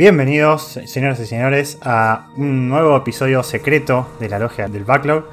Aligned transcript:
Bienvenidos, 0.00 0.80
señoras 0.86 1.20
y 1.20 1.26
señores, 1.26 1.76
a 1.82 2.30
un 2.38 2.70
nuevo 2.70 2.96
episodio 2.96 3.42
secreto 3.42 4.08
de 4.18 4.30
la 4.30 4.38
logia 4.38 4.66
del 4.66 4.86
Backlog. 4.86 5.26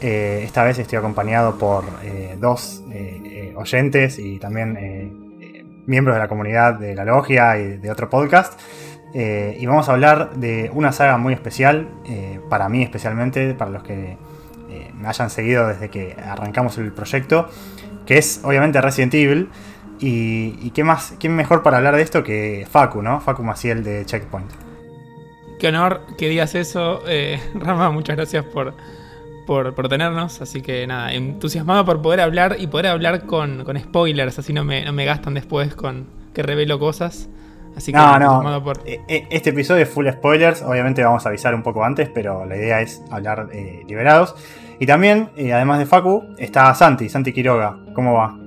Eh, 0.00 0.42
esta 0.44 0.62
vez 0.62 0.78
estoy 0.78 0.98
acompañado 0.98 1.58
por 1.58 1.82
eh, 2.04 2.36
dos 2.38 2.84
eh, 2.92 3.52
oyentes 3.56 4.20
y 4.20 4.38
también 4.38 5.32
miembros 5.86 6.14
de 6.14 6.20
la 6.20 6.28
comunidad 6.28 6.74
de 6.74 6.94
la 6.94 7.04
logia 7.04 7.58
y 7.58 7.78
de 7.78 7.90
otro 7.90 8.08
podcast. 8.08 8.60
y 9.12 9.66
vamos 9.66 9.88
a 9.88 9.92
hablar 9.92 10.36
de 10.36 10.70
una 10.72 10.92
saga 10.92 11.18
muy 11.18 11.34
especial, 11.34 11.88
para 12.48 12.68
mí 12.68 12.84
especialmente, 12.84 13.54
para 13.54 13.72
los 13.72 13.82
que 13.82 14.18
me 14.94 15.08
hayan 15.08 15.30
seguido 15.30 15.66
desde 15.66 15.90
que 15.90 16.14
arrancamos 16.24 16.78
el 16.78 16.92
proyecto, 16.92 17.48
que 18.06 18.18
es 18.18 18.40
obviamente 18.44 18.80
Resident 18.80 19.14
Evil. 19.14 19.48
Y, 20.04 20.70
qué 20.70 20.82
más, 20.82 21.14
quién 21.20 21.36
mejor 21.36 21.62
para 21.62 21.76
hablar 21.76 21.94
de 21.94 22.02
esto 22.02 22.24
que 22.24 22.66
Facu, 22.68 23.02
¿no? 23.02 23.20
Facu 23.20 23.44
Maciel 23.44 23.84
de 23.84 24.04
Checkpoint. 24.04 24.50
Qué 25.60 25.68
honor 25.68 26.02
que 26.18 26.28
digas 26.28 26.56
eso, 26.56 27.02
Rama, 27.54 27.90
muchas 27.90 28.16
gracias 28.16 28.44
por, 28.44 28.74
por, 29.46 29.88
tenernos. 29.88 30.40
Así 30.40 30.60
que 30.60 30.86
nada, 30.86 31.12
entusiasmado 31.12 31.84
por 31.84 32.02
poder 32.02 32.20
hablar 32.20 32.56
y 32.58 32.66
poder 32.66 32.88
hablar 32.88 33.26
con, 33.26 33.64
spoilers, 33.78 34.38
así 34.38 34.52
no 34.52 34.64
me, 34.64 34.84
no 34.84 34.92
me, 34.92 35.04
gastan 35.04 35.34
después 35.34 35.74
con 35.74 36.06
que 36.34 36.42
revelo 36.42 36.80
cosas. 36.80 37.28
Así 37.76 37.92
que 37.92 37.98
no, 37.98 38.42
no. 38.42 38.64
Por... 38.64 38.80
E, 38.84 39.00
e, 39.08 39.28
este 39.30 39.50
episodio 39.50 39.84
es 39.84 39.88
full 39.88 40.08
spoilers. 40.10 40.62
Obviamente 40.62 41.02
vamos 41.04 41.24
a 41.24 41.28
avisar 41.28 41.54
un 41.54 41.62
poco 41.62 41.84
antes, 41.84 42.10
pero 42.12 42.44
la 42.44 42.56
idea 42.56 42.80
es 42.80 43.02
hablar 43.10 43.48
eh, 43.52 43.82
liberados. 43.86 44.34
Y 44.78 44.86
también, 44.86 45.30
eh, 45.36 45.52
además 45.52 45.78
de 45.78 45.86
Facu, 45.86 46.34
está 46.38 46.74
Santi, 46.74 47.08
Santi 47.08 47.32
Quiroga. 47.32 47.78
¿Cómo 47.94 48.14
va? 48.14 48.41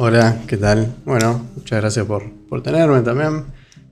Hola, 0.00 0.36
¿qué 0.46 0.56
tal? 0.56 0.94
Bueno, 1.04 1.44
muchas 1.56 1.80
gracias 1.80 2.06
por, 2.06 2.22
por 2.48 2.62
tenerme 2.62 3.00
también. 3.00 3.46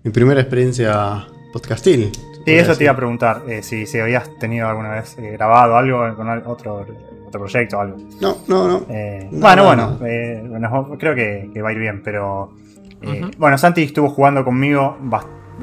Mi 0.04 0.12
primera 0.12 0.40
experiencia 0.40 1.26
podcastil. 1.52 2.12
Sí, 2.44 2.52
eso 2.52 2.76
te 2.76 2.84
iba 2.84 2.92
a 2.92 2.96
preguntar, 2.96 3.42
eh, 3.48 3.60
si, 3.60 3.86
si, 3.86 3.98
habías 3.98 4.30
tenido 4.38 4.68
alguna 4.68 4.90
vez 4.90 5.18
eh, 5.18 5.32
grabado 5.32 5.76
algo 5.76 6.14
con 6.14 6.28
otro, 6.46 6.86
otro 7.26 7.40
proyecto 7.40 7.78
o 7.78 7.80
algo. 7.80 7.96
No, 8.20 8.36
no, 8.46 8.68
no. 8.68 8.86
Eh, 8.88 9.28
bueno, 9.32 9.64
bueno, 9.64 9.98
bueno, 9.98 10.96
creo 10.96 11.16
que, 11.16 11.60
va 11.60 11.70
a 11.70 11.72
ir 11.72 11.78
bien, 11.80 12.00
pero... 12.04 12.52
Bueno, 13.36 13.58
Santi 13.58 13.82
estuvo 13.82 14.08
jugando 14.08 14.44
conmigo 14.44 14.96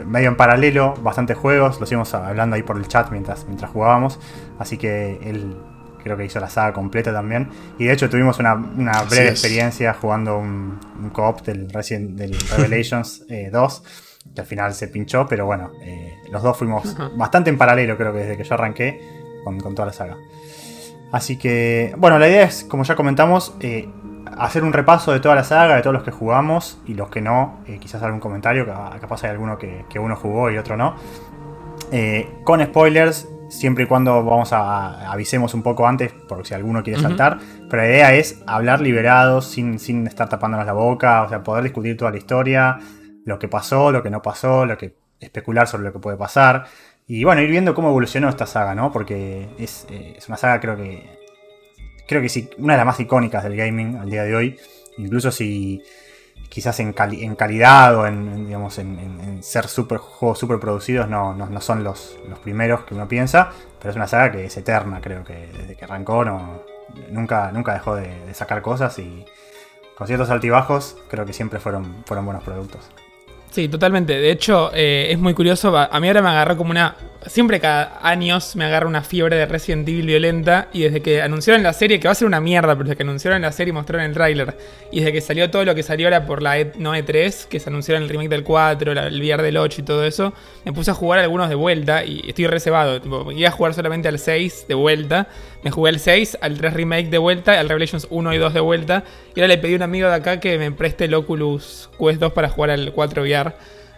medio 0.06 0.28
en 0.28 0.36
paralelo, 0.36 0.94
bastantes 1.02 1.38
juegos, 1.38 1.80
los 1.80 1.90
íbamos 1.90 2.14
hablando 2.16 2.58
ahí 2.58 2.64
por 2.64 2.76
el 2.76 2.88
chat 2.90 3.12
mientras, 3.12 3.46
mientras 3.46 3.72
jugábamos, 3.72 4.20
así 4.60 4.78
que 4.78 5.20
él 5.24 5.56
creo 6.04 6.18
que 6.18 6.26
hizo 6.26 6.40
la 6.40 6.50
saga 6.50 6.74
completa 6.74 7.12
también. 7.14 7.50
Y 7.80 7.86
de 7.86 7.94
hecho 7.94 8.10
tuvimos 8.10 8.40
una, 8.40 8.56
breve 8.56 9.30
experiencia 9.30 9.94
jugando 9.94 10.38
un, 10.38 10.80
un 11.02 11.10
co-op 11.10 11.42
del, 11.42 11.68
del 11.68 12.38
Revelations 12.58 13.26
2 13.52 13.84
que 14.34 14.42
al 14.42 14.48
final 14.48 14.74
se 14.74 14.88
pinchó, 14.88 15.28
pero 15.28 15.46
bueno, 15.46 15.72
eh, 15.82 16.16
los 16.32 16.42
dos 16.42 16.58
fuimos 16.58 16.96
bastante 17.16 17.50
en 17.50 17.58
paralelo, 17.58 17.98
creo 17.98 18.14
que 18.14 18.20
desde 18.20 18.38
que 18.38 18.44
yo 18.44 18.54
arranqué 18.56 19.00
con, 19.44 19.60
toda 19.76 19.88
la 19.88 19.94
saga. 19.94 20.18
Así 21.12 21.38
que, 21.38 21.94
bueno, 21.98 22.18
la 22.18 22.28
idea 22.28 22.44
es, 22.44 22.64
como 22.64 22.84
ya 22.84 22.96
comentamos, 22.96 23.54
eh, 23.60 23.88
hacer 24.38 24.64
un 24.64 24.74
repaso 24.74 25.12
de 25.12 25.20
toda 25.20 25.36
la 25.36 25.44
saga, 25.44 25.76
de 25.76 25.82
todos 25.82 25.94
los 25.94 26.04
que 26.04 26.12
jugamos 26.12 26.80
y 26.88 26.96
los 26.96 27.10
que 27.10 27.22
no, 27.22 27.60
eh, 27.68 27.78
quizás 27.80 28.02
algún 28.02 28.20
comentario, 28.20 28.66
capaz 28.66 29.24
hay 29.26 29.32
alguno 29.32 29.58
que, 29.58 29.86
uno 30.00 30.16
jugó 30.16 30.50
y 30.50 30.58
otro 30.58 30.76
no. 30.76 30.96
con 32.44 32.64
spoilers, 32.64 33.28
siempre 33.54 33.86
y 33.86 33.88
cuando 33.88 34.24
vamos 34.24 34.52
a, 34.54 35.12
avisemos 35.12 35.54
un 35.54 35.64
poco 35.64 35.88
antes, 35.88 36.12
por 36.12 36.46
si 36.46 36.54
alguno 36.54 36.84
quiere 36.84 37.02
saltar. 37.02 37.40
Pero 37.70 37.84
la 37.84 37.90
idea 37.90 38.14
es 38.14 38.42
hablar 38.46 38.82
liberados, 38.82 39.46
sin, 39.46 39.80
sin 39.80 40.08
estar 40.08 40.30
tapándonos 40.30 40.66
la 40.66 40.74
boca, 40.74 41.24
o 41.24 41.30
sea, 41.30 41.44
poder 41.44 41.64
discutir 41.64 41.96
toda 41.96 42.12
la 42.12 42.18
historia, 42.18 42.80
lo 43.26 43.40
que 43.40 43.48
pasó, 43.48 43.92
lo 43.92 44.04
que 44.04 44.10
no 44.10 44.22
pasó, 44.22 44.66
lo 44.66 44.78
que 44.78 44.96
especular 45.20 45.68
sobre 45.68 45.84
lo 45.84 45.94
que 45.94 46.00
puede 46.00 46.18
pasar. 46.18 46.66
Y 47.08 47.24
bueno, 47.24 47.42
ir 47.42 47.50
viendo 47.50 47.74
cómo 47.74 47.90
evolucionó 47.90 48.30
esta 48.30 48.46
saga, 48.46 48.76
¿no? 48.76 48.92
Porque 48.92 49.50
es, 49.58 49.86
eh, 49.90 50.18
una 50.28 50.38
saga, 50.38 50.60
creo 50.60 50.76
que. 50.76 51.22
Creo 52.08 52.22
que 52.22 52.30
sí, 52.30 52.50
una 52.58 52.74
de 52.74 52.78
las 52.78 52.86
más 52.86 53.00
icónicas 53.00 53.44
del 53.44 53.56
gaming 53.56 53.98
al 53.98 54.10
día 54.10 54.24
de 54.24 54.36
hoy. 54.36 54.58
Incluso 54.98 55.32
si 55.32 55.82
quizás 56.54 56.80
en, 56.80 56.94
calidad 56.94 57.98
o 57.98 58.06
en, 58.06 58.48
en, 58.48 59.42
ser 59.42 59.68
super, 59.68 59.98
juegos 59.98 60.38
super 60.38 60.60
producidos 60.60 61.10
no, 61.10 61.34
no, 61.34 61.62
son 61.62 61.84
los, 61.84 62.16
los, 62.30 62.38
primeros 62.38 62.84
que 62.84 62.94
uno 62.94 63.08
piensa, 63.08 63.50
pero 63.80 63.90
es 63.90 63.96
una 63.96 64.06
saga 64.06 64.32
que 64.32 64.46
es 64.46 64.56
eterna, 64.56 65.02
creo 65.02 65.24
que 65.24 65.50
desde 65.52 65.76
que 65.76 65.86
arrancó 65.86 66.24
no, 66.24 66.62
nunca, 67.10 67.52
nunca 67.52 67.74
dejó 67.74 67.96
de, 67.96 68.24
de 68.28 68.34
sacar 68.36 68.62
cosas 68.62 69.00
y 69.00 69.26
con 69.98 70.06
ciertos 70.06 70.30
altibajos 70.30 70.96
creo 71.10 71.26
que 71.26 71.34
siempre 71.34 71.60
fueron, 71.60 72.04
fueron 72.06 72.24
buenos 72.26 72.44
productos. 72.44 72.88
Sí, 73.50 73.68
totalmente. 73.68 74.14
De 74.14 74.32
hecho, 74.32 74.72
eh, 74.74 75.10
es 75.12 75.20
muy 75.20 75.36
curioso. 75.36 75.78
A 75.78 76.00
mí 76.00 76.08
ahora 76.08 76.24
me 76.24 76.30
agarró 76.30 76.58
como 76.58 76.72
una. 76.72 76.96
Siempre 77.28 77.62
cada 77.62 78.00
años 78.02 78.56
me 78.58 78.66
agarra 78.66 78.86
una 78.86 79.02
fiebre 79.02 79.38
de 79.38 79.46
Resident 79.46 79.88
Evil 79.88 80.06
violenta. 80.06 80.68
Y 80.74 80.82
desde 80.82 81.02
que 81.02 81.22
anunciaron 81.22 81.64
la 81.64 81.72
serie, 81.72 82.00
que 82.00 82.08
va 82.08 82.12
a 82.12 82.16
ser 82.16 82.28
una 82.28 82.42
mierda, 82.42 82.76
pero 82.76 82.84
desde 82.84 82.98
que 82.98 83.04
anunciaron 83.04 83.42
la 83.42 83.52
serie 83.52 83.70
y 83.70 83.74
mostraron 83.74 84.06
el 84.06 84.14
tráiler. 84.14 84.58
Y 84.92 85.00
desde 85.00 85.14
que 85.14 85.22
salió 85.22 85.50
todo 85.50 85.64
lo 85.64 85.74
que 85.74 85.84
salió 85.84 86.08
ahora 86.08 86.26
por 86.26 86.42
la 86.42 86.60
e, 86.60 86.74
no 86.78 86.94
E3, 86.94 87.48
que 87.48 87.60
se 87.60 87.70
anunciaron 87.70 88.04
el 88.04 88.10
remake 88.10 88.30
del 88.30 88.44
4, 88.44 88.92
el 88.92 89.22
VR 89.22 89.42
del 89.42 89.58
8 89.58 89.82
y 89.82 89.84
todo 89.86 90.06
eso, 90.06 90.34
me 90.66 90.74
puse 90.74 90.92
a 90.92 90.94
jugar 90.94 91.20
algunos 91.20 91.48
de 91.48 91.56
vuelta. 91.56 92.04
Y 92.04 92.24
estoy 92.28 92.48
reservado. 92.48 93.02
Tipo, 93.02 93.32
iba 93.32 93.48
a 93.48 93.52
jugar 93.52 93.74
solamente 93.74 94.10
al 94.10 94.20
6 94.20 94.66
de 94.68 94.76
vuelta. 94.76 95.28
Me 95.64 95.72
jugué 95.72 95.90
al 95.90 96.00
6, 96.00 96.40
al 96.42 96.58
3 96.58 96.74
remake 96.74 97.10
de 97.10 97.20
vuelta, 97.20 97.58
al 97.58 97.70
Revelations 97.70 98.08
1 98.10 98.34
y 98.34 98.38
2 98.38 98.54
de 98.54 98.60
vuelta. 98.60 99.04
Y 99.34 99.40
ahora 99.40 99.48
le 99.48 99.58
pedí 99.60 99.74
a 99.74 99.78
un 99.78 99.84
amigo 99.84 100.10
de 100.10 100.16
acá 100.16 100.40
que 100.40 100.58
me 100.58 100.72
preste 100.72 101.06
el 101.06 101.14
Oculus 101.14 101.90
Quest 101.98 102.20
2 102.20 102.34
para 102.34 102.50
jugar 102.50 102.72
al 102.72 102.92
4 102.92 103.22
VR. 103.24 103.54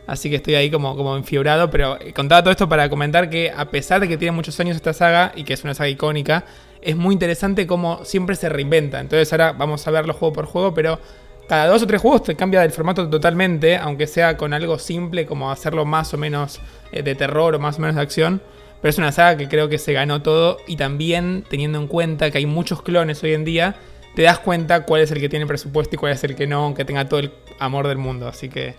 Así 0.08 0.30
que 0.30 0.38
estoy 0.38 0.56
ahí 0.56 0.70
como, 0.70 0.96
como 0.96 1.18
enfiebrado. 1.18 1.70
Pero 1.70 1.98
contaba 2.16 2.42
todo 2.44 2.52
esto 2.52 2.70
para 2.70 2.90
comentar 2.90 3.30
que 3.30 3.52
a 3.56 3.66
pesar 3.66 4.02
de 4.02 4.08
que 4.08 4.18
tiene 4.18 4.32
muchos 4.32 4.60
años 4.60 4.76
esta 4.76 4.94
saga 4.94 5.32
y 5.36 5.44
que 5.44 5.54
es 5.54 5.64
una 5.64 5.74
saga 5.74 5.90
icónica, 5.90 6.46
es 6.82 6.96
muy 6.96 7.14
interesante 7.14 7.66
cómo 7.66 8.06
siempre 8.06 8.36
se 8.36 8.50
reinventa. 8.50 9.00
Entonces 9.00 9.32
ahora 9.34 9.54
vamos 9.54 9.88
a 9.88 9.92
verlo 9.92 10.14
juego 10.14 10.34
por 10.34 10.46
juego, 10.46 10.74
pero 10.74 11.00
cada 11.48 11.68
dos 11.68 11.84
o 11.84 11.88
tres 11.88 12.02
juegos 12.02 12.24
te 12.24 12.36
cambia 12.36 12.64
el 12.64 12.72
formato 12.72 13.10
totalmente, 13.10 13.78
aunque 13.78 14.08
sea 14.08 14.38
con 14.38 14.54
algo 14.54 14.80
simple 14.80 15.26
como 15.26 15.52
hacerlo 15.52 15.86
más 15.86 16.14
o 16.14 16.18
menos 16.18 16.60
eh, 16.92 17.04
de 17.04 17.16
terror 17.16 17.56
o 17.56 17.60
más 17.60 17.78
o 17.78 17.82
menos 17.82 17.96
de 17.96 18.02
acción. 18.02 18.42
Pero 18.82 18.90
es 18.90 18.98
una 18.98 19.12
saga 19.12 19.38
que 19.38 19.48
creo 19.48 19.70
que 19.70 19.78
se 19.78 19.94
ganó 19.94 20.22
todo 20.22 20.58
y 20.68 20.76
también 20.76 21.44
teniendo 21.50 21.80
en 21.80 21.88
cuenta 21.88 22.30
que 22.30 22.38
hay 22.38 22.46
muchos 22.46 22.82
clones 22.82 23.24
hoy 23.24 23.34
en 23.34 23.46
día, 23.46 23.76
te 24.16 24.22
das 24.22 24.40
cuenta 24.40 24.86
cuál 24.86 25.02
es 25.02 25.12
el 25.12 25.20
que 25.20 25.30
tiene 25.30 25.46
presupuesto 25.46 25.96
y 25.96 25.98
cuál 25.98 26.14
es 26.14 26.24
el 26.24 26.36
que 26.36 26.48
no, 26.48 26.64
aunque 26.64 26.86
tenga 26.86 27.08
todo 27.10 27.20
el 27.20 27.32
amor 27.60 27.88
del 27.88 27.98
mundo. 27.98 28.28
Así 28.28 28.50
que 28.50 28.76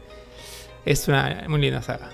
es 0.87 1.09
una 1.09 1.45
muy 1.49 1.61
linda 1.61 1.83
saga. 1.83 2.11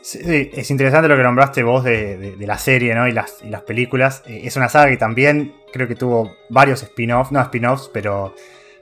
Sí, 0.00 0.20
es 0.54 0.70
interesante 0.70 1.08
lo 1.08 1.16
que 1.16 1.22
nombraste 1.24 1.64
vos 1.64 1.82
de, 1.82 2.36
la 2.38 2.56
serie 2.58 2.94
¿no? 2.94 3.08
y, 3.08 3.12
las, 3.12 3.42
las 3.44 3.62
películas. 3.62 4.22
Eh, 4.26 4.42
es 4.44 4.56
una 4.56 4.68
saga 4.68 4.88
que 4.88 4.96
también 4.96 5.52
creo 5.72 5.88
que 5.88 5.96
tuvo 5.96 6.36
varios 6.48 6.84
spin-offs, 6.84 7.32
no 7.32 7.40
spin-offs, 7.40 7.90
pero 7.92 8.32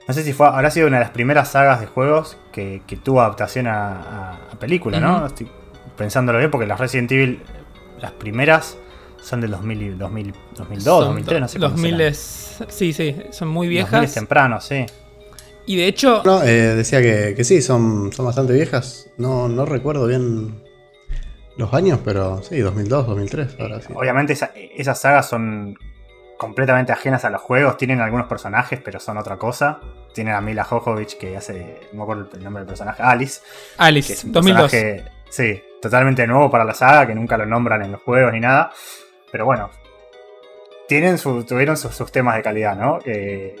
no 0.07 0.13
sé 0.13 0.23
si 0.23 0.33
fue, 0.33 0.47
habrá 0.47 0.69
sido 0.69 0.87
una 0.87 0.97
de 0.97 1.05
las 1.05 1.11
primeras 1.11 1.49
sagas 1.49 1.81
de 1.81 1.87
juegos 1.87 2.37
que, 2.51 2.79
tuvo 3.03 3.21
adaptación 3.21 3.65
a, 3.65 4.39
película, 4.59 4.99
¿no? 4.99 5.25
Estoy 5.25 5.49
pensándolo 5.97 6.37
bien 6.37 6.51
porque 6.51 6.67
las 6.67 6.79
Resident 6.79 7.11
Evil, 7.11 7.41
las 7.99 8.11
primeras, 8.11 8.77
son 9.19 9.41
del 9.41 9.49
2000, 9.49 9.97
2002, 9.97 10.85
2003, 10.85 11.41
no 11.41 11.47
sé 11.47 11.57
2000 11.57 12.01
es, 12.01 12.63
sí, 12.67 12.93
sí, 12.93 13.15
son 13.31 13.47
muy 13.47 13.67
viejas. 13.67 13.91
2000 13.91 14.07
es 14.07 14.13
temprano, 14.13 14.61
sí. 14.61 14.85
Y 15.65 15.77
de 15.77 15.87
hecho. 15.87 16.21
No, 16.25 16.43
eh, 16.43 16.75
decía 16.75 17.01
que, 17.01 17.43
sí, 17.43 17.61
son, 17.61 18.11
son 18.13 18.25
bastante 18.25 18.53
viejas. 18.53 19.09
No, 19.17 19.47
no 19.47 19.65
recuerdo 19.65 20.07
bien 20.07 20.63
los 21.57 21.73
años, 21.73 21.99
pero 22.03 22.41
sí, 22.43 22.59
2002, 22.59 23.07
2003. 23.07 23.55
Ahora 23.59 23.81
sí. 23.81 23.93
Obviamente 23.95 24.35
esas 24.75 24.99
sagas 24.99 25.27
son 25.27 25.77
completamente 26.37 26.91
ajenas 26.91 27.25
a 27.25 27.29
los 27.29 27.41
juegos. 27.41 27.77
Tienen 27.77 27.99
algunos 28.01 28.27
personajes, 28.27 28.79
pero 28.83 28.99
son 28.99 29.17
otra 29.17 29.37
cosa. 29.37 29.79
Tienen 30.13 30.35
a 30.35 30.41
Mila 30.41 30.63
Jojovich 30.63 31.17
que 31.17 31.35
hace. 31.35 31.79
No 31.91 31.97
me 31.97 32.03
acuerdo 32.03 32.29
el 32.33 32.43
nombre 32.43 32.61
del 32.61 32.67
personaje. 32.67 33.01
Alice. 33.01 33.41
Alice, 33.77 34.27
2002. 34.27 34.71
sí, 35.29 35.61
totalmente 35.81 36.27
nuevo 36.27 36.51
para 36.51 36.63
la 36.63 36.73
saga, 36.73 37.07
que 37.07 37.15
nunca 37.15 37.37
lo 37.37 37.45
nombran 37.45 37.83
en 37.83 37.93
los 37.93 38.01
juegos 38.01 38.31
ni 38.33 38.39
nada. 38.39 38.71
Pero 39.31 39.45
bueno. 39.45 39.69
Tienen 40.87 41.17
tuvieron 41.17 41.77
sus, 41.77 41.95
sus 41.95 42.11
temas 42.11 42.35
de 42.35 42.43
calidad, 42.43 42.75
¿no? 42.75 42.99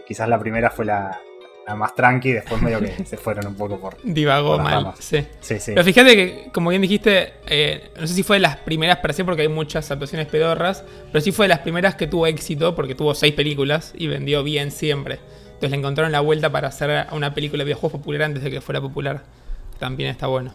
quizás 0.05 0.29
la 0.29 0.37
primera 0.37 0.69
fue 0.69 0.85
la, 0.85 1.19
la 1.67 1.75
más 1.75 1.95
tranqui, 1.95 2.31
después 2.31 2.61
medio 2.61 2.79
que 2.79 3.05
se 3.05 3.17
fueron 3.17 3.47
un 3.47 3.55
poco 3.55 3.79
por. 3.79 3.97
Divagó 4.03 4.59
mal, 4.59 4.93
sí. 4.99 5.25
sí. 5.41 5.57
Pero 5.65 5.83
fíjate 5.83 6.15
que, 6.15 6.49
como 6.53 6.69
bien 6.69 6.81
dijiste, 6.81 7.33
eh, 7.47 7.91
no 7.99 8.07
sé 8.07 8.13
si 8.13 8.23
fue 8.23 8.37
de 8.37 8.41
las 8.41 8.57
primeras 8.57 8.97
para 8.97 9.13
sí, 9.13 9.23
porque 9.23 9.43
hay 9.43 9.47
muchas 9.47 9.89
actuaciones 9.89 10.27
pedorras, 10.27 10.83
pero 11.11 11.21
sí 11.21 11.31
fue 11.31 11.45
de 11.45 11.49
las 11.49 11.59
primeras 11.59 11.95
que 11.95 12.07
tuvo 12.07 12.27
éxito, 12.27 12.75
porque 12.75 12.95
tuvo 12.95 13.15
seis 13.15 13.33
películas 13.33 13.93
y 13.97 14.07
vendió 14.07 14.43
bien 14.43 14.71
siempre. 14.71 15.19
Entonces 15.45 15.71
le 15.71 15.77
encontraron 15.77 16.11
la 16.11 16.19
vuelta 16.19 16.51
para 16.51 16.67
hacer 16.67 17.07
una 17.11 17.33
película 17.33 17.61
de 17.61 17.65
videojuegos 17.65 17.99
popular 17.99 18.23
antes 18.23 18.43
de 18.43 18.51
que 18.51 18.61
fuera 18.61 18.81
popular. 18.81 19.23
También 19.79 20.09
está 20.09 20.27
bueno. 20.27 20.53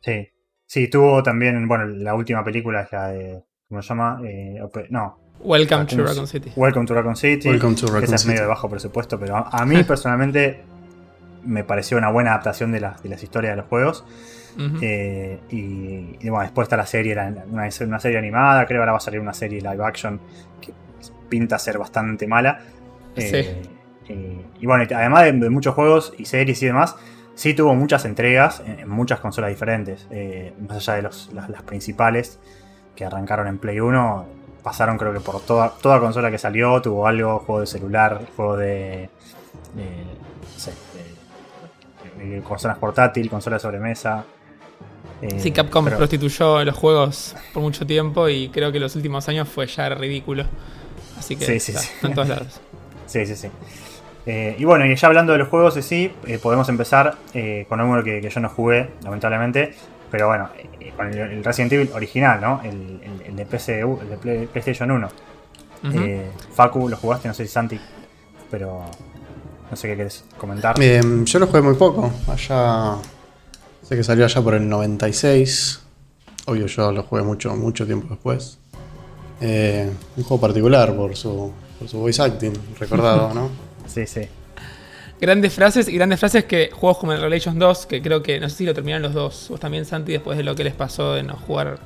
Sí. 0.00 0.28
Sí, 0.66 0.88
tuvo 0.90 1.22
también, 1.22 1.68
bueno, 1.68 1.86
la 1.86 2.14
última 2.14 2.44
película 2.44 2.82
es 2.82 2.92
la 2.92 3.08
de. 3.08 3.44
¿Cómo 3.68 3.82
se 3.82 3.88
llama? 3.88 4.20
Eh, 4.24 4.60
no, 4.90 5.18
Welcome 5.40 5.86
to 5.86 6.02
Raccoon 6.02 6.26
City. 6.26 6.52
Welcome 6.56 6.86
to 6.86 6.94
Raccoon 6.94 7.16
City. 7.16 7.48
Welcome 7.48 7.76
to 7.76 7.86
Raccoon 7.86 8.04
Esa 8.04 8.14
es 8.16 8.26
medio 8.26 8.42
de 8.42 8.46
bajo 8.46 8.68
presupuesto, 8.68 9.18
pero 9.18 9.36
a, 9.36 9.64
mí 9.64 9.82
personalmente 9.84 10.64
me 11.44 11.64
pareció 11.64 11.98
una 11.98 12.10
buena 12.10 12.30
adaptación 12.30 12.72
de, 12.72 12.80
de 12.80 13.08
las 13.08 13.22
historias 13.22 13.52
de 13.52 13.56
los 13.56 13.66
juegos. 13.66 14.04
Eh, 14.80 15.38
y, 15.50 16.28
bueno, 16.28 16.42
después 16.42 16.66
está 16.66 16.76
la 16.76 16.86
serie, 16.86 17.14
una, 17.14 17.68
una, 17.80 18.00
serie 18.00 18.18
animada, 18.18 18.64
creo 18.66 18.78
que 18.78 18.80
ahora 18.80 18.92
va 18.92 18.98
a 18.98 19.02
salir 19.02 19.20
una 19.20 19.34
serie 19.34 19.60
live 19.60 19.84
action 19.84 20.18
que 20.60 20.72
pinta 21.28 21.58
ser 21.58 21.78
bastante 21.78 22.26
mala. 22.26 22.60
Eh, 23.16 23.62
y 24.08 24.66
bueno, 24.66 24.84
además 24.94 25.24
de, 25.24 25.50
muchos 25.50 25.74
juegos 25.74 26.14
y 26.16 26.24
series 26.24 26.62
y 26.62 26.66
demás, 26.66 26.96
sí 27.34 27.54
tuvo 27.54 27.74
muchas 27.74 28.04
entregas 28.04 28.62
en, 28.64 28.88
muchas 28.88 29.20
consolas 29.20 29.50
diferentes, 29.50 30.06
eh, 30.10 30.54
más 30.66 30.76
allá 30.88 30.96
de 30.96 31.02
las, 31.02 31.28
principales 31.66 32.38
que 32.94 33.04
arrancaron 33.04 33.46
en 33.46 33.58
Play 33.58 33.80
1, 33.80 34.26
pasaron 34.66 34.98
creo 34.98 35.12
que 35.12 35.20
por 35.20 35.40
toda, 35.42 35.70
toda 35.80 36.00
consola 36.00 36.28
que 36.28 36.38
salió, 36.38 36.82
tuvo 36.82 37.06
algo, 37.06 37.38
juego 37.38 37.60
de 37.60 37.68
celular, 37.68 38.20
juego 38.34 38.56
de... 38.56 39.08
no 39.76 40.58
sé, 40.58 40.72
de, 42.18 42.42
consolas 42.42 42.76
portátil, 42.76 43.30
consola 43.30 43.56
de 43.56 43.60
sobremesa, 43.60 44.24
eh, 45.22 45.38
sí, 45.38 45.52
Capcom 45.52 45.84
prostituyó 45.84 46.64
los 46.64 46.74
juegos 46.74 47.36
por 47.54 47.62
mucho 47.62 47.86
tiempo 47.86 48.28
y 48.28 48.48
creo 48.48 48.72
que 48.72 48.80
los 48.80 48.96
últimos 48.96 49.28
años 49.28 49.48
fue 49.48 49.68
ya 49.68 49.88
ridículo. 49.90 50.44
Así 51.16 51.36
que 51.36 51.60
sí, 51.60 51.72
sí, 51.72 51.88
en 52.02 52.14
todos 52.14 52.28
lados. 52.28 52.60
Sí, 53.06 53.24
sí, 53.24 53.36
sí. 53.36 53.48
Eh, 54.26 54.56
y 54.58 54.64
bueno, 54.64 54.84
y 54.84 54.96
ya 54.96 55.06
hablando 55.06 55.32
de 55.32 55.38
los 55.38 55.46
juegos 55.46 55.74
sí, 55.74 56.12
eh, 56.26 56.40
podemos 56.42 56.68
empezar 56.68 57.14
con 57.68 57.80
uno 57.80 58.02
que, 58.02 58.20
que, 58.20 58.30
yo 58.30 58.40
no 58.40 58.48
jugué, 58.48 58.90
lamentablemente. 59.04 59.76
Pero 60.16 60.28
bueno, 60.28 60.48
con 60.96 61.12
el, 61.12 61.44
Resident 61.44 61.74
Evil 61.74 61.90
original, 61.92 62.40
¿no? 62.40 62.62
El, 62.64 63.00
el, 63.26 63.36
de, 63.36 63.44
PCU, 63.44 64.00
el 64.00 64.08
de 64.08 64.48
PlayStation 64.50 64.90
1. 64.90 65.08
Facu, 66.54 66.88
lo 66.88 66.96
jugaste, 66.96 67.28
no 67.28 67.34
sé 67.34 67.46
si 67.46 67.52
Santi, 67.52 67.78
pero 68.50 68.82
no 69.70 69.76
sé 69.76 69.88
qué 69.88 69.94
quieres 69.94 70.24
comentar. 70.38 70.80
yo 70.80 71.38
lo 71.38 71.46
jugué 71.46 71.60
muy 71.60 71.74
poco, 71.74 72.10
allá 72.28 72.96
Sé 73.82 73.94
que 73.94 74.02
salió 74.02 74.24
allá 74.24 74.40
por 74.40 74.54
el 74.54 74.66
96. 74.66 75.80
Obvio, 76.46 76.66
yo 76.66 76.90
lo 76.92 77.02
jugué 77.02 77.22
mucho, 77.22 77.54
mucho 77.54 77.84
tiempo 77.84 78.08
después. 78.08 78.58
Eh, 79.42 79.92
un 80.16 80.24
juego 80.24 80.40
particular 80.40 80.96
por 80.96 81.14
su, 81.14 81.52
por 81.78 81.88
su 81.88 81.98
voice 81.98 82.22
acting, 82.22 82.54
recordado, 82.80 83.34
¿no? 83.34 83.50
sí, 83.86 84.06
sí. 84.06 84.22
Grandes 85.20 85.54
frases 85.54 85.88
y 85.88 85.92
grandes 85.92 86.20
frases 86.20 86.44
que 86.44 86.70
juegos 86.72 86.98
como 86.98 87.12
el 87.12 87.18
Revelations 87.18 87.58
2, 87.58 87.86
que 87.86 88.02
creo 88.02 88.22
que 88.22 88.38
no 88.38 88.50
sé 88.50 88.56
si 88.56 88.64
lo 88.66 88.74
terminaron 88.74 89.02
los 89.02 89.14
dos, 89.14 89.46
vos 89.48 89.58
también 89.58 89.86
Santi, 89.86 90.12
después 90.12 90.36
de 90.36 90.44
lo 90.44 90.54
que 90.54 90.64
les 90.64 90.74
pasó 90.74 91.14
de 91.14 91.22
no 91.22 91.36
jugar 91.36 91.78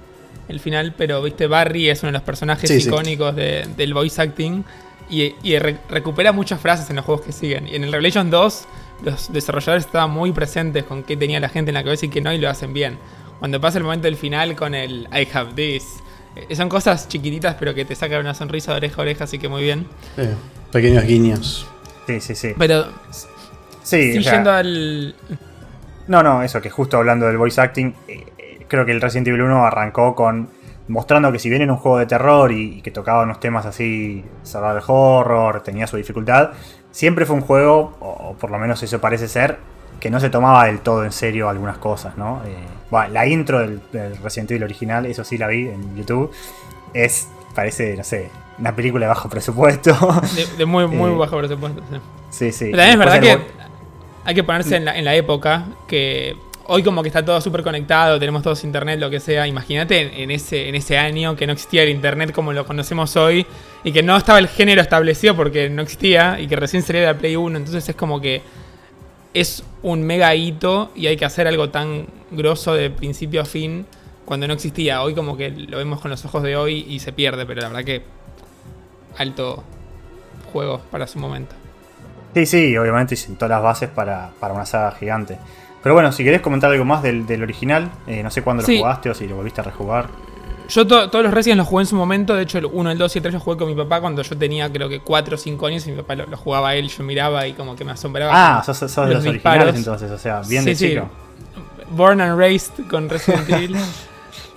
el 0.48 0.58
final, 0.58 0.94
pero 0.96 1.22
viste, 1.22 1.46
Barry 1.46 1.88
es 1.88 2.02
uno 2.02 2.08
de 2.08 2.14
los 2.14 2.22
personajes 2.22 2.70
icónicos 2.84 3.36
del 3.36 3.94
voice 3.94 4.20
acting 4.20 4.64
y, 5.08 5.58
recupera 5.88 6.32
muchas 6.32 6.60
frases 6.60 6.90
en 6.90 6.96
los 6.96 7.04
juegos 7.04 7.24
que 7.24 7.32
siguen. 7.32 7.68
Y 7.68 7.76
en 7.76 7.84
el 7.84 7.92
Revelations 7.92 8.30
2 8.30 8.64
los 9.04 9.32
desarrolladores 9.32 9.86
estaban 9.86 10.10
muy 10.10 10.32
presentes 10.32 10.84
con 10.84 11.02
qué 11.04 11.16
tenía 11.16 11.40
la 11.40 11.48
gente 11.48 11.70
en 11.70 11.74
la 11.74 11.84
cabeza 11.84 12.06
y 12.06 12.10
qué 12.10 12.20
no, 12.20 12.32
y 12.32 12.38
lo 12.38 12.50
hacen 12.50 12.72
bien. 12.72 12.98
Cuando 13.38 13.60
pasa 13.60 13.78
el 13.78 13.84
momento 13.84 14.04
del 14.04 14.16
final 14.16 14.54
con 14.56 14.74
el 14.74 15.08
I 15.12 15.26
have 15.32 15.54
this, 15.54 15.84
eh, 16.36 16.54
son 16.54 16.68
cosas 16.68 17.08
chiquititas 17.08 17.56
pero 17.58 17.74
que 17.74 17.84
te 17.84 17.94
sacan 17.94 18.20
una 18.20 18.34
sonrisa 18.34 18.72
de 18.72 18.76
oreja 18.78 18.96
a 18.96 19.02
oreja, 19.02 19.24
así 19.24 19.38
que 19.38 19.48
muy 19.48 19.62
bien. 19.62 19.86
pequeños 20.70 21.04
guiños. 21.04 21.66
Sí, 22.06 22.20
sí, 22.20 22.34
sí. 22.34 22.54
Pero. 22.58 22.86
Sí, 23.82 24.18
yendo 24.22 24.52
al. 24.52 25.14
No, 26.06 26.22
no, 26.22 26.42
eso, 26.42 26.60
que 26.60 26.70
justo 26.70 26.96
hablando 26.96 27.26
del 27.26 27.38
voice 27.38 27.60
acting, 27.60 27.94
eh, 28.08 28.24
eh, 28.36 28.66
creo 28.66 28.84
que 28.84 28.92
el 28.92 29.00
Resident 29.00 29.28
Evil 29.28 29.42
1 29.42 29.64
arrancó 29.64 30.14
con 30.14 30.48
mostrando 30.90 31.30
que 31.30 31.38
si 31.38 31.48
bien 31.48 31.62
era 31.62 31.72
un 31.72 31.78
juego 31.78 31.98
de 31.98 32.06
terror 32.06 32.52
y, 32.52 32.82
que 32.82 32.90
tocaba 32.90 33.22
unos 33.22 33.40
temas 33.40 33.64
así, 33.64 34.24
survival 34.42 34.82
horror, 34.86 35.62
tenía 35.62 35.86
su 35.86 35.96
dificultad, 35.96 36.50
siempre 36.90 37.24
fue 37.26 37.36
un 37.36 37.42
juego, 37.42 37.96
o, 38.00 38.34
por 38.38 38.50
lo 38.50 38.58
menos 38.58 38.82
eso 38.82 39.00
parece 39.00 39.28
ser, 39.28 39.58
que 40.00 40.10
no 40.10 40.18
se 40.18 40.30
tomaba 40.30 40.66
del 40.66 40.80
todo 40.80 41.04
en 41.04 41.12
serio 41.12 41.48
algunas 41.48 41.78
cosas, 41.78 42.16
¿no? 42.16 42.42
Eh, 42.44 42.56
bueno, 42.90 43.12
la 43.12 43.26
intro 43.26 43.60
del, 43.60 43.80
Resident 44.22 44.50
Evil 44.50 44.64
original, 44.64 45.06
eso 45.06 45.24
sí 45.24 45.38
la 45.38 45.46
vi 45.46 45.68
en 45.68 45.96
YouTube, 45.96 46.32
es, 46.92 47.28
parece, 47.54 47.96
no 47.96 48.04
sé, 48.04 48.28
una 48.60 48.76
película 48.76 49.06
de 49.06 49.08
bajo 49.08 49.28
presupuesto. 49.28 49.92
De, 50.58 50.64
muy, 50.66 50.86
muy 50.86 51.10
eh, 51.10 51.16
bajo 51.16 51.38
presupuesto, 51.38 51.82
sí. 52.30 52.52
Sí. 52.52 52.66
Pero 52.66 52.76
también 52.76 52.92
es 52.92 52.98
verdad 52.98 53.20
que 53.20 53.38
hay 54.24 54.34
que 54.34 54.44
ponerse 54.44 54.76
en 54.76 54.84
la, 54.84 54.96
en 54.98 55.04
la 55.04 55.14
época 55.14 55.64
que 55.88 56.36
hoy 56.72 56.84
como 56.84 57.02
que 57.02 57.08
está 57.08 57.24
todo 57.24 57.40
súper 57.40 57.64
conectado, 57.64 58.20
tenemos 58.20 58.42
todos 58.42 58.62
internet, 58.62 59.00
lo 59.00 59.10
que 59.10 59.18
sea. 59.18 59.44
Imagínate 59.46 60.22
en, 60.22 60.30
ese, 60.30 60.68
en 60.68 60.76
ese 60.76 60.98
año 60.98 61.34
que 61.34 61.44
no 61.44 61.52
existía 61.52 61.82
el 61.82 61.88
internet 61.88 62.32
como 62.32 62.52
lo 62.52 62.64
conocemos 62.64 63.16
hoy 63.16 63.44
y 63.82 63.90
que 63.90 64.04
no 64.04 64.16
estaba 64.16 64.38
el 64.38 64.46
género 64.46 64.80
establecido 64.80 65.34
porque 65.34 65.68
no 65.68 65.82
existía 65.82 66.38
y 66.38 66.46
que 66.46 66.54
recién 66.54 66.84
de 66.84 67.06
la 67.06 67.14
Play 67.14 67.34
1. 67.34 67.58
Entonces 67.58 67.88
es 67.88 67.96
como 67.96 68.20
que 68.20 68.42
es 69.34 69.64
un 69.82 70.02
mega 70.04 70.32
hito 70.34 70.92
y 70.94 71.08
hay 71.08 71.16
que 71.16 71.24
hacer 71.24 71.48
algo 71.48 71.70
tan 71.70 72.06
grosso 72.30 72.74
de 72.74 72.90
principio 72.90 73.40
a 73.40 73.44
fin 73.44 73.86
cuando 74.24 74.46
no 74.46 74.54
existía. 74.54 75.02
Hoy 75.02 75.14
como 75.14 75.36
que 75.36 75.50
lo 75.50 75.76
vemos 75.76 76.00
con 76.00 76.12
los 76.12 76.24
ojos 76.24 76.44
de 76.44 76.54
hoy 76.54 76.86
y 76.88 77.00
se 77.00 77.12
pierde, 77.12 77.46
pero 77.46 77.62
la 77.62 77.68
verdad 77.68 77.84
que 77.84 78.02
alto 79.16 79.62
juego 80.52 80.80
para 80.90 81.06
su 81.06 81.18
momento. 81.18 81.54
Sí, 82.34 82.46
sí, 82.46 82.76
obviamente 82.76 83.16
sin 83.16 83.36
todas 83.36 83.50
las 83.50 83.62
bases 83.62 83.88
para, 83.88 84.30
para 84.38 84.54
una 84.54 84.66
saga 84.66 84.92
gigante. 84.92 85.38
Pero 85.82 85.94
bueno, 85.94 86.12
si 86.12 86.24
querés 86.24 86.40
comentar 86.40 86.70
algo 86.70 86.84
más 86.84 87.02
del, 87.02 87.42
original, 87.42 87.90
eh, 88.06 88.22
no 88.22 88.30
sé 88.30 88.42
cuándo 88.42 88.62
lo 88.62 88.78
jugaste 88.78 89.10
o 89.10 89.14
si 89.14 89.26
lo 89.26 89.36
volviste 89.36 89.60
a 89.62 89.64
rejugar. 89.64 90.08
Yo 90.68 90.86
todos 90.86 91.24
los 91.24 91.34
Resident 91.34 91.58
los 91.58 91.66
jugué 91.66 91.82
en 91.82 91.86
su 91.86 91.96
momento, 91.96 92.36
de 92.36 92.44
hecho 92.44 92.58
el 92.58 92.66
1, 92.66 92.92
el 92.92 92.98
2 92.98 93.16
y 93.16 93.18
el 93.18 93.22
3 93.22 93.34
los 93.34 93.42
jugué 93.42 93.56
con 93.56 93.66
mi 93.66 93.74
papá 93.74 94.00
cuando 94.00 94.22
yo 94.22 94.38
tenía 94.38 94.70
creo 94.70 94.88
que 94.88 95.00
4 95.00 95.34
o 95.34 95.38
5 95.38 95.66
años 95.66 95.86
y 95.86 95.90
mi 95.90 95.96
papá 95.96 96.14
lo, 96.14 96.36
jugaba 96.36 96.76
él, 96.76 96.88
yo 96.88 97.02
miraba 97.02 97.44
y 97.48 97.54
como 97.54 97.74
que 97.74 97.84
me 97.84 97.90
asombraba. 97.90 98.30
Ah, 98.32 98.62
sos, 98.62 98.78
de 98.78 99.14
los, 99.14 99.26
originales 99.26 99.74
entonces, 99.74 100.10
o 100.12 100.18
sea, 100.18 100.42
bien 100.46 100.64
de 100.64 100.76
chico. 100.76 101.08
Born 101.90 102.20
and 102.20 102.38
raised 102.38 102.86
con 102.88 103.08
Resident 103.08 103.48
Evil. 103.50 103.76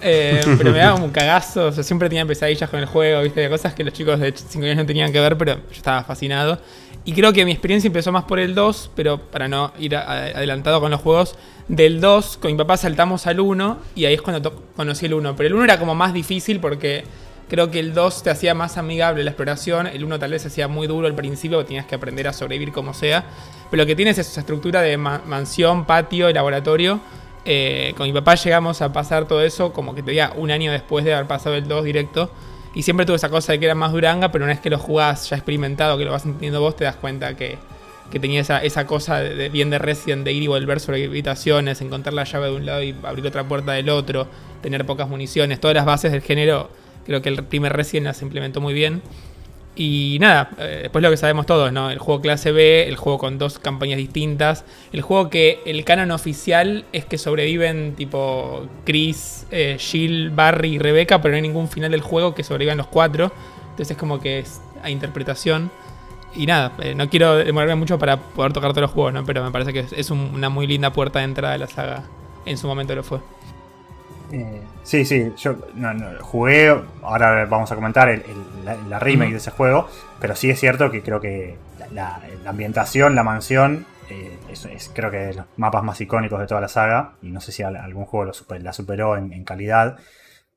Eh, 0.04 0.42
pero 0.58 0.72
me 0.72 0.80
daba 0.80 0.96
un 0.96 1.10
cagazo, 1.12 1.68
o 1.68 1.72
sea, 1.72 1.84
siempre 1.84 2.10
tenía 2.10 2.26
pesadillas 2.26 2.70
con 2.70 2.80
el 2.80 2.86
juego, 2.86 3.22
viste, 3.22 3.50
cosas 3.50 3.74
que 3.74 3.84
los 3.84 3.94
chicos 3.94 4.20
de 4.20 4.34
5 4.36 4.66
años 4.66 4.78
no 4.78 4.86
tenían 4.86 5.12
que 5.12 5.20
ver, 5.20 5.38
pero 5.38 5.56
yo 5.56 5.62
estaba 5.72 6.04
fascinado. 6.04 6.60
Y 7.06 7.14
creo 7.14 7.34
que 7.34 7.44
mi 7.44 7.52
experiencia 7.52 7.88
empezó 7.88 8.12
más 8.12 8.24
por 8.24 8.40
el 8.40 8.56
2, 8.56 8.92
pero 8.96 9.18
para 9.18 9.48
no 9.48 9.74
ir 9.78 9.96
adelantado 9.96 10.80
con 10.80 10.92
los 10.92 11.02
juegos, 11.02 11.36
del 11.68 12.00
2 12.00 12.38
con 12.38 12.52
mi 12.52 12.58
papá 12.58 12.78
saltamos 12.78 13.28
al 13.28 13.40
1 13.40 13.78
y 13.96 14.06
ahí 14.06 14.14
es 14.14 14.22
cuando 14.22 14.68
conocí 14.76 15.06
el 15.06 15.14
1. 15.14 15.36
Pero 15.36 15.48
el 15.48 15.54
1 15.56 15.64
era 15.66 15.80
como 15.80 15.96
más 15.96 16.14
difícil 16.14 16.60
porque 16.60 17.04
creo 17.50 17.72
que 17.72 17.80
el 17.80 17.94
2 17.94 18.24
te 18.24 18.30
hacía 18.30 18.54
más 18.54 18.78
amigable 18.78 19.24
la 19.24 19.32
exploración, 19.32 19.88
el 19.88 20.04
1 20.04 20.18
tal 20.18 20.32
vez 20.32 20.44
se 20.44 20.48
hacía 20.48 20.70
muy 20.70 20.88
duro 20.88 21.08
al 21.08 21.16
principio, 21.16 21.64
tenías 21.66 21.86
que 21.86 21.96
aprender 21.96 22.28
a 22.28 22.34
sobrevivir 22.34 22.72
como 22.72 22.94
sea. 22.94 23.26
Pero 23.70 23.84
lo 23.84 23.88
que 23.88 23.96
tienes 23.96 24.18
es 24.18 24.30
esa 24.30 24.40
estructura 24.40 24.82
de 24.82 24.96
mansión, 24.98 25.86
patio 25.86 26.30
y 26.30 26.34
laboratorio. 26.34 27.02
Eh, 27.46 27.94
con 27.98 28.08
mi 28.08 28.14
papá 28.14 28.36
llegamos 28.36 28.82
a 28.82 28.94
pasar 28.94 29.28
todo 29.28 29.42
eso 29.42 29.74
como 29.74 29.94
que 29.94 30.02
te 30.02 30.12
diga 30.12 30.34
un 30.36 30.50
año 30.50 30.72
después 30.72 31.04
de 31.04 31.14
haber 31.14 31.28
pasado 31.28 31.56
el 31.56 31.68
2 31.68 31.84
directo. 31.84 32.32
Y 32.76 32.84
siempre 32.84 33.06
tuve 33.06 33.18
esa 33.18 33.30
cosa 33.30 33.52
de 33.52 33.60
que 33.60 33.66
era 33.66 33.76
más 33.76 33.92
duranga, 33.92 34.32
pero 34.32 34.46
una 34.46 34.54
vez 34.54 34.62
que 34.62 34.70
lo 34.70 34.80
jugás 34.80 35.30
ya 35.30 35.36
experimentado, 35.36 35.98
que 35.98 36.06
lo 36.06 36.12
vas 36.12 36.26
entendiendo 36.26 36.60
vos, 36.60 36.76
te 36.76 36.86
das 36.86 36.96
cuenta 36.96 37.36
que, 37.36 37.58
tenía 38.20 38.42
esa, 38.42 38.64
esa 38.64 38.86
cosa 38.86 39.20
de, 39.20 39.50
bien 39.50 39.70
de 39.70 39.80
Resident, 39.80 40.24
de 40.24 40.34
ir 40.34 40.44
y 40.44 40.48
volver 40.48 40.80
sobre 40.80 41.06
habitaciones, 41.06 41.82
encontrar 41.82 42.14
la 42.14 42.24
llave 42.24 42.50
de 42.50 42.56
un 42.56 42.66
lado 42.66 42.84
y 42.84 42.96
abrir 43.04 43.26
otra 43.26 43.48
puerta 43.48 43.74
del 43.74 43.90
otro, 43.90 44.28
tener 44.62 44.86
pocas 44.86 45.10
municiones, 45.10 45.60
todas 45.60 45.76
las 45.76 45.86
bases 45.86 46.12
del 46.12 46.22
género, 46.22 46.70
creo 47.06 47.22
que 47.22 47.30
el 47.30 47.44
primer 47.44 47.74
Resident 47.74 48.06
las 48.08 48.22
implementó 48.22 48.62
muy 48.62 48.74
bien. 48.74 49.02
Y 49.76 50.18
nada, 50.22 50.52
eh, 50.60 50.80
después 50.84 51.02
lo 51.02 51.10
que 51.10 51.18
sabemos 51.18 51.48
todos, 51.48 51.72
¿no? 51.72 51.90
El 51.90 51.98
juego 51.98 52.22
clase 52.22 52.52
B, 52.52 52.88
el 52.88 52.96
juego 52.96 53.18
con 53.18 53.40
dos 53.40 53.58
campañas 53.58 53.98
distintas, 53.98 54.66
el 54.92 55.02
juego 55.02 55.32
que 55.32 55.62
el 55.66 55.84
canon 55.84 56.12
oficial 56.12 56.86
es 56.94 57.06
que 57.06 57.18
sobreviven 57.18 57.96
tipo 57.96 58.68
Chris, 58.86 59.48
eh, 59.50 59.78
Jill, 59.80 60.30
Barry 60.30 60.76
y 60.76 60.80
Rebecca, 60.80 61.22
pero 61.22 61.32
no 61.32 61.38
hay 61.38 61.42
ningún 61.42 61.70
final 61.70 61.90
del 61.90 62.02
juego 62.02 62.36
que 62.36 62.44
sobrevivan 62.44 62.78
los 62.78 62.88
cuatro. 62.88 63.32
Entonces 63.64 63.92
es 63.92 63.98
como 63.98 64.20
que 64.20 64.40
es 64.40 64.62
a 64.84 64.92
interpretación. 64.92 65.72
Y 66.36 66.46
nada, 66.46 66.74
eh, 66.80 66.94
no 66.96 67.10
quiero 67.10 67.36
demorarme 67.36 67.76
mucho 67.76 67.98
para 67.98 68.18
poder 68.18 68.54
tocar 68.54 68.72
todos 68.72 68.84
los 68.84 68.92
juegos, 68.92 69.14
¿no? 69.14 69.26
Pero 69.26 69.44
me 69.44 69.52
parece 69.52 69.74
que 69.74 69.86
es, 69.96 70.12
una 70.12 70.50
muy 70.50 70.68
linda 70.68 70.94
puerta 70.94 71.20
de 71.20 71.26
entrada 71.26 71.54
de 71.54 71.60
la 71.60 71.68
saga. 71.68 72.04
En 72.46 72.58
su 72.58 72.68
momento 72.68 72.94
lo 72.94 73.04
fue. 73.04 73.20
Eh, 74.34 74.62
sí, 74.82 75.06
sí, 75.06 75.32
yo 75.38 75.58
jugué, 76.22 76.76
ahora 77.04 77.46
vamos 77.46 77.72
a 77.72 77.76
comentar 77.76 78.10
el, 78.10 78.24
la, 78.90 78.98
remake 78.98 79.30
de 79.30 79.38
ese 79.38 79.52
juego, 79.52 79.88
pero 80.20 80.36
sí 80.36 80.50
es 80.50 80.60
cierto 80.60 80.90
que 80.90 81.04
creo 81.04 81.22
que 81.22 81.56
la, 81.92 82.20
ambientación, 82.48 83.14
la 83.14 83.22
mansión, 83.22 83.86
eh, 84.10 84.36
es, 84.50 84.92
creo 84.92 85.12
que 85.12 85.18
de 85.18 85.34
los 85.36 85.46
mapas 85.58 85.84
más 85.84 86.02
icónicos 86.02 86.40
de 86.40 86.48
toda 86.48 86.62
la 86.62 86.68
saga, 86.68 87.14
y 87.22 87.30
no 87.30 87.42
sé 87.42 87.52
si 87.52 87.62
algún 87.62 88.06
juego 88.06 88.32
la 88.60 88.74
superó 88.74 89.18
en, 89.18 89.44
calidad. 89.44 89.98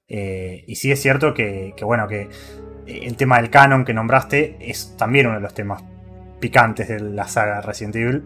Eh, 0.09 0.64
y 0.66 0.76
sí 0.76 0.90
es 0.90 1.02
cierto 1.02 1.35
que, 1.35 1.75
bueno, 1.83 2.09
que 2.09 2.30
el 2.87 3.14
tema 3.16 3.37
del 3.42 3.50
canon 3.50 3.85
que 3.85 3.92
nombraste 3.92 4.56
es 4.59 4.97
también 4.97 5.26
uno 5.26 5.35
de 5.35 5.42
los 5.42 5.52
temas 5.52 5.85
picantes 6.40 6.88
de 6.88 7.00
la 7.00 7.28
saga 7.28 7.61
Resident 7.61 7.97
Evil, 7.97 8.25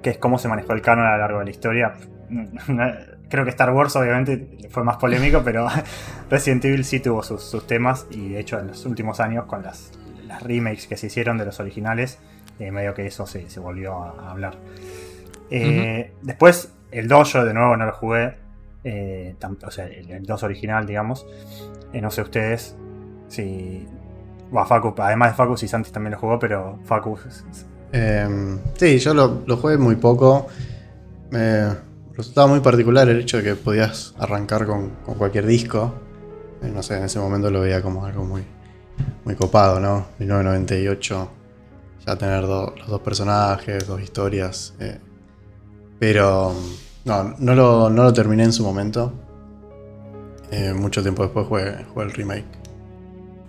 que 0.00 0.10
es 0.10 0.18
cómo 0.18 0.38
se 0.38 0.46
manejó 0.46 0.74
el 0.74 0.80
canon 0.80 1.06
a 1.06 1.12
lo 1.12 1.18
largo 1.18 1.40
de 1.40 1.46
la 1.46 1.50
historia. 1.50 1.94
Creo 3.30 3.44
que 3.44 3.50
Star 3.50 3.70
Wars 3.72 3.96
obviamente 3.96 4.68
fue 4.70 4.84
más 4.84 4.98
polémico, 4.98 5.40
pero 5.44 5.68
Resident 6.28 6.64
Evil 6.66 6.84
sí 6.84 7.00
tuvo 7.00 7.22
sus, 7.22 7.66
temas 7.66 8.06
y 8.10 8.30
de 8.30 8.40
hecho 8.40 8.58
en 8.58 8.68
los 8.68 8.84
últimos 8.84 9.20
años 9.20 9.46
con 9.46 9.62
las, 9.62 9.92
remakes 10.42 10.86
que 10.86 10.96
se 10.96 11.08
hicieron 11.08 11.38
de 11.38 11.44
los 11.44 11.58
originales, 11.58 12.18
eh, 12.60 12.70
medio 12.70 12.94
que 12.94 13.04
eso 13.06 13.26
se, 13.26 13.46
volvió 13.58 13.94
a, 13.94 14.30
hablar. 14.30 14.56
Eh, 15.50 16.12
después, 16.22 16.72
el 16.92 17.08
Dojo, 17.08 17.44
de 17.44 17.54
nuevo, 17.54 17.76
no 17.76 17.86
lo 17.86 17.92
jugué. 17.92 18.36
Eh, 18.84 19.34
o 19.66 19.70
sea, 19.70 19.86
el, 19.86 20.10
el 20.10 20.24
2 20.24 20.42
original, 20.44 20.86
digamos. 20.86 21.26
Eh, 21.92 22.00
no 22.00 22.10
sé 22.10 22.22
ustedes 22.22 22.76
si. 23.28 23.86
Bueno, 24.50 24.66
Facu, 24.66 24.94
además 24.98 25.30
de 25.30 25.36
Facu, 25.36 25.56
si 25.56 25.68
Santi 25.68 25.90
también 25.90 26.12
lo 26.12 26.18
jugó, 26.18 26.38
pero 26.38 26.78
Facu. 26.84 27.18
Em, 27.92 28.58
sí, 28.74 28.98
yo 28.98 29.14
lo, 29.14 29.56
jugué 29.56 29.76
muy 29.76 29.96
poco. 29.96 30.48
Me 31.30 31.68
resultaba 32.16 32.46
muy 32.46 32.60
particular 32.60 33.08
el 33.08 33.20
hecho 33.20 33.38
de 33.38 33.42
que 33.42 33.54
podías 33.54 34.14
arrancar 34.18 34.66
con, 34.66 34.90
cualquier 35.18 35.46
disco. 35.46 35.94
Eh, 36.62 36.70
no 36.72 36.82
sé, 36.82 36.98
en 36.98 37.04
ese 37.04 37.18
momento 37.18 37.50
lo 37.50 37.60
veía 37.60 37.82
como 37.82 38.04
algo 38.04 38.24
muy, 38.24 38.42
muy 39.24 39.34
copado, 39.34 39.80
¿no? 39.80 40.06
1998, 40.18 41.30
ya 42.06 42.16
tener 42.16 42.44
los 42.44 42.86
dos 42.86 43.00
personajes, 43.00 43.86
dos 43.86 44.00
historias. 44.00 44.74
pero 45.98 46.54
no, 47.04 47.34
no 47.38 47.54
lo, 47.54 47.90
no 47.90 48.04
lo 48.04 48.12
terminé 48.12 48.44
en 48.44 48.52
su 48.52 48.64
momento. 48.64 49.12
Eh, 50.50 50.72
mucho 50.74 51.02
tiempo 51.02 51.22
después 51.22 51.46
jugué, 51.46 51.86
el 51.96 52.10
remake. 52.12 52.44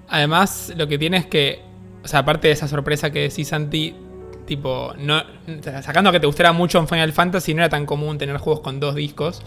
Además, 0.08 0.72
lo 0.75 0.88
que 0.88 0.98
tiene 0.98 1.18
es 1.18 1.25
que, 1.25 1.60
o 2.03 2.08
sea, 2.08 2.20
aparte 2.20 2.48
de 2.48 2.53
esa 2.53 2.68
sorpresa 2.68 3.12
que 3.12 3.22
decís, 3.22 3.48
Santi, 3.48 3.96
tipo, 4.51 4.93
no, 4.98 5.24
sacando 5.81 6.12
que 6.12 6.20
te 6.20 6.27
gustara 6.27 6.51
mucho 6.51 6.77
en 6.77 6.86
Final 6.86 7.13
Fantasy, 7.13 7.53
no 7.53 7.62
era 7.62 7.70
tan 7.70 7.86
común 7.86 8.17
tener 8.17 8.36
juegos 8.36 8.60
con 8.60 8.81
dos 8.81 8.96
discos. 8.96 9.41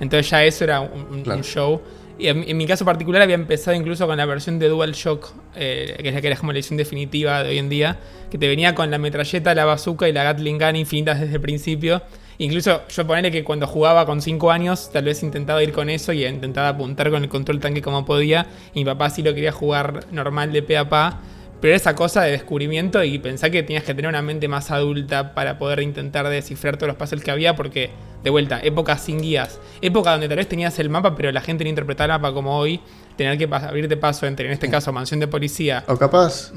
Entonces 0.00 0.28
ya 0.28 0.44
eso 0.44 0.64
era 0.64 0.82
un, 0.82 1.24
show. 1.42 1.80
Y 2.18 2.28
en, 2.28 2.56
mi 2.58 2.66
caso 2.66 2.84
particular 2.84 3.22
había 3.22 3.36
empezado 3.36 3.74
incluso 3.74 4.06
con 4.06 4.18
la 4.18 4.26
versión 4.26 4.58
de 4.58 4.68
DualShock, 4.68 5.32
eh, 5.56 5.96
que 6.02 6.08
es 6.10 6.14
la 6.14 6.20
que 6.20 6.26
era 6.26 6.36
como 6.36 6.52
la 6.52 6.58
edición 6.58 6.76
definitiva 6.76 7.42
de 7.42 7.48
hoy 7.48 7.58
en 7.58 7.70
día, 7.70 7.96
que 8.30 8.36
te 8.36 8.48
venía 8.48 8.74
con 8.74 8.90
la 8.90 8.98
metralleta, 8.98 9.54
la 9.54 9.64
bazooka 9.64 10.06
y 10.10 10.12
la 10.12 10.24
Gatling 10.24 10.58
Gun 10.58 10.76
infinitas 10.76 11.20
desde 11.20 11.36
el 11.36 11.40
principio. 11.40 12.02
Incluso 12.36 12.86
yo 12.86 13.06
ponerle 13.06 13.30
que 13.30 13.42
cuando 13.42 13.66
jugaba 13.66 14.04
con 14.04 14.20
5 14.20 14.50
años, 14.50 14.90
tal 14.92 15.04
vez 15.04 15.22
intentaba 15.22 15.62
ir 15.62 15.72
con 15.72 15.88
eso 15.88 16.12
y 16.12 16.26
intentaba 16.26 16.68
apuntar 16.68 17.10
con 17.10 17.22
el 17.22 17.30
control 17.30 17.60
tanque 17.60 17.80
como 17.80 18.04
podía. 18.04 18.46
Y 18.74 18.80
mi 18.80 18.84
papá 18.84 19.08
sí 19.08 19.22
lo 19.22 19.32
quería 19.32 19.52
jugar 19.52 20.04
normal 20.12 20.52
de 20.52 20.62
pe 20.62 20.76
a 20.76 20.86
pa. 20.86 21.22
Pero 21.60 21.74
esa 21.74 21.94
cosa 21.94 22.22
de 22.22 22.32
descubrimiento 22.32 23.04
y 23.04 23.18
pensar 23.18 23.50
que 23.50 23.62
tenías 23.62 23.84
que 23.84 23.94
tener 23.94 24.08
una 24.08 24.22
mente 24.22 24.48
más 24.48 24.70
adulta 24.70 25.34
para 25.34 25.58
poder 25.58 25.80
intentar 25.80 26.26
descifrar 26.28 26.76
todos 26.76 26.88
los 26.88 26.96
puzzles 26.96 27.22
que 27.22 27.30
había, 27.30 27.54
porque, 27.54 27.90
de 28.24 28.30
vuelta, 28.30 28.60
época 28.62 28.96
sin 28.96 29.20
guías. 29.20 29.58
Época 29.82 30.12
donde 30.12 30.28
tal 30.28 30.38
vez 30.38 30.48
tenías 30.48 30.78
el 30.78 30.88
mapa, 30.88 31.14
pero 31.14 31.30
la 31.32 31.42
gente 31.42 31.64
no 31.64 31.70
interpretaba 31.70 32.14
el 32.14 32.20
mapa 32.20 32.34
como 32.34 32.56
hoy. 32.56 32.80
Tener 33.16 33.36
que 33.36 33.46
abrirte 33.52 33.96
paso 33.98 34.26
entre, 34.26 34.46
en 34.46 34.52
este 34.52 34.70
caso, 34.70 34.90
mansión 34.92 35.20
de 35.20 35.26
policía. 35.26 35.84
O 35.86 35.96
capaz. 35.96 36.50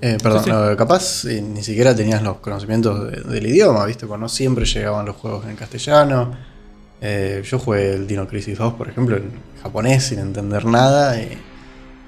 Eh, 0.00 0.16
perdón, 0.22 0.76
capaz 0.76 1.24
eh, 1.24 1.42
ni 1.42 1.64
siquiera 1.64 1.96
tenías 1.96 2.22
los 2.22 2.36
conocimientos 2.36 3.28
del 3.28 3.44
idioma, 3.44 3.84
¿viste? 3.84 4.06
Porque 4.06 4.20
no 4.20 4.28
siempre 4.28 4.64
llegaban 4.64 5.04
los 5.04 5.16
juegos 5.16 5.46
en 5.46 5.56
castellano. 5.56 6.36
Eh, 7.00 7.42
yo 7.44 7.58
jugué 7.58 7.94
el 7.94 8.06
Dino 8.06 8.28
Crisis 8.28 8.56
2, 8.56 8.74
por 8.74 8.88
ejemplo, 8.88 9.16
en 9.16 9.32
japonés 9.60 10.04
sin 10.04 10.20
entender 10.20 10.64
nada. 10.64 11.16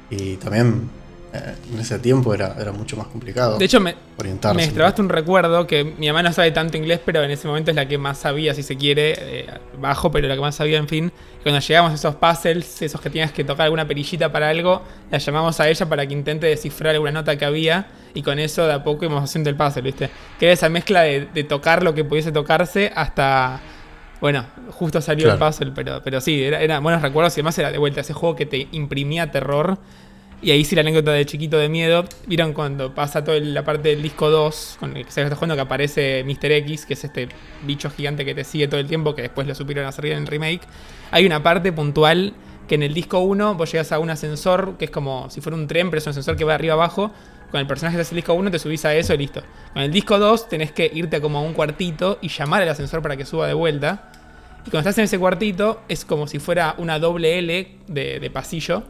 y 0.09 0.37
también 0.37 1.00
eh, 1.33 1.55
en 1.73 1.79
ese 1.79 2.01
tiempo 2.01 2.35
era, 2.35 2.57
era 2.59 2.73
mucho 2.73 2.97
más 2.97 3.07
complicado. 3.07 3.57
De 3.57 3.65
hecho, 3.65 3.79
me, 3.79 3.95
me 4.55 4.65
extrabaste 4.65 5.01
un 5.01 5.09
recuerdo 5.09 5.65
que 5.65 5.85
mi 5.85 6.09
mamá 6.09 6.25
no 6.25 6.33
sabe 6.33 6.51
tanto 6.51 6.77
inglés, 6.77 7.01
pero 7.05 7.23
en 7.23 7.31
ese 7.31 7.47
momento 7.47 7.71
es 7.71 7.77
la 7.77 7.87
que 7.87 7.99
más 7.99 8.19
sabía, 8.19 8.53
si 8.53 8.65
se 8.65 8.77
quiere, 8.77 9.15
eh, 9.17 9.47
bajo, 9.79 10.11
pero 10.11 10.27
la 10.27 10.35
que 10.35 10.41
más 10.41 10.57
sabía, 10.57 10.79
en 10.79 10.89
fin. 10.89 11.13
Cuando 11.45 11.61
llegamos 11.61 11.93
a 11.93 11.95
esos 11.95 12.17
puzzles, 12.17 12.83
esos 12.83 13.01
que 13.01 13.11
tenías 13.11 13.31
que 13.31 13.45
tocar 13.45 13.67
alguna 13.67 13.87
perillita 13.87 14.33
para 14.33 14.49
algo, 14.49 14.83
la 15.11 15.19
llamamos 15.19 15.61
a 15.61 15.69
ella 15.69 15.87
para 15.89 16.05
que 16.05 16.15
intente 16.15 16.49
descifrar 16.49 16.95
alguna 16.95 17.13
nota 17.13 17.37
que 17.39 17.45
había, 17.45 17.87
y 18.13 18.23
con 18.23 18.41
eso 18.41 18.67
de 18.67 18.73
a 18.73 18.83
poco 18.83 19.05
íbamos 19.05 19.23
haciendo 19.23 19.51
el 19.51 19.57
puzzle, 19.57 19.83
¿viste? 19.83 20.11
Que 20.41 20.47
era 20.47 20.55
esa 20.55 20.69
mezcla 20.69 21.03
de, 21.03 21.45
tocar 21.45 21.85
lo 21.85 21.95
que 21.95 22.05
pudiese 22.05 22.33
tocarse 22.33 22.91
hasta. 22.95 23.61
Bueno, 24.21 24.45
justo 24.71 25.01
salió 25.01 25.33
el 25.33 25.39
puzzle, 25.39 25.71
pero, 25.75 26.03
pero 26.03 26.21
sí, 26.21 26.43
eran 26.43 26.61
era 26.61 26.81
buenos 26.81 27.01
recuerdos 27.01 27.37
y 27.39 27.41
además 27.41 27.57
era 27.59 27.71
de 27.71 27.79
vuelta 27.79 28.01
ese 28.01 28.13
juego 28.13 28.37
que 28.37 28.45
te 28.45 28.69
imprimía 28.73 29.31
terror 29.31 29.79
y 30.43 30.53
ahí 30.53 30.65
sí 30.65 30.75
la 30.75 30.81
anécdota 30.81 31.13
de 31.13 31.27
chiquito 31.27 31.59
de 31.59 31.69
miedo. 31.69 32.05
¿Vieron 32.27 32.53
cuando 32.53 32.95
pasa 32.95 33.23
toda 33.23 33.39
la 33.41 33.65
parte 33.65 33.91
del 33.91 34.03
disco 34.03 34.31
2, 34.31 34.77
con 34.81 34.97
el 34.97 35.05
que 35.05 35.13
se 35.13 35.23
está 35.23 35.35
jugando, 35.35 35.55
que 35.55 35.61
aparece 35.61 36.25
Mr. 36.25 36.53
X, 36.53 36.87
que 36.87 36.95
es 36.95 37.05
este 37.05 37.29
bicho 37.63 37.91
gigante 37.91 38.25
que 38.25 38.35
te 38.35 38.45
sigue 38.45 38.67
todo 38.67 38.81
el 38.81 38.87
tiempo, 38.87 39.15
que 39.15 39.23
después 39.23 39.47
lo 39.47 39.55
supieron 39.55 39.85
hacer 39.87 40.07
en 40.07 40.19
el 40.19 40.27
remake? 40.27 40.63
Hay 41.11 41.27
una 41.27 41.43
parte 41.43 41.73
puntual 41.73 42.33
que 42.67 42.77
en 42.77 42.83
el 42.83 42.95
disco 42.95 43.19
1 43.19 43.55
vos 43.55 43.71
llegas 43.71 43.93
a 43.93 43.99
un 43.99 44.09
ascensor, 44.09 44.77
que 44.79 44.87
es 44.87 44.91
como 44.91 45.29
si 45.29 45.41
fuera 45.41 45.57
un 45.57 45.67
tren, 45.67 45.91
pero 45.91 45.99
es 45.99 46.07
un 46.07 46.13
ascensor 46.13 46.37
que 46.37 46.45
va 46.45 46.55
arriba 46.55 46.75
abajo. 46.75 47.11
Con 47.51 47.61
el 47.61 47.67
personaje 47.67 47.97
de 47.97 48.05
ese 48.05 48.15
disco 48.15 48.33
1 48.33 48.51
te 48.51 48.59
subís 48.59 48.85
a 48.85 48.95
eso 48.95 49.13
y 49.13 49.19
listo. 49.19 49.43
Con 49.75 49.83
el 49.83 49.91
disco 49.91 50.19
2 50.19 50.49
tenés 50.49 50.73
que 50.73 50.91
irte 50.95 51.21
como 51.21 51.39
a 51.39 51.43
un 51.43 51.53
cuartito 51.53 52.19
y 52.23 52.29
llamar 52.29 52.63
al 52.63 52.69
ascensor 52.69 53.03
para 53.03 53.17
que 53.17 53.27
suba 53.27 53.47
de 53.47 53.55
vuelta. 53.55 54.13
Y 54.65 54.71
cuando 54.71 54.89
estás 54.89 54.99
en 54.99 55.05
ese 55.05 55.19
cuartito 55.19 55.83
es 55.89 56.05
como 56.05 56.27
si 56.27 56.39
fuera 56.39 56.75
una 56.79 56.99
doble 56.99 57.39
L 57.39 57.77
de 57.89 58.31
pasillo 58.33 58.85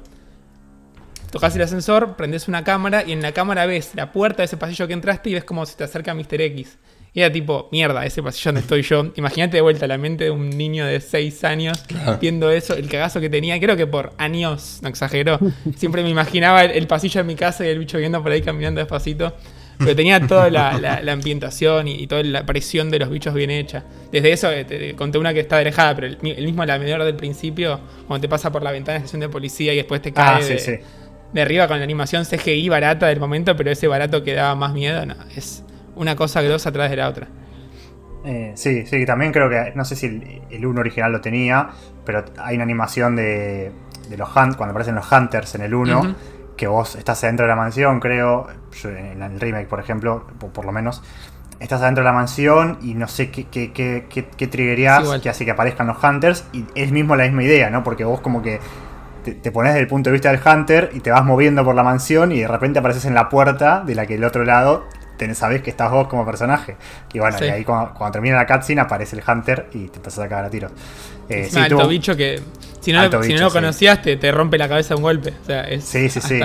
Tocas 1.31 1.55
el 1.55 1.63
ascensor, 1.63 2.17
prendes 2.17 2.49
una 2.49 2.65
cámara 2.65 3.05
y 3.07 3.13
en 3.13 3.23
la 3.23 3.33
cámara 3.33 3.65
ves 3.67 3.93
la 3.95 4.13
puerta 4.13 4.39
de 4.39 4.47
ese 4.47 4.57
pasillo 4.57 4.89
que 4.89 4.95
entraste 4.95 5.31
y 5.31 5.35
ves 5.35 5.45
cómo 5.45 5.65
se 5.65 5.77
te 5.77 5.85
acerca 5.85 6.13
Mr. 6.13 6.41
X. 6.41 6.79
Y 7.13 7.21
era 7.21 7.33
tipo, 7.33 7.69
mierda, 7.73 8.05
ese 8.07 8.23
pasillo 8.23 8.51
donde 8.51 8.61
estoy 8.61 8.83
yo. 8.83 9.13
Imagínate 9.17 9.57
de 9.57 9.61
vuelta 9.61 9.87
la 9.87 9.99
mente 9.99 10.25
de 10.25 10.31
un 10.31 10.51
niño 10.51 10.87
de 10.87 11.01
6 11.01 11.45
años 11.45 11.85
viendo 12.21 12.51
eso, 12.51 12.75
el 12.75 12.89
cagazo 12.89 13.21
que 13.21 13.29
tenía. 13.29 13.59
Creo 13.59 13.77
que 13.77 13.87
por 13.87 14.13
años, 14.19 14.79
no 14.83 14.89
exagero. 14.89 15.39
Siempre 15.77 16.03
me 16.03 16.11
imaginaba 16.11 16.65
el, 16.65 16.87
pasillo 16.87 17.21
de 17.21 17.25
mi 17.25 17.35
casa 17.35 17.65
y 17.65 17.69
el 17.69 17.79
bicho 17.79 17.99
viendo 17.99 18.23
por 18.23 18.31
ahí 18.31 18.43
caminando 18.43 18.81
despacito. 18.81 19.35
Pero 19.79 19.97
tenía 19.97 20.25
toda 20.27 20.51
la, 20.51 21.01
ambientación 21.13 21.89
y, 21.89 22.07
toda 22.07 22.23
la 22.23 22.45
presión 22.45 22.91
de 22.91 22.99
los 22.99 23.11
bichos 23.11 23.35
bien 23.35 23.51
hecha. 23.51 23.83
Desde 24.13 24.31
eso, 24.31 24.51
eh, 24.53 24.65
te, 24.65 24.95
conté 24.95 25.19
una 25.19 25.33
que 25.33 25.41
está 25.41 25.57
alejada, 25.57 25.95
pero 25.95 26.07
el, 26.07 26.19
mismo 26.21 26.65
la 26.65 26.79
menor 26.79 27.03
del 27.03 27.17
principio, 27.17 27.81
cuando 28.07 28.21
te 28.21 28.29
pasa 28.29 28.53
por 28.53 28.63
la 28.63 28.73
ventana 28.73 28.95
de 28.95 28.99
la 29.01 29.05
estación 29.05 29.21
de 29.21 29.29
policía 29.31 29.73
y 29.73 29.77
después 29.77 30.03
te 30.03 30.13
cae. 30.13 30.37
Ah, 30.37 30.43
sí, 30.43 30.59
sí 30.59 30.79
de 31.33 31.43
arriba 31.43 31.69
con 31.69 31.79
la 31.79 31.85
animación 31.85 32.25
CGI 32.25 32.69
barata 32.69 33.07
del 33.07 33.21
momento, 33.21 33.57
pero 33.57 33.71
ese 33.71 33.87
barato 33.87 34.23
que 34.25 34.35
daba 34.35 34.55
más 34.55 34.73
miedo, 34.73 35.05
no, 35.07 35.15
es 35.35 35.65
una 35.95 36.17
cosa 36.17 36.43
grosa 36.43 36.71
atrás 36.71 36.91
de 36.91 36.97
la 36.97 37.09
otra. 37.09 37.29
Eh, 38.25 38.53
sí, 38.55 38.85
sí, 38.87 39.07
también 39.07 39.33
creo 39.33 39.49
que, 39.49 39.73
no 39.75 39.85
sé 39.85 39.97
si 39.97 40.07
el, 40.51 40.67
1 40.67 40.81
original 40.81 41.13
lo 41.13 41.21
tenía, 41.21 41.71
pero 42.05 42.25
hay 42.39 42.57
una 42.57 42.65
animación 42.65 43.17
de, 43.17 43.73
de 44.09 44.17
los 44.17 44.29
Hunt, 44.29 44.57
cuando 44.57 44.73
aparecen 44.73 44.95
los 44.95 45.11
Hunters 45.11 45.55
en 45.55 45.63
el 45.63 45.75
1, 45.75 46.15
que 46.57 46.67
vos 46.67 46.97
estás 46.97 47.23
adentro 47.25 47.47
de 47.47 47.51
la 47.51 47.57
mansión, 47.57 48.01
creo, 48.01 48.49
en 48.85 49.23
el 49.23 49.41
remake, 49.41 49.67
por 49.67 49.81
ejemplo, 49.81 50.27
por, 50.53 50.65
lo 50.67 50.73
menos, 50.73 51.03
estás 51.61 51.81
adentro 51.81 52.05
de 52.05 52.11
la 52.11 52.13
mansión 52.13 52.79
y 52.83 52.95
no 52.95 53.09
sé 53.09 53.31
qué, 53.31 53.47
qué, 53.47 53.73
qué, 53.73 54.07
qué, 54.09 54.47
triggerías 54.47 55.09
que 55.21 55.31
hace 55.31 55.47
que 55.47 55.53
aparezcan 55.53 55.87
los 55.87 56.03
Hunters, 56.03 56.45
y 56.53 56.67
es 56.75 56.93
mismo 56.93 57.17
la 57.17 57.25
misma 57.25 57.45
idea, 57.45 57.71
¿no? 57.71 57.83
Porque 57.83 58.05
vos 58.05 58.21
como 58.21 58.43
que 58.43 58.61
te, 59.23 59.53
pones 59.53 59.73
desde 59.73 59.83
el 59.83 59.89
punto 59.89 60.11
de 60.11 60.13
vista 60.13 60.31
del 60.31 60.41
hunter 60.45 60.91
y 60.93 61.01
te 61.01 61.11
vas 61.11 61.25
moviendo 61.25 61.65
por 61.65 61.75
la 61.75 61.83
mansión 61.83 62.33
y 62.33 62.41
de 62.41 62.49
repente 62.49 62.79
apareces 62.79 63.05
en 63.05 63.15
la 63.15 63.29
puerta 63.29 63.83
de 63.85 63.95
la 63.95 64.07
que 64.07 64.15
el 64.15 64.25
otro 64.25 64.45
lado 64.45 64.87
tenés, 65.17 65.39
sabés 65.39 65.63
que 65.63 65.71
estás 65.71 65.91
vos 65.91 66.09
como 66.09 66.25
personaje. 66.25 66.77
Y 67.13 67.19
bueno, 67.19 67.37
y 67.41 67.45
ahí 67.45 67.65
cuando, 67.65 68.11
termina 68.11 68.37
la 68.37 68.47
cutscene 68.47 68.81
aparece 68.81 69.17
el 69.17 69.23
hunter 69.27 69.69
y 69.73 69.89
te 69.89 69.97
empezás 69.97 70.25
a 70.25 70.29
cagar 70.29 70.47
a 70.47 70.51
tiros. 70.51 70.73
Eh, 71.29 71.43
es 71.47 71.57
alto 71.57 71.87
bicho 71.87 72.17
que 72.17 72.41
si 72.81 72.93
no, 72.93 73.03
lo, 73.05 73.51
conocías 73.51 74.01
te, 74.03 74.33
rompe 74.33 74.59
la 74.59 74.69
cabeza 74.69 74.97
un 74.97 75.03
golpe. 75.03 75.35
O 75.43 75.47
sea, 75.47 75.63
es, 75.63 75.85
sí, 75.85 76.09
sí, 76.09 76.21
sí. 76.21 76.41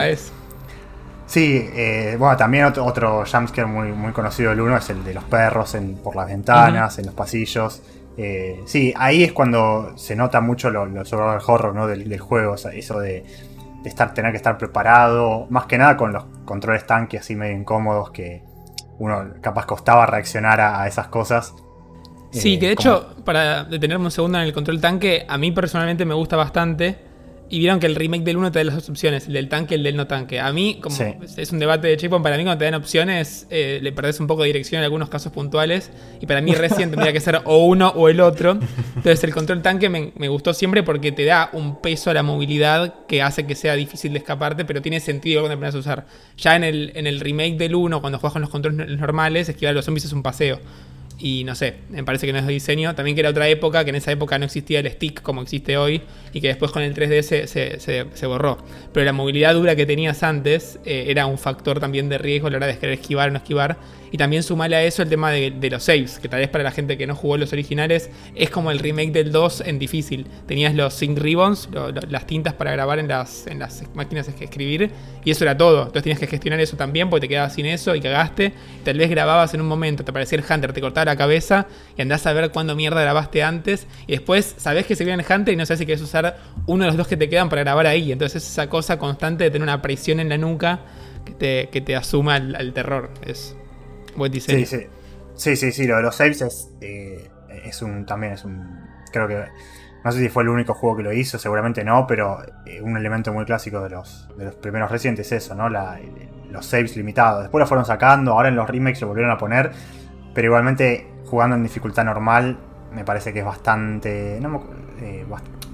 Sí, 1.28 1.70
eh, 1.74 2.16
bueno, 2.20 2.38
también 2.38 2.66
otro, 2.66 2.86
otro 2.86 3.24
jumpscare 3.26 3.66
muy, 3.66 3.92
muy 3.92 4.12
conocido 4.12 4.52
del 4.52 4.62
uno 4.62 4.78
es 4.78 4.90
el 4.92 5.04
de 5.04 5.14
los 5.14 5.24
perros 5.24 5.74
en, 5.74 5.96
por 5.96 6.16
las 6.16 6.28
ventanas, 6.28 7.00
en 7.00 7.08
los 7.08 7.16
pasillos. 7.16 7.82
Eh, 8.18 8.62
sí, 8.66 8.94
ahí 8.96 9.24
es 9.24 9.34
cuando 9.34 9.98
se 9.98 10.16
nota 10.16 10.40
mucho 10.40 10.70
lo, 10.70 10.86
lo 10.86 11.04
sobre 11.04 11.36
el 11.36 11.42
horror 11.46 11.76
¿no? 11.76 11.88
del, 11.88 12.20
juego, 12.20 12.56
eso 12.56 13.00
de, 13.00 13.26
estar, 13.84 14.14
tener 14.14 14.32
que 14.32 14.38
estar 14.38 14.58
preparado, 14.58 15.48
más 15.50 15.66
que 15.66 15.78
nada 15.78 15.98
con 15.98 16.14
los 16.14 16.24
controles 16.46 16.88
tanques 16.88 17.22
así 17.22 17.36
medio 17.36 17.58
incómodos 17.58 18.12
que 18.12 18.42
uno 19.00 19.34
capaz 19.42 19.66
costaba 19.66 20.06
reaccionar 20.06 20.62
a, 20.62 20.88
esas 20.88 21.08
cosas. 21.08 21.54
Sí, 22.32 22.58
que 22.58 22.68
de 22.68 22.72
eh, 22.72 22.74
hecho, 22.74 23.16
para 23.24 23.64
detenerme 23.64 24.06
un 24.06 24.12
segundo 24.12 24.38
en 24.38 24.46
el 24.46 24.54
control 24.54 24.80
tanque, 24.80 25.26
a 25.28 25.38
mí 25.38 25.52
personalmente 25.52 26.06
me 26.06 26.14
gusta 26.14 26.36
bastante. 26.36 26.98
Y 27.48 27.60
vieron 27.60 27.80
que 27.80 27.86
el 27.86 27.96
remake 27.96 28.24
del 28.24 28.38
1 28.38 28.52
te 28.52 28.60
da 28.60 28.66
las 28.66 28.76
dos 28.76 28.90
opciones, 28.90 29.28
el 29.28 29.34
del 29.34 29.50
tanque 29.50 29.76
y 29.76 29.78
el 29.78 29.84
del 29.84 29.96
no 29.96 30.08
tanque. 30.08 30.40
A 30.40 30.52
mí, 30.52 30.80
como 30.82 30.96
es 31.38 31.52
un 31.52 31.60
debate 31.60 31.88
de 31.88 31.98
Chipon, 31.98 32.24
para 32.24 32.38
mí 32.38 32.44
cuando 32.44 32.58
te 32.58 32.66
dan 32.66 32.74
opciones 32.74 33.46
eh, 33.52 33.80
le 33.82 33.92
perdés 33.92 34.20
un 34.20 34.26
poco 34.26 34.42
de 34.42 34.48
dirección 34.48 34.80
en 34.80 34.86
algunos 34.86 35.10
casos 35.10 35.32
puntuales. 35.32 35.92
Y 36.20 36.26
para 36.26 36.42
mí 36.42 36.54
recién 36.56 36.90
tendría 36.90 37.14
que 37.14 37.20
ser 37.20 37.42
o 37.46 37.66
uno 37.66 37.90
o 37.90 38.10
el 38.10 38.20
otro. 38.20 38.58
Entonces 38.96 39.24
el 39.24 39.34
control 39.34 39.62
tanque 39.62 39.90
me, 39.90 40.28
gustó 40.28 40.54
siempre 40.54 40.82
porque 40.82 41.12
te 41.12 41.26
da 41.26 41.50
un 41.54 41.82
peso 41.82 42.10
a 42.10 42.14
la 42.16 42.24
movilidad 42.24 43.06
que 43.08 43.22
hace 43.22 43.46
que 43.46 43.54
sea 43.54 43.76
difícil 43.76 44.14
de 44.14 44.20
escaparte, 44.20 44.66
pero 44.66 44.82
tiene 44.82 45.00
sentido 45.00 45.42
cuando 45.42 45.56
aprendes 45.56 45.76
a 45.76 45.80
usar. 45.80 46.06
Ya 46.38 46.56
en 46.56 46.64
el, 46.64 46.92
en 46.96 47.06
el 47.06 47.20
remake 47.20 47.58
del 47.58 47.76
1, 47.76 48.02
cuando 48.02 48.18
juegas 48.18 48.34
con 48.34 48.42
los 48.42 48.50
controles 48.50 48.98
normales, 48.98 49.50
esquivar 49.50 49.72
a 49.72 49.76
los 49.76 49.86
zombies 49.86 50.06
es 50.06 50.14
un 50.14 50.24
paseo. 50.24 50.60
Y 51.18 51.44
no 51.46 51.56
sé, 51.56 51.76
me 51.90 52.04
parece 52.04 52.28
que 52.28 52.34
no 52.34 52.40
es 52.40 52.46
de 52.46 52.54
diseño. 52.54 52.94
También 52.96 53.16
que 53.16 53.22
era 53.22 53.30
otra 53.30 53.48
época, 53.48 53.84
que 53.84 53.92
en 53.92 53.96
esa 53.96 54.12
época 54.12 54.38
no 54.38 54.46
existía 54.46 54.80
el 54.80 54.92
stick 54.92 55.22
como 55.22 55.42
existe 55.42 55.78
hoy 55.78 56.02
y 56.34 56.42
que 56.42 56.48
después 56.48 56.72
con 56.72 56.84
el 56.84 56.94
3DS 56.94 57.78
se, 58.14 58.26
borró. 58.26 58.58
Pero 58.94 59.06
la 59.06 59.14
movilidad 59.14 59.54
dura 59.54 59.76
que 59.76 59.86
tenías 59.86 60.24
antes 60.24 60.80
eh, 60.86 61.06
era 61.08 61.26
un 61.26 61.38
factor 61.38 61.80
también 61.80 62.10
de 62.10 62.18
riesgo 62.18 62.48
a 62.48 62.52
la 62.52 62.58
hora 62.58 62.68
de 62.68 62.78
querer 62.78 63.00
esquivar 63.00 63.30
o 63.30 63.32
no 63.32 63.38
esquivar. 63.38 63.78
Y 64.12 64.18
también 64.18 64.44
sumale 64.44 64.76
a 64.76 64.84
eso 64.84 65.02
el 65.02 65.10
tema 65.10 65.32
de, 65.32 65.70
los 65.70 65.84
saves, 65.84 66.20
que 66.20 66.30
tal 66.30 66.40
vez 66.40 66.50
para 66.50 66.64
la 66.64 66.72
gente 66.72 66.98
que 66.98 67.08
no 67.08 67.16
jugó 67.16 67.38
los 67.38 67.52
originales 67.54 68.10
es 68.36 68.50
como 68.50 68.72
el 68.72 68.80
remake 68.80 69.12
del 69.12 69.32
2 69.32 69.62
en 69.66 69.80
difícil. 69.80 70.28
Tenías 70.48 70.76
los 70.76 70.94
sync 70.94 71.18
ribbons, 71.18 71.70
las 72.10 72.28
tintas 72.28 72.54
para 72.54 72.72
grabar 72.72 73.00
en 73.00 73.08
las, 73.08 73.48
en 73.48 73.60
las 73.60 73.84
máquinas 73.94 74.28
que 74.30 74.46
escribir, 74.46 74.92
y 75.24 75.32
eso 75.32 75.44
era 75.44 75.58
todo. 75.58 75.80
Entonces 75.80 76.04
tenías 76.04 76.20
que 76.20 76.28
gestionar 76.28 76.60
eso 76.60 76.78
también 76.78 77.10
porque 77.10 77.22
te 77.22 77.30
quedabas 77.30 77.54
sin 77.54 77.66
eso 77.66 77.96
y 77.96 78.02
cagaste. 78.02 78.54
Tal 78.84 78.98
vez 78.98 79.10
grababas 79.10 79.54
en 79.54 79.62
un 79.62 79.68
momento, 79.68 80.04
te 80.04 80.12
aparecía 80.12 80.38
el 80.38 80.46
Hunter, 80.50 80.72
te 80.72 80.82
cortaba 80.82 81.06
la 81.06 81.16
cabeza 81.16 81.68
y 81.98 82.02
andás 82.02 82.26
a 82.28 82.34
ver 82.34 82.52
cuándo 82.52 82.76
mierda 82.76 83.02
grabaste 83.02 83.44
antes. 83.44 83.88
Y 84.08 84.12
después 84.14 84.56
sabés 84.58 84.86
que 84.86 84.96
se 84.96 85.04
viene 85.04 85.24
el 85.24 85.34
Hunter 85.34 85.54
y 85.54 85.58
no 85.58 85.66
sabes 85.66 85.80
si 85.80 85.86
quieres 85.86 86.04
usar 86.04 86.38
uno 86.68 86.84
de 86.84 86.90
los 86.90 86.98
dos 86.98 87.08
que 87.08 87.18
te 87.18 87.28
quedan 87.28 87.50
para 87.50 87.64
grabar 87.64 87.88
ahí. 87.88 88.12
Entonces 88.12 88.44
es 88.44 88.52
esa 88.52 88.70
cosa 88.70 89.00
constante 89.00 89.44
de 89.46 89.52
tener 89.52 89.64
una 89.64 89.82
presión 89.82 90.20
en 90.20 90.30
la 90.30 90.38
nuca 90.38 90.82
que 91.26 91.34
te, 91.34 91.70
que 91.72 91.82
te 91.82 91.96
asuma 91.96 92.38
el 92.38 92.74
terror. 92.74 93.10
Es 93.26 93.56
Buen 94.16 94.32
diseño. 94.32 94.66
Sí, 94.66 95.56
sí. 95.56 95.72
Sí. 95.72 95.88
Lo 95.88 95.98
de 95.98 96.02
los 96.02 96.16
saves 96.16 96.42
es, 96.42 96.72
eh, 96.82 97.30
es 97.66 97.82
un. 97.82 98.06
También 98.06 98.34
es 98.34 98.46
un. 98.46 98.88
Creo 99.12 99.28
que. 99.28 99.46
No 100.04 100.12
sé 100.12 100.20
si 100.20 100.30
fue 100.30 100.44
el 100.44 100.50
único 100.50 100.76
juego 100.76 100.98
que 100.98 101.04
lo 101.04 101.12
hizo, 101.12 101.40
seguramente 101.40 101.84
no, 101.84 102.06
pero 102.06 102.38
eh, 102.68 102.80
un 102.80 102.96
elemento 102.96 103.34
muy 103.34 103.44
clásico 103.44 103.82
de 103.82 103.90
los, 103.90 104.30
de 104.38 104.46
los 104.46 104.54
primeros 104.54 104.92
Resident 104.92 105.18
es 105.18 105.32
eso, 105.32 105.56
¿no? 105.56 105.68
Los 105.68 106.66
saves 106.68 106.96
limitados. 106.96 107.42
Después 107.42 107.60
lo 107.60 107.66
fueron 107.66 107.86
sacando, 107.86 108.34
ahora 108.34 108.50
en 108.50 108.56
los 108.56 108.70
remakes 108.70 109.02
lo 109.02 109.08
volvieron 109.08 109.32
a 109.32 109.38
poner, 109.40 109.72
pero 110.36 110.46
igualmente 110.46 111.08
jugando 111.26 111.56
en 111.56 111.64
dificultad 111.64 112.06
normal 112.06 112.56
me 112.94 113.04
parece 113.04 113.34
que 113.34 113.40
es 113.40 113.46
bastante. 113.46 114.38
Eh, 114.38 115.26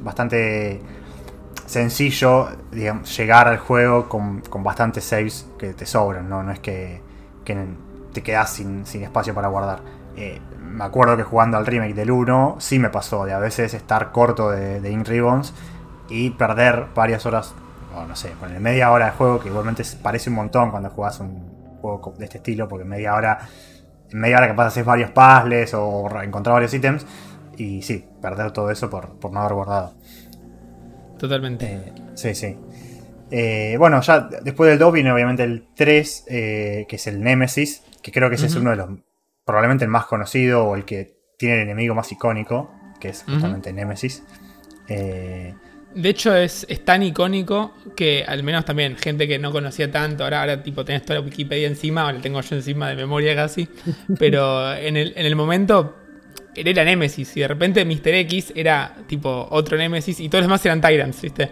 bastante 0.01 0.81
sencillo 1.65 2.49
llegar 2.71 3.47
al 3.47 3.57
juego 3.57 4.09
con, 4.09 4.41
con 4.41 4.63
bastantes 4.63 5.03
saves 5.03 5.47
que 5.59 5.73
te 5.73 5.85
sobran, 5.85 6.29
¿no? 6.29 6.41
No 6.41 6.53
es 6.53 6.59
que 6.59 7.01
te 8.13 8.21
quedas 8.23 8.51
sin, 8.51 8.83
espacio 8.85 9.33
para 9.33 9.47
guardar. 9.47 9.79
Eh, 10.15 10.39
me 10.59 10.83
acuerdo 10.83 11.15
que 11.17 11.23
jugando 11.23 11.57
al 11.57 11.65
remake 11.65 11.93
del 11.93 12.11
1 12.11 12.57
sí 12.59 12.79
me 12.79 12.89
pasó 12.89 13.25
de 13.25 13.33
a 13.33 13.39
veces 13.39 13.73
estar 13.73 14.11
corto 14.11 14.51
de, 14.51 14.89
Ink 14.91 15.07
Ribbons 15.07 15.53
y 16.09 16.31
perder 16.31 16.87
varias 16.93 17.25
horas, 17.25 17.53
o 17.95 18.05
no 18.05 18.15
sé, 18.15 18.29
poner 18.39 18.59
media 18.59 18.91
hora 18.91 19.05
de 19.05 19.11
juego, 19.11 19.39
que 19.39 19.49
igualmente 19.49 19.83
parece 20.01 20.29
un 20.29 20.35
montón 20.35 20.71
cuando 20.71 20.89
juegas 20.89 21.19
un 21.19 21.77
juego 21.81 22.13
de 22.17 22.25
este 22.25 22.37
estilo, 22.37 22.67
porque 22.67 22.85
media 22.85 23.15
hora, 23.15 23.39
en 24.09 24.19
media 24.19 24.37
hora 24.37 24.47
que 24.47 24.53
pasas 24.53 24.73
hacer 24.73 24.83
varios 24.83 25.11
puzzles 25.11 25.73
o 25.73 26.09
encontrar 26.21 26.55
varios 26.55 26.73
ítems, 26.73 27.05
y 27.57 27.81
sí, 27.81 28.05
perder 28.21 28.51
todo 28.51 28.71
eso 28.71 28.89
por, 28.89 29.31
no 29.31 29.39
haber 29.39 29.53
guardado. 29.53 29.93
Totalmente. 31.17 31.65
Eh, 31.65 31.93
sí, 32.15 32.35
sí. 32.35 32.57
Eh, 33.29 33.75
bueno, 33.77 34.01
ya 34.01 34.27
después 34.41 34.69
del 34.69 34.79
2 34.79 34.91
viene 34.91 35.11
obviamente 35.11 35.43
el 35.43 35.67
3, 35.75 36.25
que 36.27 36.87
es 36.89 37.07
el 37.07 37.21
Nemesis, 37.21 37.83
que 38.01 38.11
creo 38.11 38.29
que 38.29 38.35
ese 38.35 38.47
es 38.47 38.55
uno 38.55 38.71
de 38.71 38.77
los, 38.77 38.89
probablemente 39.45 39.85
el 39.85 39.91
más 39.91 40.05
conocido 40.05 40.65
o 40.65 40.75
el 40.75 40.85
que 40.85 41.17
tiene 41.37 41.55
el 41.55 41.61
enemigo 41.61 41.95
más 41.95 42.11
icónico, 42.11 42.71
que 42.99 43.09
es 43.09 43.23
justamente 43.27 43.73
Nemesis. 43.73 44.23
Eh, 44.87 45.53
de 45.93 46.09
hecho, 46.09 46.35
es, 46.35 46.65
tan 46.85 47.03
icónico 47.03 47.73
que 47.95 48.23
al 48.25 48.43
menos 48.43 48.63
también 48.63 48.95
gente 48.95 49.27
que 49.27 49.39
no 49.39 49.51
conocía 49.51 49.91
tanto, 49.91 50.23
ahora, 50.23 50.41
ahora 50.41 50.63
tipo 50.63 50.85
tenés 50.85 51.03
toda 51.03 51.19
la 51.19 51.25
Wikipedia 51.25 51.67
encima, 51.67 52.05
o 52.05 52.11
la 52.11 52.21
tengo 52.21 52.39
yo 52.41 52.55
encima 52.55 52.89
de 52.89 52.95
memoria 52.95 53.35
casi, 53.35 53.67
pero 54.19 54.73
en 54.73 54.95
el, 54.95 55.13
en 55.15 55.25
el 55.25 55.35
momento 55.35 55.97
era 56.55 56.83
Nemesis 56.83 57.35
y 57.37 57.41
de 57.41 57.47
repente 57.47 57.85
Mr. 57.85 58.13
X 58.13 58.53
era 58.55 58.95
tipo 59.07 59.47
otro 59.51 59.77
Nemesis 59.77 60.19
y 60.19 60.29
todos 60.29 60.41
los 60.41 60.47
demás 60.47 60.65
eran 60.65 60.81
Tyrants, 60.81 61.21
¿viste? 61.21 61.51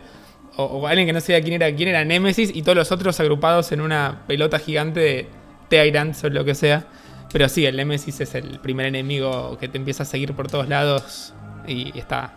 O, 0.55 0.63
o 0.63 0.87
alguien 0.87 1.07
que 1.07 1.13
no 1.13 1.21
sabía 1.21 1.41
quién 1.41 1.53
era, 1.53 1.73
quién 1.75 1.89
era 1.89 2.03
Nemesis 2.05 2.51
y 2.53 2.61
todos 2.61 2.77
los 2.77 2.91
otros 2.91 3.19
agrupados 3.19 3.71
en 3.71 3.81
una 3.81 4.23
pelota 4.27 4.59
gigante 4.59 4.99
de 4.99 5.38
Tyrants 5.69 6.23
o 6.23 6.29
lo 6.29 6.43
que 6.45 6.55
sea. 6.55 6.85
Pero 7.31 7.47
sí, 7.47 7.65
el 7.65 7.77
Nemesis 7.77 8.21
es 8.21 8.35
el 8.35 8.59
primer 8.59 8.87
enemigo 8.87 9.57
que 9.59 9.67
te 9.67 9.77
empieza 9.77 10.03
a 10.03 10.05
seguir 10.05 10.33
por 10.33 10.47
todos 10.47 10.67
lados 10.67 11.33
y 11.67 11.97
está, 11.97 12.33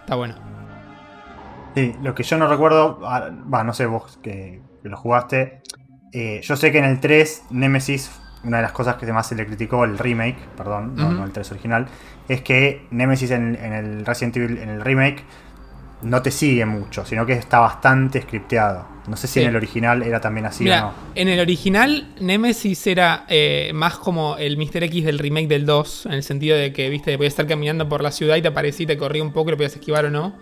está 0.00 0.14
bueno. 0.14 0.34
Sí, 1.74 1.94
lo 2.02 2.14
que 2.14 2.22
yo 2.22 2.36
no 2.36 2.46
recuerdo, 2.46 3.00
ah, 3.04 3.30
va, 3.52 3.64
no 3.64 3.72
sé 3.72 3.86
vos 3.86 4.18
que, 4.22 4.60
lo 4.82 4.96
jugaste, 4.96 5.62
eh, 6.12 6.40
yo 6.42 6.56
sé 6.56 6.72
que 6.72 6.78
en 6.78 6.84
el 6.84 7.00
3 7.00 7.44
Nemesis, 7.50 8.10
una 8.42 8.58
de 8.58 8.64
las 8.64 8.72
cosas 8.72 8.96
que 8.96 9.10
más 9.12 9.28
se 9.28 9.36
le 9.36 9.46
criticó 9.46 9.84
el 9.84 9.96
remake, 9.96 10.38
perdón, 10.56 10.96
no, 10.96 11.24
el 11.24 11.30
3 11.30 11.52
original, 11.52 11.86
es 12.28 12.42
que 12.42 12.86
Nemesis 12.90 13.30
en, 13.30 13.54
en, 13.54 13.72
el 13.72 14.04
Resident 14.04 14.36
Evil, 14.36 14.58
en 14.58 14.68
el 14.68 14.80
remake, 14.80 15.24
no 16.02 16.22
te 16.22 16.30
sigue 16.30 16.66
mucho, 16.66 17.04
sino 17.04 17.24
que 17.24 17.34
está 17.34 17.60
bastante 17.60 18.22
scripteado. 18.22 18.86
No 19.10 19.16
sé 19.16 19.26
si 19.26 19.40
en 19.40 19.48
el 19.48 19.56
original 19.56 20.02
era 20.02 20.20
también 20.20 20.46
así 20.46 20.68
o 20.68 20.76
no. 20.76 20.94
En 21.14 21.28
el 21.28 21.40
original, 21.40 22.06
Nemesis 22.20 22.86
era 22.86 23.24
eh, 23.28 23.72
más 23.74 23.96
como 23.98 24.36
el 24.36 24.56
Mr. 24.56 24.84
X 24.84 25.04
del 25.04 25.18
remake 25.18 25.48
del 25.48 25.66
2, 25.66 26.06
en 26.06 26.12
el 26.12 26.22
sentido 26.22 26.56
de 26.56 26.72
que, 26.72 26.88
viste, 26.88 27.16
podías 27.16 27.32
estar 27.32 27.46
caminando 27.46 27.88
por 27.88 28.02
la 28.02 28.12
ciudad 28.12 28.36
y 28.36 28.42
te 28.42 28.48
aparecía 28.48 28.84
y 28.84 28.86
te 28.86 28.96
corría 28.96 29.22
un 29.22 29.32
poco 29.32 29.48
y 29.48 29.52
lo 29.52 29.56
podías 29.56 29.74
esquivar 29.74 30.04
o 30.04 30.10
no. 30.10 30.36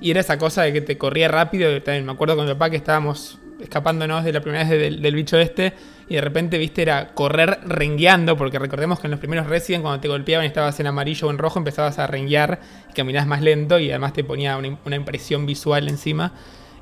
Y 0.00 0.10
era 0.10 0.20
esa 0.20 0.38
cosa 0.38 0.62
de 0.62 0.72
que 0.72 0.80
te 0.80 0.96
corría 0.96 1.28
rápido. 1.28 1.82
También 1.82 2.06
me 2.06 2.12
acuerdo 2.12 2.34
con 2.36 2.46
mi 2.46 2.52
papá 2.52 2.70
que 2.70 2.76
estábamos 2.76 3.38
escapándonos 3.60 4.24
de 4.24 4.32
la 4.32 4.40
primera 4.40 4.64
vez 4.64 5.00
del, 5.00 5.14
bicho 5.14 5.38
este. 5.38 5.74
Y 6.08 6.14
de 6.14 6.20
repente, 6.20 6.58
viste, 6.58 6.82
era 6.82 7.14
correr 7.14 7.60
rengueando. 7.66 8.36
Porque 8.36 8.58
recordemos 8.58 9.00
que 9.00 9.06
en 9.06 9.12
los 9.12 9.20
primeros 9.20 9.46
Resident, 9.46 9.82
cuando 9.82 10.00
te 10.00 10.08
golpeaban 10.08 10.44
y 10.44 10.48
estabas 10.48 10.78
en 10.80 10.86
amarillo 10.86 11.28
o 11.28 11.30
en 11.30 11.38
rojo, 11.38 11.58
empezabas 11.58 11.98
a 11.98 12.06
renguear 12.06 12.60
y 12.90 12.94
caminabas 12.94 13.28
más 13.28 13.42
lento. 13.42 13.78
Y 13.78 13.90
además 13.90 14.12
te 14.14 14.24
ponía 14.24 14.56
una, 14.56 14.96
impresión 14.96 15.46
visual 15.46 15.88
encima. 15.88 16.32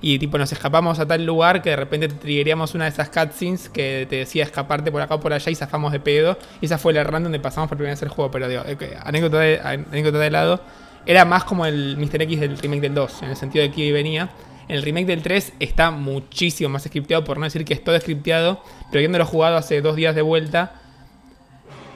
Y 0.03 0.19
tipo, 0.19 0.37
nos 0.37 0.53
escapamos 0.53 0.99
a 0.99 1.07
tal 1.07 1.25
lugar 1.25 1.63
que 1.63 1.71
de 1.71 1.77
repente 1.77 2.09
te 2.09 2.17
triggeríamos 2.17 2.75
una 2.75 2.85
de 2.85 2.91
esas 2.91 3.09
cutscenes 3.09 3.69
que 3.69 4.07
te 4.11 4.17
decía 4.17 4.45
escaparte 4.45 4.93
por 4.93 5.01
acá 5.01 5.15
o 5.15 5.21
por 5.21 5.33
allá 5.33 5.51
y 5.51 5.55
zafamos 5.55 5.93
de 5.93 6.01
pedo. 6.01 6.37
Y 6.61 6.67
esa 6.67 6.77
fue 6.77 6.93
la 6.93 7.05
run 7.05 7.23
donde 7.23 7.41
pasamos 7.41 7.69
por 7.69 7.79
primera 7.79 7.95
vez 7.95 8.03
el 8.03 8.09
juego. 8.09 8.31
Pero 8.31 8.49
digo, 8.49 8.63
eh, 8.67 8.99
anécdota 9.03 9.39
de, 9.39 9.61
anécdota 9.61 10.19
de 10.19 10.31
lado. 10.31 10.61
Era 11.07 11.25
más 11.25 11.45
como 11.45 11.65
el 11.65 11.97
Mr. 11.97 12.23
X 12.23 12.41
del 12.41 12.59
remake 12.59 12.83
del 12.83 12.95
2, 12.95 13.23
en 13.23 13.31
el 13.31 13.37
sentido 13.37 13.63
de 13.65 13.73
que 13.73 13.93
venía 13.93 14.31
el 14.69 14.83
remake 14.83 15.07
del 15.07 15.23
3 15.23 15.55
está 15.61 15.91
muchísimo 15.91 16.71
más 16.71 16.85
scripteado, 16.85 17.25
por 17.25 17.39
no 17.39 17.45
decir 17.45 17.65
que 17.65 17.75
es 17.75 17.83
todo 17.83 17.99
scripteado, 17.99 18.63
pero 18.91 19.01
habiéndolo 19.01 19.27
jugado 19.27 19.57
hace 19.57 19.81
dos 19.81 19.97
días 19.97 20.15
de 20.15 20.23
vuelta, 20.23 20.81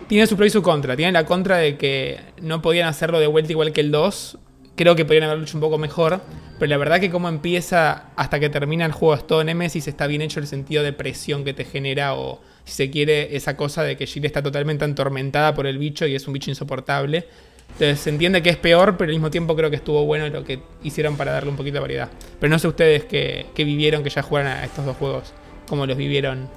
tiene 0.08 0.26
su 0.26 0.36
pro 0.36 0.46
y 0.46 0.50
su 0.50 0.62
contra. 0.62 0.96
Tiene 0.96 1.12
la 1.12 1.24
contra 1.24 1.56
de 1.56 1.76
que 1.76 2.20
no 2.40 2.62
podían 2.62 2.88
hacerlo 2.88 3.18
de 3.18 3.26
vuelta 3.26 3.52
igual 3.52 3.72
que 3.72 3.80
el 3.80 3.90
2. 3.90 4.38
Creo 4.76 4.94
que 4.94 5.04
podrían 5.04 5.24
haberlo 5.24 5.44
hecho 5.44 5.56
un 5.56 5.62
poco 5.62 5.78
mejor. 5.78 6.20
Pero 6.58 6.70
la 6.70 6.76
verdad 6.76 7.00
que 7.00 7.10
como 7.10 7.28
empieza 7.28 8.10
hasta 8.16 8.40
que 8.40 8.48
termina 8.48 8.86
el 8.86 8.92
juego 8.92 9.14
es 9.14 9.26
todo 9.26 9.44
Nemesis, 9.44 9.88
está 9.88 10.06
bien 10.06 10.22
hecho 10.22 10.40
el 10.40 10.46
sentido 10.46 10.82
de 10.82 10.92
presión 10.92 11.44
que 11.44 11.52
te 11.52 11.64
genera 11.64 12.14
o 12.14 12.40
si 12.64 12.74
se 12.74 12.90
quiere 12.90 13.36
esa 13.36 13.56
cosa 13.56 13.82
de 13.82 13.96
que 13.96 14.06
Jill 14.06 14.24
está 14.24 14.42
totalmente 14.42 14.84
atormentada 14.84 15.54
por 15.54 15.66
el 15.66 15.78
bicho 15.78 16.06
y 16.06 16.14
es 16.14 16.26
un 16.26 16.32
bicho 16.32 16.50
insoportable. 16.50 17.26
Entonces 17.72 18.00
se 18.00 18.10
entiende 18.10 18.42
que 18.42 18.50
es 18.50 18.56
peor, 18.56 18.96
pero 18.96 19.10
al 19.10 19.14
mismo 19.14 19.30
tiempo 19.30 19.54
creo 19.54 19.68
que 19.68 19.76
estuvo 19.76 20.04
bueno 20.06 20.28
lo 20.28 20.44
que 20.44 20.60
hicieron 20.82 21.16
para 21.16 21.32
darle 21.32 21.50
un 21.50 21.56
poquito 21.56 21.74
de 21.74 21.80
variedad. 21.80 22.08
Pero 22.40 22.50
no 22.50 22.58
sé 22.58 22.68
ustedes 22.68 23.04
que, 23.04 23.46
vivieron, 23.56 24.02
que 24.02 24.08
ya 24.08 24.22
jugaron 24.22 24.50
a 24.50 24.64
estos 24.64 24.86
dos 24.86 24.96
juegos, 24.96 25.34
cómo 25.68 25.84
los 25.84 25.96
vivieron 25.96 26.48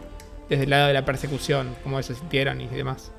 desde 0.47 0.63
el 0.63 0.69
lado 0.69 0.87
de 0.87 0.93
la 0.93 1.03
persecución, 1.03 1.75
cómo 1.83 2.01
se 2.01 2.15
sintieron 2.15 2.61
y 2.61 2.67
demás. 2.67 3.11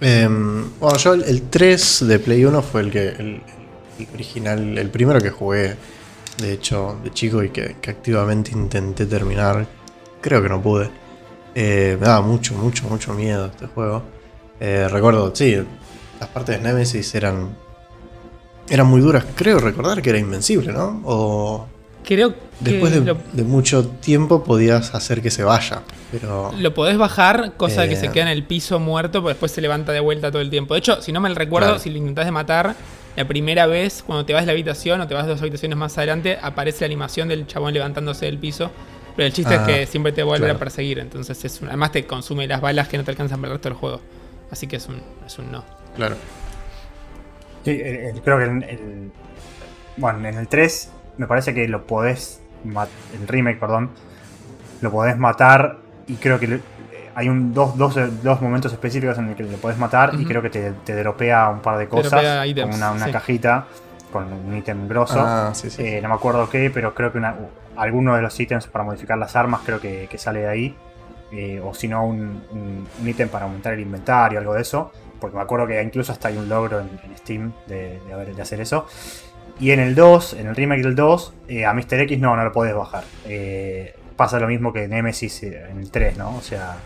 Em, 0.00 0.78
bueno, 0.78 0.96
yo 0.96 1.14
el, 1.14 1.42
3 1.50 2.06
de 2.06 2.18
Play 2.18 2.44
1 2.44 2.62
fue 2.62 2.80
el 2.82 2.90
que 2.90 3.08
el, 3.08 3.42
original, 4.14 4.78
el 4.78 4.90
primero 4.90 5.20
que 5.20 5.30
jugué, 5.30 5.76
de 6.38 6.52
hecho, 6.52 6.98
de 7.04 7.10
chico 7.10 7.42
y 7.42 7.50
que, 7.50 7.76
activamente 7.88 8.52
intenté 8.52 9.06
terminar. 9.06 9.66
Creo 10.20 10.42
que 10.42 10.48
no 10.48 10.62
pude. 10.62 10.90
Eh, 11.54 11.96
me 12.00 12.06
daba 12.06 12.22
mucho, 12.22 12.54
mucho, 12.54 12.88
mucho 12.88 13.12
miedo 13.14 13.46
este 13.46 13.66
juego. 13.66 14.02
Eh, 14.58 14.88
recuerdo, 14.88 15.34
sí, 15.34 15.56
las 16.18 16.28
partes 16.30 16.56
de 16.56 16.62
Nemesis 16.62 17.14
eran. 17.14 17.56
Eran 18.68 18.86
muy 18.86 19.00
duras. 19.00 19.24
Creo 19.34 19.58
recordar 19.58 20.00
que 20.00 20.10
era 20.10 20.18
invencible, 20.18 20.72
¿no? 20.72 21.02
O. 21.04 21.66
Creo 22.04 22.34
que. 22.34 22.40
Después 22.60 22.92
de, 22.92 23.42
mucho 23.42 23.86
tiempo 23.88 24.44
podías 24.44 24.94
hacer 24.94 25.22
que 25.22 25.30
se 25.30 25.44
vaya. 25.44 25.82
Pero. 26.10 26.52
Lo 26.58 26.74
podés 26.74 26.98
bajar, 26.98 27.52
cosa 27.56 27.82
de 27.82 27.88
que 27.88 27.96
se 27.96 28.06
eh, 28.06 28.10
queda 28.10 28.24
en 28.24 28.28
el 28.28 28.44
piso 28.44 28.78
muerto, 28.78 29.20
pero 29.20 29.30
después 29.30 29.52
se 29.52 29.60
levanta 29.60 29.92
de 29.92 30.00
vuelta 30.00 30.30
todo 30.30 30.42
el 30.42 30.50
tiempo. 30.50 30.74
De 30.74 30.80
hecho, 30.80 31.00
si 31.00 31.12
no 31.12 31.20
me 31.20 31.28
recuerdo, 31.30 31.78
si 31.78 31.90
lo 31.90 31.96
intentás 31.96 32.26
de 32.26 32.32
matar, 32.32 32.74
la 33.16 33.26
primera 33.26 33.66
vez, 33.66 34.02
cuando 34.06 34.24
te 34.24 34.32
vas 34.32 34.42
de 34.42 34.46
la 34.46 34.52
habitación 34.52 35.00
o 35.00 35.08
te 35.08 35.14
vas 35.14 35.26
dos 35.26 35.40
habitaciones 35.40 35.76
más 35.76 35.96
adelante, 35.96 36.38
aparece 36.40 36.80
la 36.80 36.86
animación 36.86 37.28
del 37.28 37.46
chabón 37.46 37.72
levantándose 37.72 38.26
del 38.26 38.38
piso. 38.38 38.70
Pero 39.16 39.26
el 39.26 39.32
chiste 39.32 39.54
es 39.54 39.60
que 39.62 39.82
ah, 39.82 39.86
siempre 39.86 40.12
te 40.12 40.22
vuelve 40.22 40.50
a 40.50 40.58
perseguir. 40.58 40.98
Entonces, 40.98 41.44
es 41.44 41.62
además 41.62 41.92
te 41.92 42.06
consume 42.06 42.46
las 42.46 42.60
balas 42.60 42.88
que 42.88 42.96
no 42.96 43.04
te 43.04 43.10
alcanzan 43.10 43.40
para 43.40 43.52
el 43.52 43.58
resto 43.58 43.68
del 43.68 43.78
juego. 43.78 44.00
Así 44.50 44.66
que 44.66 44.76
es 44.76 44.86
un, 44.86 45.02
es 45.26 45.38
un 45.38 45.50
no. 45.50 45.64
Claro. 45.96 46.16
Sí, 47.64 47.78
creo 48.24 48.38
que 48.38 48.44
en 48.44 48.62
el, 48.62 49.12
bueno, 49.96 50.26
en 50.26 50.38
el 50.38 50.48
3 50.48 50.90
me 51.16 51.26
parece 51.26 51.54
que 51.54 51.66
lo 51.68 51.86
podés, 51.86 52.40
el 52.64 53.28
remake, 53.28 53.58
perdón, 53.58 53.90
lo 54.80 54.90
podés 54.90 55.16
matar 55.18 55.78
y 56.06 56.14
creo 56.14 56.38
que 56.38 56.60
hay 57.14 57.28
un, 57.28 57.52
dos, 57.52 57.76
dos, 57.76 57.94
dos, 58.22 58.40
momentos 58.40 58.72
específicos 58.72 59.18
en 59.18 59.28
los 59.28 59.36
que 59.36 59.42
le 59.42 59.56
puedes 59.56 59.78
matar 59.78 60.12
y 60.18 60.24
creo 60.24 60.42
que 60.42 60.50
te, 60.50 60.72
te, 60.72 60.94
dropea 60.96 61.48
un 61.48 61.60
par 61.60 61.78
de 61.78 61.88
cosas. 61.88 62.22
Como 62.54 62.74
una, 62.74 62.92
una 62.92 63.10
cajita 63.10 63.66
con 64.12 64.32
un 64.32 64.56
ítem 64.56 64.88
grosso. 64.88 65.20
Ah, 65.20 65.52
eh, 65.78 66.00
no 66.02 66.08
me 66.08 66.14
acuerdo 66.14 66.48
qué, 66.48 66.70
pero 66.70 66.94
creo 66.94 67.12
que 67.12 67.18
una, 67.18 67.34
alguno 67.76 68.14
de 68.16 68.22
los 68.22 68.38
ítems 68.38 68.66
para 68.66 68.84
modificar 68.84 69.18
las 69.18 69.36
armas 69.36 69.60
creo 69.64 69.80
que, 69.80 70.08
sale 70.16 70.40
de 70.40 70.48
ahí. 70.48 70.76
Eh, 71.32 71.60
o 71.64 71.72
si 71.74 71.86
no, 71.86 72.04
un 72.06 72.86
ítem 73.04 73.28
para 73.28 73.44
aumentar 73.44 73.74
el 73.74 73.80
inventario, 73.80 74.38
algo 74.38 74.54
de 74.54 74.62
eso. 74.62 74.90
Porque 75.20 75.36
me 75.36 75.42
acuerdo 75.42 75.66
que 75.66 75.80
incluso 75.82 76.12
hasta 76.12 76.28
hay 76.28 76.38
un 76.38 76.48
logro 76.48 76.80
en, 76.80 77.16
Steam 77.18 77.52
de, 77.66 78.00
de, 78.34 78.42
hacer 78.42 78.60
eso. 78.60 78.86
Y 79.60 79.72
en 79.72 79.80
el 79.80 79.94
2, 79.94 80.34
en 80.34 80.46
el 80.46 80.56
remake 80.56 80.82
del 80.82 80.94
2, 80.94 81.34
eh, 81.48 81.66
a 81.66 81.74
Mr. 81.74 82.00
X 82.00 82.18
no, 82.18 82.34
no 82.34 82.44
lo 82.44 82.52
puedes 82.52 82.74
bajar. 82.74 83.04
pasa 84.16 84.40
lo 84.40 84.48
mismo 84.48 84.72
que 84.72 84.88
Nemesis 84.88 85.42
en 85.42 85.78
el 85.78 85.90
3, 85.90 86.16
¿no? 86.16 86.36
O 86.36 86.40
sea, 86.40 86.76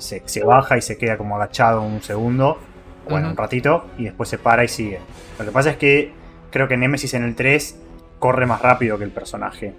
se, 0.00 0.44
baja 0.44 0.76
y 0.76 0.82
se 0.82 0.96
queda 0.98 1.16
como 1.16 1.36
agachado 1.36 1.82
un 1.82 2.02
segundo, 2.02 2.58
bueno, 3.08 3.30
un 3.30 3.36
ratito, 3.36 3.86
y 3.98 4.04
después 4.04 4.28
se 4.28 4.38
para 4.38 4.64
y 4.64 4.68
sigue. 4.68 5.00
Lo 5.38 5.44
que 5.44 5.50
pasa 5.50 5.70
es 5.70 5.76
que 5.76 6.12
creo 6.50 6.68
que 6.68 6.76
Nemesis 6.76 7.14
en 7.14 7.24
el 7.24 7.34
3 7.34 7.78
corre 8.18 8.46
más 8.46 8.62
rápido 8.62 8.98
que 8.98 9.04
el 9.04 9.10
personaje. 9.10 9.74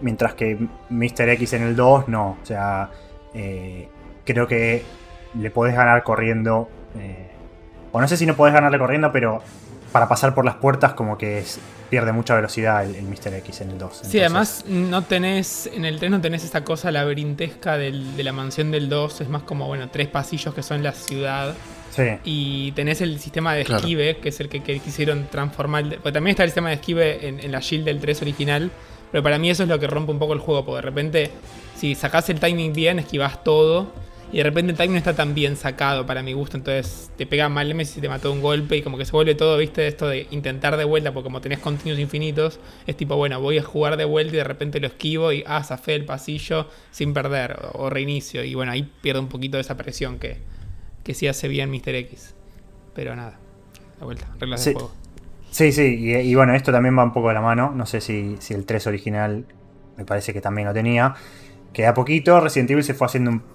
Mientras 0.00 0.34
que 0.34 0.58
Mr. 0.90 1.28
X 1.30 1.52
en 1.54 1.62
el 1.62 1.76
2 1.76 2.08
no. 2.08 2.38
O 2.42 2.46
sea, 2.46 2.90
eh, 3.32 3.88
creo 4.24 4.46
que 4.46 4.82
le 5.38 5.50
podés 5.50 5.74
ganar 5.74 6.02
corriendo. 6.02 6.68
Eh, 6.98 7.30
o 7.92 8.00
no 8.00 8.08
sé 8.08 8.16
si 8.16 8.26
no 8.26 8.34
podés 8.34 8.54
ganarle 8.54 8.78
corriendo, 8.78 9.12
pero 9.12 9.42
para 9.94 10.08
pasar 10.08 10.34
por 10.34 10.44
las 10.44 10.56
puertas 10.56 10.94
como 10.94 11.16
que 11.16 11.44
pierde 11.88 12.10
mucha 12.10 12.34
velocidad 12.34 12.84
el, 12.84 13.00
Mr. 13.02 13.32
X 13.34 13.60
en 13.60 13.70
el 13.70 13.78
2. 13.78 14.00
Sí, 14.02 14.18
además 14.18 14.64
no 14.66 15.02
tenés, 15.02 15.70
en 15.72 15.84
el 15.84 16.00
3 16.00 16.10
no 16.10 16.20
tenés 16.20 16.42
esa 16.42 16.64
cosa 16.64 16.90
laberintesca 16.90 17.78
de 17.78 17.92
la 17.92 18.32
mansión 18.32 18.72
del 18.72 18.88
2, 18.88 19.20
es 19.20 19.28
más 19.28 19.44
como, 19.44 19.68
bueno, 19.68 19.88
tres 19.90 20.08
pasillos 20.08 20.52
que 20.52 20.64
son 20.64 20.82
la 20.82 20.90
ciudad. 20.90 21.54
Sí. 21.94 22.02
Y 22.24 22.72
tenés 22.72 23.02
el 23.02 23.20
sistema 23.20 23.54
de 23.54 23.60
esquive, 23.60 24.16
que 24.16 24.30
es 24.30 24.40
el 24.40 24.48
que, 24.48 24.62
quisieron 24.62 25.28
transformar. 25.30 25.84
Porque 25.84 26.10
también 26.10 26.32
está 26.32 26.42
el 26.42 26.48
sistema 26.48 26.70
de 26.70 26.74
esquive 26.74 27.28
en, 27.28 27.52
la 27.52 27.60
Shield 27.60 27.84
del 27.84 28.00
3 28.00 28.20
original. 28.22 28.72
Pero 29.12 29.22
para 29.22 29.38
mí 29.38 29.48
eso 29.48 29.62
es 29.62 29.68
lo 29.68 29.78
que 29.78 29.86
rompe 29.86 30.10
un 30.10 30.18
poco 30.18 30.32
el 30.32 30.40
juego, 30.40 30.64
porque 30.64 30.78
de 30.78 30.90
repente, 30.90 31.30
si 31.76 31.94
sacás 31.94 32.28
el 32.30 32.40
timing 32.40 32.72
bien, 32.72 32.98
esquivas 32.98 33.44
todo. 33.44 33.92
Y 34.34 34.38
de 34.38 34.42
repente 34.42 34.72
el 34.72 34.76
timing 34.76 34.94
no 34.94 34.98
está 34.98 35.14
tan 35.14 35.32
bien 35.32 35.54
sacado 35.56 36.06
para 36.06 36.20
mi 36.20 36.32
gusto, 36.32 36.56
entonces 36.56 37.08
te 37.16 37.24
pega 37.24 37.48
mal 37.48 37.68
Nemesis 37.68 37.98
y 37.98 38.00
te 38.00 38.08
mató 38.08 38.32
un 38.32 38.42
golpe 38.42 38.76
y 38.76 38.82
como 38.82 38.98
que 38.98 39.04
se 39.04 39.12
vuelve 39.12 39.36
todo, 39.36 39.56
viste, 39.56 39.86
esto 39.86 40.08
de 40.08 40.26
intentar 40.32 40.76
de 40.76 40.82
vuelta, 40.82 41.14
porque 41.14 41.26
como 41.26 41.40
tenés 41.40 41.60
continuos 41.60 42.00
infinitos, 42.00 42.58
es 42.88 42.96
tipo, 42.96 43.14
bueno, 43.14 43.40
voy 43.40 43.58
a 43.58 43.62
jugar 43.62 43.96
de 43.96 44.04
vuelta 44.04 44.34
y 44.34 44.38
de 44.38 44.42
repente 44.42 44.80
lo 44.80 44.88
esquivo 44.88 45.30
y 45.30 45.44
ah, 45.46 45.62
zafé 45.62 45.94
el 45.94 46.04
pasillo 46.04 46.68
sin 46.90 47.14
perder 47.14 47.60
o, 47.74 47.88
reinicio. 47.90 48.42
Y 48.42 48.56
bueno, 48.56 48.72
ahí 48.72 48.90
pierdo 49.02 49.20
un 49.20 49.28
poquito 49.28 49.56
de 49.56 49.60
esa 49.60 49.76
presión 49.76 50.18
que, 50.18 50.38
que 51.04 51.14
sí 51.14 51.28
hace 51.28 51.46
bien 51.46 51.70
Mr. 51.70 51.94
X. 51.94 52.34
Pero 52.92 53.14
nada, 53.14 53.38
la 54.00 54.04
vuelta, 54.04 54.26
reglas 54.40 54.64
sí. 54.64 54.70
de 54.70 54.74
juego. 54.74 54.92
Sí, 55.52 55.70
sí, 55.70 55.82
y, 55.84 56.34
bueno, 56.34 56.56
esto 56.56 56.72
también 56.72 56.98
va 56.98 57.04
un 57.04 57.12
poco 57.12 57.28
de 57.28 57.34
la 57.34 57.40
mano. 57.40 57.70
No 57.72 57.86
sé 57.86 58.00
si, 58.00 58.34
si 58.40 58.52
el 58.52 58.66
3 58.66 58.88
original 58.88 59.44
me 59.96 60.04
parece 60.04 60.32
que 60.32 60.40
también 60.40 60.66
lo 60.66 60.74
tenía. 60.74 61.14
Que 61.72 61.86
a 61.86 61.94
poquito 61.94 62.40
Resident 62.40 62.72
Evil 62.72 62.82
se 62.82 62.94
fue 62.94 63.06
haciendo 63.06 63.30
un 63.30 63.53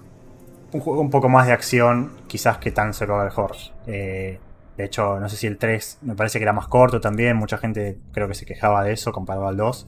un 0.72 0.80
juego 0.80 1.00
un 1.00 1.10
poco 1.10 1.28
más 1.28 1.46
de 1.46 1.52
acción, 1.52 2.12
quizás 2.26 2.58
que 2.58 2.70
tan 2.70 2.94
Survival 2.94 3.30
Horse. 3.34 3.72
Eh, 3.86 4.38
de 4.76 4.84
hecho, 4.84 5.20
no 5.20 5.28
sé 5.28 5.36
si 5.36 5.46
el 5.46 5.58
3 5.58 5.98
me 6.02 6.14
parece 6.14 6.38
que 6.38 6.44
era 6.44 6.52
más 6.52 6.66
corto 6.68 7.00
también. 7.00 7.36
Mucha 7.36 7.58
gente 7.58 7.98
creo 8.12 8.28
que 8.28 8.34
se 8.34 8.46
quejaba 8.46 8.84
de 8.84 8.92
eso 8.92 9.12
comparado 9.12 9.46
al 9.46 9.56
2. 9.56 9.86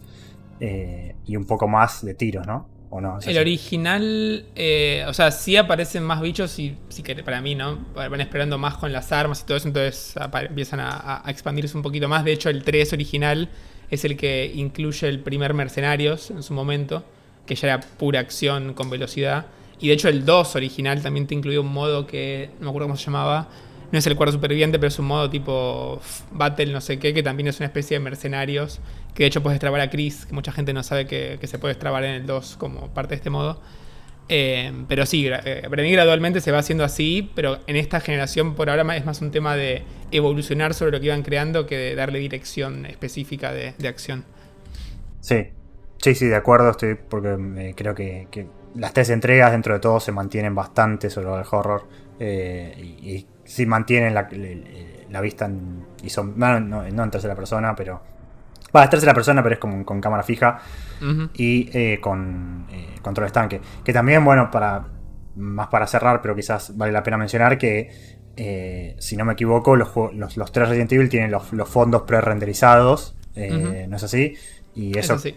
Eh, 0.60 1.16
y 1.26 1.36
un 1.36 1.46
poco 1.46 1.66
más 1.66 2.04
de 2.04 2.14
tiros, 2.14 2.46
¿no? 2.46 2.68
¿O 2.90 3.00
no? 3.00 3.18
el 3.24 3.38
original, 3.38 4.44
eh, 4.54 5.02
o 5.08 5.14
sea, 5.14 5.30
sí 5.30 5.56
aparecen 5.56 6.02
más 6.02 6.20
bichos 6.20 6.58
y 6.58 6.76
sí 6.90 7.02
que 7.02 7.14
para 7.22 7.40
mí, 7.40 7.54
¿no? 7.54 7.78
Van 7.94 8.20
esperando 8.20 8.58
más 8.58 8.76
con 8.76 8.92
las 8.92 9.12
armas 9.12 9.40
y 9.40 9.46
todo 9.46 9.56
eso, 9.56 9.68
entonces 9.68 10.14
empiezan 10.46 10.80
a, 10.80 11.22
a, 11.24 11.30
expandirse 11.30 11.74
un 11.74 11.82
poquito 11.82 12.06
más. 12.06 12.22
De 12.22 12.32
hecho, 12.32 12.50
el 12.50 12.62
3 12.62 12.92
original 12.92 13.48
es 13.90 14.04
el 14.04 14.18
que 14.18 14.52
incluye 14.54 15.08
el 15.08 15.20
primer 15.20 15.54
Mercenarios 15.54 16.30
en 16.30 16.42
su 16.42 16.52
momento, 16.52 17.02
que 17.46 17.54
ya 17.54 17.68
era 17.68 17.80
pura 17.80 18.20
acción 18.20 18.74
con 18.74 18.90
velocidad. 18.90 19.46
Y 19.82 19.88
de 19.88 19.94
hecho 19.94 20.08
el 20.08 20.24
2 20.24 20.54
original 20.54 21.02
también 21.02 21.26
te 21.26 21.34
incluía 21.34 21.60
un 21.60 21.72
modo 21.72 22.06
que 22.06 22.50
no 22.60 22.66
me 22.66 22.68
acuerdo 22.68 22.86
cómo 22.86 22.96
se 22.96 23.04
llamaba. 23.06 23.48
No 23.90 23.98
es 23.98 24.06
el 24.06 24.14
cuarto 24.14 24.32
superviviente, 24.32 24.78
pero 24.78 24.88
es 24.88 24.98
un 25.00 25.06
modo 25.06 25.28
tipo 25.28 26.00
Battle 26.30 26.72
no 26.72 26.80
sé 26.80 27.00
qué, 27.00 27.12
que 27.12 27.24
también 27.24 27.48
es 27.48 27.58
una 27.58 27.66
especie 27.66 27.98
de 27.98 28.00
mercenarios. 28.04 28.80
Que 29.12 29.24
de 29.24 29.26
hecho 29.26 29.42
puedes 29.42 29.58
trabar 29.58 29.80
a 29.80 29.90
Chris, 29.90 30.24
que 30.24 30.34
mucha 30.34 30.52
gente 30.52 30.72
no 30.72 30.84
sabe 30.84 31.08
que, 31.08 31.38
se 31.42 31.58
puede 31.58 31.74
trabar 31.74 32.04
en 32.04 32.12
el 32.12 32.26
2 32.26 32.56
como 32.58 32.94
parte 32.94 33.10
de 33.10 33.16
este 33.16 33.28
modo. 33.28 33.60
Eh, 34.28 34.72
pero 34.86 35.04
sí, 35.04 35.26
eh, 35.26 35.68
gradualmente 35.68 36.40
se 36.40 36.52
va 36.52 36.60
haciendo 36.60 36.84
así, 36.84 37.32
pero 37.34 37.58
en 37.66 37.74
esta 37.74 37.98
generación 37.98 38.54
por 38.54 38.70
ahora 38.70 38.96
es 38.96 39.04
más 39.04 39.20
un 39.20 39.32
tema 39.32 39.56
de 39.56 39.82
evolucionar 40.12 40.74
sobre 40.74 40.92
lo 40.92 41.00
que 41.00 41.06
iban 41.06 41.22
creando 41.22 41.66
que 41.66 41.76
de 41.76 41.94
darle 41.96 42.20
dirección 42.20 42.86
específica 42.86 43.52
de, 43.52 43.74
acción. 43.88 44.24
Sí, 45.20 45.48
sí, 45.98 46.14
sí, 46.14 46.26
de 46.28 46.36
acuerdo, 46.36 46.70
estoy 46.70 46.94
porque 46.94 47.36
eh, 47.58 47.74
creo 47.76 47.96
que 47.96 48.28
las 48.74 48.92
tres 48.92 49.10
entregas 49.10 49.52
dentro 49.52 49.74
de 49.74 49.80
todo 49.80 50.00
se 50.00 50.12
mantienen 50.12 50.54
bastante 50.54 51.10
sobre 51.10 51.28
el 51.28 51.46
horror 51.50 51.86
eh, 52.18 52.74
y, 52.78 53.26
sí 53.44 53.66
mantienen 53.66 54.14
la, 54.14 55.20
vista 55.20 55.50
y 56.02 56.08
son 56.10 56.38
no, 56.38 56.84
en 56.84 57.10
tercera 57.10 57.34
persona 57.34 57.74
pero 57.74 58.00
va 58.74 58.84
es 58.84 58.90
tercera 58.90 59.12
persona 59.12 59.42
pero 59.42 59.54
es 59.54 59.58
como 59.58 59.84
con 59.84 60.00
cámara 60.00 60.22
fija 60.22 60.60
y 61.34 61.68
eh, 61.76 61.98
con 62.00 62.66
eh, 62.70 62.94
control 63.02 63.26
estanque. 63.26 63.60
Que 63.84 63.92
también 63.92 64.24
bueno 64.24 64.50
para 64.50 64.86
más 65.34 65.66
para 65.68 65.86
cerrar 65.86 66.22
pero 66.22 66.34
quizás 66.34 66.76
vale 66.76 66.92
la 66.92 67.02
pena 67.02 67.18
mencionar 67.18 67.58
que 67.58 67.90
si 68.98 69.16
no 69.16 69.24
me 69.26 69.34
equivoco 69.34 69.76
los, 69.76 69.92
los, 70.14 70.52
tres 70.52 70.68
Resident 70.68 70.92
Evil 70.92 71.08
tienen 71.10 71.30
los, 71.30 71.68
fondos 71.68 72.02
pre-renderizados 72.02 73.16
no 73.36 73.96
es 73.96 74.02
así 74.02 74.36
y 74.74 74.96
eso, 74.96 75.16
eso 75.16 75.36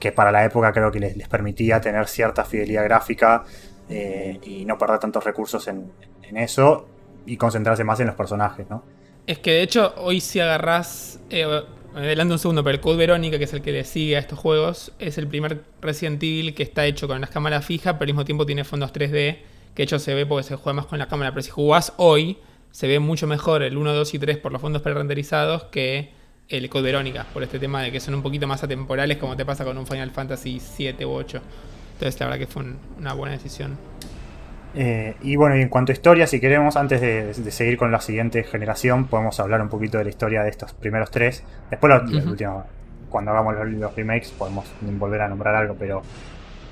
que 0.00 0.10
para 0.10 0.32
la 0.32 0.44
época 0.44 0.72
creo 0.72 0.90
que 0.90 0.98
les, 0.98 1.28
permitía 1.28 1.80
tener 1.80 2.08
cierta 2.08 2.44
fidelidad 2.44 2.82
gráfica 2.84 3.44
eh, 3.88 4.40
y 4.42 4.64
no 4.64 4.78
perder 4.78 4.98
tantos 4.98 5.22
recursos 5.22 5.68
en, 5.68 5.92
eso 6.34 6.88
y 7.26 7.36
concentrarse 7.36 7.84
más 7.84 7.98
en 8.00 8.06
los 8.06 8.14
personajes, 8.14 8.68
¿no? 8.70 8.84
Es 9.26 9.40
que 9.40 9.50
de 9.50 9.62
hecho 9.62 9.94
hoy 9.96 10.20
si 10.20 10.38
agarrás, 10.38 11.20
eh, 11.28 11.44
adelante 11.94 12.32
un 12.32 12.38
segundo, 12.38 12.64
pero 12.64 12.76
el 12.76 12.80
Code 12.80 12.96
Verónica, 12.96 13.36
que 13.36 13.44
es 13.44 13.52
el 13.52 13.62
que 13.62 13.72
le 13.72 13.84
sigue 13.84 14.16
a 14.16 14.20
estos 14.20 14.38
juegos, 14.38 14.92
es 15.00 15.18
el 15.18 15.26
primer 15.26 15.64
Resident 15.82 16.22
Evil 16.22 16.54
que 16.54 16.62
está 16.62 16.86
hecho 16.86 17.08
con 17.08 17.20
las 17.20 17.30
cámaras 17.30 17.64
fijas, 17.64 17.94
pero 17.94 18.04
al 18.04 18.14
mismo 18.14 18.24
tiempo 18.24 18.46
tiene 18.46 18.64
fondos 18.64 18.92
3D, 18.92 19.10
que 19.10 19.42
de 19.76 19.82
hecho 19.82 19.98
se 19.98 20.14
ve 20.14 20.24
porque 20.24 20.44
se 20.44 20.56
juega 20.56 20.74
más 20.74 20.86
con 20.86 20.98
la 20.98 21.08
cámara, 21.08 21.32
pero 21.32 21.42
si 21.42 21.50
jugás 21.50 21.92
hoy, 21.96 22.38
se 22.70 22.86
ve 22.86 23.00
mucho 23.00 23.26
mejor 23.26 23.62
el 23.62 23.76
1, 23.76 23.92
2 23.92 24.14
y 24.14 24.18
3 24.20 24.38
por 24.38 24.52
los 24.52 24.60
fondos 24.60 24.82
pre-renderizados 24.82 25.64
que 25.64 26.12
el 26.50 26.68
Code 26.68 26.84
Verónica, 26.84 27.26
por 27.32 27.42
este 27.42 27.58
tema 27.58 27.82
de 27.82 27.92
que 27.92 28.00
son 28.00 28.14
un 28.14 28.22
poquito 28.22 28.46
más 28.46 28.62
atemporales, 28.62 29.16
como 29.18 29.36
te 29.36 29.44
pasa 29.44 29.64
con 29.64 29.78
un 29.78 29.86
Final 29.86 30.10
Fantasy 30.10 30.60
7 30.60 31.06
u 31.06 31.10
8. 31.10 31.40
Entonces, 31.94 32.20
la 32.20 32.26
verdad 32.26 32.38
que 32.38 32.46
fue 32.46 32.64
una 32.98 33.14
buena 33.14 33.32
decisión. 33.32 33.78
Eh, 34.74 35.16
y 35.22 35.36
bueno, 35.36 35.56
y 35.56 35.62
en 35.62 35.68
cuanto 35.68 35.92
a 35.92 35.94
historia, 35.94 36.26
si 36.26 36.40
queremos, 36.40 36.76
antes 36.76 37.00
de, 37.00 37.34
seguir 37.50 37.76
con 37.76 37.90
la 37.92 38.00
siguiente 38.00 38.42
generación, 38.44 39.06
podemos 39.06 39.38
hablar 39.40 39.60
un 39.60 39.68
poquito 39.68 39.98
de 39.98 40.04
la 40.04 40.10
historia 40.10 40.42
de 40.42 40.50
estos 40.50 40.72
primeros 40.74 41.10
tres. 41.10 41.44
Después, 41.70 41.92
cuando 43.08 43.30
hagamos 43.30 43.54
los, 43.68 43.94
remakes, 43.94 44.30
podemos 44.30 44.66
volver 44.80 45.22
a 45.22 45.28
nombrar 45.28 45.54
algo, 45.54 45.76
pero 45.78 46.02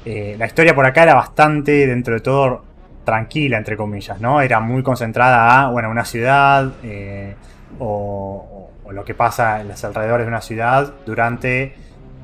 eh, 0.05 0.37
la 0.39 0.47
historia 0.47 0.75
por 0.75 0.87
acá 0.87 1.05
era 1.05 1.15
bastante, 1.15 1.87
dentro 1.87 2.15
de 2.15 2.21
todo, 2.21 2.65
tranquila, 3.05 3.59
entre 3.59 3.77
comillas, 3.77 4.21
¿no? 4.21 4.41
Era 4.41 4.61
muy 4.61 4.83
concentrada 4.83 5.67
a, 5.67 5.71
bueno, 5.71 5.91
una 5.91 6.05
ciudad 6.05 6.73
eh, 6.83 7.35
o, 7.79 8.58
o 8.89 8.93
lo 8.93 9.05
que 9.05 9.15
pasa 9.15 9.61
en 9.61 9.69
los 9.69 9.85
alrededores 9.85 10.27
de 10.27 10.29
una 10.29 10.41
ciudad 10.41 10.95
durante 11.05 11.75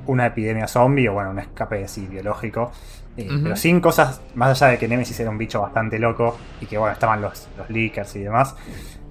una 0.06 0.26
epidemia 0.26 0.66
zombie 0.66 1.08
o 1.08 1.12
bueno, 1.14 1.30
un 1.30 1.38
escape 1.38 1.84
así 1.84 2.06
biológico. 2.06 2.72
Eh, 3.16 3.28
pero 3.42 3.54
sin 3.54 3.80
cosas, 3.80 4.20
más 4.34 4.60
allá 4.60 4.72
de 4.72 4.78
que 4.78 4.88
Nemesis 4.88 5.20
era 5.20 5.30
un 5.30 5.38
bicho 5.38 5.60
bastante 5.60 5.98
loco 6.00 6.36
y 6.60 6.66
que 6.66 6.78
bueno, 6.78 6.92
estaban 6.92 7.20
los, 7.20 7.48
los 7.56 7.70
leakers 7.70 8.16
y 8.16 8.20
demás, 8.20 8.56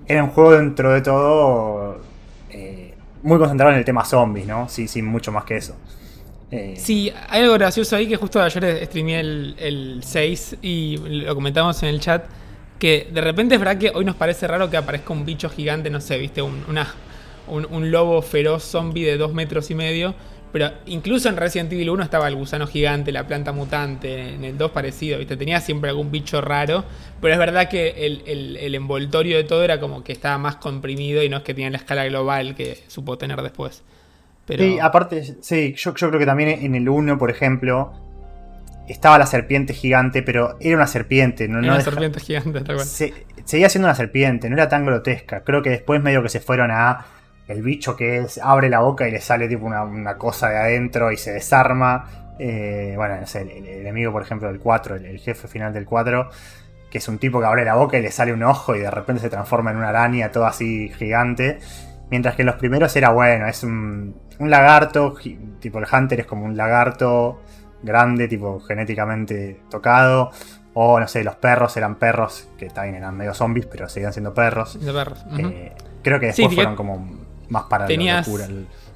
era 0.06 0.24
un 0.24 0.32
juego 0.32 0.52
dentro 0.52 0.92
de 0.92 1.02
todo 1.02 2.02
eh, 2.50 2.94
muy 3.22 3.38
concentrado 3.38 3.72
en 3.72 3.78
el 3.78 3.86
tema 3.86 4.04
zombies, 4.04 4.46
¿no? 4.46 4.68
Sí, 4.68 4.88
sin 4.88 5.06
mucho 5.06 5.32
más 5.32 5.46
que 5.46 5.56
eso. 5.58 5.76
Eh, 6.52 6.76
sí, 6.78 7.12
hay 7.30 7.44
algo 7.44 7.54
gracioso 7.54 7.96
ahí 7.96 8.08
que 8.08 8.18
justo 8.18 8.42
ayer 8.42 8.86
streamé 8.86 9.20
el, 9.20 9.56
el 9.58 10.04
6 10.04 10.58
y 10.62 10.98
lo 10.98 11.34
comentamos 11.34 11.82
en 11.84 11.90
el 11.90 12.00
chat. 12.00 12.26
Que 12.78 13.10
de 13.12 13.22
repente 13.22 13.56
es 13.56 13.62
verdad 13.62 13.78
que 13.78 13.92
hoy 13.96 14.04
nos 14.04 14.16
parece 14.16 14.46
raro 14.46 14.70
que 14.70 14.76
aparezca 14.76 15.14
un 15.14 15.24
bicho 15.24 15.50
gigante, 15.50 15.90
no 15.90 16.02
sé, 16.02 16.18
viste, 16.18 16.42
una, 16.42 16.94
un, 17.48 17.92
lobo 17.92 18.22
feroz 18.22 18.64
zombie 18.64 19.06
de 19.06 19.18
dos 19.18 19.34
metros 19.34 19.72
y 19.72 19.76
medio. 19.76 20.16
Pero 20.52 20.70
incluso 20.86 21.30
en 21.30 21.38
Resident 21.38 21.74
Evil 21.74 21.90
1 21.90 22.04
estaba 22.04 22.28
el 22.28 22.36
gusano 22.36 22.68
gigante, 22.68 23.12
la 23.12 23.26
planta 23.26 23.52
mutante, 23.52 24.36
en 24.36 24.44
el 24.44 24.56
2 24.56 24.70
parecido, 24.70 25.18
¿viste? 25.18 25.36
Tenía 25.36 25.60
siempre 25.60 25.90
algún 25.90 26.12
bicho 26.12 26.42
raro, 26.42 26.86
pero 27.20 27.34
es 27.34 27.40
verdad 27.40 27.68
que 27.68 28.06
el, 28.06 28.76
envoltorio 28.76 29.38
de 29.38 29.46
todo 29.46 29.64
era 29.64 29.80
como 29.80 30.04
que 30.04 30.12
estaba 30.12 30.38
más 30.38 30.58
comprimido 30.58 31.24
y 31.24 31.30
no 31.30 31.38
es 31.38 31.44
que 31.44 31.56
tenía 31.56 31.72
la 31.72 31.78
escala 31.78 32.06
global 32.06 32.54
que 32.54 32.84
supo 32.88 33.18
tener 33.18 33.42
después. 33.42 33.82
Sí, 34.48 34.78
aparte, 34.80 35.38
sí, 35.42 35.74
yo, 35.76 35.94
creo 35.94 36.20
que 36.20 36.26
también 36.26 36.50
en 36.50 36.76
el 36.76 36.88
1, 36.88 37.18
por 37.18 37.32
ejemplo, 37.32 37.94
estaba 38.88 39.18
la 39.18 39.26
serpiente 39.26 39.74
gigante, 39.74 40.22
pero 40.22 40.58
era 40.60 40.76
una 40.76 40.88
serpiente. 40.88 41.48
No, 41.48 41.60
era 41.60 41.74
una 41.74 41.82
serpiente 41.82 42.20
gigante, 42.20 42.62
tal 42.62 42.76
cual. 42.76 42.88
seguía 42.88 43.70
siendo 43.70 43.88
una 43.88 43.96
serpiente, 43.96 44.50
no 44.50 44.56
era 44.56 44.70
tan 44.70 44.86
grotesca. 44.86 45.44
Creo 45.44 45.62
que 45.62 45.70
después 45.70 46.02
medio 46.02 46.22
que 46.22 46.30
se 46.30 46.40
fueron 46.40 46.72
a 46.72 47.06
el 47.48 47.62
bicho 47.62 47.96
que 47.96 48.20
es, 48.20 48.38
abre 48.38 48.70
la 48.70 48.80
boca 48.80 49.08
y 49.08 49.12
le 49.12 49.20
sale 49.20 49.48
tipo 49.48 49.66
una, 49.66 50.18
cosa 50.18 50.50
de 50.50 50.58
adentro 50.58 51.12
y 51.12 51.18
se 51.18 51.32
desarma. 51.34 52.36
Eh, 52.40 52.94
bueno, 52.96 53.18
no 53.20 53.28
sé, 53.28 53.42
el, 53.42 53.68
enemigo, 53.68 54.12
por 54.12 54.22
ejemplo, 54.22 54.48
del 54.48 54.60
4, 54.60 54.96
el, 54.96 55.20
jefe 55.20 55.48
final 55.48 55.74
del 55.74 55.86
4, 55.86 56.30
que 56.90 56.98
es 56.98 57.08
un 57.08 57.18
tipo 57.18 57.40
que 57.40 57.46
abre 57.46 57.66
la 57.66 57.76
boca 57.76 57.98
y 57.98 58.02
le 58.02 58.12
sale 58.12 58.34
un 58.34 58.44
ojo 58.44 58.76
y 58.76 58.80
de 58.80 58.92
repente 58.92 59.22
se 59.22 59.30
transforma 59.30 59.72
en 59.72 59.78
una 59.78 59.90
araña, 59.90 60.32
todo 60.32 60.46
así 60.46 60.90
gigante. 60.98 61.60
Mientras 62.10 62.36
que 62.36 62.44
en 62.44 62.48
los 62.48 62.56
primeros 62.56 62.96
era 62.96 63.10
bueno, 63.10 63.48
es 63.48 63.64
un, 63.64 64.16
un 64.40 64.50
lagarto, 64.50 65.16
tipo 65.60 65.80
el 65.80 65.86
Hunter 65.92 66.22
es 66.22 66.26
como 66.26 66.46
un 66.46 66.56
lagarto 66.56 67.42
grande, 67.82 68.28
tipo 68.28 68.60
genéticamente 68.62 69.62
tocado. 69.70 70.32
O 70.76 71.00
no 71.00 71.08
sé, 71.08 71.24
los 71.24 71.36
perros 71.36 71.78
eran 71.78 71.96
perros, 71.96 72.50
que 72.58 72.68
también 72.70 72.96
eran 72.96 73.16
medio 73.16 73.36
zombies, 73.36 73.68
pero 73.68 73.88
seguían 73.88 74.12
siendo 74.12 74.34
perros. 74.34 74.80
Eh, 75.38 75.72
creo 76.02 76.20
que 76.20 76.28
después 76.28 76.56
fueron 76.56 76.76
como 76.76 77.23
más 77.54 77.64
para 77.64 77.86
tenías 77.86 78.28
la 78.28 78.48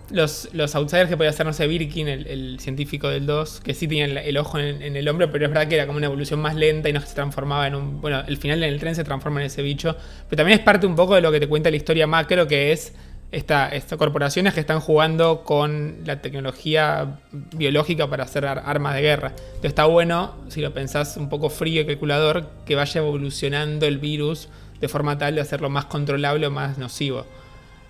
Los, 0.10 0.50
los 0.54 0.74
outsiders 0.76 1.10
que 1.10 1.18
podía 1.18 1.30
hacer, 1.30 1.46
no 1.46 1.54
sé, 1.54 1.68
Birkin, 1.68 2.08
el, 2.08 2.60
científico 2.60 3.08
del 3.10 3.26
2, 3.26 3.62
que 3.62 3.74
sí 3.74 3.88
tenía 3.88 4.06
el, 4.06 4.38
ojo 4.38 4.58
en, 4.58 4.96
el 4.96 5.08
hombro, 5.08 5.32
pero 5.32 5.46
es 5.46 5.52
verdad 5.52 5.68
que 5.68 5.76
era 5.76 5.86
como 5.86 5.98
una 5.98 6.08
evolución 6.08 6.40
más 6.40 6.56
lenta 6.56 6.90
y 6.90 6.94
no 6.94 7.02
se 7.02 7.14
transformaba 7.14 7.68
en 7.68 7.76
un. 7.76 8.02
Bueno, 8.02 8.24
el 8.28 8.38
final 8.38 8.64
en 8.64 8.74
el 8.74 8.80
tren 8.80 8.96
se 8.96 9.04
transforma 9.04 9.42
en 9.42 9.48
ese 9.48 9.62
bicho. 9.62 9.96
Pero 10.30 10.38
también 10.38 10.60
es 10.60 10.66
parte 10.66 10.88
un 10.88 10.96
poco 10.96 11.16
de 11.16 11.22
lo 11.22 11.32
que 11.32 11.40
te 11.40 11.48
cuenta 11.48 11.70
la 11.70 11.78
historia 11.78 12.08
macro, 12.08 12.48
que 12.48 12.72
es 12.72 12.94
esta, 13.32 13.68
estas 13.70 13.98
corporaciones 13.98 14.54
que 14.54 14.62
están 14.62 14.80
jugando 14.80 15.44
con 15.44 15.98
la 16.06 16.22
tecnología 16.22 17.20
biológica 17.32 18.10
para 18.10 18.24
hacer 18.24 18.46
armas 18.46 18.96
de 18.96 19.02
guerra. 19.02 19.34
Entonces 19.38 19.70
está 19.70 19.86
bueno, 19.86 20.36
si 20.48 20.62
lo 20.62 20.74
pensás 20.74 21.18
un 21.18 21.30
poco 21.30 21.50
frío 21.50 21.82
y 21.82 21.86
calculador, 21.86 22.50
que 22.66 22.76
vaya 22.76 23.02
evolucionando 23.02 23.86
el 23.86 23.98
virus 23.98 24.48
de 24.80 24.88
forma 24.88 25.18
tal 25.18 25.36
de 25.36 25.42
hacerlo 25.42 25.70
más 25.70 25.86
controlable 25.86 26.48
o 26.48 26.52
más 26.52 26.78
nocivo. 26.78 27.26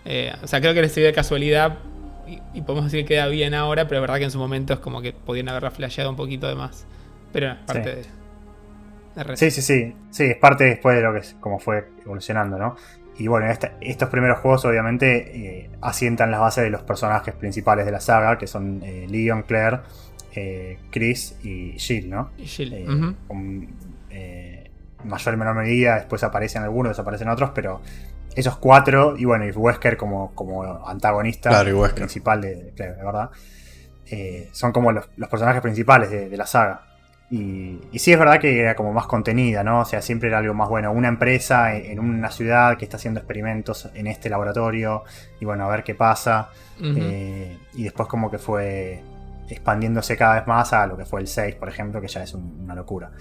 Eh, 0.10 0.34
o 0.42 0.48
sea, 0.48 0.62
creo 0.62 0.74
que 0.74 0.82
les 0.82 0.94
sería 0.94 1.08
de 1.08 1.14
casualidad 1.14 1.80
y, 2.54 2.62
podemos 2.62 2.86
decir 2.86 3.06
que 3.06 3.16
queda 3.16 3.28
bien 3.28 3.54
ahora, 3.54 3.88
pero 3.88 4.00
es 4.00 4.02
verdad 4.02 4.18
que 4.18 4.24
en 4.24 4.32
su 4.32 4.40
momento 4.40 4.74
es 4.74 4.80
como 4.80 5.02
que 5.02 5.14
podían 5.14 5.50
haberla 5.50 5.70
flasheado 5.72 6.10
un 6.10 6.16
poquito 6.16 6.48
de 6.48 6.56
más. 6.56 6.86
Pero 7.32 7.52
es 7.52 7.58
parte 7.66 7.96
de, 7.96 8.04
Sí, 9.36 9.52
sí, 9.52 9.62
sí. 9.62 9.96
Sí, 10.12 10.24
es 10.26 10.38
parte 10.38 10.64
después 10.66 10.96
de 10.96 11.02
lo 11.02 11.14
que 11.14 11.20
es, 11.20 11.36
como 11.40 11.60
fue 11.60 11.90
evolucionando, 12.04 12.58
¿no? 12.58 12.76
Y 13.18 13.28
bueno, 13.28 13.48
estos 13.82 14.10
primeros 14.10 14.40
juegos 14.40 14.64
obviamente 14.66 15.64
eh, 15.66 15.70
asientan 15.82 16.30
las 16.30 16.40
bases 16.40 16.64
de 16.66 16.70
los 16.70 16.84
personajes 16.84 17.34
principales 17.34 17.86
de 17.86 17.92
la 17.92 18.00
saga, 18.00 18.38
que 18.38 18.46
son 18.46 18.82
eh, 18.84 19.08
Leon, 19.10 19.42
Claire, 19.44 19.80
eh, 20.36 20.78
Chris 20.92 21.36
y 21.44 21.74
Jill, 21.80 22.10
¿no? 22.10 22.30
Y 22.38 22.46
Jill. 22.46 23.16
mayor 25.04 25.34
y 25.34 25.38
menor 25.38 25.56
medida, 25.56 25.96
después 25.96 26.24
aparecen 26.24 26.64
algunos, 26.64 26.92
desaparecen 26.92 27.30
otros, 27.30 27.52
pero 27.56 27.82
esos 28.40 28.58
cuatro, 28.58 29.16
y 29.18 29.26
bueno, 29.26 29.46
y 29.46 29.52
Wesker 29.52 29.98
como, 29.98 30.34
como 30.34 30.88
antagonista 30.88 31.64
principal 31.96 32.42
de, 32.42 32.74
Claire, 32.76 32.96
de 32.96 33.04
verdad, 33.04 33.30
son 34.52 34.72
como 34.72 34.92
los, 34.92 35.08
personajes 35.30 35.62
principales 35.62 36.10
de 36.10 36.38
la 36.38 36.46
saga. 36.46 36.88
Y, 37.30 37.80
sí 37.96 38.14
es 38.14 38.20
verdad 38.20 38.40
que 38.40 38.62
era 38.62 38.76
como 38.76 38.94
más 38.94 39.06
contenida, 39.06 39.64
¿no? 39.64 39.82
O 39.82 39.86
sea, 39.86 40.02
siempre 40.02 40.30
era 40.30 40.38
algo 40.38 40.54
más 40.54 40.70
bueno. 40.70 40.92
Una 40.92 41.10
empresa 41.10 41.76
en, 41.76 42.00
una 42.00 42.32
ciudad 42.32 42.78
que 42.78 42.86
está 42.86 42.98
haciendo 42.98 43.20
experimentos 43.20 43.90
en 43.94 44.08
este 44.08 44.30
laboratorio 44.30 45.04
y 45.40 45.46
bueno, 45.46 45.66
a 45.66 45.70
ver 45.70 45.84
qué 45.84 45.94
pasa. 45.94 46.50
Eh, 46.82 47.58
y 47.74 47.84
después 47.84 48.08
como 48.08 48.32
que 48.32 48.38
fue 48.38 49.02
expandiéndose 49.50 50.16
cada 50.16 50.36
vez 50.36 50.48
más 50.48 50.72
a 50.74 50.88
lo 50.88 50.96
que 50.96 51.06
fue 51.06 51.20
el 51.20 51.28
6, 51.28 51.56
por 51.56 51.68
ejemplo, 51.68 52.00
que 52.00 52.08
ya 52.08 52.24
es 52.24 52.34
una 52.34 52.76
locura. 52.76 53.12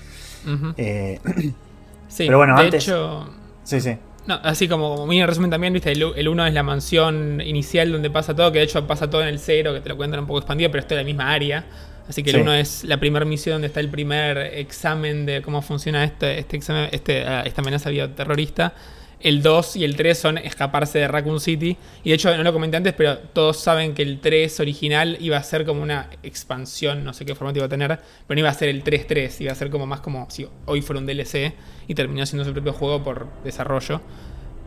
Eh, 0.77 1.19
sí, 2.09 2.27
pero 2.27 2.39
bueno, 2.39 2.57
de 2.57 2.69
hecho... 2.69 3.29
Sí, 3.65 3.81
sí. 3.81 3.99
No, 4.27 4.41
así 4.43 4.67
como, 4.67 4.97
como 4.97 5.13
en 5.13 5.27
resumen 5.27 5.51
también, 5.51 5.73
viste, 5.73 5.93
el 5.93 6.29
1 6.29 6.47
es 6.47 6.55
la 6.55 6.63
mansión 6.63 7.41
inicial 7.41 7.93
donde 7.93 8.11
pasa 8.11 8.35
todo, 8.35 8.51
que 8.51 8.59
de 8.59 8.65
hecho 8.65 8.87
pasa 8.87 9.09
todo 9.09 9.23
en 9.23 9.29
el 9.29 9.39
0, 9.39 9.73
que 9.75 9.81
te 9.81 9.89
lo 9.89 9.97
cuentan 9.97 10.21
un 10.21 10.27
poco 10.27 10.41
expandido, 10.41 10.71
pero 10.71 10.81
está 10.81 10.95
en 10.95 11.01
la 11.01 11.05
misma 11.05 11.33
área. 11.33 11.65
Así 12.09 12.23
que 12.23 12.31
el 12.31 12.41
1 12.43 12.55
es 12.55 12.85
la 12.85 12.99
primera 12.99 13.25
misión 13.25 13.55
donde 13.55 13.69
está 13.69 13.81
el 13.81 13.89
primer 13.89 14.39
examen 14.39 15.27
de 15.27 15.43
cómo 15.43 15.63
funciona 15.63 16.05
este, 16.05 16.39
este 16.39 16.57
examen, 16.57 16.89
este, 16.93 17.25
ah, 17.25 17.43
esta 17.45 17.63
amenaza 17.63 17.91
bioterrorista. 17.91 18.75
El 19.21 19.43
2 19.43 19.77
y 19.77 19.85
el 19.85 19.97
3 19.97 20.19
son 20.19 20.39
escaparse 20.39 20.99
de 20.99 21.09
Raccoon 21.09 21.41
City. 21.41 21.77
Y 22.05 22.11
de 22.11 22.17
hecho, 22.17 22.37
no 22.37 22.43
lo 22.43 22.53
comenté 22.53 22.77
antes, 22.77 22.93
pero 22.93 23.19
todos 23.19 23.59
saben 23.59 23.95
que 23.95 24.03
el 24.03 24.21
3 24.21 24.61
original 24.61 25.17
iba 25.21 25.37
a 25.37 25.43
ser 25.43 25.65
como 25.65 25.83
una 25.83 26.11
expansión, 26.23 27.03
no 27.05 27.13
sé 27.13 27.25
qué 27.25 27.35
formato 27.35 27.59
iba 27.59 27.67
a 27.67 27.71
tener, 27.71 27.99
pero 28.27 28.37
no 28.37 28.41
iba 28.41 28.51
a 28.51 28.55
ser 28.55 28.69
el 28.69 28.85
3-3, 28.85 29.41
iba 29.41 29.53
a 29.53 29.55
ser 29.55 29.71
como 29.71 29.87
más 29.87 30.01
como 30.01 30.29
si 30.31 30.47
hoy 30.67 30.83
fuera 30.83 31.01
un 31.01 31.07
DLC 31.07 31.55
y 31.89 31.95
terminó 31.95 32.27
siendo 32.27 32.45
su 32.45 32.53
propio 32.53 32.73
juego 32.73 33.03
por 33.03 33.27
desarrollo 33.43 34.01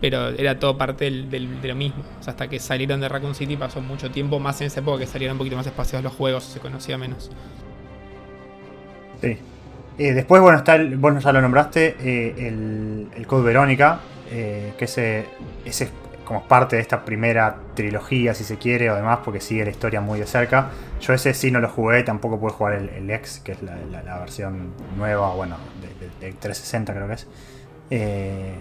pero 0.01 0.29
era 0.29 0.59
todo 0.59 0.77
parte 0.77 1.05
del, 1.05 1.29
de 1.29 1.67
lo 1.67 1.75
mismo. 1.75 2.03
Hasta 2.25 2.47
que 2.47 2.59
salieron 2.59 3.01
de 3.01 3.09
Raccoon 3.09 3.35
City 3.35 3.57
pasó 3.57 3.81
mucho 3.81 4.09
tiempo, 4.11 4.39
más 4.39 4.61
en 4.61 4.67
esa 4.67 4.79
época 4.79 4.99
que 4.99 5.07
salieron 5.07 5.35
un 5.35 5.39
poquito 5.39 5.55
más 5.55 5.67
espaciados 5.67 6.03
los 6.03 6.13
juegos, 6.13 6.43
se 6.43 6.59
conocía 6.59 6.97
menos. 6.97 7.31
Sí. 9.21 9.37
Eh, 9.97 10.13
después, 10.13 10.41
bueno, 10.41 10.59
está 10.59 10.75
el, 10.75 10.95
vos 10.95 11.21
ya 11.21 11.33
lo 11.33 11.41
nombraste, 11.41 11.97
eh, 11.99 12.47
el, 12.47 13.09
el, 13.13 13.27
Code 13.27 13.43
Verónica, 13.43 13.99
eh, 14.31 14.73
que 14.77 14.85
ese, 14.85 15.25
ese 15.65 15.89
como 16.29 16.43
parte 16.43 16.75
de 16.75 16.83
esta 16.83 17.03
primera 17.03 17.57
trilogía, 17.73 18.35
si 18.35 18.43
se 18.43 18.59
quiere, 18.59 18.91
o 18.91 18.95
demás, 18.95 19.17
porque 19.25 19.41
sigue 19.41 19.63
la 19.65 19.71
historia 19.71 19.99
muy 19.99 20.19
de 20.19 20.27
cerca. 20.27 20.69
Yo 21.01 21.11
ese 21.15 21.33
sí 21.33 21.49
no 21.49 21.59
lo 21.59 21.69
jugué, 21.69 22.03
tampoco 22.03 22.39
pude 22.39 22.51
jugar 22.51 22.73
el, 22.73 22.89
el 22.89 23.09
X, 23.09 23.41
que 23.43 23.53
es 23.53 23.57
la, 23.63 24.19
versión 24.19 24.73
nueva, 24.95 25.33
bueno, 25.33 25.57
de, 25.81 26.31
360 26.33 26.93
creo 26.93 27.07
que 27.07 27.13
es. 27.15 27.27
Eh, 27.89 28.53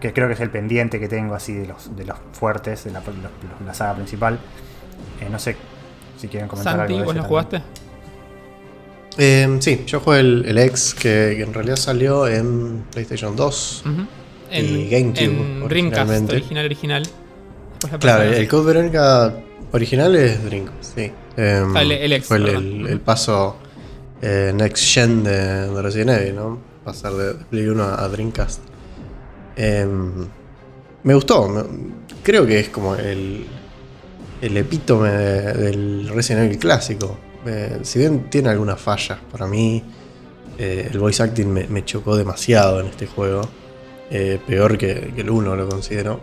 que 0.00 0.12
creo 0.12 0.28
que 0.28 0.34
es 0.34 0.40
el 0.40 0.50
pendiente 0.50 1.00
que 1.00 1.08
tengo 1.08 1.34
así 1.34 1.52
de 1.52 1.66
los, 1.66 1.96
de 1.96 2.04
los 2.04 2.16
fuertes 2.32 2.84
de 2.84 2.92
la, 2.92 3.74
saga 3.74 3.96
principal. 3.96 4.38
Eh, 5.20 5.28
no 5.28 5.40
sé 5.40 5.56
si 6.16 6.28
quieren 6.28 6.48
comentar 6.48 6.76
Santi, 6.76 6.94
algo. 6.94 7.06
¿Vos 7.06 7.16
lo 7.16 7.24
jugaste? 7.24 7.60
Eh, 9.18 9.56
sí, 9.58 9.82
yo 9.84 9.98
jugué 9.98 10.20
el, 10.20 10.44
el 10.46 10.58
X 10.58 10.94
que, 10.94 11.42
en 11.42 11.52
realidad 11.52 11.74
salió 11.74 12.28
en 12.28 12.84
PlayStation 12.92 13.34
2 13.34 13.84
y 14.52 14.88
GameCube. 14.88 15.24
En 15.24 15.68
Dreamcast, 15.68 16.30
original, 16.30 16.64
original. 16.64 17.02
Claro, 17.98 18.24
el 18.24 18.48
Code 18.48 18.66
Verónica 18.66 19.34
original 19.72 20.14
es 20.16 20.44
Dreamcast, 20.44 20.96
sí. 20.96 21.12
Em, 21.36 21.76
ah, 21.76 21.82
el, 21.82 22.22
fue 22.22 22.36
el, 22.36 23.00
paso 23.00 23.56
eh, 24.20 24.52
Next 24.54 24.84
Gen 24.92 25.22
de, 25.24 25.80
Resident 25.80 26.10
Evil, 26.10 26.36
¿no? 26.36 26.58
Pasar 26.84 27.12
de 27.14 27.34
Play 27.34 27.66
1 27.68 27.82
a 27.82 28.08
Dreamcast. 28.08 28.60
Em, 29.56 30.26
me 31.02 31.14
gustó, 31.14 31.66
creo 32.22 32.46
que 32.46 32.60
es 32.60 32.68
como 32.68 32.94
el, 32.94 33.46
el 34.42 34.56
epítome 34.56 35.10
del 35.10 36.08
Resident 36.08 36.46
Evil 36.46 36.58
clásico. 36.58 37.18
Eh, 37.46 37.78
si 37.82 37.98
bien 37.98 38.28
tiene 38.28 38.50
algunas 38.50 38.78
fallas, 38.80 39.18
para 39.30 39.46
mí 39.46 39.82
eh, 40.58 40.88
el 40.90 40.98
voice 40.98 41.22
acting 41.22 41.46
me, 41.46 41.84
chocó 41.84 42.16
demasiado 42.16 42.80
en 42.80 42.88
este 42.88 43.06
juego. 43.06 43.48
Eh, 44.10 44.40
peor 44.44 44.76
que, 44.76 45.12
el 45.16 45.30
1 45.30 45.56
lo 45.56 45.68
considero. 45.68 46.20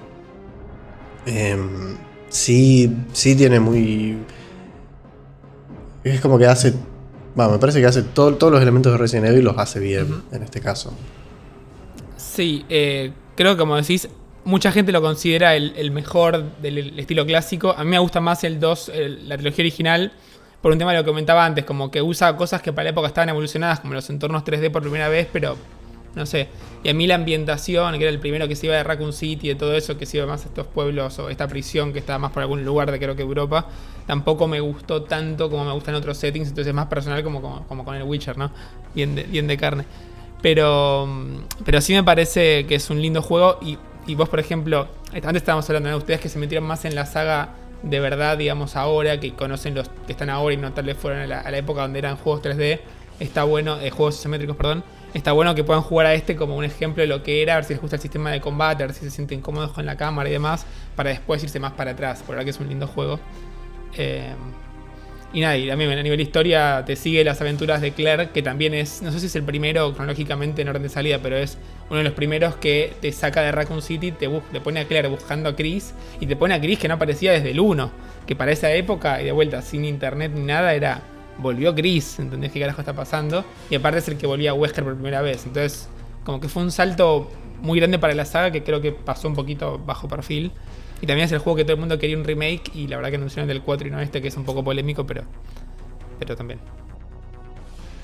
Em, 1.25 1.97
sí, 2.29 2.93
sí 3.13 3.35
tiene 3.35 3.59
muy... 3.59 4.17
Es 6.03 6.21
como 6.21 6.37
que 6.37 6.45
hace... 6.45 6.73
Bueno, 7.33 7.51
me 7.51 7.59
parece 7.59 7.79
que 7.79 7.85
hace 7.85 8.03
todos 8.03 8.51
los 8.51 8.61
elementos 8.61 8.91
de 8.91 8.97
Resident 8.97 9.27
Evil 9.27 9.45
los 9.45 9.57
hace 9.57 9.79
bien 9.79 10.23
en 10.31 10.43
este 10.43 10.59
caso. 10.59 10.93
Sí, 12.17 12.65
eh, 12.67 13.11
creo 13.35 13.53
que 13.53 13.59
como 13.59 13.75
decís, 13.75 14.09
mucha 14.43 14.71
gente 14.71 14.91
lo 14.91 15.01
considera 15.01 15.55
el, 15.55 15.91
mejor 15.91 16.57
del 16.61 16.99
estilo 16.99 17.25
clásico. 17.25 17.75
A 17.77 17.83
mí 17.83 17.91
me 17.91 17.99
gusta 17.99 18.19
más 18.19 18.43
el 18.43 18.59
2, 18.59 18.91
la 19.25 19.37
trilogía 19.37 19.63
original, 19.63 20.11
por 20.61 20.71
un 20.71 20.79
tema 20.79 20.91
de 20.91 20.97
lo 20.97 21.03
que 21.03 21.09
comentaba 21.09 21.45
antes, 21.45 21.63
como 21.63 21.91
que 21.91 22.01
usa 22.01 22.35
cosas 22.35 22.61
que 22.61 22.73
para 22.73 22.85
la 22.85 22.89
época 22.89 23.07
estaban 23.07 23.29
evolucionadas, 23.29 23.81
como 23.81 23.93
los 23.93 24.09
entornos 24.09 24.43
3D 24.43 24.71
por 24.71 24.81
primera 24.81 25.09
vez, 25.09 25.27
pero 25.31 25.57
no 26.17 26.25
sé. 26.25 26.49
Y 26.83 26.89
a 26.89 26.93
mí 26.93 27.07
la 27.07 27.15
ambientación, 27.15 27.97
que 27.97 28.03
era 28.03 28.09
el 28.09 28.19
primero 28.19 28.47
que 28.47 28.55
se 28.55 28.65
iba 28.65 28.75
de 28.75 28.83
Raccoon 28.83 29.13
City 29.13 29.51
y 29.51 29.55
todo 29.55 29.75
eso, 29.75 29.97
que 29.97 30.05
se 30.05 30.17
iba 30.17 30.25
más 30.25 30.43
a 30.43 30.49
estos 30.49 30.67
pueblos 30.67 31.17
o 31.19 31.29
esta 31.29 31.47
prisión 31.47 31.93
que 31.93 31.99
estaba 31.99 32.19
más 32.19 32.31
por 32.31 32.41
algún 32.41 32.65
lugar 32.65 32.91
de 32.91 32.99
creo 32.99 33.15
que 33.15 33.21
Europa, 33.21 33.67
tampoco 34.05 34.47
me 34.47 34.59
gustó 34.59 35.03
tanto 35.03 35.49
como 35.49 35.63
me 35.65 35.71
gustan 35.71 35.95
otros 35.95 36.17
settings, 36.17 36.49
entonces 36.49 36.69
es 36.69 36.73
más 36.73 36.87
personal 36.87 37.23
como, 37.23 37.65
como, 37.67 37.85
con 37.85 37.95
el 37.95 38.03
Witcher, 38.03 38.37
¿no? 38.37 38.51
Bien 38.93 39.15
de, 39.15 39.23
bien 39.23 39.47
de 39.47 39.57
carne. 39.57 39.85
Pero, 40.41 41.07
pero 41.65 41.81
sí 41.81 41.93
me 41.93 42.03
parece 42.03 42.65
que 42.65 42.75
es 42.75 42.89
un 42.89 43.01
lindo 43.01 43.21
juego. 43.21 43.59
Y, 43.61 44.15
vos, 44.15 44.29
por 44.29 44.39
ejemplo, 44.39 44.87
antes 45.13 45.37
estábamos 45.37 45.67
hablando 45.69 45.89
de 45.89 45.95
ustedes 45.95 46.19
que 46.19 46.29
se 46.29 46.39
metieron 46.39 46.67
más 46.67 46.85
en 46.85 46.95
la 46.95 47.05
saga 47.05 47.55
de 47.83 47.99
verdad, 47.99 48.37
digamos, 48.37 48.75
ahora, 48.75 49.19
que 49.19 49.33
conocen 49.33 49.75
los 49.75 49.89
que 50.05 50.13
están 50.13 50.29
ahora 50.29 50.53
y 50.53 50.57
no 50.57 50.73
tal 50.73 50.85
vez 50.85 50.97
fueron 50.97 51.19
a 51.19 51.27
la, 51.27 51.57
época 51.57 51.81
donde 51.81 51.99
eran 51.99 52.17
juegos 52.17 52.41
3D. 52.41 52.79
Está 53.19 53.43
bueno, 53.43 53.79
eh, 53.81 53.89
juegos 53.89 54.19
isométricos, 54.19 54.55
perdón. 54.55 54.83
Está 55.13 55.31
bueno 55.31 55.55
que 55.55 55.63
puedan 55.63 55.81
jugar 55.83 56.05
a 56.07 56.13
este 56.13 56.35
como 56.35 56.55
un 56.55 56.63
ejemplo 56.63 57.01
de 57.01 57.07
lo 57.07 57.23
que 57.23 57.41
era, 57.41 57.53
a 57.53 57.55
ver 57.57 57.65
si 57.65 57.73
les 57.73 57.81
gusta 57.81 57.95
el 57.95 58.01
sistema 58.01 58.29
de 58.31 58.41
combate, 58.41 58.83
a 58.83 58.87
ver 58.87 58.95
si 58.95 59.01
se 59.05 59.11
sienten 59.11 59.41
cómodos 59.41 59.71
con 59.71 59.85
la 59.85 59.97
cámara 59.97 60.29
y 60.29 60.31
demás, 60.33 60.65
para 60.95 61.09
después 61.09 61.41
irse 61.43 61.59
más 61.59 61.73
para 61.73 61.91
atrás. 61.91 62.23
Por 62.23 62.35
ahora 62.35 62.43
que 62.43 62.51
es 62.51 62.59
un 62.59 62.67
lindo 62.69 62.87
juego. 62.87 63.19
Eh, 63.97 64.33
Y 65.33 65.41
nada, 65.41 65.57
y 65.57 65.67
también 65.67 65.91
a 65.91 66.01
nivel 66.01 66.21
historia 66.21 66.83
te 66.85 66.95
sigue 66.95 67.23
las 67.23 67.41
aventuras 67.41 67.81
de 67.81 67.91
Claire, 67.91 68.29
que 68.29 68.41
también 68.41 68.73
es, 68.73 69.01
no 69.01 69.11
sé 69.11 69.19
si 69.19 69.25
es 69.25 69.35
el 69.35 69.43
primero 69.43 69.93
cronológicamente 69.93 70.61
en 70.61 70.69
orden 70.69 70.83
de 70.83 70.89
salida, 70.89 71.19
pero 71.21 71.35
es 71.37 71.57
uno 71.89 71.97
de 71.97 72.05
los 72.05 72.13
primeros 72.13 72.55
que 72.55 72.93
te 73.01 73.11
saca 73.11 73.41
de 73.41 73.51
Raccoon 73.51 73.81
City, 73.81 74.13
te, 74.13 74.29
te 74.29 74.61
pone 74.61 74.79
a 74.79 74.85
Claire 74.87 75.09
buscando 75.09 75.49
a 75.49 75.55
Chris, 75.55 75.93
y 76.21 76.27
te 76.27 76.37
pone 76.37 76.53
a 76.53 76.61
Chris 76.61 76.79
que 76.79 76.87
no 76.87 76.93
aparecía 76.93 77.33
desde 77.33 77.51
el 77.51 77.59
1, 77.59 77.91
que 78.25 78.35
para 78.37 78.53
esa 78.53 78.71
época, 78.71 79.21
y 79.21 79.25
de 79.25 79.33
vuelta, 79.33 79.61
sin 79.61 79.83
internet 79.83 80.31
ni 80.33 80.43
nada, 80.45 80.73
era, 80.73 81.01
volvió 81.39 81.73
Chris, 81.75 82.19
¿entendés 82.19 82.51
qué 82.51 82.59
carajo 82.59 82.81
está 82.81 82.93
pasando? 82.93 83.45
Y 83.69 83.75
aparte 83.75 83.99
es 83.99 84.07
el 84.07 84.17
que 84.17 84.27
volvía 84.27 84.51
a 84.51 84.53
Wesker 84.53 84.83
por 84.83 84.93
primera 84.95 85.21
vez, 85.21 85.45
entonces 85.45 85.89
como 86.23 86.39
que 86.39 86.49
fue 86.49 86.63
un 86.63 86.71
salto 86.71 87.29
muy 87.61 87.79
grande 87.79 87.99
para 87.99 88.13
la 88.13 88.25
saga 88.25 88.51
que 88.51 88.63
creo 88.63 88.81
que 88.81 88.91
pasó 88.91 89.27
un 89.27 89.33
poquito 89.33 89.79
bajo 89.79 90.07
perfil. 90.07 90.51
Y 91.01 91.05
también 91.05 91.25
es 91.25 91.31
el 91.31 91.39
juego 91.39 91.55
que 91.55 91.63
todo 91.63 91.73
el 91.73 91.79
mundo 91.79 91.99
quería 91.99 92.17
un 92.17 92.23
remake 92.23 92.71
y 92.73 92.87
la 92.87 92.97
verdad 92.97 93.11
que 93.11 93.15
anunciaron 93.17 93.47
del 93.47 93.61
4 93.61 93.87
y 93.87 93.91
no 93.91 94.01
este, 94.01 94.21
que 94.21 94.29
es 94.29 94.37
un 94.37 94.43
poco 94.43 94.63
polémico, 94.63 95.05
pero, 95.05 95.23
pero 96.17 96.35
también. 96.35 96.59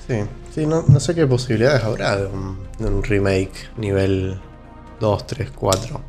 Sí, 0.06 0.14
sí 0.54 0.66
no, 0.66 0.84
no 0.86 1.00
sé 1.00 1.14
qué 1.14 1.26
posibilidades 1.26 1.82
habrá 1.82 2.16
de 2.16 2.26
un, 2.26 3.02
remake 3.02 3.52
nivel 3.76 4.38
2, 5.00 5.26
3, 5.26 5.50
4. 5.50 6.00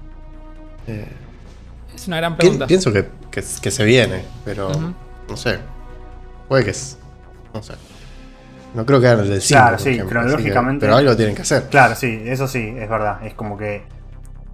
es 1.95 2.07
una 2.07 2.17
gran 2.17 2.37
pregunta. 2.37 2.67
Pienso 2.67 2.93
que, 2.93 3.07
que, 3.31 3.41
se 3.41 3.83
viene, 3.83 4.23
pero 4.43 4.71
no 5.27 5.37
sé. 5.37 5.59
Puede 6.47 6.65
que 6.65 6.73
No 7.55 7.63
sé. 7.63 7.73
No 8.73 8.85
creo 8.85 8.99
que 8.99 9.07
hagan 9.07 9.21
el 9.21 9.29
del 9.29 9.41
5. 9.41 9.57
Claro, 9.57 9.79
sí, 9.79 9.97
cronológicamente. 9.99 10.85
pero 10.85 10.97
algo 10.97 11.15
tienen 11.15 11.33
que 11.33 11.43
hacer. 11.43 11.69
Claro, 11.69 11.95
sí, 11.95 12.23
eso 12.25 12.47
sí, 12.47 12.75
es 12.77 12.89
verdad. 12.89 13.25
Es 13.25 13.33
como 13.33 13.57
que 13.57 13.83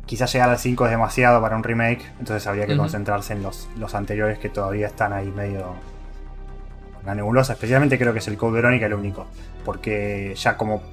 quizás 0.06 0.32
llegar 0.32 0.50
al 0.50 0.60
5 0.60 0.86
es 0.86 0.92
demasiado 0.92 1.42
para 1.42 1.56
un 1.56 1.64
remake, 1.64 2.04
entonces 2.20 2.46
habría 2.46 2.68
que 2.68 2.78
concentrarse 2.78 3.34
en 3.34 3.42
los, 3.42 3.68
los 3.80 3.96
anteriores 3.96 4.38
que 4.38 4.50
todavía 4.50 4.86
están 4.86 5.14
ahí 5.14 5.32
medio 5.32 5.74
la 7.04 7.16
nebulosa. 7.16 7.54
Especialmente 7.54 7.98
creo 7.98 8.14
que 8.14 8.20
es 8.20 8.28
el 8.28 8.38
Code 8.38 8.54
Verónica 8.54 8.86
el 8.86 8.94
único, 8.94 9.26
porque 9.66 10.36
ya 10.36 10.56
como 10.56 10.84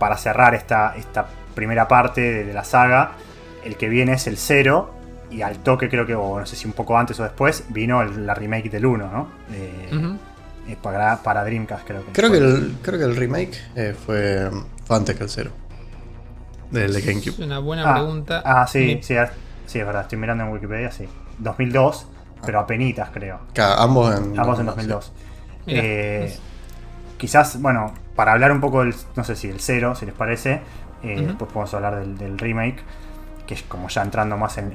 para 0.00 0.16
cerrar 0.16 0.56
esta, 0.56 0.94
esta 0.96 1.28
primera 1.54 1.86
parte 1.86 2.44
de, 2.44 2.52
la 2.52 2.64
saga, 2.64 3.12
el 3.64 3.76
que 3.76 3.88
viene 3.88 4.14
es 4.14 4.26
el 4.26 4.36
0 4.36 4.92
y 5.30 5.42
al 5.42 5.58
toque 5.58 5.88
creo 5.88 6.06
que, 6.06 6.16
o 6.16 6.40
no 6.40 6.46
sé 6.46 6.56
si 6.56 6.66
un 6.66 6.72
poco 6.72 6.98
antes 6.98 7.20
o 7.20 7.22
después, 7.22 7.66
vino 7.68 8.02
la 8.02 8.34
remake 8.34 8.68
del 8.68 8.86
1, 8.86 9.08
¿no? 9.08 9.28
Eh, 9.52 9.90
eh, 9.92 10.16
para, 10.82 11.22
para, 11.22 11.44
Dreamcast 11.44 11.86
creo 11.86 12.04
que. 12.04 12.12
Creo, 12.12 12.30
que 12.30 12.38
el, 12.38 12.76
creo 12.82 12.98
que 12.98 13.04
el 13.04 13.16
remake 13.16 13.60
eh, 13.76 13.94
fue, 13.94 14.50
antes 14.88 15.16
que 15.16 15.24
el 15.24 15.30
0. 15.30 15.50
Del 16.70 16.92
de 16.92 17.00
GameCube. 17.02 17.32
Es 17.32 17.38
una 17.38 17.58
buena 17.58 17.92
pregunta. 17.92 18.42
Ah, 18.44 18.66
sí, 18.66 18.98
sí, 19.02 19.14
sí, 19.66 19.78
es 19.78 19.86
verdad. 19.86 20.02
Estoy 20.02 20.18
mirando 20.18 20.44
en 20.44 20.50
Wikipedia, 20.50 20.90
sí. 20.90 21.06
2002, 21.38 22.06
pero 22.44 22.60
apenitas 22.60 23.10
creo. 23.10 23.40
ambos 23.76 24.16
en, 24.16 24.38
ambos 24.38 24.58
en 24.58 24.66
2002. 24.66 25.12
Eh, 25.66 26.34
quizás, 27.18 27.60
bueno, 27.60 27.92
para 28.16 28.32
hablar 28.32 28.50
un 28.52 28.60
poco 28.60 28.80
del, 28.80 28.94
no 29.16 29.24
sé 29.24 29.36
si 29.36 29.48
el 29.48 29.60
0, 29.60 29.94
si 29.94 30.06
les 30.06 30.14
parece, 30.14 30.62
después 31.02 31.52
podemos 31.52 31.74
hablar 31.74 32.06
del, 32.06 32.38
remake, 32.38 32.82
que 33.46 33.54
es 33.54 33.62
como 33.62 33.88
ya 33.88 34.02
entrando 34.02 34.36
más 34.36 34.56
en, 34.58 34.72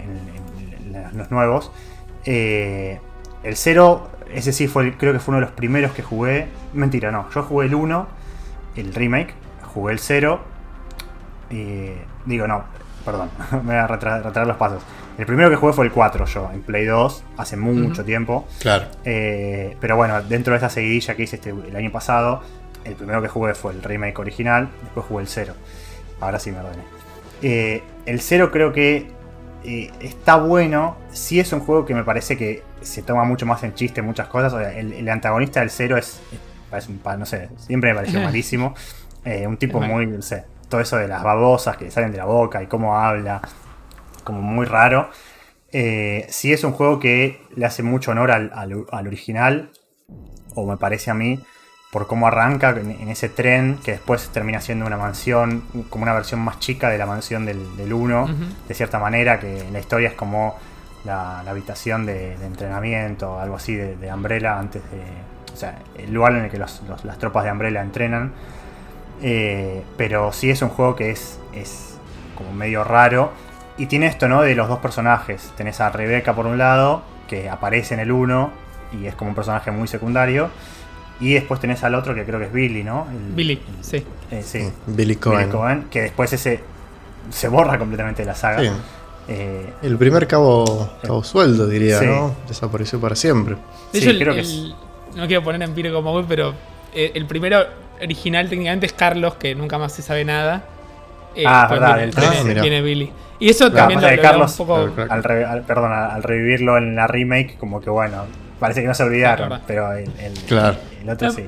los 1.13 1.31
nuevos. 1.31 1.71
el 2.25 2.99
0 3.55 4.09
ese 4.33 4.53
sí 4.53 4.67
fue, 4.67 4.95
creo 4.97 5.13
que 5.13 5.19
fue 5.19 5.33
uno 5.33 5.39
de 5.39 5.47
los 5.47 5.55
primeros 5.55 5.91
que 5.91 6.03
jugué. 6.03 6.47
Mentira, 6.73 7.11
no. 7.11 7.29
Yo 7.31 7.43
jugué 7.43 7.67
el 7.67 7.75
1, 7.75 8.07
el 8.75 8.93
remake. 8.93 9.33
Jugué 9.73 9.93
el 9.93 9.99
0. 9.99 10.39
Y 11.51 11.91
digo, 12.25 12.47
no, 12.47 12.63
perdón. 13.05 13.29
me 13.51 13.59
voy 13.59 13.75
a 13.75 13.87
retraer 13.87 14.47
los 14.47 14.57
pasos. 14.57 14.83
El 15.17 15.25
primero 15.25 15.49
que 15.49 15.57
jugué 15.57 15.73
fue 15.73 15.85
el 15.85 15.91
4 15.91 16.25
yo, 16.27 16.49
en 16.53 16.61
Play 16.61 16.85
2, 16.85 17.23
hace 17.35 17.57
mucho 17.57 18.05
tiempo. 18.05 18.47
Claro. 18.61 18.85
Eh, 19.03 19.75
pero 19.81 19.97
bueno, 19.97 20.21
dentro 20.21 20.53
de 20.53 20.57
esta 20.57 20.69
seguidilla 20.69 21.13
que 21.15 21.23
hice 21.23 21.35
este, 21.35 21.49
el 21.49 21.75
año 21.75 21.91
pasado, 21.91 22.41
el 22.85 22.95
primero 22.95 23.21
que 23.21 23.27
jugué 23.27 23.53
fue 23.53 23.73
el 23.73 23.83
remake 23.83 24.17
original, 24.17 24.69
después 24.81 25.05
jugué 25.07 25.23
el 25.23 25.27
0. 25.27 25.53
Ahora 26.21 26.39
sí 26.39 26.51
me 26.51 26.59
ordené. 26.59 26.83
Eh, 27.41 27.83
el 28.05 28.21
0 28.21 28.49
creo 28.49 28.71
que 28.71 29.11
eh, 29.65 29.91
está 29.99 30.37
bueno. 30.37 30.95
Sí 31.11 31.39
es 31.41 31.51
un 31.51 31.59
juego 31.59 31.85
que 31.85 31.93
me 31.93 32.05
parece 32.05 32.37
que 32.37 32.63
se 32.81 33.01
toma 33.03 33.23
mucho 33.23 33.45
más 33.45 33.63
en 33.63 33.73
chiste 33.73 34.01
muchas 34.01 34.27
cosas. 34.27 34.53
el, 34.75 35.09
antagonista 35.09 35.59
del 35.59 35.69
cero 35.69 35.97
es, 35.97 36.21
no 37.17 37.25
sé, 37.25 37.49
siempre 37.57 37.91
me 37.91 37.99
pareció 37.99 38.21
malísimo. 38.23 38.73
Eh, 39.25 39.45
un 39.47 39.57
tipo 39.57 39.81
muy, 39.81 40.07
no 40.07 40.21
sé, 40.21 40.45
todo 40.69 40.81
eso 40.81 40.97
de 40.97 41.07
las 41.07 41.23
babosas 41.23 41.77
que 41.77 41.91
salen 41.91 42.11
de 42.11 42.17
la 42.17 42.25
boca 42.25 42.63
y 42.63 42.67
cómo 42.67 42.97
habla, 42.97 43.41
como 44.23 44.41
muy 44.41 44.65
raro. 44.65 45.09
Eh, 45.71 46.25
sí 46.29 46.51
es 46.51 46.63
un 46.63 46.71
juego 46.71 46.99
que 46.99 47.41
le 47.55 47.65
hace 47.65 47.83
mucho 47.83 48.11
honor 48.11 48.31
al, 48.31 48.51
al 48.53 49.07
original, 49.07 49.71
o 50.55 50.65
me 50.65 50.77
parece 50.77 51.11
a 51.11 51.13
mí 51.13 51.39
por 51.91 52.05
cómo 52.05 52.27
arranca 52.27 52.69
en, 52.69 53.09
ese 53.09 53.29
tren 53.29 53.79
que 53.83 53.91
después 53.91 54.29
termina 54.29 54.61
siendo 54.61 54.85
una 54.85 54.97
mansión, 54.97 55.63
como 55.89 56.03
una 56.03 56.13
versión 56.13 56.39
más 56.39 56.59
chica 56.59 56.89
de 56.89 56.97
la 56.99 57.05
mansión 57.05 57.45
del, 57.45 57.75
del 57.77 57.93
1, 57.93 58.29
de 58.67 58.73
cierta 58.75 58.99
manera, 58.99 59.39
que 59.39 59.61
en 59.61 59.73
la 59.73 59.79
historia 59.79 60.09
es 60.09 60.13
como 60.13 60.55
la, 61.05 61.39
habitación 61.39 62.05
de, 62.05 62.33
entrenamiento, 62.33 63.39
algo 63.39 63.55
así 63.55 63.75
de, 63.75 63.95
de, 63.95 64.13
Umbrella 64.13 64.59
antes 64.59 64.81
de... 64.91 65.01
O 65.53 65.57
sea, 65.57 65.77
el 65.97 66.13
lugar 66.13 66.33
en 66.33 66.45
el 66.45 66.51
que 66.51 66.57
las 66.57 66.81
tropas 67.19 67.43
de 67.43 67.51
Umbrella 67.51 67.81
entrenan. 67.81 68.31
Eh, 69.21 69.83
pero 69.97 70.31
sí 70.31 70.49
es 70.49 70.61
un 70.61 70.69
juego 70.69 70.95
que 70.95 71.11
es, 71.11 71.39
es 71.53 71.97
como 72.35 72.53
medio 72.53 72.83
raro. 72.83 73.31
Y 73.77 73.85
tiene 73.87 74.07
esto, 74.07 74.27
¿no? 74.27 74.41
De 74.41 74.55
los 74.55 74.67
dos 74.67 74.79
personajes. 74.79 75.51
Tenés 75.57 75.79
a 75.81 75.89
Rebecca 75.89 76.35
por 76.35 76.45
un 76.45 76.57
lado, 76.57 77.01
que 77.27 77.49
aparece 77.49 77.93
en 77.93 78.01
el 78.01 78.11
1 78.11 78.51
y 78.99 79.05
es 79.05 79.15
como 79.15 79.29
un 79.29 79.35
personaje 79.35 79.71
muy 79.71 79.87
secundario. 79.87 80.49
Y 81.19 81.33
después 81.33 81.59
tenés 81.59 81.83
al 81.83 81.95
otro 81.95 82.15
que 82.15 82.23
creo 82.25 82.39
que 82.39 82.45
es 82.45 82.53
Billy, 82.53 82.83
¿no? 82.83 83.05
Billy, 83.35 83.61
sí. 83.81 84.05
Eh, 84.31 84.41
sí. 84.43 84.71
Billy 84.87 85.17
Cohen. 85.17 85.85
Que 85.89 86.03
después 86.03 86.31
ese 86.31 86.61
se 87.29 87.47
borra 87.47 87.77
completamente 87.77 88.21
de 88.21 88.25
la 88.25 88.35
saga. 88.35 88.61
Eh, 89.29 89.73
el 89.83 89.97
primer 89.97 90.27
cabo, 90.27 90.89
cabo 91.01 91.23
sueldo, 91.23 91.67
diría, 91.67 92.01
¿no? 92.01 92.35
Desapareció 92.47 92.99
para 92.99 93.15
siempre. 93.15 93.57
De 93.93 93.99
hecho, 93.99 94.09
creo 94.17 94.33
que 94.33 94.43
no 95.15 95.27
quiero 95.27 95.43
poner 95.43 95.61
en 95.61 95.73
piro 95.73 95.93
como 95.93 96.25
pero 96.25 96.53
eh, 96.93 97.11
el 97.13 97.25
primero 97.25 97.63
original 98.01 98.49
técnicamente 98.49 98.87
es 98.87 98.93
Carlos, 98.93 99.35
que 99.35 99.53
nunca 99.53 99.77
más 99.77 99.93
se 99.93 100.01
sabe 100.01 100.25
nada. 100.25 100.63
ah, 101.45 101.67
verdad, 101.69 102.03
el 102.03 102.15
tiene, 102.61 102.81
Billy. 102.81 103.11
Y 103.39 103.49
eso 103.49 103.71
también 103.71 104.01
lo, 104.01 104.07
de 104.07 104.19
Carlos, 104.19 104.59
un 104.59 104.67
poco... 104.67 104.93
al, 105.09 105.63
perdón, 105.63 105.93
al 105.93 106.23
revivirlo 106.23 106.77
en 106.77 106.95
la 106.95 107.07
remake, 107.07 107.57
como 107.57 107.79
que 107.79 107.89
bueno, 107.89 108.25
Parece 108.59 108.81
que 108.81 108.87
no 108.87 108.93
se 108.93 109.03
olvidaron, 109.03 109.61
pero 109.65 109.93
el, 109.93 110.09
otro 111.09 111.31
sí. 111.31 111.45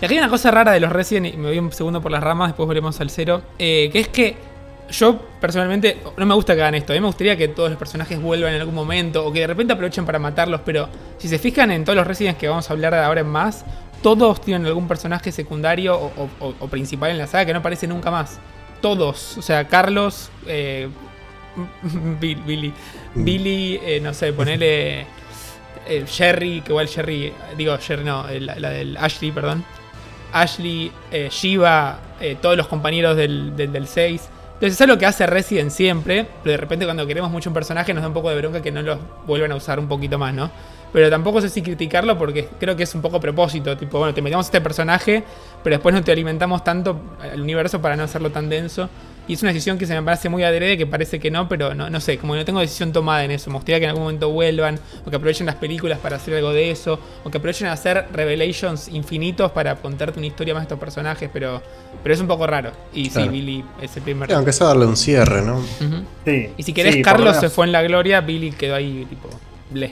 Y 0.00 0.04
aquí 0.04 0.14
hay 0.14 0.18
una 0.18 0.28
cosa 0.28 0.50
rara 0.50 0.72
de 0.72 0.80
los 0.80 0.92
Resident, 0.92 1.26
y 1.26 1.36
me 1.36 1.48
voy 1.48 1.58
un 1.58 1.72
segundo 1.72 2.00
por 2.00 2.12
las 2.12 2.22
ramas, 2.22 2.50
después 2.50 2.66
volvemos 2.66 3.00
al 3.00 3.10
cero, 3.10 3.42
eh, 3.58 3.90
que 3.92 4.00
es 4.00 4.08
que 4.08 4.36
yo 4.90 5.18
personalmente 5.40 5.98
no 6.16 6.26
me 6.26 6.34
gusta 6.34 6.54
que 6.54 6.62
hagan 6.62 6.74
esto. 6.74 6.92
A 6.92 6.96
mí 6.96 7.00
me 7.00 7.06
gustaría 7.06 7.36
que 7.36 7.48
todos 7.48 7.70
los 7.70 7.78
personajes 7.78 8.20
vuelvan 8.20 8.54
en 8.54 8.60
algún 8.60 8.74
momento 8.74 9.24
o 9.24 9.32
que 9.32 9.40
de 9.40 9.46
repente 9.46 9.72
aprovechen 9.72 10.06
para 10.06 10.18
matarlos, 10.18 10.60
pero 10.64 10.88
si 11.18 11.28
se 11.28 11.38
fijan 11.38 11.70
en 11.70 11.84
todos 11.84 11.96
los 11.96 12.06
Residents 12.06 12.38
que 12.38 12.48
vamos 12.48 12.68
a 12.70 12.72
hablar 12.72 12.94
de 12.94 13.00
ahora 13.00 13.20
en 13.20 13.28
más, 13.28 13.64
todos 14.02 14.40
tienen 14.40 14.66
algún 14.66 14.88
personaje 14.88 15.32
secundario 15.32 15.98
o, 15.98 16.68
principal 16.68 17.10
en 17.10 17.18
la 17.18 17.26
saga 17.26 17.46
que 17.46 17.52
no 17.52 17.60
aparece 17.60 17.86
nunca 17.86 18.10
más. 18.10 18.38
Todos. 18.80 19.38
O 19.38 19.42
sea, 19.42 19.66
Carlos, 19.66 20.30
eh, 20.46 20.88
Billy, 22.20 22.72
mm. 23.14 23.24
Billy, 23.24 23.80
eh, 23.82 24.00
no 24.00 24.14
sé, 24.14 24.32
ponele... 24.32 25.06
Eh, 25.88 26.04
Jerry, 26.04 26.62
que 26.62 26.72
igual 26.72 26.88
Jerry, 26.88 27.32
digo 27.56 27.76
Jerry 27.78 28.02
no, 28.04 28.26
la, 28.40 28.70
del 28.70 28.96
Ashley, 28.96 29.30
perdón. 29.30 29.64
Ashley, 30.32 30.90
eh, 31.12 31.28
Shiva, 31.30 32.00
eh, 32.20 32.36
todos 32.40 32.56
los 32.56 32.66
compañeros 32.66 33.16
del, 33.16 33.86
6. 33.86 34.28
Entonces 34.56 34.72
eso 34.72 34.84
es 34.84 34.88
lo 34.88 34.96
que 34.96 35.04
hace 35.04 35.26
Resident 35.26 35.70
siempre, 35.70 36.26
pero 36.42 36.52
de 36.52 36.56
repente 36.56 36.86
cuando 36.86 37.06
queremos 37.06 37.30
mucho 37.30 37.50
un 37.50 37.54
personaje 37.54 37.92
nos 37.92 38.00
da 38.00 38.08
un 38.08 38.14
poco 38.14 38.30
de 38.30 38.38
bronca 38.38 38.62
que 38.62 38.72
no 38.72 38.80
lo 38.80 38.98
vuelvan 39.26 39.52
a 39.52 39.54
usar 39.54 39.78
un 39.78 39.86
poquito 39.86 40.18
más, 40.18 40.32
¿no? 40.32 40.50
Pero 40.94 41.10
tampoco 41.10 41.42
sé 41.42 41.50
si 41.50 41.60
criticarlo 41.60 42.16
porque 42.16 42.48
creo 42.58 42.74
que 42.74 42.84
es 42.84 42.94
un 42.94 43.02
poco 43.02 43.20
propósito, 43.20 43.76
tipo, 43.76 43.98
bueno, 43.98 44.14
te 44.14 44.22
metemos 44.22 44.46
este 44.46 44.62
personaje, 44.62 45.22
pero 45.62 45.76
después 45.76 45.94
no 45.94 46.02
te 46.02 46.10
alimentamos 46.10 46.64
tanto 46.64 46.98
al 47.20 47.38
universo 47.38 47.82
para 47.82 47.96
no 47.96 48.04
hacerlo 48.04 48.30
tan 48.30 48.48
denso. 48.48 48.88
Y 49.28 49.34
es 49.34 49.42
una 49.42 49.52
decisión 49.52 49.78
que 49.78 49.86
se 49.86 49.94
me 49.94 50.02
parece 50.02 50.28
muy 50.28 50.44
adrede, 50.44 50.76
que 50.76 50.86
parece 50.86 51.18
que 51.18 51.30
no, 51.30 51.48
pero 51.48 51.74
no, 51.74 51.90
no 51.90 52.00
sé, 52.00 52.18
como 52.18 52.36
no 52.36 52.44
tengo 52.44 52.60
decisión 52.60 52.92
tomada 52.92 53.24
en 53.24 53.30
eso. 53.30 53.50
Me 53.50 53.56
gustaría 53.56 53.78
que 53.78 53.84
en 53.84 53.90
algún 53.90 54.04
momento 54.04 54.30
vuelvan, 54.30 54.78
o 55.04 55.10
que 55.10 55.16
aprovechen 55.16 55.46
las 55.46 55.56
películas 55.56 55.98
para 55.98 56.16
hacer 56.16 56.34
algo 56.34 56.52
de 56.52 56.70
eso, 56.70 56.98
o 57.24 57.30
que 57.30 57.38
aprovechen 57.38 57.68
a 57.68 57.72
hacer 57.72 58.06
revelations 58.12 58.88
infinitos 58.88 59.50
para 59.52 59.74
contarte 59.76 60.18
una 60.18 60.26
historia 60.26 60.54
más 60.54 60.62
de 60.62 60.64
estos 60.66 60.78
personajes, 60.78 61.28
pero, 61.32 61.62
pero 62.02 62.14
es 62.14 62.20
un 62.20 62.28
poco 62.28 62.46
raro. 62.46 62.72
Y 62.92 63.10
sí, 63.10 63.28
Billy 63.28 63.64
es 63.82 63.96
el 63.96 64.02
primer. 64.02 64.32
aunque 64.32 64.52
sea 64.52 64.68
darle 64.68 64.86
un 64.86 64.96
cierre, 64.96 65.42
¿no? 65.42 65.60
sí, 66.24 66.50
y 66.56 66.62
si 66.62 66.72
querés, 66.72 67.02
Carlos 67.02 67.36
se 67.36 67.50
fue 67.50 67.66
en 67.66 67.72
la 67.72 67.82
gloria, 67.82 68.20
Billy 68.20 68.52
quedó 68.52 68.76
ahí, 68.76 69.06
tipo, 69.08 69.28
ble 69.70 69.90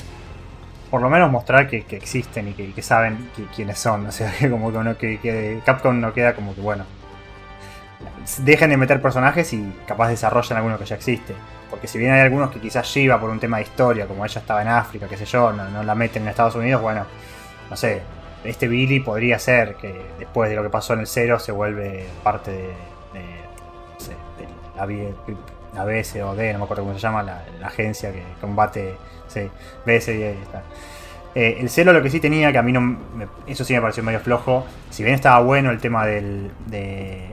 por 0.94 1.02
lo 1.02 1.10
menos 1.10 1.28
mostrar 1.28 1.68
que, 1.68 1.84
existen 1.90 2.50
y 2.50 2.52
que, 2.52 2.80
saben 2.80 3.28
quiénes 3.56 3.80
son. 3.80 4.06
O 4.06 4.12
sea, 4.12 4.32
que 4.38 4.48
como 4.48 4.72
que, 4.94 5.18
que, 5.18 5.60
Capcom 5.64 6.00
no 6.00 6.14
queda 6.14 6.34
como 6.34 6.54
que, 6.54 6.60
bueno, 6.60 6.84
dejen 8.38 8.70
de 8.70 8.76
meter 8.76 9.00
personajes 9.00 9.52
y 9.52 9.72
capaz 9.86 10.08
desarrollan 10.08 10.58
alguno 10.58 10.78
que 10.78 10.84
ya 10.84 10.96
existe. 10.96 11.34
Porque 11.70 11.88
si 11.88 11.98
bien 11.98 12.12
hay 12.12 12.20
algunos 12.20 12.50
que 12.50 12.60
quizás 12.60 12.92
lleva 12.94 13.20
por 13.20 13.30
un 13.30 13.40
tema 13.40 13.58
de 13.58 13.64
historia, 13.64 14.06
como 14.06 14.24
ella 14.24 14.40
estaba 14.40 14.62
en 14.62 14.68
África, 14.68 15.06
qué 15.08 15.16
sé 15.16 15.24
yo, 15.24 15.52
no, 15.52 15.82
la 15.82 15.94
meten 15.94 16.22
en 16.22 16.28
Estados 16.28 16.54
Unidos, 16.54 16.80
bueno, 16.80 17.04
no 17.68 17.76
sé, 17.76 18.02
este 18.44 18.68
Billy 18.68 19.00
podría 19.00 19.38
ser 19.38 19.74
que 19.76 20.00
después 20.18 20.50
de 20.50 20.56
lo 20.56 20.62
que 20.62 20.70
pasó 20.70 20.92
en 20.94 21.00
el 21.00 21.06
cero 21.06 21.38
se 21.38 21.52
vuelve 21.52 22.06
parte 22.22 22.50
de, 22.50 22.68
no 23.14 24.00
sé, 24.00 24.12
de 24.38 24.48
la, 24.76 26.52
no 26.52 26.58
me 26.58 26.64
acuerdo 26.64 26.84
cómo 26.84 26.94
se 26.94 27.00
llama, 27.00 27.22
la, 27.22 27.42
agencia 27.64 28.12
que 28.12 28.22
combate, 28.40 28.96
BSD, 29.84 30.08
ahí 30.08 30.38
está. 30.42 30.62
Eh, 31.34 31.56
el 31.58 31.68
cero 31.68 31.92
lo 31.92 32.02
que 32.02 32.10
sí 32.10 32.20
tenía, 32.20 32.52
que 32.52 32.58
a 32.58 32.62
mí 32.62 32.72
no. 32.72 32.96
eso 33.46 33.64
sí 33.64 33.74
me 33.74 33.80
pareció 33.80 34.02
medio 34.02 34.20
flojo. 34.20 34.64
Si 34.90 35.02
bien 35.02 35.16
estaba 35.16 35.40
bueno 35.40 35.70
el 35.70 35.80
tema 35.80 36.06
del. 36.06 36.52
del 36.66 37.32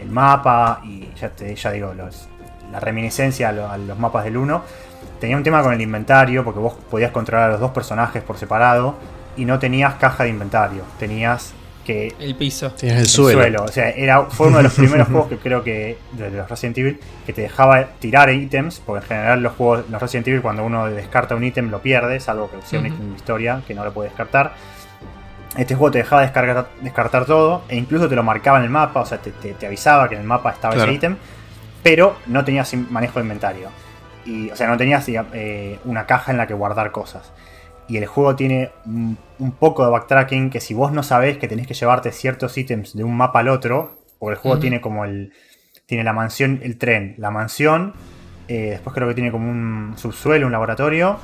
el 0.00 0.10
mapa 0.10 0.80
y 0.84 1.08
ya, 1.20 1.30
te, 1.30 1.54
ya 1.54 1.70
digo, 1.70 1.94
los, 1.94 2.28
la 2.72 2.80
reminiscencia 2.80 3.48
a, 3.48 3.78
los 3.78 3.98
mapas 3.98 4.24
del 4.24 4.36
1. 4.36 4.62
Tenía 5.20 5.36
un 5.36 5.42
tema 5.42 5.62
con 5.62 5.72
el 5.72 5.80
inventario, 5.80 6.44
porque 6.44 6.60
vos 6.60 6.74
podías 6.90 7.10
controlar 7.10 7.48
a 7.48 7.52
los 7.52 7.60
dos 7.60 7.70
personajes 7.70 8.22
por 8.22 8.36
separado 8.36 8.96
y 9.36 9.44
no 9.44 9.58
tenías 9.58 9.94
caja 9.94 10.24
de 10.24 10.30
inventario. 10.30 10.82
Tenías 10.98 11.54
que. 11.86 12.14
El 12.18 12.34
piso. 12.34 12.72
Tenías 12.72 12.98
el, 12.98 13.06
suelo. 13.06 13.64
O 13.64 13.68
sea, 13.68 13.90
era, 13.90 14.24
fue 14.24 14.48
uno 14.48 14.58
de 14.58 14.64
los 14.64 14.74
primeros 14.74 15.08
juegos 15.08 15.28
que 15.28 15.38
creo 15.38 15.62
que. 15.62 15.96
de 16.12 16.30
los 16.30 16.48
Resident 16.50 16.76
Evil, 16.78 17.00
que 17.24 17.32
te 17.32 17.42
dejaba 17.42 17.86
tirar 17.98 18.30
ítems, 18.30 18.82
porque 18.84 19.04
en 19.04 19.08
general 19.08 19.42
los 19.42 19.54
juegos, 19.54 19.88
los 19.88 20.02
Resident 20.02 20.28
Evil, 20.28 20.42
cuando 20.42 20.64
uno 20.64 20.86
descarta 20.86 21.34
un 21.34 21.44
ítem, 21.44 21.70
lo 21.70 21.80
pierde, 21.80 22.20
salvo 22.20 22.50
que 22.50 22.56
sea 22.66 22.80
un 22.80 22.86
ítem 22.86 23.10
de 23.10 23.16
historia, 23.16 23.62
que 23.66 23.74
no 23.74 23.84
lo 23.84 23.94
puede 23.94 24.10
descartar. 24.10 24.54
Este 25.56 25.74
juego 25.74 25.90
te 25.90 25.98
dejaba 25.98 26.22
descargar, 26.22 26.68
descartar 26.82 27.24
todo, 27.24 27.62
e 27.68 27.76
incluso 27.76 28.08
te 28.08 28.14
lo 28.14 28.22
marcaba 28.22 28.58
en 28.58 28.64
el 28.64 28.70
mapa, 28.70 29.00
o 29.00 29.06
sea, 29.06 29.18
te, 29.18 29.66
avisaba 29.66 30.08
que 30.08 30.14
en 30.14 30.20
el 30.22 30.26
mapa 30.26 30.50
estaba 30.50 30.74
ese 30.74 30.92
ítem 30.92 31.16
pero 31.86 32.16
no 32.26 32.44
tenías 32.44 32.74
manejo 32.90 33.20
de 33.20 33.26
inventario. 33.26 33.68
Y, 34.24 34.50
o 34.50 34.56
sea, 34.56 34.66
no 34.66 34.76
tenías 34.76 35.06
eh, 35.08 35.78
una 35.84 36.04
caja 36.04 36.32
en 36.32 36.38
la 36.38 36.48
que 36.48 36.52
guardar 36.52 36.90
cosas. 36.90 37.32
Y 37.86 37.96
el 37.96 38.06
juego 38.06 38.34
tiene 38.34 38.72
un, 38.84 39.16
poco 39.56 39.84
de 39.84 39.92
backtracking 39.92 40.50
que 40.50 40.58
si 40.58 40.74
vos 40.74 40.90
no 40.90 41.04
sabés 41.04 41.38
que 41.38 41.46
tenés 41.46 41.68
que 41.68 41.74
llevarte 41.74 42.10
ciertos 42.10 42.58
ítems 42.58 42.96
de 42.96 43.04
un 43.04 43.16
mapa 43.16 43.38
al 43.38 43.48
otro, 43.48 44.00
o 44.18 44.30
el 44.30 44.36
juego 44.36 44.58
tiene 44.58 44.80
como 44.80 45.04
el. 45.04 45.32
Tiene 45.86 46.02
la 46.02 46.12
mansión, 46.12 46.58
el 46.64 46.76
tren, 46.76 47.14
la 47.18 47.30
mansión. 47.30 47.94
Eh, 48.48 48.70
después 48.70 48.92
creo 48.92 49.06
que 49.06 49.14
tiene 49.14 49.30
como 49.30 49.48
un 49.48 49.94
subsuelo, 49.96 50.46
un 50.46 50.52
laboratorio. 50.52 51.18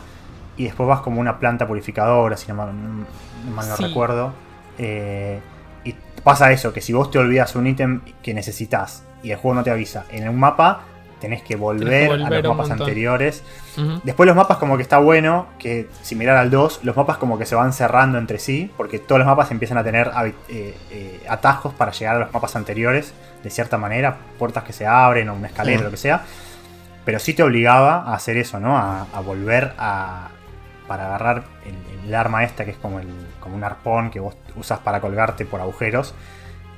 Y 0.57 0.66
después 0.66 0.89
vas 0.89 1.01
como 1.01 1.20
una 1.20 1.41
planta 1.41 1.66
purificadora, 1.66 2.37
si 2.37 2.53
no 2.53 2.70
mal, 3.51 3.68
no, 3.68 3.76
recuerdo. 3.76 4.32
Eh, 4.78 5.40
y 5.84 5.95
pasa 6.22 6.53
eso, 6.53 6.72
que 6.72 6.80
si 6.80 6.93
vos 6.93 7.11
te 7.11 7.18
olvidas 7.18 7.55
un 7.57 7.66
ítem 7.66 8.01
que 8.22 8.34
necesitas 8.34 9.05
y 9.22 9.30
el 9.30 9.36
juego 9.38 9.55
no 9.55 9.62
te 9.62 9.70
avisa. 9.70 10.05
En 10.11 10.28
un 10.28 10.38
mapa 10.38 10.84
tenés 11.22 11.43
que 11.43 11.55
volver, 11.55 12.11
a 12.11 12.16
los 12.16 12.57
mapas 12.57 12.70
anteriores. 12.72 13.45
Después 14.03 14.26
los 14.26 14.34
mapas 14.34 14.59
como 14.59 14.76
que 14.76 14.82
está 14.82 14.99
bueno, 14.99 15.47
que 15.57 15.88
si 16.03 16.16
mirar 16.16 16.36
al 16.36 16.51
2, 16.51 16.80
los 16.82 16.97
mapas 16.97 17.16
como 17.16 17.38
que 17.38 17.47
se 17.47 17.55
van 17.55 17.72
cerrando 17.72 18.18
entre 18.18 18.40
sí, 18.40 18.70
porque 18.76 18.99
todos 18.99 19.20
los 19.20 19.26
mapas 19.26 19.53
empiezan 19.53 19.78
a 19.78 19.84
tener 19.84 20.11
eh, 20.49 20.74
eh, 20.90 21.20
atajos 21.28 21.72
para 21.74 21.93
llegar 21.93 22.16
a 22.16 22.18
los 22.18 22.32
mapas 22.32 22.57
anteriores, 22.57 23.14
de 23.45 23.51
cierta 23.51 23.78
manera, 23.78 24.16
puertas 24.36 24.64
que 24.64 24.72
se 24.72 24.84
abren 24.84 25.28
o 25.28 25.34
una 25.34 25.47
escalera, 25.47 25.84
lo 25.84 25.93
que 25.93 25.97
sea. 25.97 26.22
Pero 27.05 27.20
sí 27.20 27.34
te 27.34 27.45
obligaba 27.45 28.03
a 28.03 28.14
hacer 28.14 28.36
eso, 28.36 28.59
¿no? 28.59 28.76
A, 28.76 29.20
volver 29.24 29.74
a... 29.78 30.28
para 30.93 31.07
agarrar 31.07 31.45
el, 32.05 32.14
arma 32.14 32.45
esta, 32.45 32.66
que 32.66 32.72
es 32.72 32.76
como, 32.76 33.01
el, 33.01 33.09
un 33.51 33.64
arpón 33.64 34.11
que 34.11 34.20
vos 34.20 34.36
usas 34.57 34.78
para 34.80 35.01
colgarte 35.01 35.47
por 35.47 35.59
agujeros 35.59 36.14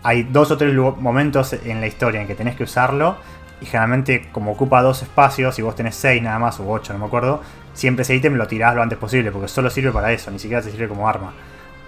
hay 0.04 0.22
dos 0.22 0.50
o 0.50 0.56
tres 0.56 0.72
momentos 0.74 1.54
en 1.54 1.80
la 1.80 1.86
historia 1.86 2.20
en 2.20 2.28
que 2.28 2.34
tenés 2.34 2.54
que 2.54 2.62
usarlo. 2.62 3.16
Y 3.60 3.66
generalmente, 3.66 4.28
como 4.30 4.52
ocupa 4.52 4.82
dos 4.82 5.02
espacios, 5.02 5.58
y 5.58 5.62
vos 5.62 5.74
tenés 5.74 5.96
seis 5.96 6.22
nada 6.22 6.38
más, 6.38 6.60
o 6.60 6.70
ocho, 6.70 6.92
no 6.92 6.98
me 6.98 7.06
acuerdo, 7.06 7.40
siempre 7.72 8.02
ese 8.02 8.14
ítem 8.14 8.34
lo 8.34 8.46
tirás 8.46 8.74
lo 8.74 8.82
antes 8.82 8.98
posible, 8.98 9.32
porque 9.32 9.48
solo 9.48 9.70
sirve 9.70 9.90
para 9.90 10.12
eso, 10.12 10.30
ni 10.30 10.38
siquiera 10.38 10.62
te 10.62 10.70
sirve 10.70 10.88
como 10.88 11.08
arma. 11.08 11.32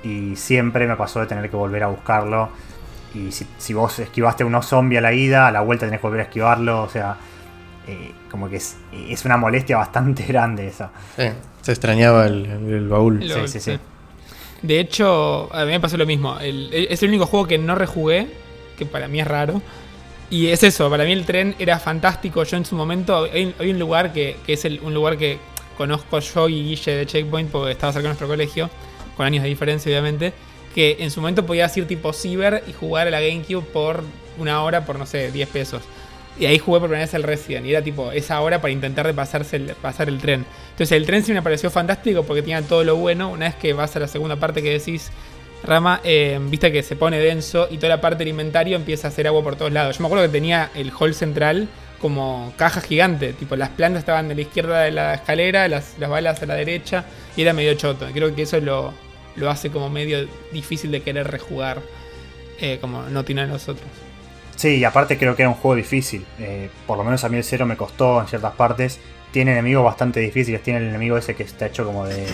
Y 0.03 0.35
siempre 0.35 0.87
me 0.89 0.97
pasó 0.97 1.21
de 1.21 1.27
tener 1.27 1.51
que 1.51 1.57
volver 1.57 1.83
a 1.83 1.89
buscarlo. 1.89 2.49
Y 3.15 3.31
si, 3.33 3.75
vos 3.75 3.99
esquivaste 3.99 4.43
a 4.43 4.47
unos 4.47 4.67
zombies 4.67 4.99
a 4.99 5.03
la 5.03 5.13
ida, 5.13 5.47
a 5.47 5.53
la 5.53 5.61
vuelta 5.61 5.85
tenés 5.85 6.01
que 6.01 6.07
volver 6.07 6.21
a 6.21 6.25
esquivarlo. 6.25 6.83
O 6.83 6.89
sea, 6.89 7.17
eh, 7.87 8.13
como 8.31 8.49
que 8.49 8.57
es, 8.57 8.77
es, 8.93 9.25
una 9.25 9.37
molestia 9.37 9.77
bastante 9.77 10.23
grande 10.29 10.69
esa. 10.69 10.91
Sí, 11.17 11.25
se 11.63 11.73
extrañaba 11.73 12.27
el, 12.27 12.89
baúl. 12.89 13.23
sí, 13.23 13.49
sí. 13.49 13.61
sí. 13.61 13.79
De 14.63 14.81
hecho, 14.81 15.49
a 15.55 15.65
mí 15.65 15.71
me 15.73 15.81
pasó 15.81 15.97
lo 15.97 16.07
mismo. 16.07 16.39
es 16.41 17.03
el 17.03 17.09
único 17.11 17.27
juego 17.27 17.47
que 17.47 17.59
no 17.59 17.75
rejugué, 17.75 18.29
que 18.77 18.87
para 18.87 19.09
mí 19.09 19.21
es 19.21 19.27
raro. 19.27 19.61
Y 20.29 20.49
es 20.49 20.63
eso, 20.63 20.91
para 20.91 21.05
mí 21.05 21.13
el 21.13 21.25
tren 21.25 21.55
era 21.59 21.79
fantástico. 21.79 22.43
Yo 22.43 22.57
en 22.57 22.65
su 22.65 22.75
momento, 22.75 23.29
hay, 23.33 23.55
un 23.61 23.79
lugar 23.79 24.13
que, 24.13 24.37
es 24.47 24.65
un 24.65 24.93
lugar 24.93 25.17
que 25.19 25.39
conozco 25.77 26.19
yo 26.19 26.49
y 26.49 26.65
Guille 26.65 26.97
de 26.97 27.07
Checkpoint 27.07 27.51
porque 27.51 27.73
estaba 27.73 27.93
cerca 27.93 28.05
de 28.05 28.09
nuestro 28.09 28.27
colegio, 28.27 28.71
con 29.17 29.27
años 29.27 29.43
de 29.43 29.49
diferencia 29.49 29.91
obviamente, 29.91 30.33
que 30.75 30.97
en 31.01 31.11
su 31.11 31.21
momento 31.21 31.47
podías 31.47 31.77
ir 31.77 31.87
tipo 31.87 32.13
ciber 32.13 32.65
y 32.67 32.73
jugar 32.73 33.07
a 33.07 33.11
la 33.11 33.21
GameCube 33.21 33.63
por 33.63 34.03
una 34.39 34.63
hora 34.63 34.85
por, 34.85 34.99
no 34.99 35.07
sé, 35.07 35.31
10 35.31 35.49
pesos. 35.49 35.83
Y 36.39 36.47
ahí 36.47 36.59
jugué 36.59 36.81
por 36.81 36.89
primera 36.89 37.07
vez 37.07 37.15
el 37.15 37.23
Resident. 37.23 37.67
Y 37.67 37.71
era 37.71 37.83
tipo 37.83 38.13
esa 38.13 38.41
hora 38.41 38.61
para 38.61 38.73
intentar 38.73 39.07
de 39.07 39.15
pasarse 39.15 39.57
el, 39.57 39.67
pasar 39.81 40.09
el 40.09 40.19
tren. 40.19 40.45
Entonces 40.71 40.93
el 40.93 41.07
tren 41.07 41.23
sí 41.23 41.33
me 41.33 41.43
pareció 41.43 41.71
fantástico 41.71 42.25
porque 42.25 42.43
tenía 42.43 42.63
todo 42.63 42.85
lo 42.85 42.97
bueno. 42.97 43.31
Una 43.31 43.47
vez 43.47 43.55
que 43.55 43.73
vas 43.73 43.97
a 43.97 44.01
la 44.01 44.09
segunda 44.09 44.37
parte 44.37 44.63
que 44.63 44.71
decís, 44.71 45.11
Rama, 45.63 46.01
eh, 46.05 46.39
viste 46.43 46.71
que 46.71 46.83
se 46.83 46.95
pone 46.97 47.19
denso 47.19 47.69
y 47.71 47.77
toda 47.77 47.89
la 47.89 48.01
parte 48.01 48.19
del 48.19 48.29
inventario 48.29 48.77
empieza 48.77 49.09
a 49.09 49.11
hacer 49.11 49.27
agua 49.27 49.43
por 49.43 49.57
todos 49.57 49.73
lados. 49.73 49.97
Yo 49.97 50.03
me 50.03 50.07
acuerdo 50.07 50.27
que 50.27 50.33
tenía 50.33 50.71
el 50.75 50.93
hall 50.93 51.15
central 51.15 51.69
como 52.01 52.53
caja 52.57 52.83
gigante. 52.83 53.33
Tipo, 53.33 53.57
las 53.57 53.71
plantas 53.71 54.01
estaban 54.01 54.29
de 54.29 54.35
la 54.35 54.43
izquierda 54.43 54.83
de 54.83 54.91
la 54.93 55.15
escalera, 55.15 55.67
las, 55.69 55.99
balas 55.99 56.43
a 56.43 56.47
la 56.47 56.55
derecha. 56.55 57.07
Y 57.37 57.43
era 57.43 57.55
medio 57.55 57.75
choto. 57.75 58.07
Creo 58.13 58.35
que 58.35 58.43
eso 58.43 58.61
lo, 58.61 58.93
lo 59.37 59.51
hace 59.51 59.71
como 59.71 59.89
medio 59.89 60.29
difícil 60.53 60.91
de 60.91 61.01
querer 61.01 61.29
rejugar. 61.31 61.81
Eh, 62.61 62.79
como 62.81 63.03
no 63.03 63.25
tienen 63.25 63.49
los 63.49 63.69
otros. 63.69 64.06
Sí, 64.57 64.77
y 64.77 64.85
aparte 64.85 65.19
creo 65.19 65.37
que 65.37 65.43
era 65.43 65.51
un 65.51 65.55
juego 65.55 65.77
difícil. 65.77 66.25
Eh, 66.39 66.71
por 66.87 66.97
lo 66.97 67.05
menos 67.05 67.23
a 67.25 67.29
mí 67.29 67.37
el 67.37 67.45
cero 67.45 67.67
me 67.67 67.77
costó 67.77 68.21
en 68.21 68.27
ciertas 68.27 68.55
partes. 68.55 68.99
Tiene 69.31 69.53
enemigos 69.53 69.85
bastante 69.85 70.21
difíciles. 70.21 70.63
Tiene 70.63 70.81
el 70.81 70.89
enemigo 70.89 71.17
ese 71.17 71.35
que 71.35 71.43
está 71.43 71.67
hecho 71.67 71.85
como 71.85 72.07
de, 72.07 72.27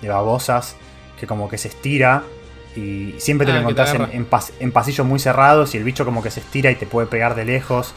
de, 0.00 0.08
babosas, 0.08 0.76
que 1.18 1.26
como 1.26 1.48
que 1.48 1.58
se 1.58 1.68
estira. 1.68 2.22
Y 2.76 3.14
siempre 3.18 3.44
te 3.44 3.52
lo 3.52 3.58
ah, 3.58 3.62
encontrás 3.62 3.96
en, 4.60 4.70
pasillos 4.70 5.06
muy 5.06 5.18
cerrados 5.18 5.74
y 5.74 5.78
el 5.78 5.84
bicho 5.84 6.04
como 6.04 6.22
que 6.22 6.30
se 6.30 6.40
estira 6.40 6.70
y 6.70 6.76
te 6.76 6.86
puede 6.86 7.08
pegar 7.08 7.34
de 7.34 7.44
lejos. 7.44 7.92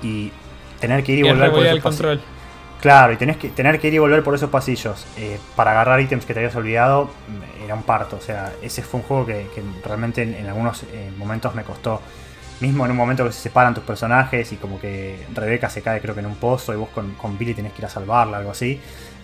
Y 0.00 0.30
tener 0.78 1.02
que 1.02 1.12
ir 1.12 1.18
y, 1.18 1.22
volver 1.22 1.50
por 1.50 1.66
esos 1.66 1.80
pasillos. 1.80 2.20
Claro, 2.80 3.12
y 3.12 3.16
tenés 3.16 3.38
que, 3.38 3.48
tener 3.48 3.80
que 3.80 3.88
ir 3.88 3.94
y 3.94 3.98
volver 3.98 4.22
por 4.22 4.36
esos 4.36 4.50
pasillos 4.50 5.04
eh, 5.16 5.40
para 5.56 5.72
agarrar 5.72 6.00
ítems 6.00 6.24
que 6.24 6.32
te 6.32 6.38
habías 6.38 6.54
olvidado 6.54 7.06
mm, 7.06 7.64
era 7.64 7.74
un 7.74 7.82
parto. 7.82 8.16
O 8.16 8.20
sea, 8.20 8.52
ese 8.62 8.82
fue 8.82 9.00
un 9.00 9.06
juego 9.06 9.26
que, 9.26 9.48
realmente 9.84 10.22
en, 10.22 10.46
algunos 10.46 10.84
eh, 10.84 11.10
momentos 11.16 11.56
me 11.56 11.64
costó 11.64 12.00
mismo 12.60 12.84
en 12.84 12.90
un 12.90 12.96
momento 12.96 13.24
que 13.24 13.32
se 13.32 13.40
separan 13.40 13.74
tus 13.74 13.84
personajes 13.84 14.52
y 14.52 14.56
como 14.56 14.80
que 14.80 15.26
Rebeca 15.34 15.70
se 15.70 15.82
cae 15.82 16.00
creo 16.00 16.14
que 16.14 16.20
en 16.20 16.26
un 16.26 16.36
pozo 16.36 16.72
y 16.72 16.76
vos 16.76 16.88
con, 16.90 17.38
Billy 17.38 17.54
tenés 17.54 17.72
que 17.72 17.82
ir 17.82 17.86
a 17.86 17.90
salvarla, 17.90 18.38
algo 18.38 18.50
así. 18.50 18.80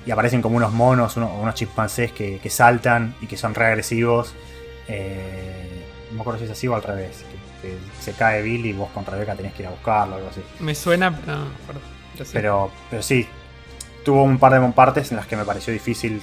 Y 0.07 0.11
aparecen 0.11 0.43
como 0.43 0.57
unos 0.57 0.72
monos, 0.72 1.16
unos, 1.16 1.30
unos 1.41 1.55
chimpancés 1.55 2.12
que, 2.12 2.41
saltan 2.51 3.14
y 3.20 3.26
que 3.26 3.37
son 3.37 3.55
reagresivos. 3.55 4.35
Eh, 4.87 5.85
no 6.11 6.16
me 6.16 6.20
acuerdo 6.20 6.41
si 6.41 6.45
es 6.45 6.51
así 6.51 6.68
o 6.68 6.74
al 6.74 6.82
revés. 6.82 7.24
Que, 7.62 7.78
se 7.99 8.12
cae 8.12 8.43
Billy 8.43 8.70
y 8.70 8.72
vos 8.74 8.91
con 8.91 9.07
Rebeca 9.07 9.35
tenés 9.35 9.55
que 9.55 9.62
ir 9.62 9.68
a 9.68 9.70
buscarlo, 9.70 10.16
algo 10.16 10.28
así. 10.28 10.43
Me 10.61 10.74
suena, 10.74 11.18
pero, 12.32 12.70
pero 12.91 13.03
sí, 13.03 13.26
tuvo 14.05 14.22
un 14.22 14.39
par 14.39 14.53
de 14.53 14.72
partes 14.72 15.11
en 15.11 15.16
las 15.16 15.26
que 15.26 15.37
me 15.37 15.45
pareció 15.45 15.72
difícil. 15.72 16.20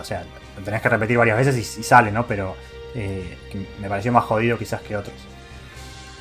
O 0.00 0.04
sea, 0.04 0.24
lo 0.56 0.64
tenés 0.64 0.80
que 0.80 0.88
repetir 0.88 1.18
varias 1.18 1.36
veces 1.36 1.78
y, 1.78 1.82
sale, 1.82 2.10
¿no? 2.10 2.26
Pero 2.26 2.56
eh, 2.94 3.36
me 3.80 3.88
pareció 3.88 4.10
más 4.10 4.24
jodido 4.24 4.58
quizás 4.58 4.80
que 4.80 4.96
otros. 4.96 5.14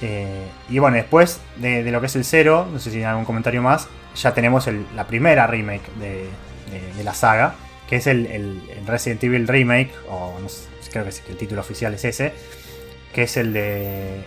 Eh, 0.01 0.47
y 0.69 0.79
bueno, 0.79 0.97
después 0.97 1.39
de, 1.57 1.89
lo 1.91 1.99
que 1.99 2.07
es 2.07 2.15
el 2.15 2.25
cero, 2.25 2.67
no 2.71 2.79
sé 2.79 2.91
si 2.91 2.97
hay 2.97 3.03
algún 3.03 3.25
comentario 3.25 3.61
más, 3.61 3.87
ya 4.15 4.33
tenemos 4.33 4.67
la 4.95 5.07
primera 5.07 5.47
remake 5.47 5.83
de, 5.99 6.27
la 7.03 7.13
saga, 7.13 7.55
que 7.87 7.97
es 7.97 8.07
el, 8.07 8.61
Resident 8.85 9.23
Evil 9.23 9.47
Remake, 9.47 9.91
o 10.09 10.37
no 10.39 10.49
sé, 10.49 10.67
creo 10.91 11.05
que, 11.05 11.31
el 11.31 11.37
título 11.37 11.61
oficial 11.61 11.93
es 11.93 12.05
ese, 12.05 12.33
que 13.13 13.23
es 13.23 13.37
el 13.37 13.53
de 13.53 14.15
el 14.15 14.23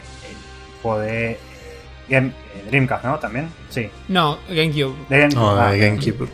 juego 0.82 1.00
de 1.00 1.38
eh, 2.08 2.32
Dreamcast, 2.66 3.04
¿no? 3.04 3.18
También, 3.18 3.48
sí. 3.70 3.88
No, 4.08 4.38
GameCube. 4.48 4.94
no, 5.34 5.70
de 5.70 5.78
GameCube. 5.78 6.28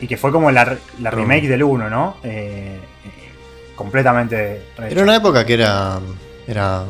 Y 0.00 0.06
que 0.06 0.16
fue 0.16 0.30
como 0.30 0.50
la, 0.50 0.78
remake 1.00 1.48
del 1.48 1.62
1, 1.62 1.88
¿no? 1.88 2.16
Eh, 2.22 2.78
completamente. 3.74 4.62
Era 4.78 5.02
una 5.02 5.16
época 5.16 5.44
que 5.46 5.54
era. 5.54 5.98
Era 6.46 6.84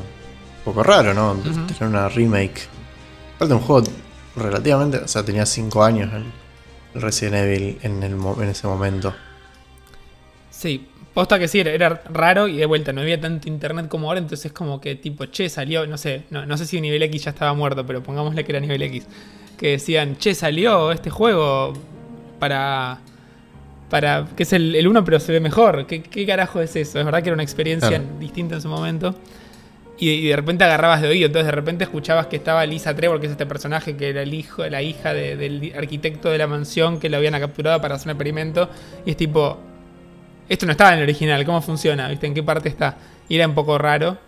poco 0.68 0.82
raro, 0.82 1.14
¿no? 1.14 1.34
Tener 1.36 1.82
una 1.82 2.08
remake. 2.08 2.66
Aparte 3.36 3.54
un 3.54 3.60
juego 3.60 3.86
relativamente, 4.36 4.98
o 4.98 5.08
sea, 5.08 5.24
tenía 5.24 5.46
5 5.46 5.82
años 5.82 6.10
el 6.94 7.00
Resident 7.00 7.36
Evil 7.36 7.78
en, 7.82 8.02
el, 8.02 8.12
en 8.12 8.48
ese 8.48 8.66
momento. 8.66 9.14
Sí, 10.50 10.88
posta 11.14 11.38
que 11.38 11.48
sí, 11.48 11.60
era, 11.60 12.02
raro 12.10 12.48
y 12.48 12.56
de 12.56 12.66
vuelta, 12.66 12.92
no 12.92 13.00
había 13.00 13.20
tanto 13.20 13.48
internet 13.48 13.88
como 13.88 14.08
ahora, 14.08 14.20
entonces 14.20 14.52
como 14.52 14.80
que 14.80 14.96
tipo, 14.96 15.26
che, 15.26 15.48
salió, 15.48 15.86
no 15.86 15.96
sé, 15.96 16.24
no, 16.30 16.46
no 16.46 16.56
sé 16.56 16.66
si 16.66 16.80
nivel 16.80 17.02
X 17.04 17.24
ya 17.24 17.30
estaba 17.30 17.54
muerto, 17.54 17.86
pero 17.86 18.02
pongámosle 18.02 18.44
que 18.44 18.52
era 18.52 18.60
nivel 18.60 18.82
X. 18.82 19.06
Que 19.56 19.70
decían, 19.72 20.16
che, 20.18 20.34
salió 20.34 20.92
este 20.92 21.10
juego 21.10 21.72
para 22.38 23.00
para 23.90 24.26
que 24.36 24.42
es 24.42 24.52
el, 24.52 24.86
1 24.86 25.04
pero 25.04 25.18
se 25.18 25.32
ve 25.32 25.40
mejor. 25.40 25.86
¿Qué, 25.86 26.02
¿Qué, 26.02 26.26
carajo 26.26 26.60
es 26.60 26.76
eso? 26.76 26.98
Es 26.98 27.04
verdad 27.04 27.22
que 27.22 27.30
era 27.30 27.34
una 27.34 27.42
experiencia 27.42 28.02
distinta 28.20 28.56
en 28.56 28.62
su 28.62 28.68
momento. 28.68 29.14
Y, 29.98 30.28
de 30.28 30.36
repente 30.36 30.64
agarrabas 30.64 31.02
de 31.02 31.08
oído, 31.08 31.26
entonces 31.26 31.46
de 31.46 31.52
repente 31.52 31.84
escuchabas 31.84 32.28
que 32.28 32.36
estaba 32.36 32.64
Lisa 32.64 32.94
Trevor, 32.94 33.20
que 33.20 33.26
es 33.26 33.32
este 33.32 33.46
personaje 33.46 33.96
que 33.96 34.10
era 34.10 34.22
el 34.22 34.32
hijo, 34.32 34.64
la 34.66 34.80
hija 34.80 35.12
del 35.12 35.72
arquitecto 35.76 36.30
de 36.30 36.38
la 36.38 36.46
mansión 36.46 37.00
que 37.00 37.08
lo 37.08 37.16
habían 37.16 37.38
capturado 37.40 37.80
para 37.80 37.96
hacer 37.96 38.06
un 38.06 38.10
experimento. 38.12 38.68
Y 39.04 39.10
es 39.10 39.16
tipo, 39.16 39.58
esto 40.48 40.66
no 40.66 40.72
estaba 40.72 40.92
en 40.92 40.98
el 40.98 41.02
original, 41.02 41.44
¿cómo 41.44 41.60
funciona? 41.60 42.08
¿Viste? 42.08 42.26
¿En 42.28 42.34
qué 42.34 42.42
parte 42.42 42.68
está? 42.68 42.96
Y 43.28 43.36
era 43.36 43.48
un 43.48 43.54
poco 43.54 43.76
raro. 43.76 44.18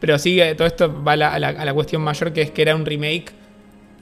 Pero 0.00 0.18
sí, 0.18 0.40
todo 0.56 0.66
esto 0.66 1.02
va 1.02 1.12
a 1.12 1.16
la, 1.16 1.34
a 1.34 1.64
la 1.64 1.74
cuestión 1.74 2.02
mayor 2.02 2.32
que 2.32 2.42
es 2.42 2.50
que 2.50 2.62
era 2.62 2.74
un 2.74 2.86
remake 2.86 3.32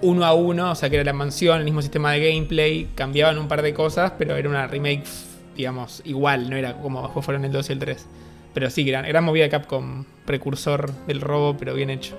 uno 0.01 0.25
a 0.25 0.35
uno, 0.35 0.73
o 0.73 0.75
sea 0.75 0.91
que 0.91 0.97
era 0.97 1.05
la 1.05 1.13
mansión, 1.13 1.59
el 1.59 1.65
mismo 1.65 1.83
sistema 1.83 2.13
de 2.13 2.31
gameplay, 2.31 2.89
cambiaban 2.95 3.39
un 3.39 3.49
par 3.49 3.63
de 3.63 3.73
cosas, 3.73 4.13
pero 4.19 4.37
era 4.37 4.49
una 4.49 4.67
remake, 4.67 5.05
digamos, 5.57 6.03
igual, 6.05 6.51
no 6.51 6.57
era 6.57 6.75
como 6.75 7.03
después 7.03 7.25
fueron 7.25 7.45
el 7.45 7.53
2 7.53 7.71
y 7.71 7.73
el 7.73 7.79
3. 7.79 8.07
Pero 8.57 8.71
sí, 8.71 8.85
gran, 8.85 9.05
era 9.05 9.21
movida 9.21 9.51
Capcom, 9.51 10.07
precursor 10.25 10.91
del 11.07 11.21
robo, 11.21 11.59
pero 11.59 11.75
bien 11.75 11.91
hecho. 11.91 12.19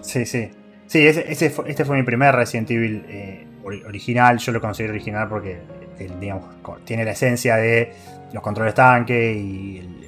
Sí, 0.00 0.24
sí. 0.24 0.48
Sí, 0.86 1.04
ese, 1.04 1.24
este 1.28 1.84
fue 1.84 1.96
mi 1.96 2.04
primer 2.04 2.36
Resident 2.36 2.70
Evil 2.70 3.04
eh, 3.08 3.44
original. 3.64 4.38
Yo 4.38 4.52
lo 4.52 4.60
considero 4.60 4.92
original 4.92 5.28
porque 5.28 5.58
eh, 5.98 6.08
digamos, 6.20 6.44
tiene 6.84 7.04
la 7.04 7.10
esencia 7.10 7.56
de 7.56 7.92
los 8.32 8.44
controles 8.44 8.74
tanque 8.74 9.32
y 9.32 10.06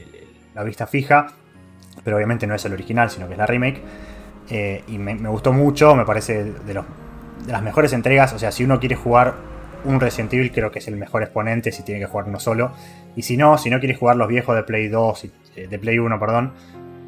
la 0.54 0.62
vista 0.62 0.86
fija. 0.86 1.26
Pero 2.04 2.18
obviamente 2.18 2.46
no 2.46 2.54
es 2.54 2.64
el 2.64 2.72
original, 2.72 3.10
sino 3.10 3.26
que 3.26 3.32
es 3.32 3.38
la 3.38 3.46
remake. 3.46 3.82
Eh, 4.50 4.84
y 4.86 4.98
me, 4.98 5.16
gustó 5.28 5.52
mucho, 5.52 5.96
me 5.96 6.04
parece 6.04 6.44
de, 6.44 6.74
los, 6.74 6.84
de 7.44 7.50
las 7.50 7.64
mejores 7.64 7.92
entregas. 7.92 8.32
O 8.32 8.38
sea, 8.38 8.52
si 8.52 8.62
uno 8.62 8.78
quiere 8.78 8.94
jugar 8.94 9.34
un 9.82 9.98
Resident 9.98 10.34
Evil, 10.34 10.52
creo 10.52 10.70
que 10.70 10.78
es 10.78 10.86
el 10.86 10.94
mejor 10.94 11.24
exponente 11.24 11.72
si 11.72 11.82
tiene 11.82 12.00
que 12.00 12.06
jugar 12.06 12.28
uno 12.28 12.38
solo. 12.38 12.70
Y 13.16 13.22
si 13.22 13.36
no, 13.36 13.58
si 13.58 13.70
no 13.70 13.80
quiere 13.80 13.96
jugar 13.96 14.14
los 14.14 14.28
viejos 14.28 14.54
de 14.54 14.62
Play 14.62 14.86
2, 14.86 15.24
eh, 15.56 15.66
de 15.68 15.78
Play 15.78 15.98
1, 15.98 16.18
perdón, 16.18 16.52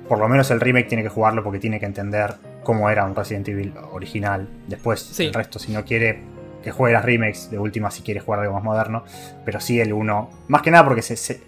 por 0.09 0.19
lo 0.19 0.29
menos 0.29 0.51
el 0.51 0.61
remake 0.61 0.89
tiene 0.89 1.03
que 1.03 1.09
jugarlo 1.09 1.43
porque 1.43 1.59
tiene 1.59 1.81
que 1.81 1.87
entender 1.87 2.35
cómo 2.63 2.91
era 2.91 3.05
un 3.05 3.15
Resident 3.15 3.49
Evil 3.49 3.75
original. 3.93 4.49
Después, 4.67 5.19
el 5.21 5.35
resto, 5.35 5.59
si 5.59 5.73
no 5.73 5.85
quiere 5.85 6.21
que 6.63 6.71
juegue 6.71 6.95
las 6.95 7.05
remakes, 7.05 7.51
de 7.51 7.59
última, 7.59 7.91
si 7.91 8.03
quiere 8.03 8.21
jugar 8.21 8.41
algo 8.41 8.55
más 8.55 8.63
moderno. 8.63 9.05
Pero 9.45 9.61
sí 9.61 9.81
el 9.81 9.93
1, 9.93 10.31
más 10.49 10.63
que 10.63 10.71
nada 10.71 10.85
porque 10.85 11.03
se, 11.03 11.41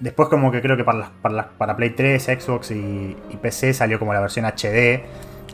después, 0.00 0.28
como 0.28 0.52
que 0.52 0.60
creo 0.60 0.76
que 0.76 0.84
para, 0.84 1.10
para, 1.22 1.48
para 1.50 1.76
Play 1.76 1.90
3, 1.90 2.22
Xbox 2.22 2.70
y, 2.70 3.16
y, 3.30 3.36
PC 3.40 3.72
salió 3.72 3.98
como 3.98 4.12
la 4.12 4.20
versión 4.20 4.44
HD 4.44 5.02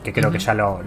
que 0.03 0.13
creo 0.13 0.31
que 0.31 0.39
ya 0.39 0.53
lo, 0.53 0.81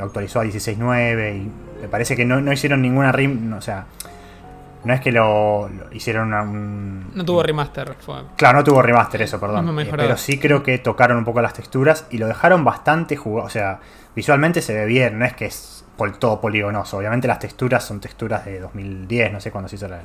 actualizó 0.00 0.40
a 0.40 0.44
16.9 0.44 1.36
y 1.36 1.50
me 1.82 1.88
parece 1.88 2.16
que 2.16 2.24
no, 2.24 2.52
hicieron 2.52 2.80
ninguna 2.80 3.12
rim, 3.12 3.52
o 3.52 3.60
sea, 3.60 3.86
no 4.84 4.92
es 4.92 5.00
que 5.00 5.12
lo, 5.12 5.68
hicieron 5.92 6.32
un... 6.34 7.10
No 7.14 7.24
tuvo 7.24 7.42
remaster. 7.42 7.96
Claro, 8.36 8.58
no 8.58 8.64
tuvo 8.64 8.82
remaster 8.82 9.22
eso, 9.22 9.40
perdón. 9.40 9.78
Eh, 9.78 9.90
pero 9.90 10.16
sí 10.16 10.38
creo 10.38 10.62
que 10.62 10.78
tocaron 10.78 11.18
un 11.18 11.24
poco 11.24 11.40
las 11.40 11.54
texturas 11.54 12.06
y 12.10 12.18
lo 12.18 12.26
dejaron 12.26 12.64
bastante 12.64 13.16
jugado, 13.16 13.46
o 13.46 13.50
sea, 13.50 13.80
visualmente 14.14 14.62
se 14.62 14.74
ve 14.74 14.86
bien, 14.86 15.18
no 15.18 15.24
es 15.24 15.34
que 15.34 15.46
es 15.46 15.84
todo 16.18 16.40
poligonoso, 16.40 16.98
obviamente 16.98 17.28
las 17.28 17.38
texturas 17.38 17.84
son 17.84 18.00
texturas 18.00 18.44
de 18.44 18.60
2010, 18.60 19.32
no 19.32 19.40
sé 19.40 19.50
cuándo 19.50 19.68
se 19.68 19.76
hizo 19.76 19.88
la, 19.88 20.00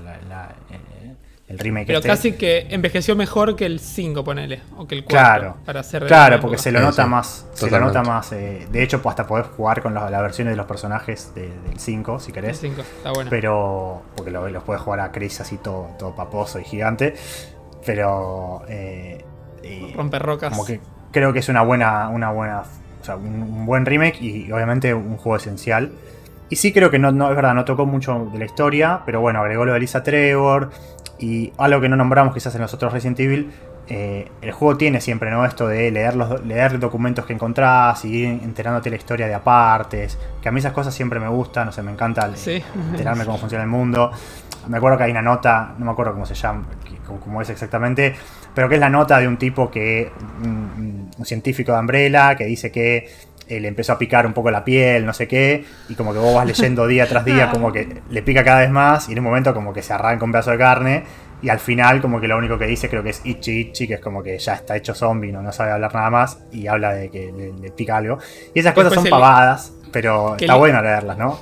eh, 0.70 1.16
el 1.50 1.58
remake. 1.58 1.88
Pero 1.88 2.00
este. 2.00 2.08
casi 2.08 2.32
que 2.34 2.68
envejeció 2.70 3.16
mejor 3.16 3.56
que 3.56 3.66
el 3.66 3.80
5, 3.80 4.24
ponele, 4.24 4.62
o 4.78 4.88
que 4.88 4.96
el 4.96 5.04
4. 5.04 5.20
Claro, 5.20 5.58
para 5.66 5.80
hacer 5.80 6.06
claro 6.06 6.40
porque 6.40 6.60
se 6.60 6.72
lo 6.72 6.80
nota 6.80 7.08
más. 7.08 7.48
Se 7.54 7.70
lo 7.70 7.80
nota 7.80 8.04
más. 8.04 8.32
Eh, 8.32 8.68
de 8.72 8.84
hecho, 8.84 9.02
pues, 9.02 9.14
hasta 9.14 9.26
podés 9.26 9.48
jugar 9.48 9.82
con 9.82 9.94
las, 9.96 10.10
versiones 10.12 10.54
de 10.54 10.58
los 10.58 10.68
personajes 10.68 11.34
del 11.34 11.52
5, 11.78 12.20
si 12.20 12.32
querés. 12.32 12.64
El 12.64 12.70
5, 12.70 12.82
está 12.82 13.12
bueno. 13.12 13.30
Pero. 13.32 14.04
Porque 14.16 14.32
lo, 14.32 14.48
los 14.48 14.64
puedes 14.64 14.82
jugar 14.82 15.00
a 15.00 15.12
Chris 15.12 15.42
así 15.42 15.58
todo, 15.58 15.90
todo 15.98 16.16
paposo 16.16 16.60
y 16.60 16.64
gigante. 16.64 17.16
Pero. 17.84 18.62
Eh, 18.70 19.26
Romper 19.96 20.22
rocas. 20.22 20.52
Como 20.52 20.66
que 20.66 20.80
creo 21.12 21.34
que 21.34 21.40
es 21.40 21.50
una 21.50 21.64
buena. 21.64 22.10
Una 22.10 22.32
buena 22.32 22.62
o 23.02 23.04
sea, 23.04 23.16
un, 23.16 23.66
buen 23.66 23.86
remake 23.86 24.22
y, 24.22 24.52
obviamente 24.52 24.94
un 24.94 25.18
juego 25.18 25.38
esencial. 25.38 25.94
Y 26.50 26.58
sí 26.58 26.74
creo 26.74 26.92
que 26.92 27.00
no, 27.00 27.12
no, 27.12 27.30
es 27.30 27.36
verdad, 27.36 27.54
no 27.56 27.66
tocó 27.66 27.86
mucho 27.86 28.30
de 28.32 28.40
la 28.40 28.46
historia, 28.46 29.02
pero 29.06 29.22
bueno, 29.22 29.40
agregó 29.40 29.66
lo 29.66 29.74
de 29.74 29.80
Lisa 29.80 30.04
Trevor, 30.04 30.72
y 31.20 31.52
algo 31.58 31.82
que 31.82 31.90
no 31.90 31.96
nombramos 31.96 32.34
quizás 32.34 32.56
en 32.56 32.62
los 32.62 32.74
otros 32.74 32.94
Resident 32.94 33.20
Evil, 33.20 33.52
eh, 33.92 34.30
el 34.42 34.52
juego 34.52 34.78
tiene 34.78 35.02
siempre 35.02 35.32
¿no? 35.32 35.44
esto 35.46 35.68
de 35.68 35.90
leer 35.90 36.16
los 36.16 36.46
leer 36.46 36.78
documentos 36.78 37.26
que 37.26 37.34
encontrás 37.34 38.06
y 38.06 38.10
ir 38.10 38.28
enterándote 38.28 38.90
la 38.90 38.96
historia 38.96 39.28
de 39.28 39.34
apartes. 39.34 40.18
Que 40.42 40.50
a 40.50 40.52
mí 40.52 40.60
esas 40.60 40.74
cosas 40.74 40.94
siempre 40.94 41.20
me 41.20 41.28
gustan, 41.28 41.66
no 41.66 41.72
sé, 41.72 41.82
me 41.82 41.92
encanta 41.92 42.30
enterarme 42.92 43.26
cómo 43.26 43.38
funciona 43.38 43.64
el 43.64 43.70
mundo. 43.70 44.12
Me 44.68 44.78
acuerdo 44.78 44.98
que 44.98 45.06
hay 45.06 45.12
una 45.12 45.24
nota, 45.24 45.74
no 45.80 45.86
me 45.86 45.92
acuerdo 45.92 46.14
cómo 46.14 46.26
se 46.26 46.36
llama, 46.36 46.68
cómo 47.24 47.42
es 47.42 47.50
exactamente, 47.50 48.16
pero 48.54 48.70
que 48.70 48.76
es 48.76 48.82
la 48.82 48.90
nota 48.90 49.18
de 49.18 49.28
un 49.28 49.38
tipo 49.38 49.72
que, 49.72 50.12
un, 50.44 51.10
científico 51.24 51.74
de 51.74 51.80
Umbrella, 51.80 52.36
que 52.36 52.46
dice 52.46 52.72
que 52.72 53.10
le 53.50 53.68
empezó 53.68 53.94
a 53.94 53.98
picar 53.98 54.26
un 54.26 54.34
poco 54.34 54.52
la 54.52 54.64
piel, 54.64 55.06
no 55.06 55.14
sé 55.14 55.28
qué, 55.28 55.64
y 55.88 55.96
como 55.96 56.14
que 56.14 56.20
vos 56.20 56.36
vas 56.36 56.46
leyendo 56.46 56.86
día 56.88 57.08
tras 57.08 57.26
día, 57.26 57.50
como 57.54 57.72
que 57.72 58.02
le 58.10 58.22
pica 58.22 58.44
cada 58.44 58.60
vez 58.60 58.70
más, 58.70 59.08
y 59.10 59.14
en 59.14 59.20
un 59.20 59.26
momento 59.26 59.54
como 59.54 59.74
que 59.74 59.82
se 59.82 59.94
arranca 59.94 60.26
un 60.26 60.32
pedazo 60.32 60.52
de 60.52 60.58
carne, 60.58 61.04
y 61.42 61.50
al 61.50 61.60
final 61.60 62.02
como 62.02 62.20
que 62.20 62.28
lo 62.28 62.38
único 62.38 62.58
que 62.58 62.66
dice 62.66 62.90
creo 62.90 63.02
que 63.02 63.12
es 63.12 63.22
Ichi 63.26 63.60
Ichi, 63.62 63.88
que 63.88 63.94
es 63.96 64.02
como 64.02 64.22
que 64.22 64.38
ya 64.38 64.56
está 64.56 64.76
hecho 64.76 64.94
zombie, 64.94 65.32
no, 65.32 65.42
no 65.42 65.52
sabe 65.52 65.72
hablar 65.72 65.94
nada 65.96 66.10
más, 66.10 66.40
y 66.52 66.68
habla 66.68 66.94
de 66.94 67.10
que 67.10 67.32
le, 67.62 67.72
pica 67.72 67.98
algo. 67.98 68.20
Y 68.54 68.60
esas 68.60 68.74
cosas 68.74 68.94
son 68.94 69.06
pavadas, 69.06 69.74
pero 69.92 70.36
está 70.36 70.56
bueno 70.56 70.82
leerlas, 70.82 71.18
¿no? 71.18 71.40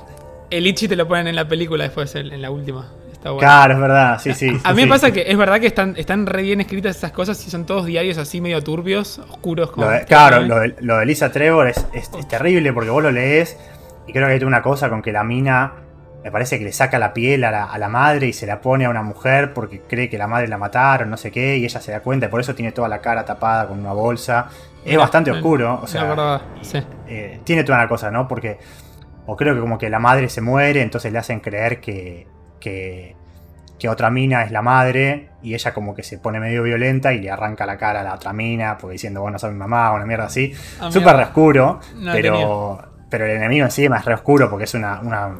El 0.50 0.66
Ichi 0.66 0.88
te 0.88 0.96
lo 0.96 1.06
ponen 1.06 1.26
en 1.26 1.36
la 1.36 1.46
película 1.46 1.84
después, 1.84 2.14
en 2.14 2.40
la 2.40 2.50
última. 2.50 2.90
Claro, 3.20 3.74
es 3.74 3.80
verdad, 3.80 4.18
sí, 4.20 4.32
sí. 4.32 4.60
A, 4.62 4.72
mí 4.72 4.82
me 4.82 4.88
pasa 4.88 5.10
que 5.10 5.24
es 5.26 5.36
verdad 5.36 5.60
que 5.60 5.66
están, 5.66 5.94
están 5.96 6.26
re 6.26 6.42
bien 6.42 6.60
escritas 6.60 6.96
esas 6.96 7.12
cosas 7.12 7.44
y 7.46 7.50
son 7.50 7.66
todos 7.66 7.86
diarios 7.86 8.16
así 8.16 8.40
medio 8.40 8.62
turbios, 8.62 9.18
oscuros. 9.18 9.72
Como 9.72 9.88
claro, 10.06 10.40
lo 10.42 10.60
de, 10.60 10.76
lo 10.80 10.98
de, 10.98 11.06
Lisa 11.06 11.32
Trevor 11.32 11.66
es, 11.66 11.84
es, 11.92 12.10
terrible 12.28 12.72
porque 12.72 12.90
vos 12.90 13.02
lo 13.02 13.10
lees 13.10 13.56
y 14.06 14.12
creo 14.12 14.28
que 14.28 14.34
hay 14.34 14.44
una 14.44 14.62
cosa 14.62 14.88
con 14.88 15.02
que 15.02 15.12
la 15.12 15.24
mina 15.24 15.72
me 16.22 16.30
parece 16.30 16.58
que 16.58 16.64
le 16.64 16.72
saca 16.72 16.98
la 16.98 17.12
piel 17.12 17.44
a 17.44 17.50
la, 17.50 17.64
a 17.64 17.78
la, 17.78 17.88
madre 17.88 18.28
y 18.28 18.32
se 18.32 18.46
la 18.46 18.60
pone 18.60 18.84
a 18.84 18.90
una 18.90 19.02
mujer 19.02 19.52
porque 19.52 19.80
cree 19.80 20.08
que 20.08 20.18
la 20.18 20.26
madre 20.26 20.46
la 20.48 20.58
mataron, 20.58 21.10
no 21.10 21.16
sé 21.16 21.30
qué, 21.30 21.56
y 21.56 21.64
ella 21.64 21.80
se 21.80 21.92
da 21.92 22.00
cuenta 22.00 22.26
y 22.26 22.28
por 22.28 22.40
eso 22.40 22.54
tiene 22.54 22.72
toda 22.72 22.88
la 22.88 23.00
cara 23.00 23.24
tapada 23.24 23.66
con 23.66 23.78
una 23.78 23.92
bolsa. 23.92 24.48
Es 24.84 24.96
bastante 24.96 25.30
oscuro, 25.30 25.80
o 25.82 25.86
sea, 25.86 26.04
verdad, 26.04 26.40
sí. 26.62 26.82
Eh, 27.08 27.40
tiene 27.44 27.62
toda 27.62 27.78
una 27.78 27.88
cosa, 27.88 28.10
¿no? 28.10 28.26
Porque, 28.26 28.58
o 29.26 29.36
creo 29.36 29.54
que 29.54 29.60
como 29.60 29.76
que 29.76 29.90
la 29.90 29.98
madre 29.98 30.28
se 30.28 30.40
muere, 30.40 30.82
entonces 30.82 31.12
le 31.12 31.18
hacen 31.18 31.40
creer 31.40 31.80
que, 31.80 32.26
que, 32.60 33.16
otra 33.88 34.10
mina 34.10 34.42
es 34.42 34.50
la 34.50 34.60
madre 34.60 35.28
y 35.40 35.54
ella 35.54 35.72
como 35.72 35.94
que 35.94 36.02
se 36.02 36.18
pone 36.18 36.40
medio 36.40 36.64
violenta 36.64 37.12
y 37.12 37.20
le 37.20 37.30
arranca 37.30 37.64
la 37.64 37.78
cara 37.78 38.00
a 38.00 38.02
la 38.02 38.14
otra 38.14 38.32
mina 38.32 38.76
porque 38.76 38.94
diciendo, 38.94 39.20
bueno, 39.20 39.38
soy 39.38 39.52
mi 39.52 39.58
mamá 39.58 39.92
o 39.92 39.96
una 39.96 40.04
mierda 40.04 40.24
así. 40.24 40.52
Ah, 40.80 40.90
Súper 40.90 41.16
re 41.16 41.22
oscuro, 41.24 41.78
pero, 42.12 42.82
pero 43.08 43.26
el 43.26 43.36
enemigo 43.36 43.64
encima 43.64 43.98
es 43.98 44.04
re 44.04 44.14
oscuro 44.14 44.50
porque 44.50 44.64
es 44.64 44.74
una, 44.74 45.00
una 45.00 45.36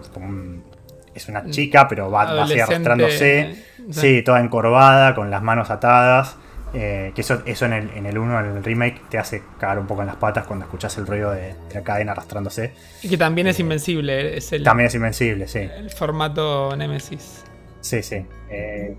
es 1.15 1.29
una 1.29 1.51
chica, 1.51 1.89
pero 1.89 2.11
va, 2.11 2.33
va 2.33 2.45
así 2.45 2.59
arrastrándose. 2.59 3.65
Sí, 3.91 4.23
toda 4.23 4.41
encorvada, 4.41 5.15
con 5.15 5.31
las 5.31 5.43
manos 5.43 5.71
atadas. 5.71 6.37
Eh, 6.75 7.13
que 7.15 7.23
eso, 7.23 7.43
eso 7.47 7.65
en 7.67 7.73
el, 7.73 7.91
en 7.91 8.07
el 8.07 8.19
1, 8.19 8.41
en 8.41 8.57
el 8.57 8.65
remake, 8.65 9.03
te 9.09 9.19
hace 9.19 9.43
cagar 9.59 9.79
un 9.79 9.87
poco 9.87 10.03
en 10.03 10.09
las 10.09 10.17
patas 10.17 10.47
cuando 10.47 10.67
escuchas 10.67 10.97
el 10.99 11.07
ruido 11.07 11.31
de, 11.31 11.55
la 11.73 11.83
cadena 11.83 12.13
arrastrándose. 12.13 12.73
Y 13.03 13.09
que 13.09 13.17
también 13.17 13.47
es 13.47 13.59
eh, 13.59 13.63
invencible. 13.63 14.37
Es 14.37 14.53
el, 14.53 14.63
también 14.63 14.89
es 14.89 14.95
invencible, 14.95 15.49
sí. 15.49 15.61
El 15.61 15.91
formato 15.91 16.77
Nemesis. 16.77 17.45
Sí, 17.81 18.03
sí. 18.03 18.25
Eh, 18.51 18.97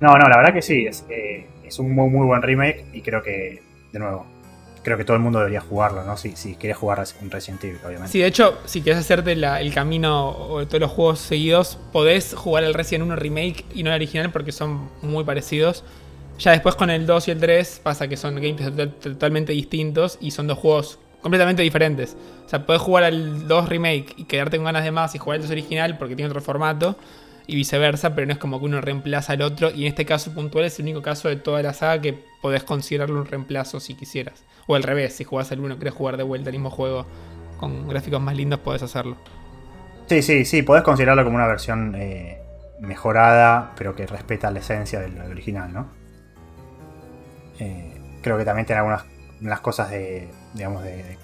no, 0.00 0.16
no, 0.16 0.28
la 0.28 0.36
verdad 0.36 0.54
que 0.54 0.62
sí. 0.62 0.86
Es, 0.86 1.04
es 1.64 1.78
un 1.78 1.94
muy, 1.94 2.08
muy 2.08 2.26
buen 2.26 2.42
remake 2.42 2.86
y 2.92 3.02
creo 3.02 3.22
que, 3.22 3.62
de 3.92 3.98
nuevo, 3.98 4.26
creo 4.84 4.96
que 4.96 5.04
todo 5.04 5.16
el 5.16 5.22
mundo 5.22 5.40
debería 5.40 5.60
jugarlo, 5.60 6.04
¿no? 6.04 6.16
Si, 6.16 6.36
si 6.36 6.54
quieres 6.54 6.76
jugar 6.76 7.02
un 7.20 7.30
Resident 7.30 7.64
Evil, 7.64 7.78
obviamente. 7.84 8.12
Sí, 8.12 8.20
de 8.20 8.26
hecho, 8.26 8.58
si 8.66 8.82
quieres 8.82 9.00
hacerte 9.00 9.32
el 9.32 9.74
camino 9.74 10.58
de 10.60 10.66
todos 10.66 10.80
los 10.80 10.90
juegos 10.90 11.18
seguidos, 11.18 11.78
podés 11.92 12.34
jugar 12.34 12.64
el 12.64 12.74
Resident 12.74 13.04
1 13.04 13.16
Remake 13.16 13.64
y 13.74 13.82
no 13.82 13.90
el 13.90 13.96
original 13.96 14.30
porque 14.30 14.52
son 14.52 14.90
muy 15.02 15.24
parecidos. 15.24 15.84
Ya 16.38 16.50
después 16.50 16.74
con 16.74 16.90
el 16.90 17.06
2 17.06 17.28
y 17.28 17.30
el 17.30 17.40
3 17.40 17.80
pasa 17.82 18.08
que 18.08 18.16
son 18.16 18.34
gameplays 18.36 18.98
totalmente 19.00 19.52
distintos 19.52 20.18
y 20.20 20.32
son 20.32 20.46
dos 20.46 20.58
juegos 20.58 20.98
completamente 21.20 21.62
diferentes. 21.62 22.16
O 22.44 22.48
sea, 22.48 22.66
puedes 22.66 22.82
jugar 22.82 23.04
al 23.04 23.46
2 23.46 23.68
remake 23.68 24.14
y 24.16 24.24
quedarte 24.24 24.56
con 24.56 24.64
ganas 24.64 24.84
de 24.84 24.90
más 24.90 25.14
y 25.14 25.18
jugar 25.18 25.36
el 25.36 25.42
2 25.42 25.50
original 25.52 25.96
porque 25.96 26.16
tiene 26.16 26.28
otro 26.28 26.40
formato 26.40 26.96
y 27.46 27.56
viceversa, 27.56 28.14
pero 28.14 28.26
no 28.26 28.32
es 28.32 28.38
como 28.38 28.58
que 28.58 28.64
uno 28.66 28.80
reemplaza 28.80 29.34
al 29.34 29.42
otro 29.42 29.70
y 29.70 29.82
en 29.82 29.88
este 29.88 30.04
caso 30.04 30.32
puntual 30.32 30.64
es 30.64 30.78
el 30.78 30.84
único 30.84 31.02
caso 31.02 31.28
de 31.28 31.36
toda 31.36 31.62
la 31.62 31.72
saga 31.72 32.00
que 32.00 32.18
podés 32.42 32.64
considerarlo 32.64 33.20
un 33.20 33.26
reemplazo 33.26 33.80
si 33.80 33.94
quisieras. 33.94 34.44
O 34.66 34.74
al 34.74 34.82
revés, 34.82 35.14
si 35.14 35.24
jugás 35.24 35.52
al 35.52 35.60
1 35.60 35.74
y 35.74 35.78
querés 35.78 35.94
jugar 35.94 36.16
de 36.16 36.22
vuelta 36.22 36.50
el 36.50 36.54
mismo 36.54 36.70
juego 36.70 37.06
con 37.58 37.88
gráficos 37.88 38.20
más 38.20 38.34
lindos, 38.36 38.60
podés 38.60 38.82
hacerlo. 38.82 39.16
Sí, 40.06 40.22
sí, 40.22 40.44
sí, 40.44 40.62
podés 40.62 40.82
considerarlo 40.82 41.24
como 41.24 41.36
una 41.36 41.46
versión 41.46 41.94
eh, 41.94 42.38
mejorada, 42.80 43.72
pero 43.76 43.94
que 43.94 44.06
respeta 44.06 44.50
la 44.50 44.58
esencia 44.58 45.00
del 45.00 45.18
original, 45.20 45.72
¿no? 45.72 46.03
Eh, 47.58 47.92
creo 48.22 48.36
que 48.38 48.44
también 48.44 48.66
tiene 48.66 48.80
algunas 48.80 49.04
las 49.40 49.60
cosas 49.60 49.90
de, 49.90 50.28
digamos, 50.54 50.82
de, 50.82 51.18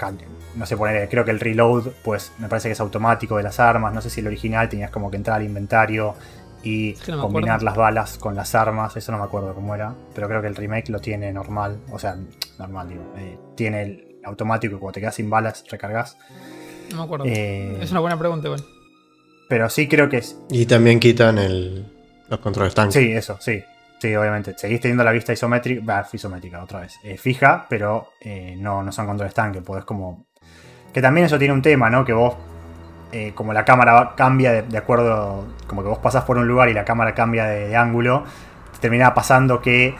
no 0.56 0.66
sé, 0.66 0.76
poner, 0.76 1.08
creo 1.08 1.24
que 1.24 1.30
el 1.30 1.40
reload, 1.40 1.92
pues 2.04 2.32
me 2.38 2.48
parece 2.48 2.68
que 2.68 2.72
es 2.72 2.80
automático 2.80 3.36
de 3.36 3.42
las 3.42 3.60
armas, 3.60 3.94
no 3.94 4.02
sé 4.02 4.10
si 4.10 4.20
el 4.20 4.26
original 4.26 4.68
tenías 4.68 4.90
como 4.90 5.10
que 5.10 5.16
entrar 5.16 5.36
al 5.36 5.46
inventario 5.46 6.14
y 6.62 6.92
combinar 7.20 7.62
las 7.62 7.74
balas 7.76 8.18
con 8.18 8.34
las 8.34 8.54
armas. 8.54 8.96
Eso 8.96 9.12
no 9.12 9.18
me 9.18 9.24
acuerdo 9.24 9.54
cómo 9.54 9.74
era, 9.74 9.94
pero 10.14 10.28
creo 10.28 10.42
que 10.42 10.48
el 10.48 10.56
remake 10.56 10.90
lo 10.90 11.00
tiene 11.00 11.32
normal. 11.32 11.78
O 11.90 11.98
sea, 11.98 12.16
normal, 12.58 12.88
digo. 12.88 13.02
Eh, 13.16 13.38
tiene 13.56 13.82
el 13.82 14.20
automático 14.24 14.78
cuando 14.78 14.94
te 14.94 15.00
quedas 15.00 15.14
sin 15.14 15.30
balas 15.30 15.64
recargas. 15.70 16.18
No 16.90 16.98
me 16.98 17.02
acuerdo. 17.04 17.24
Eh, 17.26 17.78
es 17.80 17.90
una 17.90 18.00
buena 18.00 18.18
pregunta, 18.18 18.48
bueno. 18.48 18.64
Pero 19.48 19.70
sí 19.70 19.88
creo 19.88 20.08
que 20.08 20.18
es. 20.18 20.36
Y 20.50 20.66
también 20.66 21.00
quitan 21.00 21.38
el, 21.38 21.86
los 22.28 22.40
controles 22.40 22.74
tanques. 22.74 22.94
Sí, 23.02 23.10
eso, 23.12 23.38
sí. 23.40 23.62
Sí, 24.00 24.16
obviamente. 24.16 24.54
Seguís 24.56 24.80
teniendo 24.80 25.04
la 25.04 25.12
vista 25.12 25.32
isométrica. 25.32 25.82
Bah, 25.84 26.06
isométrica 26.10 26.62
otra 26.62 26.80
vez. 26.80 26.98
Eh, 27.04 27.16
fija, 27.16 27.66
pero 27.68 28.14
no, 28.56 28.82
no 28.82 28.90
son 28.90 29.06
controles 29.06 29.34
tanques. 29.34 29.62
Podés 29.62 29.84
como. 29.84 30.26
Que 30.92 31.00
también 31.00 31.26
eso 31.26 31.38
tiene 31.38 31.54
un 31.54 31.62
tema, 31.62 31.88
¿no? 31.90 32.04
Que 32.04 32.12
vos 32.12 32.34
eh, 33.12 33.32
como 33.34 33.52
la 33.52 33.64
cámara 33.64 34.12
cambia 34.16 34.62
de, 34.62 34.78
acuerdo, 34.78 35.48
como 35.66 35.82
que 35.82 35.88
vos 35.88 35.98
pasás 35.98 36.22
por 36.24 36.38
un 36.38 36.46
lugar 36.46 36.68
y 36.68 36.74
la 36.74 36.84
cámara 36.84 37.12
cambia 37.12 37.44
de, 37.46 37.76
ángulo, 37.76 38.22
te 38.72 38.78
termina 38.78 39.14
pasando 39.14 39.60
que 39.60 39.96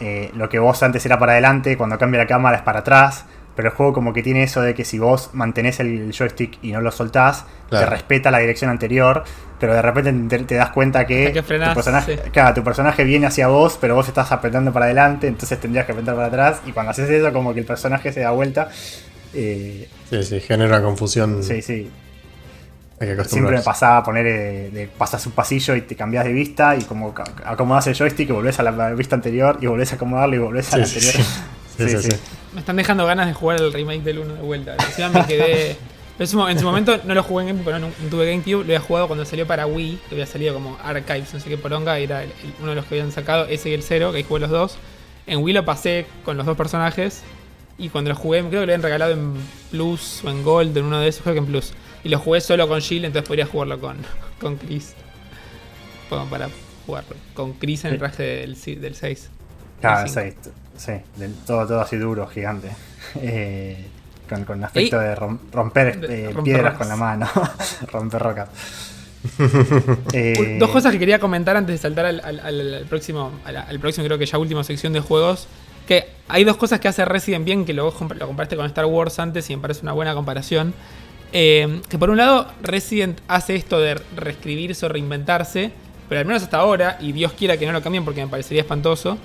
eh, 0.00 0.30
lo 0.34 0.48
que 0.48 0.58
vos 0.58 0.82
antes 0.82 1.04
era 1.04 1.18
para 1.18 1.32
adelante, 1.32 1.76
cuando 1.76 1.98
cambia 1.98 2.20
la 2.20 2.26
cámara 2.26 2.56
es 2.56 2.62
para 2.62 2.80
atrás. 2.80 3.26
Pero 3.56 3.68
el 3.68 3.74
juego 3.74 3.92
como 3.92 4.12
que 4.12 4.22
tiene 4.22 4.42
eso 4.42 4.60
de 4.62 4.74
que 4.74 4.84
si 4.84 4.98
vos 4.98 5.30
mantenés 5.32 5.78
el 5.80 6.12
joystick 6.12 6.58
y 6.62 6.72
no 6.72 6.80
lo 6.80 6.90
soltás, 6.90 7.44
te 7.70 7.86
respeta 7.86 8.30
la 8.30 8.38
dirección 8.38 8.70
anterior, 8.70 9.24
pero 9.60 9.74
de 9.74 9.82
repente 9.82 10.38
te, 10.40 10.54
das 10.56 10.70
cuenta 10.70 11.06
que, 11.06 11.30
tu, 11.30 11.42
personaje, 11.74 12.20
tu 12.54 12.64
personaje 12.64 13.04
viene 13.04 13.26
hacia 13.26 13.48
vos, 13.48 13.78
pero 13.80 13.94
vos 13.94 14.08
estás 14.08 14.30
apretando 14.32 14.72
para 14.72 14.86
adelante, 14.86 15.26
entonces 15.26 15.58
tendrías 15.60 15.86
que 15.86 15.92
apretar 15.92 16.14
para 16.14 16.26
atrás, 16.26 16.60
y 16.66 16.72
cuando 16.72 16.90
haces 16.90 17.08
eso 17.08 17.32
como 17.32 17.54
que 17.54 17.60
el 17.60 17.66
personaje 17.66 18.12
se 18.12 18.20
da 18.20 18.30
vuelta. 18.30 18.68
Eh, 19.32 19.88
sí, 20.10 20.22
sí, 20.22 20.40
genera 20.40 20.82
confusión. 20.82 21.42
Sí, 21.42 21.62
sí. 21.62 21.90
Siempre 23.26 23.56
me 23.56 23.62
pasaba 23.62 23.98
a 23.98 24.02
poner, 24.02 24.26
eh, 24.26 24.88
pasas 24.96 25.26
un 25.26 25.32
pasillo 25.32 25.74
y 25.74 25.82
te 25.82 25.96
cambias 25.96 26.24
de 26.24 26.32
vista 26.32 26.76
y 26.76 26.84
como 26.84 27.12
acomodas 27.44 27.86
el 27.88 27.94
joystick 27.94 28.30
y 28.30 28.32
volvés 28.32 28.58
a 28.60 28.62
la 28.62 28.92
vista 28.94 29.16
anterior 29.16 29.58
y 29.60 29.66
volvés 29.66 29.92
a 29.92 29.96
acomodarlo 29.96 30.36
y 30.36 30.38
volvés 30.38 30.72
a 30.72 30.78
la 30.78 30.84
anterior. 30.84 31.14
me 32.54 32.60
están 32.60 32.76
dejando 32.76 33.04
ganas 33.04 33.26
de 33.26 33.34
jugar 33.34 33.60
el 33.60 33.72
remake 33.72 34.02
del 34.02 34.20
1 34.20 34.34
de 34.34 34.42
vuelta. 34.42 34.76
Encima 34.78 35.08
me 35.10 35.26
quedé... 35.26 35.76
En 36.16 36.28
su, 36.28 36.36
momento 36.36 37.00
no 37.02 37.12
lo 37.12 37.24
jugué 37.24 37.42
en 37.42 37.56
GameCube, 37.56 37.80
no, 37.80 37.88
tuve 38.08 38.30
GameCube, 38.30 38.58
lo 38.58 38.62
había 38.62 38.78
jugado 38.78 39.08
cuando 39.08 39.24
salió 39.24 39.48
para 39.48 39.66
Wii, 39.66 39.98
que 40.08 40.14
había 40.14 40.26
salido 40.26 40.54
como 40.54 40.78
Archives, 40.80 41.34
no 41.34 41.40
sé 41.40 41.48
qué 41.48 41.58
poronga, 41.58 41.98
era 41.98 42.22
uno 42.60 42.70
de 42.70 42.76
los 42.76 42.84
que 42.84 42.94
habían 42.94 43.10
sacado, 43.10 43.46
ese 43.46 43.70
y 43.70 43.74
el 43.74 43.82
0, 43.82 44.12
que 44.12 44.18
ahí 44.18 44.22
jugué 44.22 44.38
los 44.38 44.50
dos. 44.50 44.78
En 45.26 45.42
Wii 45.42 45.54
lo 45.54 45.64
pasé 45.64 46.06
con 46.24 46.36
los 46.36 46.46
dos 46.46 46.56
personajes 46.56 47.24
y 47.78 47.88
cuando 47.88 48.10
lo 48.10 48.16
jugué, 48.16 48.38
creo 48.38 48.50
que 48.50 48.56
lo 48.58 48.62
habían 48.62 48.82
regalado 48.82 49.12
en 49.12 49.34
Plus 49.72 50.22
o 50.22 50.30
en 50.30 50.44
Gold, 50.44 50.76
en 50.76 50.84
uno 50.84 51.00
de 51.00 51.08
esos, 51.08 51.22
creo 51.22 51.34
que 51.34 51.40
en 51.40 51.46
Plus. 51.46 51.72
Y 52.04 52.10
lo 52.10 52.20
jugué 52.20 52.40
solo 52.40 52.68
con 52.68 52.80
Jill, 52.80 53.04
entonces 53.04 53.26
podría 53.26 53.46
jugarlo 53.46 53.80
con, 53.80 53.96
con 54.40 54.56
Chris. 54.56 54.94
para 56.08 56.48
jugarlo. 56.86 57.16
Con 57.34 57.54
Chris 57.54 57.86
en 57.86 57.94
el 57.94 57.98
traje 57.98 58.22
del, 58.22 58.56
del 58.80 58.94
6. 58.94 59.30
Claro, 59.80 60.08
6. 60.08 60.34
Sí, 60.76 60.92
todo, 61.46 61.66
todo 61.66 61.80
así 61.80 61.96
duro, 61.96 62.26
gigante. 62.26 62.70
Eh, 63.16 63.84
con, 64.28 64.44
con 64.44 64.64
aspecto 64.64 64.98
de 64.98 65.14
romper, 65.14 66.00
eh, 66.08 66.34
piedras 66.42 66.76
con 66.76 66.88
la 66.88 66.96
mano. 66.96 67.28
romper 67.92 68.22
rocas. 68.22 68.48
Eh, 70.12 70.58
dos 70.60 70.70
cosas 70.70 70.92
que 70.92 70.98
quería 70.98 71.18
comentar 71.18 71.56
antes 71.56 71.74
de 71.74 71.78
saltar 71.78 72.06
al, 72.06 72.20
al, 72.20 72.86
próximo, 72.88 73.32
al, 73.44 73.78
próximo, 73.80 74.06
creo 74.06 74.18
que 74.18 74.26
ya 74.26 74.38
última 74.38 74.64
sección 74.64 74.92
de 74.92 75.00
juegos. 75.00 75.48
Que 75.86 76.06
hay 76.28 76.44
dos 76.44 76.56
cosas 76.56 76.80
que 76.80 76.88
hace 76.88 77.04
Resident 77.04 77.44
bien 77.44 77.64
que 77.64 77.72
luego 77.74 77.94
lo 78.14 78.26
comparaste 78.26 78.56
con 78.56 78.66
Star 78.66 78.86
Wars 78.86 79.18
antes 79.18 79.48
y 79.50 79.56
me 79.56 79.62
parece 79.62 79.82
una 79.82 79.92
buena 79.92 80.14
comparación. 80.14 80.74
Eh, 81.32 81.80
que 81.88 81.98
por 81.98 82.10
un 82.10 82.16
lado, 82.16 82.46
Resident 82.62 83.20
hace 83.28 83.56
esto 83.56 83.80
de 83.80 84.00
reescribirse 84.16 84.86
o 84.86 84.88
reinventarse, 84.88 85.72
pero 86.08 86.20
al 86.20 86.26
menos 86.26 86.42
hasta 86.42 86.58
ahora, 86.58 86.96
y 87.00 87.12
Dios 87.12 87.32
quiera 87.32 87.56
que 87.56 87.66
no 87.66 87.72
lo 87.72 87.82
cambien 87.82 88.04
porque 88.04 88.20
me 88.24 88.28
parecería 88.28 88.62
espantoso, 88.62 89.18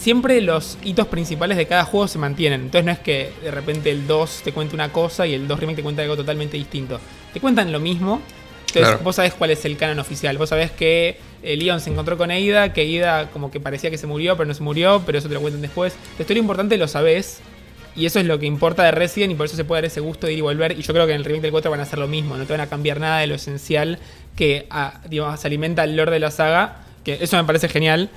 siempre 0.00 0.40
los 0.40 0.78
hitos 0.82 1.06
principales 1.08 1.58
de 1.58 1.66
cada 1.66 1.84
juego 1.84 2.08
se 2.08 2.18
mantienen. 2.18 2.62
Entonces 2.62 2.84
no 2.86 2.92
es 2.92 2.98
que 2.98 3.32
de 3.42 3.50
repente 3.50 3.90
el 3.90 4.06
2 4.06 4.40
te 4.44 4.52
cuente 4.52 4.74
una 4.74 4.90
cosa 4.90 5.26
y 5.26 5.34
el 5.34 5.46
2 5.46 5.60
Remake 5.60 5.76
te 5.76 5.82
cuenta 5.82 6.02
algo 6.02 6.16
totalmente 6.16 6.56
distinto. 6.56 6.98
Te 7.32 7.40
cuentan 7.40 7.70
lo 7.70 7.80
mismo. 7.80 8.20
Entonces 8.68 9.02
vos 9.02 9.16
sabés 9.16 9.34
cuál 9.34 9.50
es 9.50 9.64
el 9.64 9.76
canon 9.76 9.98
oficial. 9.98 10.38
Vos 10.38 10.48
sabés 10.48 10.70
que 10.70 11.18
eh, 11.42 11.56
Leon 11.56 11.80
se 11.80 11.90
encontró 11.90 12.16
con 12.16 12.30
Aida, 12.30 12.72
que 12.72 12.82
Aida 12.82 13.28
como 13.30 13.50
que 13.50 13.60
parecía 13.60 13.90
que 13.90 13.98
se 13.98 14.06
murió, 14.06 14.36
pero 14.36 14.46
no 14.46 14.54
se 14.54 14.62
murió, 14.62 15.02
pero 15.04 15.18
eso 15.18 15.28
te 15.28 15.34
lo 15.34 15.40
cuentan 15.40 15.60
después. 15.60 15.94
La 16.16 16.22
historia 16.22 16.40
importante 16.40 16.78
lo 16.78 16.88
sabés. 16.88 17.40
Y 17.96 18.06
eso 18.06 18.20
es 18.20 18.26
lo 18.26 18.38
que 18.38 18.46
importa 18.46 18.84
de 18.84 18.92
Resident 18.92 19.32
y 19.32 19.34
por 19.34 19.46
eso 19.46 19.56
se 19.56 19.64
puede 19.64 19.82
dar 19.82 19.86
ese 19.86 20.00
gusto 20.00 20.28
de 20.28 20.34
ir 20.34 20.38
y 20.38 20.42
volver. 20.42 20.78
Y 20.78 20.82
yo 20.82 20.94
creo 20.94 21.06
que 21.06 21.12
en 21.12 21.18
el 21.18 21.24
remake 21.24 21.42
del 21.42 21.50
4 21.50 21.70
van 21.72 21.80
a 21.80 21.82
hacer 21.82 21.98
lo 21.98 22.06
mismo, 22.06 22.36
no 22.36 22.46
te 22.46 22.52
van 22.52 22.60
a 22.60 22.68
cambiar 22.68 23.00
nada 23.00 23.18
de 23.18 23.26
lo 23.26 23.34
esencial 23.34 23.98
que 24.36 24.66
ah, 24.70 25.00
digamos, 25.10 25.40
se 25.40 25.48
alimenta 25.48 25.82
el 25.82 25.96
lore 25.96 26.12
de 26.12 26.20
la 26.20 26.30
saga, 26.30 26.84
que 27.04 27.18
eso 27.20 27.36
me 27.36 27.44
parece 27.44 27.68
genial. 27.68 28.08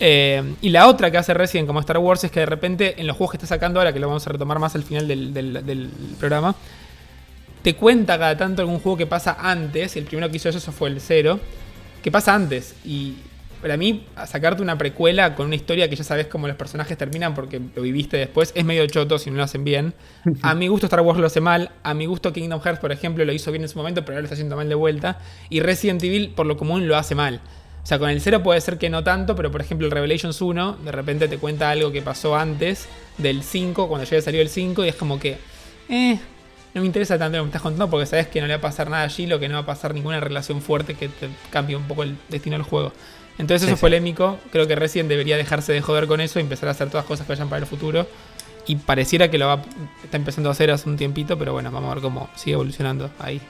Eh, 0.00 0.54
y 0.60 0.70
la 0.70 0.88
otra 0.88 1.10
que 1.10 1.18
hace 1.18 1.34
Resident 1.34 1.66
como 1.66 1.80
Star 1.80 1.98
Wars 1.98 2.24
es 2.24 2.30
que 2.30 2.40
de 2.40 2.46
repente 2.46 3.00
en 3.00 3.06
los 3.06 3.16
juegos 3.16 3.32
que 3.32 3.36
está 3.36 3.46
sacando 3.46 3.78
ahora, 3.78 3.92
que 3.92 4.00
lo 4.00 4.08
vamos 4.08 4.26
a 4.26 4.30
retomar 4.30 4.58
más 4.58 4.74
al 4.74 4.82
final 4.82 5.06
del, 5.06 5.90
programa, 6.18 6.54
te 7.62 7.74
cuenta 7.74 8.18
cada 8.18 8.36
tanto 8.36 8.62
algún 8.62 8.80
juego 8.80 8.98
que 8.98 9.06
pasa 9.06 9.36
antes, 9.38 9.94
y 9.94 10.00
el 10.00 10.06
primero 10.06 10.28
que 10.30 10.36
hizo 10.36 10.48
eso 10.48 10.72
fue 10.72 10.88
el 10.88 11.00
0, 11.00 11.38
que 12.02 12.10
pasa 12.10 12.34
antes. 12.34 12.74
Y 12.84 13.14
para 13.60 13.76
mí, 13.76 14.04
sacarte 14.26 14.60
una 14.60 14.76
precuela 14.76 15.36
con 15.36 15.46
una 15.46 15.54
historia 15.54 15.88
que 15.88 15.94
ya 15.94 16.02
sabes 16.02 16.26
cómo 16.26 16.48
los 16.48 16.56
personajes 16.56 16.98
terminan 16.98 17.32
porque 17.32 17.60
lo 17.76 17.82
viviste 17.82 18.16
después, 18.16 18.50
es 18.56 18.64
medio 18.64 18.84
choto 18.88 19.18
si 19.20 19.30
no 19.30 19.36
lo 19.36 19.44
hacen 19.44 19.62
bien. 19.62 19.94
A 20.42 20.56
mi 20.56 20.66
gusto 20.66 20.86
Star 20.86 21.02
Wars 21.02 21.20
lo 21.20 21.28
hace 21.28 21.40
mal, 21.40 21.70
a 21.84 21.94
mi 21.94 22.06
gusto 22.06 22.32
Kingdom 22.32 22.60
Hearts, 22.60 22.80
por 22.80 22.90
ejemplo, 22.90 23.24
lo 23.24 23.32
hizo 23.32 23.52
bien 23.52 23.62
en 23.62 23.68
su 23.68 23.78
momento, 23.78 24.00
pero 24.04 24.14
ahora 24.14 24.22
lo 24.22 24.24
está 24.24 24.34
haciendo 24.34 24.56
mal 24.56 24.68
de 24.68 24.74
vuelta. 24.74 25.20
Y 25.48 25.60
Resident 25.60 26.02
Evil, 26.02 26.32
por 26.34 26.46
lo 26.46 26.56
común, 26.56 26.88
lo 26.88 26.96
hace 26.96 27.14
mal. 27.14 27.40
O 27.82 27.86
sea, 27.86 27.98
con 27.98 28.10
el 28.10 28.20
0 28.20 28.42
puede 28.42 28.60
ser 28.60 28.78
que 28.78 28.88
no 28.90 29.02
tanto, 29.02 29.34
pero 29.34 29.50
por 29.50 29.60
ejemplo 29.60 29.86
el 29.86 29.90
Revelations 29.90 30.40
1, 30.40 30.78
de 30.84 30.92
repente 30.92 31.26
te 31.28 31.38
cuenta 31.38 31.70
algo 31.70 31.90
que 31.90 32.00
pasó 32.00 32.36
antes 32.36 32.88
del 33.18 33.42
5, 33.42 33.88
cuando 33.88 34.06
ya 34.06 34.20
salió 34.22 34.40
el 34.40 34.48
5, 34.48 34.84
y 34.84 34.88
es 34.88 34.94
como 34.94 35.18
que, 35.18 35.38
eh, 35.88 36.18
no 36.74 36.80
me 36.80 36.86
interesa 36.86 37.18
tanto 37.18 37.36
lo 37.36 37.42
que 37.42 37.46
me 37.46 37.48
estás 37.48 37.62
contando 37.62 37.90
porque 37.90 38.06
sabes 38.06 38.28
que 38.28 38.40
no 38.40 38.46
le 38.46 38.54
va 38.54 38.58
a 38.58 38.62
pasar 38.62 38.88
nada 38.88 39.02
allí, 39.02 39.26
lo 39.26 39.38
que 39.38 39.48
no 39.48 39.54
va 39.54 39.60
a 39.60 39.66
pasar 39.66 39.94
ninguna 39.94 40.20
relación 40.20 40.62
fuerte 40.62 40.94
que 40.94 41.08
te 41.08 41.28
cambie 41.50 41.76
un 41.76 41.84
poco 41.84 42.02
el 42.02 42.16
destino 42.28 42.56
del 42.56 42.64
juego. 42.64 42.92
Entonces 43.38 43.66
eso 43.66 43.74
es 43.74 43.80
polémico. 43.80 44.38
Creo 44.50 44.66
que 44.66 44.76
Resident 44.76 45.08
debería 45.08 45.36
dejarse 45.36 45.72
de 45.72 45.80
joder 45.80 46.06
con 46.06 46.20
eso 46.20 46.38
y 46.38 46.42
empezar 46.42 46.68
a 46.68 46.72
hacer 46.72 46.90
todas 46.90 47.06
cosas 47.06 47.26
que 47.26 47.32
vayan 47.32 47.48
para 47.48 47.60
el 47.60 47.66
futuro. 47.66 48.06
Y 48.66 48.76
pareciera 48.76 49.30
que 49.30 49.38
lo 49.38 49.48
va, 49.48 49.62
está 50.04 50.16
empezando 50.16 50.48
a 50.48 50.52
hacer 50.52 50.70
hace 50.70 50.88
un 50.88 50.96
tiempito, 50.96 51.36
pero 51.38 51.52
bueno, 51.52 51.70
vamos 51.70 51.90
a 51.90 51.94
ver 51.94 52.02
cómo 52.02 52.30
sigue 52.36 52.54
evolucionando 52.54 53.10
ahí. 53.18 53.40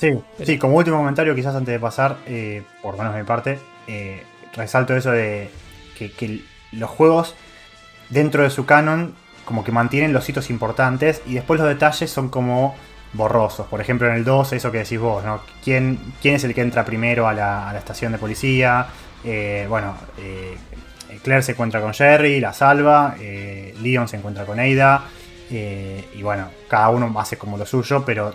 Sí, 0.00 0.18
sí, 0.46 0.56
como 0.56 0.78
último 0.78 0.96
comentario, 0.96 1.34
quizás 1.34 1.54
antes 1.54 1.74
de 1.74 1.78
pasar, 1.78 2.16
eh, 2.26 2.62
por 2.80 2.92
lo 2.92 2.98
menos 2.98 3.12
de 3.12 3.20
mi 3.20 3.26
parte, 3.26 3.58
eh, 3.86 4.22
resalto 4.54 4.96
eso 4.96 5.10
de 5.10 5.50
que, 5.98 6.40
los 6.72 6.88
juegos 6.88 7.34
dentro 8.08 8.42
de 8.42 8.48
su 8.48 8.64
canon 8.64 9.14
como 9.44 9.62
que 9.62 9.72
mantienen 9.72 10.14
los 10.14 10.26
hitos 10.26 10.48
importantes 10.48 11.20
y 11.26 11.34
después 11.34 11.60
los 11.60 11.68
detalles 11.68 12.10
son 12.10 12.30
como 12.30 12.74
borrosos. 13.12 13.66
Por 13.66 13.82
ejemplo, 13.82 14.08
en 14.08 14.14
el 14.14 14.24
2, 14.24 14.54
eso 14.54 14.72
que 14.72 14.78
decís 14.78 14.98
vos, 14.98 15.22
¿no? 15.22 15.42
¿Quién, 15.62 15.98
quién 16.22 16.36
es 16.36 16.44
el 16.44 16.54
que 16.54 16.62
entra 16.62 16.86
primero 16.86 17.28
a 17.28 17.34
la, 17.34 17.74
estación 17.76 18.12
de 18.12 18.18
policía? 18.18 18.86
Eh, 19.22 19.66
bueno, 19.68 19.96
eh, 20.16 20.56
Claire 21.22 21.42
se 21.42 21.52
encuentra 21.52 21.82
con 21.82 21.92
Jerry, 21.92 22.40
la 22.40 22.54
salva, 22.54 23.16
Leon 23.18 24.08
se 24.08 24.16
encuentra 24.16 24.46
con 24.46 24.58
Ada, 24.60 25.04
y 25.50 26.22
bueno, 26.22 26.48
cada 26.68 26.88
uno 26.88 27.12
hace 27.20 27.36
como 27.36 27.58
lo 27.58 27.66
suyo, 27.66 28.02
pero 28.06 28.32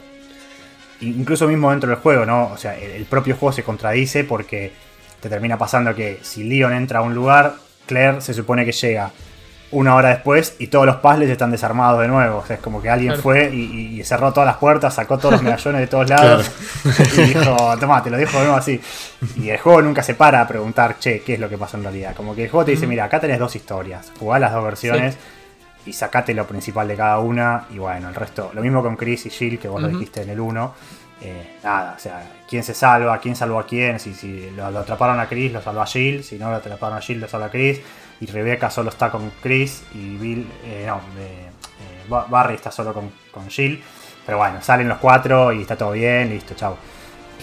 incluso 1.02 1.48
mismo 1.48 1.72
dentro 1.72 1.89
del 1.89 2.00
juego, 2.00 2.26
¿no? 2.26 2.52
O 2.52 2.58
sea, 2.58 2.78
el 2.78 3.06
propio 3.06 3.36
juego 3.36 3.54
se 3.54 3.64
contradice 3.64 4.24
porque 4.24 4.72
te 5.20 5.30
termina 5.30 5.58
pasando 5.58 5.96
que 5.96 6.20
si 6.22 6.43
Leon 6.43 6.74
entra 6.74 7.00
a 7.00 7.02
un 7.02 7.16
lugar, 7.16 7.56
Claire 7.86 8.22
se 8.22 8.34
supone 8.34 8.66
que 8.66 8.72
llega 8.72 9.12
una 9.72 9.96
hora 9.96 10.10
después 10.10 10.56
y 10.60 10.68
todos 10.68 10.86
los 10.86 10.98
puzzles 10.98 11.30
están 11.30 11.52
desarmados 11.52 12.02
de 12.02 12.08
nuevo. 12.08 12.38
O 12.38 12.46
sea, 12.46 12.56
es 12.56 12.62
como 12.62 12.82
que 12.82 12.89
alguien 12.89 13.18
fue 13.18 13.54
y, 13.54 14.02
cerró 14.04 14.32
todas 14.32 14.48
las 14.48 14.58
puertas, 14.58 14.93
sacó 14.93 15.18
todos 15.18 15.34
los 15.34 15.41
medallones 15.43 15.82
de 15.82 15.88
todos 15.88 16.10
lados 16.10 16.52
y 17.18 17.22
dijo, 17.22 17.78
toma, 17.80 18.02
te 18.04 18.10
lo 18.10 18.18
dijo 18.18 18.38
de 18.38 18.43
nuevo 18.43 18.56
así. 18.56 18.80
Y 19.38 19.50
el 19.50 19.58
juego 19.58 19.82
nunca 19.82 20.04
se 20.04 20.14
para 20.14 20.41
a 20.41 20.48
preguntar, 20.48 20.98
che, 21.00 21.22
¿qué 21.22 21.34
es 21.34 21.39
lo 21.39 21.50
que 21.50 21.58
pasó 21.58 21.78
en 21.78 21.84
realidad? 21.84 22.16
Como 22.16 22.36
que 22.36 22.46
el 22.46 22.50
juego 22.50 22.66
te 22.66 22.72
dice, 22.72 22.88
mira, 22.88 23.06
acá 23.06 23.20
tenés 23.20 23.39
dos 23.39 23.56
historias, 23.56 24.12
jugá 24.20 24.39
las 24.39 24.54
dos 24.54 24.64
versiones. 24.64 25.18
Y 25.86 25.94
sacate 25.94 26.34
lo 26.34 26.48
principal 26.48 26.88
de 26.88 26.96
cada 26.96 27.20
una. 27.20 27.68
Y 27.70 27.78
bueno, 27.78 28.10
el 28.10 28.16
resto. 28.16 28.52
Lo 28.54 28.62
mismo 28.62 28.82
con 28.82 28.96
Chris 28.96 29.26
y 29.26 29.30
Jill, 29.30 29.60
que 29.60 29.68
vos 29.68 29.82
lo 29.82 29.88
dijiste 29.88 30.22
en 30.22 30.30
el 30.30 30.40
1. 30.40 30.74
Eh, 31.22 31.58
nada, 31.64 31.94
o 31.96 32.00
sea, 32.00 32.30
quién 32.50 32.64
se 32.64 32.74
salva, 32.74 33.18
quién 33.20 33.36
salvó 33.36 33.60
a 33.60 33.66
quién. 33.66 34.00
Si, 34.00 34.14
si 34.14 34.50
lo, 34.52 34.66
atraparon 34.66 35.20
a 35.20 35.28
Chris, 35.28 35.52
lo 35.52 35.62
salvó 35.62 35.82
a 35.82 35.86
Jill. 35.86 36.24
Si 36.24 36.38
no 36.38 36.50
lo 36.50 36.56
atraparon 36.58 36.98
a 36.98 37.02
Jill, 37.02 37.20
lo 37.22 37.28
salvó 37.28 37.46
a 37.46 37.52
Chris 37.52 37.80
y 38.20 38.26
Rebecca 38.28 38.70
solo 38.70 38.90
está 38.90 39.12
con 39.12 39.30
Chris 39.42 39.84
y 39.94 40.16
Bill, 40.16 40.48
eh, 40.64 40.86
no, 40.88 41.02
eh, 41.20 41.50
Barry 42.30 42.56
está 42.56 42.72
solo 42.72 42.94
con, 42.94 43.12
con, 43.32 43.50
Jill. 43.50 43.84
Pero 44.26 44.38
bueno, 44.38 44.62
salen 44.62 44.88
los 44.88 44.98
cuatro 45.00 45.52
y 45.52 45.62
está 45.62 45.76
todo 45.76 45.92
bien, 45.92 46.30
listo, 46.30 46.56
chao. 46.56 46.78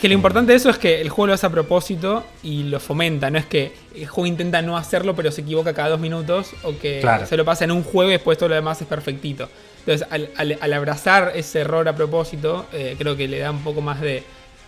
Que 0.03 0.09
lo 0.09 0.14
importante 0.14 0.50
de 0.50 0.57
eso 0.57 0.68
es 0.68 0.78
que 0.78 1.00
el 1.00 1.11
juego 1.11 1.28
lo 1.28 1.34
hace 1.34 1.46
a 1.46 1.50
propósito 1.50 2.24
y 2.42 2.64
lo 2.64 2.80
fomenta, 2.80 3.30
no 3.30 3.38
es 3.38 3.46
que 3.46 3.72
el 3.94 4.09
juego 4.09 4.26
intenta 4.26 4.61
no 4.61 4.76
hacerlo 4.76 5.14
pero 5.14 5.30
se 5.30 5.42
equivoca 5.42 5.74
cada 5.74 5.90
dos 5.90 6.00
minutos 6.00 6.55
o 6.64 6.76
que 6.76 7.00
se 7.24 7.36
lo 7.36 7.44
pasa 7.44 7.62
en 7.62 7.70
un 7.70 7.84
juego 7.84 8.11
y 8.11 8.14
después 8.14 8.36
todo 8.36 8.48
lo 8.48 8.57
demás 8.57 8.80
es 8.82 8.88
perfectito. 8.88 9.48
Entonces, 9.86 10.07
al, 10.11 10.72
abrazar 10.72 11.30
ese 11.36 11.61
error 11.61 11.88
a 11.88 11.94
propósito, 11.94 12.66
eh, 12.72 12.96
creo 12.98 13.16
que 13.16 13.28
le 13.28 13.38
da 13.38 13.53
un 13.53 13.62
poco 13.62 13.80
más 13.80 14.00
de, 14.00 14.24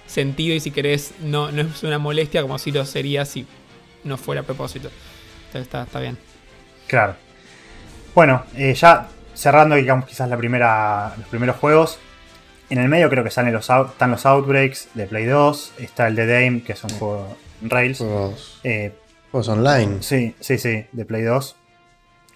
sentido 0.07 0.55
y 0.55 0.61
si 0.61 0.71
querés 0.71 1.15
no, 1.21 1.51
no 1.51 1.63
es 1.63 1.83
una 1.83 1.99
molestia 1.99 2.43
como 2.43 2.59
si 2.59 2.71
lo 2.71 2.85
sería 2.85 3.25
si 3.25 3.47
no 4.05 4.17
fuera 4.17 4.43
a 4.43 4.45
propósito. 4.45 4.89
Entonces 5.47 5.63
está, 5.63 5.83
está 5.83 6.01
bien. 6.01 6.17
Claro. 6.87 7.17
Bueno, 8.15 8.45
eh, 8.57 8.75
ya 8.75 9.09
cerrando, 9.35 9.75
digamos, 9.75 10.07
quizás 10.07 10.29
la 10.29 10.37
primera, 10.37 11.13
los 11.19 11.27
primeros 11.29 11.57
juegos. 11.57 11.99
En 12.71 12.79
el 12.79 12.89
medio 12.89 13.09
creo 13.11 13.23
que 13.23 13.31
salen 13.31 13.53
los, 13.53 13.69
están 13.71 14.11
los 14.11 14.25
Outbreaks 14.27 14.89
de 14.95 15.07
Play 15.07 15.27
2. 15.27 15.75
Está 15.79 16.09
el 16.09 16.17
The 16.17 16.27
Dame, 16.27 16.63
que 16.63 16.73
es 16.73 16.83
un 16.85 16.91
juego 16.91 17.37
en 17.63 17.71
Rails. 17.71 17.99
Juegos, 17.99 18.61
Eh, 18.65 18.93
juegos 19.31 19.49
online. 19.49 20.03
sí, 20.03 20.35
sí, 20.41 20.59
sí, 20.59 20.87
de 20.93 21.05
Play 21.05 21.23
2. 21.23 21.57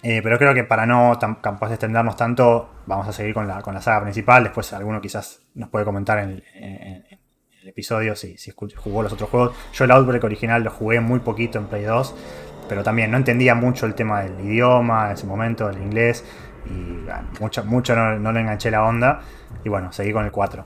Eh, 0.01 0.21
pero 0.23 0.37
creo 0.37 0.53
que 0.53 0.63
para 0.63 0.85
no 0.85 1.17
tan, 1.19 1.35
capaz 1.35 1.67
de 1.69 1.73
extendernos 1.75 2.15
tanto, 2.15 2.69
vamos 2.85 3.07
a 3.07 3.11
seguir 3.11 3.33
con 3.33 3.47
la, 3.47 3.61
con 3.61 3.73
la 3.73 3.81
saga 3.81 4.03
principal. 4.03 4.43
Después 4.43 4.71
alguno 4.73 5.01
quizás 5.01 5.41
nos 5.55 5.69
puede 5.69 5.83
comentar 5.83 6.19
en, 6.19 6.29
el- 6.29 6.43
en- 6.53 7.05
en 7.09 7.19
el 7.63 7.67
episodio 7.67 8.15
si, 8.15 8.37
si 8.37 8.51
jugó 8.51 9.03
los 9.03 9.11
otros 9.11 9.29
juegos. 9.29 9.55
Yo 9.73 9.83
el 9.83 9.91
Outbreak 9.91 10.23
original 10.23 10.63
lo 10.63 10.71
jugué 10.71 11.01
muy 11.01 11.19
poquito 11.19 11.57
en 11.57 11.65
Play 11.65 11.83
2. 11.83 12.15
Pero 12.69 12.83
también 12.83 13.09
no 13.09 13.17
entendía 13.17 13.55
mucho 13.55 13.87
el 13.87 13.95
tema 13.95 14.21
del 14.21 14.39
idioma 14.45 15.07
en 15.07 15.13
ese 15.13 15.25
momento, 15.25 15.67
del 15.67 15.81
inglés. 15.81 16.23
Y 16.69 17.03
bueno, 17.05 17.23
mucho, 17.39 17.65
mucho 17.65 17.95
no, 17.95 18.17
no 18.19 18.31
le 18.31 18.41
enganché 18.41 18.69
la 18.71 18.83
onda. 18.83 19.21
Y 19.63 19.69
bueno, 19.69 19.91
seguí 19.91 20.11
con 20.13 20.25
el 20.25 20.31
4. 20.31 20.65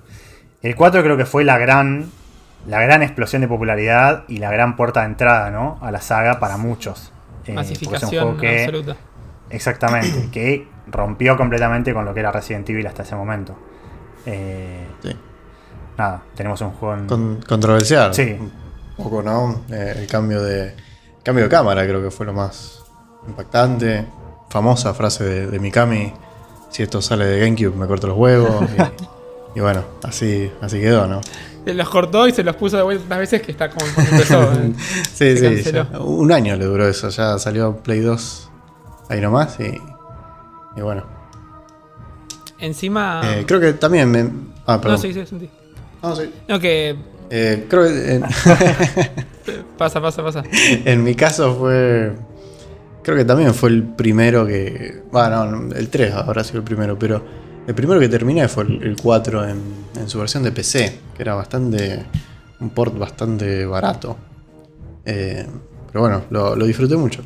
El 0.62 0.76
4 0.76 1.02
creo 1.04 1.18
que 1.18 1.26
fue 1.26 1.44
la 1.44 1.58
gran, 1.58 2.10
la 2.68 2.82
gran 2.82 3.02
explosión 3.04 3.42
de 3.42 3.48
popularidad 3.48 4.24
y 4.28 4.38
la 4.38 4.52
gran 4.52 4.76
puerta 4.76 5.02
de 5.02 5.08
entrada 5.08 5.50
¿no? 5.52 5.78
a 5.82 5.92
la 5.92 6.02
saga 6.02 6.40
para 6.40 6.58
muchos. 6.58 7.12
Eh, 7.12 7.12
porque 7.12 7.50
es 7.50 7.50
un 7.50 7.56
Masificación 7.56 8.10
juego 8.24 8.38
que- 8.38 8.64
absoluta. 8.66 8.96
Exactamente, 9.50 10.30
que 10.32 10.68
rompió 10.88 11.38
completamente 11.38 11.94
con 11.94 12.06
lo 12.06 12.14
que 12.14 12.22
era 12.22 12.32
Resident 12.32 12.68
Evil 12.70 12.88
hasta 12.88 13.04
ese 13.04 13.16
momento. 13.16 13.56
Eh, 14.26 14.88
Sí. 15.02 15.16
nada, 15.98 16.24
tenemos 16.36 16.60
un 16.62 16.72
juego 16.72 16.96
en... 16.96 17.08
Con- 17.08 17.42
controversial. 17.48 18.14
Sí. 18.14 18.38
Un 18.40 19.04
poco, 19.04 19.22
¿no? 19.22 19.64
Eh, 19.70 19.96
el 19.98 20.08
cambio 20.08 20.42
de, 20.42 20.76
cambio 21.24 21.44
de 21.44 21.50
cámara 21.50 21.84
creo 21.86 22.02
que 22.02 22.10
fue 22.12 22.26
lo 22.26 22.34
más 22.34 22.84
impactante. 23.28 24.06
Famosa 24.54 24.94
frase 24.94 25.24
de, 25.24 25.48
de 25.48 25.60
Mikami. 25.60 26.14
Si 26.70 26.84
esto 26.84 27.02
sale 27.02 27.26
de 27.26 27.40
GameCube 27.40 27.76
me 27.76 27.88
corto 27.88 28.06
los 28.06 28.16
huevos. 28.18 28.64
y, 29.56 29.58
y 29.58 29.62
bueno, 29.62 29.84
así, 30.04 30.52
así 30.62 30.80
quedó, 30.80 31.08
¿no? 31.08 31.22
Se 31.66 31.74
Los 31.74 31.90
cortó 31.90 32.28
y 32.28 32.34
se 32.34 32.44
los 32.44 32.56
puso 32.56 32.78
de 32.78 32.84
vuelta 32.84 33.02
tantas 33.02 33.18
veces 33.18 33.42
que 33.42 33.52
está 33.52 33.72
como 33.72 33.84
empezó. 33.88 34.44
¿eh? 34.54 34.74
Sí, 35.12 35.38
Se 35.38 35.64
sí. 35.64 35.72
un 36.00 36.32
año 36.32 36.56
le 36.56 36.66
duró 36.66 36.88
eso. 36.88 37.10
Ya 37.10 37.40
salió 37.40 37.78
Play 37.78 38.02
2 38.02 38.50
ahí 39.10 39.22
nomás. 39.22 39.60
Y, 39.60 39.82
y 40.78 40.82
bueno. 40.82 41.04
Encima. 42.60 43.22
Eh, 43.24 43.46
creo 43.48 43.60
que 43.60 43.74
también 43.74 44.12
me. 44.12 44.30
Ah, 44.68 44.80
perdón. 44.80 44.98
no, 44.98 45.02
sí, 45.02 45.14
sí, 45.16 45.26
sentí. 45.26 45.50
No, 46.04 46.16
sí. 46.16 46.32
No, 46.48 46.60
que. 46.60 46.96
Eh, 47.32 47.66
creo 47.68 47.86
que 47.86 48.14
en, 48.16 48.24
Pasa, 49.80 50.00
pasa, 50.00 50.22
pasa. 50.22 50.44
en 50.52 51.04
mi 51.04 51.16
caso 51.16 51.56
fue. 51.56 52.14
Creo 53.04 53.18
que 53.18 53.26
también 53.26 53.54
fue 53.54 53.70
el 53.70 53.84
primero 53.84 54.46
que. 54.46 55.02
Bueno, 55.12 55.46
no, 55.46 55.76
el 55.76 55.90
3 55.90 56.14
habrá 56.14 56.44
sido 56.44 56.60
el 56.60 56.64
primero, 56.64 56.98
pero 56.98 57.22
el 57.68 57.76
primero 57.76 58.00
que 58.00 58.10
terminé 58.10 58.48
fue 58.48 58.64
el, 58.64 58.82
el 58.84 58.96
4 58.96 59.48
en, 59.48 59.60
su 60.08 60.20
versión 60.20 60.44
de 60.44 60.52
PC, 60.52 61.00
que 61.16 61.22
era 61.22 61.36
bastante. 61.36 62.06
un 62.60 62.70
port 62.70 62.98
bastante 62.98 63.66
barato. 63.66 64.18
Eh, 65.06 65.46
pero 65.92 66.02
bueno, 66.02 66.24
lo, 66.30 66.56
disfruté 66.66 66.96
mucho. 66.96 67.24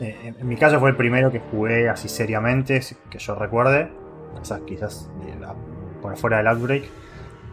Eh, 0.00 0.34
en 0.38 0.48
mi 0.48 0.56
caso 0.56 0.80
fue 0.80 0.90
el 0.90 0.96
primero 0.96 1.30
que 1.30 1.38
jugué 1.38 1.88
así 1.88 2.08
seriamente, 2.08 2.80
que 3.10 3.18
yo 3.18 3.34
recuerde. 3.36 3.90
Quizás, 4.66 5.08
la- 5.40 5.54
por 6.02 6.16
fuera 6.16 6.38
del 6.38 6.48
Outbreak. 6.48 6.84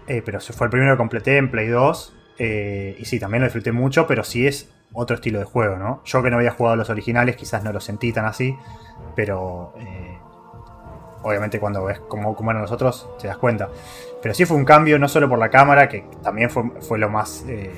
Eh, 0.08 0.22
pero 0.26 0.40
fue 0.42 0.66
el 0.66 0.72
primero 0.72 0.94
que 0.94 0.98
completé 0.98 1.38
en 1.38 1.52
Play 1.52 1.68
2. 1.68 2.14
eh, 2.40 2.98
y 3.00 3.06
sí, 3.06 3.20
también 3.20 3.42
lo 3.42 3.46
disfruté 3.46 3.72
mucho, 3.72 4.08
pero 4.08 4.24
sí 4.24 4.48
es 4.48 4.68
otro 4.94 5.16
estilo 5.16 5.40
de 5.40 5.46
juego, 5.46 5.78
¿no? 5.78 6.02
Yo 6.06 6.22
que 6.22 6.30
no 6.30 6.38
había 6.38 6.52
jugado 6.52 6.76
los 6.76 6.90
originales, 6.90 7.36
quizás 7.36 7.64
no 7.64 7.72
lo 7.72 7.80
sentí 7.80 8.12
tan 8.12 8.26
así. 8.26 8.58
Pero 9.16 9.74
eh, 9.78 10.18
obviamente 11.24 11.60
cuando 11.60 11.84
ves 11.86 12.00
cómo, 12.08 12.36
cómo 12.36 12.52
eran 12.52 12.62
los 12.62 12.72
otros, 12.72 13.10
te 13.20 13.28
das 13.28 13.38
cuenta. 13.38 13.70
Pero 14.22 14.34
sí 14.34 14.46
fue 14.46 14.58
un 14.58 14.66
cambio, 14.66 15.00
no 15.00 15.08
solo 15.08 15.30
por 15.30 15.40
la 15.40 15.50
cámara, 15.50 15.90
que 15.90 16.06
también 16.24 16.50
fue, 16.50 16.64
fue 16.82 16.98
lo 17.00 17.10
más. 17.10 17.44
eh, 17.48 17.72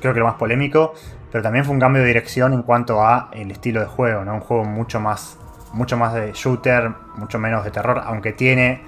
creo 0.00 0.12
que 0.12 0.20
lo 0.20 0.26
más 0.26 0.36
polémico. 0.36 0.94
Pero 1.32 1.42
también 1.42 1.64
fue 1.64 1.74
un 1.74 1.80
cambio 1.80 2.02
de 2.02 2.08
dirección 2.08 2.52
en 2.52 2.62
cuanto 2.62 3.02
a 3.04 3.30
el 3.32 3.50
estilo 3.50 3.80
de 3.80 3.86
juego, 3.86 4.24
¿no? 4.24 4.34
Un 4.34 4.40
juego 4.40 4.64
mucho 4.64 5.00
más. 5.00 5.38
Mucho 5.72 5.96
más 5.96 6.14
de 6.14 6.32
shooter, 6.32 6.90
mucho 7.16 7.38
menos 7.38 7.64
de 7.64 7.70
terror, 7.70 8.00
aunque 8.04 8.32
tiene 8.32 8.80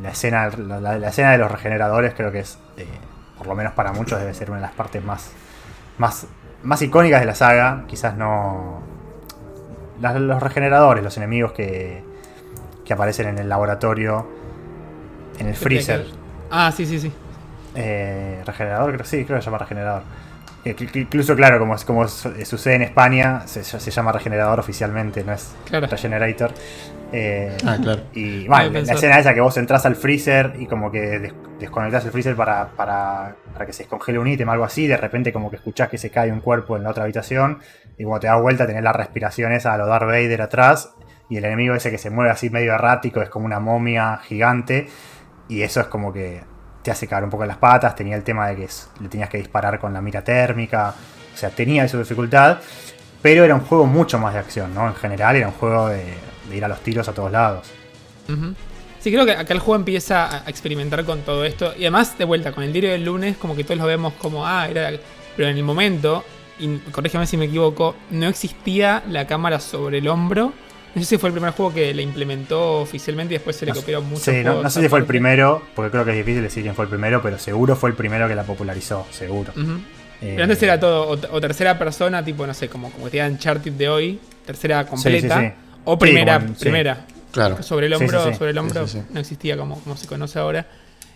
la 0.00 0.10
escena, 0.10 0.48
la, 0.48 1.08
escena 1.08 1.32
de 1.32 1.38
los 1.38 1.50
regeneradores, 1.50 2.14
creo 2.14 2.32
que 2.32 2.40
es, 2.40 2.58
eh, 2.76 2.86
por 3.36 3.46
lo 3.46 3.54
menos 3.54 3.72
para 3.72 3.92
muchos, 3.92 4.18
debe 4.18 4.32
ser 4.32 4.50
una 4.50 4.60
de 4.60 4.66
las 4.66 4.72
partes 4.72 5.04
más, 5.04 5.30
más, 5.98 6.26
más 6.62 6.80
icónicas 6.82 7.20
de 7.20 7.26
la 7.26 7.34
saga. 7.34 7.84
Quizás 7.86 8.16
no. 8.16 8.80
las- 10.00 10.16
los 10.20 10.42
regeneradores, 10.42 11.04
los 11.04 11.16
enemigos 11.16 11.52
que, 11.52 12.02
que 12.84 12.92
aparecen 12.92 13.28
en 13.28 13.38
el 13.38 13.48
laboratorio, 13.48 14.26
en 15.38 15.46
el 15.48 15.54
freezer. 15.54 16.06
Ah, 16.50 16.72
sí, 16.74 16.84
sí, 16.86 16.98
sí. 16.98 17.12
Eh, 17.74 18.42
regenerador, 18.44 18.92
creo 18.92 19.04
sí, 19.04 19.24
creo 19.24 19.38
que 19.38 19.42
se 19.42 19.46
llama 19.46 19.58
regenerador. 19.58 20.02
Eh, 20.64 20.76
incluso, 20.94 21.34
claro, 21.34 21.58
como, 21.58 21.74
como 21.86 22.04
eh, 22.04 22.44
sucede 22.44 22.74
en 22.76 22.82
España, 22.82 23.46
se, 23.46 23.64
se 23.64 23.90
llama 23.90 24.12
regenerador 24.12 24.60
oficialmente, 24.60 25.24
no 25.24 25.32
es 25.32 25.54
Claro. 25.64 25.86
regenerator. 25.86 26.52
Eh, 27.12 27.56
Ah, 27.66 27.76
claro. 27.80 28.02
y 28.14 28.48
bueno, 28.48 28.70
la, 28.80 28.92
escena 28.94 29.18
esa 29.18 29.34
que 29.34 29.40
vos 29.40 29.56
entras 29.58 29.84
al 29.84 29.96
freezer 29.96 30.54
y 30.58 30.66
como 30.66 30.90
que 30.90 31.00
des- 31.18 31.34
desconectás 31.60 32.04
el 32.06 32.10
freezer 32.10 32.34
para, 32.34 32.68
para, 32.68 33.36
para 33.52 33.66
que 33.66 33.72
se 33.72 33.82
descongele 33.82 34.18
un 34.18 34.26
ítem, 34.28 34.48
algo 34.48 34.64
así, 34.64 34.86
de 34.86 34.96
repente 34.96 35.32
como 35.32 35.50
que 35.50 35.56
escuchás 35.56 35.88
que 35.88 35.98
se 35.98 36.10
cae 36.10 36.32
un 36.32 36.40
cuerpo 36.40 36.76
en 36.76 36.82
la 36.84 36.90
otra 36.90 37.04
habitación 37.04 37.58
y 37.98 38.04
cuando 38.04 38.20
te 38.20 38.26
das 38.28 38.40
vuelta 38.40 38.66
tenés 38.66 38.82
la 38.82 38.92
respiración 38.94 39.52
esa 39.52 39.74
a 39.74 39.76
lo 39.78 39.86
Darth 39.86 40.06
Vader 40.06 40.40
atrás 40.42 40.94
y 41.28 41.36
el 41.36 41.44
enemigo 41.44 41.74
ese 41.74 41.90
que 41.90 41.98
se 41.98 42.10
mueve 42.10 42.30
así 42.30 42.48
medio 42.50 42.72
errático 42.74 43.20
es 43.22 43.28
como 43.28 43.44
una 43.46 43.60
momia 43.60 44.18
gigante 44.24 44.88
y 45.48 45.62
eso 45.62 45.80
es 45.80 45.86
como 45.88 46.12
que 46.12 46.42
te 46.82 46.90
hace 46.90 47.06
caer 47.06 47.24
un 47.24 47.30
poco 47.30 47.44
en 47.44 47.48
las 47.48 47.58
patas, 47.58 47.94
tenía 47.94 48.16
el 48.16 48.22
tema 48.24 48.48
de 48.48 48.56
que 48.56 48.68
le 49.00 49.08
tenías 49.08 49.28
que 49.28 49.38
disparar 49.38 49.78
con 49.78 49.92
la 49.92 50.00
mira 50.00 50.24
térmica, 50.24 50.94
o 51.32 51.36
sea, 51.36 51.50
tenía 51.50 51.86
su 51.86 51.98
dificultad, 51.98 52.58
pero 53.20 53.44
era 53.44 53.54
un 53.54 53.60
juego 53.60 53.86
mucho 53.86 54.18
más 54.18 54.32
de 54.34 54.40
acción, 54.40 54.74
¿no? 54.74 54.88
En 54.88 54.94
general 54.94 55.36
era 55.36 55.46
un 55.46 55.52
juego 55.54 55.88
de, 55.88 56.02
de 56.52 56.58
ir 56.58 56.64
a 56.64 56.68
los 56.68 56.80
tiros 56.80 57.08
a 57.08 57.12
todos 57.12 57.32
lados. 57.32 57.66
Sí, 59.00 59.10
creo 59.10 59.26
que 59.26 59.32
acá 59.32 59.52
el 59.52 59.58
juego 59.58 59.76
empieza 59.76 60.44
a 60.44 60.48
experimentar 60.48 61.04
con 61.04 61.22
todo 61.22 61.44
esto. 61.44 61.74
Y 61.76 61.82
además, 61.82 62.16
de 62.16 62.24
vuelta, 62.24 62.52
con 62.52 62.62
el 62.62 62.72
diario 62.72 62.92
del 62.92 63.04
lunes, 63.04 63.36
como 63.36 63.56
que 63.56 63.64
todos 63.64 63.78
lo 63.78 63.86
vemos 63.86 64.12
como, 64.14 64.46
ah, 64.46 64.68
era. 64.68 64.92
Pero 65.36 65.48
en 65.48 65.56
el 65.56 65.64
momento, 65.64 66.24
y 66.60 66.76
corrígeme 66.92 67.26
si 67.26 67.36
me 67.36 67.46
equivoco, 67.46 67.96
no 68.10 68.28
existía 68.28 69.02
la 69.08 69.26
cámara 69.26 69.58
sobre 69.58 69.98
el 69.98 70.06
hombro. 70.06 70.52
No 70.94 71.00
sé 71.02 71.08
si 71.08 71.18
fue 71.18 71.30
el 71.30 71.32
primer 71.32 71.52
juego 71.52 71.72
que 71.72 71.92
le 71.94 72.02
implementó 72.02 72.80
oficialmente 72.82 73.34
y 73.34 73.38
después 73.38 73.56
se 73.56 73.64
le 73.64 73.72
No 73.72 73.80
copiaron 73.80 74.06
muchos 74.08 74.24
Sí, 74.24 74.44
no, 74.44 74.68
sé 74.68 74.82
si 74.82 74.88
fue 74.88 74.98
el 74.98 75.06
primero, 75.06 75.62
porque 75.74 75.90
creo 75.90 76.04
que 76.04 76.10
es 76.10 76.18
difícil 76.18 76.42
decir 76.42 76.62
quién 76.62 76.74
fue 76.74 76.84
el 76.84 76.90
primero, 76.90 77.22
pero 77.22 77.38
seguro 77.38 77.74
fue 77.76 77.88
el 77.90 77.96
primero 77.96 78.28
que 78.28 78.34
la 78.34 78.44
popularizó, 78.44 79.06
seguro. 79.10 79.52
Eh, 80.20 80.34
Pero 80.34 80.42
antes 80.44 80.62
era 80.62 80.78
todo, 80.78 81.08
o, 81.08 81.36
o 81.36 81.40
tercera 81.40 81.78
persona, 81.78 82.22
tipo, 82.24 82.46
no 82.46 82.54
sé, 82.54 82.68
como, 82.68 82.90
como 82.92 83.10
que 83.10 83.20
Uncharted 83.20 83.72
de 83.72 83.88
hoy, 83.88 84.20
tercera 84.46 84.86
completa, 84.86 85.40
sí, 85.40 85.46
sí. 85.46 85.52
O 85.84 85.92
Sí, 85.94 85.98
primera, 86.00 86.34
como 86.38 86.48
en- 86.50 86.56
sí. 86.56 86.60
primera. 86.60 87.06
Claro. 87.32 87.62
Sobre 87.62 87.86
el 87.86 87.94
hombro, 87.94 88.24
sí, 88.24 88.30
sí. 88.32 88.38
sobre 88.38 88.50
el 88.50 88.58
hombro 88.58 88.86
Sí, 88.86 88.92
sí, 88.92 88.98
sí. 89.06 89.14
no 89.14 89.20
existía 89.20 89.56
como, 89.56 89.80
como 89.80 89.96
se 89.96 90.06
conoce 90.06 90.38
ahora. 90.38 90.66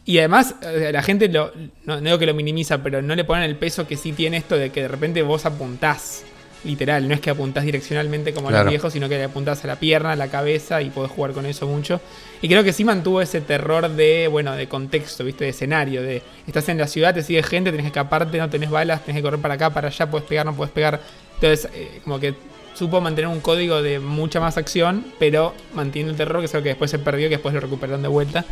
Y 0.06 0.18
además, 0.18 0.54
eh, 0.62 0.90
la 0.92 1.02
gente 1.02 1.28
lo, 1.28 1.52
no, 1.84 1.96
no 1.96 2.00
digo 2.00 2.18
que 2.18 2.26
lo 2.26 2.32
minimiza, 2.34 2.82
pero 2.82 3.02
no 3.02 3.14
le 3.14 3.24
ponen 3.24 3.44
el 3.44 3.56
peso 3.56 3.86
que 3.86 3.96
sí 3.96 4.12
tiene 4.12 4.36
esto 4.38 4.56
de 4.56 4.70
que 4.70 4.82
de 4.82 4.88
repente 4.88 5.22
vos 5.22 5.44
apuntás. 5.46 6.24
Literal, 6.64 7.06
no 7.06 7.14
es 7.14 7.20
que 7.20 7.30
apuntás 7.30 7.64
direccionalmente 7.64 8.32
como 8.32 8.48
Claro. 8.48 8.64
los 8.64 8.70
viejos, 8.72 8.92
sino 8.92 9.08
que 9.08 9.18
le 9.18 9.24
apuntás 9.24 9.62
a 9.64 9.66
la 9.68 9.76
pierna, 9.78 10.12
a 10.12 10.16
la 10.16 10.28
cabeza 10.28 10.80
y 10.82 10.90
podés 10.90 11.12
jugar 11.12 11.32
con 11.32 11.44
eso 11.46 11.66
mucho. 11.66 12.00
Y 12.42 12.48
creo 12.48 12.64
que 12.64 12.72
sí 12.72 12.82
mantuvo 12.82 13.20
ese 13.20 13.40
terror 13.40 13.88
de, 13.90 14.26
bueno, 14.28 14.52
de 14.54 14.66
contexto, 14.68 15.22
¿viste? 15.22 15.44
De 15.44 15.50
escenario, 15.50 16.02
de 16.02 16.22
estás 16.46 16.68
en 16.70 16.78
la 16.78 16.86
ciudad, 16.88 17.14
te 17.14 17.22
sigue 17.22 17.42
gente, 17.42 17.70
tenés 17.70 17.84
que 17.84 17.88
escaparte, 17.88 18.38
no 18.38 18.48
tenés 18.50 18.70
balas, 18.70 19.04
tenés 19.04 19.18
que 19.20 19.22
correr 19.22 19.40
para 19.40 19.54
acá, 19.54 19.70
para 19.70 19.88
allá, 19.88 20.10
puedes 20.10 20.26
pegar, 20.26 20.46
no 20.46 20.54
puedes 20.56 20.72
pegar. 20.72 21.00
Entonces, 21.34 21.68
eh, 21.74 22.00
como 22.02 22.18
que 22.18 22.34
supo 22.76 23.00
mantener 23.00 23.28
un 23.28 23.40
código 23.40 23.82
de 23.82 23.98
mucha 24.00 24.38
más 24.40 24.56
acción, 24.56 25.04
pero 25.18 25.54
manteniendo 25.74 26.12
el 26.12 26.16
terror, 26.16 26.40
que 26.40 26.46
es 26.46 26.54
algo 26.54 26.64
que 26.64 26.68
después 26.70 26.90
se 26.90 26.98
perdió, 26.98 27.28
que 27.28 27.36
después 27.36 27.54
lo 27.54 27.60
recuperaron 27.60 28.02
de 28.02 28.08
vuelta. 28.08 28.44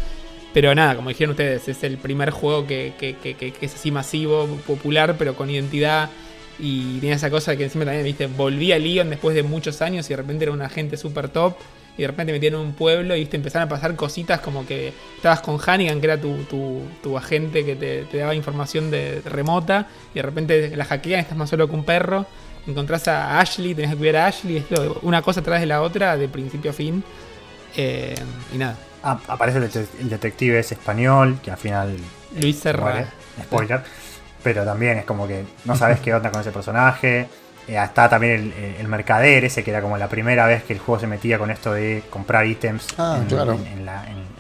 Pero 0.53 0.75
nada, 0.75 0.95
como 0.97 1.09
dijeron 1.09 1.33
ustedes, 1.33 1.69
es 1.69 1.83
el 1.85 1.99
primer 1.99 2.31
juego 2.31 2.67
que, 2.67 2.93
que- 2.99 3.17
que- 3.17 3.35
que- 3.35 3.53
es 3.61 3.75
así 3.75 3.91
masivo, 3.91 4.47
popular, 4.67 5.17
pero 5.19 5.35
con 5.35 5.51
identidad. 5.51 6.11
Y 6.59 7.01
tiene 7.01 7.17
esa 7.17 7.31
cosa 7.31 7.57
que 7.57 7.65
encima 7.65 7.85
también, 7.85 8.05
viste, 8.05 8.29
volví 8.29 8.71
a 8.73 8.79
Leon 8.79 9.11
después 9.11 9.35
de 9.35 9.43
muchos 9.43 9.83
años 9.83 10.07
y 10.07 10.11
de 10.11 10.17
repente 10.17 10.45
era 10.45 10.53
una 10.53 10.69
gente 10.69 10.97
súper 10.97 11.29
top. 11.29 11.55
Y 11.99 12.03
de 12.03 12.09
repente 12.09 12.33
metieron 12.33 12.61
un 12.61 12.73
pueblo 12.73 13.15
y 13.17 13.21
viste, 13.21 13.37
empezaron 13.37 13.67
a 13.67 13.69
pasar 13.69 13.95
cositas 13.97 14.41
como 14.41 14.65
que 14.67 14.93
estabas 15.17 15.41
con 15.41 15.59
Hannigan, 15.65 16.01
que 16.01 16.07
era 16.07 16.21
tu, 16.21 16.35
tu- 16.45 16.83
tu 17.03 17.17
agente 17.19 17.65
que 17.65 17.75
te, 17.77 18.03
te 18.05 18.19
daba 18.19 18.35
información 18.35 18.91
de 18.91 19.23
remota. 19.25 19.89
Y 20.13 20.17
de 20.17 20.23
repente 20.23 20.77
la 20.77 20.85
hackean, 20.85 21.21
estás 21.21 21.37
más 21.37 21.51
solo 21.51 21.69
que 21.69 21.75
un 21.75 21.85
perro. 21.85 22.27
Encontrás 22.67 23.07
a 23.09 23.39
Ashley, 23.41 23.75
tenés 23.75 23.91
que 23.93 23.97
cuidar 23.97 24.17
a 24.17 24.27
Ashley. 24.27 24.57
Es 24.59 24.71
lo- 24.71 24.99
una 25.03 25.21
cosa 25.23 25.41
atrás 25.41 25.61
de 25.61 25.67
la 25.67 25.83
otra, 25.83 26.17
de 26.17 26.29
principio 26.29 26.71
a 26.71 26.75
fin. 26.75 27.03
Eh, 27.77 28.15
y 28.53 28.59
nada, 28.59 28.77
Ah, 29.07 29.19
aparece 29.29 29.59
el, 29.59 29.71
det- 29.71 29.89
el 30.01 30.09
detective 30.09 30.59
ese 30.59 30.75
español, 30.75 31.39
que 31.43 31.51
al 31.51 31.59
final 31.59 31.95
Luis 32.41 32.59
Serra. 32.59 32.83
muere. 32.83 33.07
spoiler. 33.43 33.83
Pero 34.43 34.65
también 34.65 34.97
es 34.99 35.05
como 35.05 35.27
que 35.29 35.45
no 35.67 35.77
sabes 35.77 36.01
qué 36.01 36.15
onda 36.15 36.31
con 36.31 36.41
ese 36.41 36.53
personaje. 36.53 37.29
Eh, 37.69 37.77
está 37.83 38.09
también 38.09 38.55
el, 38.79 38.89
mercader, 38.89 39.45
ese 39.45 39.63
que 39.65 39.71
era 39.71 39.81
como 39.83 39.97
la 39.99 40.09
primera 40.09 40.47
vez 40.47 40.65
que 40.65 40.73
el 40.75 40.79
juego 40.79 41.01
se 41.01 41.07
metía 41.07 41.39
con 41.39 41.51
esto 41.51 41.73
de 41.75 42.03
comprar 42.11 42.47
ítems 42.47 42.87
ah, 42.99 43.21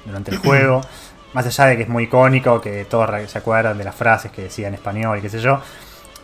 durante 0.05 0.31
el 0.31 0.39
juego. 0.39 0.81
Más 1.35 1.45
allá 1.47 1.67
de 1.67 1.77
que 1.77 1.83
es 1.83 1.89
muy 1.89 2.05
icónico, 2.05 2.61
que 2.61 2.85
todos 2.85 3.11
se 3.31 3.39
acuerdan 3.39 3.77
de 3.77 3.85
las 3.85 3.95
frases 3.95 4.31
que 4.31 4.43
decía 4.43 4.69
en 4.69 4.75
español 4.75 5.19
y 5.19 5.21
qué 5.23 5.29
sé 5.29 5.41
yo. 5.41 5.61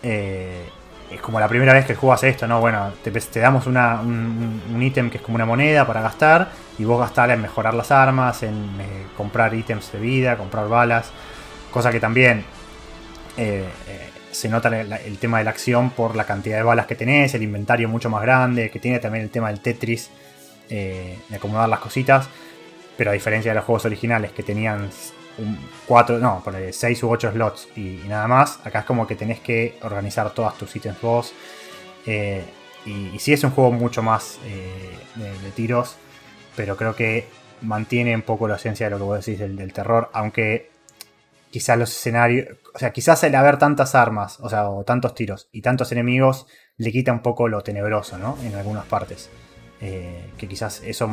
Eh, 0.02 0.68
es 1.10 1.20
como 1.20 1.40
la 1.40 1.48
primera 1.48 1.72
vez 1.72 1.84
que 1.84 1.92
el 1.92 1.98
juego 1.98 2.12
hace 2.12 2.28
esto, 2.28 2.46
¿no? 2.46 2.60
Bueno, 2.60 2.92
te, 3.02 3.40
damos 3.40 3.66
un 3.66 4.78
ítem 4.80 5.10
que 5.10 5.18
es 5.18 5.22
como 5.22 5.34
una 5.34 5.46
moneda 5.46 5.86
para 5.86 6.00
gastar 6.00 6.50
y 6.78 6.84
vos 6.84 7.00
gastar 7.00 7.30
en 7.30 7.42
mejorar 7.42 7.74
las 7.74 7.90
armas, 7.90 8.42
en 8.42 8.54
eh, 8.80 9.06
comprar 9.16 9.52
ítems 9.54 9.92
de 9.92 9.98
vida, 9.98 10.36
comprar 10.36 10.68
balas, 10.68 11.10
cosa 11.72 11.90
que 11.90 12.00
también 12.00 12.44
eh, 13.36 13.68
eh, 13.88 14.10
se 14.30 14.48
nota 14.48 14.68
el, 14.68 15.18
tema 15.18 15.38
de 15.38 15.44
la 15.44 15.50
acción 15.50 15.90
por 15.90 16.14
la 16.14 16.24
cantidad 16.24 16.56
de 16.56 16.62
balas 16.62 16.86
que 16.86 16.94
tenés, 16.94 17.34
el 17.34 17.42
inventario 17.42 17.88
mucho 17.88 18.08
más 18.08 18.22
grande, 18.22 18.70
que 18.70 18.78
tiene 18.78 19.00
también 19.00 19.24
el 19.24 19.30
tema 19.30 19.48
del 19.48 19.60
Tetris, 19.60 20.10
de 20.68 21.18
acomodar 21.34 21.68
las 21.68 21.80
cositas, 21.80 22.28
pero 22.96 23.10
a 23.10 23.12
diferencia 23.12 23.50
de 23.50 23.56
los 23.56 23.64
juegos 23.64 23.86
originales 23.86 24.30
que 24.30 24.44
tenían 24.44 24.88
cuatro, 25.86 26.18
no, 26.18 26.42
6 26.70 27.02
u 27.02 27.10
8 27.10 27.32
slots 27.32 27.68
y, 27.76 28.02
nada 28.08 28.26
más. 28.28 28.60
Acá 28.64 28.80
es 28.80 28.84
como 28.84 29.06
que 29.06 29.14
tenés 29.14 29.40
que 29.40 29.78
organizar 29.82 30.32
todas 30.32 30.56
tus 30.56 30.74
ítems 30.74 31.00
vos. 31.00 31.32
Eh, 32.06 32.44
y, 32.86 33.18
si 33.18 33.32
es 33.32 33.44
un 33.44 33.50
juego 33.50 33.72
mucho 33.72 34.02
más 34.02 34.38
eh, 34.44 34.90
de, 35.16 35.50
tiros, 35.50 35.96
pero 36.56 36.76
creo 36.76 36.94
que 36.94 37.26
mantiene 37.62 38.14
un 38.14 38.22
poco 38.22 38.48
la 38.48 38.56
esencia 38.56 38.86
de 38.86 38.90
lo 38.90 38.98
que 38.98 39.02
vos 39.02 39.24
decís 39.24 39.38
del, 39.38 39.72
terror, 39.72 40.10
aunque 40.12 40.70
quizás 41.50 41.78
los 41.78 41.90
escenarios, 41.90 42.48
o 42.74 42.78
sea, 42.78 42.92
quizás 42.92 43.22
el 43.24 43.34
haber 43.34 43.58
tantas 43.58 43.94
armas, 43.94 44.38
o 44.40 44.48
sea, 44.48 44.66
tantos 44.86 45.14
tiros 45.14 45.48
y 45.52 45.62
tantos 45.62 45.92
enemigos 45.92 46.46
le 46.76 46.92
quita 46.92 47.12
un 47.12 47.20
poco 47.20 47.48
lo 47.48 47.60
tenebroso, 47.62 48.16
¿no? 48.16 48.38
En 48.42 48.54
algunas 48.54 48.86
partes. 48.86 49.28
Eh, 49.82 50.30
que 50.36 50.46
quizás 50.46 50.82
eso 50.84 51.10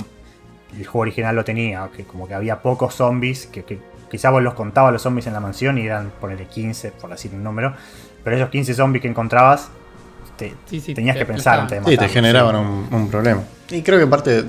el 0.73 0.85
juego 0.85 0.99
original 0.99 1.35
lo 1.35 1.43
tenía, 1.43 1.89
que 1.95 2.03
como 2.03 2.27
que 2.27 2.33
había 2.33 2.61
pocos 2.61 2.95
zombies 2.95 3.47
que 3.47 3.63
Quizá 4.09 4.29
vos 4.29 4.41
los 4.41 4.53
contabas 4.53 4.93
los 4.93 5.01
zombies 5.01 5.27
en 5.27 5.33
la 5.33 5.39
mansión 5.39 5.77
y 5.77 5.85
eran, 5.85 6.11
ponerle 6.21 6.45
15, 6.45 6.91
por 6.91 7.09
decir 7.09 7.31
un 7.33 7.43
número. 7.43 7.73
Pero 8.23 8.35
esos 8.35 8.49
15 8.49 8.73
zombies 8.73 9.01
que 9.01 9.07
encontrabas, 9.07 9.69
tenías 10.37 11.17
que 11.17 11.25
pensar 11.25 11.61
antes 11.61 11.83
de 11.83 11.91
Sí, 11.91 11.97
te 11.97 12.09
generaban 12.09 12.55
un, 12.55 13.09
problema. 13.09 13.43
Y 13.69 13.81
creo 13.81 13.99
que 13.99 14.07
parte, 14.07 14.45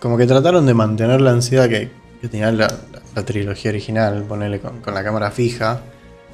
como 0.00 0.16
que 0.16 0.26
trataron 0.26 0.66
de 0.66 0.74
mantener 0.74 1.20
la 1.20 1.30
ansiedad 1.30 1.68
que, 1.68 1.90
tenía 2.30 2.50
la, 2.50 2.68
trilogía 3.24 3.70
original, 3.70 4.24
ponerle 4.24 4.60
con, 4.60 4.80
la 4.92 5.04
cámara 5.04 5.30
fija, 5.30 5.80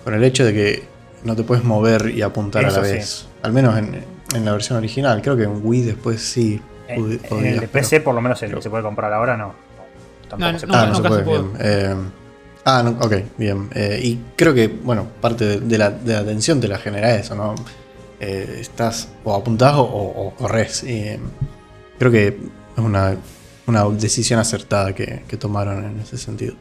con 0.04 0.14
el 0.14 0.24
hecho 0.24 0.44
de 0.44 0.52
que 0.54 0.82
no 1.24 1.36
te 1.36 1.42
puedes 1.42 1.64
mover 1.64 2.10
y 2.10 2.22
apuntar 2.22 2.64
a 2.64 2.70
la 2.70 2.80
vez. 2.80 3.26
Al 3.42 3.52
menos 3.52 3.76
en, 3.76 4.44
la 4.44 4.52
versión 4.52 4.78
original. 4.78 5.20
Creo 5.22 5.36
que 5.36 5.44
en 5.44 5.60
Wii 5.62 5.82
después 5.82 6.22
sí. 6.22 6.62
En, 6.86 7.20
el 7.44 7.68
PC 7.68 8.00
por 8.00 8.14
lo 8.14 8.22
menos 8.22 8.42
el 8.42 8.54
que 8.54 8.62
se 8.62 8.70
puede 8.70 8.82
comprar 8.82 9.12
ahora 9.12 9.36
no 9.36 9.67
no, 10.36 10.58
se 10.58 10.66
puede. 10.66 10.80
Ah, 10.80 10.86
no 10.86 10.94
se 10.94 11.02
puede, 11.02 11.22
bien. 11.22 11.52
Eh, 11.60 11.94
ah, 12.64 12.82
no, 12.82 12.90
ok, 13.00 13.14
bien. 13.36 13.70
Eh, 13.74 14.00
y 14.02 14.20
creo 14.36 14.54
que, 14.54 14.68
bueno, 14.68 15.06
parte 15.20 15.60
de, 15.60 15.78
la, 15.78 15.90
de, 15.90 16.12
la, 16.12 16.20
atención 16.20 16.60
te 16.60 16.68
la 16.68 16.78
genera 16.78 17.14
eso, 17.14 17.34
¿no? 17.34 17.54
Eh, 18.20 18.58
estás 18.60 19.08
o 19.24 19.34
apuntás 19.34 19.74
o, 19.76 20.34
corres. 20.36 20.82
Y, 20.84 21.16
creo 21.98 22.12
que 22.12 22.28
es 22.28 22.84
una, 22.84 23.16
una 23.66 23.84
decisión 23.90 24.40
acertada 24.40 24.94
que, 24.94 25.22
que, 25.28 25.36
tomaron 25.36 25.84
en 25.84 26.00
ese 26.00 26.18
sentido. 26.18 26.54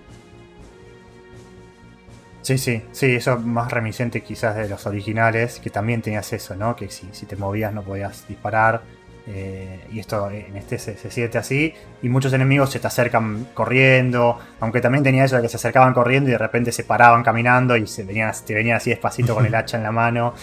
Sí, 2.42 2.58
sí, 2.58 2.82
sí, 2.94 3.08
eso 3.08 3.34
es 3.34 3.42
más 3.42 3.72
remisente 3.72 4.24
quizás 4.24 4.56
de 4.56 4.70
los 4.70 4.86
originales, 4.86 5.60
que 5.60 5.70
también 5.70 6.02
tenías 6.02 6.32
eso, 6.32 6.56
¿no? 6.56 6.78
Que 6.78 6.90
si, 6.90 7.08
si 7.12 7.26
te 7.26 7.36
movías 7.36 7.74
no 7.74 7.84
podías 7.84 8.26
disparar 8.28 8.84
eh, 9.30 9.86
y 9.92 10.00
esto 10.00 10.32
en 10.32 10.56
este 10.56 10.80
se, 10.80 10.96
siente 11.12 11.38
así. 11.38 11.74
Y 12.02 12.10
muchos 12.10 12.32
enemigos 12.34 12.72
se 12.72 12.80
te 12.80 12.88
acercan 12.88 13.48
corriendo. 13.54 14.40
Aunque 14.60 14.80
también 14.80 15.04
tenía 15.04 15.26
eso 15.26 15.36
de 15.36 15.42
que 15.42 15.50
se 15.50 15.58
acercaban 15.58 15.94
corriendo 15.94 16.30
y 16.30 16.34
de 16.34 16.38
repente 16.38 16.72
se 16.72 16.84
paraban 16.84 17.24
caminando 17.24 17.76
y 17.76 17.88
se 17.88 18.04
venían, 18.04 18.32
te 18.46 18.54
venían 18.54 18.78
así 18.78 18.90
despacito 18.90 19.36
con 19.36 19.46
el 19.46 19.54
hacha 19.56 19.78
en 19.78 19.84
la 19.84 19.92
mano. 19.92 20.34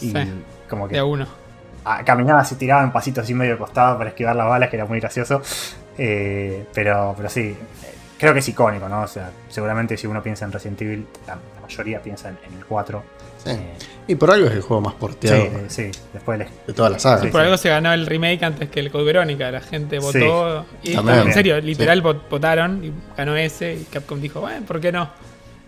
Y 0.00 0.14
como 0.68 0.88
que. 0.88 0.96
De 0.96 1.02
uno. 1.02 1.26
caminaban 2.04 2.40
así, 2.40 2.54
tiraban 2.54 2.92
pasitos 2.92 3.24
así 3.24 3.34
medio 3.34 3.58
costado 3.58 3.98
para 3.98 4.10
esquivar 4.10 4.34
las 4.34 4.46
balas, 4.46 4.70
que 4.70 4.76
era 4.76 4.86
muy 4.86 5.00
gracioso. 5.00 5.42
Eh, 5.98 6.66
pero, 6.72 7.12
pero 7.14 7.28
sí, 7.28 7.54
creo 8.18 8.32
que 8.32 8.38
es 8.38 8.48
icónico, 8.48 8.88
¿no? 8.88 9.02
O 9.02 9.08
sea, 9.08 9.30
seguramente 9.50 9.98
si 9.98 10.06
uno 10.06 10.22
piensa 10.22 10.46
en 10.46 10.52
Resident 10.52 10.80
Evil, 10.80 11.06
la, 11.26 11.38
mayoría 11.60 12.00
piensa 12.00 12.30
en, 12.30 12.38
en 12.48 12.58
el 12.58 12.64
4. 12.64 13.02
Sí. 13.44 13.52
Y 14.06 14.16
por 14.16 14.30
algo 14.30 14.48
es 14.48 14.54
el 14.54 14.62
juego 14.62 14.80
más 14.80 14.94
porteado 14.94 15.48
sí, 15.68 15.90
después 16.12 16.40
de 16.66 16.72
todas 16.72 16.90
las 16.90 17.02
sagas. 17.02 17.26
por 17.26 17.40
algo 17.40 17.56
se 17.56 17.68
ganó 17.68 17.92
el 17.92 18.06
remake 18.06 18.42
antes 18.42 18.68
que 18.68 18.80
el 18.80 18.90
Code 18.90 19.04
Verónica. 19.04 19.50
La 19.52 19.60
gente 19.60 20.00
votó. 20.00 20.66
Y, 20.82 20.94
en 20.94 21.32
serio, 21.32 21.60
literal 21.60 22.02
votaron 22.02 22.84
y 22.84 22.92
ganó 23.16 23.36
ese. 23.36 23.74
Y 23.74 23.84
Capcom 23.84 24.20
dijo, 24.20 24.40
bueno, 24.40 24.66
¿por 24.66 24.80
qué 24.80 24.90
no? 24.90 25.08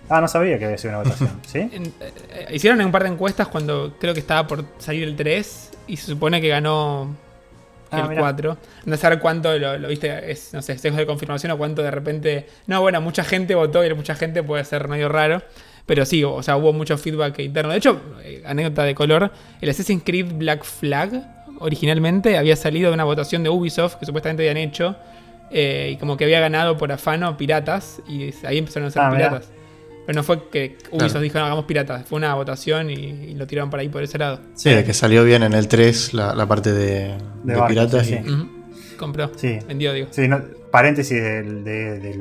Ah, 0.09 0.21
no 0.21 0.29
sabía 0.29 0.59
que 0.59 0.65
había 0.65 0.77
sido 0.77 0.91
una 0.91 1.05
votación. 1.05 1.41
¿Sí? 1.47 1.59
Eh, 1.61 2.47
hicieron 2.51 2.81
un 2.81 2.91
par 2.91 3.05
de 3.05 3.11
encuestas 3.11 3.49
cuando 3.49 3.95
creo 3.99 4.13
que 4.13 4.21
estaba 4.21 4.47
por 4.47 4.65
salir 4.79 5.05
el 5.05 5.15
3 5.15 5.71
y 5.87 5.97
se 5.97 6.07
supone 6.07 6.41
que 6.41 6.49
ganó 6.49 7.15
ah, 7.93 8.09
el 8.11 8.19
4. 8.19 8.59
No 8.87 8.97
sé 8.97 9.19
cuánto 9.21 9.57
lo, 9.57 9.89
viste, 9.89 10.31
es, 10.31 10.53
no 10.53 10.63
sé, 10.63 10.77
sesgo 10.79 10.99
de 10.99 11.07
confirmación 11.07 11.53
o 11.53 11.59
cuánto 11.59 11.83
de 11.83 11.91
repente. 11.91 12.49
No, 12.67 12.81
bueno, 12.81 13.01
mucha 13.01 13.23
gente 13.23 13.55
votó 13.55 13.85
y 13.85 13.95
mucha 13.95 14.17
gente 14.17 14.43
puede 14.43 14.65
ser 14.65 14.89
medio 14.89 15.09
raro. 15.09 15.43
Pero 15.87 16.05
sí, 16.07 16.23
o 16.25 16.43
sea, 16.43 16.57
hubo 16.57 16.73
mucho 16.73 16.97
feedback 16.97 17.39
interno. 17.41 17.73
De 17.73 17.79
hecho, 17.79 18.01
eh, 18.23 18.43
anécdota 18.47 18.85
de 18.85 18.95
color, 18.95 19.33
el 19.61 19.69
Assassin's 19.69 20.03
Creed 20.05 20.33
Black 20.35 20.65
Flag 20.65 21.11
originalmente 21.59 22.39
había 22.39 22.57
salido 22.57 22.91
de 22.91 22.95
una 22.95 23.05
votación 23.05 23.43
de 23.43 23.51
Ubisoft 23.51 23.97
que 23.97 24.07
supuestamente 24.07 24.43
habían 24.43 24.57
hecho 24.57 24.97
eh, 25.51 25.91
y 25.93 25.97
como 25.97 26.17
que 26.17 26.25
había 26.25 26.41
ganado 26.41 26.77
por 26.77 26.91
afano 26.91 27.37
piratas 27.37 28.01
y 28.09 28.33
ahí 28.45 28.59
empezaron 28.59 28.89
a 28.89 28.91
ser 28.91 29.03
ah, 29.03 29.11
piratas. 29.11 29.51
Pero 30.07 30.17
no 30.17 30.23
fue 30.25 30.49
que 30.49 30.79
Ubisoft 30.91 31.23
dijo 31.23 31.39
no, 31.39 31.45
hagamos 31.45 31.65
piratas, 31.65 32.05
fue 32.07 32.17
una 32.17 32.35
votación 32.35 32.91
y, 32.91 33.35
lo 33.35 33.47
tiraron 33.47 33.71
por 33.71 33.79
ahí 33.79 33.89
por 33.89 34.03
ese 34.03 34.19
lado. 34.19 34.41
Sí, 34.55 34.71
de 34.71 34.85
que 34.85 34.95
salió 34.95 35.25
bien 35.25 35.43
en 35.43 35.53
el 35.53 35.69
3 35.69 36.15
la, 36.15 36.47
parte 36.47 36.73
de, 36.73 37.17
piratas. 37.69 38.09
y... 38.09 38.19
Compró, 39.03 39.33
sí. 39.35 39.59
vendió, 39.67 39.93
digo. 39.93 40.07
Sí, 40.13 40.31
paréntesis 40.71 41.21
del, 41.21 41.65
de, 41.65 42.17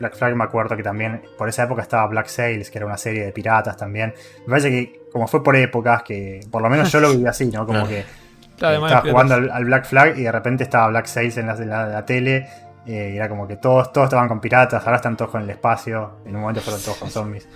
Black 0.00 0.16
Flag, 0.16 0.34
me 0.34 0.42
acuerdo 0.42 0.76
que 0.76 0.82
también 0.82 1.22
por 1.38 1.48
esa 1.48 1.62
época 1.62 1.82
estaba 1.82 2.04
Black 2.08 2.26
Sails, 2.26 2.68
que 2.68 2.78
era 2.78 2.86
una 2.86 2.96
serie 2.96 3.24
de 3.24 3.30
piratas 3.30 3.76
también. 3.76 4.12
Me 4.40 4.50
parece 4.50 4.70
que, 4.70 5.02
como 5.12 5.28
fue 5.28 5.44
por 5.44 5.54
épocas, 5.54 6.02
que 6.02 6.40
por 6.50 6.62
lo 6.62 6.68
menos 6.68 6.90
yo 6.90 6.98
lo 6.98 7.10
viví 7.12 7.26
así, 7.26 7.46
¿no? 7.46 7.64
Como 7.64 7.86
que 7.86 8.04
estaba 8.50 9.02
jugando 9.02 9.34
al, 9.34 9.64
Black 9.66 9.84
Flag 9.84 10.18
y 10.18 10.24
de 10.24 10.32
repente 10.32 10.64
estaba 10.64 10.88
Black 10.88 11.06
Sails 11.06 11.36
en 11.36 11.46
la, 11.46 12.04
tele. 12.04 12.48
Eh, 12.88 13.12
y 13.14 13.16
era 13.16 13.28
como 13.28 13.46
que 13.46 13.58
todos, 13.58 13.92
todos 13.92 14.06
estaban 14.06 14.26
con 14.26 14.40
piratas, 14.40 14.84
ahora 14.84 14.96
están 14.96 15.16
todos 15.16 15.30
con 15.30 15.42
el 15.42 15.50
espacio. 15.50 16.22
En 16.26 16.34
un 16.34 16.40
momento 16.40 16.60
fueron 16.60 16.82
todos 16.82 16.96
con 16.96 17.08
zombies. 17.12 17.48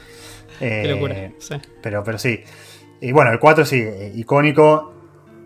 Qué 0.60 0.86
locura, 0.86 1.14
eh, 1.16 1.34
sí. 1.40 1.56
Pero, 1.82 2.04
pero 2.04 2.18
sí. 2.18 2.44
Y 3.00 3.10
bueno, 3.10 3.32
el 3.32 3.40
4 3.40 3.64
sí, 3.64 3.80
eh, 3.80 4.12
icónico. 4.14 4.99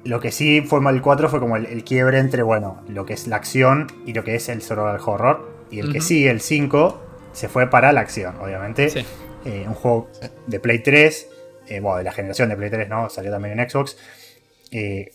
Lo 0.04 0.20
que 0.20 0.30
sí 0.32 0.60
fue 0.60 0.80
mal 0.80 0.96
el 0.96 1.02
4 1.02 1.28
fue 1.30 1.40
como 1.40 1.56
el, 1.56 1.82
quiebre 1.82 2.18
entre, 2.18 2.42
bueno, 2.42 2.82
lo 2.88 3.06
que 3.06 3.14
es 3.14 3.26
la 3.26 3.36
acción 3.36 3.86
y 4.04 4.12
lo 4.12 4.22
que 4.22 4.34
es 4.34 4.48
el 4.48 4.60
survival 4.60 5.00
horror. 5.04 5.54
Y 5.70 5.80
el 5.80 5.92
que 5.92 6.00
sigue, 6.00 6.30
el 6.30 6.40
5, 6.40 7.02
se 7.32 7.48
fue 7.48 7.68
para 7.68 7.92
la 7.92 8.00
acción, 8.00 8.36
obviamente. 8.40 9.04
Eh, 9.44 9.64
un 9.66 9.74
juego 9.74 10.08
de 10.46 10.60
Play 10.60 10.80
3, 10.80 11.28
eh, 11.68 11.80
bueno, 11.80 11.98
de 11.98 12.04
la 12.04 12.12
generación 12.12 12.48
de 12.50 12.56
Play 12.56 12.70
3, 12.70 12.88
¿no? 12.88 13.08
Salió 13.08 13.30
también 13.30 13.58
en 13.58 13.68
Xbox. 13.68 13.96
Eh, 14.70 15.10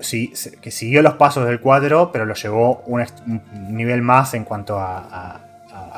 sí, 0.00 0.32
que 0.60 0.70
siguió 0.70 1.02
los 1.02 1.14
pasos 1.14 1.46
del 1.46 1.60
4, 1.60 2.10
pero 2.12 2.24
lo 2.24 2.34
llevó 2.34 2.82
un, 2.86 3.04
nivel 3.70 4.02
más 4.02 4.34
en 4.34 4.44
cuanto 4.44 4.78
a, 4.78 5.42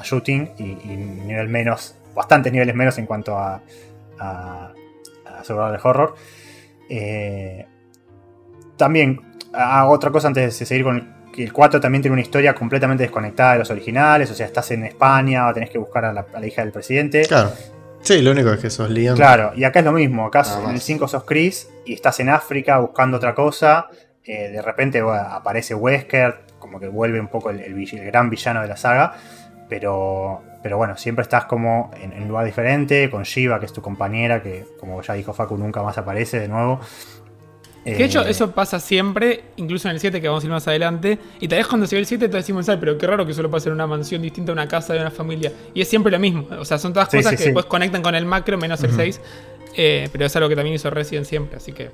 shooting 0.04 0.52
y, 0.58 0.94
un 0.94 1.26
nivel 1.26 1.48
menos, 1.48 1.96
bastantes 2.14 2.52
niveles 2.52 2.74
menos 2.74 2.96
en 2.98 3.06
cuanto 3.06 3.36
a, 3.36 3.60
a, 4.18 4.72
survival 5.42 5.80
horror. 5.82 6.14
Eh, 6.88 7.66
también, 8.78 9.20
hago 9.52 9.92
otra 9.92 10.10
cosa 10.10 10.28
antes 10.28 10.58
de 10.58 10.66
seguir 10.66 10.84
con 10.84 10.96
el, 10.96 11.18
el 11.44 11.52
4 11.52 11.80
también 11.80 12.02
tiene 12.02 12.12
una 12.12 12.22
historia 12.22 12.54
completamente 12.54 13.02
desconectada 13.04 13.52
de 13.54 13.58
los 13.60 13.70
originales, 13.70 14.30
o 14.30 14.34
sea, 14.34 14.46
estás 14.46 14.70
en 14.70 14.84
España 14.84 15.52
tenés 15.52 15.70
que 15.70 15.78
buscar 15.78 16.04
a 16.04 16.12
la, 16.12 16.46
hija 16.46 16.62
del 16.62 16.72
presidente. 16.72 17.22
Claro. 17.22 17.52
Sí, 18.00 18.22
lo 18.22 18.30
único 18.30 18.50
es 18.52 18.60
que 18.60 18.70
sos 18.70 18.90
Liam. 18.90 19.16
Claro, 19.16 19.52
y 19.56 19.64
acá 19.64 19.80
es 19.80 19.84
lo 19.84 19.92
mismo, 19.92 20.26
acá 20.26 20.44
en 20.64 20.70
el 20.70 20.80
5 20.80 21.08
sos 21.08 21.24
Chris 21.24 21.68
y 21.84 21.94
estás 21.94 22.20
en 22.20 22.28
África 22.28 22.78
buscando 22.78 23.16
otra 23.16 23.34
cosa, 23.34 23.88
eh, 24.24 24.50
de 24.50 24.62
repente 24.62 25.00
aparece 25.00 25.74
Wesker, 25.74 26.42
como 26.58 26.78
que 26.78 26.88
vuelve 26.88 27.20
un 27.20 27.28
poco 27.28 27.50
el, 27.50 27.86
gran 28.06 28.30
villano 28.30 28.62
de 28.62 28.68
la 28.68 28.76
saga, 28.76 29.14
pero, 29.68 30.42
pero 30.62 30.76
bueno, 30.76 30.96
siempre 30.96 31.22
estás 31.22 31.44
como 31.44 31.90
en, 32.00 32.22
un 32.22 32.28
lugar 32.28 32.46
diferente, 32.46 33.10
con 33.10 33.24
Shiva, 33.24 33.58
que 33.58 33.66
es 33.66 33.72
tu 33.72 33.82
compañera, 33.82 34.42
que 34.42 34.64
como 34.78 35.02
ya 35.02 35.14
dijo 35.14 35.32
Facu, 35.32 35.56
nunca 35.56 35.82
más 35.82 35.98
aparece 35.98 36.40
de 36.40 36.48
nuevo. 36.48 36.80
Que 37.92 37.98
de 37.98 38.04
hecho, 38.04 38.22
eso 38.22 38.50
pasa 38.52 38.80
siempre, 38.80 39.44
incluso 39.56 39.88
en 39.88 39.94
el 39.94 40.00
7, 40.00 40.20
que 40.20 40.28
vamos 40.28 40.44
a 40.44 40.46
ir 40.46 40.52
más 40.52 40.66
adelante. 40.68 41.18
Y 41.40 41.48
tal 41.48 41.58
vez 41.58 41.66
cuando 41.66 41.86
se 41.86 41.96
ve 41.96 42.00
el 42.00 42.06
7 42.06 42.28
te 42.28 42.36
decimos, 42.36 42.68
ay, 42.68 42.76
pero 42.80 42.98
qué 42.98 43.06
raro 43.06 43.26
que 43.26 43.34
solo 43.34 43.50
pase 43.50 43.68
en 43.68 43.74
una 43.74 43.86
mansión 43.86 44.22
distinta 44.22 44.52
a 44.52 44.54
una 44.54 44.68
casa 44.68 44.94
de 44.94 45.00
una 45.00 45.10
familia. 45.10 45.52
Y 45.74 45.80
es 45.80 45.88
siempre 45.88 46.12
lo 46.12 46.18
mismo. 46.18 46.46
O 46.58 46.64
sea, 46.64 46.78
son 46.78 46.92
todas 46.92 47.08
cosas 47.08 47.36
que 47.36 47.44
después 47.44 47.66
conectan 47.66 48.02
con 48.02 48.14
el 48.14 48.26
macro, 48.26 48.58
menos 48.58 48.82
el 48.82 48.92
6. 48.92 49.20
Eh, 49.76 50.08
pero 50.10 50.26
es 50.26 50.34
algo 50.34 50.48
que 50.48 50.56
también 50.56 50.74
hizo 50.74 50.90
Resident 50.90 51.26
siempre, 51.26 51.56
así 51.56 51.72
que 51.72 51.90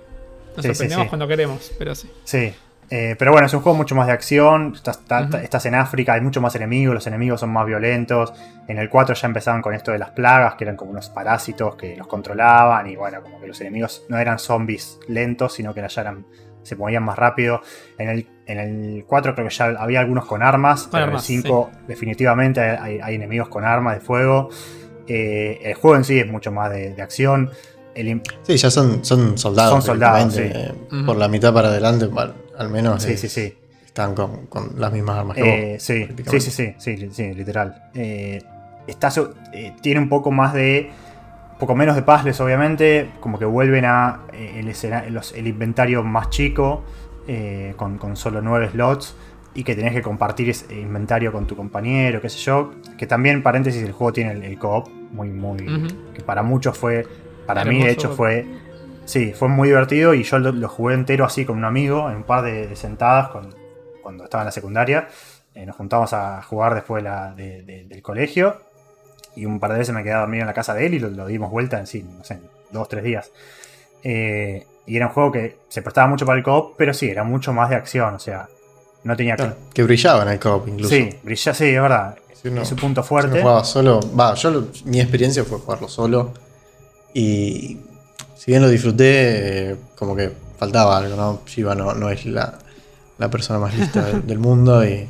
nos 0.56 0.64
sorprendemos 0.64 1.08
cuando 1.08 1.28
queremos, 1.28 1.72
pero 1.78 1.94
sí. 1.94 2.08
Sí, 2.24 2.52
eh, 2.90 3.16
pero 3.18 3.32
bueno, 3.32 3.46
es 3.46 3.54
un 3.54 3.60
juego 3.60 3.76
mucho 3.76 3.94
más 3.94 4.06
de 4.06 4.12
acción. 4.12 4.74
Estás, 4.74 5.66
en 5.66 5.74
África, 5.74 6.14
hay 6.14 6.20
mucho 6.20 6.40
más 6.40 6.54
enemigos, 6.54 6.94
los 6.94 7.06
enemigos 7.06 7.40
son 7.40 7.50
más 7.50 7.66
violentos. 7.66 8.32
En 8.68 8.78
el 8.78 8.88
4 8.88 9.14
ya 9.14 9.26
empezaban 9.26 9.62
con 9.62 9.74
esto 9.74 9.92
de 9.92 9.98
las 9.98 10.10
plagas, 10.10 10.54
que 10.54 10.64
eran 10.64 10.76
como 10.76 10.90
unos 10.90 11.08
parásitos 11.10 11.76
que 11.76 11.96
los 11.96 12.06
controlaban. 12.06 12.86
Y 12.88 12.96
bueno, 12.96 13.22
como 13.22 13.40
que 13.40 13.46
los 13.46 13.60
enemigos 13.60 14.04
no 14.08 14.18
eran 14.18 14.38
zombies 14.38 14.98
lentos, 15.08 15.54
sino 15.54 15.74
que 15.74 15.86
ya 15.86 16.00
eran, 16.00 16.26
se 16.62 16.76
movían 16.76 17.02
más 17.02 17.18
rápido. 17.18 17.62
En 17.98 18.08
el, 18.08 18.26
en 18.46 18.58
el 18.58 19.04
4 19.06 19.34
creo 19.34 19.48
que 19.48 19.54
ya 19.54 19.66
había 19.78 20.00
algunos 20.00 20.26
con 20.26 20.42
armas. 20.42 20.88
pero 20.90 21.06
en 21.06 21.12
el 21.14 21.20
5 21.20 21.70
definitivamente 21.88 22.60
hay, 22.60 23.14
enemigos 23.14 23.48
con 23.48 23.64
armas 23.64 23.94
de 23.94 24.00
fuego. 24.00 24.50
Eh, 25.06 25.60
el 25.62 25.74
juego 25.74 25.96
en 25.96 26.04
sí 26.04 26.18
es 26.18 26.26
mucho 26.26 26.52
más 26.52 26.70
de, 26.70 27.00
acción. 27.00 27.50
sí, 28.42 28.56
ya 28.56 28.70
son, 28.70 29.04
son 29.04 29.38
soldados. 29.38 29.72
Son 29.72 29.82
soldados, 29.82 30.38
Por 31.06 31.16
la 31.16 31.28
mitad 31.28 31.52
para 31.54 31.68
adelante, 31.68 32.08
al 32.58 32.70
menos. 32.70 33.02
Sí, 33.02 33.16
sí, 33.16 33.28
sí. 33.28 33.54
Están 33.84 34.14
con, 34.14 34.48
las 34.76 34.92
mismas 34.92 35.18
armas 35.18 35.36
que 35.36 35.74
eh, 35.74 35.80
Sí, 35.80 36.08
sí, 36.26 36.40
sí, 36.40 36.74
sí, 36.78 37.08
sí, 37.12 37.34
literal. 37.34 37.90
Eh, 37.94 38.42
está, 38.86 39.12
eh, 39.52 39.72
tiene 39.80 40.00
un 40.00 40.08
poco 40.08 40.30
más 40.30 40.52
de. 40.52 40.90
Un 41.52 41.58
poco 41.58 41.76
menos 41.76 41.94
de 41.94 42.02
puzzles, 42.02 42.40
obviamente. 42.40 43.10
Como 43.20 43.38
que 43.38 43.44
vuelven 43.44 43.84
a 43.84 44.22
el, 44.32 44.68
el 44.68 45.46
inventario 45.46 46.02
más 46.02 46.30
chico. 46.30 46.82
Con, 47.76 48.16
solo 48.16 48.42
nueve 48.42 48.70
slots. 48.72 49.16
Y 49.56 49.62
que 49.62 49.76
tenés 49.76 49.92
que 49.92 50.02
compartir 50.02 50.50
ese 50.50 50.74
inventario 50.74 51.30
con 51.30 51.46
tu 51.46 51.54
compañero, 51.54 52.20
qué 52.20 52.28
sé 52.28 52.38
yo. 52.38 52.72
Que 52.98 53.06
también, 53.06 53.44
paréntesis, 53.44 53.80
el 53.84 53.92
juego 53.92 54.12
tiene 54.12 54.32
el, 54.44 54.58
co-op 54.58 54.88
muy, 55.12 55.28
muy. 55.30 55.58
Que 56.12 56.22
para 56.22 56.42
muchos 56.42 56.76
fue. 56.76 57.06
Para 57.46 57.64
mí, 57.64 57.84
de 57.84 57.92
hecho, 57.92 58.10
fue 58.10 58.63
Sí, 59.04 59.32
fue 59.32 59.48
muy 59.48 59.68
divertido 59.68 60.14
y 60.14 60.22
yo 60.22 60.38
lo, 60.38 60.68
jugué 60.68 60.94
entero 60.94 61.24
así 61.24 61.44
con 61.44 61.58
un 61.58 61.64
amigo, 61.64 62.10
en 62.10 62.16
un 62.16 62.22
par 62.24 62.42
de, 62.44 62.74
sentadas 62.76 63.30
cuando 64.02 64.24
estaba 64.24 64.42
en 64.42 64.46
la 64.46 64.52
secundaria. 64.52 65.08
Eh, 65.54 65.64
nos 65.66 65.76
juntamos 65.76 66.12
a 66.12 66.42
jugar 66.42 66.74
después 66.74 67.04
del 67.04 68.02
colegio 68.02 68.60
y 69.36 69.46
un 69.46 69.60
par 69.60 69.72
de 69.72 69.78
veces 69.78 69.94
me 69.94 70.02
quedé 70.02 70.14
a 70.14 70.20
dormir 70.20 70.40
en 70.40 70.46
la 70.48 70.54
casa 70.54 70.74
de 70.74 70.86
él 70.86 70.94
y 70.94 70.98
lo, 70.98 71.26
dimos 71.26 71.50
vuelta 71.50 71.78
en 71.78 71.86
sí, 71.86 72.02
no 72.02 72.24
sé, 72.24 72.40
dos, 72.72 72.88
tres 72.88 73.04
días. 73.04 73.30
Eh, 74.02 74.66
y 74.86 74.96
era 74.96 75.06
un 75.06 75.12
juego 75.12 75.30
que 75.30 75.58
se 75.68 75.80
prestaba 75.80 76.08
mucho 76.08 76.26
para 76.26 76.38
el 76.38 76.44
co 76.44 76.74
pero 76.76 76.92
sí, 76.92 77.08
era 77.08 77.24
mucho 77.24 77.52
más 77.52 77.70
de 77.70 77.76
acción, 77.76 78.14
o 78.14 78.18
sea, 78.18 78.48
no 79.04 79.16
tenía 79.16 79.36
que... 79.36 79.50
que 79.72 79.82
brillaba 79.84 80.24
en 80.24 80.30
el 80.30 80.38
co 80.40 80.64
incluso. 80.66 80.92
Sí, 80.92 81.08
brilla, 81.22 81.54
sí, 81.54 81.66
es 81.66 81.80
verdad. 81.80 82.16
es 82.42 82.68
su 82.68 82.76
punto 82.76 83.04
fuerte. 83.04 83.40
jugaba 83.40 83.62
solo, 83.62 84.00
va, 84.18 84.34
yo 84.34 84.68
mi 84.86 85.00
experiencia 85.00 85.44
fue 85.44 85.58
jugarlo 85.58 85.88
solo 85.88 86.34
y 87.14 87.78
si 88.44 88.50
bien 88.50 88.60
lo 88.60 88.68
disfruté, 88.68 89.74
como 89.94 90.14
que 90.14 90.30
faltaba 90.58 90.98
algo, 90.98 91.16
¿no? 91.16 91.40
Shiva 91.46 91.74
no, 91.74 91.94
no 91.94 92.10
es 92.10 92.26
la, 92.26 92.58
persona 93.30 93.58
más 93.58 93.74
lista 93.74 94.02
del, 94.02 94.38
mundo 94.38 94.84
y, 94.84 95.08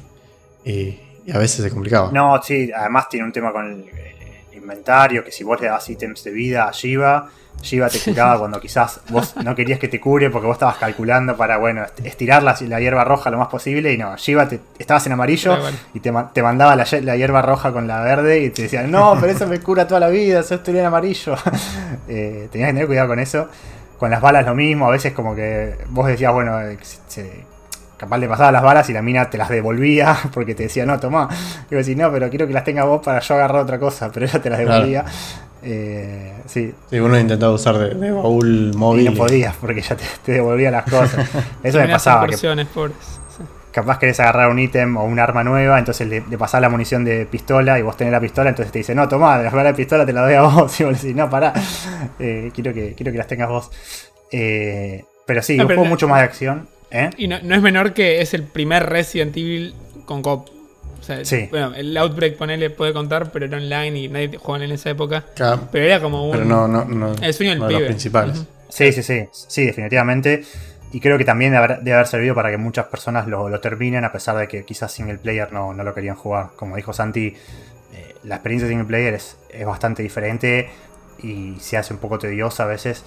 a 1.32 1.38
veces 1.38 1.64
se 1.64 1.70
complicaba. 1.70 2.12
No, 2.12 2.40
sí, 2.40 2.70
además 2.72 3.08
tiene 3.08 3.26
un 3.26 3.32
tema 3.32 3.50
con 3.50 3.72
el, 3.72 3.86
inventario, 4.56 5.24
que 5.24 5.32
si 5.32 5.42
vos 5.42 5.60
le 5.60 5.66
das 5.66 5.90
ítems 5.90 6.22
de 6.22 6.30
vida 6.30 6.68
a 6.68 6.70
Shiva, 6.70 7.28
Shiva 7.62 7.88
te 7.88 7.98
curaba 7.98 8.38
cuando 8.38 8.60
quizás 8.60 9.00
vos 9.08 9.34
no 9.36 9.54
querías 9.54 9.78
que 9.78 9.88
te 9.88 10.00
cure 10.00 10.30
porque 10.30 10.46
vos 10.46 10.54
estabas 10.54 10.76
calculando 10.76 11.36
para, 11.36 11.56
bueno, 11.56 11.84
estirar 12.02 12.42
la, 12.42 12.54
hierba 12.54 13.04
roja 13.04 13.30
lo 13.30 13.38
más 13.38 13.48
posible 13.48 13.92
y 13.92 13.98
no, 13.98 14.16
Shiva 14.16 14.48
te, 14.48 14.60
estabas 14.78 15.06
en 15.06 15.12
amarillo 15.12 15.56
y 15.94 16.00
te, 16.00 16.12
mandaba 16.12 16.76
la, 16.76 17.16
hierba 17.16 17.42
roja 17.42 17.72
con 17.72 17.86
la 17.86 18.00
verde 18.00 18.40
y 18.40 18.50
te 18.50 18.62
decían, 18.62 18.90
no, 18.90 19.16
pero 19.20 19.32
eso 19.32 19.46
me 19.46 19.60
cura 19.60 19.86
toda 19.86 20.00
la 20.00 20.08
vida, 20.08 20.40
eso 20.40 20.56
estoy 20.56 20.78
en 20.78 20.86
amarillo. 20.86 21.34
eh, 22.08 22.48
tenías 22.50 22.68
que 22.68 22.74
tener 22.74 22.86
cuidado 22.86 23.08
con 23.08 23.18
eso. 23.18 23.48
Con 23.98 24.10
las 24.10 24.20
balas 24.20 24.44
lo 24.44 24.54
mismo, 24.54 24.88
a 24.88 24.90
veces 24.90 25.12
como 25.12 25.34
que 25.34 25.76
vos 25.88 26.06
decías, 26.06 26.32
bueno, 26.32 26.60
eh, 26.60 26.76
capaz 27.96 28.18
le 28.18 28.28
pasaba 28.28 28.52
las 28.52 28.62
balas 28.62 28.88
y 28.90 28.92
la 28.92 29.02
mina 29.02 29.30
te 29.30 29.38
las 29.38 29.48
devolvía 29.48 30.16
porque 30.34 30.54
te 30.54 30.64
decía, 30.64 30.86
no, 30.86 30.98
toma. 30.98 31.28
Y 31.70 31.74
vos 31.74 31.86
decís, 31.86 31.96
no, 31.96 32.10
pero 32.12 32.28
quiero 32.28 32.46
que 32.46 32.52
las 32.52 32.64
tenga 32.64 32.84
vos 32.84 33.02
para 33.04 33.20
yo 33.20 33.34
agarrar 33.34 33.62
otra 33.62 33.78
cosa, 33.78 34.10
pero 34.12 34.26
ella 34.26 34.40
te 34.40 34.50
las 34.50 34.58
devolvía. 34.58 35.04
Eh, 35.64 36.34
sí. 36.46 36.72
sí. 36.90 36.98
uno 36.98 37.18
intentaba 37.18 37.52
usar 37.52 37.78
de, 37.78 38.10
baúl 38.10 38.72
móvil. 38.74 39.06
Y 39.06 39.08
no 39.10 39.14
podías 39.14 39.56
porque 39.56 39.80
ya 39.80 39.96
te, 39.96 40.32
devolvía 40.32 40.70
las 40.70 40.84
cosas. 40.84 41.28
Eso 41.62 41.78
me 41.78 41.88
pasaba. 41.88 42.26
Que, 42.26 42.36
capaz 43.74 43.98
querés 43.98 44.20
agarrar 44.20 44.50
un 44.50 44.58
ítem 44.60 44.96
o 44.96 45.04
un 45.04 45.18
arma 45.18 45.42
nueva, 45.42 45.80
entonces 45.80 46.06
le, 46.06 46.22
le 46.30 46.38
pasás 46.38 46.60
la 46.60 46.68
munición 46.68 47.04
de 47.04 47.26
pistola 47.26 47.76
y 47.76 47.82
vos 47.82 47.96
tenés 47.96 48.12
la 48.12 48.20
pistola, 48.20 48.50
entonces 48.50 48.70
te 48.70 48.78
dice, 48.78 48.94
no, 48.94 49.08
balas 49.08 49.52
de 49.52 49.74
pistola 49.74 50.06
te 50.06 50.12
la 50.12 50.22
doy 50.22 50.34
a 50.34 50.42
vos. 50.42 50.80
Y 50.80 50.84
vos 50.84 51.02
decís, 51.02 51.16
no, 51.16 51.28
pará, 51.28 51.52
eh, 52.20 52.52
quiero, 52.54 52.72
que, 52.72 52.94
quiero 52.94 53.10
que 53.10 53.18
las 53.18 53.26
tengas 53.26 53.48
vos. 53.48 53.70
Eh, 54.30 55.04
pero 55.26 55.42
sí, 55.42 55.58
un 55.58 55.66
juego 55.66 55.84
mucho 55.86 56.06
más 56.06 56.20
de 56.20 56.24
acción. 56.24 56.68
¿eh? 56.92 57.10
Y 57.16 57.26
no, 57.26 57.40
no, 57.42 57.54
es 57.54 57.62
menor 57.62 57.94
que 57.94 58.20
es 58.20 58.32
el 58.32 58.44
primer 58.44 58.88
Resident 58.88 59.36
Evil 59.36 59.74
con 60.04 60.22
cop. 60.22 60.48
O 61.04 61.24
sea, 61.24 61.48
bueno, 61.50 61.74
el 61.74 61.94
Outbreak, 61.96 62.36
ponele, 62.36 62.70
puede 62.70 62.94
contar, 62.94 63.30
pero 63.30 63.44
era 63.44 63.58
online 63.58 63.98
y 63.98 64.08
nadie 64.08 64.38
jugaba 64.38 64.64
en 64.64 64.72
esa 64.72 64.90
época. 64.90 65.24
Pero 65.70 65.84
era 65.84 66.00
como 66.00 66.26
un. 66.26 66.32
Pero 66.32 66.44
no, 66.46 66.66
no, 66.66 66.84
no 66.84 67.12
el 67.12 67.34
sueño 67.34 67.52
del 67.52 67.66
pibe. 67.68 67.86
principales. 67.86 68.42
Sí, 68.70 68.90
sí, 68.92 69.02
sí. 69.02 69.28
Sí, 69.30 69.66
definitivamente. 69.66 70.44
Y 70.92 71.00
creo 71.00 71.18
que 71.18 71.24
también 71.24 71.52
debe 71.52 71.92
haber, 71.92 72.06
servido 72.06 72.34
para 72.34 72.50
que 72.50 72.56
muchas 72.56 72.86
personas 72.86 73.26
lo, 73.26 73.60
terminen, 73.60 74.04
a 74.04 74.12
pesar 74.12 74.36
de 74.36 74.48
que 74.48 74.64
quizás 74.64 74.92
single 74.92 75.18
player 75.18 75.52
no, 75.52 75.74
no 75.74 75.84
lo 75.84 75.92
querían 75.92 76.16
jugar. 76.16 76.50
Como 76.56 76.76
dijo 76.76 76.92
Santi, 76.92 77.34
eh, 77.92 78.14
la 78.22 78.36
experiencia 78.36 78.68
single 78.68 78.86
player 78.86 79.14
es, 79.14 79.36
es, 79.50 79.66
bastante 79.66 80.02
diferente 80.02 80.70
y 81.22 81.56
se 81.60 81.76
hace 81.76 81.92
un 81.92 82.00
poco 82.00 82.18
tediosa 82.18 82.62
a 82.62 82.66
veces. 82.66 83.04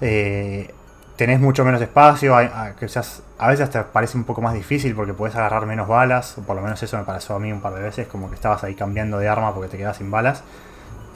Eh, 0.00 0.68
tenés 1.16 1.40
mucho 1.40 1.64
menos 1.64 1.80
espacio, 1.80 2.36
a, 2.36 2.74
quizás 2.78 3.22
a 3.38 3.48
veces 3.48 3.70
te 3.70 3.80
parece 3.82 4.16
un 4.16 4.24
poco 4.24 4.40
más 4.40 4.54
difícil 4.54 4.94
porque 4.94 5.14
puedes 5.14 5.36
agarrar 5.36 5.66
menos 5.66 5.88
balas, 5.88 6.38
o 6.38 6.42
por 6.42 6.56
lo 6.56 6.62
menos 6.62 6.82
eso 6.82 6.96
me 6.96 7.04
pasó 7.04 7.34
a 7.34 7.38
mí 7.38 7.52
un 7.52 7.60
par 7.60 7.74
de 7.74 7.82
veces, 7.82 8.06
como 8.06 8.28
que 8.28 8.36
estabas 8.36 8.64
ahí 8.64 8.74
cambiando 8.74 9.18
de 9.18 9.28
arma 9.28 9.54
porque 9.54 9.68
te 9.68 9.78
quedas 9.78 9.96
sin 9.96 10.10
balas. 10.10 10.42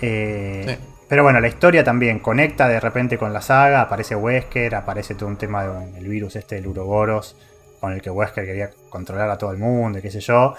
Eh, 0.00 0.78
pero 1.08 1.22
bueno, 1.22 1.40
la 1.40 1.48
historia 1.48 1.84
también 1.84 2.18
conecta 2.18 2.68
de 2.68 2.80
repente 2.80 3.16
con 3.16 3.32
la 3.32 3.40
saga, 3.40 3.82
aparece 3.82 4.16
Wesker, 4.16 4.74
aparece 4.74 5.14
todo 5.14 5.28
un 5.28 5.36
tema 5.36 5.64
del 5.64 6.08
virus 6.08 6.36
este 6.36 6.56
del 6.56 6.66
Uroboros, 6.66 7.36
con 7.80 7.92
el 7.92 8.02
que 8.02 8.10
Wesker 8.10 8.44
quería 8.44 8.70
controlar 8.88 9.30
a 9.30 9.38
todo 9.38 9.52
el 9.52 9.58
mundo, 9.58 10.00
qué 10.02 10.10
sé 10.10 10.20
yo, 10.20 10.54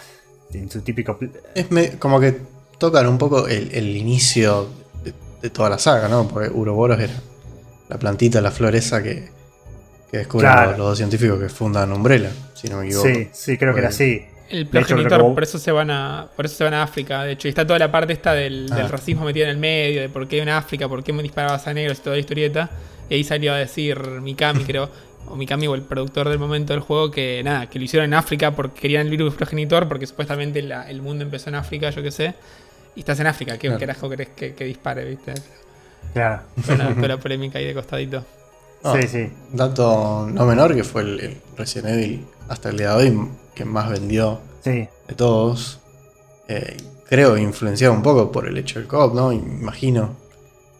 en 0.53 0.69
su 0.69 0.81
típico... 0.81 1.19
Es 1.53 1.67
como 1.97 2.19
que 2.19 2.37
tocan 2.77 3.07
un 3.07 3.17
poco 3.17 3.47
el, 3.47 3.95
inicio 3.97 4.69
de, 5.03 5.49
toda 5.49 5.69
la 5.69 5.77
saga, 5.77 6.07
¿no? 6.07 6.27
Porque 6.27 6.49
Uroboros 6.49 6.99
era 6.99 7.13
la 7.89 7.97
plantita, 7.97 8.41
la 8.41 8.51
flor 8.51 8.75
esa 8.75 9.01
que, 9.01 9.29
que 10.11 10.17
descubren 10.17 10.53
los, 10.71 10.77
dos 10.77 10.97
científicos 10.97 11.39
que 11.39 11.49
fundan 11.49 11.91
Umbrella, 11.91 12.31
si 12.53 12.67
no 12.67 12.79
me 12.79 12.85
equivoco. 12.85 13.07
Sí, 13.07 13.29
sí, 13.31 13.57
creo 13.57 13.73
que 13.73 13.79
era 13.79 13.89
así. 13.89 14.25
El 14.49 14.67
progenitor, 14.67 15.21
por 15.33 15.43
eso 15.43 15.59
se 15.59 15.71
van 15.71 15.91
a. 15.91 16.27
Por 16.35 16.45
eso 16.45 16.55
se 16.55 16.63
van 16.63 16.73
a 16.73 16.83
África, 16.83 17.23
de 17.23 17.33
hecho. 17.33 17.47
Y 17.47 17.49
está 17.49 17.67
toda 17.67 17.79
la 17.79 17.91
parte 17.91 18.13
esta 18.13 18.33
del, 18.33 18.69
ah. 18.71 18.87
racismo 18.87 19.25
metida 19.25 19.45
en 19.45 19.51
el 19.51 19.57
medio, 19.57 20.01
de 20.01 20.09
por 20.09 20.27
qué 20.27 20.41
en 20.41 20.49
África, 20.49 20.87
por 20.87 21.03
qué 21.03 21.11
me 21.11 21.21
disparabas 21.21 21.67
a 21.67 21.73
negros 21.73 21.99
y 21.99 22.01
toda 22.01 22.15
la 22.15 22.19
historieta. 22.21 22.69
Y 23.09 23.15
ahí 23.15 23.23
salió 23.23 23.53
a 23.53 23.57
decir 23.57 23.99
Mikami, 24.21 24.63
creo, 24.65 24.89
o 25.27 25.35
Mikami 25.35 25.67
o 25.67 25.75
el 25.75 25.81
productor 25.81 26.29
del 26.29 26.39
momento 26.39 26.73
del 26.73 26.81
juego, 26.81 27.11
que 27.11 27.41
nada, 27.43 27.69
que 27.69 27.77
lo 27.77 27.85
hicieron 27.85 28.05
en 28.05 28.13
África 28.13 28.51
porque 28.51 28.79
querían 28.79 29.07
el 29.07 29.11
virus 29.11 29.35
progenitor, 29.35 29.87
porque 29.87 30.07
supuestamente 30.07 30.59
el 30.59 31.01
mundo 31.01 31.23
empezó 31.23 31.49
en 31.49 31.55
África, 31.55 31.89
yo 31.89 32.01
qué 32.01 32.11
sé. 32.11 32.33
Y 32.95 33.01
estás 33.01 33.19
en 33.19 33.27
África, 33.27 33.57
¿qué 33.57 33.75
carajo 33.77 34.09
querés 34.09 34.29
que, 34.29 34.53
dispare, 34.65 35.05
viste? 35.05 35.33
Claro. 36.13 36.41
Pero 36.65 37.07
la 37.07 37.17
polémica 37.17 37.59
ahí 37.59 37.65
de 37.65 37.73
costadito. 37.73 38.23
sí, 38.99 39.07
sí. 39.07 39.29
Dato 39.51 40.27
no 40.31 40.45
menor 40.45 40.75
que 40.75 40.83
fue 40.83 41.01
el, 41.01 41.37
Resident 41.57 41.89
Evil 41.89 42.25
hasta 42.47 42.69
el 42.69 42.77
día 42.77 42.95
de 42.95 42.95
hoy 42.95 43.27
que 43.55 43.65
más 43.65 43.89
vendió 43.89 44.39
de 44.63 45.15
todos. 45.15 45.79
Eh, 46.47 46.77
creo 47.09 47.37
influenciado 47.37 47.93
un 47.93 48.03
poco 48.03 48.31
por 48.31 48.47
el 48.47 48.57
hecho 48.57 48.79
del 48.79 48.87
COP, 48.87 49.13
¿no? 49.15 49.31
Imagino 49.31 50.15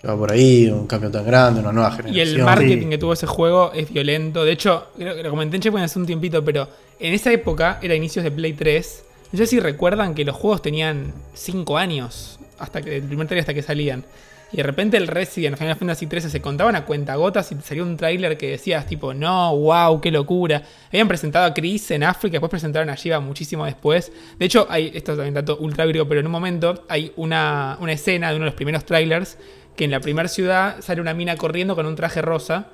que 0.01 0.07
va 0.07 0.15
por 0.15 0.31
ahí, 0.31 0.67
un 0.69 0.85
cambio 0.87 1.09
tan 1.09 1.25
grande, 1.25 1.61
una 1.61 1.71
nueva 1.71 1.91
generación. 1.91 2.15
Y 2.15 2.21
el 2.21 2.43
marketing 2.43 2.89
que 2.89 2.97
tuvo 2.97 3.13
ese 3.13 3.25
juego 3.25 3.71
es 3.73 3.91
violento. 3.91 4.43
De 4.43 4.51
hecho, 4.51 4.87
creo 4.95 5.15
que 5.15 5.23
lo 5.23 5.29
comenté 5.29 5.55
en 5.55 5.61
Checkpoint 5.63 5.85
hace 5.85 5.99
un 5.99 6.05
tiempito, 6.05 6.43
pero 6.43 6.67
en 6.99 7.13
esa 7.13 7.31
época, 7.31 7.79
era 7.81 7.95
inicios 7.95 8.23
de 8.23 8.31
Play 8.31 8.53
3. 8.53 9.03
No 9.31 9.37
sé 9.37 9.47
si 9.47 9.59
recuerdan 9.59 10.13
que 10.13 10.23
los 10.23 10.35
juegos 10.35 10.61
tenían 10.61 11.13
5 11.33 11.77
años, 11.77 12.39
hasta 12.59 12.81
que, 12.81 12.97
el 12.97 13.03
primer 13.03 13.27
trailer 13.27 13.41
hasta 13.41 13.53
que 13.53 13.61
salían. 13.61 14.05
Y 14.51 14.57
de 14.57 14.63
repente 14.63 14.95
el 14.95 15.07
Resident 15.07 15.57
Final 15.57 15.75
Fantasy 15.75 16.07
XIII 16.07 16.29
se 16.29 16.41
contaban 16.41 16.75
a 16.75 16.85
cuentagotas 16.85 17.51
y 17.51 17.55
salió 17.55 17.83
un 17.83 17.97
tráiler 17.97 18.37
que 18.37 18.51
decías 18.51 18.85
tipo, 18.85 19.13
no, 19.13 19.55
wow, 19.57 19.99
qué 19.99 20.09
locura. 20.09 20.63
Habían 20.87 21.07
presentado 21.07 21.45
a 21.45 21.53
Chris 21.53 21.91
en 21.91 22.03
África, 22.03 22.33
después 22.33 22.49
presentaron 22.49 22.89
a 22.89 22.95
Shiva 22.95 23.19
muchísimo 23.19 23.65
después. 23.65 24.11
De 24.39 24.45
hecho, 24.45 24.65
hay, 24.69 24.91
esto 24.93 25.11
es 25.11 25.17
también 25.17 25.33
dato 25.33 25.57
ultra 25.57 25.85
griego, 25.85 26.07
pero 26.07 26.21
en 26.21 26.27
un 26.27 26.31
momento 26.31 26.85
hay 26.87 27.11
una, 27.17 27.77
escena 27.87 28.29
de 28.29 28.37
uno 28.37 28.45
de 28.45 28.51
los 28.51 28.55
primeros 28.55 28.85
trailers 28.85 29.37
que 29.75 29.83
en 29.83 29.91
la 29.91 29.99
primera 29.99 30.29
ciudad 30.29 30.77
sale 30.79 31.01
una 31.01 31.13
mina 31.13 31.35
corriendo 31.35 31.75
con 31.75 31.85
un 31.85 31.95
traje 31.95 32.21
rosa 32.21 32.69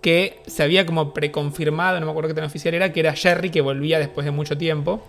que 0.00 0.40
se 0.46 0.62
había 0.62 0.86
como 0.86 1.12
preconfirmado, 1.12 2.00
no 2.00 2.06
me 2.06 2.12
acuerdo 2.12 2.28
qué 2.28 2.34
tan 2.34 2.44
oficial 2.44 2.72
era, 2.72 2.92
que 2.92 3.00
era 3.00 3.12
Jerry 3.12 3.50
que 3.50 3.60
volvía 3.60 3.98
después 3.98 4.24
de 4.24 4.30
mucho 4.30 4.56
tiempo. 4.56 5.06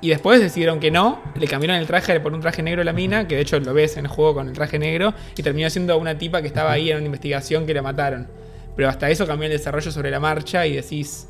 Y 0.00 0.10
después 0.10 0.40
decidieron 0.40 0.78
que 0.78 0.90
no, 0.90 1.20
le 1.34 1.48
cambiaron 1.48 1.76
el 1.76 1.86
traje 1.86 2.20
por 2.20 2.32
un 2.32 2.40
traje 2.40 2.62
negro 2.62 2.82
a 2.82 2.84
la 2.84 2.92
mina, 2.92 3.26
que 3.26 3.34
de 3.34 3.40
hecho 3.40 3.58
lo 3.58 3.74
ves 3.74 3.96
en 3.96 4.04
el 4.06 4.10
juego 4.10 4.34
con 4.34 4.48
el 4.48 4.54
traje 4.54 4.78
negro, 4.78 5.12
y 5.36 5.42
terminó 5.42 5.68
siendo 5.70 5.98
una 5.98 6.16
tipa 6.16 6.40
que 6.40 6.46
estaba 6.46 6.70
ahí 6.70 6.90
en 6.90 6.98
una 6.98 7.06
investigación 7.06 7.66
que 7.66 7.74
la 7.74 7.82
mataron. 7.82 8.28
Pero 8.76 8.88
hasta 8.88 9.10
eso 9.10 9.26
cambió 9.26 9.46
el 9.46 9.52
desarrollo 9.52 9.90
sobre 9.90 10.10
la 10.10 10.20
marcha 10.20 10.64
y 10.66 10.76
decís, 10.76 11.26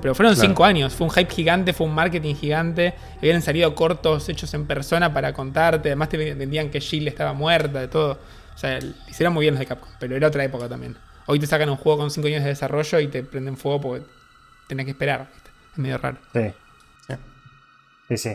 pero 0.00 0.14
fueron 0.14 0.34
cinco 0.36 0.64
años, 0.64 0.94
fue 0.94 1.06
un 1.06 1.12
hype 1.12 1.30
gigante, 1.30 1.74
fue 1.74 1.86
un 1.86 1.94
marketing 1.94 2.34
gigante, 2.34 2.94
habían 3.18 3.42
salido 3.42 3.74
cortos 3.74 4.28
hechos 4.30 4.52
en 4.54 4.66
persona 4.66 5.12
para 5.12 5.34
contarte, 5.34 5.90
además 5.90 6.08
te 6.08 6.34
vendían 6.34 6.70
que 6.70 6.80
Jill 6.80 7.06
estaba 7.08 7.34
muerta, 7.34 7.80
de 7.80 7.88
todo. 7.88 8.18
O 8.54 8.58
sea, 8.58 8.78
hicieron 9.08 9.34
muy 9.34 9.44
bien 9.44 9.54
los 9.54 9.60
de 9.60 9.66
Capcom, 9.66 9.90
pero 10.00 10.16
era 10.16 10.28
otra 10.28 10.42
época 10.42 10.68
también. 10.68 10.96
Hoy 11.26 11.38
te 11.38 11.46
sacan 11.46 11.68
un 11.68 11.76
juego 11.76 11.98
con 11.98 12.10
5 12.10 12.26
años 12.26 12.42
de 12.42 12.48
desarrollo 12.48 13.00
y 13.00 13.08
te 13.08 13.22
prenden 13.22 13.58
fuego 13.58 13.80
porque 13.82 14.06
tenés 14.66 14.86
que 14.86 14.92
esperar. 14.92 15.28
Es 15.72 15.78
medio 15.78 15.98
raro. 15.98 16.16
Sí. 16.32 16.50
Sí, 18.08 18.16
sí. 18.16 18.30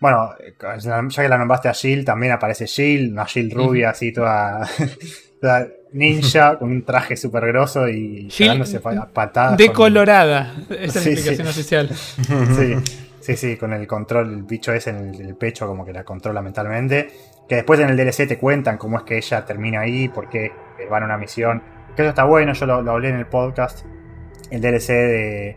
Bueno, 0.00 0.34
ya 0.80 1.22
que 1.22 1.28
la 1.28 1.38
nombraste 1.38 1.68
a 1.68 1.74
Jill, 1.74 2.04
también 2.04 2.32
aparece 2.32 2.66
Jill, 2.66 3.12
una 3.12 3.24
Jill 3.24 3.52
rubia, 3.52 3.90
así 3.90 4.12
toda, 4.12 4.68
ninja, 5.92 6.58
con 6.58 6.70
un 6.70 6.82
traje 6.82 7.16
súper 7.16 7.46
grosso 7.46 7.88
y 7.88 8.28
llevándose 8.28 8.80
patadas. 8.80 9.56
Decolorada, 9.56 10.54
esa 10.70 10.98
es 10.98 11.06
la 11.06 11.12
explicación 11.12 11.46
oficial. 11.46 11.90
Sí, 11.94 12.74
sí, 13.20 13.36
sí, 13.36 13.56
con 13.56 13.72
el 13.72 13.86
control, 13.86 14.32
el 14.32 14.42
bicho 14.42 14.72
ese 14.72 14.90
en 14.90 15.14
el, 15.14 15.36
pecho, 15.36 15.66
como 15.66 15.84
que 15.84 15.92
la 15.92 16.04
controla 16.04 16.42
mentalmente. 16.42 17.08
Que 17.48 17.56
después 17.56 17.78
en 17.80 17.90
el 17.90 17.96
DLC 17.96 18.26
te 18.26 18.38
cuentan 18.38 18.78
cómo 18.78 18.98
es 18.98 19.04
que 19.04 19.16
ella 19.16 19.44
termina 19.44 19.80
ahí, 19.80 20.08
por 20.08 20.28
qué 20.28 20.52
van 20.90 21.02
a 21.02 21.06
una 21.06 21.18
misión. 21.18 21.62
Que 21.94 22.02
eso 22.02 22.08
está 22.08 22.24
bueno, 22.24 22.54
yo 22.54 22.66
lo, 22.66 22.90
hablé 22.90 23.10
en 23.10 23.16
el 23.16 23.26
podcast. 23.26 23.84
El 24.50 24.60
DLC 24.60 24.88
de, 24.88 25.56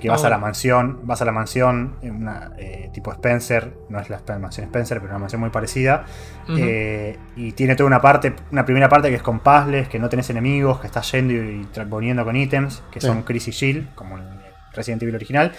que 0.00 0.08
vas 0.08 0.24
a 0.24 0.28
la 0.28 0.38
mansión, 0.38 1.00
vas 1.04 1.22
a 1.22 1.24
la 1.24 1.32
mansión, 1.32 1.96
una, 2.02 2.52
eh, 2.58 2.90
tipo 2.92 3.10
Spencer, 3.12 3.72
no 3.88 3.98
es 3.98 4.10
la 4.10 4.20
mansión 4.38 4.66
Spencer, 4.66 4.98
pero 4.98 5.10
una 5.10 5.18
mansión 5.18 5.40
muy 5.40 5.50
parecida. 5.50 6.04
Eh, 6.48 7.16
y 7.36 7.52
tiene 7.52 7.74
toda 7.74 7.86
una 7.86 8.00
parte, 8.00 8.34
una 8.52 8.64
primera 8.64 8.88
parte 8.88 9.08
que 9.08 9.16
es 9.16 9.22
con 9.22 9.40
puzzles, 9.40 9.88
que 9.88 9.98
no 9.98 10.08
tenés 10.08 10.28
enemigos, 10.30 10.80
que 10.80 10.86
estás 10.88 11.10
yendo 11.12 11.32
y, 11.32 11.66
poniendo 11.88 12.24
con 12.24 12.36
ítems, 12.36 12.82
que 12.90 13.00
son 13.00 13.22
Chris 13.22 13.48
y 13.48 13.52
Jill, 13.52 13.88
como 13.94 14.18
en 14.18 14.24
Resident 14.72 15.02
Evil 15.02 15.14
original. 15.14 15.52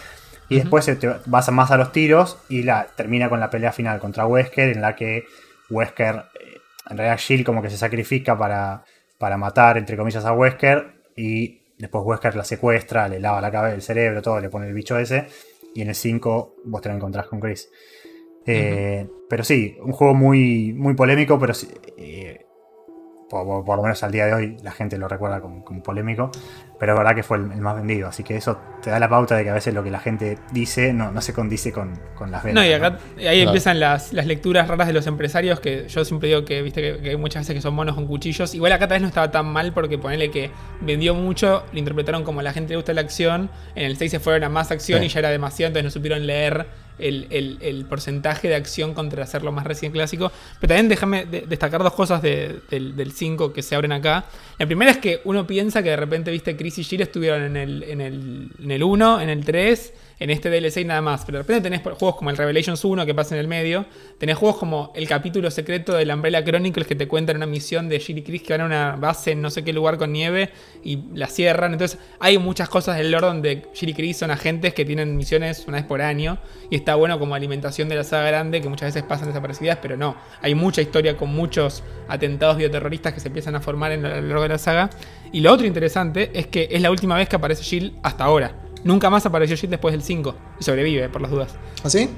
Y 0.49 0.59
después 0.59 0.85
te 0.85 1.09
vas 1.25 1.51
más 1.51 1.71
a 1.71 1.77
los 1.77 1.91
tiros 1.91 2.37
y 2.47 2.63
la 2.63 2.87
termina 2.95 3.29
con 3.29 3.39
la 3.39 3.49
pelea 3.49 3.71
final 3.71 3.99
contra 3.99 4.25
Wesker, 4.25 4.69
en 4.69 4.81
la 4.81 4.95
que 4.95 5.25
Wesker, 5.69 6.25
eh, 6.39 6.61
en 6.89 6.97
realidad 6.97 7.19
Jill 7.19 7.43
como 7.43 7.61
que 7.61 7.69
se 7.69 7.77
sacrifica 7.77 8.37
para, 8.37 8.83
para 9.17 9.37
matar, 9.37 9.77
entre 9.77 9.97
comillas, 9.97 10.23
a 10.23 10.31
Wesker. 10.31 10.95
Y 11.17 11.61
después 11.77 12.03
Wesker 12.05 12.35
la 12.35 12.43
secuestra, 12.43 13.07
le 13.07 13.19
lava 13.19 13.41
la 13.41 13.51
cabeza, 13.51 13.75
el 13.75 13.81
cerebro, 13.81 14.21
todo, 14.21 14.39
le 14.39 14.49
pone 14.49 14.67
el 14.67 14.73
bicho 14.73 14.97
ese. 14.97 15.27
Y 15.73 15.81
en 15.81 15.89
el 15.89 15.95
5 15.95 16.55
vos 16.65 16.81
te 16.81 16.89
lo 16.89 16.95
encontrás 16.95 17.27
con 17.27 17.39
Chris. 17.39 17.69
Eh, 18.45 19.05
pero 19.29 19.43
sí, 19.43 19.77
un 19.81 19.91
juego 19.91 20.13
muy, 20.13 20.73
muy 20.73 20.95
polémico, 20.95 21.37
pero 21.37 21.53
eh, 21.97 22.26
por, 23.29 23.45
lo 23.45 23.83
menos 23.83 24.01
al 24.03 24.11
día 24.11 24.25
de 24.25 24.33
hoy 24.33 24.57
la 24.63 24.71
gente 24.71 24.97
lo 24.97 25.07
recuerda 25.07 25.41
como, 25.41 25.63
polémico, 25.83 26.31
pero 26.79 26.93
es 26.93 26.97
verdad 26.97 27.15
que 27.15 27.23
fue 27.23 27.37
el, 27.37 27.43
más 27.43 27.75
vendido, 27.75 28.07
así 28.07 28.23
que 28.23 28.37
eso 28.37 28.57
te 28.81 28.89
da 28.89 28.99
la 28.99 29.09
pauta 29.09 29.35
de 29.35 29.43
que 29.43 29.49
a 29.49 29.53
veces 29.53 29.73
lo 29.73 29.83
que 29.83 29.91
la 29.91 29.99
gente 29.99 30.37
dice 30.51 30.93
no, 30.93 31.11
no 31.11 31.21
se 31.21 31.33
condice 31.33 31.71
con, 31.71 31.99
las 32.31 32.43
ventas. 32.43 32.53
No, 32.53 32.65
y 32.65 32.71
acá, 32.71 32.97
ahí 33.17 33.41
empiezan 33.41 33.79
las, 33.79 34.13
lecturas 34.13 34.67
raras 34.67 34.87
de 34.87 34.93
los 34.93 35.07
empresarios, 35.07 35.59
que 35.59 35.87
yo 35.87 36.05
siempre 36.05 36.29
digo 36.29 36.45
que 36.45 36.61
viste 36.61 36.99
que, 37.01 37.09
hay 37.09 37.17
muchas 37.17 37.41
veces 37.41 37.55
que 37.55 37.61
son 37.61 37.73
monos 37.73 37.95
con 37.95 38.07
cuchillos. 38.07 38.53
Igual 38.55 38.71
acá 38.71 38.87
tal 38.87 38.95
vez 38.95 39.01
no 39.01 39.07
estaba 39.07 39.29
tan 39.29 39.45
mal 39.47 39.73
porque 39.73 39.97
ponele 39.97 40.31
que 40.31 40.51
vendió 40.81 41.13
mucho, 41.13 41.63
lo 41.71 41.79
interpretaron 41.79 42.23
como 42.23 42.39
a 42.39 42.43
la 42.43 42.53
gente 42.53 42.73
le 42.73 42.77
gusta 42.77 42.93
la 42.93 43.01
acción, 43.01 43.49
en 43.75 43.85
el 43.85 43.97
6 43.97 44.11
se 44.11 44.19
fueron 44.19 44.43
a 44.43 44.49
más 44.49 44.71
acción 44.71 45.03
y 45.03 45.09
ya 45.09 45.19
era 45.19 45.29
demasiado, 45.29 45.67
entonces 45.67 45.83
no 45.85 45.91
supieron 45.91 46.25
leer 46.25 46.86
el, 46.99 47.85
porcentaje 47.89 48.47
de 48.47 48.55
acción 48.55 48.93
contra 48.93 49.23
hacerlo 49.23 49.51
más 49.51 49.65
recién 49.65 49.91
clásico. 49.91 50.31
Pero 50.59 50.69
también 50.69 50.89
déjame 50.89 51.25
destacar 51.25 51.83
dos 51.83 51.93
cosas 51.93 52.21
del 52.21 53.11
5 53.13 53.53
que 53.53 53.61
se 53.61 53.75
abren 53.75 53.91
acá. 53.91 54.25
La 54.57 54.65
primera 54.65 54.91
es 54.91 54.97
que 54.97 55.21
uno 55.25 55.45
piensa 55.45 55.83
que 55.83 55.89
de 55.89 55.95
repente, 55.97 56.31
viste, 56.31 56.55
Chris 56.55 56.79
y 56.79 56.83
Jill 56.83 57.01
estuvieron 57.01 57.43
en 57.43 57.57
el, 57.57 57.83
en 57.83 58.01
el, 58.01 58.51
en 58.61 58.71
el 58.71 58.83
1, 58.83 59.21
en 59.21 59.29
el 59.29 59.45
3 59.45 59.93
en 60.19 60.29
este 60.29 60.49
DLC 60.49 60.77
y 60.77 60.85
nada 60.85 61.01
más. 61.01 61.25
Pero 61.25 61.39
de 61.39 61.43
repente 61.43 61.69
tenés 61.69 61.81
juegos 61.81 62.15
como 62.15 62.29
el 62.29 62.37
Revelations 62.37 62.83
1 62.83 63.05
que 63.05 63.13
pasa 63.13 63.35
en 63.35 63.41
el 63.41 63.47
medio. 63.47 63.85
Tenés 64.17 64.37
juegos 64.37 64.57
como 64.57 64.91
el 64.95 65.07
capítulo 65.07 65.51
secreto 65.51 65.93
de 65.93 66.05
la 66.05 66.15
Umbrella 66.15 66.43
Chronicles 66.43 66.87
que 66.87 66.95
te 66.95 67.07
cuentan 67.07 67.37
una 67.37 67.45
misión 67.45 67.89
de 67.89 67.99
Jill 67.99 68.19
y 68.19 68.21
Chris 68.23 68.43
que 68.43 68.53
van 68.53 68.61
a 68.61 68.65
una 68.65 68.95
base 68.95 69.31
en 69.31 69.41
no 69.41 69.49
sé 69.49 69.63
qué 69.63 69.73
lugar 69.73 69.97
con 69.97 70.11
nieve 70.11 70.49
y 70.83 70.99
la 71.13 71.27
cierran. 71.27 71.73
Entonces 71.73 71.99
hay 72.19 72.37
muchas 72.37 72.69
cosas 72.69 72.97
del 72.97 73.11
lore 73.11 73.27
donde 73.27 73.67
Jill 73.73 73.89
y 73.89 73.93
Chris 73.93 74.17
son 74.17 74.31
agentes 74.31 74.73
que 74.73 74.85
tienen 74.85 75.15
misiones 75.15 75.65
una 75.67 75.77
vez 75.77 75.85
por 75.85 76.01
año. 76.01 76.37
Y 76.69 76.75
está 76.75 76.95
bueno 76.95 77.19
como 77.19 77.35
alimentación 77.35 77.89
de 77.89 77.95
la 77.95 78.03
saga 78.03 78.27
grande 78.27 78.61
que 78.61 78.69
muchas 78.69 78.93
veces 78.93 79.07
pasan 79.07 79.27
desaparecidas, 79.27 79.79
pero 79.81 79.97
no. 79.97 80.15
Hay 80.41 80.55
mucha 80.55 80.81
historia 80.81 81.15
con 81.15 81.33
muchos 81.33 81.83
atentados 82.07 82.57
bioterroristas 82.57 83.13
que 83.13 83.19
se 83.19 83.27
empiezan 83.27 83.55
a 83.55 83.61
formar 83.61 83.91
en 83.91 84.01
lo 84.01 84.09
largo 84.09 84.43
de 84.43 84.49
la 84.49 84.57
saga. 84.57 84.89
Y 85.31 85.41
lo 85.41 85.51
otro 85.51 85.67
interesante 85.67 86.31
es 86.33 86.47
que 86.47 86.67
es 86.71 86.81
la 86.81 86.91
última 86.91 87.15
vez 87.15 87.29
que 87.29 87.35
aparece 87.35 87.63
Jill 87.63 87.93
hasta 88.01 88.23
ahora. 88.23 88.66
Nunca 88.83 89.09
más 89.09 89.25
apareció 89.25 89.55
Jill 89.57 89.69
después 89.69 89.93
del 89.93 90.03
5. 90.03 90.35
Y 90.59 90.63
sobrevive, 90.63 91.09
por 91.09 91.21
las 91.21 91.31
dudas. 91.31 91.55
¿Ah, 91.83 91.89
sí? 91.89 92.09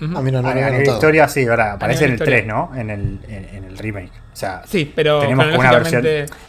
A 0.00 0.22
mí 0.22 0.30
no, 0.30 0.40
no, 0.40 0.54
la 0.54 0.82
historia 0.82 1.26
sí, 1.26 1.44
ahora 1.46 1.72
aparece 1.72 2.04
en 2.04 2.12
el 2.12 2.18
3, 2.18 2.46
¿no? 2.46 2.70
En 2.76 2.90
el, 2.90 3.18
en, 3.26 3.64
el 3.64 3.76
remake. 3.76 4.12
O 4.32 4.36
sea, 4.36 4.62
sí, 4.64 4.92
pero 4.94 5.18
tenemos 5.20 5.46
como 5.46 5.58
una 5.58 5.72
versión. 5.72 6.04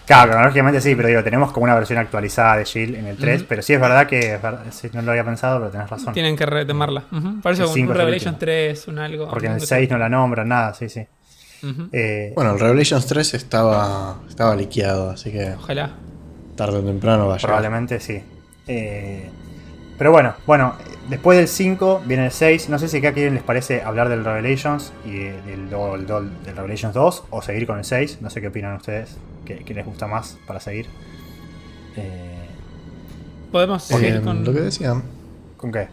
Claro, 0.06 0.32
cronológicamente 0.32 0.82
sí, 0.82 0.94
pero 0.94 1.08
digo, 1.08 1.24
tenemos 1.24 1.52
como 1.52 1.64
una 1.64 1.74
versión 1.74 1.98
actualizada 1.98 2.58
de 2.58 2.66
Shield 2.66 2.96
en 2.96 3.08
el 3.08 3.18
3. 3.18 3.46
Pero 3.50 3.62
sí 3.64 3.74
es 3.74 3.82
verdad 3.82 4.06
que 4.06 4.38
no 4.94 5.02
lo 5.02 5.12
había 5.12 5.24
pensado, 5.24 5.60
pero 5.60 5.72
tenés 5.72 5.90
razón. 5.90 6.14
Tienen 6.14 6.36
que 6.36 6.46
retomarla. 6.46 7.06
Parece 7.42 7.66
un 7.66 7.94
Revelations 7.94 8.38
3, 8.38 8.88
un 8.88 9.00
algo. 9.00 9.30
Porque 9.30 9.48
en 9.48 9.54
el 9.54 9.62
6 9.62 9.90
no 9.90 9.98
la 9.98 10.10
nombran, 10.10 10.48
nada, 10.48 10.74
sí, 10.74 10.90
sí. 10.90 11.06
Eh, 11.92 12.32
bueno, 12.36 12.54
el 12.54 12.60
Revelations 12.60 13.06
3 13.08 13.34
estaba, 13.34 14.20
estaba 14.30 14.56
liqueado, 14.56 15.10
así 15.10 15.32
que. 15.32 15.54
Ojalá. 15.54 15.92
Tarde 16.56 16.78
o 16.78 16.82
temprano 16.82 17.28
vaya. 17.28 17.42
Probablemente 17.42 18.00
sí. 18.00 18.22
Eh, 18.70 19.28
pero 19.98 20.12
bueno, 20.12 20.36
bueno, 20.46 20.76
después 21.10 21.38
del 21.38 21.48
5 21.48 22.04
viene 22.06 22.26
el 22.26 22.32
6. 22.32 22.70
No 22.70 22.80
sé 22.80 22.88
si 22.88 23.06
a 23.06 23.14
quién 23.14 23.34
les 23.34 23.44
parece 23.44 23.82
hablar 23.82 24.08
del 24.08 24.24
Revelations 24.24 24.94
y 25.04 25.18
del, 25.18 25.70
del, 25.70 26.56
Revelations 26.56 26.94
2 26.94 27.24
o 27.32 27.42
seguir 27.42 27.68
con 27.68 27.80
el 27.80 27.84
6. 27.84 28.20
No 28.22 28.30
sé 28.30 28.40
qué 28.40 28.48
opinan 28.48 28.76
ustedes. 28.76 29.18
¿Qué, 29.44 29.74
les 29.74 29.86
gusta 29.86 30.08
más 30.08 30.38
para 30.48 30.60
seguir? 30.60 30.88
Eh, 31.98 32.48
Podemos 33.52 33.84
seguir 33.84 34.22
con 34.22 34.46
lo 34.46 34.54
que 34.54 34.62
decían. 34.62 35.04
¿Con 35.58 35.72
qué? 35.72 35.88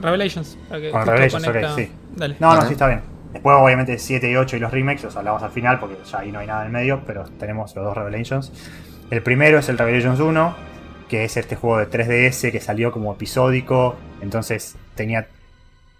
Revelations. 0.00 0.56
Con 0.68 1.06
Revelations, 1.06 1.46
ok, 1.46 1.56
sí. 1.76 1.90
Dale. 2.16 2.36
No, 2.38 2.54
no, 2.54 2.62
sí, 2.62 2.72
está 2.72 2.86
bien. 2.86 3.00
Después, 3.32 3.56
obviamente, 3.58 3.98
7 3.98 4.30
y 4.30 4.36
8 4.36 4.56
y 4.56 4.60
los 4.60 4.70
remakes 4.70 5.02
los 5.02 5.16
hablamos 5.16 5.42
al 5.42 5.50
final 5.50 5.80
porque 5.80 5.96
ya 6.10 6.20
ahí 6.20 6.30
no 6.30 6.38
hay 6.38 6.46
nada 6.46 6.64
en 6.64 6.72
medio, 6.72 7.02
pero 7.06 7.24
tenemos 7.24 7.74
los 7.74 7.84
dos 7.84 7.96
Revelations. 7.96 8.52
El 9.10 9.22
primero 9.22 9.58
es 9.58 9.68
el 9.68 9.76
Revelations 9.76 10.20
1, 10.20 10.71
que 11.12 11.24
es 11.24 11.36
este 11.36 11.56
juego 11.56 11.76
de 11.76 11.90
3DS 11.90 12.50
que 12.50 12.58
salió 12.58 12.90
como 12.90 13.12
episódico, 13.12 13.96
entonces 14.22 14.76
tenía 14.94 15.26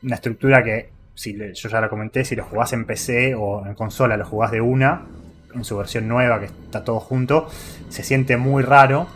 una 0.03 0.15
estructura 0.15 0.65
que, 0.65 0.89
si 1.15 1.37
yo 1.37 1.69
ya 1.69 1.83
la 1.83 1.91
comenté, 1.91 2.25
si 2.25 2.35
lo 2.35 2.45
jugás 2.45 2.73
en 2.73 2.87
PC 2.87 3.35
o 3.35 3.63
en 3.67 3.75
consola, 3.75 4.17
lo 4.17 4.25
jugás 4.25 4.53
de 4.53 4.63
una, 4.63 5.03
en 5.55 5.65
su 5.65 5.77
versión 5.77 6.09
nueva, 6.09 6.41
que 6.41 6.47
está 6.47 6.83
todo 6.83 6.99
junto, 6.99 7.47
se 7.91 8.03
siente 8.03 8.39
muy 8.39 8.63
raro, 8.63 9.07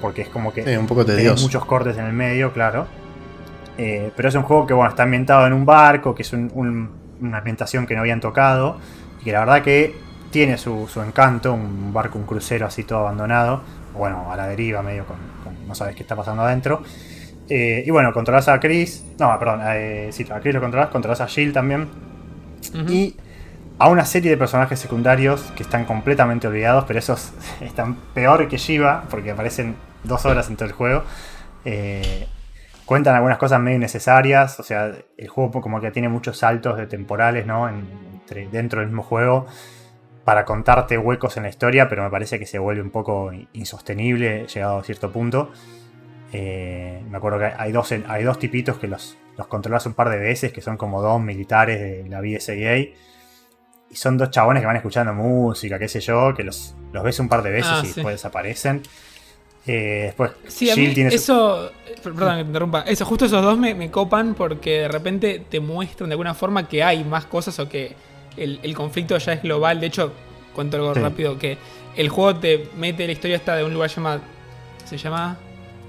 porque 0.00 0.22
es 0.22 0.28
como 0.28 0.52
que 0.52 0.76
un 0.76 0.88
poco 0.88 1.04
muchos 1.40 1.64
cortes 1.64 1.96
en 1.96 2.06
el 2.06 2.12
medio, 2.12 2.52
claro. 2.52 2.88
Eh, 3.78 4.10
pero 4.16 4.30
es 4.30 4.34
un 4.34 4.42
juego 4.42 4.66
que 4.66 4.74
bueno, 4.74 4.90
está 4.90 5.04
ambientado 5.04 5.46
en 5.46 5.52
un 5.52 5.64
barco, 5.64 6.12
que 6.12 6.22
es 6.22 6.32
una 6.32 7.38
ambientación 7.38 7.86
que 7.86 7.94
no 7.94 8.00
habían 8.00 8.20
tocado, 8.20 8.80
y 9.20 9.26
que 9.26 9.30
la 9.30 9.38
verdad 9.38 9.62
que 9.62 9.94
tiene 10.32 10.58
su, 10.58 10.88
su 10.88 11.00
encanto, 11.00 11.52
un 11.52 11.92
barco, 11.92 12.18
un 12.18 12.26
crucero 12.26 12.66
así 12.66 12.82
todo 12.82 12.98
abandonado 12.98 13.62
bueno, 13.94 14.30
a 14.30 14.36
la 14.36 14.46
deriva, 14.46 14.82
medio 14.82 15.04
con, 15.06 15.16
no 15.66 15.74
sabes 15.74 15.94
qué 15.94 16.02
está 16.02 16.16
pasando 16.16 16.42
adentro. 16.42 16.82
Eh, 17.48 17.82
y 17.84 17.90
bueno, 17.90 18.12
controlas 18.12 18.48
a 18.48 18.60
Chris, 18.60 19.04
no, 19.18 19.36
perdón, 19.38 19.60
eh, 19.64 20.10
sí, 20.12 20.26
a 20.30 20.40
Chris 20.40 20.54
lo 20.54 20.60
controlas, 20.60 20.90
controlas 20.90 21.20
a 21.20 21.26
Jill 21.26 21.52
también. 21.52 21.88
Y 22.88 23.16
a 23.78 23.88
una 23.88 24.04
serie 24.04 24.30
de 24.30 24.36
personajes 24.36 24.78
secundarios 24.78 25.40
que 25.56 25.62
están 25.62 25.84
completamente 25.84 26.46
olvidados, 26.46 26.84
pero 26.86 26.98
esos 26.98 27.32
están 27.60 27.96
peor 28.14 28.46
que 28.48 28.58
Shiva, 28.58 29.04
porque 29.10 29.32
aparecen 29.32 29.74
dos 30.04 30.24
horas 30.26 30.48
en 30.48 30.56
todo 30.56 30.66
el 30.66 30.74
juego. 30.74 31.02
Eh, 31.64 32.28
cuentan 32.86 33.16
algunas 33.16 33.38
cosas 33.38 33.60
medio 33.60 33.76
innecesarias, 33.76 34.60
o 34.60 34.62
sea, 34.62 34.92
el 35.16 35.28
juego 35.28 35.60
como 35.60 35.80
que 35.80 35.90
tiene 35.90 36.08
muchos 36.08 36.38
saltos 36.38 36.76
de 36.76 36.86
temporales, 36.86 37.46
¿no? 37.46 37.68
dentro 38.52 38.78
del 38.78 38.90
mismo 38.90 39.02
juego 39.02 39.46
para 40.24 40.44
contarte 40.44 40.98
huecos 40.98 41.36
en 41.36 41.44
la 41.44 41.48
historia, 41.48 41.88
pero 41.88 42.02
me 42.02 42.10
parece 42.10 42.38
que 42.38 42.46
se 42.46 42.58
vuelve 42.58 42.82
un 42.82 42.90
poco 42.90 43.32
insostenible 43.52 44.46
llegado 44.46 44.78
a 44.78 44.84
cierto 44.84 45.10
punto. 45.10 45.50
Eh, 46.32 47.02
me 47.10 47.16
acuerdo 47.16 47.38
que 47.38 47.52
hay 47.56 47.72
dos, 47.72 47.92
hay 47.92 48.22
dos 48.22 48.38
tipitos 48.38 48.78
que 48.78 48.86
los, 48.86 49.16
los 49.36 49.46
controlas 49.46 49.86
un 49.86 49.94
par 49.94 50.10
de 50.10 50.18
veces, 50.18 50.52
que 50.52 50.60
son 50.60 50.76
como 50.76 51.02
dos 51.02 51.20
militares 51.20 51.80
de 51.80 52.08
la 52.08 52.20
BSAA. 52.20 52.94
Y 53.92 53.96
son 53.96 54.16
dos 54.18 54.30
chabones 54.30 54.60
que 54.60 54.66
van 54.66 54.76
escuchando 54.76 55.12
música, 55.12 55.78
qué 55.78 55.88
sé 55.88 56.00
yo, 56.00 56.32
que 56.34 56.44
los, 56.44 56.76
los 56.92 57.02
ves 57.02 57.18
un 57.18 57.28
par 57.28 57.42
de 57.42 57.50
veces 57.50 57.72
ah, 57.72 57.80
y 57.82 57.88
después 57.88 58.14
desaparecen. 58.14 58.82
Eh, 59.66 60.04
después, 60.06 60.30
sí, 60.46 60.70
a 60.70 60.76
mí 60.76 60.94
eso, 60.96 61.70
perdón 62.02 62.38
que 62.38 62.42
te 62.42 62.48
interrumpa, 62.48 62.80
eso, 62.82 63.04
justo 63.04 63.26
esos 63.26 63.42
dos 63.42 63.58
me, 63.58 63.90
copan 63.90 64.34
porque 64.34 64.80
de 64.80 64.88
repente 64.88 65.44
te 65.50 65.60
muestran 65.60 66.08
de 66.08 66.14
alguna 66.14 66.32
forma 66.32 66.66
que 66.66 66.82
hay 66.82 67.04
más 67.04 67.26
cosas 67.26 67.58
o 67.58 67.68
que 67.68 67.94
el, 68.36 68.74
conflicto 68.74 69.16
ya 69.18 69.34
es 69.34 69.42
global. 69.42 69.80
De 69.80 69.86
hecho, 69.86 70.12
cuento 70.54 70.76
algo 70.76 70.94
rápido, 70.94 71.38
que 71.38 71.58
el 71.96 72.08
juego 72.08 72.36
te 72.36 72.68
mete 72.76 73.06
la 73.06 73.12
historia 73.12 73.36
esta 73.36 73.56
de 73.56 73.64
un 73.64 73.72
lugar 73.72 73.90
llamado, 73.90 74.20
se 74.84 74.96
llama 74.96 75.36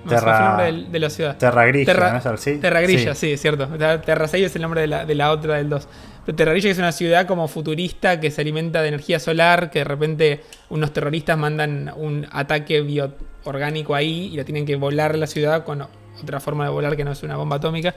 Terra, 0.07 0.67
el 0.67 0.75
nombre 0.75 0.91
de, 0.91 0.99
la 0.99 1.09
ciudad. 1.09 1.37
Terra 1.37 1.65
Grilla, 1.65 1.85
Terra, 1.85 2.21
¿no 2.23 2.37
¿sí? 2.37 2.57
Terra 2.57 2.81
Grilla, 2.81 3.15
sí, 3.15 3.31
es 3.33 3.41
cierto. 3.41 3.67
Terra 3.67 4.27
6 4.27 4.45
es 4.45 4.55
el 4.55 4.61
nombre 4.61 4.81
de 4.81 4.87
la, 4.87 5.05
de 5.05 5.15
la 5.15 5.31
otra 5.31 5.55
del 5.55 5.69
2. 5.69 5.87
Pero 6.25 6.35
Terra 6.35 6.51
Grilla 6.51 6.71
es 6.71 6.77
una 6.77 6.91
ciudad 6.91 7.27
como 7.27 7.47
futurista 7.47 8.19
que 8.19 8.31
se 8.31 8.41
alimenta 8.41 8.81
de 8.81 8.89
energía 8.89 9.19
solar, 9.19 9.69
que 9.71 9.79
de 9.79 9.85
repente 9.85 10.41
unos 10.69 10.91
terroristas 10.93 11.37
mandan 11.37 11.91
un 11.95 12.27
ataque 12.31 12.81
bioorgánico 12.81 13.95
ahí 13.95 14.29
y 14.33 14.37
la 14.37 14.43
tienen 14.43 14.65
que 14.65 14.75
volar 14.75 15.17
la 15.17 15.27
ciudad 15.27 15.63
con 15.63 15.87
otra 16.21 16.39
forma 16.39 16.65
de 16.65 16.71
volar 16.71 16.95
que 16.95 17.03
no 17.03 17.11
es 17.11 17.23
una 17.23 17.37
bomba 17.37 17.57
atómica. 17.57 17.95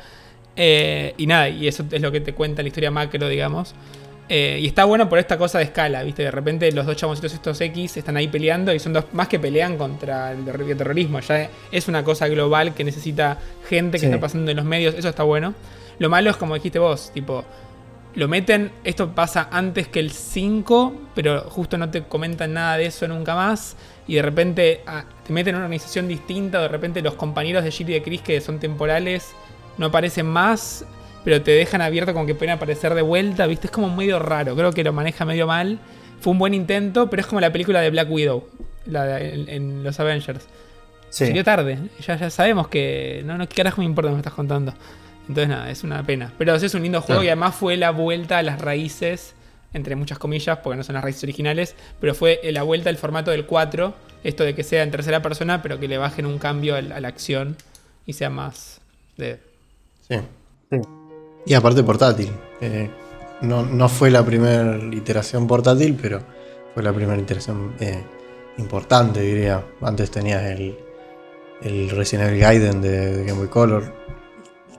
Eh, 0.56 1.14
y 1.16 1.26
nada, 1.26 1.48
y 1.48 1.66
eso 1.66 1.84
es 1.90 2.00
lo 2.00 2.12
que 2.12 2.20
te 2.20 2.32
cuenta 2.32 2.62
la 2.62 2.68
historia 2.68 2.90
macro, 2.90 3.28
digamos. 3.28 3.74
Eh, 4.28 4.59
y 4.62 4.66
está 4.66 4.84
bueno 4.84 5.09
por 5.09 5.18
esta 5.18 5.36
cosa 5.36 5.59
de 5.59 5.64
escala, 5.64 6.02
¿viste? 6.02 6.22
De 6.22 6.30
repente 6.30 6.72
los 6.72 6.86
dos 6.86 6.96
chaboncitos 6.96 7.34
estos 7.34 7.60
X 7.60 7.98
están 7.98 8.16
ahí 8.16 8.28
peleando 8.28 8.72
y 8.72 8.78
son 8.78 8.94
dos 8.94 9.05
más 9.12 9.28
que 9.28 9.38
pelean 9.38 9.76
contra 9.76 10.32
el 10.32 10.44
terrorismo. 10.76 11.20
Ya 11.20 11.51
es 11.70 11.88
una 11.88 12.02
cosa 12.05 12.26
global 12.28 12.74
que 12.74 12.84
necesita 12.84 13.38
gente 13.68 13.98
que 13.98 14.06
está 14.06 14.20
pasando 14.20 14.51
en 14.51 14.56
los 14.56 14.66
medios. 14.66 14.94
Eso 14.94 15.10
está 15.10 15.24
bueno. 15.24 15.55
Lo 15.98 16.09
malo 16.09 16.30
es 16.30 16.36
como 16.36 16.55
dijiste 16.55 16.78
vos, 16.78 17.10
tipo, 17.12 17.44
lo 18.14 18.28
meten, 18.28 18.72
esto 18.84 19.14
pasa 19.14 19.48
antes 19.51 19.88
que 19.88 20.01
el 20.01 20.10
5, 20.10 20.94
pero 21.14 21.42
justo 21.51 21.76
no 21.76 21.90
te 21.90 22.02
comentan 22.05 22.55
nada 22.55 22.78
de 22.78 22.86
eso 22.86 23.06
nunca 23.06 23.34
más. 23.34 23.76
Y 24.06 24.14
de 24.14 24.22
repente 24.22 24.82
ah, 24.86 25.05
te 25.26 25.32
meten 25.32 25.51
en 25.51 25.56
una 25.56 25.66
organización 25.66 26.09
distinta, 26.09 26.60
de 26.62 26.68
repente 26.68 27.02
los 27.02 27.14
compañeros 27.14 27.62
de 27.62 27.70
Jill 27.70 27.90
y 27.90 27.92
de 27.94 28.02
Chris 28.02 28.22
que 28.22 28.40
son 28.40 28.59
temporales 28.59 29.32
no 29.76 29.86
aparecen 29.86 30.26
más 30.26 30.84
pero 31.24 31.42
te 31.42 31.52
dejan 31.52 31.80
abierto 31.80 32.12
como 32.12 32.26
que 32.26 32.34
pueden 32.34 32.55
aparecer 32.55 32.94
de 32.94 33.02
vuelta, 33.02 33.46
¿viste? 33.46 33.66
Es 33.68 33.70
como 33.70 33.94
medio 33.94 34.18
raro, 34.18 34.55
creo 34.55 34.72
que 34.72 34.84
lo 34.84 34.92
maneja 34.92 35.24
medio 35.24 35.46
mal. 35.46 35.78
Fue 36.20 36.32
un 36.32 36.38
buen 36.38 36.55
intento, 36.55 37.10
pero 37.10 37.20
es 37.20 37.26
como 37.26 37.40
la 37.40 37.51
película 37.51 37.80
de 37.80 37.90
Black 37.90 38.10
Widow, 38.10 38.46
la 38.86 39.20
en, 39.20 39.82
los 39.82 39.98
Avengers. 39.98 40.46
Sí. 41.09 41.26
Salió 41.26 41.44
tarde, 41.44 41.78
ya, 42.06 42.16
ya 42.16 42.30
sabemos 42.30 42.68
que 42.68 43.22
no, 43.24 43.38
no, 43.38 43.48
¿qué 43.48 43.55
carajo 43.55 43.80
me 43.80 43.84
importa 43.86 44.09
lo 44.09 44.12
que 44.12 44.16
me 44.16 44.20
estás 44.20 44.34
contando? 44.34 44.74
Entonces 45.28 45.48
nada, 45.48 45.70
es 45.70 45.82
una 45.84 46.02
pena. 46.02 46.32
Pero 46.36 46.55
es 46.55 46.74
un 46.74 46.82
lindo 46.82 47.01
juego 47.01 47.22
y 47.22 47.28
además 47.28 47.55
fue 47.55 47.76
la 47.76 47.90
vuelta 47.90 48.38
a 48.38 48.42
las 48.42 48.60
raíces, 48.60 49.34
entre 49.72 49.96
muchas 49.96 50.18
comillas, 50.18 50.59
porque 50.59 50.76
no 50.76 50.84
son 50.84 50.94
las 50.94 51.05
raíces 51.05 51.22
originales, 51.22 51.74
pero 52.01 52.14
fue 52.14 52.40
la 52.52 52.62
vuelta 52.62 52.90
al 52.90 52.96
formato 52.96 53.30
del 53.30 53.46
4, 53.46 53.94
esto 54.24 54.44
de 54.44 54.55
que 54.55 54.64
sea 54.64 54.82
en 54.82 54.90
tercera 54.90 55.22
persona, 55.22 55.62
pero 55.62 55.80
que 55.80 55.88
le 55.88 55.98
bajen 55.98 56.26
un 56.26 56.38
cambio 56.38 56.76
a 56.76 56.82
la 56.82 57.09
acción 57.09 57.56
y 58.06 58.12
sea 58.12 58.28
más 58.28 58.80
de... 59.16 59.40
Sí. 60.09 60.16
sí. 60.70 61.03
Y 61.46 61.54
aparte 61.54 61.82
portátil. 61.82 62.30
no, 63.42 63.88
fue 63.88 64.10
la 64.10 64.24
primera 64.24 64.78
iteración 64.92 65.46
portátil, 65.46 65.98
pero 66.00 66.20
fue 66.72 66.82
la 66.82 66.92
primera 66.92 67.20
iteración 67.20 67.74
eh, 67.80 68.02
importante, 68.58 69.20
diría. 69.20 69.64
Antes 69.82 70.10
tenías 70.10 70.42
el, 70.44 70.76
el 71.62 71.90
Resident 71.90 72.28
Evil 72.28 72.40
Gaiden 72.40 72.80
de, 72.80 73.24
Game 73.24 73.38
Boy 73.38 73.48
Color. 73.48 74.04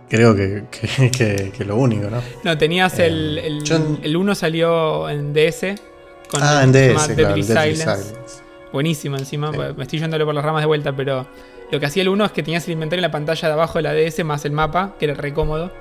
Creo 0.09 0.35
que, 0.35 0.65
que, 0.71 1.65
lo 1.65 1.77
único, 1.77 2.09
¿no? 2.09 2.21
No, 2.43 2.57
tenías 2.57 2.99
eh, 2.99 3.07
el, 3.07 3.63
el, 4.03 4.17
1 4.17 4.35
salió 4.35 5.09
en 5.09 5.33
DS. 5.33 5.75
Con 6.29 6.41
ah, 6.43 6.63
en 6.63 6.71
DS, 6.71 7.07
claro, 7.15 7.35
Silence. 7.41 8.13
Buenísimo 8.71 9.15
encima, 9.15 9.51
me 9.51 9.83
estoy 9.83 9.99
yéndole 9.99 10.25
por 10.25 10.35
las 10.35 10.43
ramas 10.43 10.61
de 10.61 10.65
vuelta, 10.65 10.93
pero 10.93 11.25
lo 11.71 11.79
que 11.79 11.85
hacía 11.85 12.01
el 12.01 12.09
1 12.09 12.25
es 12.25 12.31
que 12.31 12.43
tenías 12.43 12.65
el 12.67 12.73
inventario 12.73 12.99
en 12.99 13.03
la 13.03 13.11
pantalla 13.11 13.47
de 13.47 13.53
abajo 13.53 13.79
de 13.79 13.83
la 13.83 13.93
DS 13.93 14.23
más 14.25 14.43
el 14.43 14.51
mapa, 14.51 14.95
que 14.99 15.05
era 15.05 15.13
re 15.13 15.33
cómodo. 15.33 15.71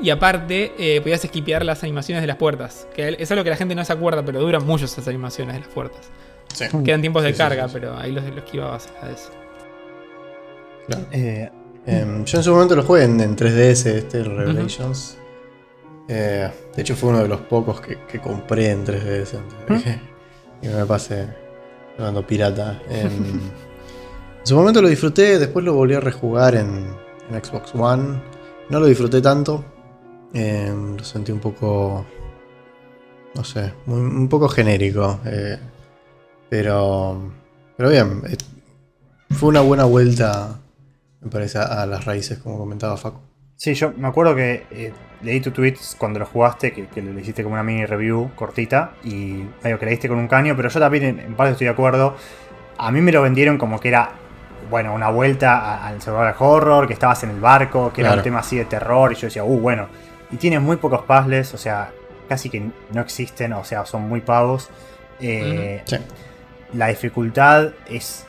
Y 0.00 0.10
aparte, 0.10 0.72
eh, 0.78 1.00
podías 1.00 1.24
esquipear 1.24 1.64
las 1.64 1.82
animaciones 1.82 2.22
de 2.22 2.26
las 2.26 2.36
puertas. 2.36 2.86
Que 2.94 3.16
es 3.18 3.30
algo 3.30 3.44
que 3.44 3.50
la 3.50 3.56
gente 3.56 3.74
no 3.74 3.84
se 3.84 3.92
acuerda, 3.92 4.24
pero 4.24 4.40
duran 4.40 4.64
mucho 4.64 4.86
esas 4.86 5.06
animaciones 5.06 5.54
de 5.54 5.60
las 5.60 5.68
puertas. 5.68 6.10
Sí. 6.52 6.64
Quedan 6.84 7.00
tiempos 7.00 7.22
de 7.22 7.34
carga, 7.34 7.68
pero 7.72 7.96
ahí 7.96 8.12
los, 8.12 8.24
los 8.24 8.38
esquivabas 8.38 8.88
a 9.00 9.10
eso. 9.10 9.30
Claro. 10.86 11.06
Eh, 11.12 11.50
em, 11.86 12.24
yo 12.24 12.38
en 12.38 12.44
su 12.44 12.52
momento 12.52 12.76
lo 12.76 12.82
jugué 12.82 13.04
en, 13.04 13.36
3DS, 13.36 13.86
este, 13.86 14.24
Revelations. 14.24 15.18
Eh, 16.08 16.50
de 16.74 16.82
hecho, 16.82 16.96
fue 16.96 17.10
uno 17.10 17.22
de 17.22 17.28
los 17.28 17.40
pocos 17.42 17.80
que, 17.80 18.20
compré 18.20 18.70
en 18.70 18.84
3DS 18.84 19.38
antes 19.38 19.96
y 20.62 20.68
me 20.68 20.84
pasé 20.84 21.28
jugando 21.96 22.26
pirata. 22.26 22.82
Em, 22.90 23.12
en 24.40 24.46
su 24.46 24.56
momento 24.56 24.82
lo 24.82 24.88
disfruté, 24.88 25.38
después 25.38 25.64
lo 25.64 25.74
volví 25.74 25.94
a 25.94 26.00
rejugar 26.00 26.54
en, 26.56 26.86
en 27.30 27.44
Xbox 27.44 27.74
One. 27.74 28.20
No 28.68 28.80
lo 28.80 28.86
disfruté 28.86 29.20
tanto, 29.20 29.64
Em, 30.34 30.96
lo 30.96 31.04
sentí 31.04 31.32
un 31.32 31.40
poco. 31.40 32.06
No 33.34 33.44
sé, 33.44 33.72
un 33.86 34.28
poco 34.28 34.48
genérico. 34.48 35.20
Eh, 35.24 35.58
pero. 36.48 37.32
Pero 37.76 37.90
bien. 37.90 38.22
Eh, 38.28 38.36
fue 39.32 39.48
una 39.48 39.60
buena 39.60 39.84
vuelta, 39.84 40.60
me 41.20 41.30
parece, 41.30 41.58
a, 41.58 41.86
las 41.86 42.04
raíces, 42.04 42.38
como 42.38 42.58
comentaba 42.58 42.96
Facu. 42.96 43.20
Sí, 43.56 43.74
yo 43.74 43.92
me 43.96 44.08
acuerdo 44.08 44.34
que 44.34 44.66
eh, 44.70 44.92
leí 45.22 45.40
tu 45.40 45.50
tweets 45.50 45.96
cuando 45.98 46.18
lo 46.18 46.26
jugaste, 46.26 46.72
que, 46.72 47.02
le 47.02 47.20
hiciste 47.20 47.42
como 47.42 47.54
una 47.54 47.62
mini 47.62 47.86
review 47.86 48.30
cortita 48.34 48.92
y 49.04 49.44
medio 49.62 49.78
que 49.78 49.84
le 49.86 49.92
diste 49.92 50.08
con 50.08 50.18
un 50.18 50.28
caño, 50.28 50.56
pero 50.56 50.68
yo 50.68 50.80
también 50.80 51.20
en, 51.20 51.34
parte 51.34 51.52
estoy 51.52 51.66
de 51.66 51.72
acuerdo. 51.72 52.16
A 52.78 52.90
mí 52.90 53.00
me 53.00 53.12
lo 53.12 53.22
vendieron 53.22 53.58
como 53.58 53.78
que 53.80 53.88
era, 53.88 54.10
bueno, 54.68 54.94
una 54.94 55.10
vuelta 55.10 55.86
al 55.86 56.02
survival 56.02 56.34
horror, 56.38 56.86
que 56.86 56.92
estabas 56.92 57.22
en 57.22 57.30
el 57.30 57.40
barco, 57.40 57.92
que 57.92 58.00
era 58.02 58.14
un 58.14 58.22
tema 58.22 58.40
así 58.40 58.56
de 58.56 58.64
terror, 58.64 59.12
y 59.12 59.14
yo 59.14 59.28
decía, 59.28 59.44
uh, 59.44 59.60
bueno, 59.60 59.88
y 60.32 60.36
tiene 60.36 60.58
muy 60.58 60.78
pocos 60.78 61.02
puzzles, 61.02 61.52
o 61.54 61.58
sea, 61.58 61.92
casi 62.28 62.48
que 62.48 62.70
no 62.92 63.00
existen, 63.00 63.52
o 63.52 63.64
sea, 63.64 63.84
son 63.84 64.08
muy 64.08 64.22
pavos. 64.22 64.70
Eh, 65.20 65.82
la 66.72 66.88
dificultad 66.88 67.72
es. 67.88 68.26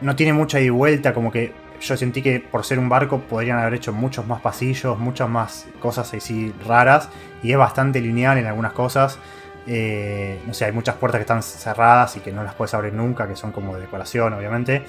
No 0.00 0.14
tiene 0.14 0.32
mucha 0.32 0.60
y 0.60 0.70
vuelta, 0.70 1.12
como 1.12 1.32
que 1.32 1.52
yo 1.80 1.96
sentí 1.96 2.22
que 2.22 2.38
por 2.38 2.64
ser 2.64 2.78
un 2.78 2.88
barco 2.88 3.20
podrían 3.20 3.58
haber 3.58 3.74
hecho 3.74 3.92
muchos 3.92 4.26
más 4.26 4.40
pasillos, 4.40 4.96
muchas 4.96 5.28
más 5.28 5.66
cosas 5.80 6.14
así 6.14 6.54
raras. 6.64 7.08
Y 7.42 7.50
es 7.50 7.58
bastante 7.58 8.00
lineal 8.00 8.38
en 8.38 8.46
algunas 8.46 8.72
cosas. 8.72 9.18
Eh, 9.66 10.40
no 10.46 10.54
sé, 10.54 10.66
hay 10.66 10.72
muchas 10.72 10.94
puertas 10.94 11.18
que 11.18 11.22
están 11.22 11.42
cerradas 11.42 12.16
y 12.16 12.20
que 12.20 12.30
no 12.30 12.44
las 12.44 12.54
puedes 12.54 12.72
abrir 12.74 12.92
nunca, 12.92 13.26
que 13.26 13.34
son 13.34 13.50
como 13.50 13.74
de 13.74 13.82
decoración, 13.82 14.32
obviamente. 14.34 14.84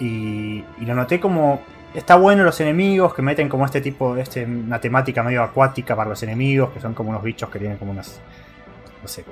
Y, 0.00 0.64
y 0.80 0.86
lo 0.86 0.94
noté 0.94 1.20
como 1.20 1.62
Está 1.94 2.16
bueno 2.16 2.42
los 2.42 2.58
enemigos 2.60 3.12
que 3.14 3.20
meten 3.20 3.48
como 3.48 3.66
este 3.66 3.80
tipo, 3.80 4.16
este, 4.16 4.44
una 4.44 4.80
temática 4.80 5.22
medio 5.22 5.42
acuática 5.42 5.94
para 5.94 6.08
los 6.08 6.22
enemigos, 6.22 6.70
que 6.72 6.80
son 6.80 6.94
como 6.94 7.10
unos 7.10 7.22
bichos 7.22 7.50
que 7.50 7.58
tienen 7.58 7.76
como 7.76 7.92
unas, 7.92 8.20
no 9.02 9.08
sé, 9.08 9.24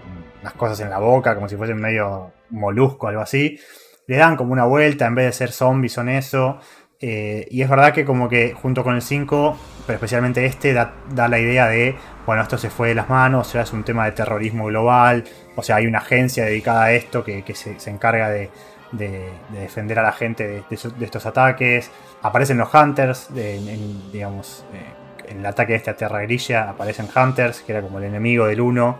unas 0.42 0.52
cosas 0.54 0.80
en 0.80 0.90
la 0.90 0.98
boca, 0.98 1.34
como 1.34 1.48
si 1.48 1.56
fuesen 1.56 1.78
medio 1.78 2.32
molusco, 2.50 3.08
algo 3.08 3.22
así. 3.22 3.58
Le 4.06 4.16
dan 4.16 4.36
como 4.36 4.52
una 4.52 4.64
vuelta, 4.64 5.06
en 5.06 5.14
vez 5.14 5.26
de 5.26 5.32
ser 5.32 5.52
zombies 5.52 5.92
son 5.94 6.08
eso. 6.10 6.58
Eh, 7.02 7.46
y 7.50 7.62
es 7.62 7.70
verdad 7.70 7.94
que 7.94 8.04
como 8.04 8.28
que 8.28 8.52
junto 8.52 8.84
con 8.84 8.94
el 8.94 9.00
5, 9.00 9.58
pero 9.86 9.94
especialmente 9.94 10.44
este, 10.44 10.74
da, 10.74 10.92
la 11.14 11.38
idea 11.38 11.66
de, 11.66 11.96
bueno, 12.26 12.42
esto 12.42 12.58
se 12.58 12.68
fue 12.68 12.88
de 12.88 12.94
las 12.94 13.08
manos, 13.08 13.48
o 13.48 13.50
sea, 13.50 13.62
es 13.62 13.72
un 13.72 13.84
tema 13.84 14.04
de 14.04 14.12
terrorismo 14.12 14.66
global, 14.66 15.24
o 15.56 15.62
sea, 15.62 15.76
hay 15.76 15.86
una 15.86 15.98
agencia 15.98 16.44
dedicada 16.44 16.84
a 16.84 16.92
esto 16.92 17.24
que, 17.24 17.42
se, 17.54 17.90
encarga 17.90 18.28
de, 18.28 18.50
defender 18.92 19.98
a 19.98 20.02
la 20.02 20.12
gente 20.12 20.64
de, 20.68 21.04
estos 21.04 21.26
ataques. 21.26 21.90
Aparecen 22.22 22.58
los 22.58 22.72
Hunters, 22.72 23.28
en, 23.34 24.10
digamos, 24.10 24.64
eh, 24.74 25.30
en 25.30 25.38
el 25.40 25.46
ataque 25.46 25.72
de 25.72 25.78
esta 25.78 25.94
Tierra 25.94 26.22
Grilla 26.22 26.70
aparecen 26.70 27.08
Hunters, 27.14 27.60
que 27.60 27.72
era 27.72 27.82
como 27.82 27.98
el 27.98 28.04
enemigo 28.04 28.46
del 28.46 28.60
1, 28.60 28.98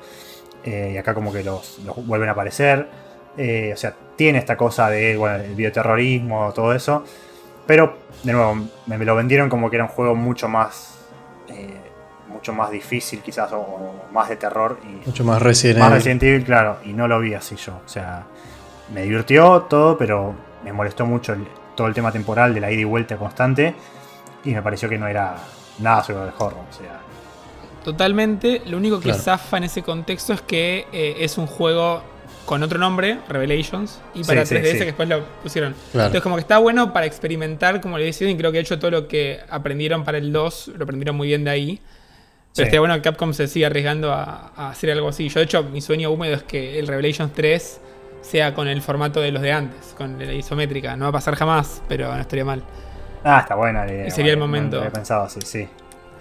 eh, 0.65 0.93
y 0.95 0.97
acá 0.97 1.15
como 1.15 1.33
que 1.33 1.43
los, 1.43 1.81
vuelven 2.07 2.29
a 2.29 2.33
aparecer. 2.33 2.89
Eh, 3.37 3.71
o 3.73 3.77
sea, 3.77 3.95
tiene 4.17 4.39
esta 4.39 4.57
cosa 4.57 4.91
de, 4.91 5.17
bueno, 5.17 5.37
el 5.37 5.55
bioterrorismo, 5.55 6.53
todo 6.55 6.73
eso. 6.73 7.05
Pero, 7.67 7.99
de 8.23 8.33
nuevo, 8.33 8.69
me, 8.87 8.99
lo 8.99 9.15
vendieron 9.15 9.49
como 9.49 9.71
que 9.71 9.77
era 9.77 9.85
un 9.85 9.91
juego 9.91 10.15
mucho 10.15 10.49
más 10.49 10.97
mucho 12.29 12.53
más 12.53 12.71
difícil 12.71 13.21
quizás 13.21 13.51
o, 13.53 14.07
más 14.13 14.29
de 14.29 14.37
terror 14.37 14.79
y 14.85 15.05
mucho 15.05 15.25
más 15.25 15.43
Resident 15.43 15.81
más 15.81 15.93
Resident 15.93 16.23
Evil 16.23 16.45
claro 16.45 16.79
y 16.85 16.93
no 16.93 17.09
lo 17.09 17.19
vi 17.19 17.35
así 17.35 17.57
yo 17.57 17.81
o 17.85 17.89
sea 17.89 18.25
me 18.93 19.03
divirtió 19.03 19.63
todo 19.63 19.97
pero 19.97 20.35
me 20.65 20.73
molestó 20.73 21.07
mucho 21.07 21.33
el, 21.33 21.47
todo 21.75 21.87
el 21.87 21.95
tema 21.95 22.13
temporal 22.13 22.53
de 22.55 22.61
la 22.61 22.71
ida 22.71 22.83
y 22.83 22.85
vuelta 22.85 23.17
constante. 23.17 23.75
Y 24.45 24.51
me 24.51 24.63
pareció 24.63 24.89
que 24.89 24.99
no 24.99 25.07
era 25.07 25.37
nada 25.79 26.03
sobre 26.03 26.25
el 26.25 26.29
horror. 26.39 26.65
O 26.69 26.73
sea. 26.73 27.01
Totalmente. 27.85 28.63
Lo 28.67 28.77
único 28.77 29.01
que 29.01 29.15
zafa 29.15 29.57
en 29.57 29.65
ese 29.65 29.83
contexto 29.83 30.33
es 30.33 30.43
que 30.43 30.87
eh, 30.93 31.17
es 31.21 31.39
un 31.39 31.47
juego 31.47 32.03
con 32.47 32.63
otro 32.63 32.79
nombre, 32.79 33.19
Revelations, 33.29 34.01
y 34.15 34.25
para 34.25 34.43
3DS 34.43 34.79
que 34.79 34.85
después 34.87 35.09
lo 35.09 35.25
pusieron. 35.43 35.75
Entonces, 35.93 36.21
como 36.21 36.35
que 36.35 36.41
está 36.41 36.59
bueno 36.59 36.93
para 36.93 37.07
experimentar, 37.07 37.81
como 37.81 37.97
le 37.97 38.07
decía, 38.07 38.29
y 38.29 38.37
creo 38.37 38.51
que 38.51 38.59
de 38.59 38.63
hecho 38.63 38.79
todo 38.79 38.91
lo 38.91 39.09
que 39.09 39.41
aprendieron 39.49 40.05
para 40.05 40.19
el 40.19 40.33
2 40.33 40.73
lo 40.77 40.83
aprendieron 40.83 41.17
muy 41.17 41.29
bien 41.29 41.45
de 41.45 41.51
ahí. 41.51 41.81
Pero 42.55 42.65
estaría 42.65 42.81
bueno 42.81 42.95
que 42.97 43.03
Capcom 43.03 43.33
se 43.33 43.47
siga 43.47 43.69
arriesgando 43.69 44.13
a, 44.13 44.53
a, 44.57 44.71
hacer 44.71 44.91
algo 44.91 45.09
así. 45.09 45.29
Yo, 45.29 45.39
de 45.39 45.45
hecho, 45.45 45.63
mi 45.63 45.81
sueño 45.81 46.11
húmedo 46.11 46.35
es 46.35 46.43
que 46.43 46.81
el 46.81 46.89
Revelations 46.89 47.33
3 47.33 47.81
sea 48.23 48.55
con 48.55 48.69
el 48.69 48.83
formato 48.83 49.21
de 49.21 49.33
los 49.33 49.43
de 49.43 49.53
antes, 49.53 49.95
con 49.97 50.19
la 50.19 50.33
isométrica. 50.33 50.97
No 50.97 51.05
va 51.07 51.09
a 51.11 51.13
pasar 51.13 51.35
jamás, 51.37 51.83
pero 51.89 52.15
no 52.15 52.21
estaría 52.21 52.45
mal. 52.45 52.63
Ah, 53.25 53.41
está 53.41 53.55
buena 53.55 53.85
la 53.85 53.93
Y 53.93 53.95
idea. 53.97 54.11
sería 54.11 54.33
el 54.33 54.39
no 54.39 54.47
momento. 54.47 54.77
lo 54.77 54.83
había 54.83 54.93
pensado, 54.93 55.29
sí, 55.29 55.41
sí. 55.45 55.69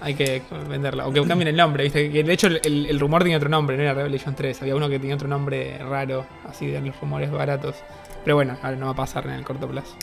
Hay 0.01 0.13
que 0.15 0.41
venderla. 0.69 1.07
O 1.07 1.11
que 1.11 1.21
cambien 1.27 1.49
el 1.49 1.57
nombre, 1.57 1.83
¿viste? 1.83 2.09
Que 2.09 2.23
de 2.23 2.31
hecho 2.33 2.47
el, 2.47 2.85
el 2.89 2.99
rumor 2.99 3.21
tenía 3.23 3.35
otro 3.37 3.49
nombre, 3.49 3.75
no 3.75 3.83
era 3.83 3.93
Revelation 3.93 4.33
3. 4.33 4.61
Había 4.61 4.75
uno 4.75 4.87
que 4.87 4.97
tenía 4.97 5.15
otro 5.15 5.27
nombre 5.27 5.77
raro, 5.79 6.25
así 6.49 6.67
de 6.67 6.79
los 6.79 6.97
rumores 7.01 7.29
baratos. 7.31 7.75
Pero 8.23 8.35
bueno, 8.35 8.57
ahora 8.63 8.77
no 8.77 8.85
va 8.85 8.91
a 8.93 8.95
pasar 8.95 9.25
en 9.25 9.31
el 9.33 9.43
corto 9.43 9.67
plazo. 9.67 9.95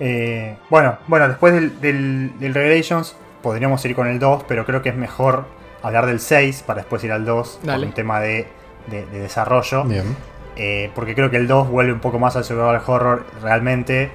Eh, 0.00 0.56
bueno, 0.70 0.98
bueno, 1.06 1.28
después 1.28 1.52
del, 1.54 1.80
del, 1.80 2.32
del 2.38 2.54
Revelations 2.54 3.14
podríamos 3.42 3.84
ir 3.84 3.94
con 3.94 4.06
el 4.08 4.18
2, 4.18 4.44
pero 4.48 4.64
creo 4.64 4.82
que 4.82 4.88
es 4.88 4.96
mejor 4.96 5.44
hablar 5.82 6.06
del 6.06 6.20
6 6.20 6.62
para 6.66 6.80
después 6.80 7.04
ir 7.04 7.12
al 7.12 7.24
2 7.24 7.60
Dale. 7.62 7.78
por 7.80 7.86
un 7.88 7.94
tema 7.94 8.20
de, 8.20 8.46
de- 8.88 9.06
de 9.06 9.18
desarrollo. 9.20 9.84
Bien. 9.84 10.16
Eh, 10.56 10.90
porque 10.94 11.14
creo 11.14 11.30
que 11.30 11.36
el 11.36 11.46
2 11.46 11.68
vuelve 11.68 11.92
un 11.92 12.00
poco 12.00 12.18
más 12.18 12.36
al 12.36 12.44
survival 12.44 12.80
horror 12.86 13.26
realmente. 13.42 14.10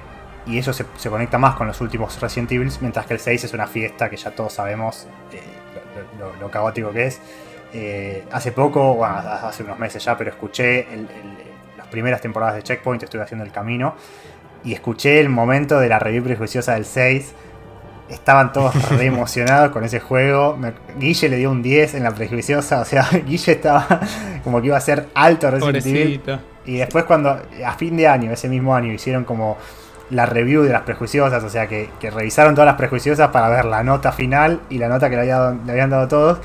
Y 0.46 0.58
eso 0.58 0.72
se, 0.72 0.84
conecta 1.10 1.38
más 1.38 1.56
con 1.56 1.66
los 1.66 1.80
últimos 1.80 2.20
Resident 2.20 2.52
Evil. 2.52 2.70
Mientras 2.80 3.06
que 3.06 3.14
el 3.14 3.20
6 3.20 3.44
es 3.44 3.52
una 3.52 3.66
fiesta 3.66 4.08
que 4.08 4.16
ya 4.16 4.30
todos 4.30 4.52
sabemos 4.52 5.08
eh, 5.32 5.40
lo, 6.40 6.50
caótico 6.50 6.92
que 6.92 7.06
es. 7.06 7.20
Eh, 7.72 8.24
hace 8.30 8.52
poco, 8.52 8.94
bueno, 8.94 9.16
hace 9.16 9.64
unos 9.64 9.78
meses 9.78 10.04
ya, 10.04 10.16
pero 10.16 10.30
escuché 10.30 10.86
las 11.76 11.88
primeras 11.88 12.20
temporadas 12.20 12.54
de 12.54 12.62
Checkpoint, 12.62 13.02
estuve 13.02 13.22
haciendo 13.22 13.44
el 13.44 13.50
camino. 13.50 13.96
Y 14.64 14.72
escuché 14.72 15.20
el 15.20 15.28
momento 15.28 15.80
de 15.80 15.88
la 15.88 15.98
review 15.98 16.22
prejuiciosa 16.22 16.74
del 16.74 16.84
6. 16.84 17.34
Estaban 18.08 18.52
todos 18.52 18.88
re 18.90 19.06
emocionados 19.06 19.70
con 19.72 19.82
ese 19.84 19.98
juego. 20.00 20.56
Me- 20.56 20.72
Guille 20.98 21.28
le 21.28 21.36
dio 21.36 21.50
un 21.50 21.62
10 21.62 21.94
en 21.94 22.04
la 22.04 22.12
prejuiciosa. 22.12 22.80
O 22.80 22.84
sea, 22.84 23.08
Guille 23.26 23.52
estaba 23.52 24.00
como 24.44 24.60
que 24.60 24.68
iba 24.68 24.76
a 24.76 24.80
ser 24.80 25.08
alto 25.14 25.50
Resident. 25.50 26.22
Y 26.64 26.76
después 26.78 27.04
cuando 27.04 27.30
a 27.64 27.72
fin 27.74 27.96
de 27.96 28.08
año, 28.08 28.30
ese 28.32 28.48
mismo 28.48 28.74
año, 28.74 28.92
hicieron 28.92 29.24
como 29.24 29.56
la 30.10 30.24
review 30.26 30.62
de 30.62 30.70
las 30.70 30.82
prejuiciosas, 30.82 31.42
o 31.42 31.48
sea 31.48 31.66
que, 31.66 31.90
que 31.98 32.10
revisaron 32.12 32.54
todas 32.54 32.66
las 32.66 32.76
prejuiciosas 32.76 33.30
para 33.30 33.48
ver 33.48 33.64
la 33.64 33.82
nota 33.82 34.12
final 34.12 34.60
y 34.70 34.78
la 34.78 34.88
nota 34.88 35.08
que 35.10 35.16
le, 35.16 35.22
había 35.22 35.36
dado- 35.38 35.58
le 35.64 35.72
habían 35.72 35.90
dado 35.90 36.06
todos, 36.06 36.38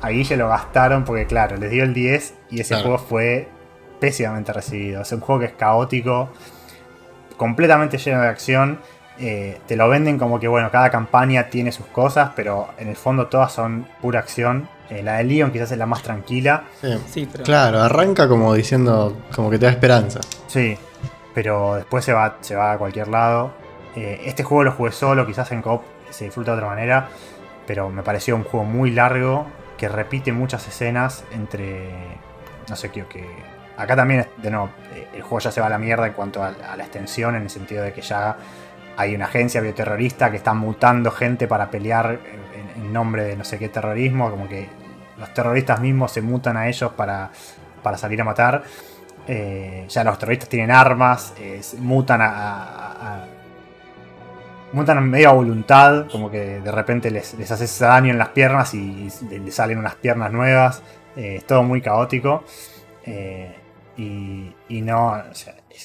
a 0.00 0.08
Guille 0.08 0.38
lo 0.38 0.48
gastaron 0.48 1.04
porque 1.04 1.26
claro, 1.26 1.56
les 1.58 1.70
dio 1.70 1.84
el 1.84 1.92
10 1.92 2.34
y 2.50 2.60
ese 2.60 2.68
Claro. 2.74 2.82
juego 2.84 2.98
fue 2.98 3.48
pésimamente 4.00 4.54
recibido. 4.54 5.02
Es 5.02 5.12
un 5.12 5.20
juego 5.20 5.40
que 5.40 5.46
es 5.46 5.52
caótico, 5.52 6.30
completamente 7.36 7.98
lleno 7.98 8.20
de 8.22 8.28
acción. 8.28 8.78
Eh, 9.18 9.60
te 9.66 9.76
lo 9.76 9.88
venden 9.88 10.18
como 10.18 10.40
que 10.40 10.48
bueno, 10.48 10.70
cada 10.70 10.90
campaña 10.90 11.48
tiene 11.48 11.70
sus 11.70 11.86
cosas, 11.86 12.30
pero 12.34 12.70
en 12.78 12.88
el 12.88 12.96
fondo 12.96 13.28
todas 13.28 13.52
son 13.52 13.86
pura 14.00 14.18
acción. 14.18 14.68
Eh, 14.90 15.02
la 15.02 15.18
de 15.18 15.24
Leon 15.24 15.50
quizás 15.50 15.70
es 15.70 15.78
la 15.78 15.86
más 15.86 16.02
tranquila. 16.02 16.64
Sí. 16.80 16.98
Sí, 17.08 17.28
pero. 17.30 17.44
Claro, 17.44 17.80
arranca 17.80 18.28
como 18.28 18.52
diciendo, 18.54 19.16
como 19.34 19.50
que 19.50 19.58
te 19.58 19.66
da 19.66 19.72
esperanza. 19.72 20.20
Sí, 20.48 20.76
pero 21.32 21.76
después 21.76 22.04
se 22.04 22.12
va, 22.12 22.38
se 22.40 22.56
va 22.56 22.72
a 22.72 22.78
cualquier 22.78 23.08
lado. 23.08 23.52
Eh, 23.94 24.22
este 24.24 24.42
juego 24.42 24.64
lo 24.64 24.72
jugué 24.72 24.90
solo, 24.90 25.24
quizás 25.26 25.52
en 25.52 25.62
coop 25.62 25.82
se 26.10 26.24
disfruta 26.24 26.52
de 26.52 26.58
otra 26.58 26.68
manera, 26.68 27.08
pero 27.66 27.90
me 27.90 28.02
pareció 28.02 28.34
un 28.36 28.44
juego 28.44 28.64
muy 28.64 28.90
largo 28.90 29.46
que 29.76 29.88
repite 29.88 30.32
muchas 30.32 30.66
escenas 30.66 31.24
entre. 31.32 31.90
No 32.68 32.74
sé, 32.74 32.90
creo 32.90 33.08
que. 33.08 33.24
Acá 33.76 33.96
también, 33.96 34.26
de 34.36 34.50
nuevo, 34.50 34.70
el 35.12 35.22
juego 35.22 35.40
ya 35.40 35.50
se 35.50 35.60
va 35.60 35.66
a 35.66 35.70
la 35.70 35.78
mierda 35.78 36.06
en 36.06 36.12
cuanto 36.12 36.40
a, 36.40 36.48
a 36.48 36.76
la 36.76 36.84
extensión, 36.84 37.34
en 37.34 37.42
el 37.42 37.50
sentido 37.50 37.82
de 37.82 37.92
que 37.92 38.02
ya 38.02 38.36
hay 38.96 39.14
una 39.14 39.26
agencia 39.26 39.60
bioterrorista 39.60 40.30
que 40.30 40.36
está 40.36 40.54
mutando 40.54 41.10
gente 41.10 41.46
para 41.48 41.70
pelear 41.70 42.18
en, 42.76 42.92
nombre 42.92 43.24
de 43.24 43.36
no 43.36 43.42
sé 43.44 43.58
qué 43.58 43.68
terrorismo, 43.68 44.30
como 44.30 44.48
que 44.48 44.68
los 45.18 45.32
terroristas 45.34 45.80
mismos 45.80 46.12
se 46.12 46.22
mutan 46.22 46.56
a 46.56 46.68
ellos 46.68 46.92
para, 46.92 47.30
para 47.82 47.96
salir 47.98 48.20
a 48.20 48.24
matar. 48.24 48.62
Eh, 49.26 49.86
ya 49.88 50.04
los 50.04 50.18
terroristas 50.18 50.48
tienen 50.48 50.70
armas, 50.70 51.34
eh, 51.38 51.60
mutan 51.78 52.20
a, 52.20 52.26
a- 52.28 53.14
a- 53.14 53.26
mutan 54.72 55.08
medio 55.08 55.30
a 55.30 55.32
voluntad, 55.32 56.06
como 56.10 56.30
que 56.30 56.60
de 56.60 56.70
repente 56.72 57.10
les, 57.10 57.34
les 57.34 57.50
haces 57.50 57.78
daño 57.78 58.10
en 58.12 58.18
las 58.18 58.28
piernas 58.28 58.74
y, 58.74 59.08
y 59.30 59.38
les 59.38 59.54
salen 59.54 59.78
unas 59.78 59.94
piernas 59.96 60.30
nuevas. 60.32 60.82
Eh, 61.16 61.36
es 61.36 61.46
todo 61.46 61.62
muy 61.62 61.80
caótico. 61.80 62.44
Y, 63.96 64.54
y 64.68 64.82
no, 64.82 65.22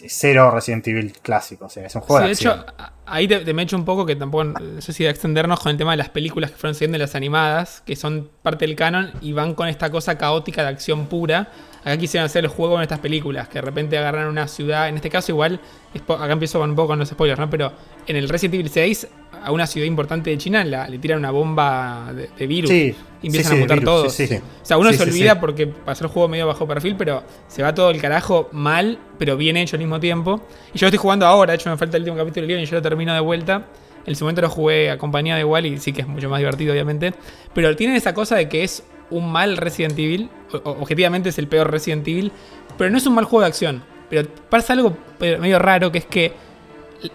cero 0.07 0.51
Resident 0.51 0.87
Evil 0.87 1.13
clásico, 1.21 1.65
o 1.65 1.69
sea, 1.69 1.85
es 1.85 1.95
un 1.95 2.01
juego 2.01 2.19
Sí, 2.19 2.23
de 2.23 2.27
de 2.27 2.33
hecho, 2.33 2.65
ahí 3.05 3.27
te, 3.27 3.39
te 3.39 3.53
me 3.53 3.63
echo 3.63 3.75
un 3.75 3.85
poco 3.85 4.05
que 4.05 4.15
tampoco 4.15 4.43
no 4.43 4.81
sé 4.81 4.93
si 4.93 5.03
de 5.03 5.09
extendernos 5.09 5.59
con 5.59 5.71
el 5.71 5.77
tema 5.77 5.91
de 5.91 5.97
las 5.97 6.09
películas 6.09 6.51
que 6.51 6.57
fueron 6.57 6.75
siguiendo 6.75 6.97
las 6.97 7.15
animadas, 7.15 7.81
que 7.85 7.95
son 7.95 8.29
parte 8.41 8.65
del 8.65 8.75
canon 8.75 9.11
y 9.21 9.33
van 9.33 9.55
con 9.55 9.67
esta 9.67 9.89
cosa 9.89 10.17
caótica 10.17 10.63
de 10.63 10.69
acción 10.69 11.07
pura. 11.07 11.49
Acá 11.81 11.97
quisieron 11.97 12.25
hacer 12.25 12.43
el 12.43 12.49
juego 12.49 12.75
en 12.77 12.83
estas 12.83 12.99
películas, 12.99 13.47
que 13.47 13.55
de 13.55 13.61
repente 13.61 13.97
agarran 13.97 14.27
una 14.27 14.47
ciudad, 14.47 14.89
en 14.89 14.95
este 14.95 15.09
caso 15.09 15.31
igual, 15.31 15.59
acá 16.07 16.31
empiezo 16.31 16.59
con 16.59 16.69
un 16.69 16.75
poco 16.75 16.89
con 16.89 16.99
los 16.99 17.09
spoilers, 17.09 17.39
¿no? 17.39 17.49
Pero 17.49 17.71
en 18.05 18.15
el 18.15 18.27
Resident 18.29 18.55
Evil 18.55 18.69
6, 18.69 19.07
a 19.41 19.51
una 19.53 19.65
ciudad 19.65 19.87
importante 19.87 20.29
de 20.29 20.37
China 20.37 20.65
la- 20.65 20.89
le 20.89 20.99
tiran 20.99 21.19
una 21.19 21.31
bomba 21.31 22.11
de, 22.13 22.29
de 22.37 22.47
virus. 22.47 22.69
Sí, 22.69 22.93
y 23.21 23.27
empiezan 23.27 23.53
sí, 23.53 23.57
a 23.57 23.61
mutar 23.61 23.79
virus, 23.79 23.85
todos. 23.93 24.13
sí. 24.13 24.25
O 24.35 24.65
sea, 24.65 24.77
uno 24.77 24.91
se 24.91 25.03
olvida 25.03 25.39
porque 25.39 25.67
pasó 25.67 26.03
el 26.03 26.09
juego 26.11 26.27
medio 26.27 26.45
bajo 26.47 26.67
perfil, 26.67 26.95
pero 26.97 27.23
se 27.47 27.63
va 27.63 27.73
todo 27.73 27.89
el 27.91 28.01
carajo 28.01 28.49
mal, 28.51 28.99
pero 29.17 29.37
bien 29.37 29.55
hecho 29.55 29.77
al 29.77 29.79
mismo 29.79 29.99
tiempo. 30.01 30.41
Y 30.73 30.77
yo 30.79 30.85
lo 30.85 30.87
estoy 30.89 30.97
jugando 30.99 31.25
ahora, 31.25 31.53
de 31.53 31.55
hecho 31.57 31.69
me 31.69 31.77
falta 31.77 31.95
el 31.95 32.03
último 32.03 32.17
capítulo 32.17 32.41
de 32.45 32.47
Leon 32.53 32.63
y 32.63 32.65
yo 32.65 32.75
lo 32.75 32.81
termino 32.81 33.13
de 33.13 33.19
vuelta. 33.21 33.67
En 34.05 34.15
su 34.15 34.25
momento 34.25 34.41
lo 34.41 34.49
jugué 34.49 34.89
acompañado 34.91 35.39
igual 35.39 35.65
y 35.65 35.77
sí 35.77 35.93
que 35.93 36.01
es 36.01 36.07
mucho 36.07 36.29
más 36.29 36.39
divertido, 36.39 36.73
obviamente. 36.73 37.13
Pero 37.53 37.73
tienen 37.75 37.95
esa 37.95 38.13
cosa 38.13 38.35
de 38.35 38.49
que 38.49 38.63
es 38.63 38.83
un 39.11 39.31
mal 39.31 39.57
Resident 39.57 39.97
Evil. 39.97 40.29
objetivamente 40.63 41.29
es 41.29 41.37
el 41.37 41.47
peor 41.47 41.71
Resident 41.71 42.07
Evil. 42.07 42.31
Pero 42.77 42.89
no 42.89 42.97
es 42.97 43.05
un 43.05 43.15
mal 43.15 43.25
juego 43.25 43.41
de 43.41 43.47
acción. 43.47 43.83
Pero 44.09 44.27
pasa 44.49 44.73
algo 44.73 44.97
eh, 45.19 45.37
medio 45.37 45.59
raro 45.59 45.91
que 45.91 45.99
es 45.99 46.05
que 46.05 46.33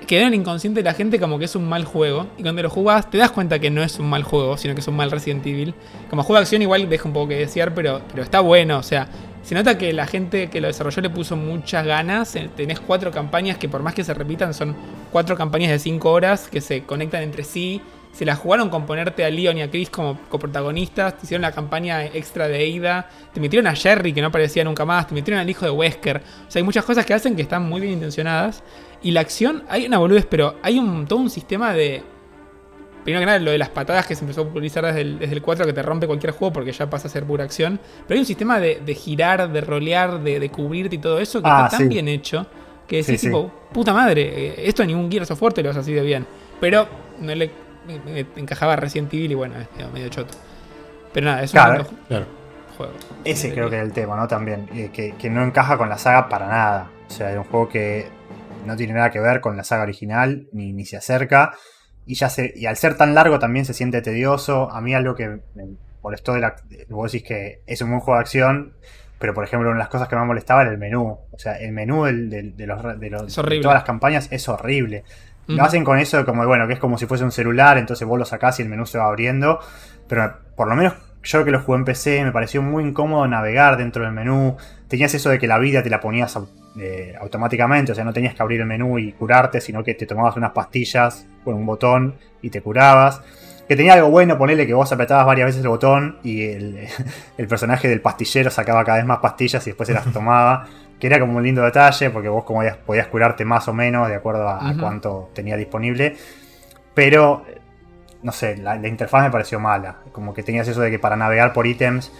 quedó 0.06 0.22
en 0.22 0.28
el 0.28 0.34
inconsciente 0.34 0.80
de 0.80 0.84
la 0.84 0.94
gente 0.94 1.20
como 1.20 1.38
que 1.38 1.44
es 1.44 1.56
un 1.56 1.68
mal 1.68 1.84
juego. 1.84 2.26
Y 2.38 2.42
cuando 2.42 2.62
lo 2.62 2.70
jugás 2.70 3.10
te 3.10 3.18
das 3.18 3.30
cuenta 3.30 3.58
que 3.58 3.70
no 3.70 3.82
es 3.82 3.98
un 3.98 4.08
mal 4.08 4.22
juego, 4.22 4.56
sino 4.56 4.74
que 4.74 4.80
es 4.80 4.88
un 4.88 4.96
mal 4.96 5.10
Resident 5.10 5.46
Evil. 5.46 5.74
Como 6.10 6.22
juego 6.22 6.38
de 6.38 6.42
acción 6.42 6.62
igual 6.62 6.88
deja 6.88 7.06
un 7.06 7.12
poco 7.12 7.28
que 7.28 7.36
desear, 7.36 7.74
pero, 7.74 8.00
pero 8.10 8.22
está 8.22 8.40
bueno. 8.40 8.78
O 8.78 8.82
sea, 8.82 9.08
se 9.42 9.54
nota 9.54 9.76
que 9.76 9.92
la 9.92 10.06
gente 10.06 10.48
que 10.48 10.60
lo 10.60 10.68
desarrolló 10.68 11.02
le 11.02 11.10
puso 11.10 11.36
muchas 11.36 11.84
ganas. 11.84 12.34
Eh, 12.36 12.48
Tenés 12.56 12.80
cuatro 12.80 13.10
campañas 13.10 13.58
que 13.58 13.68
por 13.68 13.82
más 13.82 13.94
que 13.94 14.04
se 14.04 14.14
repitan 14.14 14.54
son 14.54 14.74
cuatro 15.12 15.36
campañas 15.36 15.70
de 15.70 15.78
cinco 15.78 16.10
horas 16.10 16.48
que 16.48 16.60
se 16.60 16.84
conectan 16.84 17.22
entre 17.22 17.44
sí. 17.44 17.80
Se 18.14 18.24
la 18.24 18.36
jugaron 18.36 18.70
con 18.70 18.86
ponerte 18.86 19.24
a 19.24 19.28
Leon 19.30 19.58
y 19.58 19.62
a 19.62 19.70
Chris 19.70 19.90
como 19.90 20.16
coprotagonistas. 20.28 21.18
Te 21.18 21.26
hicieron 21.26 21.42
la 21.42 21.50
campaña 21.50 22.04
extra 22.04 22.46
de 22.46 22.78
Ada. 22.78 23.08
Te 23.32 23.40
metieron 23.40 23.66
a 23.66 23.74
Jerry 23.74 24.12
que 24.12 24.20
no 24.20 24.28
aparecía 24.28 24.62
nunca 24.62 24.84
más. 24.84 25.08
Te 25.08 25.14
metieron 25.14 25.40
al 25.40 25.50
hijo 25.50 25.64
de 25.64 25.72
Wesker. 25.72 26.18
O 26.46 26.50
sea, 26.50 26.60
hay 26.60 26.62
muchas 26.64 26.84
cosas 26.84 27.04
que 27.04 27.12
hacen 27.12 27.34
que 27.34 27.42
están 27.42 27.68
muy 27.68 27.80
bien 27.80 27.94
intencionadas. 27.94 28.62
Y 29.02 29.10
la 29.10 29.20
acción, 29.20 29.64
hay 29.68 29.86
una 29.86 29.98
boludez, 29.98 30.26
pero 30.30 30.54
hay 30.62 30.78
un, 30.78 31.06
todo 31.06 31.18
un 31.18 31.28
sistema 31.28 31.72
de. 31.74 32.04
Primero 33.02 33.20
que 33.20 33.26
nada, 33.26 33.38
lo 33.40 33.50
de 33.50 33.58
las 33.58 33.68
patadas 33.68 34.06
que 34.06 34.14
se 34.14 34.22
empezó 34.22 34.42
a 34.42 34.44
popularizar 34.44 34.86
desde 34.86 35.00
el, 35.02 35.18
desde 35.18 35.34
el 35.34 35.42
4 35.42 35.66
que 35.66 35.72
te 35.74 35.82
rompe 35.82 36.06
cualquier 36.06 36.32
juego 36.32 36.52
porque 36.54 36.72
ya 36.72 36.88
pasa 36.88 37.08
a 37.08 37.10
ser 37.10 37.24
pura 37.24 37.42
acción. 37.44 37.78
Pero 38.06 38.16
hay 38.16 38.20
un 38.20 38.26
sistema 38.26 38.60
de, 38.60 38.80
de 38.86 38.94
girar, 38.94 39.52
de 39.52 39.60
rolear, 39.60 40.22
de, 40.22 40.38
de 40.40 40.48
cubrirte 40.50 40.94
y 40.94 40.98
todo 40.98 41.18
eso 41.18 41.42
que 41.42 41.48
Ah, 41.50 41.64
está 41.66 41.78
tan 41.78 41.88
bien 41.88 42.08
hecho 42.08 42.46
que 42.88 42.96
decís, 42.98 43.06
Sí, 43.06 43.18
sí. 43.18 43.26
tipo, 43.26 43.50
puta 43.72 43.92
madre, 43.92 44.22
eh, 44.22 44.54
esto 44.68 44.82
a 44.82 44.86
ningún 44.86 45.10
Gears 45.10 45.30
of 45.32 45.42
War 45.42 45.52
te 45.52 45.62
lo 45.62 45.70
hace 45.70 45.80
así 45.80 45.92
de 45.92 46.00
bien. 46.02 46.24
Pero 46.60 46.86
no 47.20 47.34
le 47.34 47.50
me- 47.86 48.24
me 48.24 48.26
encajaba 48.36 48.76
Resident 48.76 49.12
Evil 49.14 49.32
y 49.32 49.34
bueno, 49.34 49.54
es 49.58 49.68
medio- 49.76 49.90
medio 49.92 50.08
choto. 50.08 50.34
Pero 51.12 51.26
nada, 51.26 51.42
es 51.42 51.50
un 51.52 51.60
Claro, 51.60 51.84
ju- 51.84 52.06
Claro. 52.08 52.26
juego. 52.76 52.92
Ese 53.24 53.52
creo 53.52 53.70
que 53.70 53.76
es 53.76 53.82
el 53.82 53.92
tema, 53.92 54.16
¿no? 54.16 54.26
También, 54.26 54.68
eh, 54.74 54.90
que, 54.92 55.14
que 55.16 55.30
no 55.30 55.42
encaja 55.44 55.76
con 55.78 55.88
la 55.88 55.98
saga 55.98 56.28
para 56.28 56.46
nada. 56.48 56.90
O 57.06 57.10
sea, 57.10 57.30
es 57.30 57.38
un 57.38 57.44
juego 57.44 57.68
que 57.68 58.06
no 58.66 58.76
tiene 58.76 58.94
nada 58.94 59.10
que 59.10 59.20
ver 59.20 59.40
con 59.40 59.56
la 59.56 59.64
saga 59.64 59.82
original, 59.84 60.48
ni, 60.52 60.72
ni 60.72 60.84
se 60.84 60.96
acerca. 60.96 61.52
Y 62.06 62.14
ya 62.16 62.28
se, 62.28 62.52
y 62.56 62.66
al 62.66 62.76
ser 62.76 62.96
tan 62.96 63.14
largo 63.14 63.38
también 63.38 63.64
se 63.64 63.74
siente 63.74 64.02
tedioso. 64.02 64.70
A 64.70 64.80
mí 64.80 64.94
algo 64.94 65.14
que 65.14 65.28
me 65.54 65.64
molestó 66.02 66.32
de 66.34 66.40
la. 66.40 66.56
Vos 66.88 67.12
decís 67.12 67.26
que 67.26 67.60
es 67.66 67.80
un 67.80 67.90
buen 67.90 68.00
juego 68.00 68.16
de 68.18 68.22
acción. 68.22 68.72
Pero 69.18 69.32
por 69.32 69.44
ejemplo, 69.44 69.68
una 69.70 69.78
de 69.78 69.84
las 69.84 69.88
cosas 69.88 70.08
que 70.08 70.16
más 70.16 70.26
molestaba 70.26 70.62
era 70.62 70.70
el 70.72 70.76
menú. 70.78 71.18
O 71.30 71.38
sea, 71.38 71.54
el 71.58 71.72
menú 71.72 72.04
del- 72.04 72.28
del- 72.28 72.56
de, 72.56 72.66
los, 72.66 72.82
de, 73.00 73.10
los- 73.10 73.34
de 73.36 73.60
todas 73.60 73.74
las 73.76 73.84
campañas 73.84 74.28
es 74.30 74.48
horrible. 74.48 75.04
Lo 75.46 75.62
hacen 75.62 75.84
con 75.84 75.98
eso 75.98 76.24
como, 76.24 76.46
bueno, 76.46 76.66
que 76.66 76.74
es 76.74 76.78
como 76.78 76.96
si 76.96 77.06
fuese 77.06 77.24
un 77.24 77.32
celular, 77.32 77.76
entonces 77.76 78.06
vos 78.06 78.18
lo 78.18 78.24
sacás 78.24 78.58
y 78.60 78.62
el 78.62 78.68
menú 78.68 78.86
se 78.86 78.98
va 78.98 79.06
abriendo. 79.06 79.60
Pero 80.08 80.34
por 80.56 80.68
lo 80.68 80.76
menos 80.76 80.94
yo 81.24 81.44
que 81.44 81.50
lo 81.50 81.60
jugué 81.60 81.78
en 81.78 81.84
PC 81.84 82.24
me 82.24 82.32
pareció 82.32 82.62
muy 82.62 82.84
incómodo 82.84 83.26
navegar 83.26 83.76
dentro 83.76 84.04
del 84.04 84.12
menú. 84.12 84.56
Tenías 84.88 85.14
eso 85.14 85.30
de 85.30 85.38
que 85.38 85.46
la 85.46 85.58
vida 85.58 85.82
te 85.82 85.90
la 85.90 86.00
ponías 86.00 86.38
eh, 86.78 87.14
automáticamente, 87.20 87.92
o 87.92 87.94
sea, 87.94 88.04
no 88.04 88.12
tenías 88.12 88.34
que 88.34 88.42
abrir 88.42 88.60
el 88.60 88.66
menú 88.66 88.98
y 88.98 89.12
curarte, 89.12 89.60
sino 89.60 89.82
que 89.82 89.94
te 89.94 90.06
tomabas 90.06 90.36
unas 90.36 90.52
pastillas 90.52 91.26
con 91.42 91.54
un 91.54 91.66
botón 91.66 92.14
y 92.42 92.50
te 92.50 92.60
curabas. 92.60 93.22
Que 93.66 93.76
tenía 93.76 93.94
algo 93.94 94.10
bueno, 94.10 94.36
ponerle 94.36 94.66
que 94.66 94.74
vos 94.74 94.92
apretabas 94.92 95.24
varias 95.24 95.46
veces 95.46 95.62
el 95.62 95.68
botón 95.68 96.18
y 96.22 96.42
el, 96.42 96.86
el 97.38 97.48
personaje 97.48 97.88
del 97.88 98.02
pastillero 98.02 98.50
sacaba 98.50 98.84
cada 98.84 98.98
vez 98.98 99.06
más 99.06 99.18
pastillas 99.18 99.66
y 99.66 99.70
después 99.70 99.86
se 99.86 99.94
las 99.94 100.04
tomaba. 100.12 100.66
Que 101.04 101.08
era 101.08 101.20
como 101.20 101.36
un 101.36 101.42
lindo 101.42 101.62
detalle, 101.62 102.08
porque 102.08 102.30
vos 102.30 102.44
como 102.44 102.60
podías, 102.60 102.78
podías 102.78 103.08
curarte 103.08 103.44
más 103.44 103.68
o 103.68 103.74
menos 103.74 104.08
de 104.08 104.14
acuerdo 104.14 104.48
a, 104.48 104.74
cuánto 104.80 105.28
tenía 105.34 105.54
disponible. 105.54 106.16
Pero, 106.94 107.44
no 108.22 108.32
sé, 108.32 108.56
la, 108.56 108.76
la 108.76 108.88
interfaz 108.88 109.24
me 109.24 109.30
pareció 109.30 109.60
mala. 109.60 109.96
Como 110.12 110.32
que 110.32 110.42
tenías 110.42 110.66
eso 110.66 110.80
de 110.80 110.90
que 110.90 110.98
para 110.98 111.14
navegar 111.14 111.52
por 111.52 111.66
ítems, 111.66 112.10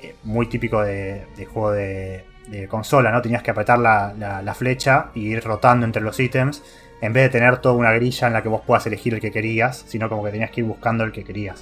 eh, 0.00 0.14
muy 0.22 0.46
típico 0.46 0.80
de, 0.80 1.26
de 1.36 1.44
juego 1.44 1.72
de, 1.72 2.24
de 2.46 2.66
consola, 2.66 3.12
¿no? 3.12 3.20
Tenías 3.20 3.42
que 3.42 3.50
apretar 3.50 3.78
la, 3.78 4.54
flecha 4.56 5.10
y 5.14 5.26
ir 5.26 5.44
rotando 5.44 5.84
entre 5.84 6.00
los 6.00 6.18
ítems, 6.18 6.62
en 7.02 7.12
vez 7.12 7.24
de 7.24 7.28
tener 7.28 7.58
toda 7.58 7.74
una 7.74 7.92
grilla 7.92 8.28
en 8.28 8.32
la 8.32 8.42
que 8.42 8.48
vos 8.48 8.62
puedas 8.66 8.86
elegir 8.86 9.12
el 9.12 9.20
que 9.20 9.30
querías, 9.30 9.84
sino 9.86 10.08
como 10.08 10.24
que 10.24 10.30
tenías 10.30 10.50
que 10.50 10.62
ir 10.62 10.66
buscando 10.66 11.04
el 11.04 11.12
que 11.12 11.24
querías. 11.24 11.60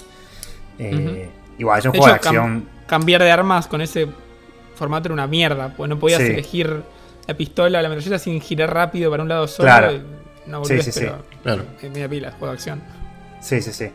Eh, 0.79 1.29
igual, 1.59 1.81
es 1.81 1.87
un 1.87 1.91
juego 1.91 2.07
de 2.07 2.13
acción. 2.13 2.69
cambiar 2.87 3.21
de 3.21 3.33
armas 3.33 3.67
con 3.67 3.81
ese 3.81 4.07
formato 4.83 5.07
era 5.07 5.15
una 5.15 5.29
mierda, 5.29 5.73
pues 5.77 5.89
no 5.89 5.97
podías 5.97 6.21
elegir 6.21 6.83
la 7.27 7.35
pistola 7.35 7.79
o 7.79 7.83
la 7.83 7.89
metralleta 7.89 8.19
sin 8.19 8.41
girar 8.41 8.75
rápido 8.75 9.13
para 9.13 9.23
un 9.23 9.29
lado 9.29 9.47
solo. 9.47 9.69
Claro. 9.69 9.93
no 10.47 10.65
sí, 10.65 10.83
sí, 10.83 10.91
sí. 10.91 11.07
Claro. 11.45 11.63
Es 11.81 11.89
media 11.89 12.09
pila, 12.09 12.31
juego 12.33 12.47
de 12.47 12.53
acción. 12.53 12.83
Sí, 13.41 13.63
sí, 13.63 13.73
sí. 13.73 13.91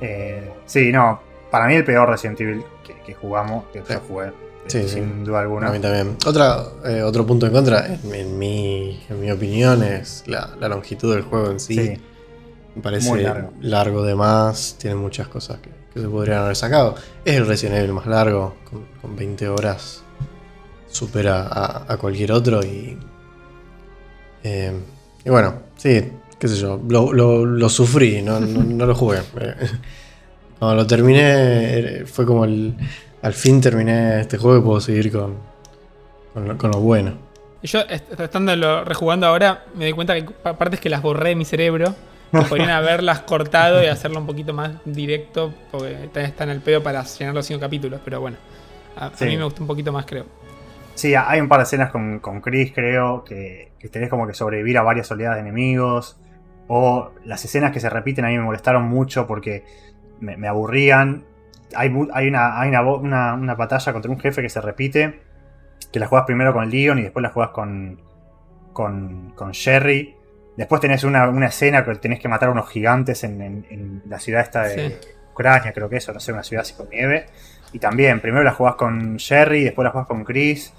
Eh, 0.00 0.50
sí, 0.66 0.90
no. 0.90 1.20
Para 1.50 1.66
mí 1.66 1.74
el 1.74 1.84
peor 1.84 2.08
Resident 2.08 2.40
Evil 2.40 2.64
que, 3.06 3.14
jugamos, 3.14 3.66
que 3.72 3.82
yo 3.88 4.00
jugué 4.00 4.32
sin 4.66 5.24
duda 5.24 5.40
alguna. 5.42 5.68
A 5.68 5.72
mí 5.72 5.78
también. 5.78 6.16
Otra, 6.26 6.64
eh, 6.84 7.02
otro 7.02 7.24
punto 7.24 7.46
en 7.46 7.52
contra, 7.52 7.86
en, 7.86 8.38
mi, 8.38 9.00
en 9.08 9.20
mi 9.20 9.30
opinión, 9.30 9.82
es 9.84 10.24
la, 10.26 10.56
longitud 10.68 11.14
del 11.14 11.22
juego 11.22 11.52
en 11.52 11.60
sí. 11.60 12.00
Me 12.74 12.82
parece 12.82 13.32
largo. 13.60 14.02
de 14.02 14.14
más, 14.14 14.76
tiene 14.78 14.96
muchas 14.96 15.28
cosas 15.28 15.58
que, 15.58 15.70
se 15.94 16.08
podrían 16.08 16.42
haber 16.42 16.56
sacado. 16.56 16.94
Es 17.24 17.36
el 17.36 17.46
Resident 17.46 17.78
Evil 17.78 17.92
más 17.92 18.06
largo, 18.06 18.54
con, 19.00 19.16
20 19.16 19.48
horas 19.48 20.02
supera 20.88 21.48
a, 21.88 21.96
cualquier 21.96 22.32
otro 22.32 22.62
y... 22.62 22.98
Eh, 24.42 24.72
y 25.24 25.30
bueno, 25.30 25.54
sí, 25.76 26.12
qué 26.38 26.48
sé 26.48 26.56
yo, 26.56 26.80
lo, 26.88 27.68
sufrí, 27.68 28.22
no, 28.22 28.40
no, 28.40 28.86
lo 28.86 28.94
jugué. 28.94 29.18
Cuando 30.58 30.76
lo 30.76 30.86
terminé 30.86 32.04
fue 32.06 32.26
como 32.26 32.44
el 32.44 32.74
al 33.22 33.34
fin 33.34 33.60
terminé 33.60 34.20
este 34.20 34.38
juego 34.38 34.58
y 34.58 34.62
puedo 34.62 34.80
seguir 34.80 35.12
con, 35.12 35.36
con, 36.32 36.70
lo, 36.70 36.80
bueno. 36.80 37.12
Yo, 37.62 37.80
estando 37.80 38.84
rejugando 38.84 39.26
ahora, 39.26 39.64
me 39.74 39.84
di 39.84 39.92
cuenta 39.92 40.14
que 40.14 40.22
partes 40.22 40.80
que 40.80 40.88
las 40.88 41.02
borré 41.02 41.30
de 41.30 41.34
mi 41.36 41.44
cerebro. 41.44 41.94
Podrían 42.30 42.70
haberlas 42.70 43.20
cortado 43.20 43.82
y 43.82 43.86
hacerlo 43.86 44.20
un 44.20 44.26
poquito 44.26 44.52
más 44.52 44.72
directo, 44.84 45.52
porque 45.70 46.08
está 46.12 46.44
en 46.44 46.50
el 46.50 46.60
pedo 46.60 46.82
para 46.82 47.02
llenar 47.02 47.34
los 47.34 47.46
cinco 47.46 47.60
capítulos. 47.60 48.00
Pero 48.04 48.20
bueno, 48.20 48.36
a, 48.96 49.10
mí 49.20 49.36
me 49.36 49.44
gusta 49.44 49.62
un 49.62 49.66
poquito 49.66 49.92
más, 49.92 50.06
creo. 50.06 50.26
Sí, 50.94 51.14
hay 51.14 51.40
un 51.40 51.48
par 51.48 51.60
de 51.60 51.64
escenas 51.64 51.90
con, 51.90 52.18
con 52.20 52.40
Chris, 52.40 52.72
creo, 52.74 53.24
que, 53.24 53.72
tenés 53.90 54.10
como 54.10 54.26
que 54.26 54.34
sobrevivir 54.34 54.76
a 54.78 54.82
varias 54.82 55.10
oleadas 55.10 55.36
de 55.36 55.42
enemigos. 55.42 56.18
O 56.68 57.10
las 57.24 57.44
escenas 57.44 57.72
que 57.72 57.80
se 57.80 57.90
repiten 57.90 58.24
a 58.24 58.28
mí 58.28 58.36
me 58.36 58.44
molestaron 58.44 58.84
mucho 58.84 59.26
porque 59.26 59.64
me 60.20 60.46
aburrían 60.46 61.24
hay, 61.74 61.88
una, 62.28 63.34
una, 63.36 63.54
batalla 63.54 63.92
contra 63.92 64.10
un 64.10 64.18
jefe 64.18 64.42
que 64.42 64.48
se 64.48 64.60
repite, 64.60 65.20
que 65.92 66.00
la 66.00 66.06
juegas 66.06 66.26
primero 66.26 66.52
con 66.52 66.68
Leon 66.68 66.98
y 66.98 67.02
después 67.02 67.22
la 67.22 67.30
juegas 67.30 67.52
con, 67.52 68.00
con, 68.72 69.32
con 69.34 69.52
Sherry. 69.52 70.16
Después 70.56 70.80
tenés 70.80 71.04
una, 71.04 71.46
escena 71.46 71.84
que 71.84 71.94
tenés 71.96 72.20
que 72.20 72.28
matar 72.28 72.48
a 72.48 72.52
unos 72.52 72.68
gigantes 72.68 73.24
en, 73.24 74.02
la 74.08 74.18
ciudad 74.18 74.42
esta 74.42 74.64
de 74.64 74.98
Ucrania, 75.32 75.72
creo 75.72 75.88
que 75.88 75.96
eso, 75.96 76.12
no 76.12 76.20
sé, 76.20 76.32
una 76.32 76.42
ciudad 76.42 76.62
así 76.62 76.74
con 76.74 76.88
nieve. 76.90 77.26
Y 77.72 77.78
también, 77.78 78.20
primero 78.20 78.42
la 78.42 78.52
jugás 78.52 78.74
con 78.74 79.16
Sherry, 79.16 79.64
después 79.64 79.84
la 79.84 79.90
jugás 79.90 80.06
con 80.06 80.24
Chris. 80.24 80.72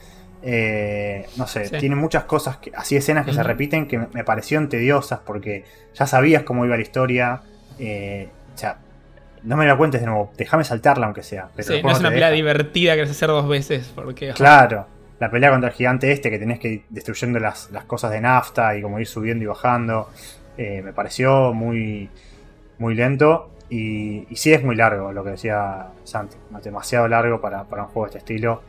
Eh, 0.43 1.27
no 1.37 1.47
sé, 1.47 1.69
tiene 1.69 1.95
muchas 1.95 2.23
cosas, 2.23 2.57
que, 2.57 2.71
así 2.75 2.95
escenas 2.95 3.25
que 3.25 3.33
se 3.33 3.43
repiten 3.43 3.87
que 3.87 3.99
me, 3.99 4.23
parecieron 4.23 4.69
tediosas 4.69 5.19
porque 5.19 5.65
ya 5.93 6.07
sabías 6.07 6.43
cómo 6.43 6.65
iba 6.65 6.75
la 6.75 6.81
historia. 6.81 7.41
Eh, 7.79 8.27
o 8.53 8.57
sea, 8.57 8.77
no 9.43 9.55
me 9.55 9.65
la 9.65 9.77
cuentes 9.77 10.01
de 10.01 10.07
nuevo, 10.07 10.31
déjame 10.37 10.63
saltarla 10.63 11.05
aunque 11.05 11.23
sea. 11.23 11.49
sí, 11.59 11.81
no 11.81 11.91
es 11.91 11.99
una 11.99 12.09
pelea 12.09 12.31
divertida 12.31 12.95
que 12.95 13.03
hacer 13.03 13.29
dos 13.29 13.47
veces. 13.47 13.91
Porque, 13.93 14.33
claro, 14.33 14.87
la 15.21 15.29
pelea 15.29 15.51
contra 15.51 15.69
el 15.69 15.75
gigante 15.75 16.11
este 16.11 16.31
que 16.31 16.39
tenés 16.39 16.59
que 16.59 16.67
ir 16.67 16.83
destruyendo 16.89 17.37
las, 17.37 17.69
cosas 17.85 18.09
de 18.09 18.19
nafta 18.19 18.75
y 18.75 18.81
como 18.81 18.99
ir 18.99 19.05
subiendo 19.05 19.43
y 19.43 19.47
bajando. 19.47 20.09
Eh, 20.57 20.81
me 20.83 20.93
pareció 20.93 21.53
muy, 21.53 22.09
muy 22.79 22.95
lento. 22.95 23.51
Y, 23.69 24.25
y, 24.31 24.35
sí 24.35 24.51
es 24.51 24.63
muy 24.63 24.75
largo, 24.75 25.13
lo 25.13 25.23
que 25.23 25.29
decía 25.29 25.89
Santi. 26.05 26.37
Demasiado 26.63 27.07
largo 27.07 27.39
para, 27.39 27.61
un 27.61 27.85
juego 27.85 28.05
de 28.05 28.07
este 28.07 28.17
estilo. 28.17 28.63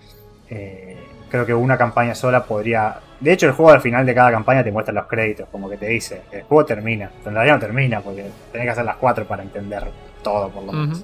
Eh, 0.50 0.98
creo 1.30 1.46
que 1.46 1.54
una 1.54 1.78
campaña 1.78 2.14
sola 2.14 2.44
podría. 2.44 3.00
De 3.18 3.32
hecho, 3.32 3.46
el 3.46 3.52
juego 3.52 3.72
al 3.72 3.80
final 3.80 4.04
de 4.04 4.14
cada 4.14 4.30
campaña 4.30 4.62
te 4.62 4.70
muestra 4.70 4.92
los 4.92 5.06
créditos, 5.06 5.48
como 5.50 5.70
que 5.70 5.78
te 5.78 5.86
dice, 5.86 6.20
el 6.32 6.42
juego 6.42 6.66
termina. 6.66 7.10
En 7.24 7.32
realidad 7.32 7.54
no 7.54 7.60
termina, 7.60 8.02
porque 8.02 8.26
tenés 8.52 8.66
que 8.66 8.70
hacer 8.70 8.84
las 8.84 8.96
cuatro 8.96 9.26
para 9.26 9.42
entender 9.42 9.90
todo, 10.22 10.50
por 10.50 10.64
lo 10.64 10.72
menos. 10.72 11.02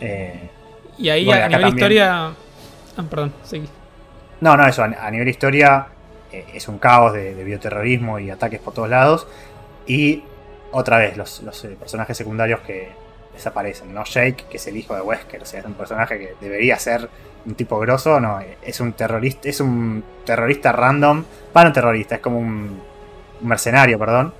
Eh, 0.00 0.48
y 0.96 1.08
ahí 1.08 1.28
a 1.28 1.48
nivel 1.48 1.68
historia. 1.70 2.26
Ah, 2.96 3.04
perdón, 3.10 3.32
seguí. 3.42 3.68
No, 4.40 4.56
no, 4.56 4.66
eso, 4.66 4.82
a, 4.82 5.10
nivel 5.10 5.28
historia 5.28 5.86
eh, 6.32 6.46
es 6.54 6.68
un 6.68 6.78
caos 6.78 7.12
de, 7.12 7.44
bioterrorismo 7.44 8.18
y 8.18 8.30
ataques 8.30 8.60
por 8.60 8.74
todos 8.74 8.88
lados. 8.88 9.26
Y 9.86 10.24
otra 10.72 10.98
vez, 10.98 11.16
los, 11.16 11.64
eh, 11.64 11.76
personajes 11.78 12.16
secundarios 12.16 12.60
que 12.60 12.88
desaparecen, 13.32 13.92
¿no? 13.92 14.04
Jake, 14.04 14.44
que 14.50 14.56
es 14.56 14.66
el 14.66 14.76
hijo 14.76 14.94
de 14.94 15.02
Wesker, 15.02 15.42
o 15.42 15.44
sea, 15.44 15.60
es 15.60 15.66
un 15.66 15.74
personaje 15.74 16.18
que 16.18 16.34
debería 16.40 16.78
ser 16.78 17.08
un 17.46 17.54
tipo 17.54 17.78
grosso, 17.78 18.20
no, 18.20 18.40
es 18.62 18.80
un 18.80 18.92
terrorista, 18.92 19.48
es 19.48 19.60
un 19.60 20.04
terrorista 20.24 20.72
random, 20.72 21.24
para 21.52 21.68
un 21.68 21.72
terrorista, 21.72 22.16
es 22.16 22.20
como 22.20 22.38
un, 22.38 22.82
mercenario, 23.42 23.98
perdón, 23.98 24.34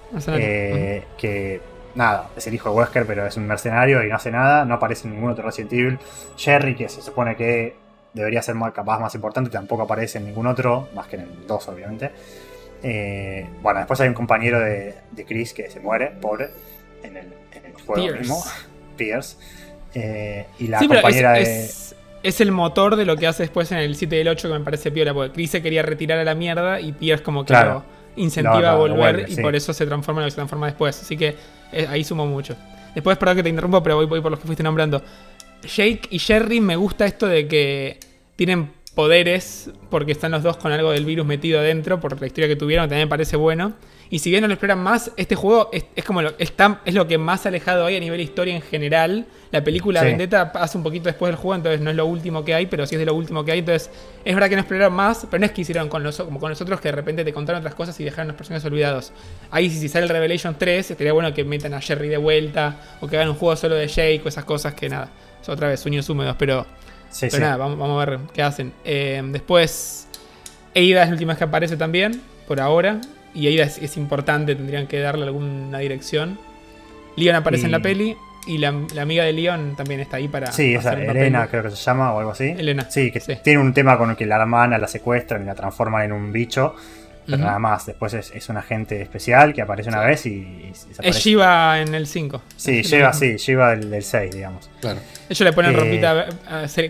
que 1.16 1.60
nada, 1.94 2.30
es 2.36 2.46
el 2.46 2.54
hijo 2.54 2.70
de 2.70 2.76
Wesker, 2.76 3.06
pero 3.06 3.26
es 3.26 3.36
un 3.36 3.46
mercenario 3.46 4.04
y 4.04 4.08
no 4.08 4.16
hace 4.16 4.30
nada, 4.30 4.64
no 4.64 4.74
aparece 4.74 5.08
en 5.08 5.14
ningún 5.14 5.30
otro 5.30 5.44
Resident 5.44 5.72
Evil. 5.72 5.98
Jerry, 6.36 6.74
que 6.74 6.88
se 6.88 7.02
supone 7.02 7.36
que 7.36 7.76
debería 8.12 8.42
ser 8.42 8.54
más, 8.54 8.72
capaz 8.72 8.98
más 8.98 9.14
importante, 9.14 9.50
tampoco 9.50 9.82
aparece 9.82 10.18
en 10.18 10.26
ningún 10.26 10.46
otro, 10.46 10.88
más 10.94 11.06
que 11.06 11.16
en 11.16 11.22
el 11.22 11.46
2, 11.46 11.68
obviamente. 11.68 12.10
Eh, 12.82 13.46
bueno, 13.62 13.80
después 13.80 14.00
hay 14.00 14.08
un 14.08 14.14
compañero 14.14 14.60
de, 14.60 14.94
Chris 15.26 15.52
que 15.52 15.70
se 15.70 15.80
muere, 15.80 16.12
pobre, 16.20 16.50
en 17.02 17.16
el, 17.16 17.32
juego 17.86 18.16
mismo, 18.16 18.42
Pierce. 18.96 19.36
Eh, 19.94 20.46
y 20.58 20.68
la 20.68 20.78
compañera 20.78 21.32
de. 21.32 21.70
Es, 22.22 22.40
el 22.40 22.52
motor 22.52 22.96
de 22.96 23.06
lo 23.06 23.16
que 23.16 23.26
hace 23.26 23.44
después 23.44 23.72
en 23.72 23.78
el 23.78 23.96
7 23.96 24.16
y 24.16 24.20
el 24.20 24.28
8 24.28 24.48
que 24.48 24.58
me 24.58 24.64
parece 24.64 24.90
piola, 24.90 25.14
porque 25.14 25.32
Chris 25.32 25.50
se 25.52 25.62
quería 25.62 25.82
retirar 25.82 26.18
a 26.18 26.24
la 26.24 26.34
mierda 26.34 26.78
y 26.78 26.92
Pierce 26.92 27.24
como 27.24 27.44
que 27.46 27.54
lo 27.54 27.82
incentiva 28.16 28.72
a 28.72 28.74
volver 28.74 29.26
y 29.28 29.36
por 29.36 29.54
eso 29.56 29.72
se 29.72 29.86
transforma 29.86 30.20
en 30.20 30.24
lo 30.24 30.26
que 30.26 30.32
se 30.32 30.36
transforma 30.36 30.66
después. 30.66 31.00
Así 31.00 31.16
que 31.16 31.36
eh, 31.72 31.86
ahí 31.88 32.04
sumo 32.04 32.26
mucho. 32.26 32.56
Después, 32.94 33.16
perdón 33.16 33.36
que 33.36 33.42
te 33.44 33.48
interrumpo, 33.48 33.82
pero 33.82 33.96
voy, 33.96 34.06
voy 34.06 34.20
por 34.20 34.30
los 34.30 34.40
que 34.40 34.46
fuiste 34.46 34.62
nombrando. 34.62 35.02
Jake 35.62 36.02
y 36.10 36.18
Jerry 36.18 36.60
me 36.60 36.76
gusta 36.76 37.06
esto 37.06 37.26
de 37.26 37.46
que 37.48 37.98
tienen 38.36 38.70
poderes 38.94 39.70
porque 39.88 40.12
están 40.12 40.32
los 40.32 40.42
dos 40.42 40.56
con 40.56 40.72
algo 40.72 40.90
del 40.92 41.04
virus 41.04 41.26
metido 41.26 41.60
adentro 41.60 42.00
por 42.00 42.20
la 42.20 42.26
historia 42.26 42.48
que 42.48 42.56
tuvieron, 42.56 42.88
también 42.88 43.06
me 43.06 43.10
parece 43.10 43.36
bueno. 43.36 43.74
Y 44.12 44.18
si 44.18 44.28
bien 44.30 44.42
no 44.42 44.48
lo 44.48 44.54
esperan 44.54 44.80
más, 44.80 45.12
este 45.16 45.36
juego 45.36 45.70
es, 45.72 45.84
como 46.04 46.20
lo, 46.20 46.32
es, 46.36 46.52
es 46.84 46.94
lo 46.94 47.06
que 47.06 47.16
más 47.16 47.46
alejado 47.46 47.86
hay 47.86 47.96
a 47.96 48.00
nivel 48.00 48.20
historia 48.20 48.56
en 48.56 48.60
general. 48.60 49.24
La 49.52 49.62
película 49.62 50.02
Vendetta 50.02 50.50
pasa 50.50 50.76
un 50.76 50.82
poquito 50.82 51.04
después 51.04 51.30
del 51.30 51.36
juego, 51.36 51.54
entonces 51.54 51.80
no 51.80 51.90
es 51.90 51.96
lo 51.96 52.06
último 52.06 52.44
que 52.44 52.52
hay, 52.52 52.66
pero 52.66 52.86
sí 52.86 52.96
es 52.96 52.98
de 52.98 53.06
lo 53.06 53.14
último 53.14 53.44
que 53.44 53.52
hay. 53.52 53.60
Entonces, 53.60 53.88
es 54.24 54.34
verdad 54.34 54.48
que 54.48 54.56
no 54.56 54.62
esperaron 54.62 54.94
más, 54.94 55.28
pero 55.30 55.38
no 55.38 55.46
es 55.46 55.52
que 55.52 55.60
hicieron 55.60 55.88
con 55.88 56.02
los, 56.02 56.16
como 56.16 56.40
con 56.40 56.50
nosotros 56.50 56.80
que 56.80 56.88
de 56.88 56.92
repente 56.92 57.24
te 57.24 57.32
contaron 57.32 57.60
otras 57.60 57.76
cosas 57.76 57.98
y 58.00 58.04
dejaron 58.04 58.26
los 58.26 58.36
personajes 58.36 58.66
olvidados. 58.66 59.12
Ahí, 59.52 59.70
si, 59.70 59.88
sale 59.88 60.06
el 60.06 60.10
Revelation 60.10 60.56
3, 60.58 60.90
estaría 60.90 61.12
bueno 61.12 61.32
que 61.32 61.44
metan 61.44 61.72
a 61.74 61.80
Jerry 61.80 62.08
de 62.08 62.16
vuelta 62.16 62.80
o 63.00 63.06
que 63.06 63.16
hagan 63.16 63.28
un 63.28 63.36
juego 63.36 63.54
solo 63.54 63.76
de 63.76 63.86
Jake 63.86 64.22
o 64.24 64.28
esas 64.28 64.44
cosas 64.44 64.74
que 64.74 64.88
nada. 64.88 65.08
Otra 65.46 65.68
vez 65.68 65.80
sueños 65.80 66.08
húmedos, 66.08 66.36
pero, 66.38 66.66
pero 67.20 67.38
nada, 67.38 67.56
vamos, 67.56 68.02
a 68.02 68.04
ver 68.04 68.20
qué 68.32 68.42
hacen. 68.42 68.72
Eh, 68.84 69.22
después, 69.32 70.06
Eida 70.74 71.02
es 71.02 71.08
la 71.08 71.14
última 71.14 71.32
vez 71.32 71.38
que 71.38 71.44
aparece 71.44 71.76
también, 71.76 72.20
por 72.46 72.60
ahora 72.60 73.00
y 73.34 73.46
ahí 73.46 73.60
es, 73.60 73.96
importante, 73.96 74.54
tendrían 74.54 74.86
que 74.86 74.98
darle 74.98 75.24
alguna 75.24 75.78
dirección. 75.78 76.38
Leon 77.16 77.36
aparece 77.36 77.66
en 77.66 77.72
la 77.72 77.80
peli 77.80 78.16
y 78.46 78.58
la, 78.58 78.68
amiga 78.68 79.24
de 79.24 79.32
Leon 79.32 79.76
también 79.76 80.00
está 80.00 80.16
ahí 80.16 80.28
para. 80.28 80.50
Sí, 80.52 80.74
esa, 80.74 80.94
Elena 80.94 81.46
creo 81.48 81.62
que 81.64 81.70
se 81.70 81.76
llama 81.76 82.12
o 82.12 82.18
algo 82.18 82.32
así. 82.32 82.54
Elena. 82.56 82.90
Sí, 82.90 83.10
que 83.10 83.20
tiene 83.20 83.60
un 83.60 83.72
tema 83.72 83.96
con 83.98 84.10
el 84.10 84.16
que 84.16 84.26
la 84.26 84.36
hermana 84.36 84.78
la 84.78 84.88
secuestran 84.88 85.42
y 85.42 85.46
la 85.46 85.54
transforman 85.54 86.04
en 86.04 86.12
un 86.12 86.32
bicho. 86.32 86.74
Pero 87.30 87.44
nada 87.44 87.58
más, 87.58 87.86
después 87.86 88.14
es, 88.14 88.48
un 88.48 88.56
agente 88.56 89.00
especial 89.00 89.54
que 89.54 89.62
aparece 89.62 89.88
una 89.88 90.00
vez 90.00 90.26
y, 90.26 90.72
Es 91.02 91.16
Shiva 91.16 91.80
en 91.80 91.94
el 91.94 92.06
5. 92.06 92.42
Sí, 92.56 92.82
Shiva, 92.82 93.12
sí, 93.12 93.36
Shiva 93.36 93.76
del, 93.76 94.02
6, 94.02 94.32
digamos. 94.32 94.70
Claro. 94.80 95.00
Ellos 95.28 95.40
le 95.40 95.52
ponen 95.52 95.74
ropita 95.74 96.26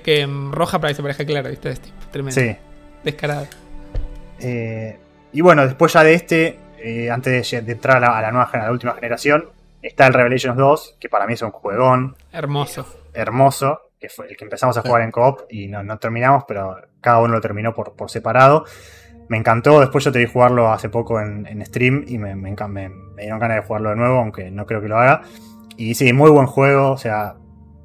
que, 0.02 0.28
roja 0.50 0.78
para 0.78 0.90
que 0.90 0.94
se 0.96 1.02
parezca 1.02 1.24
claro, 1.24 1.50
¿viste? 1.50 1.70
Es 1.70 1.80
tipo, 1.80 1.96
tremendo. 2.10 2.40
Sí. 2.40 2.56
Descarado. 3.04 3.46
Eh, 4.40 4.98
y 5.32 5.40
bueno, 5.40 5.66
después 5.66 5.92
ya 5.92 6.02
de 6.02 6.14
este, 6.14 6.58
eh, 6.78 7.10
antes 7.10 7.50
de, 7.50 7.72
entrar 7.72 8.02
a 8.02 8.20
la, 8.20 8.30
nueva, 8.30 8.50
a 8.52 8.58
la 8.58 8.72
última 8.72 8.94
generación, 8.94 9.48
está 9.82 10.06
el 10.06 10.14
Revelations 10.14 10.56
2, 10.56 10.96
que 10.98 11.08
para 11.08 11.26
mí 11.26 11.34
es 11.34 11.42
un 11.42 11.50
juegón. 11.50 12.16
Hermoso. 12.32 12.86
hermoso, 13.12 13.90
que 13.98 14.08
fue 14.08 14.28
el 14.28 14.36
que 14.36 14.44
empezamos 14.44 14.76
a 14.76 14.82
jugar 14.82 15.02
en 15.02 15.10
coop 15.10 15.42
y 15.50 15.68
no, 15.68 15.98
terminamos, 15.98 16.44
pero 16.46 16.76
cada 17.00 17.18
uno 17.18 17.34
lo 17.34 17.40
terminó 17.40 17.74
por, 17.74 17.94
por, 17.94 18.10
separado. 18.10 18.64
Me 19.30 19.36
encantó, 19.38 19.78
después 19.80 20.04
yo 20.04 20.10
te 20.10 20.18
vi 20.18 20.26
jugarlo 20.26 20.72
hace 20.72 20.88
poco 20.88 21.20
en, 21.20 21.46
stream 21.64 22.04
y 22.08 22.18
me, 22.18 22.34
me, 22.34 22.50
me, 22.68 22.90
dieron 23.16 23.38
ganas 23.38 23.58
de 23.58 23.62
jugarlo 23.62 23.90
de 23.90 23.96
nuevo, 23.96 24.18
aunque 24.18 24.50
no 24.50 24.66
creo 24.66 24.80
que 24.82 24.88
lo 24.88 24.98
haga. 24.98 25.22
Y 25.76 25.94
sí, 25.94 26.12
muy 26.12 26.30
buen 26.32 26.46
juego, 26.46 26.90
o 26.90 26.96
sea, 26.98 27.36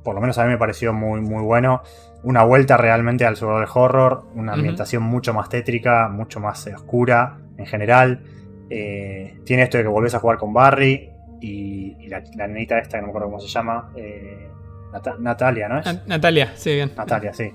por 0.04 0.16
lo 0.16 0.22
menos 0.22 0.40
a 0.40 0.44
mí 0.44 0.50
me 0.50 0.58
pareció 0.58 0.92
muy, 0.92 1.22
muy 1.22 1.44
bueno. 1.44 1.84
Una 2.24 2.44
vuelta 2.44 2.78
realmente 2.78 3.26
al 3.28 3.36
survival 3.36 3.68
horror, 3.74 4.24
una 4.34 4.54
ambientación 4.54 5.04
mucho 5.04 5.36
más 5.36 5.48
tétrica, 5.50 6.10
mucho 6.10 6.40
más 6.40 6.66
eh, 6.66 6.74
oscura 6.74 7.38
en 7.58 7.68
general. 7.68 8.24
Eh, 8.72 9.40
tiene 9.46 9.62
esto 9.64 9.78
de 9.78 9.84
que 9.84 9.90
volvés 9.90 10.16
a 10.16 10.20
jugar 10.20 10.40
con 10.40 10.52
Barry 10.52 11.12
y, 11.42 11.96
y 12.00 12.08
la, 12.08 12.24
la 12.36 12.48
nenita 12.48 12.80
esta, 12.80 12.98
que 12.98 13.02
no 13.02 13.08
me 13.08 13.10
acuerdo 13.12 13.28
cómo 13.28 13.40
se 13.40 13.48
llama. 13.50 13.92
eh, 13.96 14.50
Nata- 14.92 15.18
Natalia, 15.20 15.70
¿no 15.70 15.78
es? 15.78 15.86
Na- 15.86 16.02
Natalia, 16.08 16.54
sí, 16.56 16.74
bien. 16.74 16.92
Natalia, 16.98 17.34
sí. 17.36 17.52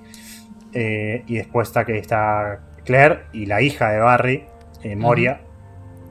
Eh, 0.73 1.25
y 1.27 1.37
después 1.39 1.67
está 1.69 1.85
que 1.85 1.99
está 1.99 2.61
Claire 2.91 3.21
y 3.33 3.47
la 3.47 3.63
hija 3.63 3.91
de 3.91 3.99
Barry, 4.01 4.45
eh, 4.83 4.97
Moria. 4.97 5.41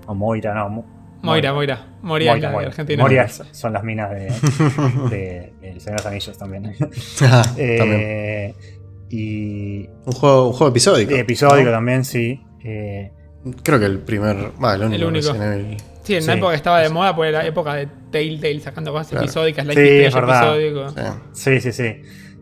O 0.07 0.15
Moira, 0.15 0.53
no. 0.53 0.69
Mo- 0.69 0.85
Moira, 1.21 1.53
Moira. 1.53 1.85
Moria, 2.01 2.33
es 2.35 2.41
la 2.41 2.47
de 2.47 2.53
Moira. 2.53 2.69
Argentina. 2.69 3.03
Moria 3.03 3.27
son 3.27 3.73
las 3.73 3.83
minas 3.83 4.09
de, 4.11 4.19
de, 5.09 5.53
de 5.59 5.69
El 5.71 5.81
Señor 5.81 5.97
de 5.99 6.03
los 6.03 6.05
Anillos 6.05 6.37
también. 6.37 6.75
Ah, 7.23 7.41
también. 7.45 8.01
Eh, 8.01 8.55
y 9.09 9.87
Un 10.05 10.11
juego, 10.13 10.47
un 10.47 10.53
juego 10.53 10.69
episódico. 10.69 11.13
episódico 11.15 11.65
¿no? 11.65 11.71
también, 11.71 12.05
sí. 12.05 12.41
Eh, 12.63 13.11
Creo 13.63 13.79
que 13.79 13.85
el 13.85 13.99
primer. 13.99 14.51
Va, 14.63 14.75
el 14.75 14.83
único. 14.83 14.95
El 14.95 15.03
único. 15.05 15.33
Resident 15.33 15.53
Evil. 15.65 15.77
Sí, 16.03 16.15
en 16.15 16.21
Sí. 16.21 16.27
una 16.29 16.37
época 16.37 16.51
que 16.51 16.55
estaba 16.57 16.79
de 16.79 16.89
moda, 16.89 17.15
pues 17.15 17.29
era 17.29 17.39
la 17.39 17.47
época 17.47 17.73
de 17.75 17.87
Telltale 18.11 18.59
sacando 18.61 18.91
cosas 18.91 19.09
Claro. 19.09 19.25
episódicas, 19.25 19.65
Sí, 19.65 19.71
es 19.71 19.77
Strange 20.07 20.15
verdad. 20.15 20.57
episódico. 20.57 20.89
Sí. 21.33 21.59
sí, 21.59 21.61
sí, 21.61 21.71
sí. 21.71 22.01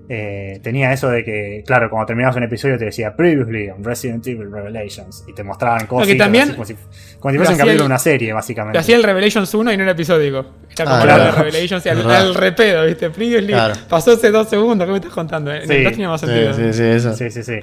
Eh, 0.09 0.61
tenía 0.63 0.93
eso 0.93 1.09
de 1.09 1.21
que, 1.23 1.63
claro, 1.67 1.89
cuando 1.89 2.05
terminabas 2.05 2.37
un 2.37 2.43
episodio 2.43 2.77
te 2.77 2.85
decía 2.85 3.13
Previously 3.13 3.69
on 3.69 3.83
Resident 3.83 4.25
Evil 4.25 4.49
Revelations 4.49 5.25
y 5.27 5.33
te 5.33 5.43
mostraban 5.43 5.85
cosas 5.85 6.15
también 6.17 6.51
como 6.53 6.63
si, 6.63 6.75
como 7.19 7.31
si 7.33 7.37
fuese 7.37 7.51
un 7.51 7.57
capítulo 7.57 7.81
de 7.83 7.87
una 7.87 7.99
serie, 7.99 8.31
básicamente. 8.31 8.77
Lo 8.77 8.79
hacía 8.79 8.95
el 8.95 9.03
Revelations 9.03 9.53
1 9.53 9.73
y 9.73 9.75
no 9.75 9.83
era 9.83 9.91
episódico. 9.91 10.45
Era 10.73 10.85
como 10.85 10.95
Ah, 10.95 10.99
la 10.99 11.03
claro. 11.15 11.23
de 11.25 11.31
Revelations 11.43 11.85
y 11.85 11.89
al, 11.89 12.09
al 12.09 12.35
repedo, 12.35 12.85
¿viste? 12.85 13.09
Previously 13.09 13.47
Claro. 13.51 13.73
pasó 13.89 14.11
hace 14.11 14.31
dos 14.31 14.47
segundos, 14.49 14.85
¿qué 14.85 14.91
me 14.91 14.97
estás 14.99 15.11
contando? 15.13 15.53
En 15.53 15.67
Sí. 15.67 15.73
el 15.73 15.83
2 15.83 15.91
tenía 15.91 16.07
más 16.09 16.21
Sí, 16.21 16.27
sentido. 16.27 16.53
sí, 16.53 16.73
sí, 16.73 16.83
eso. 16.83 17.13
Sí, 17.13 17.29
sí, 17.29 17.43
sí. 17.43 17.59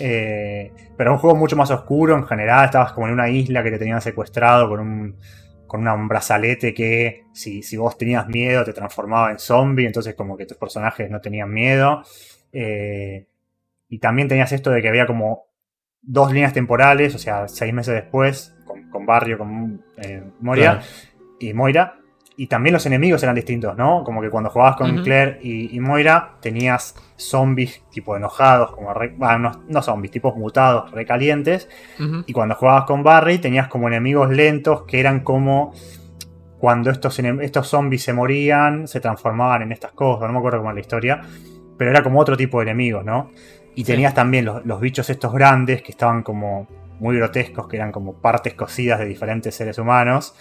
Eh, 0.00 0.72
pero 0.96 1.12
un 1.12 1.18
juego 1.18 1.36
mucho 1.36 1.54
más 1.56 1.70
oscuro 1.70 2.16
en 2.16 2.26
general. 2.26 2.64
Estabas 2.64 2.92
como 2.92 3.06
en 3.06 3.12
una 3.12 3.28
isla 3.28 3.62
que 3.62 3.70
te 3.70 3.78
tenían 3.78 4.00
secuestrado 4.00 4.68
con 4.68 4.80
un, 4.80 5.16
con 5.68 5.82
una- 5.82 5.94
un 5.94 6.08
brazalete 6.08 6.74
que 6.74 7.24
si, 7.32 7.62
si 7.62 7.76
vos 7.76 7.96
tenías 7.96 8.26
miedo 8.26 8.64
te 8.64 8.72
transformaba 8.72 9.30
en 9.30 9.38
zombie. 9.38 9.86
Entonces 9.86 10.14
como 10.16 10.36
que 10.36 10.46
tus 10.46 10.56
personajes 10.56 11.08
no 11.10 11.20
tenían 11.20 11.52
miedo. 11.52 12.02
Eh, 12.52 13.26
y 13.88 13.98
también 14.00 14.26
tenías 14.28 14.50
esto 14.52 14.70
de 14.70 14.82
que 14.82 14.88
había 14.88 15.06
como 15.06 15.44
dos 16.02 16.32
líneas 16.32 16.52
temporales, 16.52 17.14
o 17.14 17.18
sea, 17.18 17.46
seis 17.48 17.72
meses 17.72 17.94
después, 17.94 18.56
con, 18.64 18.90
con 18.90 19.06
Barrio, 19.06 19.38
con 19.38 19.84
eh, 19.98 20.22
Moria 20.40 20.72
Claro. 20.80 20.86
y 21.40 21.52
Moira. 21.54 21.97
Y 22.40 22.46
también 22.46 22.72
los 22.72 22.86
enemigos 22.86 23.20
eran 23.24 23.34
distintos, 23.34 23.76
¿no? 23.76 24.04
Como 24.04 24.20
que 24.20 24.30
cuando 24.30 24.48
jugabas 24.48 24.76
con. 24.76 25.02
Claire 25.02 25.40
y, 25.42 25.74
y 25.76 25.80
Moira, 25.80 26.36
tenías 26.40 26.94
zombies 27.16 27.82
tipo 27.90 28.16
enojados, 28.16 28.70
como 28.70 28.94
re- 28.94 29.16
ah, 29.22 29.36
no, 29.38 29.50
no 29.66 29.82
zombies, 29.82 30.12
tipos 30.12 30.36
mutados, 30.36 30.92
recalientes. 30.92 31.68
Y 32.26 32.32
cuando 32.32 32.54
jugabas 32.54 32.84
con 32.84 33.02
Barry, 33.02 33.38
tenías 33.38 33.66
como 33.66 33.88
enemigos 33.88 34.30
lentos 34.30 34.82
que 34.84 35.00
eran 35.00 35.20
como 35.20 35.72
cuando 36.60 36.90
estos, 36.90 37.18
estos 37.18 37.66
zombies 37.66 38.04
se 38.04 38.12
morían, 38.12 38.86
se 38.86 39.00
transformaban 39.00 39.62
en 39.62 39.72
estas 39.72 39.90
cosas. 39.90 40.28
No 40.28 40.32
me 40.34 40.38
acuerdo 40.38 40.58
cómo 40.58 40.70
era 40.70 40.74
la 40.74 40.80
historia. 40.80 41.20
Pero 41.76 41.90
era 41.90 42.02
como 42.04 42.20
otro 42.20 42.36
tipo 42.36 42.58
de 42.60 42.64
enemigos, 42.70 43.04
¿no? 43.04 43.32
Y 43.74 43.84
Sí. 43.84 43.92
tenías 43.92 44.14
también 44.14 44.44
los, 44.44 44.64
los 44.64 44.80
bichos 44.80 45.10
estos 45.10 45.32
grandes 45.32 45.82
que 45.82 45.90
estaban 45.90 46.22
como 46.22 46.68
muy 47.00 47.16
grotescos, 47.16 47.66
que 47.66 47.76
eran 47.76 47.90
como 47.90 48.14
partes 48.14 48.54
cosidas 48.54 49.00
de 49.00 49.06
diferentes 49.06 49.54
seres 49.56 49.76
humanos. 49.78 50.34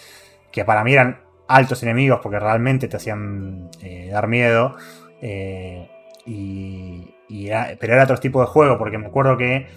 Que 0.52 0.64
para 0.64 0.84
mí 0.84 0.94
eran 0.94 1.22
altos 1.48 1.82
enemigos 1.84 2.19
porque 2.22 2.40
realmente 2.40 2.88
te 2.88 2.98
hacían 2.98 3.69
eh, 3.82 4.10
dar 4.11 4.28
miedo. 4.28 4.76
Eh, 5.22 5.90
y, 6.26 7.14
y 7.30 7.48
era- 7.48 7.69
pero 7.80 7.94
era 7.94 8.03
otro 8.03 8.18
tipo 8.18 8.41
de 8.41 8.48
juego 8.48 8.78
porque 8.78 8.98
me 8.98 9.07
acuerdo 9.07 9.38
que, 9.38 9.68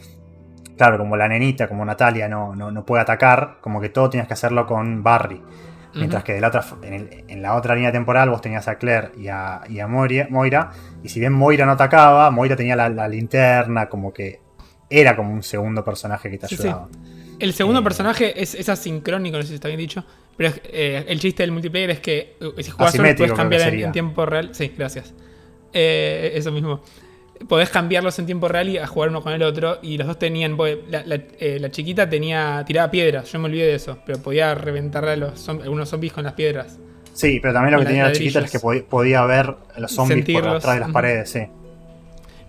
claro, 0.77 0.99
como 0.99 1.17
la 1.17 1.29
nenita, 1.29 1.69
como 1.69 1.85
Natalia 1.85 2.29
no, 2.29 2.55
no, 2.55 2.71
no 2.71 2.85
puede 2.85 3.03
atacar, 3.03 3.59
como 3.61 3.81
que 3.81 3.89
todo 3.89 4.11
tenías 4.11 4.27
que 4.27 4.35
hacerlo 4.35 4.67
con 4.67 5.03
Barry. 5.03 5.41
Mientras 5.93 6.23
que 6.23 6.35
de 6.35 6.41
la 6.41 6.49
otra, 6.49 6.65
en, 6.83 6.93
el- 6.95 7.25
en 7.27 7.43
la 7.43 7.55
otra 7.57 7.75
línea 7.75 7.91
temporal 7.91 8.31
vos 8.31 8.41
tenías 8.41 8.69
a 8.69 8.77
Claire 8.77 9.11
y 9.19 9.27
a, 9.29 9.63
y 9.69 9.81
a 9.81 9.89
Moira, 9.89 10.29
Moira, 10.31 10.71
Y 11.03 11.09
si 11.09 11.19
bien 11.19 11.33
Moira 11.33 11.67
no 11.67 11.73
atacaba, 11.73 12.31
Moira 12.31 12.55
tenía 12.57 12.77
la, 12.77 12.89
la 12.89 13.09
linterna, 13.09 13.89
como 13.89 14.13
que 14.13 14.41
era 14.89 15.17
como 15.17 15.33
un 15.33 15.43
segundo 15.43 15.85
personaje 15.85 16.31
que 16.31 16.39
te 16.39 16.47
Sí, 16.49 16.57
sí. 16.57 16.63
El 17.41 17.53
segundo 17.55 17.81
Eh, 17.81 17.85
personaje 17.85 18.41
es, 18.41 18.55
es 18.55 18.69
asincrónico, 18.69 19.37
no 19.37 19.43
sé 19.43 19.49
si 19.49 19.55
está 19.55 19.69
bien 19.69 19.79
dicho. 19.81 20.05
Pero 20.37 20.51
es- 20.51 20.61
eh, 20.65 21.05
el 21.09 21.19
chiste 21.21 21.43
del 21.43 21.53
multiplayer 21.53 21.91
es 21.91 22.01
que 22.01 22.37
eh, 22.41 22.63
si 22.63 22.71
juegas 22.71 22.95
solo 22.95 23.17
puedes 23.17 23.33
cambiar 23.33 23.75
en, 23.75 23.93
tiempo 23.93 24.25
real. 24.27 24.51
Sí, 24.55 24.73
gracias. 24.77 25.13
Eh, 25.73 26.33
eso 26.35 26.53
mismo. 26.53 26.83
Podés 27.49 27.71
cambiarlos 27.71 28.19
en 28.19 28.27
tiempo 28.27 28.49
real 28.49 28.69
y 28.69 28.77
a 28.79 28.87
jugar 28.87 29.09
uno 29.09 29.23
con 29.23 29.33
el 29.33 29.43
otro. 29.43 29.79
Y 29.83 29.97
los 29.97 30.07
dos 30.07 30.19
tenían. 30.19 30.57
La, 30.89 31.03
la- 31.07 31.15
eh, 31.39 31.59
la 31.61 31.71
chiquita 31.71 32.09
tenía. 32.09 32.63
tiraba 32.67 32.91
piedras. 32.91 33.31
Yo 33.33 33.39
me 33.39 33.47
olvidé 33.47 33.67
de 33.67 33.75
eso. 33.75 33.99
Pero 34.05 34.19
podía 34.21 34.55
reventar 34.55 35.05
a 35.07 35.17
los 35.17 35.49
algunos 35.49 35.89
zombies 35.89 36.13
con 36.13 36.25
las 36.25 36.35
piedras. 36.35 36.79
Sí, 37.13 37.39
pero 37.41 37.53
también 37.55 37.75
lo 37.75 37.81
que 37.81 37.87
tenía 37.87 38.05
la 38.05 38.13
chiquita 38.13 38.41
es 38.41 38.51
que 38.51 38.61
podía, 38.61 38.85
podía 38.85 39.25
ver 39.25 39.55
los 39.79 39.91
zombies 39.93 40.25
por 40.31 40.47
atrás 40.49 40.75
de 40.75 40.81
las 40.81 40.91
paredes, 40.91 41.31
sí. 41.31 41.41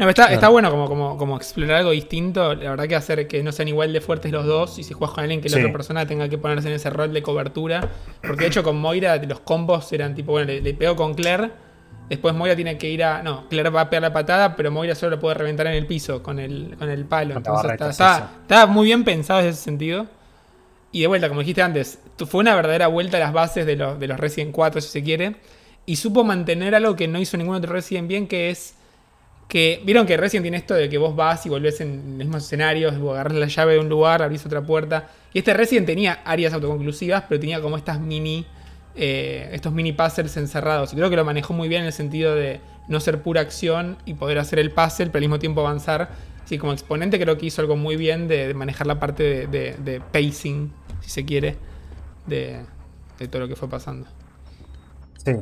No, 0.01 0.09
está, 0.09 0.23
Claro. 0.23 0.33
está 0.33 0.49
bueno 0.49 0.69
como, 0.71 0.87
como, 0.87 1.17
como 1.17 1.37
explorar 1.37 1.77
algo 1.77 1.91
distinto. 1.91 2.53
La 2.55 2.71
verdad 2.71 2.87
que 2.87 2.95
hacer 2.95 3.27
que 3.27 3.41
no 3.43 3.51
sean 3.51 3.67
igual 3.67 3.93
de 3.93 4.01
fuertes 4.01 4.31
los 4.31 4.45
dos. 4.45 4.77
Y 4.79 4.83
si 4.83 4.93
juegas 4.93 5.13
con 5.15 5.23
alguien 5.23 5.39
que 5.41 5.49
la 5.49 5.55
Sí. 5.57 5.61
otra 5.61 5.71
persona 5.71 6.05
tenga 6.05 6.27
que 6.27 6.37
ponerse 6.37 6.67
en 6.67 6.73
ese 6.75 6.89
rol 6.89 7.13
de 7.13 7.21
cobertura. 7.21 7.87
Porque 8.21 8.41
de 8.41 8.47
hecho 8.47 8.63
con 8.63 8.77
Moira 8.77 9.15
los 9.17 9.39
combos 9.41 9.91
eran 9.93 10.13
tipo, 10.15 10.31
bueno, 10.33 10.47
le, 10.47 10.61
le 10.61 10.73
pego 10.73 10.95
con 10.95 11.13
Claire. 11.13 11.51
Después 12.09 12.33
Moira 12.35 12.55
tiene 12.57 12.77
que 12.77 12.89
ir 12.89 13.03
a. 13.03 13.23
No, 13.23 13.47
Claire 13.47 13.69
va 13.69 13.81
a 13.81 13.89
pegar 13.89 14.01
la 14.01 14.11
patada, 14.11 14.55
pero 14.57 14.69
Moira 14.71 14.95
solo 14.95 15.11
lo 15.15 15.19
puede 15.21 15.35
reventar 15.35 15.67
en 15.67 15.73
el 15.75 15.85
piso 15.87 16.21
con 16.21 16.39
el, 16.39 16.75
con 16.77 16.89
el 16.89 17.05
palo. 17.05 17.35
La 17.35 17.37
Entonces 17.37 17.71
está, 17.71 17.89
está- 17.89 18.29
está 18.41 18.65
muy 18.65 18.85
bien 18.87 19.03
pensado 19.05 19.39
en 19.39 19.45
ese 19.47 19.61
sentido. 19.61 20.07
Y 20.91 20.99
de 21.01 21.07
vuelta, 21.07 21.29
como 21.29 21.39
dijiste 21.39 21.61
antes, 21.61 21.99
fue 22.27 22.41
una 22.41 22.53
verdadera 22.53 22.87
vuelta 22.87 23.15
a 23.15 23.19
las 23.21 23.31
bases 23.31 23.65
de 23.65 23.77
los, 23.77 23.97
de 23.97 24.07
los 24.07 24.19
Resident 24.19 24.51
4, 24.51 24.81
si 24.81 24.89
se 24.89 25.03
quiere. 25.03 25.35
Y 25.85 25.95
supo 25.95 26.23
mantener 26.25 26.75
algo 26.75 26.97
que 26.97 27.07
no 27.07 27.17
hizo 27.17 27.37
ningún 27.37 27.55
otro 27.55 27.71
Resident 27.71 28.09
bien, 28.09 28.27
que 28.27 28.49
es 28.49 28.75
que 29.51 29.81
vieron 29.83 30.05
que 30.05 30.15
Resident 30.15 30.45
tiene 30.45 30.55
esto 30.55 30.73
de 30.73 30.87
que 30.87 30.97
vos 30.97 31.13
vas 31.13 31.45
y 31.45 31.49
volvés 31.49 31.81
en 31.81 32.15
mismos 32.15 32.45
escenarios, 32.45 32.93
agarrás 32.93 33.33
la 33.33 33.47
llave 33.47 33.73
de 33.73 33.79
un 33.79 33.89
lugar, 33.89 34.21
abrís 34.23 34.45
otra 34.45 34.61
puerta. 34.61 35.09
Y 35.33 35.39
este 35.39 35.53
Resident 35.53 35.85
tenía 35.85 36.21
áreas 36.23 36.53
autoconclusivas, 36.53 37.25
pero 37.27 37.37
tenía 37.37 37.61
como 37.61 37.75
estas 37.75 37.99
mini. 37.99 38.45
eh, 38.95 39.49
estos 39.51 39.73
mini 39.73 39.91
puzzles 39.91 40.37
encerrados. 40.37 40.93
Y 40.93 40.95
creo 40.95 41.09
que 41.09 41.17
lo 41.17 41.25
manejó 41.25 41.51
muy 41.53 41.67
bien 41.67 41.81
en 41.81 41.87
el 41.87 41.93
sentido 41.93 42.33
de 42.33 42.61
no 42.87 43.01
ser 43.01 43.21
pura 43.21 43.41
acción 43.41 43.97
y 44.05 44.13
poder 44.13 44.39
hacer 44.39 44.57
el 44.57 44.71
puzzle, 44.71 45.07
pero 45.07 45.17
al 45.17 45.23
mismo 45.23 45.39
tiempo 45.39 45.59
avanzar. 45.59 46.11
Así 46.45 46.57
como 46.57 46.71
exponente 46.71 47.19
creo 47.19 47.37
que 47.37 47.47
hizo 47.47 47.61
algo 47.61 47.75
muy 47.75 47.97
bien 47.97 48.29
de, 48.29 48.53
manejar 48.53 48.87
la 48.87 49.01
parte 49.01 49.47
de, 49.47 50.01
pacing, 50.13 50.71
si 51.01 51.09
se 51.09 51.25
quiere, 51.25 51.57
de, 52.25 52.61
de 53.19 53.27
todo 53.27 53.41
lo 53.41 53.47
que 53.49 53.57
fue 53.57 53.67
pasando. 53.67 54.07
Sí, 55.25 55.33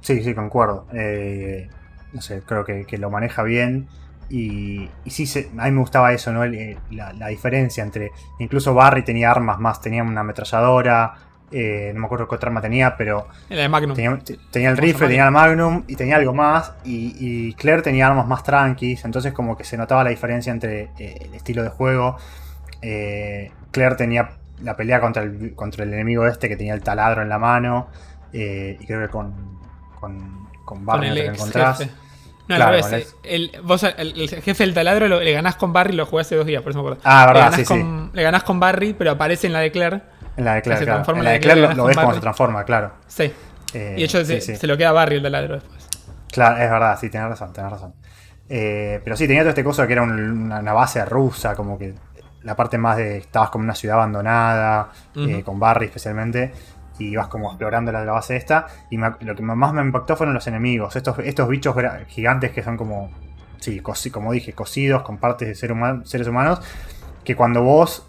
sí, 0.00 0.22
sí, 0.22 0.34
concuerdo. 0.34 0.86
Eh, 0.94 1.68
no 2.12 2.20
sé, 2.22 2.42
creo 2.46 2.64
que, 2.64 2.84
que 2.84 2.98
lo 2.98 3.10
maneja 3.10 3.42
bien. 3.42 3.88
Y, 4.30 4.90
y 5.04 5.10
sí, 5.10 5.26
se- 5.26 5.50
a 5.58 5.64
mí 5.64 5.70
me 5.70 5.80
gustaba 5.80 6.12
eso, 6.12 6.32
¿no? 6.32 6.44
El- 6.44 6.54
eh, 6.54 6.78
la, 6.90 7.12
la 7.14 7.28
diferencia 7.28 7.82
entre. 7.82 8.10
Incluso 8.38 8.74
Barry 8.74 9.02
tenía 9.04 9.30
armas 9.30 9.58
más, 9.58 9.80
tenía 9.80 10.02
una 10.02 10.20
ametralladora. 10.20 11.14
eh, 11.50 11.92
no 11.94 12.00
me 12.00 12.06
acuerdo 12.06 12.28
qué 12.28 12.34
otra 12.34 12.48
arma 12.50 12.60
tenía, 12.60 12.94
pero 12.98 13.26
de 13.48 13.66
Magnum. 13.70 13.96
tenía, 13.96 14.18
te- 14.18 14.38
tenía 14.50 14.68
el 14.68 14.76
rifle, 14.76 15.06
tenía 15.08 15.24
el 15.24 15.30
Magnum 15.32 15.84
y 15.86 15.96
tenía 15.96 16.16
algo 16.16 16.34
más. 16.34 16.74
Y, 16.84 17.14
y 17.18 17.54
Claire 17.54 17.80
tenía 17.80 18.06
armas 18.06 18.26
más 18.26 18.42
tranquis. 18.42 19.02
Entonces, 19.06 19.32
como 19.32 19.56
que 19.56 19.64
se 19.64 19.78
notaba 19.78 20.04
la 20.04 20.10
diferencia 20.10 20.52
entre 20.52 20.90
eh, 20.98 21.16
el 21.22 21.32
estilo 21.34 21.62
de 21.62 21.70
juego. 21.70 22.16
Eh, 22.82 23.50
Claire 23.70 23.96
tenía 23.96 24.30
la 24.62 24.76
pelea 24.76 25.00
contra 25.00 25.22
el, 25.22 25.54
contra 25.54 25.84
el 25.84 25.92
enemigo 25.94 26.26
este 26.26 26.48
que 26.50 26.56
tenía 26.56 26.74
el 26.74 26.82
taladro 26.82 27.22
en 27.22 27.28
la 27.30 27.38
mano. 27.38 27.88
y 28.32 28.84
creo 28.86 29.00
que 29.00 29.08
con, 29.08 29.58
con, 29.98 30.37
con 30.68 30.78
con 30.78 30.86
Barney 30.86 31.10
el 31.10 31.18
ex 31.18 31.52
jefe. 31.52 31.90
No, 32.48 32.56
Claro, 32.56 32.76
al 32.76 32.80
con 32.80 32.90
revés. 32.90 33.16
El, 33.24 33.52
vos, 33.62 33.82
el, 33.82 34.20
el 34.20 34.28
jefe 34.28 34.64
del 34.64 34.72
taladro 34.74 35.06
lo- 35.08 35.20
le 35.20 35.32
ganás 35.32 35.56
con 35.56 35.72
Barry, 35.72 35.94
lo 35.94 36.06
jugué 36.06 36.22
hace 36.22 36.34
dos 36.34 36.46
días, 36.46 36.62
por 36.62 36.70
eso 36.70 36.82
me 36.82 36.88
acuerdo. 36.88 37.02
Ah, 37.04 37.20
le, 37.20 37.26
verdad, 37.26 37.42
ganás 37.50 37.56
sí, 37.56 37.64
sí. 37.64 37.68
con, 37.68 38.10
le 38.14 38.22
ganás 38.22 38.42
con 38.44 38.58
Barry, 38.60 38.94
pero 38.94 39.10
aparece 39.10 39.46
en 39.48 39.52
la 39.52 39.60
de 39.60 39.70
Claire. 39.70 40.02
En 40.36 40.44
la 40.44 40.54
de 40.54 40.62
Claire, 40.62 40.84
claro. 40.84 41.14
En 41.18 41.24
la 41.24 41.30
de 41.32 41.40
lo, 41.40 41.60
lo 41.60 41.66
con 41.76 41.86
ves 41.88 41.96
cómo 41.96 42.06
Barry. 42.08 42.14
se 42.14 42.20
transforma, 42.22 42.64
claro. 42.64 42.92
Sí. 43.06 43.32
Eh, 43.74 43.94
y 43.96 44.00
de 44.00 44.04
hecho 44.04 44.18
sí, 44.20 44.26
se, 44.26 44.40
sí. 44.40 44.56
se 44.56 44.66
lo 44.66 44.76
queda 44.78 44.92
Barry 44.92 45.16
el 45.16 45.22
taladro 45.22 45.54
después. 45.56 45.88
Claro, 46.32 46.56
es 46.56 46.70
verdad, 46.70 46.98
sí, 46.98 47.10
tenés 47.10 47.28
razón, 47.28 47.52
tenés 47.52 47.70
razón. 47.70 47.94
Eh, 48.48 49.00
pero 49.04 49.14
sí, 49.16 49.26
tenía 49.26 49.42
todo 49.42 49.50
este 49.50 49.64
cosa 49.64 49.86
que 49.86 49.92
era 49.92 50.02
un- 50.02 50.12
una, 50.46 50.60
una 50.60 50.72
base 50.72 51.04
rusa, 51.04 51.54
como 51.54 51.78
que 51.78 51.94
la 52.44 52.56
parte 52.56 52.78
más 52.78 52.96
de. 52.96 53.18
Estabas 53.18 53.50
como 53.50 53.64
una 53.64 53.74
ciudad 53.74 53.96
abandonada, 53.96 54.88
eh, 55.16 55.42
con 55.44 55.58
Barry 55.60 55.86
especialmente, 55.86 56.52
y 56.98 57.06
ibas 57.08 57.28
como 57.28 57.48
explorando 57.50 57.92
la, 57.92 58.04
la 58.04 58.12
base 58.12 58.36
esta. 58.36 58.66
Y 58.90 58.98
me- 58.98 59.12
lo 59.20 59.34
que 59.34 59.42
más 59.42 59.72
me 59.72 59.82
impactó 59.82 60.16
fueron 60.16 60.34
los 60.34 60.46
enemigos, 60.46 60.96
estos, 60.96 61.18
estos 61.20 61.48
bichos 61.48 61.74
gigantes 62.08 62.50
que 62.52 62.62
son 62.62 62.76
como. 62.76 63.10
Sí, 63.60 63.80
como 64.12 64.32
dije, 64.32 64.52
cosidos 64.52 65.02
con 65.02 65.18
partes 65.18 65.48
de 65.48 65.54
ser 65.54 65.72
human- 65.72 66.04
seres 66.06 66.28
humanos, 66.28 66.60
que 67.24 67.34
cuando 67.34 67.62
vos 67.62 68.04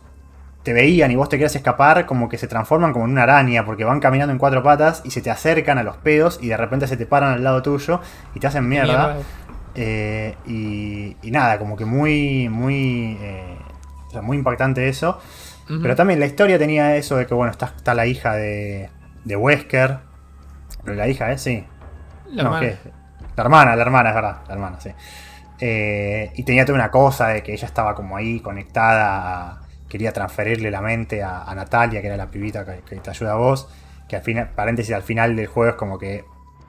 te 0.64 0.74
veían 0.74 1.10
y 1.10 1.16
vos 1.16 1.28
te 1.30 1.38
querías 1.38 1.56
escapar, 1.56 2.06
como 2.06 2.30
que 2.30 2.38
se 2.38 2.48
transforman 2.48 2.91
como 2.94 3.06
en 3.06 3.11
una 3.11 3.24
araña, 3.24 3.66
porque 3.66 3.84
van 3.86 3.99
caminando 3.99 4.32
en 4.34 4.38
cuatro 4.38 4.61
patas 4.61 5.02
y 5.06 5.11
se 5.11 5.22
te 5.22 5.32
acercan 5.32 5.78
a 5.78 5.84
los 5.84 5.98
pedos 5.98 6.38
y 6.41 6.48
de 6.49 6.57
repente 6.57 6.86
se 6.86 6.98
te 6.98 7.06
paran 7.06 7.34
al 7.34 7.44
lado 7.44 7.61
tuyo 7.61 8.02
y 8.36 8.40
te 8.40 8.48
hacen 8.48 8.68
mierda. 8.70 9.16
Eh, 9.76 10.36
y, 10.45 11.16
nada, 11.32 11.57
como 11.57 11.76
que 11.78 11.86
muy, 11.86 12.49
muy, 12.49 13.18
eh, 13.22 13.57
muy 14.22 14.38
impactante 14.38 14.88
eso. 14.90 15.20
Pero 15.82 15.96
también 15.96 16.20
la 16.20 16.26
historia 16.26 16.58
tenía 16.58 16.96
eso 16.96 17.18
de 17.18 17.28
que, 17.28 17.36
bueno, 17.36 17.52
está, 17.52 17.68
está 17.68 17.94
la 17.94 18.08
hija 18.08 18.34
de, 18.34 18.90
de 19.24 19.36
Wesker. 19.36 20.00
Pero 20.84 20.96
la 20.96 21.08
hija, 21.08 21.32
¿eh? 21.32 21.38
Sí. 21.38 21.64
La 22.32 22.41
hermana. 22.41 22.68
La 23.36 23.44
hermana, 23.44 23.76
la 23.76 23.82
hermana, 23.84 24.10
es 24.10 24.16
verdad. 24.16 24.38
La 24.48 24.54
hermana, 24.56 24.80
sí. 24.80 24.90
Eh, 25.60 26.32
y 26.36 26.44
tenía 26.44 26.66
toda 26.66 26.76
una 26.78 26.90
cosa 26.90 27.28
de 27.28 27.44
que 27.44 27.54
ella 27.54 27.68
estaba 27.68 27.94
como 27.94 28.16
ahí 28.16 28.40
conectada, 28.40 29.62
quería 29.90 30.14
transferirle 30.14 30.72
la 30.72 30.82
mente 30.82 31.22
a, 31.22 31.54
Natalia, 31.54 32.02
que 32.02 32.08
era 32.08 32.18
la 32.18 32.32
pibita 32.32 32.66
que, 32.66 32.96
te 32.96 33.10
ayuda 33.10 33.34
a 33.34 33.36
vos, 33.36 33.68
que 34.08 34.16
al 34.16 34.22
final, 34.22 34.50
paréntesis, 34.56 34.94
al 34.94 35.04
final 35.04 35.36
del 35.36 35.48
juego 35.48 35.72
es 35.72 35.76
como 35.76 36.00
que 36.00 36.24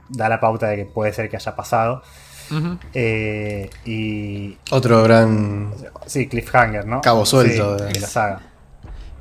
da 0.09 0.29
la 0.29 0.41
pauta 0.41 0.67
de 0.67 0.77
que 0.77 0.85
puede 0.87 1.13
ser 1.13 1.29
que 1.29 1.37
haya 1.37 1.55
pasado. 1.55 2.03
Eh, 2.95 3.71
y. 3.85 4.59
Otro 4.73 5.05
gran. 5.05 5.73
Sí, 6.07 6.27
cliffhanger, 6.27 6.85
¿no? 6.85 7.01
Cabo 7.01 7.25
suelto 7.25 7.77
de, 7.77 8.01
la 8.01 8.09
saga. 8.09 8.41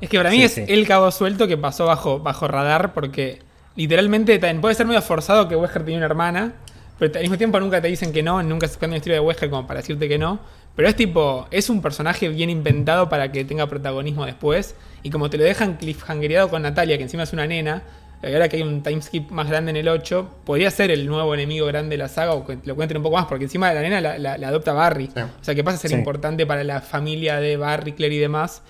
Es 0.00 0.08
que 0.08 0.16
para 0.16 0.30
mí 0.30 0.42
es 0.42 0.58
el 0.58 0.86
cabo 0.86 1.10
suelto 1.10 1.46
que 1.46 1.56
pasó 1.56 1.86
bajo, 1.86 2.20
bajo 2.20 2.48
radar 2.48 2.94
porque 2.94 3.40
literalmente 3.76 4.38
también 4.38 4.60
puede 4.60 4.74
ser 4.74 4.86
muy 4.86 5.00
forzado 5.00 5.48
que 5.48 5.56
Wesker 5.56 5.82
tenía 5.82 5.98
una 5.98 6.06
hermana, 6.06 6.54
pero 6.98 7.14
al 7.14 7.22
mismo 7.22 7.38
tiempo 7.38 7.60
nunca 7.60 7.80
te 7.80 7.88
dicen 7.88 8.12
que 8.12 8.22
no, 8.22 8.42
nunca 8.42 8.66
se 8.68 8.78
cuenta 8.78 8.92
una 8.92 8.96
historia 8.96 9.20
de 9.20 9.26
Wesker 9.26 9.50
como 9.50 9.66
para 9.66 9.80
decirte 9.80 10.08
que 10.08 10.18
no. 10.18 10.40
Pero 10.76 10.88
es 10.88 10.96
tipo, 10.96 11.46
es 11.50 11.68
un 11.68 11.82
personaje 11.82 12.28
bien 12.28 12.48
inventado 12.48 13.08
para 13.08 13.32
que 13.32 13.44
tenga 13.44 13.66
protagonismo 13.66 14.24
después. 14.24 14.74
Y 15.02 15.10
como 15.10 15.28
te 15.28 15.36
lo 15.36 15.44
dejan 15.44 15.76
cliffhangereado 15.76 16.48
con 16.48 16.62
Natalia, 16.62 16.96
que 16.96 17.02
encima 17.02 17.24
es 17.24 17.32
una 17.32 17.46
nena, 17.46 17.82
ahora 18.22 18.48
que 18.48 18.56
hay 18.56 18.62
un 18.62 18.82
timeskip 18.82 19.30
más 19.30 19.48
grande 19.48 19.70
en 19.70 19.76
el 19.76 19.88
8, 19.88 20.28
podría 20.44 20.70
ser 20.70 20.90
el 20.90 21.06
nuevo 21.06 21.34
enemigo 21.34 21.66
grande 21.66 21.96
de 21.96 21.98
la 21.98 22.08
saga 22.08 22.34
o 22.34 22.46
que 22.46 22.58
lo 22.64 22.76
cuenten 22.76 22.98
un 22.98 23.02
poco 23.02 23.16
más, 23.16 23.26
porque 23.26 23.44
encima 23.44 23.68
de 23.70 23.74
la 23.74 23.82
nena 23.82 24.18
la, 24.18 24.48
adopta 24.48 24.72
Barry. 24.72 25.10
O 25.16 25.44
sea 25.44 25.54
que 25.54 25.64
pasa 25.64 25.76
a 25.76 25.80
ser 25.80 25.92
importante 25.92 26.46
para 26.46 26.64
la 26.64 26.80
familia 26.80 27.40
de 27.40 27.56
Barry, 27.56 27.92
Claire 27.92 28.14
y 28.14 28.18
demás. 28.18 28.62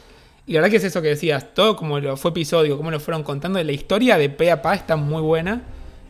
Y 0.51 0.55
la 0.55 0.63
verdad 0.63 0.73
que 0.73 0.79
es 0.79 0.85
eso 0.85 1.01
que 1.01 1.07
decías, 1.07 1.55
todo 1.55 1.77
como 1.77 2.01
lo 2.01 2.17
fue 2.17 2.33
episodio, 2.33 2.77
como 2.77 2.91
lo 2.91 2.99
fueron 2.99 3.23
contando, 3.23 3.63
la 3.63 3.71
historia 3.71 4.19
de 4.19 4.31
pe 4.31 4.51
a 4.51 4.61
pa 4.61 4.75
está 4.75 4.97
muy 4.97 5.23
buena. 5.23 5.63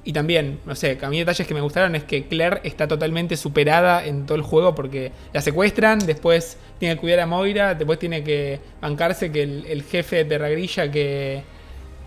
Y 0.03 0.15
también, 0.15 0.61
no 0.65 0.75
sé, 0.75 0.97
a 1.03 1.11
mí 1.11 1.19
detalles 1.19 1.47
que 1.47 1.53
me 1.53 1.61
gustaron 1.61 1.95
es 1.95 2.05
que 2.05 2.25
Claire 2.25 2.63
está 2.65 2.89
totalmente 2.89 3.37
superada 3.37 4.03
en 4.03 4.25
todo 4.25 4.37
el 4.37 4.43
juego 4.43 4.75
porque 4.75 5.13
la 5.35 5.43
secuestran, 5.43 5.99
después 5.99 6.57
tiene 6.79 6.95
que 6.95 7.03
cuidar 7.03 7.21
a 7.21 7.27
Moira, 7.27 7.75
después 7.75 7.99
tiene 7.99 8.25
que 8.25 8.61
bancarse 8.81 9.31
que 9.31 9.43
el, 9.43 9.83
jefe 9.83 10.17
de 10.17 10.25
Terragrilla 10.25 10.91
que, 10.91 11.43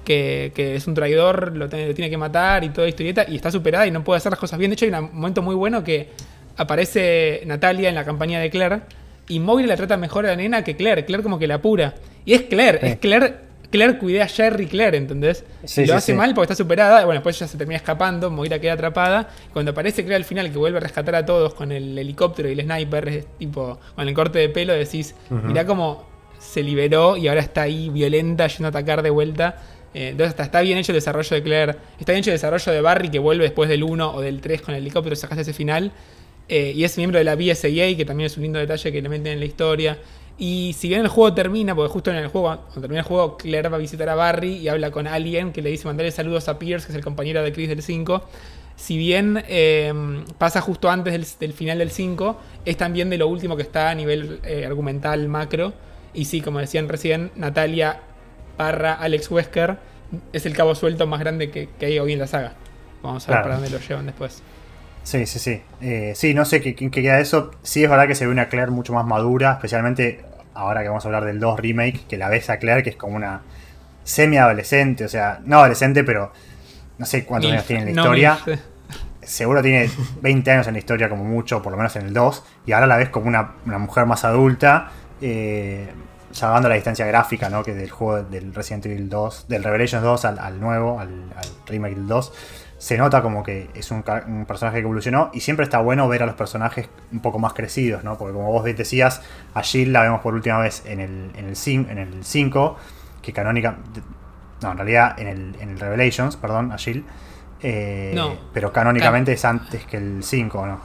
que, 0.04 0.52
que, 0.56 0.76
es 0.76 0.88
un 0.88 0.96
traidor 0.96 1.56
lo 1.56 1.70
tiene, 1.70 2.10
que 2.10 2.18
matar 2.18 2.64
y 2.64 2.70
toda 2.70 2.88
historieta 2.88 3.28
y 3.28 3.36
está 3.36 3.52
superada 3.52 3.86
y 3.86 3.92
no 3.92 4.04
puede 4.04 4.18
hacer 4.18 4.32
las 4.32 4.40
cosas 4.40 4.58
bien. 4.58 4.72
De 4.72 4.74
hecho, 4.74 4.86
hay 4.86 4.92
un 4.92 5.14
momento 5.14 5.44
muy 5.44 5.54
bueno 5.54 5.84
que 5.84 6.10
aparece 6.58 7.44
Natalia 7.46 7.90
en 7.90 7.96
la 7.96 8.04
campaña 8.04 8.40
de 8.40 8.50
Claire 8.50 8.82
y 9.28 9.40
Moira 9.40 9.68
la 9.68 9.78
trata 9.78 9.98
mejor 9.98 10.26
a 10.26 10.30
la 10.30 10.36
nena 10.36 10.64
que 10.64 10.76
Claire. 10.76 11.06
Claire 11.06 11.22
como 11.22 11.38
que 11.38 11.46
la 11.46 11.56
apura. 11.56 11.94
Y 12.26 12.34
es 12.34 12.44
Claire, 12.44 12.80
es 12.82 12.98
Claire. 12.98 13.44
Claire 13.74 13.98
cuide 13.98 14.22
a 14.22 14.28
Jerry 14.28 14.68
Claire, 14.68 14.98
¿entendés? 14.98 15.44
lo 15.78 15.96
hace 15.96 16.14
mal 16.14 16.36
porque 16.36 16.54
está 16.54 16.56
superada. 16.56 17.06
Bueno, 17.06 17.20
después 17.20 17.40
ya 17.40 17.48
se 17.48 17.58
termina 17.58 17.78
escapando, 17.78 18.30
Moira 18.30 18.60
queda 18.60 18.74
atrapada. 18.74 19.30
Cuando 19.52 19.72
aparece 19.72 20.04
Claire 20.04 20.18
al 20.18 20.26
final, 20.26 20.52
que 20.52 20.60
vuelve 20.60 20.78
a 20.78 20.82
rescatar 20.82 21.16
a 21.16 21.26
todos 21.26 21.56
con 21.56 21.72
el 21.72 21.98
helicóptero 21.98 22.50
y 22.50 22.52
el 22.52 22.62
sniper, 22.62 23.10
es 23.10 23.26
tipo, 23.40 23.80
con 23.96 24.08
el 24.08 24.14
corte 24.14 24.38
de 24.38 24.50
pelo, 24.50 24.74
decís, 24.74 25.16
mirá 25.32 25.66
cómo 25.66 26.08
se 26.38 26.62
liberó 26.62 27.18
y 27.18 27.28
ahora 27.28 27.42
está 27.42 27.64
ahí 27.64 27.90
violenta, 27.90 28.46
yendo 28.46 28.68
a 28.68 28.70
atacar 28.70 29.02
de 29.02 29.10
vuelta. 29.10 29.58
Eh, 29.94 30.10
entonces 30.10 30.40
está, 30.40 30.62
bien 30.62 30.78
hecho 30.78 30.92
el 30.92 30.98
desarrollo 30.98 31.36
de 31.36 31.42
Claire. 31.42 31.76
Está 32.00 32.12
bien 32.12 32.20
hecho 32.20 32.30
el 32.30 32.36
desarrollo 32.36 32.72
de 32.72 32.82
Barry, 32.82 33.10
que 33.10 33.20
vuelve 33.20 33.44
después 33.44 33.70
del 33.70 33.84
1 33.84 34.14
o 34.14 34.22
del 34.22 34.42
3 34.42 34.62
con 34.62 34.76
el 34.76 34.82
helicóptero, 34.82 35.16
sacaste 35.16 35.42
ese 35.42 35.54
final. 35.54 35.92
Eh, 36.50 36.74
y 36.76 36.84
es 36.84 36.98
miembro 36.98 37.18
de 37.18 37.24
la 37.24 37.36
BSAA, 37.36 37.96
que 37.96 38.06
también 38.06 38.28
es 38.28 38.38
un 38.38 38.44
lindo 38.44 38.60
detalle 38.60 38.92
que 38.92 39.02
le 39.02 39.10
meten 39.10 39.34
en 39.34 39.40
la 39.40 39.46
historia. 39.46 39.98
Y 40.38 40.74
si 40.74 40.90
bien 40.90 41.02
el 41.02 41.08
juego 41.08 41.34
termina, 41.34 41.76
porque 41.76 41.92
justo 41.92 42.12
en 42.12 42.18
el 42.18 42.28
juego, 42.28 42.48
cuando 42.48 42.82
termina 42.82 43.02
el 43.02 43.06
juego, 43.06 43.38
Claire 43.38 43.70
va 43.70 43.78
a 43.78 43.80
visitar 43.80 44.10
a 44.10 44.16
Barry 44.16 44.58
y 44.58 44.68
habla 44.68 44.92
con 44.92 45.08
Alien, 45.08 45.52
que 45.52 45.62
le 45.62 45.70
dice 45.70 45.86
mandarle 45.86 46.12
saludos 46.12 46.48
a 46.50 46.58
Pierce, 46.58 46.88
que 46.88 46.94
es 46.94 46.98
el 46.98 47.04
compañero 47.04 47.44
de 47.44 47.54
Chris 47.54 47.70
del 47.70 47.84
5. 47.84 48.24
Si 48.76 48.98
bien 48.98 49.44
em, 49.48 50.26
pasa 50.38 50.60
justo 50.60 50.90
antes 50.90 51.38
del, 51.40 51.54
final 51.54 51.78
del 51.78 51.92
5, 51.92 52.38
es 52.66 52.78
también 52.78 53.10
de 53.10 53.18
lo 53.18 53.28
último 53.28 53.56
que 53.56 53.62
está 53.62 53.92
a 53.92 53.96
nivel 53.96 54.40
eh, 54.44 54.66
argumental 54.66 55.28
macro. 55.28 55.74
Y 56.14 56.26
sí, 56.26 56.42
como 56.42 56.60
decían 56.60 56.90
recién, 56.90 57.32
Natalia 57.36 58.02
barra 58.58 58.94
Alex 58.94 59.30
Wesker 59.32 59.78
es 60.32 60.46
el 60.46 60.56
cabo 60.56 60.76
suelto 60.76 61.08
más 61.08 61.20
grande 61.20 61.50
que, 61.50 61.70
hay 61.82 62.00
hoy 62.00 62.14
en 62.14 62.20
la 62.20 62.28
saga. 62.28 62.54
Vamos 63.02 63.28
a 63.28 63.34
ver 63.34 63.44
para 63.44 63.56
dónde 63.56 63.70
lo 63.70 63.80
llevan 63.80 64.06
después. 64.06 64.42
Sí, 65.04 65.26
sí, 65.26 65.40
sí. 65.40 65.62
Eh, 65.82 66.14
sí, 66.16 66.34
no 66.34 66.46
sé 66.46 66.62
qué, 66.62 66.76
qué, 66.76 66.90
queda 66.90 67.18
de 67.18 67.22
eso. 67.22 67.52
Sí 67.62 67.84
es 67.84 67.90
verdad 67.90 68.08
que 68.08 68.16
se 68.16 68.26
ve 68.26 68.32
una 68.32 68.48
Claire 68.48 68.72
mucho 68.72 68.94
más 68.94 69.06
madura, 69.06 69.54
especialmente 69.54 70.24
ahora 70.54 70.82
que 70.82 70.88
vamos 70.88 71.04
a 71.06 71.08
hablar 71.08 71.26
del 71.26 71.40
2 71.40 71.60
remake, 71.60 72.08
que 72.08 72.18
la 72.18 72.30
ves 72.30 72.50
a 72.50 72.58
Claire 72.58 72.84
que 72.84 72.92
es 72.92 72.96
como 72.96 73.16
una 73.16 73.42
semi-adolescente, 74.04 75.06
o 75.06 75.10
sea, 75.10 75.40
no 75.46 75.60
adolescente, 75.60 76.04
pero 76.04 76.32
no 76.98 77.06
sé 77.06 77.26
cuántos 77.26 77.52
años 77.52 77.66
tiene 77.66 77.84
en 77.84 77.96
la 77.96 78.02
historia. 78.02 78.40
Seguro 79.22 79.62
tiene 79.62 79.90
20 80.22 80.52
años 80.52 80.68
en 80.68 80.74
la 80.74 80.80
historia 80.80 81.10
como 81.10 81.24
mucho, 81.24 81.62
por 81.62 81.72
lo 81.72 81.78
menos 81.78 81.96
en 81.96 82.08
el 82.08 82.14
2, 82.14 82.44
y 82.66 82.74
ahora 82.74 82.88
la 82.88 82.98
ves 82.98 83.10
como 83.10 83.28
una, 83.28 83.54
mujer 83.66 84.06
más 84.06 84.26
adulta, 84.26 84.92
eh, 85.22 85.88
salvando 86.32 86.68
la 86.68 86.76
distancia 86.76 87.06
gráfica, 87.06 87.50
¿no? 87.50 87.64
Que 87.64 87.74
del 87.74 87.90
juego 87.90 88.24
del 88.24 88.54
Resident 88.54 88.86
Evil 88.86 89.08
2, 89.10 89.48
del 89.48 89.64
Revelations 89.64 90.04
2 90.04 90.26
al, 90.26 90.60
nuevo, 90.60 91.00
al, 91.00 91.10
al 91.38 91.48
remake 91.68 91.96
del 91.96 92.08
2 92.08 92.34
se 92.84 92.98
nota 92.98 93.22
como 93.22 93.44
que 93.44 93.70
es 93.76 93.92
un, 93.92 94.04
personaje 94.46 94.80
que 94.80 94.84
evolucionó 94.84 95.32
y 95.34 95.40
siempre 95.40 95.64
está 95.64 95.80
bueno 95.80 96.06
ver 96.10 96.22
a 96.22 96.26
los 96.26 96.36
personajes 96.36 96.90
un 97.14 97.22
poco 97.22 97.40
más 97.40 97.54
crecidos, 97.54 98.04
¿no? 98.04 98.18
Porque 98.18 98.34
como 98.34 98.52
vos 98.52 98.66
decías, 98.66 99.22
a 99.54 99.64
Jill 99.64 99.94
la 99.94 100.02
vemos 100.02 100.20
por 100.20 100.34
última 100.34 100.60
vez 100.60 100.84
en 100.86 101.00
el, 101.00 101.32
en 101.38 101.46
el, 101.48 101.90
en 101.90 101.98
el 101.98 102.26
5, 102.26 102.78
que 103.22 103.32
canónica... 103.32 103.78
No, 104.62 104.72
en 104.72 104.78
realidad 104.78 105.18
en 105.18 105.28
el, 105.28 105.56
en 105.62 105.70
el 105.70 105.80
Revelations, 105.80 106.36
perdón, 106.36 106.74
a 106.74 106.78
Jill. 106.78 107.06
Eh, 107.62 108.12
no. 108.14 108.36
Pero 108.54 108.74
canónicamente 108.74 109.32
es 109.32 109.46
antes 109.46 109.86
que 109.86 109.96
el 109.96 110.22
5, 110.22 110.68
¿no? 110.68 110.82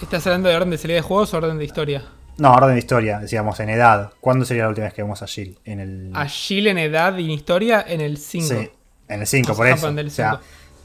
¿Estás 0.00 0.24
hablando 0.28 0.48
de 0.48 0.54
orden 0.54 0.70
de 0.70 0.78
salida 0.78 0.98
de 0.98 1.02
juegos 1.02 1.34
o 1.34 1.38
orden 1.38 1.58
de 1.58 1.64
historia? 1.64 2.04
No, 2.38 2.52
orden 2.52 2.74
de 2.74 2.78
historia, 2.78 3.18
decíamos, 3.18 3.58
en 3.58 3.70
edad. 3.70 4.12
¿Cuándo 4.20 4.44
sería 4.44 4.62
la 4.62 4.68
última 4.68 4.84
vez 4.84 4.94
que 4.94 5.02
vemos 5.02 5.20
a 5.20 5.26
Jill? 5.26 5.58
En 5.64 5.80
el... 5.80 6.12
A 6.14 6.28
Jill 6.28 6.68
en 6.68 6.78
edad 6.78 7.18
y 7.18 7.24
en 7.24 7.30
historia 7.32 7.84
en 7.88 8.00
el 8.00 8.18
5. 8.18 8.46
Sí, 8.46 8.70
en 9.08 9.20
el 9.20 9.26
5, 9.26 9.56
por 9.56 9.66
eso. 9.66 9.88
O 9.88 10.10
sea, 10.10 10.40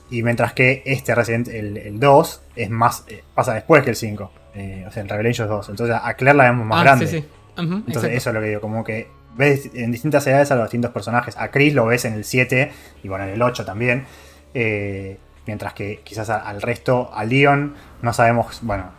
y 0.09 0.23
mientras 0.23 0.53
que 0.53 0.81
este 0.85 1.13
Resident, 1.13 1.47
el, 1.49 1.77
el 1.77 1.99
2, 1.99 2.41
es 2.55 2.69
más, 2.69 3.03
eh, 3.07 3.23
pasa 3.35 3.53
después 3.53 3.83
que 3.83 3.91
el 3.91 3.95
5. 3.95 4.31
Eh, 4.55 4.85
o 4.87 4.91
sea, 4.91 5.03
el 5.03 5.09
Revelations 5.09 5.49
2. 5.49 5.69
Entonces 5.69 5.95
a 6.01 6.13
Claire 6.15 6.37
la 6.37 6.43
vemos 6.45 6.65
más 6.65 6.79
ah, 6.79 6.83
grande. 6.83 7.07
Sí, 7.07 7.19
sí. 7.19 7.27
Entonces 7.57 8.11
eso 8.13 8.29
es 8.29 8.33
lo 8.33 8.41
que 8.41 8.47
digo, 8.47 8.61
como 8.61 8.83
que 8.83 9.09
ves 9.35 9.69
en 9.73 9.91
distintas 9.91 10.25
edades 10.27 10.51
a 10.51 10.55
los 10.55 10.65
distintos 10.65 10.91
personajes. 10.91 11.35
A 11.37 11.51
Chris 11.51 11.73
lo 11.73 11.85
ves 11.85 12.05
en 12.05 12.13
el 12.13 12.23
7 12.23 12.71
y 13.03 13.07
bueno, 13.07 13.25
en 13.25 13.31
el 13.31 13.41
8 13.41 13.65
también. 13.65 14.05
Eh, 14.53 15.17
mientras 15.45 15.73
que 15.73 16.01
quizás 16.03 16.29
al 16.29 16.61
resto, 16.61 17.11
a 17.13 17.25
Leon, 17.25 17.75
no 18.01 18.13
sabemos, 18.13 18.59
bueno, 18.61 18.91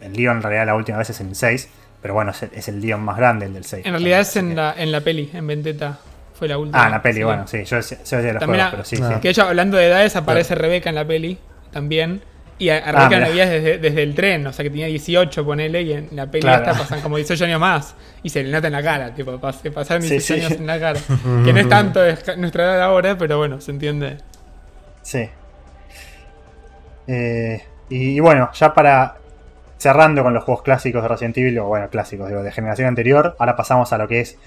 el 0.00 0.12
Leon 0.12 0.36
en 0.36 0.42
realidad 0.42 0.66
la 0.66 0.74
última 0.74 0.98
vez 0.98 1.10
es 1.10 1.20
en 1.20 1.28
el 1.28 1.34
6, 1.34 1.68
pero 2.00 2.14
bueno, 2.14 2.32
es 2.52 2.68
el, 2.68 2.80
Leon 2.80 3.02
más 3.02 3.16
grande, 3.16 3.46
el 3.46 3.54
del 3.54 3.64
6. 3.64 3.86
En 3.86 3.92
realidad 3.92 4.20
es 4.20 4.36
en 4.36 4.56
la, 4.56 4.74
en 4.76 4.92
la 4.92 5.00
peli, 5.00 5.30
en 5.32 5.46
Vendetta. 5.46 5.98
Fue 6.40 6.48
la 6.48 6.56
última. 6.56 6.82
Ah, 6.82 6.86
en 6.86 6.92
la 6.92 7.02
peli, 7.02 7.22
bueno, 7.22 7.46
sí, 7.46 7.64
yo 7.64 7.82
sé 7.82 7.96
de 8.16 8.32
los 8.32 8.42
juegos, 8.42 8.68
pero 8.70 8.84
sí, 8.84 8.96
sí. 8.96 9.02
Que 9.20 9.28
ella, 9.28 9.46
hablando 9.46 9.76
de 9.76 9.88
edades, 9.88 10.16
aparece 10.16 10.54
Rebeca 10.54 10.88
en 10.88 10.94
la 10.94 11.06
peli 11.06 11.36
también. 11.70 12.22
Y 12.58 12.70
a, 12.70 12.78
ah, 12.78 12.92
Rebeca 12.92 13.18
la 13.18 13.28
veías 13.28 13.50
desde, 13.50 13.76
desde, 13.76 14.02
el 14.02 14.14
tren, 14.14 14.46
o 14.46 14.52
sea 14.54 14.62
que 14.62 14.70
tenía 14.70 14.86
18, 14.86 15.44
ponele, 15.44 15.82
y 15.82 15.92
en 15.92 16.08
la 16.12 16.30
peli 16.30 16.48
hasta 16.48 16.72
pasan 16.72 17.02
como 17.02 17.16
18 17.16 17.44
años 17.44 17.60
más. 17.60 17.94
Y 18.22 18.30
se 18.30 18.42
le 18.42 18.50
nota 18.50 18.68
en 18.68 18.72
la 18.72 18.82
cara, 18.82 19.14
tipo, 19.14 19.38
pasaron 19.38 20.00
18 20.00 20.34
años 20.34 20.52
en 20.52 20.66
la 20.66 20.80
cara. 20.80 20.98
que 21.44 21.52
no 21.52 21.60
es 21.60 21.68
tanto 21.68 22.00
nuestra 22.38 22.64
edad 22.64 22.80
ahora, 22.80 23.18
pero 23.18 23.36
bueno, 23.36 23.60
se 23.60 23.72
entiende. 23.72 24.16
Sí. 25.02 25.28
Eh, 27.06 27.62
y, 27.90 28.18
bueno, 28.20 28.50
ya 28.54 28.72
para 28.72 29.16
cerrando 29.76 30.22
con 30.22 30.32
los 30.32 30.44
juegos 30.44 30.62
clásicos 30.62 31.02
de 31.02 31.08
Resident 31.08 31.36
Evil, 31.36 31.58
o 31.58 31.66
bueno, 31.66 31.90
clásicos, 31.90 32.28
digo, 32.28 32.42
de 32.42 32.50
generación 32.50 32.88
anterior, 32.88 33.36
ahora 33.38 33.56
pasamos 33.56 33.92
a 33.92 33.98
lo 33.98 34.08
que 34.08 34.20
es 34.20 34.38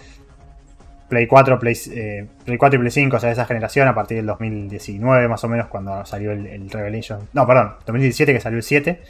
Play 1.13 1.27
4, 1.27 1.59
Play, 1.59 1.75
4 1.75 1.93
eh, 1.95 2.27
y 2.47 2.57
Play 2.57 2.91
5, 2.91 3.15
o 3.15 3.19
sea, 3.19 3.31
esa 3.31 3.45
generación, 3.45 3.87
a 3.87 3.93
partir 3.93 4.17
del 4.17 4.25
2019 4.25 5.27
más 5.27 5.43
o 5.43 5.47
menos, 5.47 5.67
cuando 5.67 6.03
salió 6.05 6.31
el, 6.31 6.69
Revelation. 6.71 7.29
No, 7.33 7.45
perdón, 7.45 7.75
2017 7.85 8.33
que 8.33 8.39
salió 8.39 8.57
el 8.57 8.63
7. 8.63 9.01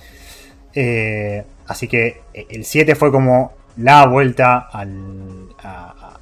Eh, 0.75 1.45
así 1.67 1.87
que 1.87 2.21
eh, 2.33 2.47
el 2.49 2.65
7 2.65 2.95
fue 2.95 3.11
como 3.11 3.53
la 3.77 4.05
vuelta 4.05 4.57
al, 4.57 5.47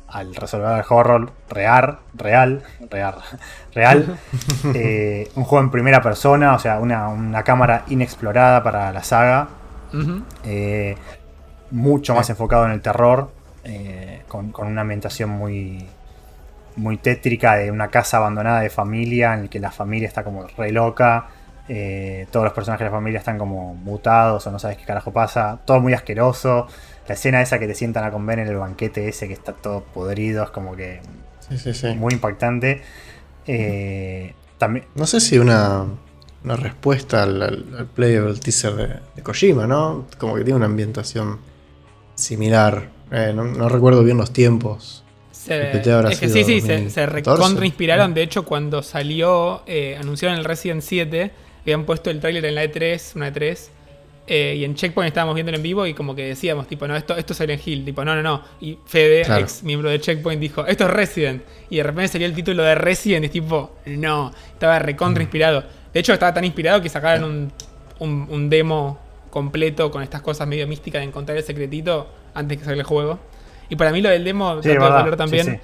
al 0.07 0.35
resolver 0.35 0.77
el 0.77 0.85
horror 0.87 1.31
real, 1.49 1.97
real, 2.13 2.61
real, 2.91 3.15
real. 3.73 4.19
un 5.35 5.43
juego 5.43 5.63
en 5.63 5.71
primera 5.71 6.03
persona, 6.03 6.53
o 6.53 6.59
sea, 6.59 6.79
una, 6.79 7.43
cámara 7.43 7.85
inexplorada 7.87 8.61
para 8.61 8.91
la 8.91 9.03
saga. 9.03 9.47
mucho 11.71 12.13
más 12.13 12.29
enfocado 12.29 12.65
en 12.65 12.71
el 12.71 12.81
terror. 12.81 13.40
Eh, 13.63 14.21
con, 14.27 14.53
una 14.59 14.81
ambientación 14.81 15.29
muy, 15.29 15.88
muy 16.75 16.97
tétrica 16.97 17.55
de 17.57 17.71
una 17.71 17.89
casa 17.89 18.17
abandonada 18.17 18.61
de 18.61 18.69
familia 18.69 19.33
en 19.33 19.41
el 19.41 19.49
que 19.49 19.59
la 19.59 19.71
familia 19.71 20.07
está 20.07 20.23
como 20.23 20.47
re 20.57 20.71
loca. 20.71 21.27
eh, 21.69 22.27
todos 22.31 22.43
los 22.43 22.53
personajes 22.53 22.85
de 22.85 22.89
la 22.91 22.97
familia 22.97 23.19
están 23.19 23.38
como 23.38 23.75
mutados 23.75 24.45
o 24.47 24.51
no 24.51 24.59
sabes 24.59 24.77
qué 24.77 24.85
carajo 24.85 25.11
pasa. 25.13 25.59
Todo 25.65 25.79
muy 25.79 25.93
asqueroso. 25.93 26.67
La 27.07 27.13
escena 27.15 27.41
esa 27.41 27.59
que 27.59 27.67
te 27.67 27.75
sientan 27.75 28.03
a 28.03 28.11
comer 28.11 28.39
en 28.39 28.47
el 28.47 28.57
banquete 28.57 29.07
ese 29.07 29.27
que 29.27 29.33
está 29.33 29.53
todo 29.53 29.83
podrido 29.83 30.43
es 30.43 30.49
como 30.51 30.75
que 30.75 31.01
Sí, 31.49 31.57
sí, 31.57 31.73
sí. 31.73 31.93
muy 31.95 32.13
impactante. 32.13 32.81
Eh, 33.47 34.33
también, 34.57 34.85
No 34.95 35.05
sé 35.07 35.19
si 35.19 35.38
una, 35.39 35.85
una 36.43 36.55
respuesta 36.55 37.23
al, 37.23 37.41
al, 37.41 37.65
al 37.77 37.85
playable 37.88 38.39
teaser 38.39 38.73
de, 38.75 38.88
de 39.15 39.23
Kojima, 39.23 39.65
¿no? 39.67 40.05
Como 40.17 40.35
que 40.35 40.43
tiene 40.43 40.57
una 40.57 40.67
ambientación 40.67 41.39
similar. 42.15 42.89
Eh, 43.11 43.31
no, 43.35 43.43
no 43.43 43.69
recuerdo 43.69 44.03
bien 44.03 44.17
los 44.17 44.31
tiempos. 44.31 45.03
Se- 45.31 45.71
es 45.71 46.19
que 46.19 46.29
sí, 46.29 46.43
sí, 46.43 46.61
se, 46.61 46.67
se 46.89 47.01
2014. 47.01 47.05
recontra 47.07 47.65
inspiraron. 47.65 48.13
De 48.13 48.21
hecho, 48.21 48.43
cuando 48.45 48.83
salió, 48.83 49.63
eh, 49.65 49.97
anunciaron 49.99 50.38
el 50.38 50.45
Resident 50.45 50.81
7, 50.81 51.31
habían 51.63 51.83
puesto 51.85 52.09
el 52.09 52.19
tráiler 52.19 52.45
en 52.45 52.55
la 52.55 52.63
E3, 52.63 53.15
una 53.15 53.33
E3. 53.33 53.69
eh, 54.27 54.55
y 54.59 54.63
en 54.63 54.75
Checkpoint 54.75 55.07
estábamos 55.07 55.33
viendo 55.35 55.51
en 55.51 55.61
vivo 55.63 55.85
y 55.88 55.93
como 55.93 56.15
que 56.15 56.23
decíamos, 56.23 56.67
tipo, 56.67 56.88
no, 56.88 56.95
esto, 56.95 57.17
esto 57.17 57.33
es 57.33 57.38
Silent 57.38 57.67
Hill, 57.67 57.83
tipo, 57.83 58.05
no, 58.05 58.15
no, 58.15 58.21
no. 58.21 58.43
Y 58.61 58.77
Fede, 58.85 59.23
Claro. 59.23 59.41
ex 59.41 59.63
miembro 59.63 59.89
de 59.89 59.99
Checkpoint, 59.99 60.39
dijo, 60.39 60.65
esto 60.67 60.85
es 60.85 60.89
Resident. 60.91 61.41
Y 61.69 61.77
de 61.77 61.83
repente 61.83 62.07
salió 62.09 62.27
el 62.27 62.33
título 62.35 62.63
de 62.63 62.75
Resident 62.75 63.23
y 63.23 63.25
es 63.25 63.31
tipo, 63.31 63.75
no, 63.88 64.31
estaba 64.53 64.79
Mm. 64.79 64.83
recontra 64.83 65.23
inspirado. 65.23 65.63
De 65.91 65.99
hecho, 65.99 66.13
estaba 66.13 66.33
tan 66.33 66.45
inspirado 66.45 66.81
que 66.81 66.88
sacaron 66.88 67.23
un, 67.25 67.51
un- 67.99 68.27
un 68.29 68.49
demo 68.49 68.99
completo 69.31 69.89
con 69.91 70.01
estas 70.03 70.21
cosas 70.21 70.47
medio 70.47 70.65
místicas 70.67 71.01
de 71.01 71.07
encontrar 71.07 71.38
el 71.38 71.43
secretito 71.43 72.07
antes 72.33 72.57
que 72.57 72.65
salga 72.65 72.81
el 72.81 72.87
juego. 72.87 73.19
Y 73.69 73.75
para 73.75 73.91
mí 73.91 74.01
lo 74.01 74.09
del 74.09 74.23
demo, 74.23 74.61
Sí, 74.61 74.69
de 74.69 74.77
color 74.77 75.15
también, 75.15 75.45
sí, 75.45 75.51
sí. 75.51 75.59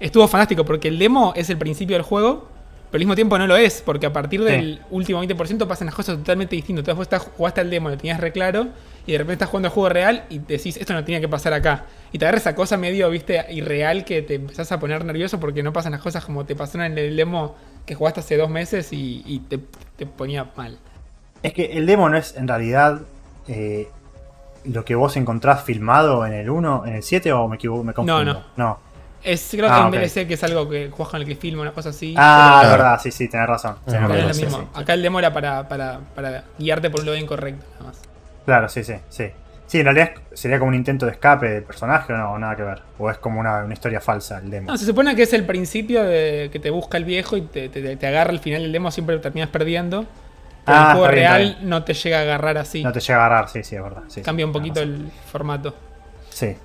estuvo 0.00 0.26
fantástico 0.28 0.64
porque 0.64 0.88
el 0.88 0.98
demo 0.98 1.32
es 1.36 1.50
el 1.50 1.58
principio 1.58 1.96
del 1.96 2.02
juego, 2.02 2.48
pero 2.90 2.98
al 2.98 3.00
mismo 3.00 3.14
tiempo 3.14 3.38
no 3.38 3.46
lo 3.46 3.56
es, 3.56 3.82
porque 3.84 4.06
a 4.06 4.12
partir 4.12 4.42
del 4.42 4.80
último 4.90 5.22
20% 5.22 5.66
pasan 5.66 5.86
las 5.86 5.94
cosas 5.94 6.16
totalmente 6.18 6.56
distintas. 6.56 6.80
Entonces 6.80 6.96
vos 6.96 7.02
estás, 7.04 7.22
jugaste 7.36 7.60
al 7.60 7.70
demo, 7.70 7.88
lo 7.90 7.96
tenías 7.96 8.18
re 8.18 8.32
claro, 8.32 8.68
y 9.06 9.12
de 9.12 9.18
repente 9.18 9.34
estás 9.34 9.48
jugando 9.48 9.68
el 9.68 9.74
juego 9.74 9.88
real 9.90 10.24
y 10.28 10.38
decís, 10.40 10.76
esto 10.76 10.92
no 10.94 11.04
tenía 11.04 11.20
que 11.20 11.28
pasar 11.28 11.52
acá. 11.52 11.84
Y 12.12 12.18
te 12.18 12.24
agarra 12.24 12.38
esa 12.38 12.54
cosa 12.54 12.76
medio, 12.76 13.08
viste, 13.10 13.44
irreal 13.50 14.04
que 14.04 14.22
te 14.22 14.34
empezás 14.36 14.72
a 14.72 14.80
poner 14.80 15.04
nervioso 15.04 15.38
porque 15.38 15.62
no 15.62 15.72
pasan 15.72 15.92
las 15.92 16.00
cosas 16.00 16.24
como 16.24 16.44
te 16.46 16.56
pasaron 16.56 16.86
en 16.86 16.98
el 16.98 17.14
demo 17.16 17.56
que 17.86 17.94
jugaste 17.94 18.20
hace 18.20 18.36
dos 18.36 18.50
meses 18.50 18.92
y, 18.92 19.22
y 19.26 19.40
te, 19.40 19.58
te 19.96 20.06
ponía 20.06 20.50
mal. 20.56 20.78
Es 21.42 21.52
que 21.52 21.66
el 21.66 21.86
demo 21.86 22.08
no 22.08 22.16
es 22.18 22.36
en 22.36 22.48
realidad 22.48 23.02
eh, 23.48 23.88
lo 24.64 24.84
que 24.84 24.94
vos 24.94 25.16
encontrás 25.16 25.62
filmado 25.64 26.24
en 26.26 26.32
el 26.34 26.50
1, 26.50 26.86
en 26.86 26.94
el 26.96 27.02
7 27.02 27.32
o 27.32 27.48
me 27.48 27.56
equivoco, 27.56 27.84
me 27.84 27.92
confundo. 27.94 28.24
no. 28.34 28.42
no. 28.56 28.78
Es, 29.22 29.48
creo 29.50 29.66
que 29.66 29.72
Ah. 29.72 29.90
DLC 29.92 30.26
que 30.26 30.32
es 30.34 30.44
algo 30.44 30.66
que 30.68 30.88
con 30.88 31.06
el 31.20 31.26
que 31.26 31.36
filma, 31.36 31.60
una 31.60 31.72
cosa 31.72 31.90
así. 31.90 32.14
Ah, 32.16 32.62
es 32.64 32.70
verdad, 32.70 32.98
sí, 33.02 33.10
sí, 33.10 33.28
tenés 33.28 33.46
razón. 33.48 33.76
tenés 33.84 34.00
pero 34.00 34.14
razón, 34.14 34.30
es 34.30 34.36
sí, 34.36 34.42
lo 34.44 34.48
mismo. 34.48 34.62
sí. 34.74 34.80
Acá 34.80 34.94
el 34.94 35.02
demo 35.02 35.18
era 35.18 35.30
para, 35.32 35.68
para, 35.68 36.00
para 36.14 36.44
guiarte 36.58 36.88
por 36.88 37.00
un 37.00 37.06
lado 37.06 37.18
incorrecto, 37.18 37.64
nada 37.74 37.84
más. 37.90 38.00
Claro, 38.46 38.68
sí, 38.70 38.82
sí, 38.82 38.94
sí. 39.10 39.26
Sí, 39.66 39.78
en 39.80 39.84
realidad 39.84 40.12
sería 40.32 40.58
como 40.58 40.70
un 40.70 40.74
intento 40.74 41.04
de 41.06 41.12
escape 41.12 41.48
del 41.48 41.62
personaje 41.64 42.12
o 42.12 42.16
no, 42.16 42.38
nada 42.38 42.56
que 42.56 42.62
ver. 42.62 42.82
O 42.98 43.10
es 43.10 43.18
como 43.18 43.38
una, 43.40 43.62
una 43.62 43.72
historia 43.74 44.00
falsa 44.00 44.38
el 44.38 44.50
demo. 44.50 44.70
No, 44.70 44.76
se 44.78 44.86
supone 44.86 45.14
que 45.14 45.22
es 45.24 45.32
el 45.34 45.44
principio 45.44 46.02
de 46.02 46.48
que 46.50 46.58
te 46.58 46.70
busca 46.70 46.96
el 46.96 47.04
viejo 47.04 47.36
y 47.36 47.42
te, 47.42 47.68
te- 47.68 47.96
te 47.96 48.06
agarra 48.06 48.30
al 48.30 48.40
final 48.40 48.62
del 48.62 48.72
demo, 48.72 48.90
siempre 48.90 49.16
terminas 49.18 49.50
perdiendo. 49.50 50.06
Pero 50.64 50.78
Ah, 50.78 50.90
el 50.92 50.98
juego 50.98 51.12
bien, 51.12 51.14
real 51.24 51.58
no 51.62 51.84
te 51.84 51.94
llega 51.94 52.18
a 52.18 52.22
agarrar 52.22 52.58
así. 52.58 52.82
No 52.84 52.92
te 52.92 53.00
llega 53.00 53.22
a 53.22 53.26
agarrar, 53.26 53.48
sí, 53.48 53.62
sí, 53.64 53.76
es 53.76 53.82
verdad. 53.82 54.02
sí, 54.08 54.22
Cambia 54.22 54.46
un 54.46 54.52
poquito 54.52 54.80
el 54.80 55.10
formato. 55.30 55.74
Sí. 56.28 56.56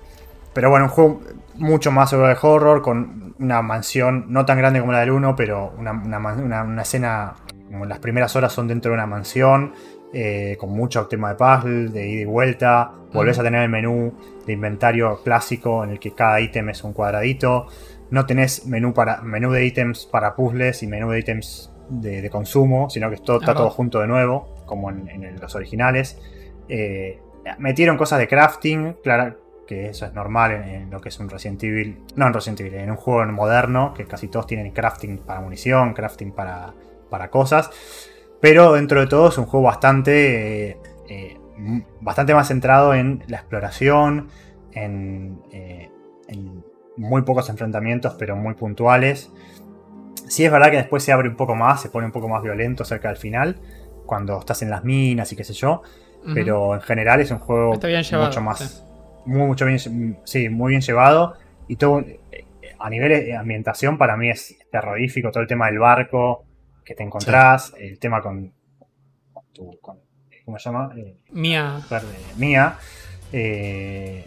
Pero 0.54 0.70
bueno, 0.70 0.86
un 0.86 0.92
juego 0.92 1.22
mucho 1.56 1.92
más 1.92 2.10
sobre 2.12 2.32
el 2.32 2.38
horror, 2.42 2.82
con 2.82 3.36
una 3.40 3.62
mansión 3.62 4.26
no 4.30 4.46
tan 4.46 4.58
grande 4.58 4.80
como 4.80 4.92
la 4.92 5.00
del 5.02 5.12
1, 5.12 5.36
pero 5.36 5.74
una, 5.78 5.92
una 5.92 6.18
una- 6.20 6.64
una 6.64 6.82
escena, 6.82 7.34
como 7.68 7.86
las 7.86 8.00
primeras 8.00 8.36
horas 8.36 8.54
son 8.54 8.68
dentro 8.68 8.92
de 8.92 8.96
una 8.96 9.06
mansión, 9.06 9.74
eh, 10.14 10.56
con 10.60 10.70
mucho 10.72 11.08
tema 11.08 11.30
de 11.30 11.36
puzzle, 11.36 11.90
de 11.90 12.08
ida 12.08 12.22
y 12.22 12.26
vuelta. 12.26 12.92
Volvés 13.12 13.38
a 13.40 13.44
tener 13.44 13.64
el 13.64 13.70
menú 13.70 14.14
de 14.46 14.54
inventario 14.54 15.22
clásico 15.24 15.84
en 15.84 15.90
el 15.92 16.00
que 16.00 16.12
cada 16.14 16.40
ítem 16.40 16.70
es 16.70 16.84
un 16.84 16.94
cuadradito. 16.94 17.68
No 18.12 18.26
tenés 18.26 18.66
menú, 18.66 18.94
para, 18.94 19.22
menú 19.22 19.52
de 19.52 19.66
ítems 19.66 20.06
para 20.06 20.36
puzzles 20.36 20.84
y 20.84 20.88
menú 20.88 21.10
de 21.12 21.20
ítems 21.20 21.72
de, 21.90 22.22
de 22.22 22.30
consumo, 22.30 22.90
sino 22.90 23.10
que 23.10 23.18
todo- 23.18 23.40
está 23.40 23.54
todo 23.54 23.70
junto 23.70 24.00
de 24.00 24.08
nuevo, 24.08 24.48
como 24.66 24.90
en, 24.90 25.40
los 25.40 25.56
originales. 25.56 26.20
Eh, 26.68 27.20
metieron 27.60 27.98
cosas 27.98 28.20
de 28.20 28.28
crafting, 28.28 28.98
claro, 29.04 29.38
que 29.68 29.88
eso 29.90 30.06
es 30.06 30.14
normal 30.14 30.52
en, 30.52 30.64
en 30.64 30.90
lo 30.92 31.02
que 31.02 31.10
es 31.10 31.20
un 31.20 31.30
Resident 31.30 31.64
Evil. 31.64 32.00
No 32.16 32.28
en 32.28 32.34
Resident 32.34 32.60
Evil, 32.62 32.76
en 32.76 32.92
un 32.92 32.98
juego 32.98 33.26
moderno, 33.32 33.94
que 33.94 34.06
casi 34.06 34.28
todos 34.28 34.48
tienen 34.48 34.72
crafting 34.72 35.20
para 35.20 35.42
munición, 35.42 35.94
crafting 35.94 36.32
para, 36.32 36.74
para 37.10 37.30
cosas. 37.30 37.70
Pero 38.42 38.74
dentro 38.74 39.00
de 39.00 39.08
todo 39.08 39.30
es 39.30 39.38
un 39.38 39.46
juego 39.46 39.66
bastante, 39.66 40.70
eh, 40.72 40.78
eh, 41.10 41.38
bastante 42.02 42.34
más 42.34 42.48
centrado 42.48 42.94
en 42.94 43.24
la 43.28 43.38
exploración, 43.38 44.28
en, 44.74 45.42
en 46.28 46.64
muy 46.98 47.24
pocos 47.24 47.50
enfrentamientos, 47.50 48.16
pero 48.20 48.36
muy 48.36 48.54
puntuales. 48.54 49.32
Sí 50.28 50.44
es 50.46 50.52
verdad 50.52 50.72
que 50.72 50.78
después 50.78 51.04
se 51.04 51.12
abre 51.12 51.30
un 51.30 51.36
poco 51.36 51.56
más, 51.56 51.82
se 51.82 51.90
pone 51.90 52.06
un 52.06 52.12
poco 52.12 52.28
más 52.28 52.42
violento 52.44 52.84
cerca 52.86 53.08
del 53.10 53.18
final, 53.18 53.58
cuando 54.06 54.40
estás 54.40 54.62
en 54.62 54.70
las 54.70 54.84
minas 54.84 55.32
y 55.32 55.36
qué 55.36 55.44
sé 55.44 55.54
yo. 55.54 55.82
Pero 56.34 56.74
en 56.74 56.82
general 56.82 57.22
es 57.22 57.30
un 57.30 57.38
juego 57.40 57.74
llevado, 58.12 58.30
mucho 58.30 58.42
más. 58.42 58.60
sí. 58.60 58.82
Muy, 59.28 59.46
mucho 59.48 59.66
bien, 59.66 60.18
sí, 60.24 60.50
muy 60.50 60.72
bien 60.72 60.82
llevado. 60.82 61.36
Y 61.68 61.76
todo. 61.76 62.04
A 62.80 62.90
nivel 62.90 63.10
de 63.10 63.36
ambientación, 63.36 63.98
para 63.98 64.18
mí 64.18 64.30
es 64.30 64.56
terrorífico. 64.72 65.32
Todo 65.32 65.42
el 65.42 65.48
tema 65.48 65.68
del 65.68 65.78
barco 65.80 66.44
que 66.84 66.96
te 66.96 67.04
encontrás. 67.04 67.74
El 67.78 68.00
tema 68.00 68.22
con. 68.22 68.52
con 69.34 69.44
tu- 69.54 69.80
con- 69.82 70.00
¿Cómo 70.46 70.58
se 70.60 70.66
llama? 70.70 70.92
Eh, 70.98 71.16
Mía. 71.32 71.80
Mía. 72.38 72.76
Eh, 73.32 74.24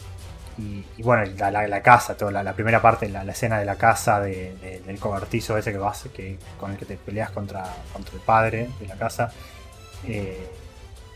y, 0.58 0.84
y 0.96 1.02
bueno, 1.02 1.30
la, 1.38 1.50
la- 1.50 1.66
la 1.68 1.82
casa, 1.82 2.16
toda 2.16 2.30
la, 2.32 2.42
la 2.42 2.52
primera 2.52 2.82
parte, 2.82 3.08
la, 3.08 3.22
la 3.24 3.32
escena 3.32 3.58
de 3.58 3.64
la 3.64 3.76
casa, 3.76 4.20
de- 4.20 4.54
de- 4.60 4.80
del 4.86 4.98
cobertizo 4.98 5.56
ese 5.56 5.72
que 5.72 5.78
vas, 5.78 6.04
que, 6.14 6.38
con 6.58 6.72
el 6.72 6.76
que 6.76 6.84
te 6.84 6.96
peleas 6.96 7.30
contra, 7.30 7.64
contra 7.92 8.14
el 8.14 8.20
padre 8.20 8.68
de 8.80 8.86
la 8.88 8.96
casa. 8.96 9.30
Eh, 10.06 10.48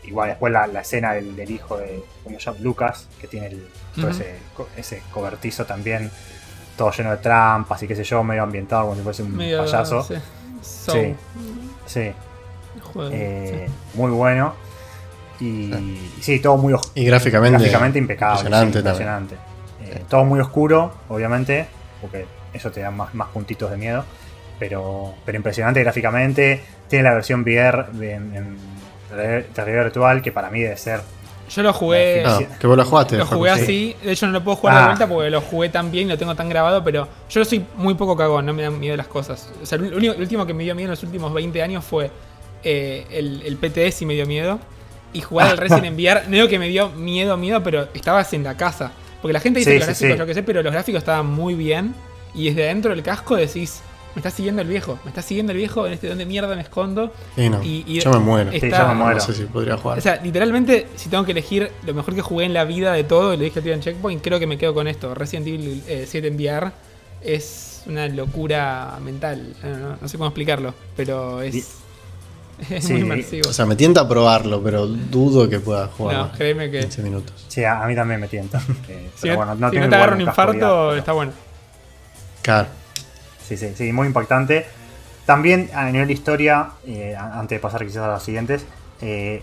igual 0.05 0.29
después 0.29 0.51
la, 0.51 0.67
la 0.67 0.81
escena 0.81 1.13
del, 1.13 1.35
del 1.35 1.49
hijo 1.51 1.77
de 1.77 2.03
¿cómo 2.23 2.37
se 2.39 2.45
llama? 2.45 2.57
Lucas, 2.61 3.07
que 3.21 3.27
tiene 3.27 3.47
el, 3.47 3.67
todo 3.95 4.07
Ujú. 4.07 4.15
ese, 4.15 4.35
co- 4.55 4.69
ese 4.75 5.01
cobertizo 5.13 5.65
también, 5.65 6.09
todo 6.77 6.91
lleno 6.91 7.11
de 7.11 7.17
trampas 7.17 7.81
y 7.83 7.87
qué 7.87 7.95
sé 7.95 8.03
yo, 8.03 8.23
medio 8.23 8.43
ambientado 8.43 8.83
como 8.83 8.95
si 8.95 9.01
fuese 9.01 9.23
un 9.23 9.35
Medio, 9.37 9.59
payaso. 9.59 10.03
sí. 10.03 10.15
So, 10.61 10.91
Sí. 11.85 12.13
Eh, 13.11 13.67
sí. 13.67 13.97
muy 13.97 14.11
bueno. 14.11 14.53
Y 15.43 15.99
sí, 16.21 16.39
todo 16.39 16.57
muy 16.57 16.73
oscuro. 16.73 16.91
Y 16.95 17.05
gráficamente. 17.05 17.57
Gráficamente 17.59 17.99
impecable. 17.99 18.39
impresionante 18.41 18.73
sí, 18.73 18.79
impresionante. 18.79 19.35
Eh, 19.35 19.39
Sí. 19.97 19.99
Todo 20.09 20.23
muy 20.23 20.39
oscuro, 20.39 20.93
obviamente, 21.09 21.67
porque 22.01 22.25
eso 22.53 22.71
te 22.71 22.79
da 22.81 22.89
más, 22.89 23.13
más 23.13 23.27
puntitos 23.29 23.69
de 23.69 23.77
miedo. 23.77 24.03
Pero, 24.59 25.13
pero 25.25 25.35
impresionante 25.37 25.81
gráficamente. 25.81 26.63
Tiene 26.87 27.03
la 27.03 27.13
versión 27.15 27.41
VR 27.41 27.85
en, 27.99 28.35
en 28.35 28.57
realidad- 29.11 29.83
virtual, 29.83 30.21
que 30.21 30.31
para 30.31 30.49
mí 30.49 30.61
debe 30.61 30.77
ser. 30.77 31.01
Yo 31.49 31.61
lo 31.61 31.73
jugué. 31.73 32.23
Ah, 32.25 32.39
que 32.59 32.65
vos 32.65 32.77
lo 32.77 32.85
jugaste. 32.85 33.17
Lo 33.17 33.25
jugué 33.25 33.53
sí. 33.55 33.61
así, 33.61 33.95
de 34.03 34.11
hecho 34.13 34.25
no 34.27 34.31
lo 34.31 34.43
puedo 34.43 34.55
jugar 34.57 34.75
de 34.75 34.81
Ah. 34.81 34.85
vuelta 34.87 35.07
porque 35.07 35.29
lo 35.29 35.41
jugué 35.41 35.69
tan 35.69 35.91
bien 35.91 36.07
y 36.07 36.11
lo 36.11 36.17
tengo 36.17 36.33
tan 36.35 36.47
grabado, 36.49 36.83
pero 36.83 37.07
yo 37.29 37.43
soy 37.45 37.65
muy 37.75 37.93
poco 37.95 38.15
cagón, 38.15 38.45
no 38.45 38.53
me 38.53 38.63
dan 38.63 38.79
miedo 38.79 38.95
las 38.95 39.07
cosas. 39.07 39.51
O 39.61 39.65
sea, 39.65 39.77
el, 39.77 39.93
único- 39.93 40.13
el 40.15 40.21
último 40.21 40.45
que 40.45 40.53
me 40.53 40.63
dio 40.63 40.73
miedo 40.73 40.87
en 40.87 40.91
los 40.91 41.03
últimos 41.03 41.33
20 41.33 41.61
años 41.61 41.83
fue 41.83 42.09
eh, 42.63 43.05
el, 43.11 43.41
el 43.45 43.57
PTS 43.57 44.03
y 44.03 44.05
me 44.05 44.13
dio 44.13 44.25
miedo. 44.25 44.57
Y 45.13 45.21
jugar 45.21 45.47
al 45.49 45.57
Resident 45.57 45.85
Evil 45.85 46.05
VR, 46.05 46.23
no 46.27 46.31
digo 46.35 46.47
que 46.47 46.59
me 46.59 46.67
dio 46.69 46.89
miedo, 46.89 47.37
miedo, 47.37 47.61
pero 47.63 47.87
estabas 47.93 48.33
en 48.33 48.43
la 48.43 48.57
casa. 48.57 48.91
Porque 49.21 49.33
la 49.33 49.39
gente 49.39 49.59
dice 49.59 49.71
Sí, 49.73 49.79
que 49.79 49.85
los 49.85 49.97
sí, 49.97 50.05
gráficos, 50.05 50.25
sí. 50.25 50.27
que 50.27 50.33
sé, 50.33 50.43
pero 50.43 50.63
los 50.63 50.73
gráficos 50.73 50.99
estaban 50.99 51.27
muy 51.27 51.53
bien. 51.55 51.93
Y 52.35 52.45
desde 52.49 52.63
adentro 52.65 52.91
del 52.91 53.03
casco 53.03 53.35
decís, 53.35 53.81
me 54.15 54.19
está 54.19 54.29
siguiendo 54.31 54.61
el 54.61 54.67
viejo, 54.67 54.99
me 55.03 55.09
está 55.09 55.21
siguiendo 55.21 55.51
el 55.53 55.57
viejo, 55.59 55.85
en 55.87 55.93
este 55.93 56.07
donde 56.09 56.25
mierda 56.25 56.55
me 56.55 56.61
escondo. 56.61 57.13
Sí, 57.35 57.47
no. 57.49 57.63
Y- 57.63 57.83
y- 57.87 57.99
yo 57.99 58.11
me 58.11 58.19
muero. 58.19 58.51
Sí, 58.51 58.59
yo 58.69 58.87
me 58.87 58.95
muero. 58.95 59.15
No 59.15 59.21
sé 59.21 59.33
si 59.33 59.43
podría 59.45 59.77
jugar. 59.77 59.97
O 59.99 60.01
sea, 60.01 60.19
literalmente, 60.21 60.87
si 60.95 61.09
tengo 61.09 61.23
que 61.25 61.31
elegir 61.31 61.71
lo 61.85 61.93
mejor 61.93 62.15
que 62.15 62.21
jugué 62.21 62.45
en 62.45 62.53
la 62.53 62.63
vida 62.65 62.91
de 62.93 63.03
todo, 63.03 63.33
y 63.33 63.37
lo 63.37 63.43
dije 63.43 63.59
al 63.59 63.63
tío 63.63 63.73
en 63.73 63.79
Checkpoint, 63.81 64.21
creo 64.23 64.39
que 64.39 64.47
me 64.47 64.57
quedo 64.57 64.73
con 64.73 64.87
esto. 64.87 65.13
Resident 65.15 65.47
Evil 65.47 65.83
eh, 65.87 66.05
7 66.07 66.27
en 66.27 66.35
VR 66.35 66.71
es 67.21 67.83
una 67.85 68.07
locura 68.07 68.97
mental. 69.03 69.55
No, 69.63 69.77
no- 69.77 69.97
no 70.01 70.07
sé 70.07 70.17
cómo 70.17 70.27
explicarlo, 70.29 70.73
pero 70.95 71.41
es, 71.41 71.77
es 72.69 72.83
Sí, 72.85 72.93
muy 72.93 73.01
inmersivo. 73.01 73.49
o 73.49 73.53
sea, 73.53 73.65
me 73.65 73.75
tienta 73.75 74.01
a 74.01 74.07
probarlo, 74.07 74.61
pero 74.63 74.85
dudo 74.87 75.49
que 75.49 75.59
pueda 75.59 75.87
jugar 75.87 76.15
no, 76.17 76.31
créeme 76.31 76.69
que 76.71 76.79
15 76.81 77.01
minutos. 77.03 77.45
Sí, 77.47 77.63
a, 77.63 77.81
a 77.83 77.87
mí 77.87 77.95
también 77.95 78.19
me 78.19 78.27
tienta. 78.27 78.59
Eh, 78.89 79.09
si, 79.15 79.21
pero 79.23 79.33
no, 79.33 79.37
bueno, 79.37 79.55
no 79.55 79.67
si 79.67 79.71
tiene 79.71 79.85
no 79.87 79.89
te 79.89 79.95
agarra 79.95 80.15
un 80.15 80.21
infarto, 80.21 80.53
pero- 80.53 80.95
está 80.95 81.11
bueno. 81.13 81.31
Claro. 82.41 82.67
Sí, 83.47 83.57
sí, 83.57 83.69
sí, 83.75 83.91
muy 83.93 84.07
impactante. 84.07 84.65
También 85.25 85.69
a 85.73 85.85
nivel 85.89 86.07
de 86.07 86.13
historia, 86.13 86.69
eh, 86.85 87.15
antes 87.15 87.55
de 87.57 87.59
pasar 87.59 87.85
quizás 87.85 88.03
a 88.03 88.07
los 88.07 88.23
siguientes, 88.23 88.65
eh, 89.01 89.41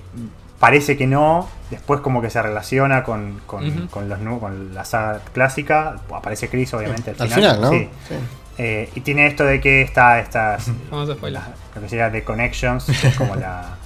parece 0.58 0.96
que 0.98 1.06
no, 1.06 1.48
después 1.70 2.00
como 2.02 2.20
que 2.20 2.28
se 2.28 2.40
relaciona 2.42 3.02
con, 3.02 3.40
con, 3.46 3.88
con 3.88 4.08
los, 4.10 4.18
con 4.38 4.74
la 4.74 4.84
saga 4.84 5.20
clásica, 5.32 5.96
aparece 6.14 6.48
Chris 6.50 6.74
obviamente 6.74 7.10
al 7.12 7.16
Al 7.22 7.28
final. 7.28 7.54
final, 7.56 7.60
¿no? 7.62 7.70
Sí. 7.70 7.88
Sí. 8.08 8.14
Eh, 8.62 8.90
y 8.94 9.00
tiene 9.00 9.26
esto 9.26 9.44
de 9.44 9.58
que 9.60 9.80
está 9.82 10.20
estas. 10.20 10.70
Vamos 10.90 11.08
a 11.08 11.14
spoiler. 11.14 11.40
Lo 11.74 11.80
que 11.80 11.88
sería 11.88 12.10
The 12.12 12.22
Connections, 12.24 12.84
que 13.00 13.08
es 13.08 13.16
como 13.16 13.34
la, 13.36 13.76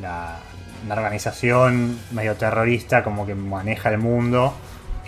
la, 0.00 0.38
una 0.84 0.94
organización 0.94 1.98
medio 2.12 2.36
terrorista, 2.36 3.02
como 3.02 3.26
que 3.26 3.34
maneja 3.34 3.88
el 3.90 3.98
mundo. 3.98 4.54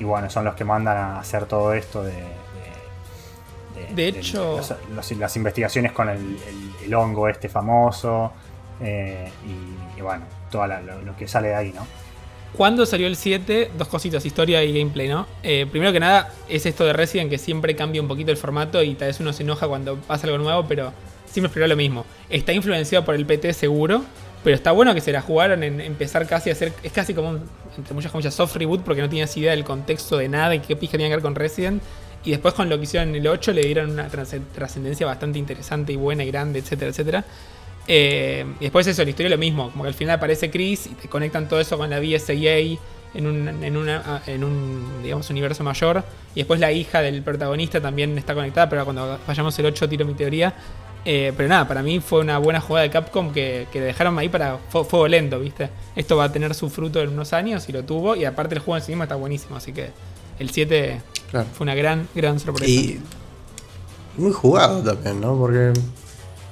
Y 0.01 0.05
bueno, 0.05 0.29
son 0.31 0.45
los 0.45 0.55
que 0.57 0.65
mandan 0.65 0.97
a 0.97 1.21
hacer 1.21 1.47
todo 1.47 1.73
esto 1.75 2.03
de. 2.03 2.13
de- 2.13 3.95
De 3.95 4.09
hecho- 4.09 4.57
los- 4.57 4.75
los- 4.95 5.13
las 5.13 5.37
investigaciones 5.37 5.93
con 5.93 6.09
el, 6.09 6.19
el- 6.19 6.73
el 6.87 6.95
hongo 6.95 7.29
este 7.29 7.49
famoso. 7.49 8.33
eh, 8.81 9.31
y, 9.47 9.99
y 9.99 10.03
bueno, 10.03 10.25
todo 10.51 10.67
lo, 10.67 11.03
lo 11.03 11.17
que 11.17 11.29
sale 11.29 11.49
de 11.49 11.55
ahí, 11.55 11.73
¿no? 11.73 11.87
¿Cuándo 12.57 12.87
salió 12.87 13.07
el 13.09 13.17
7? 13.17 13.73
Dos 13.77 13.89
cositas, 13.89 14.25
historia 14.25 14.63
y 14.63 14.73
gameplay, 14.79 15.09
¿no? 15.09 15.27
Eh, 15.43 15.67
primero 15.71 15.93
que 15.93 15.99
nada, 16.01 16.33
es 16.49 16.67
esto 16.67 16.85
de 16.85 16.93
Resident 16.93 17.29
que 17.31 17.39
siempre 17.39 17.75
cambia 17.75 18.01
un 18.01 18.07
poquito 18.09 18.31
el 18.31 18.37
formato 18.37 18.83
y 18.83 18.95
tal 18.95 19.09
vez 19.09 19.19
uno 19.21 19.33
se 19.33 19.43
enoja 19.43 19.67
cuando 19.67 19.97
pasa 19.97 20.27
algo 20.29 20.39
nuevo, 20.39 20.65
pero 20.69 20.93
siempre 21.27 21.49
esperó 21.49 21.67
lo 21.67 21.75
mismo. 21.77 22.07
Está 22.31 22.53
influenciado 22.53 23.05
por 23.05 23.17
el 23.17 23.27
PT 23.27 23.53
seguro, 23.55 24.05
pero 24.45 24.55
está 24.55 24.71
bueno 24.71 24.95
que 24.95 25.01
se 25.01 25.11
la 25.11 25.21
jugaron 25.21 25.65
en 25.65 25.81
empezar 25.81 26.29
casi 26.29 26.51
a 26.51 26.53
hacer. 26.53 26.73
Es 26.85 26.93
casi 26.93 27.13
como 27.13 27.31
un, 27.31 27.43
entre 27.77 27.93
muchas 27.93 28.13
comillas, 28.13 28.33
soft 28.35 28.55
reboot 28.55 28.83
porque 28.85 29.03
no 29.03 29.09
tenías 29.09 29.37
idea 29.37 29.51
del 29.51 29.65
contexto 29.65 30.17
de 30.17 30.29
nada 30.29 30.55
y 30.55 30.61
qué 30.61 30.77
pija 30.77 30.93
tenía 30.93 31.09
que 31.09 31.15
ver 31.17 31.23
con 31.23 31.35
Resident. 31.35 31.83
Y 32.25 32.31
después 32.31 32.55
con 32.55 32.69
lo 32.71 32.79
que 32.79 32.85
hicieron 32.85 33.09
en 33.11 33.17
el 33.17 33.27
8 33.27 33.53
le 33.53 33.63
dieron 33.63 33.91
una 33.91 34.09
trascend- 34.09 34.47
trascendencia 34.55 35.07
bastante 35.07 35.39
interesante 35.41 35.93
y 35.93 35.97
buena 35.97 36.23
y 36.25 36.29
grande, 36.31 36.61
etcétera, 36.61 36.91
etcétera. 36.91 37.25
Eh, 37.87 38.47
y 38.61 38.65
después 38.65 38.87
eso, 38.87 39.05
la 39.05 39.11
historia 39.11 39.31
lo 39.31 39.39
mismo, 39.39 39.71
como 39.71 39.85
que 39.85 39.89
al 39.89 39.95
final 39.95 40.17
aparece 40.17 40.51
Chris 40.51 40.87
y 40.87 40.91
te 40.91 41.09
conectan 41.09 41.49
todo 41.49 41.61
eso 41.61 41.77
con 41.77 41.91
la 41.91 42.01
BSAA 42.01 42.79
en 43.15 43.27
un, 43.27 43.49
en 43.63 43.77
una, 43.77 44.23
en 44.27 44.43
un 44.43 45.03
digamos, 45.03 45.29
universo 45.31 45.63
mayor. 45.65 46.03
Y 46.35 46.41
después 46.41 46.59
la 46.61 46.73
hija 46.73 47.01
del 47.03 47.23
protagonista 47.23 47.81
también 47.81 48.17
está 48.19 48.35
conectada, 48.35 48.69
pero 48.69 48.85
cuando 48.85 49.19
vayamos 49.27 49.59
el 49.59 49.67
8 49.67 49.89
tiro 49.89 50.05
mi 50.07 50.15
teoría. 50.15 50.55
Eh, 51.07 51.35
pero 51.37 51.47
nada, 51.51 51.69
para 51.69 51.83
mí 51.83 52.01
fue 52.01 52.21
una 52.21 52.39
buena 52.39 52.63
jugada 52.63 52.85
de 52.85 52.91
Capcom 52.91 53.31
que, 53.31 53.67
que 53.71 53.79
dejaron 53.79 54.19
ahí 54.19 54.31
para 54.31 54.57
fu- 54.71 54.85
fuego 54.85 55.07
lento, 55.07 55.39
¿viste? 55.39 55.69
Esto 55.95 56.17
va 56.17 56.25
a 56.25 56.33
tener 56.33 56.55
su 56.55 56.71
fruto 56.71 57.03
en 57.03 57.11
unos 57.11 57.35
años 57.35 57.69
y 57.69 57.73
lo 57.73 57.85
tuvo. 57.85 58.17
Y 58.17 58.25
aparte 58.25 58.55
el 58.55 58.61
juego 58.63 58.79
en 58.79 58.83
sí 58.83 58.93
mismo 58.93 59.03
está 59.03 59.15
buenísimo, 59.15 59.57
así 59.57 59.73
que 59.75 59.91
el 60.39 60.49
7 60.49 61.03
Claro. 61.31 61.47
fue 61.53 61.65
una 61.65 61.75
gran, 61.75 62.09
gran 62.15 62.41
sorpresa. 62.41 62.71
Y 62.71 62.99
muy 64.17 64.33
jugado 64.33 64.83
también, 64.83 65.21
¿no? 65.21 65.37
Porque 65.37 65.73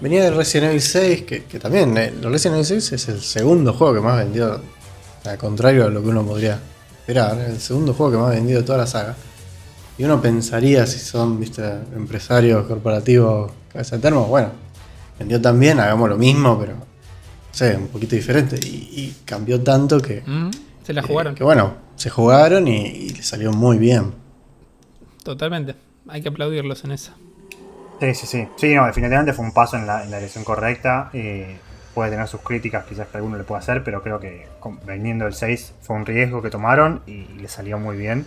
venía 0.02 0.24
de 0.24 0.30
Resident 0.32 0.70
Evil 0.70 0.82
6, 0.82 1.22
que, 1.22 1.44
que 1.44 1.58
también, 1.58 1.96
eh, 1.96 2.12
Resident 2.22 2.56
Evil 2.56 2.66
6 2.66 2.92
es 2.92 3.08
el 3.08 3.20
segundo 3.20 3.72
juego 3.72 3.94
que 3.94 4.00
más 4.00 4.18
vendió, 4.18 4.60
al 5.24 5.38
contrario 5.38 5.86
a 5.86 5.88
lo 5.88 6.02
que 6.02 6.08
uno 6.08 6.24
podría 6.24 6.58
esperar, 6.98 7.38
el 7.38 7.60
segundo 7.60 7.94
juego 7.94 8.12
que 8.12 8.18
más 8.18 8.30
vendido 8.30 8.60
de 8.60 8.66
toda 8.66 8.78
la 8.78 8.86
saga. 8.86 9.16
Y 9.98 10.04
uno 10.04 10.20
pensaría 10.20 10.86
si 10.86 10.98
son, 10.98 11.38
viste, 11.38 11.62
empresarios 11.94 12.66
corporativos, 12.66 13.52
cabeza 13.72 13.96
de 13.96 14.02
termo, 14.02 14.26
bueno, 14.26 14.50
vendió 15.18 15.40
tan 15.40 15.58
bien, 15.60 15.78
hagamos 15.80 16.08
lo 16.08 16.16
mismo, 16.18 16.58
pero, 16.58 16.72
no 16.74 16.84
sé, 17.52 17.76
un 17.76 17.88
poquito 17.88 18.16
diferente. 18.16 18.58
Y, 18.66 18.68
y 18.68 19.16
cambió 19.24 19.60
tanto 19.62 20.00
que, 20.00 20.22
Mm, 20.26 20.50
Se 20.84 20.92
la 20.92 21.02
que- 21.02 21.08
jugaron. 21.08 21.34
que 21.34 21.44
bueno, 21.44 21.74
se 21.96 22.10
jugaron 22.10 22.66
y, 22.66 22.86
y 22.86 23.08
le 23.10 23.22
salió 23.22 23.52
muy 23.52 23.78
bien. 23.78 24.12
Totalmente. 25.22 25.74
Hay 26.08 26.22
que 26.22 26.28
aplaudirlos 26.30 26.82
en 26.84 26.92
eso. 26.92 27.12
Sí, 28.02 28.14
sí, 28.16 28.26
sí. 28.26 28.48
Sí, 28.56 28.74
no, 28.74 28.84
definitivamente 28.84 29.32
fue 29.32 29.44
un 29.44 29.52
paso 29.52 29.76
en 29.76 29.86
la, 29.86 30.02
dirección 30.04 30.42
correcta. 30.42 31.10
eh, 31.12 31.56
puede 31.94 32.10
tener 32.10 32.26
sus 32.26 32.40
críticas, 32.40 32.84
quizás 32.84 33.06
que 33.06 33.16
alguno 33.16 33.36
le 33.36 33.44
pueda 33.44 33.60
hacer, 33.60 33.84
pero 33.84 34.02
creo 34.02 34.18
que 34.18 34.48
vendiendo 34.84 35.24
el 35.24 35.34
6 35.34 35.74
fue 35.82 35.94
un 35.94 36.04
riesgo 36.04 36.42
que 36.42 36.50
tomaron 36.50 37.02
y, 37.06 37.12
y 37.12 37.38
le 37.40 37.46
salió 37.46 37.78
muy 37.78 37.96
bien. 37.96 38.26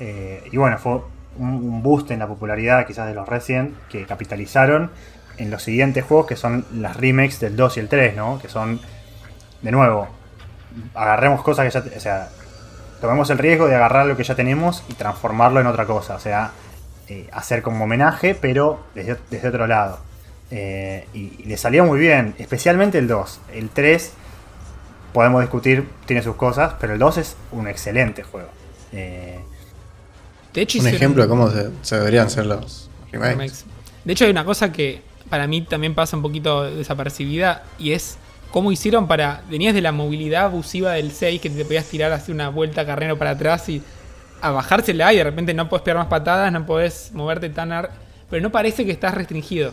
Eh, 0.00 0.46
y 0.52 0.56
bueno, 0.58 0.76
fue 0.76 1.00
un, 1.38 1.48
un 1.48 1.82
boost 1.82 2.10
en 2.10 2.18
la 2.18 2.26
popularidad 2.26 2.86
quizás 2.86 3.06
de 3.06 3.14
los 3.14 3.26
Resident 3.26 3.74
que 3.88 4.04
capitalizaron 4.04 4.90
en 5.38 5.50
los 5.50 5.62
siguientes 5.62 6.04
juegos 6.04 6.26
que 6.26 6.36
son 6.36 6.66
las 6.74 6.94
remakes 6.94 7.40
del 7.40 7.56
2 7.56 7.78
y 7.78 7.80
el 7.80 7.88
3, 7.88 8.16
¿no? 8.16 8.38
Que 8.38 8.50
son, 8.50 8.82
de 9.62 9.70
nuevo, 9.70 10.08
agarremos 10.94 11.42
cosas 11.42 11.64
que 11.64 11.70
ya... 11.70 11.96
o 11.96 12.00
sea, 12.00 12.28
tomemos 13.00 13.30
el 13.30 13.38
riesgo 13.38 13.66
de 13.66 13.76
agarrar 13.76 14.04
lo 14.04 14.14
que 14.18 14.24
ya 14.24 14.34
tenemos 14.34 14.84
y 14.90 14.92
transformarlo 14.92 15.58
en 15.58 15.68
otra 15.68 15.86
cosa. 15.86 16.16
O 16.16 16.20
sea, 16.20 16.50
eh, 17.10 17.28
hacer 17.32 17.60
como 17.62 17.84
homenaje, 17.84 18.34
pero 18.34 18.80
desde, 18.94 19.16
desde 19.30 19.48
otro 19.48 19.66
lado. 19.66 19.98
Eh, 20.52 21.06
y, 21.12 21.32
y 21.38 21.44
le 21.44 21.56
salió 21.56 21.84
muy 21.84 21.98
bien, 21.98 22.34
especialmente 22.38 22.98
el 22.98 23.08
2. 23.08 23.40
El 23.52 23.68
3, 23.68 24.12
podemos 25.12 25.40
discutir, 25.42 25.88
tiene 26.06 26.22
sus 26.22 26.36
cosas, 26.36 26.74
pero 26.80 26.92
el 26.92 26.98
2 27.00 27.16
es 27.18 27.36
un 27.52 27.68
excelente 27.68 28.22
juego. 28.22 28.48
Eh, 28.92 29.40
De 30.54 30.62
hecho, 30.62 30.78
Un 30.80 30.86
ejemplo 30.88 31.22
de 31.22 31.28
cómo 31.28 31.50
se, 31.50 31.70
se 31.82 31.96
deberían 31.98 32.30
ser 32.30 32.46
los 32.46 32.88
remakes. 33.12 33.32
remakes. 33.36 33.64
De 34.04 34.12
hecho, 34.12 34.24
hay 34.24 34.30
una 34.30 34.44
cosa 34.44 34.72
que 34.72 35.02
para 35.28 35.46
mí 35.46 35.62
también 35.62 35.94
pasa 35.94 36.16
un 36.16 36.22
poquito 36.22 36.64
desapercibida 36.64 37.64
y 37.78 37.92
es 37.92 38.16
cómo 38.50 38.72
hicieron 38.72 39.06
para. 39.06 39.42
Venías 39.50 39.74
de 39.74 39.80
la 39.80 39.92
movilidad 39.92 40.44
abusiva 40.46 40.92
del 40.92 41.12
6 41.12 41.40
que 41.40 41.50
te 41.50 41.64
podías 41.64 41.86
tirar 41.86 42.12
así 42.12 42.32
una 42.32 42.48
vuelta 42.48 42.84
carrero 42.86 43.16
para 43.18 43.30
atrás 43.30 43.68
y 43.68 43.82
a 44.40 44.50
bajársela 44.50 45.12
y 45.12 45.16
de 45.16 45.24
repente 45.24 45.54
no 45.54 45.68
puedes 45.68 45.82
pegar 45.82 45.98
más 45.98 46.08
patadas, 46.08 46.52
no 46.52 46.66
puedes 46.66 47.12
moverte 47.12 47.48
tan. 47.50 47.72
ar- 47.72 47.90
Pero 48.30 48.42
no 48.42 48.50
parece 48.50 48.84
que 48.84 48.92
estás 48.92 49.14
restringido. 49.14 49.72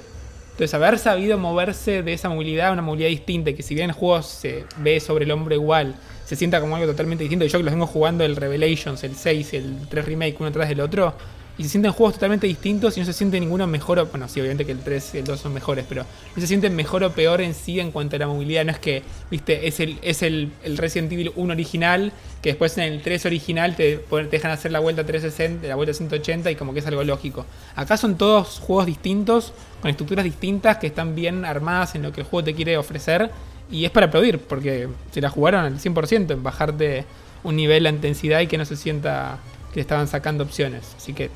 Entonces, 0.52 0.74
haber 0.74 0.98
sabido 0.98 1.38
moverse 1.38 2.02
de 2.02 2.14
esa 2.14 2.30
movilidad 2.30 2.70
a 2.70 2.72
una 2.74 2.82
movilidad 2.82 3.10
distinta, 3.10 3.54
que 3.54 3.62
si 3.62 3.76
bien 3.76 3.92
el 3.92 3.96
juego 3.96 4.24
se 4.24 4.66
ve 4.78 5.00
sobre 5.00 5.26
el 5.26 5.32
hombro 5.32 5.54
igual, 5.54 5.96
se 6.26 6.36
sienta 6.36 6.60
como 6.60 6.76
algo 6.76 6.88
totalmente 6.88 7.24
distinto. 7.24 7.46
Y 7.46 7.50
yo 7.50 7.60
que 7.60 7.64
los 7.64 7.74
vengo 7.74 7.86
jugando 7.86 8.24
el 8.24 8.36
Revelations, 8.36 9.04
el 9.04 9.16
6, 9.16 9.54
el 9.54 9.88
3 9.88 10.06
Remake, 10.06 10.36
uno 10.40 10.52
tras 10.52 10.68
del 10.70 10.80
otro, 10.82 11.14
y 11.58 11.64
se 11.64 11.70
sienten 11.70 11.92
juegos 11.92 12.14
totalmente 12.16 12.46
distintos 12.46 12.96
y 12.98 13.00
no 13.00 13.06
se 13.06 13.14
siente 13.14 13.40
ninguno 13.40 13.66
mejor 13.66 13.98
o. 13.98 14.06
Bueno, 14.06 14.28
sí, 14.28 14.40
obviamente 14.40 14.66
que 14.66 14.72
el 14.72 14.80
3 14.80 15.16
y 15.16 15.18
el 15.20 15.24
2 15.24 15.40
son 15.40 15.54
mejores, 15.54 15.86
pero 15.90 16.04
no 16.04 16.42
se 16.42 16.48
sienten 16.48 16.76
mejor 16.76 17.04
o 17.04 17.12
peor 17.12 17.42
en 17.42 17.56
sí 17.56 17.80
en 17.80 17.92
cuanto 17.92 18.16
a 18.16 18.20
la 18.20 18.28
movilidad. 18.28 18.64
No 18.64 18.72
es 18.72 18.80
que, 18.80 19.02
viste, 19.32 19.68
es 19.68 19.80
el, 19.80 19.98
es 20.04 20.22
el, 20.22 20.52
el 20.64 20.78
Resident 20.78 21.12
Evil 21.12 21.32
1 21.36 21.54
original, 21.54 22.12
que 22.44 22.50
después 22.50 22.78
en 22.78 22.84
el 22.84 23.02
3 23.02 23.26
original 23.26 23.76
te, 23.76 24.04
dejan 24.30 24.52
hacer 24.52 24.72
la 24.72 24.80
vuelta 24.80 25.04
360, 25.04 25.68
la 25.68 25.76
vuelta 25.76 25.94
180 25.94 26.52
y 26.52 26.56
como 26.56 26.74
que 26.74 26.80
es 26.80 26.88
algo 26.88 27.04
lógico. 27.04 27.46
Acá 27.76 27.98
son 27.98 28.18
todos 28.18 28.60
juegos 28.60 28.86
distintos, 28.86 29.52
con 29.82 29.90
estructuras 29.90 30.26
distintas 30.26 30.78
que 30.78 30.88
están 30.88 31.16
bien 31.16 31.44
armadas 31.44 31.96
en 31.96 32.04
lo 32.04 32.12
que 32.12 32.22
el 32.22 32.28
juego 32.28 32.44
te 32.44 32.54
quiere 32.54 32.78
ofrecer. 32.78 33.32
Y 33.72 33.84
es 33.84 33.92
para 33.92 34.06
aplaudir, 34.06 34.40
porque 34.40 34.88
se 35.12 35.22
la 35.22 35.30
jugaron 35.30 35.66
al 35.66 35.80
100% 35.80 36.32
en 36.32 36.44
bajarte 36.44 37.06
un 37.44 37.56
nivel 37.56 37.84
de 37.84 37.90
intensidad 37.90 38.40
y 38.42 38.48
que 38.48 38.58
no 38.58 38.66
se 38.66 38.76
sienta 38.76 39.40
que 39.72 39.76
le 39.76 39.82
estaban 39.82 40.08
sacando 40.08 40.44
opciones. 40.44 40.94
Así 40.96 41.14
que, 41.14 41.30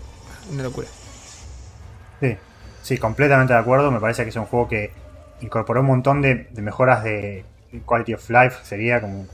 una 0.52 0.64
locura. 0.64 0.88
Sí, 2.20 2.38
sí, 2.82 2.98
completamente 2.98 3.54
de 3.54 3.60
acuerdo. 3.60 3.92
Me 3.92 4.00
parece 4.00 4.24
que 4.24 4.30
es 4.30 4.36
un 4.36 4.46
juego 4.46 4.68
que 4.68 4.92
incorporó 5.42 5.82
un 5.82 5.88
montón 5.88 6.22
de, 6.22 6.48
mejoras 6.62 7.04
de 7.04 7.46
quality 7.86 8.14
of 8.14 8.30
life, 8.30 8.58
sería 8.64 9.02
como 9.02 9.26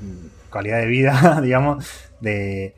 calidad 0.49 0.79
de 0.79 0.85
vida, 0.85 1.41
digamos, 1.43 1.85
de, 2.19 2.75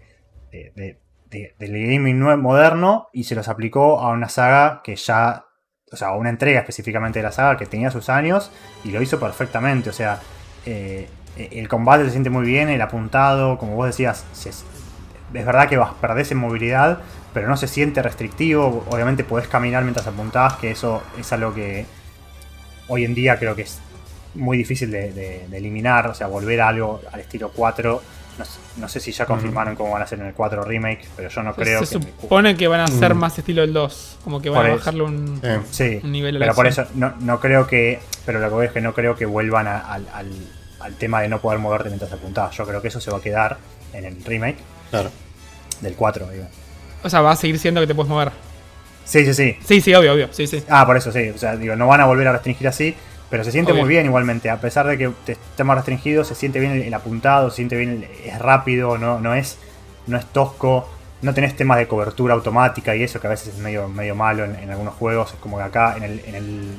de- 0.52 0.72
de- 0.76 1.00
de- 1.30 1.56
del 1.60 1.72
gaming 1.72 2.20
moderno 2.42 3.08
y 3.14 3.26
se 3.26 3.36
los 3.36 3.48
aplicó 3.50 4.00
a 4.02 4.10
una 4.12 4.30
saga 4.30 4.82
que 4.84 4.96
ya, 4.96 5.46
o 5.92 5.96
sea, 5.96 6.08
a 6.10 6.16
una 6.16 6.30
entrega 6.30 6.60
específicamente 6.62 7.20
de 7.20 7.24
la 7.24 7.32
saga 7.32 7.56
que 7.58 7.68
tenía 7.68 7.92
sus 7.92 8.10
años 8.10 8.52
y 8.84 8.92
lo 8.92 9.02
hizo 9.02 9.20
perfectamente. 9.20 9.92
O 9.92 9.94
sea, 9.94 10.20
eh, 10.66 11.08
el 11.38 11.68
combate 11.70 12.06
se 12.06 12.12
siente 12.12 12.32
muy 12.32 12.46
bien, 12.48 12.70
el 12.70 12.82
apuntado, 12.82 13.60
como 13.60 13.76
vos 13.76 13.86
decías, 13.88 14.26
es 14.44 14.66
verdad 15.32 15.70
que 15.70 15.78
vas, 15.78 15.94
perdés 16.02 16.32
en 16.32 16.40
movilidad, 16.40 17.00
pero 17.34 17.48
no 17.48 17.58
se 17.58 17.68
siente 17.68 18.02
restrictivo. 18.02 18.86
Obviamente 18.90 19.24
podés 19.24 19.48
caminar 19.48 19.84
mientras 19.84 20.08
apuntás, 20.08 20.54
que 20.56 20.72
eso 20.72 21.02
es 21.20 21.32
algo 21.34 21.54
que 21.54 21.86
hoy 22.88 23.06
en 23.06 23.14
día 23.16 23.38
creo 23.38 23.56
que 23.56 23.64
es 23.64 23.80
muy 24.36 24.58
difícil 24.58 24.92
de, 24.92 25.12
de- 25.12 25.48
de 25.48 25.58
eliminar. 25.58 26.08
O 26.08 26.14
sea, 26.14 26.28
volver 26.28 26.62
a 26.62 26.70
algo 26.70 27.02
al 27.12 27.20
estilo 27.20 27.52
4. 27.56 28.02
No, 28.38 28.46
sé- 28.46 28.60
no 28.78 28.88
sé 28.88 29.00
si 29.02 29.12
ya 29.12 29.26
confirmaron 29.26 29.76
cómo 29.76 29.92
van 29.92 30.02
a 30.02 30.06
hacer 30.06 30.18
en 30.20 30.28
el 30.28 30.34
4 30.34 30.64
remake, 30.64 31.06
pero 31.18 31.28
yo 31.30 31.44
no 31.44 31.54
creo 31.54 31.86
se 31.86 32.00
que. 32.00 32.06
cu- 32.08 32.22
supone 32.22 32.56
que 32.56 32.68
van 32.70 32.80
a 32.80 32.88
ser 32.88 33.14
Mm. 33.14 33.18
más 33.18 33.38
estilo 33.38 33.64
el 33.64 33.74
2. 33.74 34.18
Como 34.24 34.42
que 34.42 34.50
van 34.50 34.62
Por 34.62 34.70
a 34.72 34.76
bajarle 34.76 35.04
un, 35.04 35.42
Sí. 35.42 35.50
Sí, 35.72 36.00
un 36.04 36.12
nivel 36.14 36.38
a 36.38 36.40
la 36.40 36.46
pero 36.46 36.56
por 36.56 36.68
acción. 36.68 36.86
eso 36.88 36.96
no, 36.98 37.14
no 37.20 37.40
creo 37.42 37.68
que. 37.68 38.00
Pero 38.26 38.40
lo 38.40 38.48
que 38.48 38.54
voy 38.54 38.66
es 38.68 38.72
que 38.72 38.80
no 38.82 38.94
creo 38.94 39.16
que 39.18 39.26
vuelvan 39.26 39.68
a- 39.68 39.80
al, 39.80 40.08
al- 40.14 40.48
al 40.80 40.94
tema 40.96 41.22
de 41.22 41.28
no 41.28 41.42
poder 41.42 41.60
moverte 41.60 41.90
mientras 41.90 42.14
apuntás. 42.14 42.56
Yo 42.56 42.66
creo 42.66 42.82
que 42.82 42.88
eso 42.88 43.02
se 43.02 43.12
va 43.12 43.18
a 43.18 43.22
quedar 43.22 43.58
en 43.92 44.06
el 44.06 44.24
remake 44.24 44.60
Claro. 44.90 45.10
del 45.82 45.96
4, 45.96 46.30
digo. 46.30 46.46
O 47.04 47.10
sea, 47.10 47.22
va 47.22 47.32
a 47.32 47.36
seguir 47.36 47.58
siendo 47.60 47.82
que 47.82 47.88
te 47.88 47.96
puedes 47.96 48.10
mover. 48.10 48.32
Sí, 49.06 49.26
sí, 49.26 49.34
sí. 49.34 49.58
Sí, 49.66 49.82
sí, 49.82 49.94
obvio, 49.94 50.14
obvio. 50.14 50.28
Sí, 50.32 50.46
sí. 50.48 50.64
Ah, 50.70 50.86
por 50.86 50.98
eso 50.98 51.12
sí. 51.12 51.30
O 51.30 51.38
sea, 51.38 51.56
digo, 51.56 51.76
no 51.76 51.88
van 51.88 52.02
a 52.02 52.06
volver 52.06 52.28
a 52.28 52.34
restringir 52.34 52.68
así, 52.68 52.96
pero 53.30 53.44
se 53.44 53.52
siente 53.52 53.72
Obvio. 53.72 53.84
muy 53.84 53.90
bien 53.90 54.06
igualmente. 54.06 54.50
A 54.50 54.60
pesar 54.62 54.86
de 54.88 54.98
que 54.98 55.10
te 55.26 55.32
estemos 55.34 55.76
restringidos, 55.76 56.28
se 56.28 56.36
siente 56.36 56.60
bien 56.60 56.74
el, 56.74 56.82
el 56.84 56.94
apuntado, 56.94 57.50
se 57.50 57.58
siente 57.58 57.76
bien, 57.78 57.90
el- 57.90 58.04
es 58.28 58.38
rápido, 58.40 58.98
no, 58.98 59.20
no, 59.20 59.34
es, 59.34 59.58
no 60.08 60.18
es 60.18 60.26
tosco. 60.28 60.88
No 61.22 61.34
tenés 61.34 61.56
temas 61.56 61.78
de 61.80 61.88
cobertura 61.88 62.34
automática 62.34 62.96
y 62.96 63.04
eso 63.04 63.20
que 63.20 63.28
a 63.28 63.32
veces 63.32 63.50
es 63.50 63.58
medio, 63.58 63.88
medio 63.90 64.16
malo 64.16 64.46
en, 64.46 64.56
en 64.56 64.70
algunos 64.70 64.94
juegos. 64.94 65.34
Es 65.34 65.40
como 65.40 65.58
que 65.58 65.64
acá 65.64 65.96
en 65.98 66.04
el, 66.04 66.20
en, 66.26 66.36
el, 66.36 66.74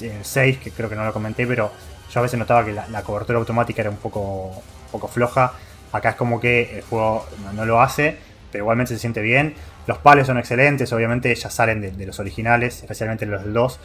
en 0.00 0.12
el 0.16 0.24
6, 0.24 0.58
que 0.58 0.70
creo 0.70 0.88
que 0.90 0.96
no 0.96 1.04
lo 1.04 1.12
comenté, 1.12 1.46
pero 1.46 1.70
yo 2.12 2.20
a 2.20 2.22
veces 2.22 2.38
notaba 2.38 2.64
que 2.64 2.72
la, 2.72 2.86
la 2.88 3.02
cobertura 3.02 3.38
automática 3.38 3.80
era 3.82 3.90
un 3.90 3.96
poco, 3.96 4.48
un 4.48 4.90
poco 4.92 5.08
floja. 5.08 5.52
Acá 5.92 6.10
es 6.10 6.16
como 6.16 6.40
que 6.40 6.78
el 6.78 6.82
juego 6.82 7.26
no, 7.44 7.52
no 7.52 7.64
lo 7.64 7.80
hace, 7.80 8.18
pero 8.54 8.62
igualmente 8.62 8.94
se 8.94 9.00
siente 9.00 9.20
bien. 9.20 9.52
Los 9.88 9.98
palos 9.98 10.28
son 10.28 10.38
excelentes, 10.38 10.92
obviamente 10.92 11.34
ya 11.34 11.50
salen 11.50 11.80
de, 11.80 12.06
los 12.06 12.20
originales, 12.20 12.82
especialmente 12.82 13.26
los 13.26 13.42
del 13.42 13.52
2, 13.52 13.80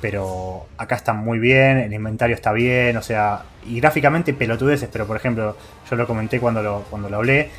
pero 0.00 0.64
acá 0.78 0.94
están 0.94 1.18
muy 1.18 1.38
bien, 1.38 1.76
el 1.76 1.92
inventario 1.92 2.34
está 2.34 2.50
bien, 2.54 2.96
o 2.96 3.02
sea, 3.02 3.42
y 3.66 3.80
gráficamente 3.80 4.32
pelotudeces, 4.32 4.88
pero 4.90 5.06
por 5.06 5.18
ejemplo, 5.18 5.58
yo 5.90 5.96
lo 5.96 6.06
comenté 6.06 6.40
cuando 6.40 6.62
lo, 6.62 6.84
cuando 6.88 7.10
lo 7.10 7.18
hablé, 7.18 7.50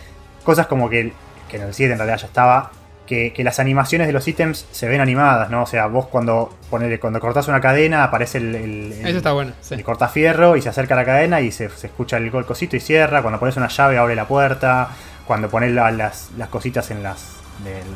cosas 0.44 0.66
como 0.66 0.90
que, 0.90 1.14
que 1.48 1.58
en 1.58 1.64
el 1.64 1.74
7 1.76 1.92
en 1.92 2.00
realidad 2.00 2.18
ya 2.18 2.26
estaba, 2.26 2.72
que, 3.06 3.32
las 3.44 3.60
animaciones 3.60 4.08
de 4.08 4.14
los 4.14 4.28
ítems 4.28 4.66
se 4.72 4.88
ven 4.88 5.02
animadas, 5.02 5.52
¿no? 5.52 5.62
O 5.62 5.66
sea, 5.68 5.86
vos 5.86 6.08
cuando 6.08 6.52
ponele, 6.72 7.00
cuando 7.00 7.20
cortás 7.20 7.48
una 7.48 7.62
cadena 7.62 8.04
aparece 8.04 8.40
el, 8.40 8.56
el, 8.56 8.92
Eso 9.06 9.18
está 9.18 9.34
bueno, 9.34 9.54
el 9.70 9.84
cortafierro 9.84 10.56
y 10.56 10.64
se 10.64 10.70
acerca 10.70 10.96
a 10.96 10.98
la 10.98 11.06
cadena 11.06 11.42
y 11.42 11.52
se, 11.52 11.66
escucha 11.66 12.18
el, 12.18 12.34
el, 12.34 12.46
cosito 12.46 12.76
y 12.76 12.80
cierra. 12.80 13.22
Cuando 13.22 13.40
pones 13.40 13.56
una 13.56 13.68
llave 13.68 14.00
abre 14.00 14.16
la 14.16 14.28
puerta. 14.28 14.90
Cuando 15.26 15.50
pones 15.50 15.72
las, 15.72 16.30
las, 16.38 16.50
cositas 16.50 16.92
en 16.92 17.02
las, 17.02 17.38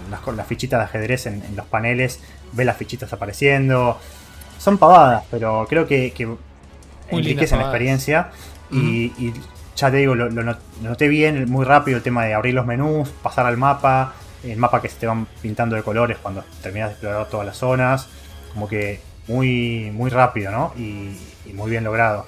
las, 0.09 0.35
las, 0.35 0.47
fichitas 0.47 0.79
de 0.79 0.85
ajedrez 0.85 1.27
en, 1.27 1.55
los 1.55 1.65
paneles, 1.67 2.19
ves 2.53 2.65
las 2.65 2.77
fichitas 2.77 3.11
apareciendo. 3.13 3.99
Son 4.57 4.77
pavadas, 4.77 5.23
pero 5.29 5.65
creo 5.69 5.87
que, 5.87 6.11
que 6.11 6.27
enriquecen 7.09 7.59
la 7.59 7.65
experiencia. 7.65 8.31
y, 8.71 9.33
ya 9.75 9.89
te 9.89 9.97
digo, 9.97 10.13
lo, 10.13 10.29
lo, 10.29 10.57
noté 10.81 11.07
bien, 11.07 11.49
muy 11.49 11.63
rápido 11.63 11.95
el 11.95 12.03
tema 12.03 12.25
de 12.25 12.33
abrir 12.33 12.53
los 12.53 12.65
menús, 12.65 13.07
pasar 13.23 13.45
al 13.45 13.55
mapa, 13.55 14.13
el 14.43 14.57
mapa 14.57 14.81
que 14.81 14.89
se 14.89 14.97
te 14.97 15.07
van 15.07 15.25
pintando 15.41 15.77
de 15.77 15.83
colores 15.83 16.17
cuando 16.21 16.43
terminas 16.61 16.89
de 16.89 16.93
explorar 16.93 17.29
todas 17.29 17.45
las 17.45 17.57
zonas. 17.57 18.07
Como 18.53 18.67
que 18.67 18.99
muy, 19.27 19.91
muy 19.93 20.09
rápido, 20.09 20.51
¿no? 20.51 20.73
Y, 20.77 21.15
muy 21.53 21.71
bien 21.71 21.83
logrado. 21.83 22.25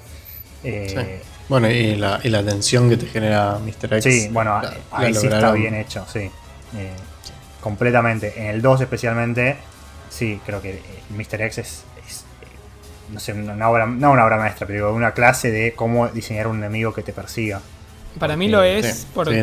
Eh, 0.64 1.22
bueno, 1.48 1.70
y 1.70 1.96
la, 1.96 2.20
y 2.22 2.28
la 2.28 2.42
tensión 2.42 2.88
que 2.88 2.96
te 2.96 3.06
genera 3.06 3.58
Mr. 3.58 3.94
X. 3.94 4.04
Sí, 4.04 4.28
bueno, 4.30 4.60
ahí 4.90 5.14
sí 5.14 5.26
está 5.26 5.52
bien 5.52 5.74
hecho, 5.74 6.04
sí. 6.10 6.20
Eh, 6.20 6.92
completamente. 7.60 8.32
En 8.36 8.46
el 8.46 8.62
2 8.62 8.82
especialmente, 8.82 9.56
sí, 10.10 10.40
creo 10.44 10.60
que 10.62 10.74
eh, 10.76 10.82
Mr. 11.10 11.42
X 11.42 11.58
es, 11.58 11.84
no 13.10 13.20
sé, 13.20 13.32
una 13.32 13.68
obra, 13.68 13.86
no 13.86 14.12
una 14.12 14.24
obra 14.24 14.36
maestra, 14.38 14.66
pero 14.66 14.94
una 14.94 15.12
clase 15.12 15.50
de 15.50 15.74
cómo 15.74 16.08
diseñar 16.08 16.46
un 16.46 16.58
enemigo 16.58 16.92
que 16.94 17.02
te 17.02 17.12
persiga. 17.12 17.60
Para 18.18 18.36
mí 18.36 18.48
lo 18.48 18.62
es 18.62 19.06
porque 19.14 19.42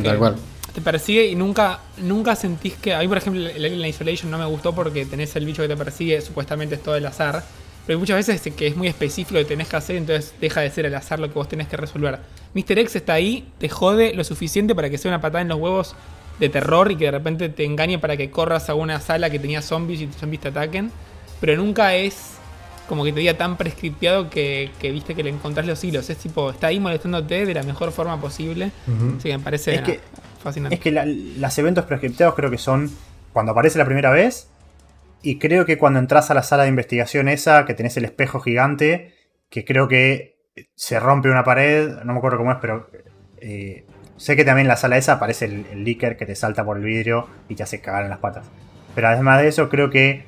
te 0.74 0.82
persigue 0.82 1.26
y 1.26 1.36
nunca, 1.36 1.80
nunca 1.98 2.36
sentís 2.36 2.76
que. 2.76 2.94
A 2.94 3.00
mí, 3.00 3.08
por 3.08 3.18
ejemplo, 3.18 3.48
el 3.48 3.86
Isolation 3.86 4.30
no 4.30 4.38
me 4.38 4.46
gustó 4.46 4.74
porque 4.74 5.06
tenés 5.06 5.36
el 5.36 5.46
bicho 5.46 5.62
que 5.64 5.68
te 5.68 5.78
persigue, 5.78 6.22
supuestamente 6.22 6.76
es 6.76 6.84
todo 6.84 6.96
el 6.96 7.06
azar. 7.06 7.44
Pero 7.90 7.98
muchas 7.98 8.18
veces 8.18 8.54
que 8.54 8.68
es 8.68 8.76
muy 8.78 8.88
específico 8.88 9.34
lo 9.34 9.40
que 9.40 9.48
tenés 9.48 9.68
que 9.68 9.76
hacer, 9.76 9.96
entonces 9.96 10.36
deja 10.40 10.62
de 10.62 10.70
ser 10.70 10.86
el 10.86 10.94
azar 10.94 11.20
lo 11.20 11.28
que 11.28 11.34
vos 11.34 11.50
tenés 11.50 11.68
que 11.68 11.76
resolver. 11.76 12.20
Mr. 12.54 12.78
X 12.78 12.98
está 12.98 13.14
ahí, 13.14 13.52
te 13.58 13.68
jode 13.68 14.14
lo 14.14 14.24
suficiente 14.24 14.76
para 14.76 14.92
que 14.92 15.00
sea 15.00 15.10
una 15.10 15.22
patada 15.22 15.42
en 15.42 15.48
los 15.48 15.58
huevos 15.58 15.96
de 16.40 16.50
terror 16.50 16.92
y 16.92 16.98
que 16.98 17.06
de 17.06 17.12
repente 17.12 17.50
te 17.50 17.66
engañe 17.66 17.98
para 17.98 18.16
que 18.16 18.30
corras 18.30 18.70
a 18.70 18.76
una 18.76 19.00
sala 19.00 19.32
que 19.32 19.40
tenía 19.40 19.64
zombies 19.64 20.02
y 20.02 20.06
tus 20.06 20.18
zombies 20.18 20.40
te 20.40 20.50
ataquen. 20.50 20.92
Pero 21.42 21.56
nunca 21.58 21.96
es 21.96 22.36
como 22.88 23.04
que 23.04 23.12
te 23.12 23.22
diga 23.22 23.34
tan 23.34 23.58
prescriptiado 23.58 24.30
que, 24.30 24.70
viste 24.80 25.16
que 25.16 25.24
le 25.24 25.32
encontrás 25.32 25.66
los 25.66 25.84
hilos. 25.84 26.12
Es 26.12 26.20
tipo, 26.20 26.52
está 26.52 26.68
ahí 26.68 26.80
molestándote 26.80 27.48
de 27.48 27.54
la 27.56 27.64
mejor 27.64 27.92
forma 27.92 28.22
posible. 28.22 28.72
Así 29.18 29.30
que 29.30 29.36
me 29.40 29.44
parece 29.44 30.00
fascinante. 30.44 30.76
Es 30.76 30.82
que 30.82 30.92
los 30.92 31.58
eventos 31.58 31.86
prescriptados 31.86 32.36
creo 32.36 32.52
que 32.52 32.60
son 32.60 32.92
cuando 33.34 33.54
aparece 33.54 33.80
la 33.80 33.86
primera 33.86 34.12
vez. 34.12 34.48
Y 35.22 35.38
creo 35.38 35.66
que 35.66 35.78
cuando 35.78 36.00
entras 36.00 36.32
a 36.32 36.34
la 36.34 36.44
sala 36.44 36.64
de 36.64 36.70
investigación 36.70 37.28
esa, 37.28 37.66
que 37.66 37.74
tenés 37.74 37.98
el 37.98 38.06
espejo 38.06 38.40
gigante, 38.40 39.14
que 39.50 39.66
creo 39.66 39.88
que 39.88 40.38
se 40.76 41.00
rompe 41.00 41.30
una 41.30 41.44
pared, 41.44 41.90
no 42.04 42.14
me 42.14 42.20
acuerdo 42.20 42.38
cómo 42.38 42.52
es, 42.52 42.58
pero 42.62 42.90
eh, 43.42 43.86
sé 44.18 44.36
que 44.36 44.46
también 44.46 44.66
en 44.66 44.70
la 44.70 44.78
sala 44.78 44.98
esa 44.98 45.14
aparece 45.14 45.46
el, 45.46 45.66
el 45.72 45.84
leaker 45.84 46.18
que 46.18 46.26
te 46.26 46.36
salta 46.36 46.64
por 46.64 46.78
el 46.78 46.84
vidrio 46.84 47.28
y 47.50 47.56
te 47.56 47.64
hace 47.64 47.82
cagar 47.82 48.04
en 48.04 48.10
las 48.10 48.20
patas. 48.20 48.46
Pero 48.96 49.08
además 49.08 49.42
de 49.42 49.48
eso, 49.48 49.70
creo 49.70 49.90
que 49.90 50.24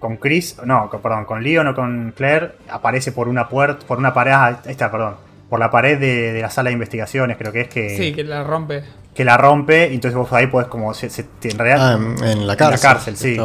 con 0.00 0.16
Chris, 0.16 0.56
no, 0.64 0.90
perdón, 0.90 1.26
con 1.26 1.44
Leon 1.44 1.68
o 1.68 1.74
con 1.74 2.12
Claire, 2.16 2.52
aparece 2.68 3.12
por 3.12 3.28
una 3.28 3.48
puerta, 3.48 3.86
por 3.86 3.98
una 3.98 4.12
pared, 4.12 4.32
ah, 4.34 4.60
está, 4.66 4.90
perdón, 4.90 5.16
por 5.48 5.60
la 5.60 5.70
pared 5.70 5.98
de, 6.00 6.40
la 6.40 6.50
sala 6.50 6.70
de 6.70 6.74
investigaciones, 6.74 7.36
creo 7.36 7.52
que 7.52 7.60
es 7.60 7.68
que... 7.68 7.96
Sí, 7.96 8.12
que 8.12 8.24
la 8.24 8.42
rompe. 8.42 8.82
Que 9.14 9.24
la 9.24 9.36
rompe, 9.36 9.88
y 9.90 9.94
entonces 9.94 10.16
vos 10.16 10.32
ahí 10.32 10.46
podés 10.46 10.68
como, 10.68 10.92
en 10.92 11.58
realidad... 11.58 11.92
Ah, 11.92 12.30
en, 12.30 12.46
la 12.46 12.56
cárcel. 12.56 12.66
En 12.66 12.70
la 12.70 12.78
cárcel, 12.78 13.16
sí. 13.16 13.36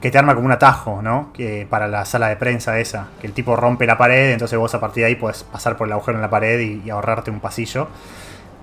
Que 0.00 0.12
te 0.12 0.18
arma 0.18 0.34
como 0.34 0.46
un 0.46 0.52
atajo, 0.52 1.02
¿no? 1.02 1.32
Que 1.32 1.66
para 1.68 1.88
la 1.88 2.04
sala 2.04 2.28
de 2.28 2.36
prensa 2.36 2.78
esa, 2.78 3.08
que 3.20 3.26
el 3.26 3.32
tipo 3.32 3.56
rompe 3.56 3.86
la 3.86 3.98
pared, 3.98 4.30
entonces 4.30 4.56
vos 4.56 4.72
a 4.74 4.80
partir 4.80 5.02
de 5.02 5.08
ahí 5.08 5.14
podés 5.16 5.42
pasar 5.42 5.76
por 5.76 5.88
el 5.88 5.92
agujero 5.92 6.18
en 6.18 6.22
la 6.22 6.30
pared 6.30 6.60
y, 6.60 6.90
ahorrarte 6.90 7.30
un 7.30 7.40
pasillo. 7.40 7.88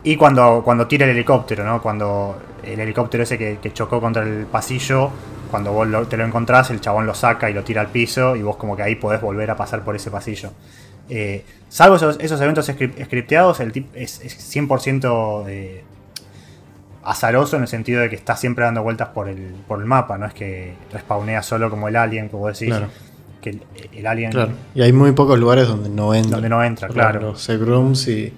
Y 0.04 0.16
cuando, 0.16 0.62
cuando 0.64 0.88
tira 0.88 1.06
el 1.06 1.12
helicóptero, 1.12 1.66
¿no? 1.66 1.82
Cuando 1.82 2.38
el 2.64 2.80
helicóptero 2.80 3.24
ese 3.24 3.38
que, 3.38 3.58
que 3.62 3.74
chocó 3.74 4.00
contra 4.00 4.24
el 4.24 4.46
pasillo 4.46 5.12
cuando 5.56 5.72
vos 5.72 6.10
te 6.10 6.18
lo 6.18 6.26
encontrás, 6.26 6.70
el 6.72 6.82
chabón 6.82 7.06
lo 7.06 7.14
saca 7.14 7.50
y 7.50 7.54
lo 7.54 7.64
tira 7.64 7.82
al 7.82 7.88
piso 7.88 8.36
y 8.36 8.42
vos 8.42 8.58
como 8.58 8.76
que 8.76 8.84
ahí 8.84 8.96
podés 8.96 9.22
volver 9.22 9.52
a 9.52 9.56
pasar 9.56 9.84
por 9.84 9.96
ese 9.96 10.12
pasillo. 10.12 10.52
Eh, 11.10 11.46
salvo 11.70 11.96
esos, 11.96 12.42
eventos 12.42 12.66
scripteados, 12.66 13.60
el 13.60 13.72
tip 13.72 13.88
es, 13.96 14.22
100% 14.22 15.46
eh, 15.48 15.84
azaroso 17.06 17.56
en 17.56 17.62
el 17.62 17.68
sentido 17.68 18.02
de 18.02 18.10
que 18.10 18.16
está 18.16 18.36
siempre 18.36 18.66
dando 18.66 18.84
vueltas 18.84 19.10
por 19.10 19.30
el, 19.30 19.54
por 19.68 19.80
el 19.80 19.86
mapa, 19.86 20.18
no 20.18 20.26
es 20.26 20.34
que 20.34 20.74
respawnea 20.92 21.42
solo 21.44 21.70
como 21.70 21.88
el 21.88 21.96
alien, 21.96 22.30
como 22.30 22.48
decís. 22.48 22.74
Que 23.42 23.60
el, 23.94 24.08
alien. 24.08 24.32
Y 24.74 24.82
hay 24.82 24.92
muy 24.92 25.12
pocos 25.12 25.38
lugares 25.38 25.68
donde 25.68 25.88
no 25.88 26.16
entra. 26.16 26.32
Donde 26.32 26.50
no 26.50 26.64
entra, 26.64 26.88
claro. 26.88 27.22
Los 27.22 27.48
rooms 27.60 28.08
y 28.08 28.34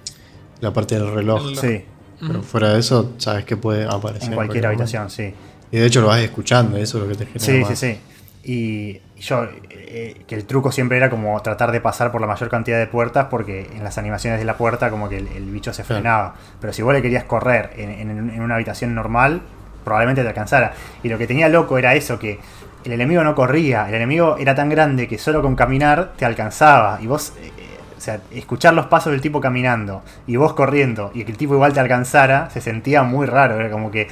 la 0.60 0.72
parte 0.72 0.96
del 0.96 1.10
reloj. 1.12 1.58
Sí. 1.58 1.84
Pero 2.20 2.42
fuera 2.42 2.74
de 2.74 2.80
eso, 2.80 3.14
sabes 3.16 3.44
que 3.44 3.56
puede 3.56 3.84
aparecer. 3.84 4.28
En 4.28 4.34
cualquier 4.34 4.66
habitación, 4.66 5.08
sí. 5.08 5.32
Y 5.70 5.78
de 5.78 5.86
hecho 5.86 6.00
lo 6.00 6.08
vas 6.08 6.20
escuchando, 6.20 6.76
eso 6.76 6.98
es 6.98 7.04
lo 7.04 7.08
que 7.08 7.24
te 7.24 7.26
genera. 7.26 7.68
Sí, 7.68 7.74
sí, 7.74 7.94
sí. 7.94 8.00
Y 8.48 9.02
yo, 9.18 9.46
eh, 9.68 10.22
que 10.26 10.34
el 10.34 10.46
truco 10.46 10.72
siempre 10.72 10.96
era 10.96 11.10
como 11.10 11.38
tratar 11.42 11.70
de 11.70 11.82
pasar 11.82 12.10
por 12.10 12.22
la 12.22 12.26
mayor 12.26 12.48
cantidad 12.48 12.78
de 12.78 12.86
puertas, 12.86 13.26
porque 13.26 13.68
en 13.74 13.84
las 13.84 13.98
animaciones 13.98 14.38
de 14.38 14.46
la 14.46 14.56
puerta, 14.56 14.88
como 14.88 15.10
que 15.10 15.18
el, 15.18 15.50
bicho 15.50 15.74
se 15.74 15.84
frenaba. 15.84 16.34
Pero 16.58 16.72
si 16.72 16.80
vos 16.80 16.94
le 16.94 17.02
querías 17.02 17.24
correr 17.24 17.72
en, 17.76 18.40
una 18.40 18.54
habitación 18.54 18.94
normal, 18.94 19.42
probablemente 19.84 20.22
te 20.22 20.28
alcanzara. 20.28 20.72
Y 21.02 21.10
lo 21.10 21.18
que 21.18 21.26
tenía 21.26 21.50
loco 21.50 21.76
era 21.76 21.94
eso, 21.94 22.18
que 22.18 22.40
el 22.84 22.92
enemigo 22.92 23.22
no 23.22 23.34
corría, 23.34 23.86
el 23.86 23.94
enemigo 23.96 24.38
era 24.38 24.54
tan 24.54 24.70
grande 24.70 25.06
que 25.08 25.18
solo 25.18 25.42
con 25.42 25.54
caminar 25.54 26.12
te 26.16 26.24
alcanzaba. 26.24 27.00
Y 27.02 27.06
vos, 27.06 27.34
eh, 27.42 27.50
o 27.98 28.00
sea, 28.00 28.18
escuchar 28.30 28.72
los 28.72 28.86
pasos 28.86 29.12
del 29.12 29.20
tipo 29.20 29.42
caminando 29.42 30.02
y 30.26 30.36
vos 30.36 30.54
corriendo 30.54 31.10
y 31.12 31.24
que 31.24 31.32
el 31.32 31.36
tipo 31.36 31.52
igual 31.52 31.74
te 31.74 31.80
alcanzara, 31.80 32.48
se 32.48 32.62
sentía 32.62 33.02
muy 33.02 33.26
raro. 33.26 33.56
Era 33.60 33.70
como 33.70 33.90
que 33.90 34.08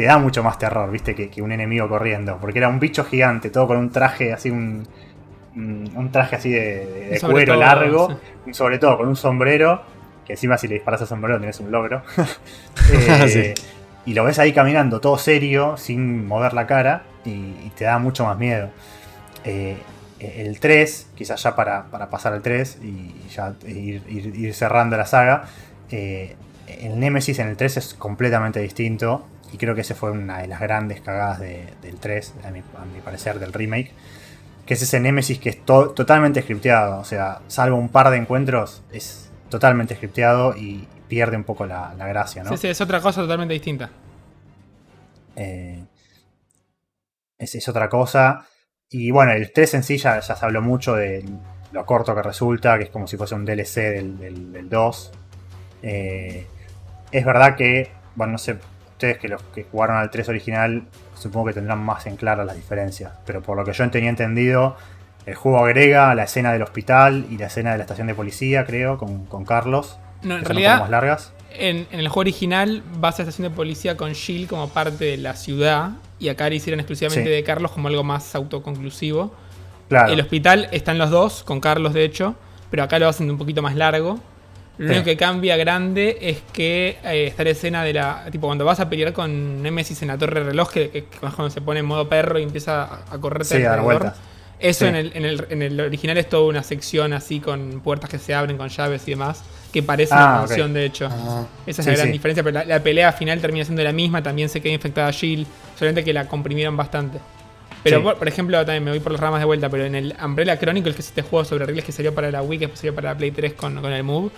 te 0.00 0.06
da 0.06 0.16
mucho 0.16 0.42
más 0.42 0.58
terror, 0.58 0.90
viste, 0.90 1.14
que, 1.14 1.42
un 1.42 1.52
enemigo 1.52 1.86
corriendo. 1.86 2.38
Porque 2.40 2.58
era 2.58 2.70
un 2.70 2.80
bicho 2.80 3.04
gigante, 3.04 3.50
todo 3.50 3.66
con 3.66 3.76
un 3.76 3.90
traje 3.90 4.32
así, 4.32 4.48
un, 4.48 4.88
un 5.54 6.10
traje 6.10 6.36
así 6.36 6.50
de, 6.50 7.18
cuero 7.20 7.54
largo, 7.56 8.18
sobre 8.52 8.78
todo 8.78 8.96
con 8.96 9.08
un 9.08 9.16
sombrero, 9.16 9.82
que 10.24 10.32
encima 10.32 10.56
si 10.56 10.68
le 10.68 10.76
disparas 10.76 11.02
al 11.02 11.06
sombrero 11.06 11.38
tenés 11.38 11.60
un 11.60 11.70
logro. 11.70 12.02
Eh, 12.92 13.54
y 14.06 14.14
lo 14.14 14.24
ves 14.24 14.38
ahí 14.38 14.54
caminando 14.54 15.00
todo 15.00 15.18
serio, 15.18 15.76
sin 15.76 16.26
mover 16.26 16.54
la 16.54 16.66
cara, 16.66 17.02
y, 17.26 17.52
te 17.76 17.84
da 17.84 17.98
mucho 17.98 18.24
más 18.24 18.38
miedo. 18.38 18.70
Eh, 19.44 19.76
el 20.18 20.58
3, 20.60 21.08
quizás 21.14 21.42
ya 21.42 21.54
para, 21.54 21.84
pasar 22.08 22.32
al 22.32 22.40
3 22.40 22.78
y 22.82 23.28
ya 23.28 23.52
ir, 23.66 24.54
cerrando 24.54 24.96
la 24.96 25.04
saga, 25.04 25.44
eh, 25.90 26.36
el 26.66 26.98
Nemesis 26.98 27.38
en 27.38 27.48
el 27.48 27.58
3 27.58 27.76
es 27.76 27.94
completamente 27.94 28.60
distinto. 28.60 29.26
Y 29.52 29.56
creo 29.56 29.74
que 29.74 29.80
esa 29.80 29.94
fue 29.94 30.10
una 30.10 30.38
de 30.38 30.48
las 30.48 30.60
grandes 30.60 31.00
cagadas 31.00 31.40
del 31.40 31.98
3, 31.98 32.34
a 32.44 32.50
mi, 32.50 32.62
parecer, 33.04 33.38
del 33.38 33.52
remake. 33.52 33.92
Que 34.64 34.74
es 34.74 34.82
ese 34.82 35.00
Nemesis 35.00 35.38
que 35.38 35.48
es 35.50 35.64
totalmente 35.64 36.42
scripteado. 36.42 37.00
O 37.00 37.04
sea, 37.04 37.40
salvo 37.48 37.76
un 37.76 37.88
par 37.88 38.10
de 38.10 38.18
encuentros, 38.18 38.82
es 38.92 39.30
totalmente 39.48 39.96
scripteado 39.96 40.56
y 40.56 40.86
pierde 41.08 41.36
un 41.36 41.44
poco 41.44 41.66
la, 41.66 41.92
gracia, 41.98 42.44
¿no? 42.44 42.50
Sí, 42.50 42.56
sí, 42.56 42.68
es 42.68 42.80
otra 42.80 43.00
cosa 43.00 43.22
totalmente 43.22 43.54
distinta. 43.54 43.90
Eh, 45.34 45.84
es, 47.36 47.68
otra 47.68 47.88
cosa. 47.88 48.46
Y 48.88 49.10
bueno, 49.10 49.32
el 49.32 49.52
3 49.52 49.74
en 49.74 49.82
sí 49.82 49.98
ya, 49.98 50.22
se 50.22 50.32
habló 50.40 50.62
mucho 50.62 50.94
de 50.94 51.24
lo 51.72 51.86
corto 51.86 52.14
que 52.14 52.22
resulta, 52.22 52.78
que 52.78 52.84
es 52.84 52.90
como 52.90 53.06
si 53.06 53.16
fuese 53.16 53.34
un 53.34 53.44
DLC 53.44 53.74
del, 53.74 54.68
2. 54.68 55.12
Eh, 55.82 56.46
es 57.10 57.24
verdad 57.24 57.56
que, 57.56 57.90
bueno, 58.14 58.32
no 58.32 58.38
sé, 58.38 58.58
ustedes 59.00 59.18
que 59.18 59.28
los 59.28 59.42
que 59.54 59.64
jugaron 59.64 59.96
al 59.96 60.10
3 60.10 60.28
original, 60.28 60.82
supongo 61.14 61.46
que 61.46 61.54
tendrán 61.54 61.82
más 61.82 62.06
en 62.06 62.16
claro 62.16 62.44
las 62.44 62.54
diferencias. 62.54 63.12
Pero 63.24 63.40
por 63.40 63.56
lo 63.56 63.64
que 63.64 63.72
yo 63.72 63.90
tenía 63.90 64.10
entendido, 64.10 64.76
el 65.24 65.34
juego 65.34 65.64
agrega 65.64 66.14
la 66.14 66.24
escena 66.24 66.52
del 66.52 66.60
hospital 66.60 67.24
y 67.30 67.38
la 67.38 67.46
escena 67.46 67.72
de 67.72 67.78
la 67.78 67.84
estación 67.84 68.08
de 68.08 68.14
policía, 68.14 68.66
creo, 68.66 68.98
con, 68.98 69.44
Carlos. 69.46 69.98
No, 70.22 70.36
en 70.36 70.44
realidad, 70.44 70.80
más 70.80 70.90
largas. 70.90 71.32
En, 71.52 71.86
el 71.90 72.08
juego 72.08 72.20
original 72.20 72.82
vas 72.98 73.18
a 73.18 73.22
la 73.22 73.30
estación 73.30 73.48
de 73.48 73.56
policía 73.56 73.96
con 73.96 74.14
Jill 74.14 74.46
como 74.46 74.68
parte 74.68 75.06
de 75.06 75.16
la 75.16 75.34
ciudad 75.34 75.92
y 76.18 76.28
acá 76.28 76.50
le 76.50 76.56
hicieron 76.56 76.78
exclusivamente 76.78 77.30
de 77.30 77.42
Carlos 77.42 77.72
como 77.72 77.88
algo 77.88 78.04
más 78.04 78.34
autoconclusivo. 78.34 79.34
Claro. 79.88 80.12
El 80.12 80.20
hospital 80.20 80.68
están 80.72 80.98
los 80.98 81.08
dos, 81.08 81.42
con 81.42 81.58
Carlos 81.60 81.94
de 81.94 82.04
hecho, 82.04 82.36
pero 82.70 82.82
acá 82.82 82.98
lo 82.98 83.08
hacen 83.08 83.30
un 83.30 83.38
poquito 83.38 83.62
más 83.62 83.74
largo. 83.74 84.20
Lo 84.80 84.86
único 84.92 85.04
que 85.04 85.16
cambia 85.16 85.56
grande 85.56 86.16
es 86.20 86.38
que 86.52 86.96
eh, 87.04 87.26
está 87.26 87.44
la 87.44 87.50
escena 87.50 87.84
de 87.84 87.92
la. 87.92 88.24
Tipo, 88.30 88.46
cuando 88.46 88.64
vas 88.64 88.80
a 88.80 88.88
pelear 88.88 89.12
con 89.12 89.62
Nemesis 89.62 90.00
en 90.02 90.08
la 90.08 90.16
torre 90.18 90.42
reloj, 90.42 90.70
que, 90.72 90.90
que, 90.90 91.04
cuando 91.20 91.50
se 91.50 91.60
pone 91.60 91.80
en 91.80 91.86
modo 91.86 92.08
perro 92.08 92.38
y 92.38 92.42
empieza 92.42 92.84
a, 92.84 93.04
a 93.14 93.18
correrte 93.18 93.56
sí, 93.58 93.62
a 93.62 93.70
dar 93.70 93.82
vueltas. 93.82 94.16
Eso 94.58 94.86
en, 94.86 94.94
el, 94.96 95.12
en, 95.14 95.24
el, 95.24 95.46
en, 95.48 95.62
el, 95.62 95.80
original 95.80 96.18
es 96.18 96.28
toda 96.28 96.46
una 96.46 96.62
sección 96.62 97.12
así 97.14 97.40
con 97.40 97.80
puertas 97.80 98.10
que 98.10 98.18
se 98.18 98.34
abren 98.34 98.58
con 98.58 98.68
llaves 98.68 99.06
y 99.08 99.12
demás, 99.12 99.42
que 99.72 99.82
parece 99.82 100.12
Ah, 100.14 100.18
una 100.26 100.38
mansión 100.40 100.70
ok. 100.70 100.74
de 100.74 100.84
hecho. 100.84 101.08
Ah. 101.10 101.46
Esa 101.66 101.80
es 101.82 101.84
Sí, 101.86 101.90
la 101.90 101.96
gran 101.96 102.06
sí. 102.08 102.12
diferencia, 102.12 102.42
pero 102.42 102.54
la, 102.58 102.64
la 102.66 102.82
pelea 102.82 103.12
final 103.12 103.40
termina 103.40 103.64
siendo 103.64 103.82
la 103.82 103.92
misma, 103.92 104.22
también 104.22 104.48
se 104.50 104.60
queda 104.60 104.72
infectada 104.74 105.12
Jill, 105.12 105.46
solamente 105.78 106.04
que 106.04 106.12
la 106.12 106.26
comprimieron 106.28 106.76
bastante. 106.76 107.18
Pero 107.82 108.02
por, 108.02 108.16
por 108.18 108.28
ejemplo, 108.28 108.58
también 108.58 108.84
me 108.84 108.90
voy 108.90 109.00
por 109.00 109.12
las 109.12 109.20
ramas 109.20 109.40
de 109.40 109.46
vuelta, 109.46 109.70
pero 109.70 109.84
en 109.86 109.94
el 109.94 110.14
Umbrella 110.22 110.58
Chronicles, 110.58 110.94
que 110.94 111.00
es 111.00 111.08
este 111.08 111.22
juego 111.22 111.44
sobre 111.46 111.64
reglas 111.64 111.84
que 111.86 111.92
salió 111.92 112.14
para 112.14 112.30
la 112.30 112.42
Wii, 112.42 112.58
que 112.58 112.76
salió 112.76 112.94
para 112.94 113.10
la 113.12 113.16
Play 113.18 113.30
3 113.30 113.54
con, 113.54 113.80
con 113.80 113.90
el 113.92 114.02
Move, 114.04 114.30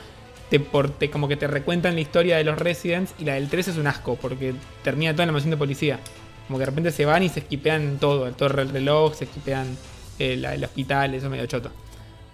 como 1.11 1.29
que 1.29 1.37
te 1.37 1.47
recuentan 1.47 1.95
la 1.95 2.01
historia 2.01 2.37
de 2.37 2.45
los 2.45 2.59
Residents 2.59 3.15
y 3.19 3.25
la 3.25 3.35
del 3.35 3.49
3 3.49 3.69
es 3.69 3.77
un 3.77 3.87
asco, 3.87 4.17
porque 4.17 4.55
termina 4.83 5.13
toda 5.13 5.27
la 5.27 5.33
mansión 5.33 5.51
de 5.51 5.57
policía. 5.57 5.99
Como 6.47 6.59
que 6.59 6.63
de 6.63 6.67
repente 6.67 6.91
se 6.91 7.05
van 7.05 7.23
y 7.23 7.29
se 7.29 7.41
esquipean 7.41 7.99
todo, 7.99 8.27
el 8.27 8.35
torre 8.35 8.65
del 8.65 8.73
reloj, 8.73 9.15
se 9.15 9.25
esquipean 9.25 9.77
el, 10.19 10.45
el 10.45 10.65
hospital, 10.65 11.15
eso 11.15 11.27
es 11.27 11.31
medio 11.31 11.47
choto. 11.47 11.71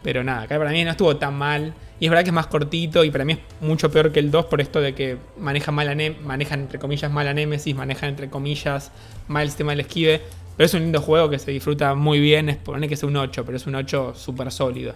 Pero 0.02 0.24
nada, 0.24 0.42
acá 0.42 0.58
para 0.58 0.70
mí 0.70 0.84
no 0.84 0.90
estuvo 0.90 1.16
tan 1.16 1.34
mal. 1.34 1.74
Y 2.00 2.04
es 2.04 2.10
verdad 2.10 2.22
que 2.22 2.30
es 2.30 2.34
más 2.34 2.46
cortito 2.46 3.04
y 3.04 3.10
para 3.10 3.24
mí 3.24 3.32
es 3.32 3.38
mucho 3.60 3.90
peor 3.90 4.12
que 4.12 4.20
el 4.20 4.30
2 4.30 4.46
por 4.46 4.60
esto 4.60 4.80
de 4.80 4.94
que 4.94 5.18
manejan 5.36 5.74
mal 5.74 6.16
manejan 6.22 6.60
entre 6.60 6.78
comillas 6.78 7.10
mal 7.10 7.26
a 7.26 7.34
Nemesis, 7.34 7.74
manejan 7.74 8.10
entre 8.10 8.30
comillas 8.30 8.92
mal 9.26 9.42
el 9.42 9.48
sistema 9.48 9.72
del 9.72 9.80
esquive. 9.80 10.22
Pero 10.56 10.66
es 10.66 10.74
un 10.74 10.80
lindo 10.80 11.00
juego 11.00 11.28
que 11.30 11.38
se 11.38 11.50
disfruta 11.50 11.94
muy 11.94 12.20
bien. 12.20 12.48
Es 12.48 12.58
que 12.58 12.94
es 12.94 13.02
un 13.02 13.16
8, 13.16 13.44
pero 13.44 13.56
es 13.56 13.66
un 13.66 13.74
8 13.74 14.14
súper 14.16 14.50
sólido. 14.50 14.94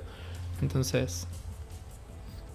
Entonces. 0.61 1.27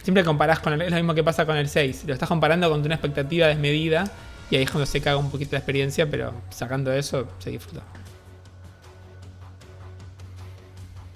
Siempre 0.08 0.24
comparás 0.24 0.62
con 0.62 0.72
el, 0.72 0.82
es 0.84 0.90
lo 0.90 0.96
mismo 0.96 1.14
que 1.14 1.22
pasa 1.22 1.46
con 1.46 1.58
el 1.58 1.68
6. 1.68 2.06
Lo 2.08 2.14
estás 2.14 2.30
comparando 2.30 2.70
con 2.70 2.80
una 2.80 2.96
expectativa 2.96 3.48
desmedida. 3.48 4.10
Y 4.50 4.56
ahí 4.56 4.64
es 4.64 4.72
cuando 4.72 4.86
se 4.86 5.02
caga 5.02 5.18
un 5.18 5.30
poquito 5.30 5.52
la 5.52 5.58
experiencia, 5.58 6.10
pero 6.10 6.34
sacando 6.50 6.94
eso 6.94 7.28
se 7.40 7.50
disfruta. 7.50 7.82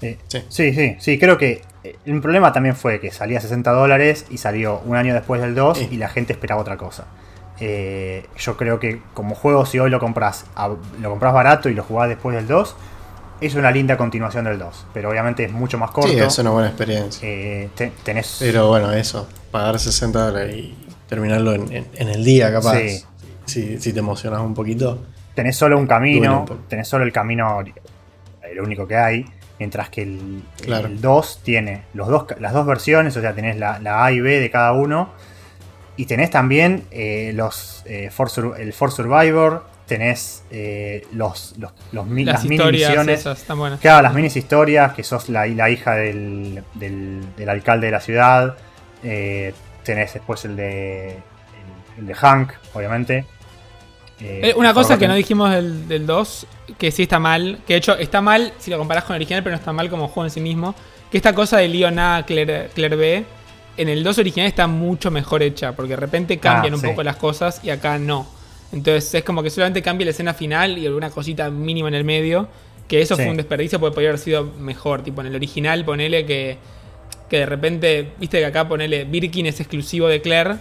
Sí. 0.02 0.18
Sí. 0.50 0.98
sí, 1.00 1.18
creo 1.18 1.38
que 1.38 1.62
eh, 1.86 1.96
el 2.06 2.20
problema 2.20 2.52
también 2.52 2.76
fue 2.76 3.00
que 3.00 3.12
salía 3.12 3.38
a 3.38 3.42
60 3.42 3.72
dólares 3.72 4.26
y 4.30 4.40
salió 4.40 4.82
un 4.84 4.98
año 4.98 5.14
después 5.14 5.40
del 5.40 5.56
2 5.56 5.78
Sí. 5.78 5.88
y 5.90 5.96
la 5.96 6.10
gente 6.10 6.34
esperaba 6.34 6.60
otra 6.60 6.76
cosa. 6.76 7.06
Eh, 7.62 8.26
yo 8.40 8.58
creo 8.58 8.82
que 8.82 9.02
como 9.14 9.36
juego, 9.36 9.66
si 9.66 9.80
hoy 9.80 9.90
lo 9.90 10.02
compras, 10.02 10.48
lo 11.00 11.10
compras 11.12 11.34
barato 11.34 11.70
y 11.70 11.76
lo 11.76 11.84
jugás 11.84 12.10
después 12.10 12.36
del 12.36 12.46
2, 12.46 12.76
es 13.42 13.56
una 13.56 13.72
linda 13.72 13.98
continuación 13.98 14.46
del 14.46 14.60
2. 14.60 14.86
Pero 14.94 15.10
obviamente 15.10 15.44
es 15.46 15.52
mucho 15.52 15.78
más 15.78 15.92
corto. 15.92 16.10
Sí, 16.12 16.18
es 16.20 16.38
una 16.40 16.52
buena 16.52 16.68
experiencia. 16.70 17.28
Eh, 17.28 17.70
te- 17.76 17.92
tenés. 18.04 18.38
Pero 18.40 18.68
bueno, 18.70 18.92
eso, 18.92 19.28
pagar 19.52 19.80
60 19.80 20.28
dólares 20.28 20.56
y 20.56 20.76
terminarlo 21.08 21.54
en, 21.54 21.72
en- 21.74 21.88
en 21.94 22.08
el 22.10 22.24
día, 22.24 22.52
capaz. 22.52 22.78
Sí. 22.78 23.04
Si, 23.46 23.80
si 23.82 23.92
te 23.94 24.00
emocionas 24.00 24.40
un 24.42 24.54
poquito. 24.54 25.04
tenés 25.36 25.58
solo 25.58 25.78
un 25.78 25.88
camino, 25.88 26.46
un 26.50 26.68
tenés 26.68 26.88
solo 26.88 27.04
el 27.04 27.12
camino, 27.12 27.62
el 28.50 28.62
único 28.62 28.88
que 28.88 28.96
hay, 28.96 29.26
mientras 29.60 29.90
que 29.90 30.04
el, 30.04 30.44
Claro. 30.62 30.88
el 30.88 31.02
2 31.02 31.42
tiene 31.44 31.84
los 31.94 32.08
dos, 32.08 32.26
las 32.40 32.54
dos 32.54 32.66
versiones, 32.66 33.16
o 33.18 33.22
sea, 33.22 33.34
tenés 33.34 33.58
la, 33.58 33.80
la 33.80 34.06
A 34.06 34.12
y 34.12 34.20
B 34.22 34.40
de 34.40 34.50
cada 34.52 34.74
uno, 34.74 35.10
y 35.98 36.06
tenés 36.06 36.30
también 36.30 36.84
eh, 36.92 37.32
los, 37.36 37.84
eh, 37.86 38.10
For 38.12 38.30
el 38.60 38.72
For 38.74 38.92
Survivor, 38.92 39.66
tenés 39.92 40.44
eh, 40.52 41.06
los, 41.12 41.54
los, 41.58 41.74
los 41.92 42.08
mi- 42.08 42.24
Las, 42.24 42.36
las 42.36 42.46
mini 42.46 42.64
misiones, 42.72 43.20
esas 43.20 43.42
están 43.42 43.58
buenas. 43.60 43.82
Claro, 43.82 44.02
las 44.04 44.14
minis 44.14 44.38
historias, 44.38 44.94
que 44.94 45.04
sos 45.04 45.28
la, 45.28 45.46
la 45.48 45.70
hija 45.70 45.96
del, 45.96 46.64
del- 46.76 47.22
del 47.36 47.50
alcalde 47.50 47.88
de 47.88 47.92
la 47.92 48.00
ciudad. 48.00 48.56
eh, 49.04 49.54
tenés 49.84 50.14
después 50.14 50.46
el 50.46 50.56
de. 50.56 51.10
El, 51.10 51.20
el 52.00 52.08
de 52.08 52.14
Hank, 52.16 52.54
obviamente. 52.74 53.26
Eh, 54.22 54.42
Eh, 54.52 54.54
una 54.56 54.74
cosa 54.74 54.98
que 54.98 55.08
no 55.10 55.16
dijimos 55.16 55.50
del, 55.52 55.88
del 55.90 56.06
2, 56.06 56.48
que 56.78 56.90
sí 56.92 57.04
está 57.04 57.20
mal, 57.20 57.60
que 57.68 57.74
de 57.74 57.78
hecho 57.80 57.98
está 57.98 58.22
mal 58.22 58.54
si 58.60 58.72
lo 58.72 58.78
comparás 58.78 59.04
con 59.04 59.16
el 59.16 59.20
original, 59.20 59.44
pero 59.44 59.56
no 59.56 59.60
está 59.60 59.74
mal 59.74 59.90
como 59.90 60.08
juego 60.08 60.26
en 60.26 60.32
sí 60.32 60.40
mismo, 60.40 60.74
que 61.12 61.18
esta 61.18 61.34
cosa 61.34 61.58
de 61.58 61.68
Leon 61.68 62.00
A, 62.00 62.24
Claire, 62.26 62.70
Claire 62.74 62.96
B, 62.96 63.26
en 63.78 63.90
el 63.90 64.04
2 64.04 64.20
original 64.20 64.48
está 64.48 64.68
mucho 64.68 65.12
mejor 65.12 65.42
hecha, 65.44 65.74
porque 65.76 65.90
de 65.92 65.96
repente 65.98 66.38
cambian 66.38 66.74
Ah, 66.74 66.76
un 66.78 66.82
sí. 66.82 66.88
poco 66.88 67.04
las 67.04 67.18
cosas 67.18 67.60
y 67.64 67.72
acá 67.72 67.98
no. 67.98 68.28
Entonces 68.72 69.14
es 69.16 69.24
como 69.24 69.44
que 69.44 69.50
solamente 69.50 69.82
cambia 69.82 70.06
la 70.06 70.12
escena 70.12 70.34
final 70.34 70.78
y 70.78 70.86
alguna 70.88 71.10
cosita 71.10 71.50
mínima 71.50 71.88
en 71.90 71.96
el 71.96 72.04
medio, 72.06 72.48
que 72.88 73.02
eso 73.02 73.16
Sí. 73.16 73.24
fue 73.24 73.32
un 73.32 73.38
desperdicio 73.38 73.80
porque 73.80 73.94
podría 73.96 74.10
haber 74.12 74.20
sido 74.20 74.44
mejor, 74.46 75.04
tipo 75.04 75.22
en 75.22 75.28
el 75.28 75.36
original 75.36 75.84
ponele 75.86 76.26
que, 76.26 76.58
que 77.30 77.38
de 77.40 77.46
repente, 77.46 78.12
viste 78.20 78.40
que 78.40 78.46
acá 78.46 78.68
ponele 78.68 79.04
Birkin 79.06 79.46
es 79.46 79.60
exclusivo 79.60 80.08
de 80.08 80.22
Claire 80.22 80.56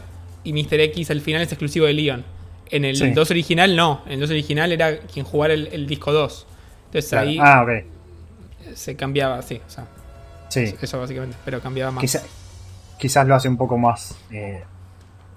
y 0.44 0.52
Mr. 0.52 0.80
X 0.80 1.10
al 1.10 1.20
final 1.20 1.42
es 1.42 1.52
exclusivo 1.52 1.86
de 1.86 1.92
Leon. 1.92 2.24
En 2.70 2.84
el 2.84 2.96
Sí. 2.96 3.10
2 3.10 3.30
original 3.32 3.74
no, 3.74 4.02
en 4.06 4.12
el 4.12 4.20
2 4.20 4.30
original 4.30 4.70
era 4.72 4.98
quien 5.00 5.24
jugara 5.24 5.54
el, 5.54 5.68
el 5.72 5.86
disco 5.86 6.12
2. 6.12 6.46
Entonces 6.86 7.10
Claro. 7.10 7.28
ahí 7.28 7.38
Ah, 7.40 7.62
ok. 7.64 7.70
se 8.76 8.94
cambiaba 8.96 9.38
o 9.38 9.42
sea, 9.42 9.60
Sí. 10.48 10.74
eso 10.80 10.98
básicamente, 11.00 11.36
pero 11.44 11.60
cambiaba 11.60 11.90
más. 11.90 12.02
Quizá- 12.02 12.22
quizás 12.98 13.26
lo 13.26 13.34
hace 13.34 13.48
un 13.48 13.56
poco 13.56 13.76
más 13.78 14.16
eh, 14.30 14.62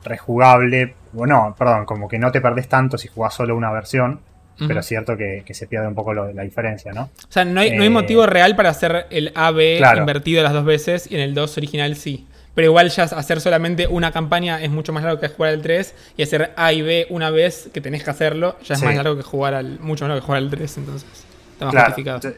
rejugable. 0.04 0.96
O 1.16 1.26
no, 1.26 1.56
perdón, 1.58 1.86
como 1.86 2.08
que 2.08 2.18
no 2.20 2.32
te 2.32 2.42
perdés 2.42 2.68
tanto 2.68 2.98
si 2.98 3.08
jugás 3.08 3.34
solo 3.34 3.56
una 3.56 3.72
versión. 3.72 4.20
Pero 4.68 4.82
es 4.82 4.86
cierto 4.86 5.18
que, 5.18 5.42
que 5.46 5.54
se 5.56 5.66
pierde 5.66 5.88
un 5.88 5.96
poco 5.96 6.14
lo- 6.14 6.32
la 6.32 6.44
diferencia, 6.44 6.94
¿no? 6.94 7.04
O 7.06 7.10
sea, 7.32 7.44
no 7.44 7.60
hay, 7.60 7.72
no 7.76 7.82
hay 7.82 7.88
Eh, 7.88 7.92
motivo 7.92 8.28
real 8.28 8.56
para 8.56 8.70
hacer 8.70 9.08
el 9.10 9.32
AB 9.36 9.78
Claro. 9.80 10.00
invertido 10.02 10.44
las 10.44 10.54
dos 10.54 10.64
veces 10.64 11.12
y 11.12 11.16
en 11.16 11.22
el 11.22 11.34
2 11.34 11.58
original 11.58 11.96
sí. 11.96 12.28
Pero 12.54 12.68
igual 12.68 12.90
ya 12.90 13.04
hacer 13.06 13.42
solamente 13.42 13.88
una 13.88 14.12
campaña 14.12 14.62
es 14.62 14.70
mucho 14.70 14.94
más 14.94 15.04
largo 15.04 15.20
que 15.20 15.28
jugar 15.28 15.54
al 15.54 15.64
3 15.64 15.96
y 16.18 16.22
hacer 16.24 16.52
A 16.56 16.72
y 16.72 16.84
B 16.84 17.08
una 17.10 17.32
vez 17.32 17.72
que 17.74 17.82
tenés 17.82 18.04
que 18.04 18.12
hacerlo 18.12 18.56
ya 18.64 18.76
es 18.76 18.80
Sí. 18.80 18.86
más 18.86 18.96
largo 18.96 19.18
que 19.18 19.24
jugar 19.24 19.56
al 19.56 19.80
mucho 19.80 20.06
más 20.06 20.10
largo 20.10 20.22
que 20.22 20.26
jugar 20.28 20.44
al 20.44 20.50
3, 20.52 20.78
entonces 20.78 21.10
está 21.54 21.66
más 21.66 21.72
Claro. 21.74 21.88
justificado. 21.88 22.34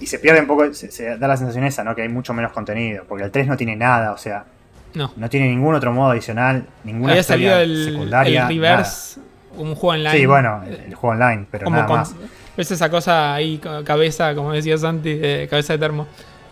Y 0.00 0.06
se 0.06 0.18
pierde 0.18 0.40
un 0.42 0.46
poco, 0.46 0.72
se, 0.74 0.90
se 0.92 1.16
da 1.16 1.26
la 1.26 1.36
sensación 1.38 1.64
esa, 1.64 1.82
¿no? 1.82 1.94
Que 1.96 2.02
hay 2.02 2.08
mucho 2.10 2.34
menos 2.34 2.52
contenido. 2.52 3.04
Porque 3.08 3.24
el 3.24 3.30
3 3.30 3.46
no 3.46 3.56
tiene 3.56 3.74
nada, 3.74 4.12
o 4.12 4.18
sea, 4.18 4.44
No. 4.94 5.12
no 5.16 5.28
tiene 5.28 5.48
ningún 5.48 5.74
otro 5.74 5.92
modo 5.92 6.10
adicional, 6.12 6.66
ninguna 6.84 7.12
Había 7.12 7.20
historia 7.20 7.50
salido 7.56 7.60
el, 7.78 7.92
secundaria. 7.92 8.42
el 8.42 8.48
Reverse, 8.48 9.20
un 9.56 9.74
juego 9.74 9.94
online. 9.94 10.12
Sí, 10.18 10.26
bueno, 10.26 10.62
el, 10.66 10.74
el 10.74 10.94
juego 10.94 11.14
online, 11.14 11.46
pero 11.50 11.64
como 11.64 11.76
nada 11.76 11.88
más. 11.88 12.14
¿Ves 12.56 12.70
esa 12.70 12.90
cosa 12.90 13.34
ahí, 13.34 13.58
ca- 13.58 13.84
cabeza, 13.84 14.34
como 14.34 14.52
decía 14.52 14.76
Santi, 14.78 15.14
de 15.14 15.46
cabeza 15.48 15.74
de 15.74 15.78
termo? 15.78 16.06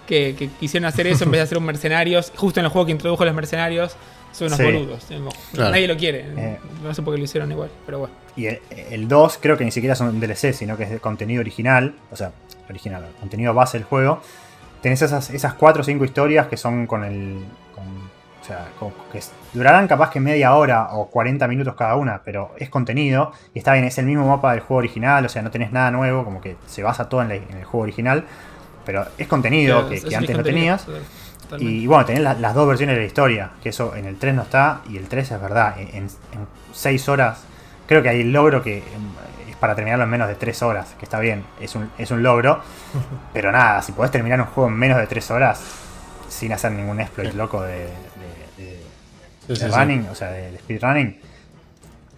Que, 0.07 0.37
que 0.39 0.49
quisieron 0.49 0.87
hacer 0.87 1.07
eso 1.09 1.25
en 1.25 1.33
vez 1.33 1.41
de 1.41 1.43
hacer 1.43 1.59
un 1.59 1.65
mercenarios. 1.65 2.33
Justo 2.37 2.61
en 2.61 2.67
el 2.67 2.71
juego 2.71 2.87
que 2.87 2.93
introdujo 2.93 3.25
los 3.25 3.35
mercenarios, 3.35 3.97
son 4.31 4.47
unos 4.49 4.59
Sí. 4.59 4.65
boludos. 4.65 5.05
Claro. 5.53 5.71
Nadie 5.73 5.89
lo 5.89 5.97
quiere. 5.97 6.27
Eh. 6.37 6.59
No 6.85 6.95
sé 6.95 7.03
por 7.03 7.13
qué 7.15 7.19
lo 7.19 7.25
hicieron 7.25 7.51
igual, 7.51 7.71
pero 7.85 7.99
bueno. 8.01 8.15
Y 8.37 8.47
el, 8.47 8.61
el 8.91 9.09
2 9.09 9.39
creo 9.43 9.57
que 9.59 9.65
ni 9.65 9.73
siquiera 9.73 9.95
es 9.95 10.01
un 10.01 10.21
DLC, 10.21 10.53
sino 10.53 10.77
que 10.77 10.85
es 10.85 10.91
de 10.91 11.01
contenido 11.01 11.41
original. 11.41 11.95
O 12.13 12.17
sea, 12.17 12.31
original, 12.71 13.05
contenido 13.19 13.53
base 13.53 13.79
del 13.79 13.85
juego. 13.87 14.21
Tenés 14.81 15.03
esas, 15.03 15.31
esas 15.31 15.55
4 15.55 15.81
o 15.83 15.85
5 15.85 16.05
historias 16.05 16.47
que 16.47 16.57
son 16.57 16.87
con 16.87 17.03
el. 17.03 17.39
O 18.47 18.49
sea, 18.49 18.69
que 19.13 19.21
durarán 19.53 19.89
capaz 19.89 20.11
que 20.11 20.21
media 20.21 20.55
hora 20.55 20.89
o 20.93 21.07
40 21.11 21.49
minutos 21.49 21.75
cada 21.75 21.97
una, 21.97 22.23
pero 22.25 22.55
es 22.59 22.71
contenido. 22.71 23.33
Y 23.55 23.59
está 23.59 23.73
bien, 23.73 23.85
es 23.85 23.99
el 23.99 24.07
mismo 24.07 24.27
mapa 24.29 24.53
del 24.53 24.61
juego 24.61 24.79
original, 24.79 25.25
o 25.27 25.29
sea, 25.29 25.43
no 25.43 25.51
tenés 25.51 25.73
nada 25.73 25.91
nuevo, 25.91 26.25
como 26.25 26.41
que 26.41 26.57
se 26.67 26.83
basa 26.85 27.09
todo 27.09 27.23
en, 27.23 27.29
la- 27.29 27.35
en 27.37 27.57
el 27.59 27.65
juego 27.65 27.83
original. 27.83 28.25
Pero 28.85 29.05
es 29.19 29.27
contenido 29.27 29.89
que, 29.89 29.95
es- 29.97 30.03
que 30.03 30.09
es 30.11 30.15
antes 30.21 30.37
no 30.37 30.43
tenías. 30.45 30.87
Y 31.59 31.87
bueno, 31.89 32.05
tenés 32.05 32.23
la- 32.23 32.35
las 32.35 32.55
dos 32.55 32.69
versiones 32.69 32.95
de 32.97 33.01
la 33.03 33.07
historia, 33.07 33.51
que 33.63 33.71
eso 33.71 33.97
en 33.97 34.05
el 34.07 34.17
3 34.17 34.35
no 34.35 34.43
está, 34.43 34.81
y 34.89 34.97
el 34.97 35.09
3 35.09 35.31
es 35.31 35.41
verdad, 35.41 35.75
en 35.79 36.09
6 36.73 37.09
horas, 37.09 37.43
creo 37.89 38.03
que 38.03 38.09
hay 38.11 38.21
el 38.21 38.33
logro 38.33 38.63
que 38.63 38.79
em, 38.79 39.51
es 39.51 39.57
para 39.57 39.75
terminarlo 39.75 40.05
en 40.05 40.11
menos 40.11 40.29
de 40.29 40.35
3 40.37 40.63
horas, 40.63 40.95
que 40.99 41.05
está 41.05 41.19
bien, 41.21 41.45
es 41.61 41.75
un, 41.75 41.91
es 41.99 42.11
un 42.13 42.23
logro, 42.23 42.61
pero 43.33 43.51
nada, 43.51 43.83
si 43.83 43.91
podés 43.93 44.11
terminar 44.13 44.41
un 44.41 44.47
juego 44.47 44.69
en 44.71 44.77
menos 44.77 44.99
de 44.99 45.07
3 45.09 45.31
horas, 45.33 45.61
sin 46.29 46.53
hacer 46.53 46.73
ningún 46.73 47.01
exploit 47.01 47.33
loco 47.35 47.63
de- 47.63 47.89
Sí, 49.47 49.53
de 49.55 49.57
sí, 49.57 49.65
sí. 49.65 49.71
running, 49.79 50.07
o 50.11 50.15
sea, 50.15 50.31
de, 50.31 50.51
de 50.53 50.59
speedrunning, 50.59 51.19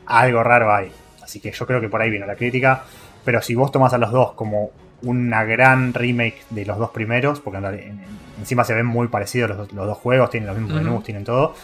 algo 0.07 0.43
raro 0.43 0.75
hay. 0.75 0.91
Así 1.23 1.41
que 1.41 1.53
yo 1.53 1.67
creo 1.67 1.81
que 1.81 1.89
por 1.89 2.01
ahí 2.01 2.11
vino 2.11 2.27
la 2.27 2.37
crítica, 2.37 2.85
pero 3.25 3.43
si 3.43 3.55
vos 3.55 3.71
tomás 3.71 3.93
a 3.93 3.99
los 3.99 4.11
dos 4.11 4.33
como 4.33 4.71
una 5.03 5.45
gran 5.45 5.93
remake 5.95 6.43
de 6.51 6.65
los 6.65 6.79
dos 6.79 6.91
primeros, 6.91 7.41
porque 7.41 7.59
en 7.59 7.63
realidad- 7.63 7.85
en- 7.87 8.01
en- 8.01 8.19
encima 8.41 8.65
se 8.65 8.75
ven 8.75 8.87
muy 8.87 9.09
parecidos 9.09 9.51
los, 9.51 9.59
dos- 9.59 9.73
los 9.73 9.87
dos 9.87 9.99
juegos, 9.99 10.31
tienen 10.31 10.49
los 10.49 10.57
mismos 10.57 10.73
menús, 10.83 11.05
tienen 11.05 11.25
todo. 11.25 11.55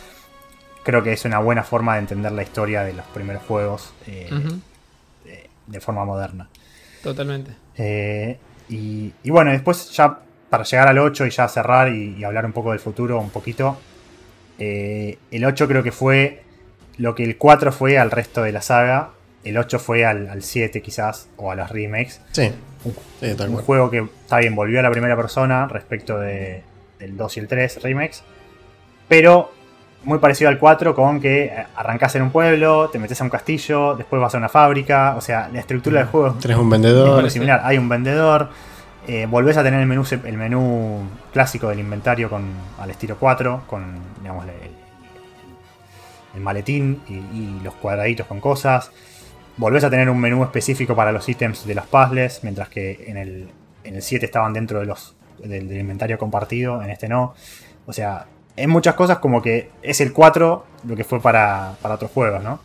Creo 0.85 1.03
que 1.03 1.13
es 1.15 1.25
una 1.25 1.39
buena 1.39 1.63
forma 1.63 1.95
de 1.95 2.01
entender 2.01 2.31
la 2.33 2.43
historia 2.43 2.83
de 2.85 2.93
los 2.93 3.07
primeros 3.07 3.43
juegos 3.45 3.95
eh, 4.07 4.29
de, 5.25 5.49
de 5.67 5.81
forma 5.81 6.05
moderna. 6.05 6.49
Totalmente. 7.03 7.53
Eh, 7.77 8.39
y, 8.69 9.13
y 9.23 9.31
bueno, 9.31 9.51
después 9.51 9.91
ya 9.93 10.19
para 10.51 10.65
llegar 10.65 10.89
al 10.89 10.99
8 10.99 11.27
y 11.27 11.31
ya 11.31 11.49
cerrar 11.49 11.89
y, 11.89 12.17
y 12.19 12.25
hablar 12.25 12.45
un 12.45 12.53
poco 12.53 12.71
del 12.71 12.81
futuro, 12.81 13.19
un 13.19 13.31
poquito. 13.31 13.79
Eh, 14.59 15.19
el 15.31 15.45
8 15.45 15.67
creo 15.69 15.83
que 15.83 15.93
fue 15.93 16.43
lo 16.99 17.15
que 17.15 17.25
el 17.25 17.37
4 17.37 17.73
fue 17.73 17.99
al 17.99 18.11
resto 18.11 18.43
de 18.43 18.53
la 18.53 18.63
saga. 18.63 19.11
El 19.43 19.59
8 19.59 19.79
fue 19.79 20.05
al, 20.07 20.29
al 20.29 20.43
7 20.43 20.81
quizás, 20.81 21.29
o 21.37 21.51
a 21.51 21.55
las 21.57 21.71
remakes. 21.71 22.21
Sí, 22.33 22.51
Un, 22.85 22.95
sí, 23.21 23.35
tal 23.35 23.49
un 23.49 23.55
cual. 23.55 23.65
juego 23.67 23.91
que 23.91 23.99
está 24.23 24.39
bien, 24.39 24.55
volvió 24.55 24.81
a 24.81 24.83
la 24.83 24.91
primera 24.91 25.17
persona 25.17 25.67
respecto 25.69 26.19
de, 26.19 26.63
del 26.99 27.17
2 27.17 27.37
y 27.37 27.41
el 27.41 27.49
3 27.49 27.83
remakes. 27.83 28.23
Pero 29.09 29.53
muy 30.05 30.19
parecido 30.19 30.49
al 30.51 30.59
4 30.59 30.95
con 30.95 31.21
que 31.21 31.53
arrancás 31.77 32.15
en 32.15 32.23
un 32.23 32.31
pueblo, 32.31 32.89
te 32.91 32.99
metes 32.99 33.21
a 33.21 33.25
un 33.25 33.31
castillo, 33.31 33.95
después 33.97 34.21
vas 34.21 34.35
a 34.35 34.39
una 34.39 34.49
fábrica, 34.49 35.15
o 35.17 35.21
sea, 35.21 35.49
la 35.53 35.61
estructura 35.61 35.99
del 36.01 36.09
juego 36.09 36.35
Tenés 36.41 36.57
un 36.59 36.69
vendedor. 36.71 37.25
es 37.27 37.33
similar. 37.33 37.61
Hay 37.65 37.77
un 37.79 37.89
vendedor, 37.89 38.49
eh, 39.07 39.27
volvés 39.27 39.57
a 39.57 39.63
tener 39.63 39.81
el 39.81 39.87
menú, 39.87 40.05
el 40.25 40.37
menú 40.37 41.03
clásico 41.33 41.69
del 41.69 41.81
inventario 41.81 42.31
con, 42.31 42.45
al 42.79 42.91
estilo 42.91 43.17
4, 43.19 43.65
con 43.67 43.99
digamos, 44.21 44.47
el, 44.47 44.53
el 46.35 46.41
maletín 46.41 47.03
y, 47.09 47.15
y 47.15 47.61
los 47.63 47.75
cuadraditos 47.75 48.27
con 48.27 48.41
cosas. 48.41 48.91
Volvés 49.57 49.85
a 49.85 49.91
tener 49.91 50.11
un 50.11 50.19
menú 50.19 50.43
específico 50.43 50.97
para 50.97 51.13
los 51.13 51.29
ítems 51.29 51.67
de 51.67 51.75
los 51.75 51.87
puzzles, 51.87 52.41
mientras 52.43 52.69
que 52.69 53.05
en 53.07 53.17
el, 53.17 53.49
en 53.85 53.95
el 53.95 54.03
7 54.03 54.27
estaban 54.27 54.53
dentro 54.53 54.81
de 54.81 54.87
los, 54.87 55.15
del, 55.39 55.69
del 55.69 55.79
inventario 55.79 56.19
compartido, 56.19 56.83
en 56.83 56.91
este 56.91 57.09
no. 57.09 57.35
O 57.87 57.93
sea, 57.93 58.27
en 58.57 58.71
muchas 58.71 58.95
cosas 58.95 59.19
como 59.19 59.43
que 59.43 59.71
es 59.83 60.01
el 60.01 60.13
4 60.13 60.67
lo 60.85 60.97
que 60.97 61.05
fue 61.05 61.21
para, 61.21 61.75
para 61.83 61.95
otros 61.95 62.11
juegos, 62.11 62.43
¿no? 62.43 62.61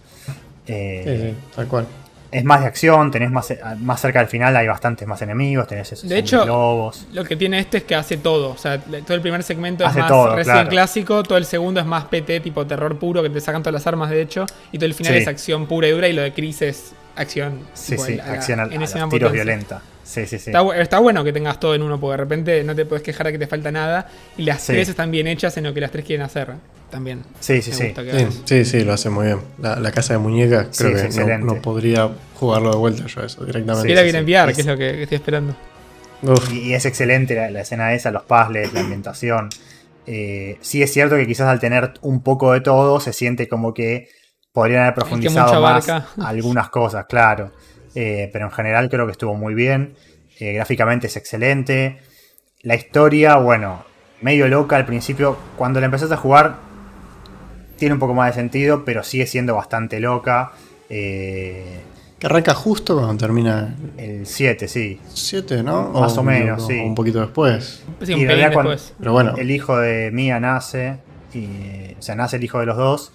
Eh, 0.67 1.03
Sí, 1.05 1.29
sí, 1.29 1.55
tal 1.55 1.67
cual. 1.67 1.87
Es 2.31 2.43
más 2.43 2.61
de 2.61 2.67
acción, 2.67 3.09
tenés 3.11 3.31
más, 3.31 3.53
más 3.79 3.99
cerca 4.01 4.19
del 4.19 4.27
final, 4.27 4.55
hay 4.55 4.67
bastantes 4.67 5.07
más 5.07 5.21
enemigos, 5.21 5.67
tenés 5.67 5.91
esos 5.91 6.07
De 6.07 6.17
hecho, 6.19 6.45
lobos. 6.45 7.07
Lo 7.13 7.23
que 7.23 7.35
tiene 7.35 7.59
este 7.59 7.77
es 7.79 7.83
que 7.83 7.95
hace 7.95 8.17
todo. 8.17 8.51
O 8.51 8.57
sea, 8.57 8.79
todo 8.79 9.15
el 9.15 9.21
primer 9.21 9.41
segmento 9.43 9.85
Hace 9.85 9.99
es 9.99 10.03
más 10.03 10.11
todo, 10.11 10.35
recién 10.35 10.53
claro. 10.55 10.69
clásico, 10.69 11.23
todo 11.23 11.37
el 11.37 11.45
segundo 11.45 11.79
es 11.79 11.85
más 11.85 12.05
PT, 12.05 12.39
tipo 12.41 12.65
terror 12.67 12.97
puro, 12.99 13.23
que 13.23 13.29
te 13.29 13.41
sacan 13.41 13.61
todas 13.63 13.73
las 13.73 13.87
armas, 13.87 14.09
de 14.09 14.21
hecho, 14.21 14.45
y 14.71 14.77
todo 14.77 14.85
el 14.85 14.93
final 14.93 15.13
Sí. 15.13 15.19
es 15.19 15.27
acción 15.27 15.65
pura 15.65 15.87
y 15.87 15.91
dura, 15.91 16.07
y 16.07 16.13
lo 16.13 16.21
de 16.21 16.33
Chris 16.33 16.61
es 16.61 16.93
acción. 17.21 17.59
Sí, 17.73 17.97
sí, 17.97 18.13
a 18.19 18.25
la- 18.27 18.33
acción 18.33 18.59
al- 18.59 18.71
a, 18.71 18.75
enésima 18.75 19.01
los 19.01 19.09
tiros 19.09 19.29
potencia. 19.31 19.43
violenta. 19.45 19.81
Sí, 20.03 20.21
sí, 20.25 20.39
sí. 20.39 20.49
Está, 20.49 20.63
bu- 20.63 20.73
está 20.75 20.99
bueno 20.99 21.23
que 21.23 21.31
tengas 21.31 21.59
todo 21.59 21.75
en 21.75 21.83
uno, 21.83 21.99
porque 21.99 22.13
de 22.13 22.17
repente 22.17 22.63
no 22.63 22.75
te 22.75 22.85
puedes 22.85 23.03
quejar 23.03 23.27
de 23.27 23.33
que 23.33 23.39
te 23.39 23.47
falta 23.47 23.71
nada, 23.71 24.07
y 24.37 24.43
las 24.43 24.61
Sí. 24.61 24.73
tres 24.73 24.89
están 24.89 25.11
bien 25.11 25.27
hechas 25.27 25.55
en 25.57 25.65
lo 25.65 25.73
que 25.73 25.81
las 25.81 25.91
tres 25.91 26.05
quieren 26.05 26.25
hacer. 26.25 26.53
También. 26.89 27.21
Sí, 27.39 27.61
sí, 27.61 27.71
sí. 27.71 27.93
que 27.93 28.27
Sí, 28.31 28.41
sí, 28.45 28.65
sí, 28.65 28.83
lo 28.83 28.93
hace 28.93 29.11
muy 29.11 29.27
bien. 29.27 29.39
La, 29.61 29.75
la 29.75 29.91
casa 29.91 30.13
de 30.13 30.19
muñecas, 30.19 30.69
Sí, 30.71 30.85
creo 30.85 30.97
es 30.97 31.15
que 31.15 31.37
no, 31.37 31.61
podría 31.61 32.09
jugarlo 32.39 32.71
de 32.71 32.77
vuelta 32.77 33.05
yo 33.05 33.21
eso 33.21 33.45
directamente. 33.45 33.91
Y 33.91 33.93
la 33.93 33.99
sí, 34.01 34.03
viene 34.05 34.17
a 34.17 34.21
sí. 34.21 34.23
enviar, 34.23 34.49
Es- 34.49 34.55
que 34.55 34.61
es 34.61 34.67
lo 34.67 34.75
que, 34.77 34.91
que 34.93 35.03
estoy 35.03 35.15
esperando. 35.17 35.55
Uf, 36.23 36.51
Y, 36.51 36.69
y 36.69 36.73
es 36.73 36.85
excelente 36.85 37.35
la, 37.35 37.51
la 37.51 37.61
escena 37.61 37.93
esa, 37.93 38.09
los 38.09 38.23
puzzles, 38.23 38.73
la 38.73 38.79
ambientación. 38.79 39.49
Eh, 40.07 40.57
sí 40.61 40.81
es 40.81 40.91
cierto 40.91 41.15
que 41.15 41.27
quizás 41.27 41.47
al 41.47 41.59
tener 41.59 41.93
un 42.01 42.23
poco 42.23 42.51
de 42.53 42.61
todo 42.61 42.99
se 42.99 43.13
siente 43.13 43.47
como 43.47 43.75
que 43.75 44.09
podrían 44.59 44.81
haber 44.83 44.93
profundizado 44.95 45.61
más 45.61 45.87
algunas 46.23 46.69
cosas, 46.69 47.05
claro. 47.07 47.51
Eh, 47.95 48.29
pero 48.31 48.45
en 48.45 48.51
general 48.51 48.89
creo 48.89 49.05
que 49.05 49.11
estuvo 49.13 49.35
muy 49.35 49.53
bien. 49.53 49.95
Eh, 50.39 50.53
gráficamente 50.53 51.07
es 51.07 51.15
excelente. 51.17 51.99
La 52.61 52.75
historia, 52.75 53.37
bueno, 53.37 53.83
medio 54.21 54.47
loca 54.47 54.75
al 54.75 54.85
principio. 54.85 55.37
Cuando 55.57 55.79
la 55.79 55.85
empezaste 55.85 56.13
a 56.13 56.17
jugar 56.17 56.55
tiene 57.77 57.93
un 57.93 57.99
poco 57.99 58.13
más 58.13 58.27
de 58.35 58.41
sentido, 58.41 58.83
pero 58.83 59.03
sigue 59.03 59.25
siendo 59.25 59.55
bastante 59.55 59.99
loca. 59.99 60.51
Eh, 60.89 61.79
que 62.19 62.27
arranca 62.27 62.53
justo 62.53 62.95
cuando 62.97 63.15
termina 63.15 63.77
el 63.97 64.25
7, 64.25 64.67
sí. 64.67 64.99
7, 65.07 65.63
¿no? 65.63 65.89
Más 65.91 66.17
o 66.17 66.23
menos, 66.23 66.67
sí. 66.67 66.77
Un 66.77 66.93
poquito 66.93 67.21
después. 67.21 67.81
Sí, 68.01 68.11
Y 68.11 68.15
un 68.15 68.21
en 68.21 68.27
pelín 68.27 68.27
realidad 68.27 68.53
cuando- 68.53 68.71
después. 68.71 68.95
Pero 68.99 69.13
bueno, 69.13 69.35
El 69.37 69.49
hijo 69.51 69.77
de 69.77 70.11
Mia 70.11 70.39
nace, 70.41 70.97
y, 71.33 71.45
o 71.97 72.01
sea, 72.01 72.15
nace 72.15 72.35
el 72.35 72.43
hijo 72.43 72.59
de 72.59 72.65
los 72.65 72.75
dos, 72.75 73.13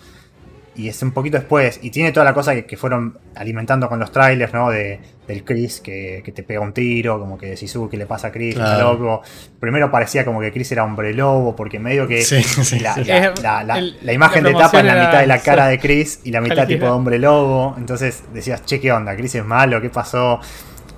y 0.76 0.88
es 0.88 1.00
un 1.02 1.12
poquito 1.12 1.38
después, 1.38 1.78
y 1.82 1.90
tiene 1.90 2.10
toda 2.10 2.24
la 2.24 2.34
cosa 2.34 2.54
que, 2.54 2.64
que 2.66 2.76
fueron 2.76 3.16
alimentando 3.36 3.88
con 3.88 3.98
los 4.00 4.10
trailers, 4.10 4.52
¿no? 4.52 4.70
De, 4.70 4.98
del 5.28 5.44
Chris 5.44 5.80
que, 5.80 6.20
que 6.24 6.32
te 6.32 6.42
pega 6.42 6.60
un 6.60 6.72
tiro, 6.72 7.18
como 7.20 7.38
que 7.38 7.46
decís, 7.46 7.76
¿qué 7.90 7.96
le 7.96 8.06
pasa 8.06 8.26
a 8.28 8.32
Chris? 8.32 8.56
Está 8.56 8.74
Claro. 8.76 8.94
loco. 8.94 9.22
Primero 9.60 9.90
parecía 9.90 10.24
como 10.24 10.40
que 10.40 10.52
Chris 10.52 10.72
era 10.72 10.84
hombre 10.84 11.14
lobo, 11.14 11.54
porque 11.56 11.78
medio 11.78 12.06
que 12.08 12.22
Sí, 12.22 12.42
sí, 12.42 12.80
la, 12.80 12.94
sí. 12.94 13.04
la- 13.04 13.18
Es- 13.28 13.42
la- 13.42 13.62
la- 13.62 13.78
el- 13.78 13.96
la 14.02 14.12
imagen 14.12 14.42
de 14.44 14.52
tapa 14.52 14.80
en 14.80 14.86
la 14.88 14.94
mitad 15.06 15.20
de 15.20 15.26
la 15.26 15.38
cara 15.38 15.68
de 15.68 15.78
Chris 15.78 16.20
y 16.24 16.30
la 16.32 16.40
mitad 16.40 16.66
tipo 16.66 16.84
de 16.86 16.90
hombre 16.90 17.18
lobo, 17.18 17.74
entonces 17.78 18.24
decías, 18.34 18.64
che, 18.64 18.80
¿qué 18.80 18.90
onda? 18.92 19.16
¿Chris 19.16 19.34
es 19.36 19.44
malo? 19.44 19.80
¿Qué 19.80 19.90
pasó? 19.90 20.40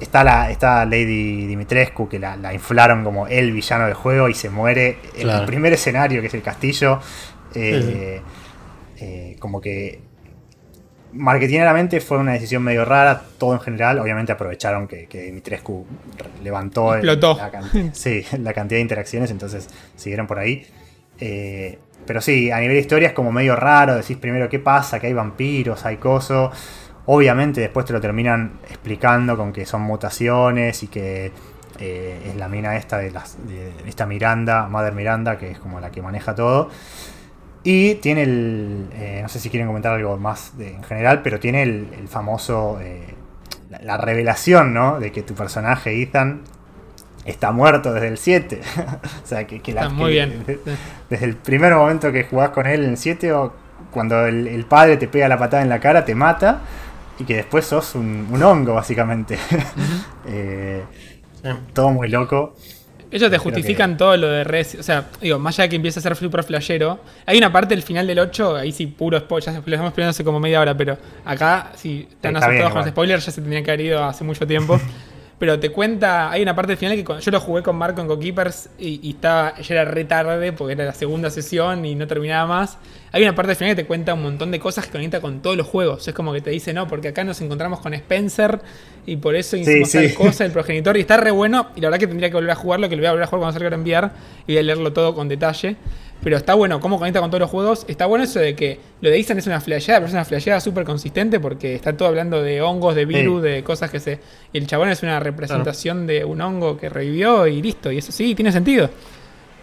Está, 0.01 0.25
la, 0.25 0.51
está 0.51 0.85
Lady 0.85 1.47
Dimitrescu, 1.47 2.09
que 2.09 2.19
la, 2.19 2.37
la 2.37 2.53
inflaron 2.53 3.03
como 3.05 3.27
el 3.29 3.53
villano 3.53 3.85
del 3.87 3.95
juego 3.95 4.29
y 4.29 4.35
se 4.35 4.51
muere 4.51 4.99
en 5.15 5.23
Claro. 5.23 5.41
el 5.41 5.47
primer 5.47 5.73
escenario, 5.73 6.21
que 6.21 6.27
es 6.27 6.35
el 6.35 6.43
castillo. 6.43 6.99
Sí, 7.53 7.61
Eh, 7.63 8.21
eh, 8.99 9.37
como 9.39 9.61
que 9.61 10.01
marketingeramente 11.13 12.01
fue 12.01 12.19
una 12.19 12.33
decisión 12.33 12.63
medio 12.63 12.85
rara, 12.85 13.23
todo 13.39 13.55
en 13.55 13.61
general. 13.61 13.99
Obviamente 13.99 14.33
aprovecharon 14.33 14.87
que, 14.87 15.07
que 15.07 15.23
Dimitrescu 15.23 15.87
levantó 16.43 16.95
el- 16.95 17.07
la, 17.35 17.51
can- 17.51 17.91
sí, 17.95 18.25
la 18.39 18.53
cantidad 18.53 18.79
de 18.79 18.83
interacciones, 18.83 19.31
entonces 19.31 19.69
siguieron 19.97 20.27
por 20.27 20.39
ahí. 20.39 20.67
Eh, 21.19 21.79
pero 22.07 22.21
sí, 22.21 22.51
a 22.51 22.59
nivel 22.61 22.77
de 22.77 22.81
historia 22.81 23.09
es 23.09 23.15
como 23.15 23.33
medio 23.33 23.57
raro, 23.57 23.97
decís 23.97 24.17
primero 24.17 24.49
qué 24.49 24.59
pasa, 24.59 25.01
que 25.01 25.07
hay 25.09 25.13
vampiros, 25.15 25.85
hay 25.87 25.97
coso. 25.97 26.51
Obviamente 27.07 27.61
después 27.61 27.87
te 27.87 27.93
lo 27.93 28.01
terminan 28.01 28.59
explicando 28.69 29.37
con 29.37 29.53
que 29.53 29.65
son 29.65 29.83
mutaciones 29.83 30.83
y 30.83 30.89
que 30.89 31.33
eh, 31.79 32.21
es 32.29 32.37
la 32.37 32.49
mina 32.49 32.77
esta 32.77 32.99
de, 32.99 33.11
las, 33.11 33.37
de 33.47 33.71
esta 33.87 34.07
Miranda, 34.07 34.69
Mother 34.69 34.93
Miranda, 34.93 35.39
que 35.39 35.51
es 35.53 35.59
como 35.59 35.81
la 35.81 35.91
que 35.91 36.03
maneja 36.03 36.35
todo. 36.35 36.69
Y 37.69 37.97
tiene 37.97 38.23
el. 38.23 38.87
eh, 38.93 39.19
no 39.23 39.29
sé 39.29 39.41
si 39.41 39.51
quieren 39.51 39.67
comentar 39.67 39.93
algo 39.93 40.17
más 40.19 40.57
de- 40.57 40.75
en 40.75 40.85
general, 40.85 41.23
pero 41.23 41.41
tiene 41.41 41.65
el, 41.65 41.89
el 41.99 42.07
famoso. 42.07 42.79
eh, 42.81 43.15
la, 43.71 43.81
la 43.83 43.97
revelación, 43.97 44.73
¿no? 44.73 45.01
De 45.01 45.11
que 45.11 45.23
tu 45.23 45.35
personaje, 45.35 46.01
Ethan, 46.01 46.43
está 47.25 47.51
muerto 47.51 47.93
desde 47.93 48.07
el 48.07 48.19
7. 48.19 48.61
o 49.25 49.27
sea, 49.27 49.49
que, 49.49 49.61
que 49.61 49.73
la. 49.75 49.83
Está 49.83 49.93
muy 49.93 50.05
que- 50.07 50.13
bien. 50.13 50.45
de- 50.47 50.61
desde 51.11 51.25
el 51.27 51.35
primer 51.35 51.75
momento 51.75 52.13
que 52.13 52.23
jugás 52.23 52.51
con 52.51 52.67
él 52.69 52.85
en 52.85 52.91
el 52.91 52.97
7, 52.97 53.33
o 53.33 53.53
cuando 53.91 54.25
el, 54.27 54.47
el 54.47 54.65
padre 54.67 54.97
te 54.97 55.09
pega 55.09 55.27
la 55.27 55.37
patada 55.39 55.63
en 55.65 55.69
la 55.69 55.81
cara, 55.81 56.05
te 56.05 56.15
mata. 56.15 56.61
Y 57.19 57.25
que 57.25 57.35
después 57.37 57.65
sos 57.65 57.95
un, 57.97 58.29
un 58.31 58.43
hongo, 58.45 58.75
básicamente. 58.75 59.39
Eh, 60.29 60.83
sí. 61.43 61.49
todo 61.73 61.91
muy 61.91 62.09
loco. 62.09 62.55
Ellos 63.17 63.31
te 63.31 63.39
justifican 63.39 63.97
todo 63.97 64.15
lo 64.17 64.29
de 64.29 64.45
Res. 64.45 64.77
O 64.79 64.83
sea, 64.83 65.07
digo, 65.23 65.39
más 65.39 65.59
allá 65.59 65.65
de 65.65 65.69
que 65.71 65.77
empiece 65.77 65.99
a 65.99 66.03
ser 66.03 66.15
super 66.17 66.45
flashero, 66.45 67.01
hay 67.25 67.39
una 67.39 67.51
parte 67.51 67.75
del 67.75 67.83
final 67.83 68.07
del 68.07 68.19
8, 68.19 68.57
ahí 68.57 68.73
sí, 68.73 68.87
puro 68.87 69.19
spoiler. 69.19 69.47
Ya 69.47 69.53
lo 69.53 69.59
estamos 69.59 69.93
peleando 69.95 70.11
hace 70.11 70.23
como 70.23 70.39
media 70.39 70.61
hora, 70.61 70.77
pero 70.77 70.99
acá, 71.25 71.73
si 71.77 72.07
están 72.11 72.37
Está 72.37 72.49
bien, 72.51 72.61
asustados 72.61 72.73
con 72.73 72.81
los 72.83 72.91
spoilers, 72.91 73.25
ya 73.25 73.33
se 73.33 73.41
tendrían 73.41 73.65
que 73.65 73.71
haber 73.71 73.87
ido 73.87 74.05
hace 74.05 74.23
mucho 74.23 74.47
tiempo. 74.47 74.79
pero 75.39 75.61
te 75.61 75.71
cuenta, 75.71 76.31
hay 76.31 76.43
una 76.43 76.55
parte 76.57 76.77
final 76.77 76.97
que 76.97 77.05
cuando- 77.05 77.23
yo 77.23 77.31
lo 77.31 77.41
jugué 77.41 77.63
con 77.63 77.77
Marco 77.77 78.01
en 78.01 78.07
Cokeepers 78.07 78.71
y, 78.79 79.01
y 79.07 79.11
estaba, 79.11 79.59
ya 79.61 79.75
era 79.75 79.85
re 79.85 80.05
tarde 80.05 80.53
porque 80.53 80.73
era 80.73 80.87
la 80.87 80.95
segunda 80.95 81.31
sesión 81.31 81.85
y 81.85 81.95
no 81.95 82.07
terminaba 82.07 82.47
más. 82.47 82.79
Hay 83.13 83.23
una 83.23 83.35
parte 83.35 83.55
final 83.55 83.75
que 83.77 83.83
te 83.83 83.87
cuenta 83.87 84.15
un 84.15 84.23
montón 84.23 84.51
de 84.51 84.59
cosas 84.59 84.87
que 84.87 84.93
conecta 84.93 85.21
con 85.21 85.43
todos 85.43 85.57
los 85.57 85.67
juegos. 85.67 86.07
Es 86.09 86.15
como 86.15 86.33
que 86.33 86.41
te 86.41 86.51
dice, 86.51 86.73
no, 86.73 86.87
porque 86.89 87.09
acá 87.09 87.23
nos 87.25 87.41
encontramos 87.41 87.81
con 87.81 87.93
Spencer 87.95 88.61
y 89.07 89.17
por 89.17 89.37
eso 89.37 89.57
hicimos 89.57 89.91
sí. 89.91 89.99
tal 89.99 90.15
cosa, 90.15 90.45
el 90.45 90.53
progenitor, 90.53 90.97
y 90.97 91.01
está 91.01 91.17
re 91.19 91.31
bueno. 91.31 91.69
Y 91.77 91.81
la 91.81 91.89
verdad 91.89 92.01
que 92.01 92.07
tendría 92.07 92.29
que 92.31 92.35
volver 92.37 92.51
a 92.51 92.57
jugarlo, 92.57 92.89
que 92.89 92.97
lo 92.97 93.01
voy 93.03 93.07
a 93.09 93.11
volver 93.13 93.25
a 93.25 93.27
jugar 93.27 93.41
cuando 93.41 93.59
salga 93.59 93.75
a 93.75 93.79
enviar 93.79 94.13
y 94.47 94.53
voy 94.55 94.59
a 94.59 94.63
leerlo 94.63 94.93
todo 94.93 95.15
con 95.15 95.29
detalle. 95.29 95.77
Pero 96.23 96.37
está 96.39 96.55
bueno 96.55 96.81
cómo 96.81 96.99
conecta 96.99 97.21
con 97.21 97.31
todos 97.31 97.41
los 97.41 97.51
juegos. 97.51 97.85
Está 97.89 98.07
bueno 98.07 98.25
eso 98.25 98.41
de 98.41 98.57
que 98.57 98.81
lo 99.01 99.11
de 99.11 99.19
Ethan 99.21 99.39
es 99.39 99.47
una 99.47 99.61
flasheada, 99.61 100.01
pero 100.01 100.09
es 100.09 100.13
una 100.15 100.25
flasheada 100.25 100.61
súper 100.61 100.85
consistente 100.85 101.39
porque 101.39 101.75
está 101.75 101.97
todo 101.97 102.09
hablando 102.09 102.43
de 102.43 102.61
hongos, 102.63 102.95
de 102.97 103.05
virus, 103.05 103.43
Sí. 103.43 103.49
de 103.49 103.63
cosas 103.63 103.91
que 103.91 104.01
se. 104.01 104.19
Y 104.53 104.59
el 104.59 104.67
chabón 104.67 104.89
es 104.89 105.03
una 105.03 105.21
representación 105.21 106.07
de 106.07 106.25
un 106.25 106.41
hongo 106.41 106.77
que 106.79 106.89
revivió 106.89 107.47
y 107.47 107.63
listo. 107.63 107.93
Y 107.93 107.99
eso 107.99 108.11
sí, 108.13 108.35
tiene 108.35 108.51
sentido. 108.51 108.91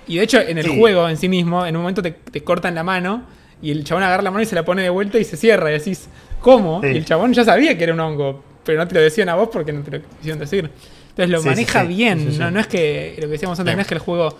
Y 0.07 0.17
de 0.17 0.23
hecho, 0.23 0.39
en 0.39 0.57
el 0.57 0.65
Sí. 0.65 0.77
juego 0.79 1.09
en 1.09 1.17
sí 1.17 1.27
mismo, 1.27 1.65
en 1.65 1.75
un 1.75 1.81
momento 1.81 2.01
te, 2.01 2.11
te 2.11 2.41
cortan 2.43 2.75
la 2.75 2.83
mano 2.83 3.23
y 3.61 3.71
el 3.71 3.83
chabón 3.83 4.03
agarra 4.03 4.21
la 4.23 4.31
mano 4.31 4.43
y 4.43 4.45
se 4.45 4.55
la 4.55 4.63
pone 4.63 4.83
de 4.83 4.89
vuelta 4.89 5.17
y 5.19 5.23
se 5.25 5.35
cierra. 5.37 5.69
Y 5.69 5.73
decís, 5.79 6.07
¿cómo? 6.39 6.81
Sí. 6.81 6.87
Y 6.89 6.97
el 6.97 7.05
chabón 7.05 7.33
ya 7.33 7.43
sabía 7.43 7.77
que 7.77 7.83
era 7.83 7.93
un 7.93 7.99
hongo, 7.99 8.41
pero 8.63 8.77
no 8.77 8.87
te 8.87 8.95
lo 8.95 9.01
decían 9.01 9.27
a 9.29 9.35
vos 9.35 9.49
porque 9.51 9.73
no 9.73 9.81
te 9.81 9.91
lo 9.91 10.01
quisieron 10.17 10.39
decir. 10.39 10.69
Entonces 11.09 11.29
lo 11.29 11.43
maneja 11.43 11.83
bien. 11.83 12.37
No, 12.39 12.51
no 12.51 12.59
es 12.59 12.67
que 12.67 13.15
lo 13.17 13.23
que 13.27 13.31
decíamos 13.33 13.59
antes, 13.59 13.75
no 13.75 13.81
es 13.81 13.87
que 13.87 13.93
el 13.93 13.99
juego 13.99 14.35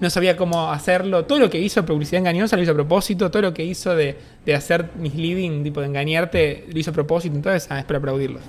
no 0.00 0.10
sabía 0.10 0.36
cómo 0.36 0.70
hacerlo. 0.70 1.24
Todo 1.24 1.38
lo 1.38 1.50
que 1.50 1.58
hizo 1.58 1.84
publicidad 1.84 2.20
engañosa 2.20 2.56
lo 2.56 2.62
hizo 2.62 2.72
a 2.72 2.74
propósito. 2.74 3.30
Todo 3.30 3.42
lo 3.42 3.54
que 3.54 3.64
hizo 3.64 3.94
de, 3.94 4.16
de 4.44 4.54
hacer 4.54 4.90
misleading, 4.96 5.62
tipo 5.62 5.80
de 5.80 5.86
engañarte, 5.86 6.66
lo 6.72 6.78
hizo 6.78 6.90
a 6.90 6.94
propósito. 6.94 7.34
Entonces 7.36 7.66
ah, 7.70 7.78
es 7.80 7.84
para 7.84 7.98
aplaudirlo. 7.98 8.40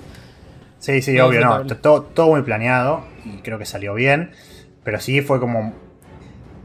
Sí, 0.78 1.02
sí, 1.02 1.18
obvio, 1.20 1.40
no. 1.40 1.66
Todo, 1.66 2.02
todo 2.02 2.28
muy 2.28 2.42
planeado 2.42 3.04
y 3.24 3.38
creo 3.42 3.58
que 3.58 3.66
salió 3.66 3.94
bien. 3.94 4.30
Pero 4.84 5.00
sí 5.00 5.20
fue 5.20 5.40
como. 5.40 5.74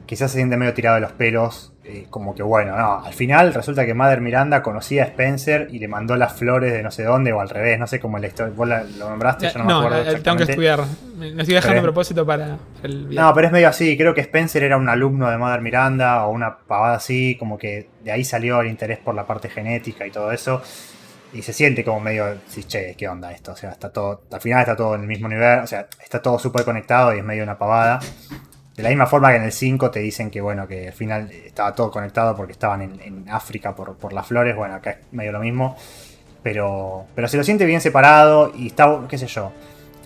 Quizás 0.06 0.32
se 0.32 0.38
siente 0.38 0.56
medio 0.58 0.74
tirado 0.74 0.96
de 0.96 1.02
los 1.02 1.12
pelos. 1.14 1.74
Eh, 1.88 2.08
como 2.10 2.34
que 2.34 2.42
bueno, 2.44 2.76
no. 2.76 3.06
Al 3.06 3.14
final 3.14 3.54
resulta 3.54 3.86
que 3.86 3.94
Mother 3.94 4.20
Miranda 4.22 4.62
conocía 4.64 5.04
a 5.04 5.06
Spencer 5.08 5.68
y 5.72 5.80
le 5.80 5.88
mandó 5.88 6.16
las 6.16 6.34
flores 6.34 6.74
de 6.74 6.82
no 6.82 6.90
sé 6.92 7.04
dónde 7.04 7.32
o 7.32 7.40
al 7.42 7.50
revés. 7.50 7.78
No 7.80 7.86
sé 7.88 8.00
cómo 8.00 8.18
la 8.18 8.28
historia. 8.28 8.54
Vos 8.56 8.68
la- 8.68 8.84
lo 8.84 9.10
nombraste, 9.10 9.50
yo 9.54 9.60
no, 9.60 9.66
me 9.66 9.74
acuerdo. 9.74 10.12
eh, 10.12 10.20
tengo 10.22 10.38
que 10.38 10.44
estudiar. 10.44 10.80
Me- 11.18 11.30
estoy 11.30 11.54
dejando 11.54 11.80
a 11.80 11.84
propósito 11.84 12.26
para, 12.26 12.58
el 12.84 13.06
video. 13.08 13.24
No, 13.24 13.34
pero 13.34 13.48
es 13.48 13.54
medio 13.54 13.70
así. 13.70 13.96
Creo 13.98 14.14
que 14.14 14.22
Spencer 14.22 14.64
era 14.64 14.78
un 14.78 14.90
alumno 14.90 15.30
de 15.30 15.38
Mother 15.38 15.62
Miranda 15.62 16.26
o 16.26 16.32
una 16.32 16.58
pavada 16.58 16.96
así. 16.98 17.36
Como 17.38 17.58
que 17.58 17.88
de 18.04 18.12
ahí 18.12 18.24
salió 18.24 18.62
el 18.62 18.68
interés 18.68 18.98
por 18.98 19.14
la 19.16 19.26
parte 19.26 19.50
genética 19.50 20.06
y 20.08 20.12
todo 20.12 20.32
eso. 20.32 20.62
Y 21.34 21.42
se 21.42 21.52
siente 21.52 21.84
como 21.84 22.00
medio, 22.00 22.36
sí, 22.48 22.64
che, 22.64 22.96
¿qué 22.98 23.10
onda 23.10 23.30
esto? 23.34 23.52
O 23.52 23.56
sea, 23.58 23.72
está 23.72 23.90
todo, 23.90 24.22
al 24.32 24.40
final 24.40 24.62
está 24.62 24.74
todo 24.76 24.96
en 24.96 25.02
el 25.02 25.08
mismo 25.08 25.28
nivel, 25.28 25.60
o 25.60 25.68
sea, 25.68 25.86
está 26.02 26.22
todo 26.22 26.40
súper 26.40 26.64
conectado 26.64 27.14
y 27.14 27.18
es 27.18 27.26
medio 27.26 27.44
una 27.44 27.58
pavada. 27.58 28.00
De 28.76 28.84
la 28.84 28.90
misma 28.90 29.06
forma 29.06 29.30
que 29.30 29.38
en 29.38 29.44
el 29.44 29.52
5 29.52 29.90
te 29.90 30.00
dicen 30.00 30.30
que 30.30 30.42
bueno, 30.42 30.68
que 30.68 30.88
al 30.88 30.94
final 30.94 31.32
estaba 31.32 31.74
todo 31.74 31.90
conectado 31.90 32.36
porque 32.36 32.52
estaban 32.52 32.82
en, 32.82 33.26
África 33.30 33.74
por, 33.74 33.96
por, 33.96 34.12
las 34.12 34.28
flores, 34.28 34.56
bueno, 34.56 34.76
acá 34.76 34.92
es 34.92 34.98
medio 35.12 35.32
lo 35.32 35.40
mismo. 35.40 35.78
Pero, 36.44 37.06
pero 37.16 37.28
se 37.28 37.38
lo 37.38 37.44
siente 37.44 37.66
bien 37.66 37.82
separado 37.82 38.52
y 38.56 38.68
está, 38.68 39.02
qué 39.10 39.18
sé 39.18 39.28
yo, 39.28 39.52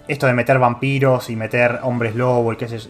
esto 0.08 0.26
de 0.28 0.34
meter 0.34 0.58
vampiros 0.60 1.30
y 1.30 1.36
meter 1.36 1.80
hombres 1.84 2.16
lobo 2.16 2.54
y 2.54 2.56
qué 2.58 2.68
sé 2.68 2.78
yo, 2.78 2.90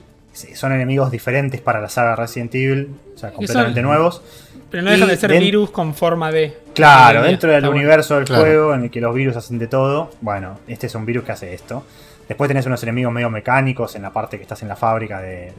son 0.53 0.71
enemigos 0.71 1.11
diferentes 1.11 1.59
para 1.59 1.81
la 1.81 1.89
saga 1.89 2.15
Resident 2.15 2.53
Evil, 2.55 2.95
o 3.15 3.17
sea, 3.17 3.31
completamente 3.31 3.81
nuevos. 3.81 4.21
Pero 4.69 4.83
no 4.83 4.91
dejan 4.91 5.07
de 5.07 5.17
ser 5.17 5.31
virus 5.39 5.71
con 5.71 5.95
forma 5.95 6.31
de. 6.31 6.55
Claro, 6.73 7.23
dentro 7.23 7.51
del 7.51 7.67
universo 7.67 8.15
del 8.15 8.27
juego 8.27 8.73
en 8.73 8.83
el 8.83 8.91
que 8.91 9.01
los 9.01 9.13
virus 9.15 9.35
hacen 9.35 9.57
de 9.57 9.67
todo. 9.67 10.11
Bueno, 10.21 10.59
este 10.67 10.87
es 10.87 10.95
un 10.95 11.05
virus 11.05 11.23
que 11.23 11.31
hace 11.31 11.53
esto. 11.53 11.83
Después 12.29 12.47
tenés 12.47 12.67
unos 12.67 12.81
enemigos 12.83 13.11
medio 13.11 13.31
mecánicos 13.31 13.95
en 13.95 14.03
la 14.03 14.13
parte 14.13 14.37
que 14.37 14.43
estás 14.43 14.61
en 14.61 14.67
la 14.67 14.75
fábrica 14.75 15.19
de, 15.19 15.51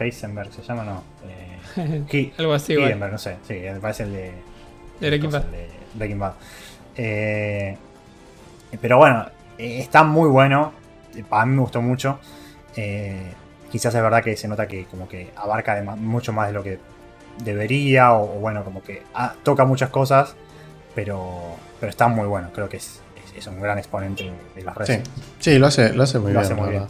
Heisenberg, 0.00 0.50
¿se 0.50 0.62
llama? 0.62 0.84
No. 0.84 1.02
Eh, 1.76 2.32
Algo 2.36 2.54
así, 2.54 2.74
Heisenberg, 2.74 3.12
no 3.12 3.18
sé. 3.18 3.36
Sí, 3.46 3.54
me 3.54 3.78
parece 3.78 4.02
el 4.04 4.12
de. 4.12 4.32
De 5.00 5.08
Breaking 5.08 5.30
Bad. 5.30 5.44
Breaking 5.94 6.18
Bad. 6.18 6.32
Eh, 6.96 7.76
pero 8.80 8.98
bueno, 8.98 9.26
eh, 9.58 9.80
está 9.80 10.02
muy 10.02 10.28
bueno. 10.28 10.72
A 11.30 11.46
mí 11.46 11.54
me 11.54 11.60
gustó 11.60 11.82
mucho. 11.82 12.18
Eh, 12.74 13.32
quizás 13.70 13.94
es 13.94 14.02
verdad 14.02 14.22
que 14.22 14.36
se 14.36 14.48
nota 14.48 14.66
que 14.66 14.86
como 14.86 15.08
que 15.08 15.30
abarca 15.36 15.82
mucho 15.96 16.32
más 16.32 16.48
de 16.48 16.54
lo 16.54 16.62
que 16.62 16.78
debería. 17.44 18.14
O, 18.14 18.26
bueno, 18.40 18.64
como 18.64 18.82
que 18.82 19.02
ah, 19.14 19.34
toca 19.42 19.66
muchas 19.66 19.90
cosas. 19.90 20.36
Pero, 20.94 21.56
pero 21.80 21.90
está 21.90 22.08
muy 22.08 22.26
bueno. 22.26 22.50
Creo 22.54 22.68
que 22.68 22.78
es, 22.78 23.02
es, 23.36 23.46
un 23.46 23.60
gran 23.60 23.78
exponente 23.78 24.30
de 24.54 24.62
las 24.62 24.76
redes. 24.76 25.02
Sí. 25.38 25.58
lo 25.58 25.66
hace, 25.66 25.92
lo 25.92 26.02
hace 26.02 26.18
muy 26.18 26.32
bien. 26.32 26.56
muy 26.56 26.70
bien 26.70 26.86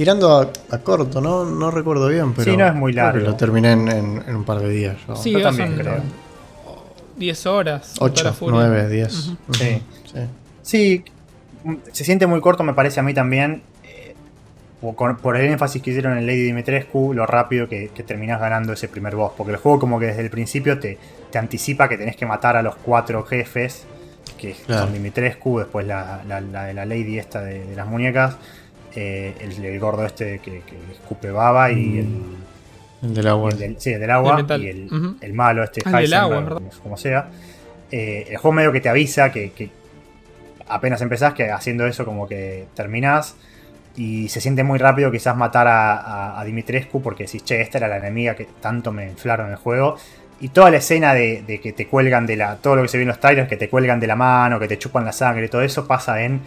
Tirando 0.00 0.50
a, 0.70 0.78
corto, 0.78 1.20
¿no? 1.20 1.44
No 1.44 1.70
recuerdo 1.70 2.08
bien, 2.08 2.32
pero. 2.32 2.50
Sí, 2.50 2.56
no 2.56 2.66
es 2.66 2.74
muy 2.74 2.94
largo. 2.94 3.22
lo 3.22 3.36
terminé 3.36 3.72
en, 3.72 4.34
un 4.34 4.44
par 4.44 4.58
de 4.58 4.70
días. 4.70 4.96
Sí, 5.16 5.30
yo 5.30 5.42
también 5.42 5.76
creo. 5.76 6.00
10 7.18 7.46
horas. 7.46 7.96
8, 7.98 8.34
9, 8.40 8.88
10. 8.88 9.12
sí. 9.12 9.82
sí. 10.62 11.04
se 11.92 12.04
siente 12.04 12.26
muy 12.26 12.40
corto, 12.40 12.62
me 12.62 12.72
parece 12.72 13.00
a 13.00 13.02
mí 13.02 13.12
también. 13.12 13.62
Eh, 13.84 14.14
por 14.80 15.36
el 15.36 15.50
énfasis 15.50 15.82
que 15.82 15.90
hicieron 15.90 16.16
en 16.16 16.26
Lady 16.26 16.44
Dimitrescu, 16.44 17.12
lo 17.12 17.26
rápido 17.26 17.68
que, 17.68 17.90
terminás 18.06 18.40
ganando 18.40 18.72
ese 18.72 18.88
primer 18.88 19.16
boss. 19.16 19.32
Porque 19.36 19.52
el 19.52 19.58
juego, 19.58 19.78
como 19.78 20.00
que 20.00 20.06
desde 20.06 20.22
el 20.22 20.30
principio 20.30 20.78
te, 20.78 20.96
te 21.30 21.36
anticipa 21.36 21.90
que 21.90 21.98
tenés 21.98 22.16
que 22.16 22.24
matar 22.24 22.56
a 22.56 22.62
los 22.62 22.74
cuatro 22.76 23.22
jefes, 23.24 23.84
que 24.32 24.54
son 24.54 24.92
Dimitrescu, 24.92 25.58
después 25.58 25.86
la, 25.86 26.22
la, 26.26 26.64
de 26.64 26.74
la 26.74 26.84
Lady 26.84 27.18
esta 27.18 27.42
de, 27.42 27.74
las 27.74 27.86
muñecas, 27.86 28.36
eh, 28.94 29.34
el, 29.40 29.78
gordo 29.78 30.04
este 30.04 30.40
que, 30.40 30.62
escupe 30.92 31.30
baba 31.30 31.70
y 31.70 31.76
mm. 31.76 31.98
el 31.98 32.10
el 33.02 33.14
del 33.14 33.28
agua. 33.28 33.50
sí, 33.78 33.92
el 33.92 34.00
del 34.00 34.10
agua. 34.10 34.44
y 34.58 34.66
el, 34.68 35.32
malo, 35.32 35.64
este 35.64 35.80
ah, 35.84 36.02
el 36.02 36.12
agua, 36.12 36.60
como, 36.82 36.96
sea. 36.96 37.28
Eh, 37.90 38.26
el 38.28 38.36
juego 38.36 38.52
medio 38.52 38.72
que 38.72 38.80
te 38.80 38.88
avisa 38.88 39.32
que, 39.32 39.70
apenas 40.68 41.00
empezás, 41.00 41.34
que 41.34 41.50
haciendo 41.50 41.86
eso 41.86 42.04
como 42.04 42.28
que 42.28 42.66
terminás. 42.74 43.36
Y 43.96 44.28
se 44.28 44.40
siente 44.40 44.62
muy 44.62 44.78
rápido 44.78 45.10
quizás 45.10 45.36
matar 45.36 45.66
a, 45.68 46.42
Dimitrescu 46.44 47.02
porque 47.02 47.24
decís, 47.24 47.44
che, 47.44 47.60
esta 47.60 47.78
era 47.78 47.88
la 47.88 47.96
enemiga 47.96 48.34
que 48.34 48.46
tanto 48.60 48.92
me 48.92 49.08
inflaron 49.08 49.46
en 49.46 49.52
el 49.52 49.58
juego. 49.58 49.96
Y 50.40 50.48
toda 50.48 50.70
la 50.70 50.78
escena 50.78 51.12
de, 51.12 51.60
que 51.62 51.72
te 51.72 51.86
cuelgan 51.86 52.26
de 52.26 52.36
la. 52.36 52.56
Todo 52.56 52.76
lo 52.76 52.82
que 52.82 52.88
se 52.88 52.96
ve 52.96 53.02
en 53.02 53.08
los 53.08 53.20
trailers, 53.20 53.48
que 53.48 53.58
te 53.58 53.68
cuelgan 53.68 54.00
de 54.00 54.06
la 54.06 54.16
mano, 54.16 54.58
que 54.58 54.68
te 54.68 54.78
chupan 54.78 55.04
la 55.04 55.12
sangre, 55.12 55.48
todo 55.48 55.60
eso 55.60 55.86
pasa 55.86 56.22
en 56.22 56.40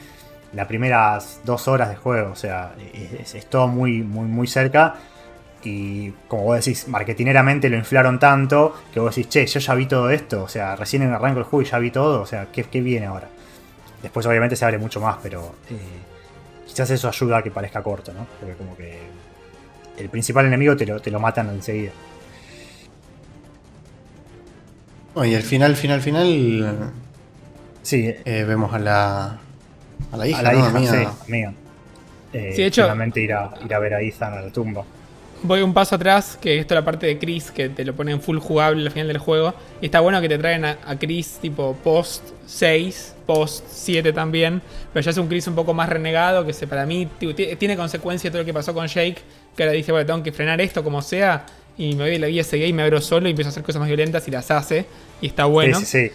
las 0.54 0.66
primeras 0.68 1.42
dos 1.44 1.68
horas 1.68 1.90
de 1.90 1.96
juego. 1.96 2.32
O 2.32 2.36
sea, 2.36 2.74
es, 2.94 3.46
todo 3.48 3.68
muy, 3.68 4.02
muy, 4.02 4.26
muy 4.26 4.48
cerca. 4.48 4.96
Y 5.64 6.10
como 6.28 6.44
vos 6.44 6.58
decís, 6.58 6.88
marketineramente 6.88 7.70
lo 7.70 7.78
inflaron 7.78 8.20
tanto 8.20 8.76
que 8.94 9.00
vos 9.00 9.16
decís, 9.16 9.30
che, 9.30 9.46
yo 9.46 9.60
ya 9.60 9.76
vi 9.76 9.86
todo 9.86 10.10
esto. 10.10 10.44
O 10.44 10.48
sea, 10.48 10.76
recién 10.76 11.04
en 11.04 11.14
arranco 11.14 11.40
el 11.40 11.46
juego 11.46 11.62
y 11.62 11.66
ya 11.70 11.78
vi 11.78 11.92
todo. 11.92 12.22
O 12.22 12.26
sea, 12.26 12.48
¿qué, 12.52 12.64
viene 12.82 13.06
ahora? 13.06 13.28
Después 14.02 14.26
obviamente 14.26 14.56
se 14.56 14.66
abre 14.66 14.80
mucho 14.80 15.00
más, 15.00 15.18
pero 15.22 15.56
eh, 15.70 15.78
quizás 16.66 16.90
eso 16.90 17.08
ayuda 17.08 17.38
a 17.38 17.44
que 17.44 17.52
parezca 17.52 17.84
corto, 17.84 18.12
¿no? 18.12 18.26
Porque 18.40 18.56
como 18.56 18.76
que 18.76 18.98
el 19.98 20.10
principal 20.10 20.48
enemigo 20.48 20.76
te 20.76 20.88
lo, 20.88 21.00
te 21.00 21.12
lo 21.12 21.20
matan 21.20 21.50
enseguida. 21.50 21.92
Y 25.16 25.36
al 25.36 25.44
final, 25.44 25.76
final, 25.76 26.02
final. 26.02 26.92
Sí. 27.82 28.14
Eh, 28.26 28.46
vemos 28.48 28.74
a 28.74 28.80
la. 28.80 29.40
A 30.12 30.18
la 30.18 30.28
hija, 30.28 30.40
a 30.40 30.44
la 30.44 30.54
hija, 30.54 31.16
sí, 31.26 31.32
mía. 31.32 31.54
Eh, 32.34 32.52
sí, 32.56 32.62
de 32.62 32.68
hecho. 32.68 32.88
ir 33.16 33.34
a, 33.34 33.52
ir 33.64 33.74
a 33.74 33.80
ver 33.80 33.94
a 33.94 34.02
Ethan 34.02 34.34
a 34.34 34.42
la 34.42 34.50
tumba 34.50 34.84
voy 35.44 35.62
un 35.62 35.74
paso 35.74 35.96
atrás, 35.96 36.38
que 36.42 36.58
esto 36.58 36.74
es 36.74 36.80
la 36.80 36.86
parte 36.86 37.06
de 37.06 37.20
Chris, 37.20 37.52
que 37.52 37.70
te 37.70 37.86
lo 37.86 37.94
pone 37.94 38.12
en 38.12 38.22
full 38.22 38.40
jugable 38.40 38.84
al 38.86 38.92
final 38.92 39.08
del 39.10 39.18
juego. 39.18 39.54
Y 39.82 39.86
está 39.86 40.00
bueno 40.00 40.20
que 40.22 40.30
te 40.30 40.38
traen 40.38 40.66
a, 40.66 40.78
Chris 40.98 41.38
tipo 41.42 41.76
post 41.84 42.30
6, 42.46 43.16
post 43.26 43.66
7 43.68 44.14
también. 44.14 44.62
Pero 44.92 45.04
ya 45.04 45.12
es 45.12 45.18
un 45.18 45.28
Chris 45.28 45.48
un 45.48 45.56
poco 45.56 45.74
más 45.74 45.90
renegado, 45.90 46.46
que 46.46 46.54
se, 46.54 46.66
para 46.66 46.86
mí 46.86 47.08
tiene 47.60 47.76
consecuencia 47.76 48.32
todo 48.32 48.42
lo 48.42 48.46
que 48.46 48.54
pasó 48.54 48.74
con 48.74 48.88
Jake. 48.88 49.18
Que 49.56 49.64
ahora 49.64 49.74
dice, 49.74 49.92
bueno, 49.92 50.08
tengo 50.08 50.24
que 50.24 50.32
frenar 50.32 50.60
esto 50.62 50.84
como 50.84 51.02
sea. 51.02 51.46
Y 51.78 51.96
me 51.96 52.04
voy 52.04 52.12
de 52.12 52.20
la 52.20 52.28
vida 52.28 52.44
seguir 52.44 52.68
y 52.68 52.74
me 52.74 52.84
abro 52.84 53.02
solo 53.02 53.28
y 53.28 53.32
empiezo 53.32 53.50
a 53.50 53.52
hacer 53.52 53.64
cosas 53.64 53.80
más 53.80 53.88
violentas 53.88 54.28
y 54.28 54.32
las 54.32 54.52
hace. 54.52 54.86
Y 55.22 55.28
está 55.28 55.46
bueno. 55.46 55.80
Sí, 55.80 55.86
sí, 55.86 56.08
sí. 56.10 56.12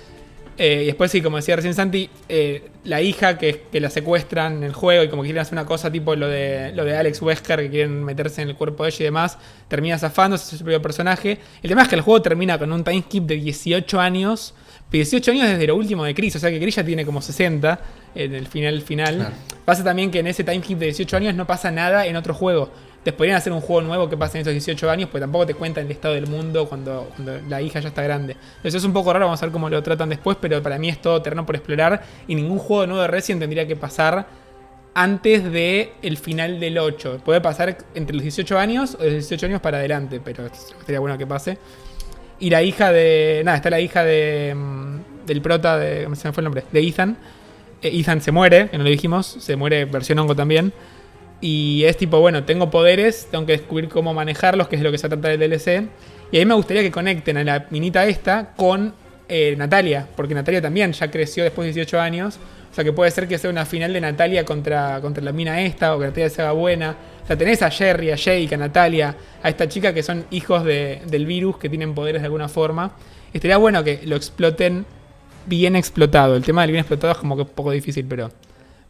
Eh, 0.61 0.81
y 0.83 0.87
después 0.87 1.13
sí, 1.13 1.23
como 1.23 1.37
decía 1.37 1.55
recién 1.55 1.73
Santi, 1.73 2.11
eh, 2.29 2.69
la 2.83 3.01
hija 3.01 3.39
que, 3.39 3.63
que, 3.71 3.81
la 3.81 3.91
secuestran 3.91 4.57
en 4.57 4.65
el 4.65 4.73
juego 4.73 5.05
y 5.05 5.09
como 5.09 5.23
quieren 5.23 5.41
hacer 5.41 5.53
una 5.53 5.65
cosa 5.65 5.91
tipo 5.93 6.17
lo 6.17 6.27
de, 6.27 6.73
lo 6.75 6.85
de 6.85 6.97
Alex 6.97 7.23
Wesker, 7.23 7.61
que 7.61 7.71
quieren 7.71 8.03
meterse 8.03 8.43
en 8.43 8.49
el 8.49 8.57
cuerpo 8.57 8.83
de 8.83 8.91
ella 8.91 8.99
y 9.01 9.05
demás, 9.05 9.39
termina 9.69 9.97
zafándose 9.99 10.57
es 10.57 10.59
su 10.59 10.65
propio 10.65 10.83
personaje. 10.83 11.39
El 11.63 11.69
tema 11.69 11.83
es 11.83 11.89
que 11.89 11.95
el 11.95 12.01
juego 12.01 12.21
termina 12.23 12.59
con 12.59 12.73
un 12.73 12.83
time 12.83 13.03
skip 13.03 13.25
de 13.25 13.37
18 13.37 14.01
años, 14.01 14.53
18 14.91 15.31
años 15.31 15.49
desde 15.49 15.69
lo 15.69 15.77
último 15.77 16.05
de 16.05 16.13
Chris, 16.13 16.35
o 16.35 16.39
sea 16.41 16.51
que 16.51 16.59
Chris 16.59 16.75
ya 16.75 16.85
tiene 16.85 17.07
como 17.07 17.23
60 17.23 17.81
en 18.17 18.35
el 18.35 18.49
final 18.49 18.83
final. 18.83 19.33
Pasa 19.65 19.85
también 19.85 20.11
que 20.11 20.19
en 20.19 20.27
ese 20.27 20.43
time 20.43 20.61
skip 20.61 20.79
de 20.79 20.87
18 20.87 21.17
años 21.19 21.35
no 21.37 21.47
pasa 21.47 21.71
nada 21.71 22.05
en 22.05 22.17
otro 22.17 22.35
juego. 22.35 22.73
Te 23.09 23.15
podrían 23.15 23.39
hacer 23.39 23.55
un 23.55 23.63
juego 23.63 23.81
nuevo 23.81 24.07
que 24.11 24.19
pase 24.19 24.37
en 24.37 24.43
esos 24.43 24.53
18 24.53 24.91
años, 24.91 25.09
pues 25.11 25.23
tampoco 25.23 25.47
te 25.47 25.55
cuentan 25.55 25.87
el 25.87 25.93
estado 25.93 26.13
del 26.13 26.27
mundo 26.27 26.69
cuando, 26.69 27.11
la 27.49 27.63
hija 27.63 27.81
ya 27.81 27.89
está 27.89 28.03
grande. 28.03 28.37
Eso 28.63 28.77
es 28.77 28.85
un 28.85 28.93
poco 28.93 29.11
raro, 29.15 29.25
vamos 29.25 29.43
a 29.43 29.47
ver 29.47 29.51
cómo 29.51 29.71
lo 29.71 29.83
tratan 29.83 30.11
después, 30.11 30.37
pero 30.39 30.63
para 30.63 30.79
mí 30.79 30.91
es 30.91 31.01
todo 31.01 31.23
terreno 31.23 31.47
por 31.47 31.57
explorar 31.57 32.03
y 32.27 32.35
ningún 32.35 32.59
juego 32.59 32.87
nuevo 32.87 33.01
de 33.01 33.09
Resident 33.09 33.41
tendría 33.41 33.67
que 33.67 33.77
pasar 33.77 34.27
antes 34.93 35.43
del 35.43 35.89
el 36.03 36.19
final 36.19 36.61
del 36.61 36.77
8. 36.77 37.23
Puede 37.25 37.41
pasar 37.41 37.79
entre 37.95 38.15
los 38.15 38.25
18 38.25 38.59
años 38.59 38.95
o 39.01 39.03
de 39.03 39.13
18 39.13 39.47
años 39.47 39.63
para 39.63 39.79
adelante, 39.79 40.21
pero 40.23 40.47
sería 40.85 41.01
bueno 41.01 41.17
que 41.17 41.27
pase. 41.27 41.57
Y 42.39 42.51
la 42.51 42.63
hija 42.63 42.93
de. 42.93 43.41
Nada, 43.43 43.57
está 43.57 43.71
la 43.71 43.81
hija 43.81 44.05
de. 44.05 44.55
Mm, 44.55 45.25
del 45.25 45.41
prota 45.41 45.79
de. 45.79 46.05
¿Cómo 46.05 46.15
se 46.15 46.29
me 46.29 46.35
fue 46.35 46.43
el 46.43 46.45
nombre? 46.45 46.65
De 46.71 46.87
Ethan. 46.87 47.17
Eh, 47.81 47.91
Ethan 47.91 48.21
se 48.21 48.33
muere, 48.33 48.69
que 48.69 48.77
no 48.77 48.85
lo 48.85 48.91
dijimos. 48.91 49.27
Se 49.27 49.57
muere 49.57 49.87
versión 49.87 50.19
hongo 50.19 50.37
también. 50.37 50.75
Y 51.41 51.85
es 51.85 51.97
tipo, 51.97 52.21
bueno, 52.21 52.45
tengo 52.45 52.71
poderes, 52.71 53.29
tengo 53.31 53.47
que 53.47 53.53
descubrir 53.53 53.89
cómo 53.89 54.13
manejarlos, 54.13 54.69
que 54.69 54.77
es 54.77 54.83
lo 54.83 54.91
que 54.91 54.99
se 54.99 55.09
trata 55.09 55.29
del 55.29 55.39
DLC. 55.39 55.89
Y 56.33 56.37
a 56.37 56.41
mí 56.41 56.45
me 56.45 56.55
gustaría 56.55 56.83
que 56.83 56.91
conecten 56.91 57.37
a 57.37 57.45
la 57.45 57.67
minita 57.71 58.07
esta 58.07 58.55
con 58.57 58.93
eh, 59.29 59.55
Natalia, 59.57 60.09
porque 60.17 60.35
Natalia 60.35 60.61
también 60.61 60.93
ya 60.93 61.11
creció 61.11 61.45
después 61.45 61.67
de 61.67 61.75
18 61.75 62.01
años. 62.01 62.39
O 62.71 62.75
sea 62.75 62.85
que 62.85 62.93
puede 62.93 63.11
ser 63.11 63.27
que 63.27 63.39
sea 63.39 63.51
una 63.51 63.65
final 63.65 63.93
de 63.93 64.01
Natalia 64.01 64.45
contra, 64.45 65.01
contra 65.01 65.23
la 65.23 65.33
mina 65.33 65.61
esta, 65.63 65.95
o 65.95 65.99
que 65.99 66.07
Natalia 66.07 66.29
se 66.29 66.43
haga 66.43 66.53
buena. 66.53 66.97
O 67.25 67.27
sea, 67.27 67.37
tenés 67.37 67.63
a 67.63 67.71
Jerry, 67.71 68.11
a 68.11 68.17
Jake, 68.17 68.55
a 68.55 68.59
Natalia, 68.59 69.15
a 69.43 69.49
esta 69.49 69.69
chica 69.69 69.95
que 69.95 70.03
son 70.03 70.25
hijos 70.31 70.65
del 70.65 71.27
virus, 71.27 71.59
que 71.59 71.69
tienen 71.69 71.95
poderes 71.95 72.23
de 72.23 72.27
alguna 72.27 72.49
forma. 72.49 72.93
Estaría 73.33 73.57
bueno 73.57 73.85
que 73.85 74.01
lo 74.05 74.17
exploten 74.17 74.87
bien 75.47 75.77
explotado. 75.77 76.37
El 76.37 76.45
tema 76.45 76.63
del 76.63 76.73
bien 76.73 76.81
explotado 76.81 77.13
es 77.13 77.19
como 77.19 77.37
que 77.37 77.43
un 77.43 77.49
poco 77.49 77.71
difícil, 77.71 78.07
pero 78.09 78.31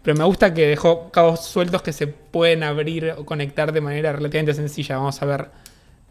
pero 0.02 0.16
me 0.16 0.24
gusta 0.24 0.54
que 0.54 0.66
dejó 0.66 1.10
cabos 1.10 1.44
sueltos 1.44 1.82
que 1.82 1.92
se 1.92 2.06
pueden 2.06 2.62
abrir 2.62 3.14
o 3.16 3.24
conectar 3.26 3.72
de 3.72 3.80
manera 3.80 4.12
relativamente 4.12 4.54
sencilla. 4.54 4.96
Vamos 4.96 5.20
a 5.22 5.26
ver 5.26 5.48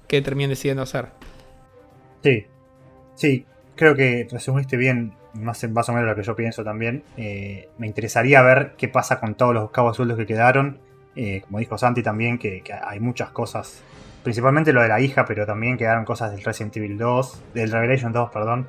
qué 0.08 0.22
terminen 0.22 0.50
decidiendo 0.50 0.84
hacer. 0.84 1.08
Sí, 2.24 2.46
sí, 3.16 3.46
creo 3.76 3.96
que 3.96 4.28
resumiste 4.30 4.76
bien, 4.78 5.14
más, 5.34 5.64
más 5.70 5.88
o 5.90 5.94
menos 5.94 6.10
lo 6.10 6.16
que 6.16 6.24
yo 6.24 6.36
pienso 6.36 6.64
también. 6.64 7.04
Eh, 7.16 7.70
me 7.78 7.88
interesaría 7.88 8.42
ver 8.42 8.74
qué 8.78 8.88
pasa 8.88 9.20
con 9.20 9.36
todos 9.36 9.54
los 9.54 9.72
cabos 9.72 9.96
sueltos 9.96 10.18
que 10.18 10.26
quedaron. 10.26 10.80
Eh, 11.16 11.42
como 11.46 11.60
dijo 11.60 11.78
Santi 11.78 12.04
también, 12.04 12.38
que, 12.38 12.62
hay 12.84 13.00
muchas 13.00 13.30
cosas, 13.30 13.82
principalmente 14.24 14.74
lo 14.74 14.82
de 14.82 14.90
la 14.90 15.00
hija, 15.00 15.26
pero 15.26 15.46
también 15.46 15.78
quedaron 15.78 16.06
cosas 16.06 16.32
del 16.32 16.44
Resident 16.44 16.76
Evil 16.78 16.98
2, 16.98 17.44
del 17.54 17.72
Revelation 17.72 18.12
2, 18.12 18.30
perdón. 18.32 18.68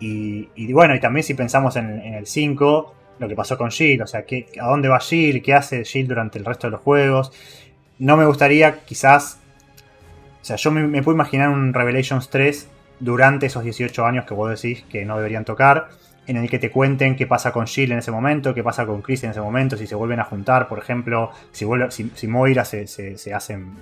Y, 0.00 0.72
bueno, 0.72 0.94
y 0.94 1.00
también 1.00 1.24
si 1.24 1.32
pensamos 1.32 1.76
en, 1.76 1.98
en 2.00 2.14
el 2.14 2.26
5, 2.26 2.94
lo 3.18 3.28
que 3.28 3.34
pasó 3.34 3.56
con 3.56 3.70
Jill, 3.70 4.02
o 4.02 4.06
sea, 4.06 4.24
¿qué, 4.24 4.46
a 4.60 4.66
dónde 4.66 4.88
va 4.88 5.00
Jill, 5.00 5.42
qué 5.42 5.54
hace 5.54 5.84
Jill 5.84 6.08
durante 6.08 6.38
el 6.38 6.44
resto 6.44 6.66
de 6.66 6.72
los 6.72 6.80
juegos. 6.80 7.32
No 7.98 8.16
me 8.16 8.24
gustaría 8.26 8.80
quizás, 8.80 9.38
o 10.42 10.44
sea, 10.44 10.56
yo 10.56 10.70
me, 10.70 11.02
puedo 11.02 11.14
imaginar 11.14 11.48
un 11.48 11.72
Revelations 11.72 12.28
3 12.28 12.68
durante 13.00 13.46
esos 13.46 13.62
18 13.62 14.04
años 14.04 14.24
que 14.24 14.34
vos 14.34 14.50
decís 14.50 14.84
que 14.88 15.04
no 15.04 15.16
deberían 15.16 15.44
tocar, 15.44 15.88
en 16.26 16.36
el 16.38 16.48
que 16.48 16.58
te 16.58 16.70
cuenten 16.70 17.16
qué 17.16 17.26
pasa 17.26 17.52
con 17.52 17.66
Jill 17.66 17.92
en 17.92 17.98
ese 17.98 18.10
momento, 18.10 18.54
qué 18.54 18.62
pasa 18.62 18.86
con 18.86 19.02
Chris 19.02 19.24
en 19.24 19.30
ese 19.30 19.40
momento, 19.40 19.76
si 19.76 19.86
se 19.86 19.94
vuelven 19.94 20.20
a 20.20 20.24
juntar, 20.24 20.68
por 20.68 20.78
ejemplo, 20.78 21.30
si, 21.52 21.66
si, 22.14 22.26
Moira 22.26 22.64
se, 22.64 22.86
se, 22.86 23.34
hacen 23.34 23.76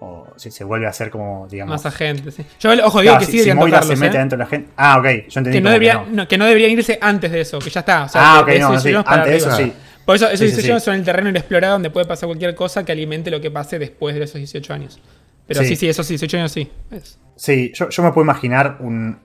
o 0.00 0.26
si 0.36 0.50
se 0.50 0.62
vuelve 0.64 0.86
a 0.86 0.90
hacer 0.90 1.10
como, 1.10 1.46
digamos. 1.48 1.72
Más 1.72 1.86
agente, 1.86 2.30
sí. 2.30 2.44
Yo, 2.60 2.70
ojo, 2.84 3.00
digo 3.00 3.12
Claro, 3.14 3.18
que 3.20 3.24
si, 3.26 3.38
sí 3.38 3.44
si 3.44 3.54
Moira 3.54 3.78
tocarlos, 3.80 3.98
se 3.98 4.04
mete 4.04 4.16
¿eh? 4.16 4.20
dentro 4.20 4.38
de 4.38 4.44
la 4.44 4.50
gente. 4.50 4.70
Ah, 4.76 4.98
ok, 4.98 5.04
yo 5.04 5.40
entendí 5.40 5.52
que, 5.52 5.60
no 5.60 5.70
debería, 5.70 5.94
no. 5.94 6.06
no, 6.10 6.28
que 6.28 6.36
no 6.38 6.44
deberían 6.46 6.70
irse 6.72 6.98
antes 7.00 7.30
de 7.32 7.40
eso, 7.40 7.58
que 7.58 7.70
ya 7.70 7.80
está. 7.80 8.04
O 8.04 8.08
sea, 8.08 8.20
Ah, 8.36 8.40
ok, 8.40 8.48
no, 8.48 8.54
esos 8.54 8.82
sí, 8.82 8.88
18 8.88 9.04
para 9.04 9.16
antes 9.22 9.30
de 9.32 9.36
eso 9.38 9.56
sí. 9.56 9.72
Por 10.04 10.16
eso, 10.16 10.26
esos 10.26 10.38
Sí, 10.38 10.46
sí, 10.48 10.52
18 10.56 10.72
años 10.72 10.82
sí. 10.82 10.84
son 10.86 10.94
el 10.96 11.04
terreno 11.04 11.28
inexplorado 11.30 11.72
donde 11.74 11.90
puede 11.90 12.06
pasar 12.06 12.28
cualquier 12.28 12.54
cosa 12.54 12.84
que 12.84 12.92
alimente 12.92 13.30
lo 13.30 13.40
que 13.40 13.50
pase 13.50 13.78
después 13.78 14.14
de 14.14 14.22
esos 14.24 14.36
18 14.36 14.72
años. 14.74 15.00
Pero 15.48 15.60
sí, 15.62 15.68
Sí. 15.68 15.76
sí, 15.76 15.88
esos 15.88 16.06
18 16.08 16.36
años 16.38 16.52
sí. 16.52 16.70
Es- 16.90 17.18
Sí, 17.36 17.72
yo, 17.74 17.88
yo 17.90 18.02
me 18.02 18.12
puedo 18.12 18.24
imaginar 18.24 18.76
un, 18.80 19.18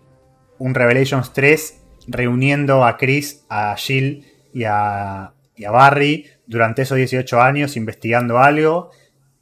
un 0.57 0.73
Revelations 0.75 1.31
3 1.33 1.81
reuniendo 2.07 2.83
a 2.85 2.97
Chris, 2.97 3.45
a 3.49 3.75
Jill 3.77 4.25
y 4.53 4.63
a, 4.65 5.31
y 5.55 5.63
a 5.65 5.71
Barry 5.71 6.25
durante 6.45 6.81
esos 6.81 6.97
18 6.97 7.41
años 7.41 7.77
investigando 7.77 8.37
algo 8.39 8.91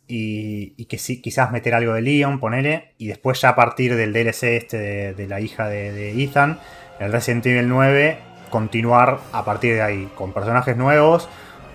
y, 0.10 0.74
y 0.76 0.86
que 0.86 0.98
sí, 0.98 1.22
quizás 1.22 1.52
meter 1.52 1.74
algo 1.76 1.94
de 1.94 2.02
Leon, 2.02 2.40
ponele, 2.40 2.92
y 2.98 3.08
después 3.08 3.40
ya 3.40 3.50
a 3.50 3.56
partir 3.56 3.96
del 3.96 4.12
DLC 4.12 4.44
este 4.58 4.78
de, 4.78 5.14
de 5.14 5.28
la 5.28 5.40
hija 5.40 5.70
de, 5.70 5.92
de 5.94 6.22
Ethan, 6.24 6.60
el 7.00 7.12
Resident 7.14 7.46
Evil 7.46 7.70
9, 7.70 8.18
continuar 8.50 9.20
a 9.32 9.46
partir 9.46 9.76
de 9.76 9.82
ahí 9.82 10.10
con 10.16 10.34
personajes 10.34 10.76
nuevos 10.76 11.30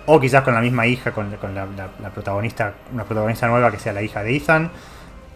o 0.05 0.19
quizás 0.19 0.43
con 0.43 0.53
la 0.53 0.61
misma 0.61 0.85
hija, 0.85 1.11
con, 1.13 1.31
con 1.37 1.55
la, 1.55 1.65
la- 1.65 1.89
la 2.01 2.09
protagonista, 2.11 2.73
una 2.93 3.05
protagonista 3.05 3.47
nueva 3.47 3.71
que 3.71 3.79
sea 3.79 3.93
la 3.93 4.01
hija 4.03 4.21
de 4.21 4.35
Ethan 4.35 4.69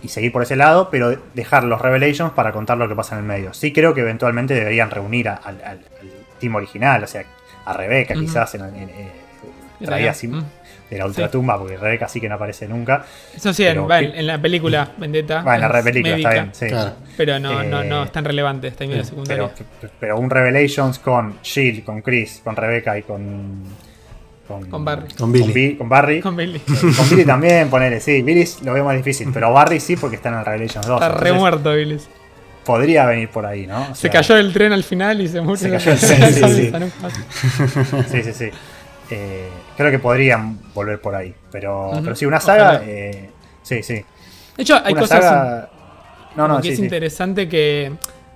y 0.04 0.10
seguir 0.10 0.32
por 0.32 0.44
ese 0.44 0.56
lado, 0.56 0.90
pero 0.92 1.16
dejar 1.34 1.64
los 1.64 1.82
Revelations 1.82 2.32
para 2.34 2.52
contar 2.52 2.78
lo 2.78 2.88
que 2.88 2.96
pasa 2.96 3.16
en 3.16 3.22
el 3.22 3.28
medio. 3.28 3.54
Sí 3.54 3.74
creo 3.74 3.94
que 3.94 4.02
eventualmente 4.02 4.54
deberían 4.54 4.92
reunir 4.92 5.30
a- 5.30 5.36
al, 5.36 5.56
al- 5.64 5.80
al 6.02 6.10
team 6.40 6.56
original, 6.56 7.04
o 7.04 7.08
sea, 7.08 7.24
a 7.66 7.74
Rebeca 7.74 8.14
quizás 8.14 8.54
en, 8.56 8.62
en- 8.64 8.90
eh, 8.90 9.12
en 9.80 9.86
traía 9.86 10.12
mm. 10.12 10.44
De 10.90 10.98
la 10.98 11.06
ultratumba, 11.06 11.58
porque 11.60 11.78
Rebeca 11.78 12.08
sí 12.08 12.20
que 12.20 12.28
no 12.28 12.36
aparece 12.36 12.68
nunca. 12.68 13.06
Eso 13.36 13.54
sí, 13.54 13.64
en, 13.66 13.74
Pero 13.74 13.88
va, 13.88 14.00
que- 14.00 14.06
en- 14.06 14.16
en 14.16 14.28
la 14.28 14.42
película 14.42 14.92
Vendetta. 14.98 15.44
Va, 15.44 15.56
en 15.56 15.62
la 15.62 15.68
es 15.68 15.72
re 15.74 15.84
película, 15.84 16.16
está 16.18 16.30
bien, 16.32 16.50
sí. 16.54 16.68
Claro. 16.68 16.92
Pero 17.16 17.40
no, 17.40 17.64
no, 17.64 17.84
no 17.84 18.02
Eh, 18.02 18.06
es 18.06 18.12
tan 18.12 18.26
relevante, 18.26 18.68
está 18.70 18.84
en 18.86 18.90
medio 18.92 19.04
sí, 19.04 19.10
secundaria. 19.12 19.50
Pero, 19.80 19.94
pero 20.00 20.18
un 20.20 20.30
Revelations 20.30 20.98
con 21.00 21.40
Jill, 21.44 21.84
con 21.84 22.02
Chris, 22.02 22.42
con 22.44 22.56
Rebeca 22.56 22.98
y 22.98 23.04
con. 23.04 23.64
Con 24.48 24.84
Barry. 24.84 25.14
Con 25.16 25.32
Billy. 25.32 25.54
Bi- 25.54 25.76
con 25.76 25.88
Barry. 25.88 26.22
Con 26.22 26.36
Bailey. 26.36 26.60
Con 26.98 27.08
Billy 27.08 27.24
también, 27.24 27.70
ponele, 27.70 28.00
sí. 28.00 28.24
Billy 28.24 28.44
lo 28.64 28.74
veo 28.74 28.84
más 28.84 28.98
difícil, 28.98 29.30
pero 29.32 29.54
Barry 29.54 29.80
sí 29.80 29.96
porque 29.96 30.16
está 30.16 30.30
en 30.30 30.40
el 30.40 30.46
Revelations 30.46 30.88
2. 30.88 30.96
Está 30.96 31.06
entonces 31.06 31.30
re 31.34 31.34
muerto, 31.38 31.74
Billy. 31.76 31.98
Podría 32.66 33.06
venir 33.06 33.30
por 33.30 33.46
ahí, 33.46 33.68
¿no? 33.68 33.90
O 33.92 33.96
Se 33.96 34.10
cayó 34.10 34.34
del 34.36 34.52
tren 34.52 34.74
al 34.74 34.84
final 34.84 35.22
y 35.22 35.28
se 35.28 35.40
murió. 35.42 35.56
Se 35.58 35.70
cayó 35.70 35.92
del 35.92 36.00
tren, 36.72 36.92
sí, 36.92 37.12
sí. 37.12 38.04
Sí, 38.12 38.24
sí, 38.24 38.34
sí. 38.34 38.50
Eh, 39.12 39.50
creo 39.76 39.92
que 39.92 40.00
podrían 40.00 40.60
volver 40.74 41.00
por 41.02 41.16
ahí. 41.16 41.34
Pero, 41.52 41.90
Ujú, 41.92 42.04
pero 42.04 42.16
sí, 42.16 42.26
una 42.26 42.40
saga. 42.40 42.82
eh, 42.84 43.30
sí, 43.64 43.82
sí. 43.84 43.96
De 43.96 44.64
hecho, 44.64 44.76
hay 44.84 44.92
una 44.94 45.02
cosas 45.02 45.24
saga. 45.24 45.70
No, 46.36 46.48
no, 46.48 46.58
que 46.58 46.64
sí, 46.64 46.70
es 46.70 46.76
sí. 46.78 46.84
interesante 46.84 47.50
que, 47.50 47.92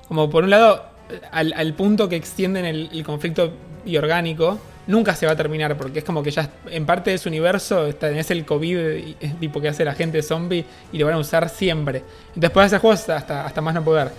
como 0.07 0.29
por 0.29 0.43
un 0.43 0.49
lado, 0.49 0.83
al, 1.31 1.53
al 1.53 1.73
punto 1.73 2.09
que 2.09 2.15
extienden 2.15 2.65
el, 2.65 2.89
el 2.91 3.03
conflicto 3.03 3.51
biorgánico, 3.85 4.57
nunca 4.87 5.15
se 5.15 5.25
va 5.25 5.33
a 5.33 5.35
terminar, 5.35 5.77
porque 5.77 5.99
es 5.99 6.05
como 6.05 6.23
que 6.23 6.31
ya 6.31 6.49
en 6.69 6.85
parte 6.85 7.11
de 7.11 7.17
su 7.17 7.29
universo 7.29 7.93
tenés 7.95 8.31
el 8.31 8.45
COVID, 8.45 8.77
y- 8.95 9.17
es 9.19 9.39
tipo 9.39 9.61
que 9.61 9.69
hace 9.69 9.85
la 9.85 9.93
gente 9.93 10.21
zombie, 10.23 10.65
y 10.91 10.97
lo 10.97 11.05
van 11.05 11.15
a 11.15 11.19
usar 11.19 11.47
siempre. 11.49 12.03
Entonces 12.29 12.49
pueden 12.49 12.67
hacer 12.67 12.79
juegos 12.79 13.07
hasta, 13.09 13.45
hasta 13.45 13.61
más 13.61 13.73
no 13.75 13.83
poder. 13.83 14.11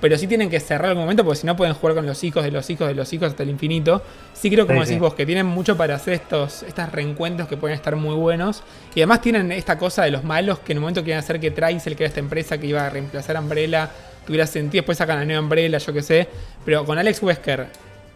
Pero 0.00 0.16
sí 0.16 0.26
tienen 0.28 0.48
que 0.48 0.60
cerrar 0.60 0.90
algún 0.90 1.02
momento, 1.04 1.24
porque 1.24 1.40
si 1.40 1.46
no 1.46 1.56
pueden 1.56 1.74
jugar 1.74 1.96
con 1.96 2.06
los 2.06 2.22
hijos 2.22 2.44
de 2.44 2.52
los 2.52 2.70
hijos 2.70 2.86
de 2.86 2.94
los 2.94 3.12
hijos 3.12 3.30
hasta 3.30 3.42
el 3.42 3.50
infinito. 3.50 4.00
Sí 4.32 4.48
creo, 4.50 4.66
como 4.66 4.78
Sí, 4.80 4.86
decís 4.90 4.94
sí. 4.94 5.00
vos, 5.00 5.14
que 5.14 5.26
tienen 5.26 5.46
mucho 5.46 5.76
para 5.76 5.96
hacer 5.96 6.14
estos, 6.14 6.62
estos 6.62 6.92
reencuentros 6.92 7.48
que 7.48 7.56
pueden 7.56 7.74
estar 7.74 7.96
muy 7.96 8.14
buenos. 8.14 8.62
Y 8.94 9.00
además 9.00 9.20
tienen 9.22 9.50
esta 9.50 9.76
cosa 9.76 10.04
de 10.04 10.12
los 10.12 10.22
malos 10.22 10.60
que 10.60 10.72
en 10.72 10.78
un 10.78 10.82
momento 10.82 11.02
quieren 11.02 11.18
hacer 11.18 11.40
que 11.40 11.50
Trice, 11.50 11.90
el 11.90 11.96
que 11.96 12.04
era 12.04 12.08
esta 12.08 12.20
empresa 12.20 12.58
que 12.58 12.68
iba 12.68 12.86
a 12.86 12.90
reemplazar 12.90 13.36
a 13.36 13.40
Umbrella, 13.40 13.90
tuviera 14.24 14.46
sentido. 14.46 14.82
Después 14.82 14.98
sacan 14.98 15.18
la 15.18 15.24
nueva 15.24 15.40
Umbrella, 15.40 15.78
yo 15.78 15.92
qué 15.92 16.02
sé. 16.02 16.28
Pero 16.64 16.84
con 16.84 16.96
Alex 16.96 17.20
Wesker 17.22 17.66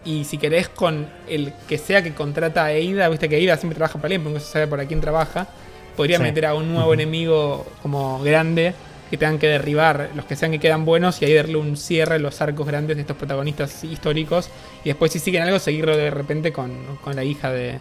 y 0.04 0.24
si 0.24 0.38
querés 0.38 0.68
con 0.68 1.06
el 1.28 1.52
que 1.68 1.78
sea 1.78 2.02
que 2.02 2.12
contrata 2.12 2.64
a 2.66 2.72
Eida, 2.72 3.08
viste 3.08 3.28
que 3.28 3.36
Eida 3.38 3.56
siempre 3.56 3.76
trabaja 3.76 3.94
para 3.94 4.06
alguien, 4.06 4.22
pero 4.22 4.34
no 4.34 4.40
se 4.40 4.52
sabe 4.52 4.68
para 4.68 4.84
quién 4.86 5.00
trabaja. 5.00 5.48
Podría 5.96 6.18
Sí. 6.18 6.22
meter 6.22 6.46
a 6.46 6.54
un 6.54 6.72
nuevo 6.72 6.94
enemigo 6.94 7.66
como 7.82 8.20
grande 8.22 8.72
que 9.12 9.18
tengan 9.18 9.38
que 9.38 9.46
derribar 9.46 10.08
los 10.16 10.24
que 10.24 10.34
sean 10.36 10.50
que 10.52 10.58
quedan 10.58 10.84
buenos 10.86 11.20
y 11.20 11.26
ahí 11.26 11.34
darle 11.34 11.56
un 11.56 11.76
cierre 11.76 12.14
a 12.14 12.18
los 12.18 12.40
arcos 12.40 12.66
grandes 12.66 12.96
de 12.96 13.02
estos 13.02 13.14
protagonistas 13.16 13.84
históricos. 13.84 14.48
Y 14.84 14.88
después, 14.88 15.12
si 15.12 15.18
siguen 15.18 15.42
algo, 15.42 15.58
seguirlo 15.58 15.94
de 15.96 16.10
repente 16.10 16.50
con, 16.50 16.72
con 17.04 17.14
la 17.14 17.22
hija 17.22 17.50
de, 17.52 17.78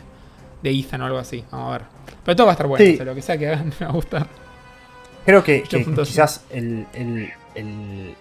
de 0.61 0.69
Ethan 0.69 1.01
o 1.01 1.05
algo 1.05 1.17
así. 1.19 1.43
Vamos 1.49 1.69
a 1.69 1.77
ver. 1.77 1.87
Pero 2.25 2.35
todo 2.35 2.47
va 2.47 2.51
a 2.51 2.55
estar 2.55 2.67
bueno, 2.67 2.83
Sí. 2.85 2.93
o 2.93 2.97
sea, 2.97 3.05
lo 3.05 3.15
que 3.15 3.21
sea 3.21 3.37
que 3.37 3.47
hagan 3.47 3.67
me 3.79 3.85
va 3.85 3.91
a 3.91 3.95
gustar. 3.95 4.27
Creo 5.25 5.41
que, 5.43 5.63
quizás 5.63 6.43
el, 6.51 6.85
el- 6.93 7.31
el- 7.55 8.15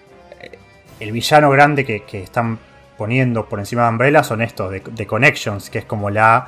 el 1.01 1.12
villano 1.12 1.51
grande 1.51 1.85
que, 1.85 2.05
que 2.05 2.23
están 2.23 2.59
poniendo 2.97 3.49
por 3.49 3.59
encima 3.59 3.82
de 3.85 3.89
Umbrella 3.89 4.23
son 4.23 4.41
estos, 4.43 4.70
de, 4.70 4.82
de 4.89 5.07
Connections, 5.07 5.69
que 5.70 5.78
es 5.78 5.85
como 5.85 6.11
la. 6.11 6.47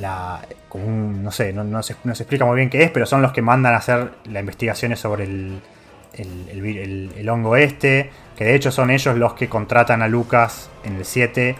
la 0.00 0.40
como 0.68 0.84
un, 0.86 1.22
no 1.24 1.30
sé, 1.30 1.52
no, 1.52 1.64
no 1.64 1.82
se, 1.82 1.94
no 2.04 2.14
se 2.14 2.24
explica 2.24 2.44
muy 2.44 2.56
bien 2.56 2.68
qué 2.68 2.82
es, 2.82 2.90
pero 2.90 3.06
son 3.06 3.22
los 3.22 3.32
que 3.32 3.40
mandan 3.40 3.72
a 3.74 3.78
hacer 3.78 4.10
las 4.30 4.40
investigaciones 4.40 4.98
sobre 5.00 5.24
el, 5.24 5.60
el, 6.18 6.48
el 6.50 6.60
vi- 6.62 6.78
el- 6.78 7.12
el 7.16 7.28
hongo 7.28 7.56
este, 7.56 8.10
que 8.36 8.44
de 8.44 8.54
hecho 8.54 8.70
son 8.70 8.90
ellos 8.90 9.16
los 9.16 9.34
que 9.34 9.48
contratan 9.48 10.02
a 10.02 10.08
Lucas 10.08 10.68
en 10.84 10.96
el 10.96 11.04
7 11.04 11.56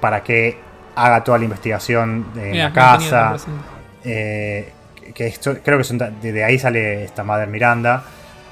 para 0.00 0.22
que 0.22 0.56
haga 0.96 1.24
toda 1.24 1.38
la 1.38 1.44
investigación 1.44 2.26
de 2.34 2.50
Mirá, 2.50 2.64
la 2.68 2.72
casa. 2.72 3.30
Eh, 4.04 4.72
que 5.14 5.26
esto, 5.26 5.56
creo 5.64 5.78
que 5.78 5.84
son 5.84 5.98
de, 5.98 6.32
de 6.32 6.44
ahí 6.44 6.58
sale 6.58 7.04
esta 7.04 7.24
Madre 7.24 7.46
Miranda. 7.46 8.04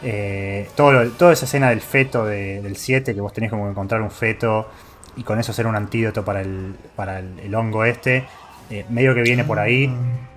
Eh, 0.03 0.69
todo 0.77 0.93
lo- 0.93 1.11
toda 1.11 1.33
esa 1.33 1.45
escena 1.47 1.71
del 1.71 1.81
feto 1.81 2.25
de- 2.25 2.63
del 2.63 2.77
7, 2.77 3.15
que 3.15 3.21
vos 3.21 3.33
tenés 3.33 3.51
como 3.51 3.65
que 3.65 3.71
encontrar 3.71 4.01
un 4.03 4.11
feto 4.11 4.71
y 5.17 5.23
con 5.25 5.39
eso 5.41 5.51
hacer 5.53 5.67
un 5.67 5.75
antídoto 5.75 6.25
para 6.25 6.41
el, 6.41 6.75
para 6.95 7.19
el, 7.19 7.39
el 7.41 7.55
hongo 7.55 7.85
este, 7.85 8.25
eh, 8.71 8.85
medio 8.89 9.15
que 9.15 9.23
viene 9.23 9.45
por 9.45 9.59
ahí. 9.59 9.93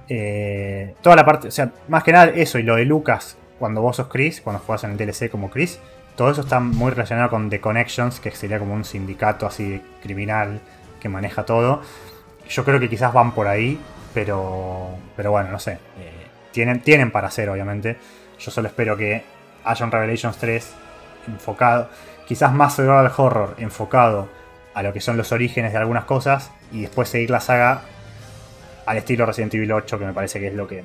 Eh, 0.10 0.96
toda 1.02 1.16
la 1.16 1.26
parte, 1.26 1.48
o 1.48 1.52
sea, 1.52 1.70
más 1.88 2.04
que 2.04 2.12
nada 2.12 2.32
eso 2.36 2.58
y 2.60 2.64
lo 2.64 2.76
de 2.76 2.86
Lucas, 2.86 3.38
cuando 3.62 3.82
vos 3.82 3.96
sos 3.96 4.08
Chris, 4.08 4.42
cuando 4.42 4.60
jugás 4.60 4.84
en 4.84 4.92
el 4.92 4.98
DLC 4.98 5.30
como 5.30 5.52
Chris, 5.52 5.80
todo 6.16 6.32
eso 6.32 6.42
está 6.42 6.60
muy 6.60 6.90
relacionado 6.90 7.30
con 7.30 7.50
The 7.52 7.62
Connections, 7.62 8.20
que 8.20 8.32
sería 8.32 8.58
como 8.58 8.74
un 8.74 8.84
sindicato 8.84 9.46
así 9.46 9.82
criminal 10.02 10.60
que 11.00 11.10
maneja 11.10 11.46
todo. 11.46 11.82
Yo 12.50 12.66
creo 12.66 12.80
que 12.80 12.90
quizás 12.90 13.14
van 13.14 13.34
por 13.34 13.48
ahí, 13.48 13.80
pero, 14.16 14.90
pero 15.16 15.30
bueno, 15.30 15.52
no 15.52 15.60
sé. 15.60 15.74
Eh, 16.00 16.28
tienen, 16.52 16.82
tienen 16.82 17.12
para 17.12 17.28
hacer, 17.28 17.50
obviamente. 17.50 17.98
Yo 18.40 18.50
solo 18.50 18.68
espero 18.68 18.98
que 18.98 19.24
haya 19.64 19.86
un 19.86 19.92
Revelations 19.92 20.38
3 20.38 20.74
enfocado, 21.28 21.88
quizás 22.28 22.52
más 22.52 22.76
survival 22.76 23.12
horror, 23.16 23.56
enfocado 23.60 24.28
a 24.74 24.82
lo 24.82 24.92
que 24.92 25.02
son 25.02 25.18
los 25.18 25.32
orígenes 25.32 25.72
de 25.72 25.78
algunas 25.78 26.06
cosas 26.06 26.52
y 26.72 26.82
después 26.82 27.10
seguir 27.10 27.30
la 27.30 27.42
saga 27.42 27.82
al 28.88 28.98
estilo 28.98 29.28
Resident 29.28 29.54
Evil 29.54 29.72
8, 29.72 30.00
que 30.00 30.06
me 30.06 30.14
parece 30.14 30.40
que 30.40 30.48
es 30.48 30.56
lo 30.56 30.68
que. 30.68 30.84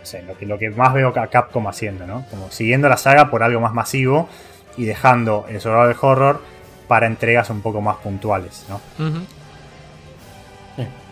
No 0.00 0.06
sé, 0.06 0.22
lo 0.22 0.36
que, 0.36 0.46
lo 0.46 0.58
que 0.58 0.70
más 0.70 0.94
veo 0.94 1.08
a 1.08 1.26
Capcom 1.28 1.68
haciendo, 1.68 2.06
¿no? 2.06 2.24
Como 2.30 2.50
siguiendo 2.50 2.88
la 2.88 2.96
saga 2.96 3.30
por 3.30 3.42
algo 3.42 3.60
más 3.60 3.74
masivo 3.74 4.28
y 4.76 4.84
dejando 4.84 5.46
el 5.48 5.60
survival 5.60 5.96
horror 6.00 6.42
para 6.88 7.06
entregas 7.06 7.50
un 7.50 7.60
poco 7.60 7.80
más 7.80 7.98
puntuales, 7.98 8.64
¿no? 8.68 8.80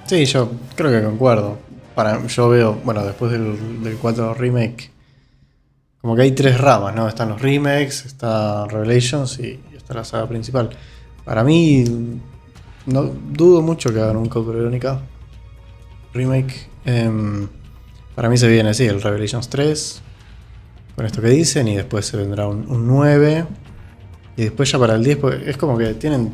Sí, 0.07 0.25
yo 0.25 0.51
creo 0.75 0.91
que 0.91 1.05
concuerdo. 1.05 1.59
Para, 1.95 2.27
yo 2.27 2.49
veo, 2.49 2.75
bueno, 2.83 3.05
después 3.05 3.31
del, 3.31 3.83
del 3.83 3.97
4 3.97 4.35
remake, 4.35 4.91
como 6.01 6.17
que 6.17 6.23
hay 6.23 6.33
tres 6.33 6.59
ramas, 6.59 6.95
¿no? 6.95 7.07
Están 7.07 7.29
los 7.29 7.43
remakes, 7.43 8.07
está 8.07 8.67
Revelations 8.67 9.39
y 9.41 9.61
está 9.77 9.95
la 9.95 10.05
saga 10.05 10.27
principal. 10.27 10.71
Para 11.25 11.45
mí, 11.45 11.85
no 12.87 13.03
dudo 13.03 13.61
mucho 13.61 13.93
que 13.93 14.01
hagan 14.01 14.17
un 14.17 14.29
Code 14.29 14.57
Verónica 14.57 15.01
remake. 16.15 16.69
Em, 16.85 17.49
para 18.19 18.29
mí 18.29 18.37
se 18.37 18.49
viene 18.49 18.71
así, 18.71 18.85
el 18.85 19.01
Revelations 19.01 19.49
3, 19.49 20.03
con 20.97 21.07
esto 21.07 21.23
que 21.23 21.29
dicen, 21.29 21.69
y 21.69 21.77
después 21.77 22.05
se 22.05 22.17
vendrá 22.17 22.49
un, 22.49 22.69
un 22.69 22.85
9. 22.85 23.45
Y 24.37 24.43
después 24.43 24.73
ya 24.73 24.77
para 24.81 24.97
el 24.97 25.05
10, 25.05 25.19
pues, 25.19 25.47
es 25.47 25.57
como 25.57 25.79
que 25.79 25.95
tienen 25.95 26.33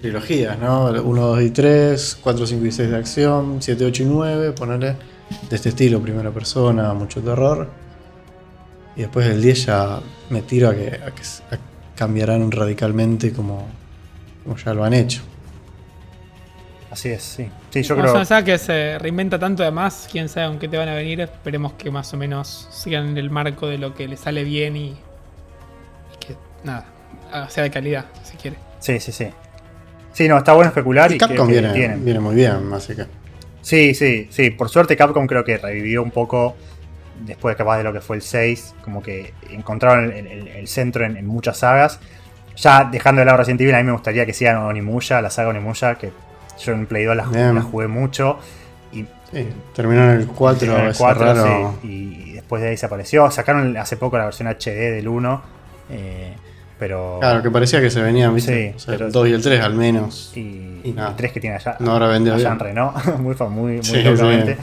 trilogías, 0.00 0.58
¿no? 0.58 0.86
1, 0.86 1.00
2 1.00 1.42
y 1.42 1.50
3, 1.50 2.18
4, 2.20 2.44
5 2.44 2.66
y 2.66 2.72
6 2.72 2.90
de 2.90 2.96
acción, 2.96 3.58
7, 3.60 3.84
8 3.84 4.02
y 4.02 4.06
9, 4.06 4.50
ponerle 4.50 4.96
de 5.48 5.54
este 5.54 5.68
estilo, 5.68 6.00
primera 6.00 6.32
persona, 6.32 6.92
mucho 6.92 7.20
terror. 7.20 7.70
Y 8.96 9.02
después 9.02 9.24
el 9.28 9.40
10 9.40 9.66
ya 9.66 10.00
me 10.28 10.42
tiro 10.42 10.70
a 10.70 10.74
que, 10.74 10.88
a 10.88 11.58
cambiarán 11.94 12.50
radicalmente 12.50 13.32
como 13.32 13.68
ya 14.64 14.74
lo 14.74 14.82
han 14.82 14.94
hecho. 14.94 15.22
Así 16.92 17.08
es, 17.08 17.22
sí. 17.22 17.48
Sí, 17.70 17.82
yo 17.82 17.94
creo. 17.94 18.08
es 18.08 18.12
una 18.12 18.24
saga 18.26 18.44
que 18.44 18.58
se 18.58 18.98
reinventa 18.98 19.38
tanto 19.38 19.62
además, 19.62 20.06
quién 20.12 20.28
sabe 20.28 20.48
con 20.48 20.58
qué 20.58 20.68
te 20.68 20.76
van 20.76 20.90
a 20.90 20.94
venir. 20.94 21.22
Esperemos 21.22 21.72
que 21.72 21.90
más 21.90 22.12
o 22.12 22.18
menos 22.18 22.68
sigan 22.70 23.08
en 23.08 23.16
el 23.16 23.30
marco 23.30 23.66
de 23.66 23.78
lo 23.78 23.94
que 23.94 24.06
le 24.06 24.18
sale 24.18 24.44
bien 24.44 24.76
y, 24.76 24.88
y 24.88 24.96
que 26.20 26.36
nada, 26.64 26.84
sea 27.48 27.64
de 27.64 27.70
calidad, 27.70 28.04
si 28.22 28.36
quiere. 28.36 28.58
Sí, 28.78 29.00
sí, 29.00 29.10
sí. 29.10 29.28
Sí, 30.12 30.28
no, 30.28 30.36
está 30.36 30.52
bueno 30.52 30.68
especular 30.68 31.10
y, 31.10 31.16
Capcom 31.16 31.46
que 31.46 31.54
viene, 31.54 31.72
tienen. 31.72 32.04
viene 32.04 32.20
muy 32.20 32.34
bien, 32.34 32.70
así 32.74 32.94
que. 32.94 33.06
Sí, 33.62 33.94
sí, 33.94 34.28
sí. 34.30 34.50
Por 34.50 34.68
suerte 34.68 34.94
Capcom 34.94 35.26
creo 35.26 35.44
que 35.44 35.56
revivió 35.56 36.02
un 36.02 36.10
poco 36.10 36.56
después 37.20 37.56
capaz 37.56 37.78
de 37.78 37.84
lo 37.84 37.94
que 37.94 38.02
fue 38.02 38.16
el 38.16 38.22
6, 38.22 38.74
como 38.84 39.02
que 39.02 39.32
encontraron 39.48 40.12
el, 40.12 40.68
centro 40.68 41.06
en, 41.06 41.26
muchas 41.26 41.56
sagas. 41.56 42.00
Ya 42.56 42.84
dejando 42.84 43.20
de 43.20 43.24
lado 43.24 43.38
Resident 43.38 43.62
Evil, 43.62 43.74
a 43.76 43.78
mí 43.78 43.84
me 43.84 43.92
gustaría 43.92 44.26
que 44.26 44.34
sigan 44.34 44.58
Onimusha, 44.58 45.22
la 45.22 45.30
saga 45.30 45.48
Onimusha, 45.48 45.94
que 45.94 46.12
yo 46.64 46.72
en 46.72 46.86
Play 46.86 47.04
2 47.04 47.16
la, 47.16 47.62
jugué 47.62 47.88
mucho. 47.88 48.38
Y 48.92 49.06
sí, 49.32 49.48
terminó 49.74 50.04
en 50.04 50.20
el 50.20 50.26
4, 50.26 50.78
en 50.78 50.86
el 50.86 50.96
4 50.96 51.78
y, 51.82 52.32
después 52.32 52.62
de 52.62 52.70
ahí 52.70 52.76
se 52.76 52.86
apareció. 52.86 53.30
Sacaron 53.30 53.76
hace 53.76 53.96
poco 53.96 54.18
la 54.18 54.24
versión 54.24 54.48
HD 54.48 54.90
del 54.92 55.08
1. 55.08 55.42
Eh, 55.90 56.34
pero... 56.78 57.18
Claro, 57.20 57.42
que 57.42 57.50
parecía 57.50 57.80
que 57.80 57.90
se 57.90 58.02
venían, 58.02 58.34
¿viste? 58.34 58.74
Sí, 58.76 58.90
el 58.90 59.12
2 59.12 59.28
y 59.28 59.32
el 59.32 59.42
3 59.42 59.60
al 59.62 59.74
menos. 59.74 60.32
Y, 60.34 60.80
el 60.84 61.16
3 61.16 61.32
que 61.32 61.40
tiene 61.40 61.56
allá. 61.56 61.76
No 61.78 61.92
habrá 61.92 62.08
vendido 62.08 62.34
allá 62.34 62.50
en 62.50 62.58
Renault, 62.58 63.04
muy, 63.18 63.34
muy, 63.34 63.72
muy 63.74 63.82
sí, 63.82 64.02
locamente. 64.02 64.58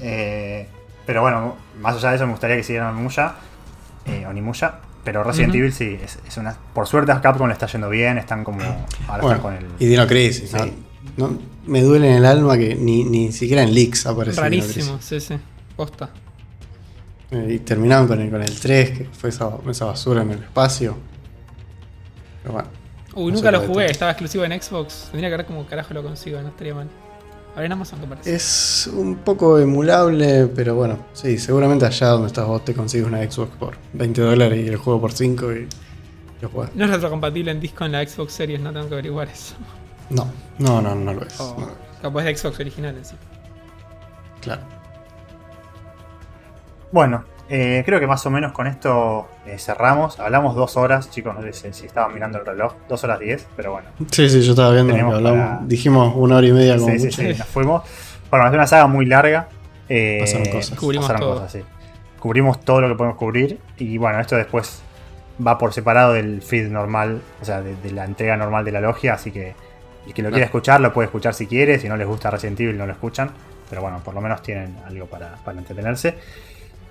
Eh, 0.00 0.66
pero 1.06 1.22
bueno, 1.22 1.56
más 1.80 1.96
allá 1.96 2.10
de 2.10 2.16
eso 2.16 2.26
me 2.26 2.32
gustaría 2.32 2.56
que 2.56 2.62
siguieran 2.62 2.94
Onimusha. 2.94 3.34
Eh, 4.06 4.26
Onimusha. 4.26 4.80
Pero 5.04 5.22
Resident 5.22 5.54
Evil 5.54 5.72
sí, 5.72 5.98
es, 6.02 6.36
una. 6.38 6.56
Por 6.72 6.86
suerte 6.86 7.12
a 7.12 7.20
Capcom 7.20 7.46
le 7.46 7.52
está 7.52 7.66
yendo 7.66 7.90
bien, 7.90 8.16
están 8.16 8.42
como. 8.42 8.60
Ahora 9.06 9.22
están 9.22 9.40
con 9.40 9.54
el. 9.54 9.66
Y 9.78 9.86
Dino 9.86 10.06
Crisis, 10.06 10.50
sí. 10.50 10.56
¿no? 10.56 10.93
Me 11.66 11.82
duele 11.82 12.10
en 12.10 12.16
el 12.16 12.24
alma 12.24 12.58
que 12.58 12.74
ni, 12.74 13.04
ni 13.04 13.32
siquiera 13.32 13.62
en 13.62 13.74
leaks 13.74 14.06
aparece. 14.06 14.40
Rarísimo, 14.40 14.98
sí, 15.00 15.20
sí. 15.20 15.34
Posta. 15.76 16.10
Eh, 17.30 17.54
y 17.54 17.58
terminaron 17.60 18.06
con 18.06 18.20
el, 18.20 18.30
con 18.30 18.42
el 18.42 18.58
3, 18.58 18.90
que 18.90 19.04
fue 19.12 19.30
esa, 19.30 19.50
esa 19.68 19.86
basura 19.86 20.22
en 20.22 20.32
el 20.32 20.38
espacio. 20.38 20.96
Pero 22.42 22.54
bueno. 22.54 22.68
Uy, 23.14 23.32
nunca 23.32 23.50
lo 23.50 23.60
jugué, 23.60 23.86
estaba 23.86 24.10
exclusivo 24.10 24.44
en 24.44 24.60
Xbox. 24.60 25.08
Tendría 25.10 25.30
que 25.30 25.36
ver 25.36 25.46
cómo 25.46 25.66
carajo 25.66 25.94
lo 25.94 26.02
consigo, 26.02 26.40
no 26.42 26.48
estaría 26.48 26.74
mal. 26.74 26.88
A 27.54 27.58
ver 27.58 27.66
en 27.66 27.72
Amazon 27.72 28.00
qué 28.00 28.06
parece. 28.06 28.34
Es 28.34 28.90
un 28.92 29.16
poco 29.16 29.60
emulable, 29.60 30.48
pero 30.48 30.74
bueno, 30.74 30.98
sí, 31.12 31.38
seguramente 31.38 31.86
allá 31.86 32.08
donde 32.08 32.26
estás 32.26 32.46
vos 32.46 32.64
te 32.64 32.74
consigues 32.74 33.06
una 33.06 33.18
Xbox 33.30 33.56
por 33.56 33.76
20 33.92 34.20
dólares 34.20 34.66
y 34.66 34.68
el 34.68 34.76
juego 34.76 35.00
por 35.00 35.12
5 35.12 35.52
y 35.52 35.68
lo 36.40 36.48
juegas. 36.48 36.74
No 36.74 36.84
es 36.84 36.90
retrocompatible 36.90 37.52
en 37.52 37.60
disco 37.60 37.84
en 37.84 37.92
la 37.92 38.04
Xbox 38.04 38.32
Series, 38.32 38.60
no 38.60 38.72
tengo 38.72 38.88
que 38.88 38.94
averiguar 38.94 39.28
eso. 39.28 39.54
No, 40.10 40.30
no, 40.58 40.80
no, 40.80 40.94
no 40.94 41.14
lo 41.14 41.22
es. 41.22 41.36
Capaz 42.02 42.22
de 42.22 42.36
Xbox 42.36 42.60
original 42.60 42.96
en 42.96 43.04
sí. 43.04 43.14
Claro. 44.40 44.62
Bueno, 46.92 47.24
eh, 47.48 47.82
creo 47.84 48.00
que 48.00 48.06
más 48.06 48.24
o 48.24 48.30
menos 48.30 48.52
con 48.52 48.66
esto 48.66 49.28
eh, 49.46 49.58
cerramos. 49.58 50.18
Hablamos 50.18 50.54
dos 50.54 50.76
horas, 50.76 51.10
chicos, 51.10 51.34
no 51.34 51.42
sé 51.52 51.72
si 51.72 51.86
estaban 51.86 52.14
mirando 52.14 52.38
el 52.38 52.46
reloj. 52.46 52.74
Dos 52.88 53.04
horas 53.04 53.18
diez, 53.18 53.46
pero 53.56 53.72
bueno. 53.72 53.88
Sí, 54.10 54.28
sí, 54.28 54.42
yo 54.42 54.52
estaba 54.52 54.72
viendo. 54.72 54.94
Hablamos, 54.94 55.68
Dijimos 55.68 56.14
una 56.16 56.36
hora 56.36 56.46
y 56.46 56.52
media 56.52 56.76
como 56.76 56.92
sí, 56.92 56.98
Sí, 56.98 57.12
sí, 57.12 57.28
nos 57.38 57.46
fuimos. 57.48 57.82
Bueno, 58.30 58.46
es 58.46 58.54
una 58.54 58.66
saga 58.66 58.86
muy 58.86 59.06
larga. 59.06 59.48
Eh, 59.88 60.18
pasaron 60.20 60.46
cosas. 60.46 60.78
Cubrimos 60.78 61.14
todo. 61.14 61.34
cosas, 61.34 61.52
sí. 61.52 61.62
Cubrimos 62.18 62.60
todo 62.60 62.80
lo 62.80 62.88
que 62.88 62.94
podemos 62.94 63.18
cubrir. 63.18 63.58
Y 63.76 63.98
bueno, 63.98 64.20
esto 64.20 64.36
después 64.36 64.82
va 65.44 65.58
por 65.58 65.72
separado 65.72 66.14
del 66.14 66.40
feed 66.42 66.68
normal, 66.68 67.20
o 67.42 67.44
sea, 67.44 67.60
de, 67.60 67.90
la 67.90 68.04
entrega 68.04 68.36
normal 68.36 68.64
de 68.64 68.72
la 68.72 68.80
logia. 68.80 69.14
Así 69.14 69.30
que 69.30 69.54
el 70.06 70.14
que 70.14 70.22
lo 70.22 70.30
quiera 70.30 70.44
escuchar 70.44 70.80
lo 70.80 70.92
puede 70.92 71.06
escuchar 71.06 71.34
si 71.34 71.46
quiere. 71.46 71.78
Si 71.78 71.88
no 71.88 71.96
les 71.96 72.06
gusta 72.06 72.30
Resident 72.30 72.60
Evil, 72.60 72.78
no 72.78 72.86
lo 72.86 72.92
escuchan. 72.92 73.30
Pero 73.68 73.82
bueno, 73.82 74.00
por 74.04 74.14
lo 74.14 74.20
menos 74.20 74.42
tienen 74.42 74.76
algo 74.86 75.06
para, 75.06 75.36
para 75.44 75.58
entretenerse. 75.58 76.14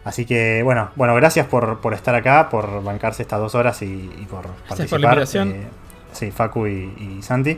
Así 0.04 0.26
que 0.26 0.64
bueno, 0.64 0.92
bueno, 0.96 1.16
gracias 1.16 1.48
por, 1.48 1.80
estar 1.94 2.14
acá, 2.16 2.50
por 2.50 2.84
bancarse 2.84 3.22
estas 3.22 3.40
dos 3.40 3.56
horas 3.56 3.82
y, 3.82 4.28
por 4.30 4.48
participar. 4.68 5.26
Por. 5.26 5.48
Eh, 5.48 5.64
sí, 6.12 6.32
Facu 6.32 6.68
y, 6.68 7.22
Santi. 7.22 7.58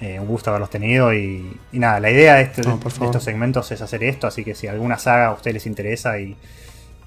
Eh, 0.00 0.18
un 0.18 0.26
gusto 0.26 0.50
haberlos 0.50 0.70
tenido 0.70 1.14
y, 1.14 1.58
nada, 1.72 2.00
la 2.00 2.10
idea 2.10 2.34
de, 2.34 2.42
este, 2.42 2.62
estos 2.62 3.22
segmentos 3.22 3.70
es 3.70 3.80
hacer 3.80 4.02
esto, 4.02 4.26
así 4.26 4.44
que 4.44 4.54
si 4.54 4.66
alguna 4.66 4.98
saga 4.98 5.26
a 5.26 5.32
ustedes 5.32 5.54
les 5.54 5.66
interesa 5.66 6.18
y, 6.18 6.36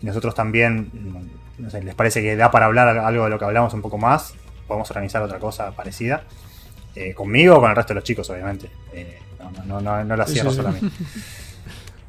nosotros 0.02 0.36
también, 0.36 0.92
no 1.58 1.72
sé, 1.72 1.82
les 1.82 1.96
parece 1.96 2.22
que 2.22 2.36
da 2.36 2.52
para 2.52 2.68
hablar 2.68 2.88
algo 3.00 3.24
de 3.24 3.32
lo 3.32 3.40
que 3.40 3.46
hablamos 3.46 3.74
un 3.74 3.82
poco 3.82 3.98
más, 3.98 4.36
podemos 4.68 4.90
organizar 4.92 5.24
otra 5.24 5.40
cosa 5.40 5.72
parecida. 5.72 6.24
Eh, 7.00 7.14
conmigo 7.14 7.58
o 7.58 7.60
con 7.60 7.70
el 7.70 7.76
resto 7.76 7.94
de 7.94 7.96
los 7.96 8.04
chicos, 8.04 8.30
obviamente. 8.30 8.70
no, 9.68 9.80
no, 9.80 10.04
no, 10.04 10.16
lo 10.16 10.24
hacía 10.24 10.44
solo 10.50 10.70
a 10.70 10.72
mí. 10.72 10.80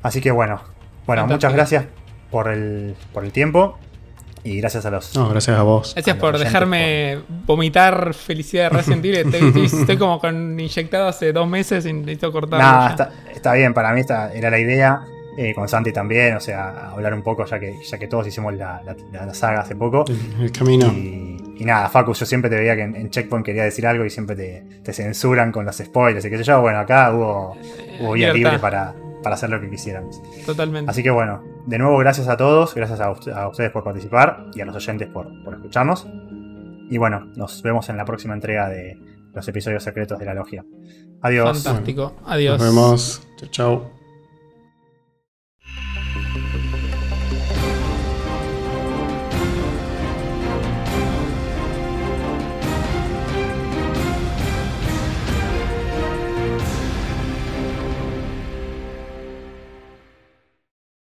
Así 0.03 0.21
que 0.21 0.31
bueno, 0.31 0.63
bueno, 1.07 1.27
muchas 1.27 1.53
gracias 1.53 1.87
por 2.31 2.49
el, 2.49 2.95
por 3.13 3.25
el 3.25 3.33
tiempo. 3.33 3.79
Y 4.45 4.59
gracias 4.61 4.87
a 4.87 4.91
los. 4.91 5.15
No, 5.15 5.29
gracias 5.29 5.59
a 5.59 5.63
vos. 5.63 5.93
Gracias 5.95 6.17
por 6.17 6.39
dejarme 6.39 7.19
vomitar 7.45 8.15
felicidad 8.15 8.71
de 8.71 8.77
Resident 8.79 9.05
Evil. 9.05 9.65
Estoy, 9.65 9.99
como 9.99 10.19
con 10.21 10.59
inyectado 10.59 11.09
hace 11.09 11.33
dos 11.33 11.49
meses 11.49 11.85
y 11.87 11.93
necesito 11.93 12.33
cortar. 12.33 12.61
No, 12.61 12.89
está, 12.89 13.11
está, 13.35 13.53
bien, 13.55 13.75
para 13.75 13.93
mí 13.93 14.01
esta 14.01 14.33
era 14.33 14.51
la 14.51 14.59
idea. 14.59 15.03
Eh, 15.37 15.55
con 15.55 15.69
Santi 15.69 15.93
también, 15.93 16.37
o 16.37 16.41
sea, 16.41 16.91
hablar 16.91 17.15
un 17.15 17.23
poco, 17.23 17.45
ya 17.45 17.61
que, 17.61 17.79
ya 17.89 17.97
que 17.97 18.09
todos 18.09 18.27
hicimos 18.27 18.55
la, 18.55 18.83
la, 19.13 19.35
saga 19.35 19.61
hace 19.61 19.77
poco. 19.77 20.05
El, 20.41 20.51
camino. 20.51 20.87
Y, 20.89 21.37
nada, 21.65 21.89
Facu, 21.89 22.15
yo 22.15 22.27
siempre 22.27 22.51
te 22.51 22.57
veía 22.57 22.77
que 22.77 22.83
en, 22.83 23.11
Checkpoint 23.11 23.45
quería 23.45 23.65
decir 23.65 23.87
algo 23.87 24.05
y 24.05 24.11
siempre 24.11 24.37
te, 24.37 24.81
te, 24.83 24.93
censuran 24.93 25.51
con 25.51 25.65
los 25.65 25.77
spoilers 25.77 26.25
y 26.25 26.31
qué 26.31 26.39
sé 26.39 26.45
yo. 26.45 26.61
Bueno, 26.61 26.79
acá 26.79 27.13
hubo, 27.13 27.57
hubo 28.01 28.13
vía 28.13 28.33
libre 28.33 28.59
para, 28.59 28.95
para 29.23 29.35
hacer 29.35 29.51
lo 29.51 29.61
que 29.61 29.69
quisiéramos. 29.69 30.21
Totalmente. 30.47 30.91
Así 30.91 31.03
que 31.03 31.11
bueno, 31.11 31.43
de 31.67 31.79
nuevo 31.79 31.99
gracias 31.99 32.29
a 32.29 32.37
todos, 32.37 32.75
gracias 32.75 33.01
a, 33.01 33.11
ustedes 33.11 33.71
por 33.71 33.85
participar 33.85 34.47
y 34.55 34.61
a 34.61 34.65
los 34.65 34.77
oyentes 34.77 35.09
por, 35.09 35.27
por 35.45 35.55
escucharnos. 35.55 36.07
Y 36.91 36.97
bueno, 36.97 37.27
nos 37.37 37.63
vemos 37.63 37.89
en 37.89 37.97
la 37.97 38.05
próxima 38.05 38.35
entrega 38.35 38.69
de 38.69 38.99
los 39.35 39.47
episodios 39.47 39.83
secretos 39.83 40.19
de 40.19 40.25
la 40.25 40.35
logia. 40.35 40.65
Adiós. 41.23 41.63
Fantástico. 41.63 42.15
Adiós. 42.27 42.59
Nos 42.59 42.69
vemos. 42.69 43.29
Chao, 43.37 43.51
chao. 43.51 43.98